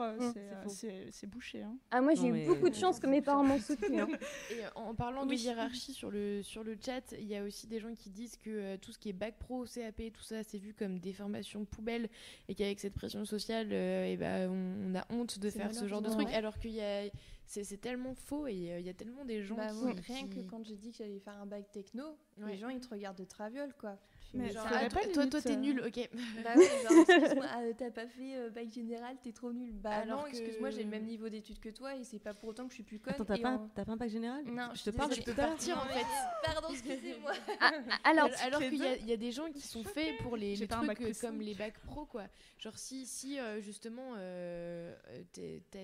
C'est 1.10 1.26
bouché. 1.26 1.62
Hein. 1.62 1.76
Ah, 1.90 2.00
moi, 2.00 2.14
j'ai 2.14 2.28
eu 2.28 2.46
beaucoup 2.46 2.68
de 2.68 2.74
chance 2.74 2.98
que 2.98 3.06
mes 3.06 3.22
parents 3.22 3.44
m'ont 3.44 3.58
soutenu. 3.60 4.00
Hein. 4.00 4.08
Et 4.50 4.60
en 4.74 4.94
parlant 4.94 5.26
de 5.26 5.34
hiérarchie 5.34 5.92
sur 5.92 6.10
le, 6.10 6.42
sur 6.42 6.64
le 6.64 6.76
chat, 6.84 7.14
il 7.18 7.26
y 7.26 7.36
a 7.36 7.44
aussi 7.44 7.66
des 7.66 7.78
gens 7.78 7.94
qui 7.94 8.10
disent 8.10 8.36
que 8.36 8.50
euh, 8.50 8.76
tout 8.78 8.92
ce 8.92 8.98
qui 8.98 9.10
est 9.10 9.14
bac 9.14 9.38
pro, 9.38 9.64
CAP, 9.64 10.12
tout 10.12 10.22
ça, 10.22 10.42
c'est 10.42 10.58
vu 10.58 10.72
comme 10.72 10.98
des 10.98 11.12
formations 11.12 11.64
poubelles 11.64 12.08
et 12.48 12.54
qu'avec 12.54 12.80
cette 12.80 12.94
pression 12.94 13.24
sociale, 13.24 13.72
et 13.72 13.76
euh, 13.76 14.12
eh 14.12 14.16
ben, 14.16 14.50
on, 14.50 14.94
a 14.94 15.04
honte 15.10 15.38
de 15.38 15.50
faire 15.50 15.74
ce 15.74 15.86
genre 15.86 16.02
de 16.02 16.10
truc, 16.10 16.28
alors 16.32 16.58
qu'il 16.58 16.72
y 16.72 16.80
a 16.80 17.04
c'est 17.46 17.80
tellement 17.80 18.14
faux 18.14 18.46
et 18.46 18.72
euh, 18.72 18.80
il 18.80 18.86
y 18.86 18.88
a 18.88 18.94
tellement 18.94 19.24
des 19.24 19.42
gens 19.42 19.56
bah, 19.56 19.68
qui, 19.68 20.12
Rien 20.12 20.28
que 20.28 20.40
quand 20.40 20.64
j'ai 20.64 20.76
dit 20.76 20.90
que 20.90 20.98
j'allais 20.98 21.20
faire 21.20 21.40
un 21.40 21.46
bac 21.46 21.70
techno, 21.70 22.18
les 22.38 22.56
gens 22.56 22.68
ils 22.68 22.80
te 22.80 22.88
regardent 22.88 23.18
de 23.18 23.24
traviole 23.24 23.74
quoi. 23.74 23.98
Mais 24.34 24.50
genre, 24.50 24.66
ah, 24.68 24.88
toi, 24.88 25.26
toi, 25.26 25.40
t'es 25.40 25.56
nul, 25.56 25.80
ok. 25.80 26.08
Bah 26.42 26.50
oui, 26.56 26.64
genre, 26.82 27.04
excuse-moi, 27.08 27.46
ah, 27.48 27.62
t'as 27.76 27.90
pas 27.90 28.06
fait 28.06 28.36
euh, 28.36 28.50
bac 28.50 28.68
général, 28.68 29.16
t'es 29.22 29.32
trop 29.32 29.52
nul. 29.52 29.72
Bah 29.72 29.90
Alors 29.90 30.20
non, 30.20 30.26
excuse-moi, 30.26 30.70
j'ai 30.70 30.82
le 30.82 30.90
même 30.90 31.04
niveau 31.04 31.28
d'études 31.28 31.60
que 31.60 31.68
toi 31.68 31.96
et 31.96 32.04
c'est 32.04 32.18
pas 32.18 32.34
pour 32.34 32.50
autant 32.50 32.64
que 32.64 32.70
je 32.70 32.74
suis 32.74 32.82
plus 32.82 32.98
conne. 32.98 33.14
Attends, 33.14 33.24
t'as 33.24 33.38
pas, 33.38 33.84
pas, 33.84 33.92
un 33.92 33.96
bac 33.96 34.10
général? 34.10 34.44
Non, 34.44 34.70
je 34.74 34.84
te 34.84 34.90
parle, 34.90 35.14
je 35.14 35.22
peux 35.22 35.34
partir 35.34 35.78
en 35.78 35.86
fait. 35.86 36.04
Pardon, 36.44 36.68
excusez-moi. 36.72 37.32
Ah, 37.60 37.72
alors, 38.04 38.28
alors 38.40 38.60
qu'il 38.60 38.74
y, 38.74 39.06
y, 39.06 39.12
a 39.12 39.16
des 39.16 39.32
gens 39.32 39.50
qui 39.50 39.60
sont 39.60 39.84
faits 39.84 40.18
pour 40.18 40.36
les, 40.36 40.56
les 40.56 40.68
trucs 40.68 41.00
euh, 41.00 41.12
comme 41.20 41.40
les 41.40 41.54
bacs 41.54 41.78
pro, 41.80 42.04
quoi. 42.04 42.24
Genre, 42.58 42.76
si, 42.76 43.06
si 43.06 43.38
justement, 43.60 44.14
euh, 44.16 44.94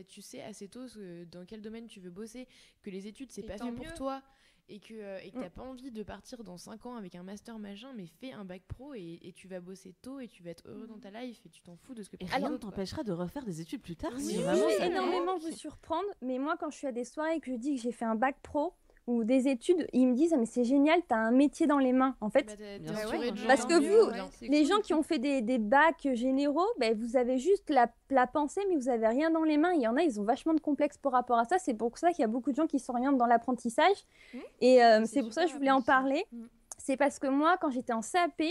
tu 0.08 0.22
sais 0.22 0.42
assez 0.42 0.68
tôt 0.68 0.86
dans 1.30 1.44
quel 1.46 1.62
domaine 1.62 1.86
tu 1.86 2.00
veux 2.00 2.10
bosser, 2.10 2.46
que 2.82 2.90
les 2.90 3.06
études, 3.06 3.30
c'est 3.30 3.42
pas 3.42 3.58
fait 3.58 3.72
pour 3.72 3.94
toi 3.94 4.22
et 4.68 4.80
que 4.80 4.94
euh, 4.94 5.18
et 5.22 5.30
que 5.30 5.38
t'as 5.38 5.48
mm. 5.48 5.50
pas 5.50 5.62
envie 5.62 5.90
de 5.90 6.02
partir 6.02 6.44
dans 6.44 6.56
5 6.56 6.86
ans 6.86 6.96
avec 6.96 7.14
un 7.14 7.22
master 7.22 7.58
machin, 7.58 7.92
mais 7.94 8.06
fais 8.06 8.32
un 8.32 8.44
bac 8.44 8.62
pro 8.66 8.94
et, 8.94 9.18
et, 9.22 9.32
tu 9.32 9.48
vas 9.48 9.60
bosser 9.60 9.94
tôt 10.02 10.20
et 10.20 10.28
tu 10.28 10.42
vas 10.42 10.50
être 10.50 10.68
heureux 10.68 10.86
dans 10.86 10.98
ta 10.98 11.10
life 11.10 11.40
et 11.44 11.48
tu 11.48 11.62
t'en 11.62 11.76
fous 11.76 11.94
de 11.94 12.02
ce 12.02 12.10
que 12.10 12.16
et 12.20 12.26
rien 12.26 12.50
ne 12.50 12.56
t'empêchera 12.56 13.02
de 13.02 13.12
refaire 13.12 13.44
des 13.44 13.60
études 13.60 13.82
plus 13.82 13.96
tard. 13.96 14.12
si 14.18 14.42
vraiment 14.42 14.68
ça 14.78 14.86
énormément 14.86 15.38
vous 15.38 15.52
surprendre, 15.52 16.08
mais 16.20 16.38
moi 16.38 16.56
quand 16.58 16.70
je 16.70 16.76
suis 16.78 16.86
à 16.86 16.92
des 16.92 17.04
soirées 17.04 17.36
et 17.36 17.40
que 17.40 17.50
je 17.50 17.56
dis 17.56 17.76
que 17.76 17.82
j'ai 17.82 17.92
fait 17.92 18.04
un 18.04 18.14
bac 18.14 18.36
pro, 18.42 18.74
ou 19.06 19.24
des 19.24 19.48
études, 19.48 19.88
ils 19.92 20.06
me 20.06 20.14
disent 20.14 20.32
ah, 20.32 20.36
mais 20.36 20.46
c'est 20.46 20.64
génial, 20.64 21.00
tu 21.08 21.14
as 21.14 21.18
un 21.18 21.32
métier 21.32 21.66
dans 21.66 21.78
les 21.78 21.92
mains 21.92 22.14
en 22.20 22.30
fait. 22.30 22.56
Bah, 22.86 22.94
parce 23.48 23.66
que 23.66 23.74
vous, 23.74 24.12
les 24.42 24.64
gens 24.64 24.78
qui 24.78 24.94
ont 24.94 25.02
fait 25.02 25.18
des, 25.18 25.42
des 25.42 25.58
bacs 25.58 26.08
généraux, 26.14 26.68
bah, 26.78 26.94
vous 26.94 27.16
avez 27.16 27.38
juste 27.38 27.68
la, 27.68 27.90
la, 28.10 28.28
pensée 28.28 28.60
mais 28.68 28.76
vous 28.76 28.88
avez 28.88 29.08
rien 29.08 29.30
dans 29.30 29.42
les 29.42 29.58
mains. 29.58 29.72
Il 29.72 29.80
y 29.80 29.88
en 29.88 29.96
a, 29.96 30.02
ils 30.02 30.20
ont 30.20 30.24
vachement 30.24 30.54
de 30.54 30.60
complexes 30.60 30.98
par 30.98 31.12
rapport 31.12 31.38
à 31.38 31.44
ça. 31.44 31.58
C'est 31.58 31.74
pour 31.74 31.98
ça 31.98 32.10
qu'il 32.10 32.20
y 32.20 32.24
a 32.24 32.28
beaucoup 32.28 32.52
de 32.52 32.56
gens 32.56 32.68
qui 32.68 32.78
s'orientent 32.78 33.18
dans 33.18 33.26
l'apprentissage. 33.26 33.96
Mmh. 34.32 34.38
Et 34.60 34.84
euh, 34.84 35.04
c'est 35.04 35.22
pour 35.22 35.32
ça 35.32 35.44
que 35.44 35.50
je 35.50 35.56
voulais 35.56 35.72
en 35.72 35.82
parler. 35.82 36.24
Mmh. 36.32 36.44
C'est 36.78 36.96
parce 36.96 37.18
que 37.18 37.26
moi, 37.26 37.56
quand 37.60 37.70
j'étais 37.70 37.92
en 37.92 38.02
CAP, 38.02 38.42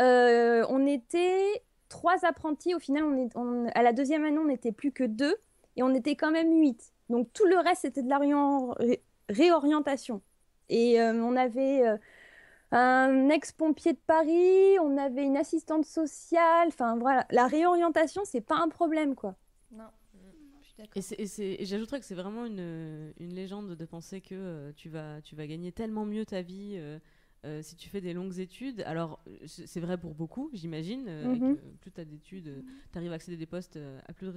euh, 0.00 0.66
on 0.68 0.86
était 0.86 1.62
trois 1.88 2.24
apprentis. 2.26 2.74
Au 2.74 2.78
final, 2.78 3.04
on 3.04 3.66
est, 3.66 3.72
à 3.74 3.82
la 3.82 3.94
deuxième 3.94 4.24
année, 4.24 4.38
on 4.38 4.46
n'était 4.46 4.72
plus 4.72 4.92
que 4.92 5.04
deux. 5.04 5.36
Et 5.76 5.82
on 5.82 5.94
était 5.94 6.16
quand 6.16 6.30
même 6.30 6.60
huit. 6.60 6.92
Donc 7.08 7.32
tout 7.32 7.46
le 7.46 7.56
reste, 7.56 7.82
c'était 7.82 8.02
de 8.02 8.10
l'Orient 8.10 8.74
réorientation. 9.28 10.22
Et 10.68 11.00
euh, 11.00 11.12
on 11.14 11.36
avait 11.36 11.86
euh, 11.86 11.96
un 12.70 13.28
ex-pompier 13.28 13.92
de 13.92 14.00
Paris, 14.06 14.78
on 14.80 14.96
avait 14.96 15.24
une 15.24 15.36
assistante 15.36 15.84
sociale. 15.84 16.68
Enfin 16.68 16.96
voilà, 16.96 17.26
la 17.30 17.46
réorientation, 17.46 18.22
c'est 18.24 18.40
pas 18.40 18.56
un 18.56 18.68
problème 18.68 19.14
quoi. 19.14 19.36
Non. 19.70 19.84
Et, 20.96 21.64
j'ajouterais 21.64 22.00
que 22.00 22.06
c'est 22.06 22.14
vraiment 22.14 22.44
une, 22.44 23.12
une, 23.20 23.34
légende 23.34 23.76
de 23.76 23.84
penser 23.84 24.20
que 24.20 24.34
euh, 24.34 24.72
tu, 24.76 24.88
vas, 24.88 25.20
tu 25.22 25.36
vas 25.36 25.46
gagner 25.46 25.72
tellement 25.72 26.04
mieux 26.04 26.24
ta 26.24 26.42
vie 26.42 26.74
euh, 26.76 26.98
si 27.62 27.74
tu 27.74 27.88
fais 27.88 28.00
des 28.00 28.12
longues 28.12 28.38
études, 28.38 28.82
alors 28.82 29.18
c'est 29.46 29.80
vrai 29.80 29.98
pour 29.98 30.14
beaucoup, 30.14 30.48
j'imagine, 30.52 31.06
euh, 31.08 31.34
mhm. 31.34 31.56
plus 31.80 31.90
tu 31.90 32.00
as 32.00 32.04
d'études, 32.04 32.64
tu 32.92 32.98
arrives 32.98 33.10
à 33.10 33.16
accéder 33.16 33.36
à 33.36 33.38
des 33.38 33.46
postes 33.46 33.76
euh, 33.76 34.00
à 34.06 34.12
plus 34.12 34.26
de 34.26 34.32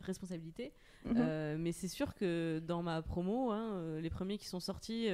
responsabilité. 0.00 0.72
Mhm. 1.04 1.58
mais 1.58 1.72
c'est 1.72 1.88
sûr 1.88 2.14
que 2.14 2.60
dans 2.66 2.82
ma 2.82 3.02
promo, 3.02 3.52
hein, 3.52 4.00
les 4.00 4.10
premiers 4.10 4.38
qui 4.38 4.46
sont 4.46 4.60
sortis 4.60 5.08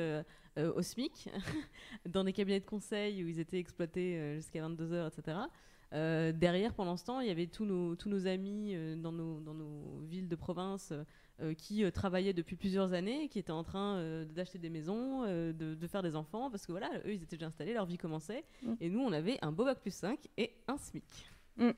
au 0.57 0.83
SMIC, 0.83 1.29
dans 2.09 2.25
des 2.25 2.33
cabinets 2.33 2.61
de 2.61 2.65
conseil 2.65 3.25
où 3.25 3.29
ils 3.29 3.41
étaient 3.41 3.59
exploités 3.59 4.37
jusqu'à 4.37 4.67
22h, 4.67 5.09
etc., 5.09 5.39
derrière, 6.39 6.73
pendant 6.75 6.97
ce 6.97 7.05
temps, 7.05 7.21
il 7.21 7.27
y 7.27 7.31
avait 7.31 7.49
tous 7.49 7.67
nos, 7.67 7.97
tous 7.97 8.09
nos 8.09 8.27
amis 8.27 8.75
dans, 8.97 9.13
nos, 9.13 9.41
dans 9.41 9.55
nos 9.55 10.01
villes 10.09 10.29
de 10.29 10.37
province 10.37 10.95
euh, 11.43 11.55
qui 11.55 11.85
euh, 11.85 11.91
travaillaient 11.91 12.33
depuis 12.33 12.57
plusieurs 12.57 12.93
années, 12.93 13.29
qui 13.29 13.39
étaient 13.39 13.53
en 13.53 13.65
train 13.65 13.97
euh, 13.97 14.25
d'acheter 14.25 14.59
des 14.59 14.71
maisons, 14.71 15.23
de, 15.23 15.87
faire 15.87 16.03
des 16.03 16.15
enfants, 16.15 16.51
parce 16.51 16.67
que 16.67 16.73
voilà, 16.73 16.91
eux, 17.05 17.13
ils 17.13 17.23
étaient 17.23 17.37
déjà 17.37 17.47
installés, 17.47 17.75
leur 17.75 17.87
vie 17.87 17.99
commençait. 17.99 18.45
Mm. 18.63 18.75
Et 18.81 18.89
nous, 18.89 19.01
on 19.01 19.13
avait 19.13 19.39
un 19.43 19.53
beau 19.53 19.65
bac 19.65 19.81
plus 19.81 19.95
5 19.95 20.19
et 20.37 20.55
un 20.69 20.79
SMIC. 20.79 21.05
Mm. 21.57 21.69
Mm. 21.69 21.75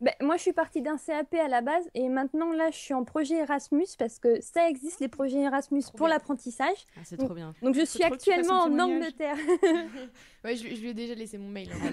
Ben, 0.00 0.12
moi, 0.20 0.36
je 0.36 0.42
suis 0.42 0.52
partie 0.52 0.82
d'un 0.82 0.98
CAP 0.98 1.32
à 1.34 1.48
la 1.48 1.62
base 1.62 1.88
et 1.94 2.08
maintenant, 2.08 2.52
là, 2.52 2.70
je 2.70 2.76
suis 2.76 2.92
en 2.92 3.04
projet 3.04 3.36
Erasmus 3.36 3.86
parce 3.98 4.18
que 4.18 4.40
ça 4.42 4.68
existe, 4.68 5.00
les 5.00 5.08
projets 5.08 5.40
Erasmus 5.40 5.84
pour 5.96 6.08
l'apprentissage. 6.08 6.76
Ah, 6.96 7.00
c'est 7.04 7.16
trop 7.16 7.34
bien. 7.34 7.54
Donc, 7.62 7.74
je 7.74 7.84
suis 7.84 8.02
actuellement 8.02 8.64
en 8.64 8.78
Angleterre. 8.78 9.36
ouais, 10.44 10.56
je, 10.56 10.64
lui 10.64 10.90
ai 10.90 10.94
déjà 10.94 11.14
laissé 11.14 11.38
mon 11.38 11.48
mail. 11.48 11.70
Hein. 11.72 11.92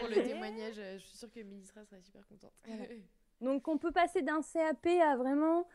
pour 0.00 0.08
le 0.08 0.22
témoignage, 0.22 0.74
je 0.74 0.98
suis 0.98 1.16
sûre 1.16 1.30
que 1.32 1.40
Mélissa 1.40 1.84
serait 1.84 2.02
super 2.02 2.26
contente. 2.26 2.52
Donc 3.40 3.68
on 3.68 3.78
peut 3.78 3.92
passer 3.92 4.22
d'un 4.22 4.40
CAP 4.42 4.86
à 5.02 5.16
vraiment. 5.16 5.66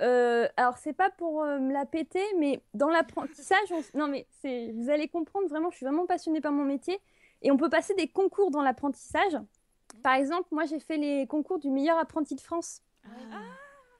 Euh, 0.00 0.48
alors 0.56 0.76
c'est 0.76 0.92
pas 0.92 1.10
pour 1.10 1.42
euh, 1.42 1.58
me 1.58 1.72
la 1.72 1.86
péter, 1.86 2.24
mais 2.38 2.60
dans 2.74 2.88
l'apprentissage, 2.88 3.68
non 3.94 4.08
mais 4.08 4.26
c'est, 4.40 4.72
vous 4.72 4.90
allez 4.90 5.08
comprendre 5.08 5.48
vraiment. 5.48 5.70
Je 5.70 5.76
suis 5.76 5.86
vraiment 5.86 6.06
passionnée 6.06 6.40
par 6.40 6.52
mon 6.52 6.64
métier 6.64 6.98
et 7.42 7.50
on 7.50 7.56
peut 7.56 7.70
passer 7.70 7.94
des 7.94 8.08
concours 8.08 8.50
dans 8.50 8.62
l'apprentissage. 8.62 9.38
Par 10.02 10.14
exemple, 10.14 10.48
moi 10.50 10.64
j'ai 10.64 10.80
fait 10.80 10.96
les 10.96 11.26
concours 11.26 11.58
du 11.58 11.70
meilleur 11.70 11.98
apprenti 11.98 12.34
de 12.34 12.40
France. 12.40 12.82
Ah. 13.04 13.40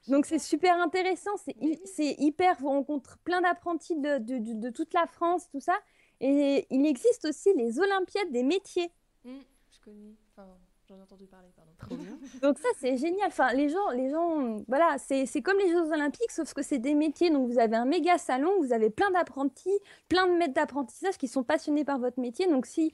Donc 0.07 0.25
c'est 0.25 0.39
super 0.39 0.79
intéressant, 0.81 1.31
c'est, 1.37 2.15
hyper, 2.19 2.57
vous 2.59 2.69
rencontrez 2.69 3.15
plein 3.23 3.41
d'apprentis 3.41 3.95
de, 3.95 4.19
de, 4.19 4.69
toute 4.69 4.93
la 4.93 5.07
France, 5.07 5.49
tout 5.49 5.59
ça. 5.59 5.77
Et 6.21 6.67
il 6.69 6.85
existe 6.85 7.25
aussi 7.25 7.53
les 7.55 7.79
Olympiades 7.79 8.31
des 8.31 8.43
métiers. 8.43 8.91
Mmh, 9.23 9.37
je 9.71 9.79
connais. 9.79 10.13
Enfin, 10.31 10.47
J'en 10.87 10.99
ai 10.99 11.01
entendu 11.01 11.25
parler, 11.25 11.47
pardon. 11.55 11.71
Trop 11.79 11.95
bien. 11.95 12.17
donc 12.41 12.59
ça, 12.59 12.67
c'est 12.77 12.95
génial. 12.97 13.27
Enfin, 13.27 13.53
les 13.53 13.69
gens, 13.69 13.89
les 13.89 14.09
gens, 14.09 14.57
voilà, 14.67 14.97
c'est 14.99 15.41
comme 15.41 15.57
les 15.57 15.69
Jeux 15.69 15.91
Olympiques, 15.91 16.31
sauf 16.31 16.53
que 16.53 16.61
c'est 16.61 16.77
des 16.77 16.93
métiers. 16.93 17.31
Donc 17.31 17.49
vous 17.49 17.57
avez 17.57 17.75
un 17.75 17.85
méga 17.85 18.19
salon, 18.19 18.51
vous 18.61 18.71
avez 18.71 18.91
plein 18.91 19.09
d'apprentis, 19.11 19.79
plein 20.09 20.27
de 20.27 20.33
maîtres 20.33 20.53
d'apprentissage 20.53 21.17
qui 21.17 21.27
sont 21.27 21.43
passionnés 21.43 21.85
par 21.85 21.97
votre 21.97 22.19
métier. 22.19 22.47
Donc 22.47 22.67
si, 22.67 22.93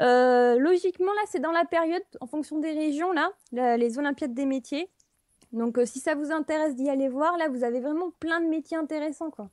euh, 0.00 0.56
logiquement, 0.58 1.12
là, 1.12 1.22
c'est 1.26 1.40
dans 1.40 1.50
la 1.50 1.64
période, 1.64 2.04
en 2.20 2.26
fonction 2.28 2.60
des 2.60 2.72
régions, 2.72 3.12
là, 3.12 3.32
les 3.76 3.98
Olympiades 3.98 4.34
des 4.34 4.46
métiers. 4.46 4.88
Donc 5.52 5.80
si 5.84 5.98
ça 5.98 6.14
vous 6.14 6.30
intéresse 6.30 6.76
d'y 6.76 6.88
aller 6.88 7.08
voir, 7.08 7.38
là 7.38 7.48
vous 7.48 7.64
avez 7.64 7.80
vraiment 7.80 8.10
plein 8.18 8.40
de 8.40 8.46
métiers 8.46 8.76
intéressants 8.76 9.30
quoi. 9.30 9.48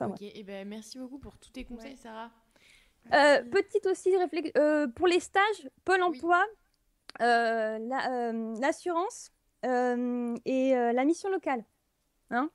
ok, 0.00 0.20
et 0.20 0.32
eh 0.34 0.42
ben 0.42 0.68
merci 0.68 0.98
beaucoup 0.98 1.18
pour 1.18 1.38
tous 1.38 1.50
tes 1.50 1.64
conseils, 1.64 1.96
Sarah. 1.96 2.30
petite 3.08 3.86
aussi 3.86 4.14
réflexion 4.16 4.52
pour 4.96 5.06
les 5.06 5.20
stages, 5.20 5.70
Pôle 5.84 6.02
Emploi, 6.02 6.44
l'assurance 7.20 9.30
et 9.64 10.74
la 10.74 11.04
mission 11.04 11.30
locale. 11.30 11.64
Hein 12.30 12.50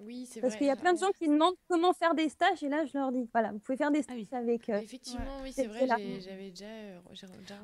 Oui, 0.00 0.26
c'est 0.26 0.40
Parce 0.40 0.56
qu'il 0.56 0.66
y 0.66 0.70
a 0.70 0.76
plein 0.76 0.94
de 0.94 0.98
gens 0.98 1.10
qui 1.18 1.28
demandent 1.28 1.56
comment 1.68 1.92
faire 1.92 2.14
des 2.14 2.30
stages, 2.30 2.62
et 2.62 2.68
là, 2.68 2.86
je 2.86 2.96
leur 2.96 3.12
dis, 3.12 3.28
voilà, 3.32 3.52
vous 3.52 3.58
pouvez 3.58 3.76
faire 3.76 3.90
des 3.90 4.00
ah 4.00 4.02
stages 4.02 4.26
avec. 4.32 4.68
Euh, 4.70 4.80
Effectivement, 4.80 5.40
oui, 5.42 5.52
c'est 5.52 5.66
vrai, 5.66 5.86
j'avais 5.86 6.50
déjà, 6.50 6.64
euh, 6.64 6.98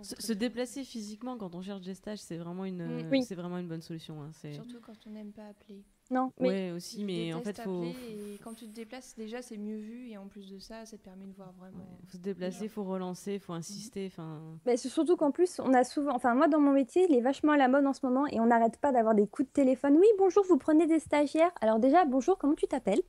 se, 0.03 0.33
déplacer 0.35 0.85
physiquement 0.85 1.39
quand 1.39 1.55
on 1.55 1.63
cherche 1.63 1.81
des 1.81 1.95
stages, 1.95 2.19
c'est 2.19 2.37
vraiment 2.37 2.67
une, 2.67 3.09
mm. 3.09 3.23
c'est 3.23 3.35
vraiment 3.35 3.57
une 3.57 3.69
bonne 3.69 3.81
solution. 3.81 4.23
Hein, 4.23 4.33
Surtout 4.53 4.81
quand 4.81 5.07
on 5.07 5.11
n'aime 5.11 5.33
pas 5.33 5.47
appeler. 5.47 5.83
Non, 6.11 6.33
mais 6.39 6.71
aussi, 6.71 7.05
mais 7.05 7.35
en 7.35 7.41
fait, 7.41 7.61
faut. 7.61 7.83
Et 7.83 8.39
quand 8.43 8.55
tu 8.55 8.67
te 8.67 8.73
déplaces, 8.73 9.15
déjà, 9.17 9.43
c'est 9.43 9.57
mieux 9.57 9.79
vu, 9.79 10.09
et 10.09 10.17
en 10.17 10.29
plus 10.29 10.49
de 10.49 10.59
ça, 10.59 10.87
ça 10.87 10.97
te 10.97 11.03
permet 11.03 11.27
de 11.27 11.33
voir 11.33 11.53
vraiment. 11.59 11.99
Il 12.03 12.09
faut 12.09 12.19
se 12.19 12.23
déplacer, 12.23 12.65
il 12.65 12.69
faut 12.69 12.85
relancer, 12.85 13.35
il 13.35 13.41
faut 13.41 13.55
insister. 13.55 14.07
Enfin. 14.07 14.41
Mais 14.67 14.77
c'est 14.77 14.89
surtout 14.89 15.17
qu'en 15.17 15.33
plus, 15.33 15.59
on 15.59 15.75
a 15.75 15.83
souvent, 15.83 16.15
enfin 16.15 16.35
moi 16.35 16.47
dans 16.47 16.61
mon 16.61 16.73
métier, 16.73 17.07
il 17.09 17.17
est 17.17 17.21
vachement 17.21 17.53
à 17.53 17.57
la 17.57 17.67
mode 17.67 17.87
en 17.87 17.93
ce 17.93 18.07
moment, 18.07 18.27
et 18.29 18.39
on 18.39 18.47
n'arrête 18.47 18.77
pas 18.77 18.93
d'avoir 18.93 19.15
des 19.15 19.27
coups 19.27 19.49
de 19.49 19.53
téléphone. 19.53 19.97
Oui, 19.99 20.07
bonjour, 20.19 20.45
vous 20.49 20.59
prenez 20.59 20.87
des 20.87 21.01
stagiaires. 21.01 21.53
Alors 21.61 21.81
déjà, 21.81 22.05
bonjour, 22.05 22.39
comment 22.39 22.55
tu 22.55 22.67
t'appelles? 22.67 23.03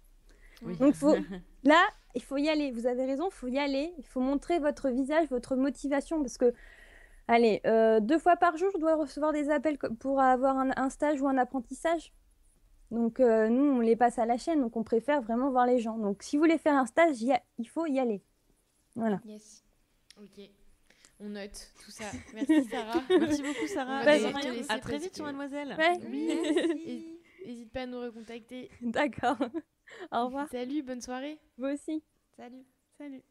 Donc 0.80 0.96
faut... 0.96 1.16
là, 1.64 1.82
il 2.16 2.24
faut 2.24 2.38
y 2.38 2.50
aller. 2.50 2.72
Vous 2.72 2.88
avez 2.88 3.06
raison, 3.06 3.28
il 3.30 3.34
faut 3.34 3.48
y 3.48 3.60
aller. 3.60 3.94
Il 4.00 4.06
faut 4.06 4.22
montrer 4.22 4.58
votre 4.58 4.90
visage, 4.90 5.30
votre 5.30 5.56
motivation, 5.56 6.22
parce 6.22 6.38
que 6.38 6.54
Allez, 7.30 7.60
euh, 7.68 8.00
deux 8.00 8.20
fois 8.20 8.38
par 8.38 8.56
jour, 8.56 8.70
je 8.74 8.80
dois 8.80 8.96
recevoir 8.96 9.34
des 9.34 9.50
appels 9.50 9.78
pour 10.00 10.22
avoir 10.22 10.56
un 10.58 10.90
stage 10.90 11.22
ou 11.22 11.28
un 11.28 11.38
apprentissage. 11.38 12.14
Donc 12.92 13.20
euh, 13.20 13.50
nous, 13.50 13.64
on 13.64 13.80
les 13.80 13.96
passe 13.96 14.18
à 14.18 14.26
la 14.26 14.38
chaîne, 14.38 14.62
donc 14.62 14.78
on 14.78 14.84
préfère 14.84 15.22
vraiment 15.22 15.52
voir 15.52 15.66
les 15.66 15.80
gens. 15.80 15.98
Donc 15.98 16.24
si 16.24 16.38
vous 16.38 16.44
voulez 16.44 16.58
faire 16.58 16.76
un 16.76 16.86
stage, 16.86 17.18
il 17.22 17.68
faut 17.70 17.86
y 17.86 18.00
aller. 18.00 18.22
Voilà. 18.96 19.22
Yes. 19.26 19.64
Ok. 20.22 20.50
On 21.20 21.30
note 21.30 21.72
tout 21.84 21.92
ça. 21.92 22.06
Merci 22.34 22.64
Sarah. 22.66 23.02
Merci 23.10 23.42
beaucoup 23.42 23.68
Sarah. 23.68 24.06
Bah, 24.06 24.12
à 24.70 24.80
très 24.80 25.00
vite, 25.00 25.20
mademoiselle. 25.20 25.76
Oui. 26.10 27.20
N'hésite 27.46 27.72
pas 27.72 27.82
à 27.82 27.86
nous 27.86 28.00
recontacter. 28.00 28.70
D'accord. 28.82 29.38
Au 30.12 30.26
revoir. 30.26 30.50
Salut, 30.50 30.84
bonne 30.84 31.02
soirée. 31.02 31.40
Vous 31.58 31.68
aussi. 31.68 32.04
Salut. 32.36 32.66
Salut. 32.98 33.24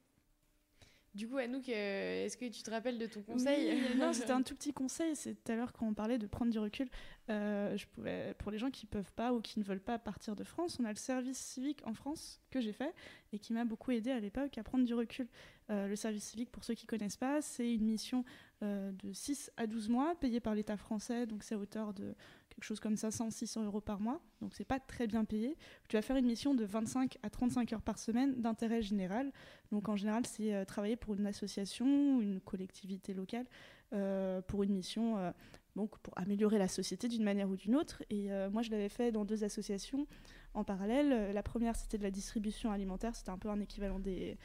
Du 1.16 1.26
coup, 1.26 1.38
Anouk, 1.38 1.66
euh, 1.70 2.26
est-ce 2.26 2.36
que 2.36 2.44
tu 2.44 2.62
te 2.62 2.70
rappelles 2.70 2.98
de 2.98 3.06
ton 3.06 3.22
conseil 3.22 3.74
Non, 3.96 4.12
c'était 4.12 4.30
un 4.32 4.42
tout 4.42 4.54
petit 4.54 4.74
conseil. 4.74 5.16
C'est 5.16 5.34
tout 5.34 5.50
à 5.50 5.56
l'heure 5.56 5.72
quand 5.72 5.86
on 5.86 5.94
parlait 5.94 6.18
de 6.18 6.26
prendre 6.26 6.52
du 6.52 6.58
recul. 6.58 6.90
Euh, 7.30 7.74
je 7.74 7.86
pouvais, 7.86 8.34
pour 8.38 8.52
les 8.52 8.58
gens 8.58 8.70
qui 8.70 8.84
ne 8.84 8.90
peuvent 8.90 9.12
pas 9.14 9.32
ou 9.32 9.40
qui 9.40 9.58
ne 9.58 9.64
veulent 9.64 9.80
pas 9.80 9.98
partir 9.98 10.36
de 10.36 10.44
France, 10.44 10.76
on 10.78 10.84
a 10.84 10.90
le 10.90 10.96
service 10.96 11.38
civique 11.38 11.80
en 11.86 11.94
France 11.94 12.42
que 12.50 12.60
j'ai 12.60 12.74
fait 12.74 12.92
et 13.32 13.38
qui 13.38 13.54
m'a 13.54 13.64
beaucoup 13.64 13.92
aidé 13.92 14.10
à 14.10 14.20
l'époque 14.20 14.58
à 14.58 14.62
prendre 14.62 14.84
du 14.84 14.92
recul. 14.92 15.26
Euh, 15.70 15.88
le 15.88 15.96
service 15.96 16.24
civique, 16.24 16.52
pour 16.52 16.64
ceux 16.64 16.74
qui 16.74 16.84
ne 16.84 16.90
connaissent 16.90 17.16
pas, 17.16 17.40
c'est 17.40 17.72
une 17.72 17.86
mission 17.86 18.22
de 18.62 19.12
6 19.12 19.52
à 19.58 19.66
12 19.66 19.90
mois 19.90 20.14
payée 20.14 20.40
par 20.40 20.54
l'État 20.54 20.76
français. 20.76 21.26
Donc 21.26 21.42
c'est 21.42 21.54
à 21.54 21.58
hauteur 21.58 21.92
de 21.94 22.14
quelque 22.56 22.64
chose 22.64 22.80
comme 22.80 22.94
500-600 22.94 23.66
euros 23.66 23.82
par 23.82 24.00
mois, 24.00 24.22
donc 24.40 24.54
c'est 24.54 24.64
pas 24.64 24.80
très 24.80 25.06
bien 25.06 25.26
payé. 25.26 25.58
Tu 25.88 25.96
vas 25.96 26.02
faire 26.02 26.16
une 26.16 26.24
mission 26.24 26.54
de 26.54 26.64
25 26.64 27.18
à 27.22 27.28
35 27.28 27.74
heures 27.74 27.82
par 27.82 27.98
semaine 27.98 28.40
d'intérêt 28.40 28.80
général. 28.80 29.30
Donc 29.72 29.90
en 29.90 29.96
général, 29.96 30.24
c'est 30.24 30.54
euh, 30.54 30.64
travailler 30.64 30.96
pour 30.96 31.14
une 31.14 31.26
association, 31.26 31.86
une 32.20 32.40
collectivité 32.40 33.12
locale, 33.12 33.44
euh, 33.92 34.40
pour 34.40 34.62
une 34.62 34.72
mission, 34.72 35.18
euh, 35.18 35.32
donc 35.76 35.98
pour 35.98 36.16
améliorer 36.16 36.56
la 36.56 36.68
société 36.68 37.08
d'une 37.08 37.24
manière 37.24 37.50
ou 37.50 37.56
d'une 37.56 37.76
autre. 37.76 38.02
Et 38.08 38.30
moi, 38.50 38.62
je 38.62 38.70
l'avais 38.70 38.88
fait 38.88 39.12
dans 39.12 39.26
deux 39.26 39.44
associations 39.44 40.06
en 40.54 40.64
parallèle. 40.64 41.34
La 41.34 41.42
première, 41.42 41.76
c'était 41.76 41.98
de 41.98 42.02
la 42.02 42.10
distribution 42.10 42.72
alimentaire, 42.72 43.14
c'était 43.14 43.30
un 43.30 43.36
peu 43.36 43.50
un 43.50 43.60
équivalent 43.60 43.98
des 43.98 44.38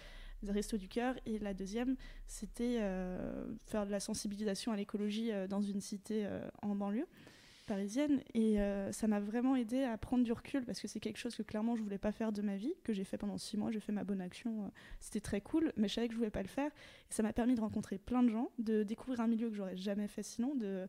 des 0.43 0.51
Restos 0.51 0.77
du 0.77 0.89
Cœur. 0.89 1.15
Et 1.25 1.39
la 1.39 1.53
deuxième, 1.53 1.95
c'était 2.27 2.79
faire 3.67 3.85
de 3.85 3.91
la 3.91 4.01
sensibilisation 4.01 4.73
à 4.73 4.75
l'écologie 4.75 5.31
dans 5.47 5.61
une 5.61 5.79
cité 5.79 6.27
en 6.61 6.75
banlieue 6.75 7.07
parisienne 7.71 8.21
et 8.33 8.59
euh, 8.59 8.91
ça 8.91 9.07
m'a 9.07 9.21
vraiment 9.21 9.55
aidé 9.55 9.83
à 9.83 9.97
prendre 9.97 10.25
du 10.25 10.33
recul 10.33 10.65
parce 10.65 10.81
que 10.81 10.89
c'est 10.89 10.99
quelque 10.99 11.17
chose 11.17 11.33
que 11.37 11.41
clairement 11.41 11.77
je 11.77 11.81
voulais 11.81 11.97
pas 11.97 12.11
faire 12.11 12.33
de 12.33 12.41
ma 12.41 12.57
vie, 12.57 12.73
que 12.83 12.91
j'ai 12.91 13.05
fait 13.05 13.17
pendant 13.17 13.37
six 13.37 13.55
mois, 13.55 13.71
j'ai 13.71 13.79
fait 13.79 13.93
ma 13.93 14.03
bonne 14.03 14.19
action, 14.19 14.65
euh, 14.65 14.67
c'était 14.99 15.21
très 15.21 15.39
cool, 15.39 15.71
mais 15.77 15.87
je 15.87 15.93
savais 15.93 16.07
que 16.07 16.13
je 16.13 16.17
voulais 16.17 16.31
pas 16.31 16.41
le 16.41 16.49
faire 16.49 16.69
et 16.69 17.13
ça 17.13 17.23
m'a 17.23 17.31
permis 17.31 17.55
de 17.55 17.61
rencontrer 17.61 17.97
plein 17.97 18.23
de 18.23 18.27
gens, 18.27 18.49
de 18.59 18.83
découvrir 18.83 19.21
un 19.21 19.27
milieu 19.27 19.49
que 19.49 19.55
j'aurais 19.55 19.77
jamais 19.77 20.09
fait 20.09 20.21
sinon, 20.21 20.53
de 20.55 20.85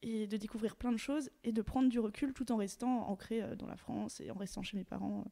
et 0.00 0.26
de 0.26 0.36
découvrir 0.38 0.76
plein 0.76 0.92
de 0.92 0.96
choses 0.96 1.28
et 1.44 1.52
de 1.52 1.60
prendre 1.60 1.90
du 1.90 1.98
recul 1.98 2.32
tout 2.32 2.50
en 2.52 2.56
restant 2.56 3.10
ancré 3.10 3.42
euh, 3.42 3.54
dans 3.54 3.66
la 3.66 3.76
France 3.76 4.20
et 4.20 4.30
en 4.30 4.36
restant 4.36 4.62
chez 4.62 4.78
mes 4.78 4.84
parents. 4.84 5.24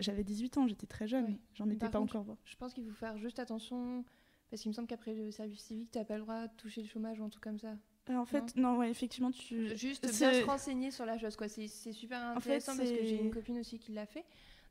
J'avais 0.00 0.24
18 0.24 0.58
ans, 0.58 0.66
j'étais 0.66 0.88
très 0.88 1.06
jeune, 1.06 1.38
j'en 1.54 1.70
étais 1.70 1.88
pas 1.88 2.00
encore. 2.00 2.36
Je 2.44 2.56
pense 2.56 2.74
qu'il 2.74 2.84
faut 2.84 2.94
faire 2.94 3.16
juste 3.18 3.38
attention 3.38 4.04
parce 4.50 4.62
qu'il 4.62 4.70
me 4.70 4.74
semble 4.74 4.88
qu'après 4.88 5.14
le 5.14 5.30
service 5.30 5.60
civique, 5.60 5.92
tu 5.92 5.98
n'as 5.98 6.04
pas 6.04 6.16
le 6.16 6.22
droit 6.22 6.48
de 6.48 6.54
toucher 6.56 6.82
le 6.82 6.88
chômage 6.88 7.20
ou 7.20 7.24
un 7.24 7.28
truc 7.28 7.44
comme 7.44 7.58
ça. 7.58 7.76
Euh, 8.10 8.16
en 8.16 8.24
fait, 8.24 8.56
non, 8.56 8.76
ouais, 8.76 8.90
effectivement, 8.90 9.30
tu. 9.30 9.76
Juste 9.76 10.02
bien 10.02 10.32
se 10.32 10.44
renseigner 10.44 10.90
sur 10.90 11.06
la 11.06 11.18
chose, 11.18 11.36
quoi. 11.36 11.48
C'est 11.48 11.92
super 11.92 12.22
intéressant 12.22 12.76
parce 12.76 12.90
que 12.90 13.04
j'ai 13.04 13.20
une 13.20 13.30
copine 13.30 13.58
aussi 13.58 13.78
qui 13.78 13.92
l'a 13.92 14.06
fait. 14.06 14.24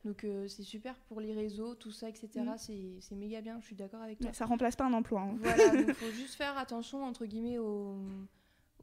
Donc 0.04 0.22
euh, 0.22 0.46
c'est 0.46 0.62
super 0.62 0.94
pour 1.08 1.20
les 1.20 1.34
réseaux, 1.34 1.74
tout 1.74 1.90
ça, 1.90 2.08
etc. 2.08 2.28
Mm. 2.36 3.00
C'est 3.00 3.16
méga 3.16 3.40
bien, 3.40 3.58
je 3.60 3.66
suis 3.66 3.74
d'accord 3.74 4.02
avec 4.02 4.20
toi. 4.20 4.32
ça 4.32 4.46
remplace 4.46 4.76
pas 4.76 4.84
un 4.84 4.92
emploi. 4.92 5.22
Hein. 5.22 5.36
Voilà, 5.40 5.74
il 5.74 5.94
faut 5.94 6.12
juste 6.12 6.34
faire 6.36 6.56
attention, 6.56 7.02
entre 7.02 7.26
guillemets, 7.26 7.58
au, 7.58 7.96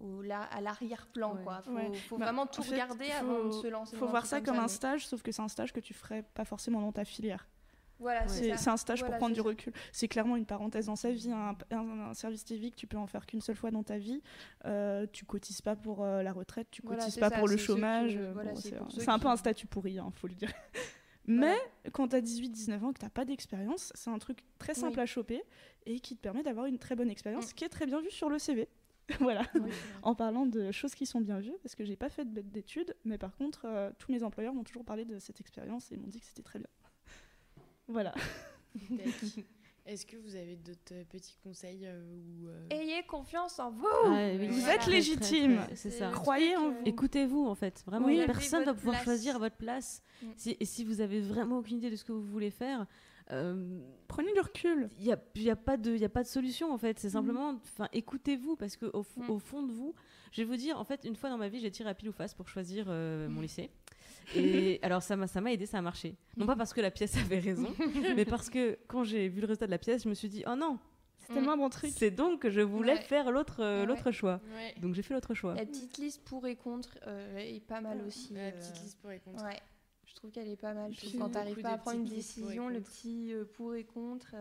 au 0.02 0.22
à 0.30 0.60
l'arrière-plan. 0.60 1.38
quoi. 1.44 1.62
Faut, 1.62 1.94
faut 2.10 2.18
bah, 2.18 2.26
vraiment 2.26 2.46
tout 2.46 2.62
regarder 2.62 3.10
avant 3.12 3.46
de 3.46 3.52
se 3.52 3.68
lancer. 3.68 3.96
Il 3.96 4.00
faut 4.00 4.08
voir 4.08 4.26
ça 4.26 4.42
comme 4.42 4.60
un 4.60 4.68
stage, 4.68 5.08
sauf 5.08 5.22
que 5.22 5.32
c'est 5.32 5.42
un 5.42 5.48
stage 5.48 5.72
que 5.72 5.80
tu 5.80 5.94
ferais 5.94 6.24
pas 6.34 6.44
forcément 6.44 6.82
dans 6.82 6.92
ta 6.92 7.06
filière 7.06 7.48
c'est 8.28 8.68
un 8.68 8.78
stage 8.78 9.04
pour 9.04 9.16
prendre 9.18 9.34
du 9.34 9.42
recul. 9.42 9.74
C'est 9.92 10.08
clairement 10.08 10.36
une 10.36 10.46
parenthèse 10.46 10.88
dans 10.88 10.96
sa 10.96 11.12
vie. 11.12 11.32
Un, 11.32 12.14
service 12.14 12.46
civique, 12.46 12.76
tu 12.76 12.88
peux 12.88 12.98
en 12.98 13.08
faire 13.08 13.26
qu'une 13.26 13.42
seule 13.42 13.56
fois 13.56 13.72
dans 13.72 13.84
ta 13.84 13.98
vie. 13.98 14.22
Euh, 14.66 15.06
tu 15.12 15.26
cotises 15.26 15.62
pas 15.62 15.76
pour 15.76 16.04
euh, 16.04 16.22
la 16.24 16.32
retraite, 16.32 16.68
tu 16.72 16.82
cotises 16.82 17.18
pas 17.18 17.32
pour 17.32 17.48
le 17.48 17.58
chômage. 17.58 18.20
c'est 18.90 19.10
un 19.10 19.20
peu 19.20 19.28
un 19.28 19.38
statut 19.38 19.68
pourri, 19.68 19.94
il 19.94 20.00
hein, 20.00 20.12
faut 20.16 20.28
le 20.28 20.36
dire. 20.36 20.52
Mais 21.26 21.56
quand 21.94 22.10
tu 22.10 22.16
as 22.18 22.22
18-19 22.22 22.84
ans, 22.84 22.94
que 22.94 23.00
tu 23.00 23.06
n'as 23.06 23.10
pas 23.10 23.24
d'expérience, 23.24 23.94
c'est 23.96 24.10
un 24.10 24.20
truc 24.20 24.40
très 24.60 24.74
simple 24.74 25.00
à 25.00 25.06
choper 25.06 25.42
et 25.86 26.00
qui 26.00 26.16
te 26.16 26.22
permet 26.22 26.44
d'avoir 26.44 26.66
une 26.66 26.78
très 26.78 26.96
bonne 26.96 27.10
expérience 27.10 27.52
mm. 27.52 27.54
qui 27.54 27.64
est 27.64 27.70
très 27.70 27.86
bien 27.86 28.02
vue 28.02 28.12
sur 28.12 28.30
le 28.30 28.40
CV. 28.40 28.68
voilà, 29.20 29.44
en 30.02 30.16
parlant 30.16 30.46
de 30.46 30.72
choses 30.72 30.96
qui 30.96 31.06
sont 31.06 31.20
bien 31.20 31.40
vues, 31.40 31.56
parce 31.62 31.76
que 31.76 31.84
j'ai 31.84 31.98
pas 31.98 32.10
fait 32.10 32.26
d'études, 32.26 32.96
mais 33.04 33.18
par 33.18 33.36
contre, 33.36 33.66
euh, 33.66 33.92
tous 34.00 34.14
mes 34.14 34.24
employeurs 34.24 34.54
m'ont 34.54 34.64
toujours 34.64 34.86
parlé 34.86 35.04
de 35.04 35.20
cette 35.20 35.42
expérience 35.42 35.92
et 35.92 35.98
m'ont 35.98 36.08
dit 36.08 36.22
que 36.22 36.26
c'était 36.26 36.42
très 36.42 36.60
bien. 36.60 36.70
Voilà. 37.88 38.14
Est-ce 39.86 40.06
que 40.06 40.16
vous 40.16 40.36
avez 40.36 40.56
d'autres 40.56 40.94
euh, 40.94 41.04
petits 41.10 41.36
conseils 41.44 41.86
euh, 41.86 42.02
ou 42.02 42.48
euh, 42.48 42.68
Ayez 42.70 43.04
confiance 43.04 43.60
en 43.60 43.70
vous. 43.70 43.86
Ah 44.06 44.30
vous 44.38 44.70
êtes 44.70 44.88
légitime. 44.88 45.60
C'est 45.76 45.92
ça. 45.92 46.10
Croyez 46.10 46.56
en 46.56 46.70
vous. 46.70 46.82
Écoutez-vous 46.86 47.46
en 47.46 47.56
fait. 47.56 47.84
Vraiment, 47.86 48.08
personne 48.26 48.62
ne 48.62 48.66
va 48.68 48.74
pouvoir 48.74 49.04
choisir 49.04 49.36
à 49.36 49.40
votre 49.40 49.58
place. 49.58 50.02
Mm. 50.22 50.28
et 50.60 50.66
si 50.66 50.86
vous 50.86 51.02
avez 51.02 51.20
vraiment 51.20 51.58
aucune 51.58 51.78
idée 51.78 51.90
de 51.90 51.98
ce 51.98 52.06
que 52.06 52.14
vous 52.14 52.24
voulez 52.24 52.50
faire, 52.50 52.86
prenez 53.28 54.32
du 54.34 54.40
recul. 54.40 54.90
Il 55.00 55.06
n'y 55.06 55.12
a, 55.12 55.20
y 55.36 55.50
a, 55.50 55.56
pas 55.58 55.76
de, 55.76 55.98
y 55.98 56.06
a 56.06 56.10
pas 56.10 56.24
de 56.24 56.30
solution 56.30 56.74
en 56.74 56.78
fait. 56.78 56.98
C'est 57.00 57.10
mm. 57.10 57.12
simplement, 57.12 57.60
enfin, 57.76 57.90
écoutez-vous 57.92 58.56
parce 58.56 58.78
que 58.78 58.86
au, 58.86 59.06
mm. 59.18 59.30
au, 59.30 59.40
fond 59.40 59.64
de 59.64 59.74
vous, 59.74 59.94
je 60.32 60.44
vais 60.44 60.48
vous 60.48 60.56
dire, 60.56 60.80
en 60.80 60.86
fait, 60.86 61.04
une 61.04 61.18
fois 61.18 61.30
dans 61.30 61.38
ma 61.38 61.50
vie, 61.50 61.60
j'ai 61.60 61.72
tiré 61.72 61.90
à 61.90 61.94
pile 61.94 62.08
ou 62.08 62.14
face 62.14 62.34
pour 62.34 62.48
choisir 62.48 62.86
mon 62.88 63.42
lycée. 63.42 63.70
Et 64.36 64.80
alors 64.82 65.02
ça 65.02 65.16
m'a 65.16 65.28
ça 65.28 65.42
m'a 65.42 65.52
aidé, 65.52 65.66
ça 65.66 65.78
a 65.78 65.82
marché. 65.82 66.16
Non 66.38 66.46
pas 66.46 66.56
parce 66.56 66.74
que 66.74 66.82
la 66.82 66.92
pièce 66.92 67.18
avait 67.18 67.40
raison, 67.40 67.74
mais 68.16 68.26
parce 68.26 68.50
que 68.50 68.78
quand 68.88 69.04
j'ai 69.04 69.28
vu 69.28 69.42
le 69.42 69.48
résultat 69.48 69.66
de 69.66 69.72
la 69.72 69.78
pièce, 69.78 70.04
je 70.04 70.10
me 70.10 70.14
suis 70.14 70.30
dit 70.30 70.44
oh 70.48 70.56
non. 70.56 70.80
C'est 71.28 71.34
tellement 71.34 71.58
mon 71.58 71.70
truc. 71.70 71.92
C'est 71.96 72.12
donc 72.12 72.42
que 72.42 72.50
je 72.50 72.62
voulais 72.62 72.98
faire 72.98 73.32
l'autre 73.32 73.62
euh, 73.62 73.86
l'autre 73.86 74.12
choix. 74.12 74.42
Donc 74.82 74.94
j'ai 74.94 75.02
fait 75.02 75.14
l'autre 75.14 75.34
choix. 75.34 75.56
La 75.56 75.66
petite 75.66 75.98
liste 75.98 76.24
pour 76.24 76.46
et 76.48 76.56
contre 76.56 76.98
euh, 77.08 77.38
est 77.38 77.62
pas 77.62 77.82
mal 77.82 78.02
aussi. 78.06 78.34
La 78.34 78.42
euh, 78.42 78.52
petite 78.52 78.82
liste 78.84 79.00
pour 79.00 79.12
et 79.12 79.20
contre. 79.20 79.44
Ouais. 79.44 79.60
Je 80.06 80.16
trouve 80.16 80.32
qu'elle 80.32 80.50
est 80.50 80.58
pas 80.58 80.74
mal. 80.74 80.92
quand 81.18 81.30
t'arrives 81.30 81.62
pas 81.62 81.72
à 81.72 81.78
prendre 81.78 81.98
une 81.98 82.06
décision, 82.06 82.70
le 82.70 82.82
petit 82.82 83.34
pour 83.54 83.74
et 83.76 83.84
contre. 83.84 84.36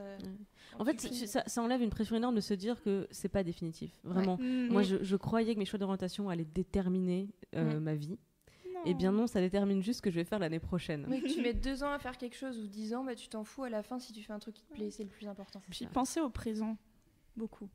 En 0.79 0.85
fait, 0.85 1.01
ça, 1.01 1.45
ça, 1.47 1.63
enlève 1.63 1.83
une 1.83 1.91
pression 1.91 2.17
énorme 2.17 2.35
de 2.35 2.41
se 2.41 2.55
dire 2.55 2.83
que 2.83 3.07
c'est 3.11 3.29
pas 3.29 3.43
définitif. 3.43 3.99
Vraiment. 4.05 4.39
Moi, 4.41 4.83
je, 4.83 5.03
je, 5.03 5.17
croyais 5.17 5.55
que 5.55 5.59
mes 5.59 5.65
choix 5.65 5.79
d'orientation 5.79 6.29
allaient 6.29 6.45
déterminer 6.45 7.29
ma 7.55 7.95
vie. 7.95 8.19
Eh 8.85 8.95
bien 8.95 9.13
non, 9.13 9.27
ça 9.27 9.41
détermine 9.41 9.83
juste 9.83 9.99
ce 9.99 10.03
que 10.03 10.11
je 10.11 10.17
vais 10.17 10.25
faire 10.25 10.39
l'année 10.39 10.59
prochaine. 10.59 11.07
Mais 11.09 11.21
que 11.21 11.29
tu 11.29 11.41
mets 11.43 11.53
deux 11.53 11.83
ans 11.85 11.93
à 11.93 11.99
faire 11.99 12.17
quelque 12.19 12.37
chose 12.37 12.59
ou 12.59 12.67
dix 12.67 12.95
ans, 12.95 13.05
bah, 13.05 13.15
tu 13.15 13.29
t'en 13.29 13.45
fous 13.45 13.65
à 13.65 13.71
la 13.71 13.83
fin 13.83 13.99
si 13.99 14.13
tu 14.13 14.23
fais 14.23 14.33
un 14.33 14.39
truc 14.39 14.55
qui 14.55 14.63
te 14.65 14.73
plaît, 14.73 14.91
c'est 14.91 15.05
le 15.05 15.11
plus 15.11 15.29
important. 15.29 15.63
Puis 15.71 15.87
pensez 15.87 16.21
au 16.21 16.31
présent. 16.31 16.77
Beaucoup. 17.37 17.69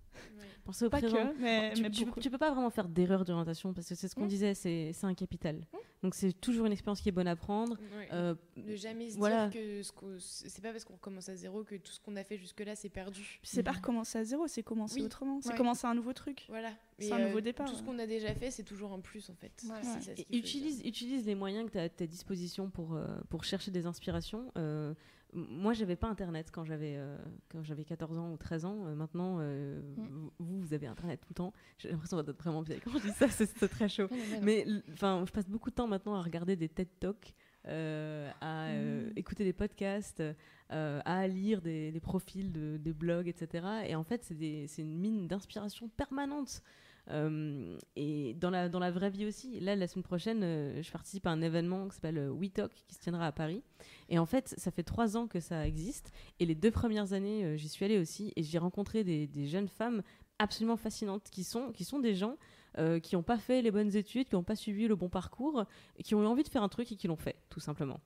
Pensez 0.65 0.85
au 0.85 0.89
pas 0.89 0.97
présent. 0.99 1.15
Que, 1.33 1.41
mais, 1.41 1.73
tu, 1.73 1.81
mais 1.81 1.89
tu, 1.91 2.05
beaucoup. 2.05 2.19
tu 2.19 2.29
peux 2.29 2.37
pas 2.37 2.51
vraiment 2.51 2.69
faire 2.69 2.87
d'erreur 2.87 3.23
d'orientation 3.25 3.73
parce 3.73 3.87
que 3.87 3.95
c'est 3.95 4.07
ce 4.07 4.15
qu'on 4.15 4.25
Mm. 4.25 4.27
disait, 4.27 4.53
c'est 4.53 4.93
un 5.03 5.13
capital. 5.13 5.65
Donc 6.03 6.13
c'est 6.13 6.31
toujours 6.33 6.65
une 6.67 6.71
expérience 6.73 7.01
qui 7.01 7.09
est 7.09 7.11
bonne 7.11 7.27
à 7.27 7.35
prendre. 7.35 7.75
Ouais. 7.97 8.07
Euh, 8.13 8.35
Ne 8.55 8.75
jamais 8.75 9.09
se 9.09 9.17
voilà. 9.17 9.47
dire 9.47 9.59
que 9.61 9.81
ce 9.83 10.47
c'est 10.47 10.61
pas 10.61 10.71
parce 10.71 10.83
qu'on 10.85 10.93
recommence 10.93 11.27
à 11.29 11.35
zéro 11.35 11.63
que 11.63 11.75
tout 11.75 11.91
ce 11.91 11.99
qu'on 11.99 12.15
a 12.17 12.23
fait 12.23 12.37
jusque-là 12.37 12.75
c'est 12.75 12.89
perdu. 12.89 13.39
C'est 13.43 13.63
pas 13.63 13.71
recommencer 13.71 14.17
à 14.19 14.23
zéro, 14.23 14.47
c'est 14.47 14.61
commencer 14.63 14.99
Oui. 14.99 15.05
autrement. 15.05 15.39
C'est 15.41 15.49
Ouais. 15.51 15.55
commencer 15.57 15.87
un 15.87 15.95
nouveau 15.95 16.13
truc. 16.13 16.45
Voilà. 16.49 16.69
C'est 16.99 17.07
Mais, 17.09 17.13
un 17.13 17.19
euh, 17.21 17.27
nouveau 17.27 17.41
départ. 17.41 17.67
Tout 17.67 17.75
ce 17.75 17.83
qu'on 17.83 17.97
a 17.99 18.05
déjà 18.05 18.33
fait, 18.35 18.51
c'est 18.51 18.63
toujours 18.63 18.91
un 18.93 18.99
plus 18.99 19.29
en 19.29 19.35
fait. 19.35 19.51
Voilà. 19.65 19.83
Ça 19.83 19.99
ce 20.01 20.11
utilise, 20.35 20.81
utilise 20.85 21.25
les 21.25 21.35
moyens 21.35 21.65
que 21.67 21.71
tu 21.71 21.77
as 21.79 21.83
à 21.83 21.89
ta 21.89 22.05
disposition 22.05 22.69
pour, 22.69 22.93
euh, 22.95 23.07
pour 23.29 23.43
chercher 23.43 23.71
des 23.71 23.85
inspirations. 23.87 24.51
Moi, 25.33 25.73
j'avais 25.73 25.95
pas 25.97 26.07
Internet 26.07 26.49
quand 26.51 26.63
j'avais 26.63 26.95
euh, 26.97 27.17
quand 27.49 27.61
j'avais 27.63 27.83
14 27.83 28.17
ans 28.17 28.31
ou 28.31 28.37
13 28.37 28.65
ans. 28.65 28.85
Euh, 28.87 28.95
maintenant, 28.95 29.37
euh, 29.39 29.81
Mm. 29.97 30.29
vous, 30.39 30.59
vous 30.61 30.73
avez 30.73 30.87
Internet 30.87 31.19
tout 31.21 31.27
le 31.31 31.35
temps. 31.35 31.53
J'ai 31.77 31.89
l'impression 31.91 32.21
d'être 32.23 32.37
vraiment 32.41 32.61
vieille 32.61 32.79
quand 32.79 32.91
je 32.97 32.99
dis 33.07 33.11
ça, 33.11 33.27
c'est 33.29 33.67
très 33.67 33.89
chaud. 33.89 34.07
Mais 34.41 34.65
enfin, 34.93 35.23
je 35.27 35.31
passe 35.31 35.47
beaucoup 35.49 35.69
de 35.69 35.75
temps 35.75 35.87
maintenant 35.87 36.15
à 36.15 36.21
regarder 36.21 36.55
des 36.55 36.69
TED 36.69 36.87
Talks, 36.99 37.33
à 37.65 38.69
Mm. 38.73 39.11
écouter 39.15 39.43
des 39.43 39.53
podcasts, 39.53 40.23
à 40.69 41.27
lire 41.27 41.61
des, 41.61 41.91
des 41.91 41.99
profils 41.99 42.51
de, 42.51 42.77
des 42.77 42.93
blogs, 42.93 43.27
etc. 43.27 43.65
Et 43.87 43.95
en 43.95 44.03
fait, 44.03 44.23
c'est 44.23 44.35
des- 44.35 44.67
c'est 44.67 44.81
une 44.81 44.97
mine 44.97 45.27
d'inspiration 45.27 45.89
permanente. 45.89 46.61
Euh, 47.09 47.77
et 47.95 48.33
dans 48.33 48.49
la, 48.49 48.69
dans 48.69 48.79
la 48.79 48.91
vraie 48.91 49.09
vie 49.09 49.25
aussi, 49.25 49.59
là, 49.59 49.75
la 49.75 49.87
semaine 49.87 50.03
prochaine, 50.03 50.41
euh, 50.43 50.81
je 50.81 50.91
participe 50.91 51.25
à 51.25 51.31
un 51.31 51.41
événement 51.41 51.87
qui 51.87 51.95
s'appelle 51.95 52.17
euh, 52.17 52.29
We 52.29 52.51
Talk, 52.51 52.71
qui 52.87 52.95
se 52.95 52.99
tiendra 52.99 53.27
à 53.27 53.31
Paris. 53.31 53.63
Et 54.09 54.19
en 54.19 54.25
fait, 54.25 54.53
ça 54.57 54.71
fait 54.71 54.83
trois 54.83 55.17
ans 55.17 55.27
que 55.27 55.39
ça 55.39 55.65
existe. 55.67 56.11
Et 56.39 56.45
les 56.45 56.55
deux 56.55 56.71
premières 56.71 57.13
années, 57.13 57.57
j'y 57.57 57.69
suis 57.69 57.85
allée 57.85 57.97
aussi. 57.97 58.33
Et 58.35 58.43
j'ai 58.43 58.57
rencontré 58.57 59.03
des, 59.03 59.27
des 59.27 59.47
jeunes 59.47 59.69
femmes 59.69 60.01
absolument 60.39 60.77
fascinantes 60.77 61.29
qui 61.31 61.43
sont, 61.43 61.71
qui 61.71 61.83
sont 61.83 61.99
des 61.99 62.15
gens 62.15 62.37
qui 63.01 63.15
n'ont 63.15 63.23
pas 63.23 63.39
fait 63.39 63.63
les 63.63 63.71
bonnes 63.71 63.95
études, 63.95 64.29
qui 64.29 64.35
n'ont 64.35 64.43
pas 64.43 64.55
suivi 64.55 64.87
le 64.87 64.95
bon 64.95 65.09
parcours, 65.09 65.65
qui 66.03 66.13
ont 66.13 66.21
eu 66.21 66.27
envie 66.27 66.43
de 66.43 66.47
faire 66.47 66.61
un 66.61 66.69
truc 66.69 66.91
et 66.91 66.95
qui 66.95 67.07
l'ont 67.07 67.15
fait, 67.15 67.35
tout 67.49 67.59
simplement. 67.59 67.99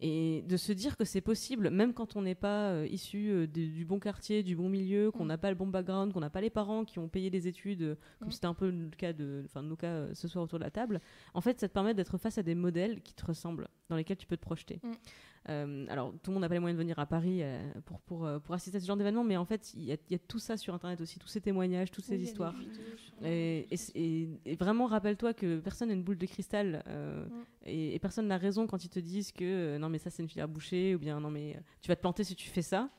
Et 0.00 0.42
de 0.46 0.56
se 0.56 0.70
dire 0.72 0.96
que 0.96 1.04
c'est 1.04 1.20
possible, 1.20 1.70
même 1.70 1.92
quand 1.92 2.14
on 2.14 2.22
n'est 2.22 2.36
pas 2.36 2.70
euh, 2.70 2.86
issu 2.88 3.30
euh, 3.30 3.46
du, 3.48 3.68
du 3.68 3.84
bon 3.84 3.98
quartier, 3.98 4.44
du 4.44 4.54
bon 4.54 4.68
milieu, 4.68 5.10
qu'on 5.10 5.24
Mm. 5.24 5.28
n'a 5.28 5.38
pas 5.38 5.50
le 5.50 5.56
bon 5.56 5.66
background, 5.66 6.12
qu'on 6.12 6.20
n'a 6.20 6.30
pas 6.30 6.40
les 6.40 6.50
parents 6.50 6.84
qui 6.84 7.00
ont 7.00 7.08
payé 7.08 7.30
des 7.30 7.48
études, 7.48 7.82
euh, 7.82 7.94
comme 8.20 8.28
Mm. 8.28 8.32
c'était 8.32 8.46
un 8.46 8.54
peu 8.54 8.70
le 8.70 8.90
cas 8.90 9.12
de, 9.12 9.42
enfin, 9.46 9.62
de 9.62 9.68
nos 9.68 9.76
cas 9.76 10.14
ce 10.14 10.28
soir 10.28 10.44
autour 10.44 10.60
de 10.60 10.64
la 10.64 10.70
table, 10.70 11.00
en 11.34 11.40
fait, 11.40 11.58
ça 11.58 11.66
te 11.68 11.72
permet 11.72 11.94
d'être 11.94 12.16
face 12.16 12.38
à 12.38 12.44
des 12.44 12.54
modèles 12.54 13.00
qui 13.02 13.12
te 13.14 13.26
ressemblent, 13.26 13.66
dans 13.88 13.96
lesquels 13.96 14.16
tu 14.18 14.26
peux 14.28 14.36
te 14.36 14.42
projeter. 14.42 14.78
Mm. 14.84 14.92
Euh, 15.48 15.86
alors, 15.88 16.12
tout 16.22 16.30
le 16.30 16.34
monde 16.34 16.42
n'a 16.42 16.48
pas 16.48 16.54
les 16.54 16.60
moyens 16.60 16.76
de 16.76 16.82
venir 16.82 16.98
à 16.98 17.06
Paris 17.06 17.38
euh, 17.42 17.58
pour, 17.86 18.00
pour, 18.00 18.26
euh, 18.26 18.38
pour 18.38 18.54
assister 18.54 18.76
à 18.76 18.80
ce 18.80 18.86
genre 18.86 18.96
d'événement, 18.96 19.24
mais 19.24 19.36
en 19.36 19.44
fait, 19.46 19.72
il 19.74 19.84
y, 19.84 19.92
a- 19.92 19.96
il 20.08 20.12
y 20.12 20.14
a 20.14 20.18
tout 20.18 20.38
ça 20.38 20.56
sur 20.56 20.74
Internet 20.74 21.00
aussi, 21.00 21.18
tous 21.18 21.28
ces 21.28 21.40
témoignages, 21.40 21.90
toutes 21.90 22.04
ces 22.04 22.16
Oui, 22.16 22.22
histoires. 22.22 22.54
Et, 23.24 23.66
et 23.70 23.76
c- 23.76 23.92
et- 23.94 24.28
et 24.44 24.54
vraiment, 24.56 24.86
rappelle-toi 24.86 25.34
que 25.34 25.58
personne 25.58 25.88
n'a 25.88 25.94
une 25.94 26.02
boule 26.04 26.18
de 26.18 26.26
cristal 26.26 26.82
euh, 26.86 27.26
Mm. 27.26 27.32
et, 27.66 27.98
personne 27.98 28.26
n'a 28.28 28.36
raison 28.38 28.66
quand 28.66 28.84
ils 28.84 28.88
te 28.90 29.00
disent 29.00 29.32
que 29.32 29.76
non, 29.78 29.88
mais 29.88 29.98
ça 29.98 30.10
c'est 30.10 30.22
une 30.22 30.28
filière 30.28 30.48
bouchée 30.48 30.94
ou 30.94 30.98
bien 30.98 31.18
non, 31.18 31.30
mais 31.30 31.56
tu 31.80 31.88
vas 31.88 31.96
te 31.96 32.00
planter 32.00 32.22
si 32.24 32.36
tu 32.36 32.48
fais 32.48 32.62
ça. 32.62 32.90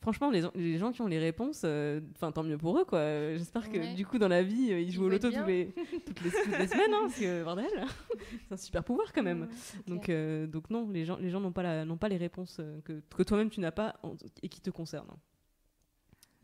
Franchement, 0.00 0.30
les, 0.30 0.42
les 0.54 0.78
gens 0.78 0.92
qui 0.92 1.02
ont 1.02 1.06
les 1.08 1.18
réponses, 1.18 1.62
euh, 1.64 2.00
enfin 2.14 2.30
tant 2.30 2.44
mieux 2.44 2.56
pour 2.56 2.78
eux 2.78 2.84
quoi. 2.84 3.00
J'espère 3.36 3.68
que 3.70 3.78
Ouais. 3.78 3.94
du 3.94 4.06
coup 4.06 4.18
dans 4.18 4.28
la 4.28 4.42
vie 4.44 4.72
euh, 4.72 4.80
ils 4.80 4.88
Ils 4.88 4.92
jouent 4.92 5.04
au 5.04 5.08
loto 5.08 5.30
tous 5.30 5.44
les, 5.44 5.72
toutes, 6.06 6.20
les, 6.22 6.30
toutes 6.30 6.58
les 6.58 6.66
semaines, 6.68 6.92
hein, 6.94 7.00
parce 7.02 7.18
que 7.18 7.42
bordel, 7.44 7.66
c'est 8.48 8.54
un 8.54 8.56
super 8.56 8.84
pouvoir 8.84 9.12
quand 9.12 9.24
même. 9.24 9.42
Ouais, 9.42 9.48
Donc, 9.88 10.08
euh, 10.08 10.46
donc 10.46 10.70
non, 10.70 10.88
les 10.88 11.04
gens, 11.04 11.16
les 11.18 11.30
gens 11.30 11.40
n'ont 11.40 11.50
pas, 11.52 11.62
la- 11.64 11.84
pas 11.96 12.08
les 12.08 12.16
réponses 12.16 12.60
que, 12.84 13.00
que 13.00 13.22
toi-même 13.24 13.50
tu 13.50 13.58
n'as 13.60 13.72
pas 13.72 13.96
en- 14.04 14.14
et 14.42 14.48
qui 14.48 14.60
te 14.60 14.70
concernent. 14.70 15.16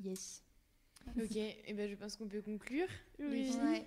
Yes. 0.03 0.43
Ok, 1.17 1.37
et 1.37 1.75
ben 1.75 1.89
je 1.89 1.95
pense 1.95 2.17
qu'on 2.17 2.27
peut 2.27 2.43
conclure. 2.43 2.89
Oui. 3.21 3.53
Ouais. 3.63 3.87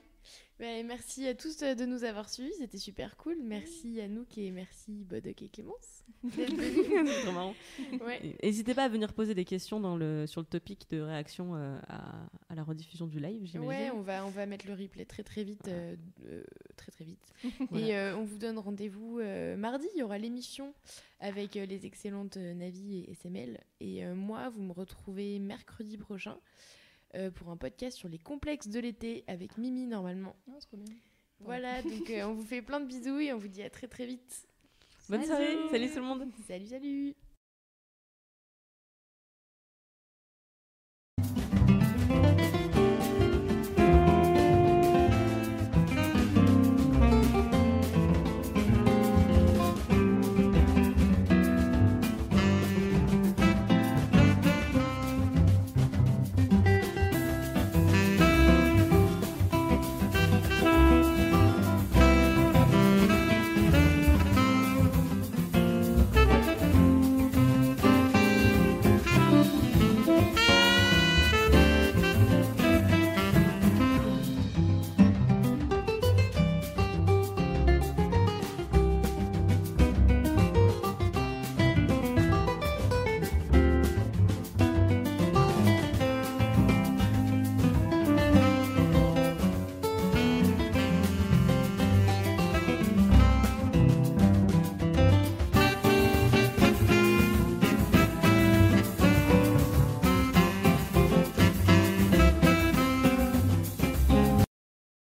Ben, 0.59 0.85
merci 0.87 1.27
à 1.27 1.35
tous 1.35 1.61
euh, 1.61 1.75
de 1.75 1.85
nous 1.85 2.03
avoir 2.03 2.29
suivis, 2.29 2.51
c'était 2.57 2.79
super 2.79 3.15
cool. 3.17 3.37
Merci 3.43 4.01
Anouk 4.01 4.39
et 4.39 4.49
merci 4.49 5.03
Bodoc 5.07 5.39
et 5.43 5.49
Clémence. 5.49 6.03
C'est 6.33 6.47
trop 7.21 7.31
marrant. 7.31 7.53
Ouais. 8.03 8.35
N'hésitez 8.41 8.73
pas 8.73 8.85
à 8.85 8.89
venir 8.89 9.13
poser 9.13 9.35
des 9.35 9.45
questions 9.45 9.79
dans 9.79 9.95
le, 9.95 10.25
sur 10.25 10.41
le 10.41 10.47
topic 10.47 10.89
de 10.89 10.99
réaction 10.99 11.53
euh, 11.55 11.77
à, 11.87 12.25
à 12.49 12.55
la 12.55 12.63
rediffusion 12.63 13.05
du 13.05 13.19
live, 13.19 13.41
j'imagine. 13.45 13.69
Ouais, 13.69 13.91
on 13.91 14.01
va, 14.01 14.25
on 14.25 14.29
va 14.31 14.47
mettre 14.47 14.65
le 14.65 14.73
replay 14.73 15.05
très 15.05 15.21
très 15.21 15.43
vite. 15.43 15.67
euh, 15.67 15.95
euh, 16.25 16.43
très 16.75 16.91
très 16.91 17.05
vite. 17.05 17.33
Voilà. 17.69 18.11
Et 18.11 18.15
on 18.15 18.23
vous 18.23 18.39
donne 18.39 18.57
rendez-vous 18.57 19.21
mardi. 19.57 19.85
Il 19.93 19.99
y 19.99 20.03
aura 20.03 20.17
l'émission 20.17 20.73
avec 21.19 21.53
les 21.53 21.85
excellentes 21.85 22.37
Navi 22.37 23.01
et 23.07 23.11
SML. 23.11 23.59
Et 23.79 24.03
moi, 24.07 24.49
vous 24.49 24.63
me 24.63 24.71
retrouvez 24.73 25.37
mercredi 25.37 25.97
prochain 25.97 26.37
euh, 27.17 27.31
pour 27.31 27.49
un 27.49 27.57
podcast 27.57 27.97
sur 27.97 28.07
les 28.09 28.19
complexes 28.19 28.67
de 28.67 28.79
l'été 28.79 29.23
avec 29.27 29.57
Mimi 29.57 29.87
normalement. 29.87 30.35
Ah, 30.47 30.53
c'est 30.59 30.67
trop 30.67 30.77
bien. 30.77 30.95
Voilà, 31.39 31.81
donc 31.81 32.09
euh, 32.09 32.23
on 32.23 32.33
vous 32.33 32.45
fait 32.45 32.61
plein 32.61 32.79
de 32.79 32.85
bisous 32.85 33.19
et 33.19 33.33
on 33.33 33.37
vous 33.37 33.47
dit 33.47 33.63
à 33.63 33.69
très 33.69 33.87
très 33.87 34.05
vite. 34.05 34.47
Bonne 35.09 35.23
soirée, 35.23 35.57
salut 35.71 35.89
tout 35.89 35.95
le 35.95 36.01
monde. 36.01 36.25
Salut, 36.47 36.67
salut 36.67 37.15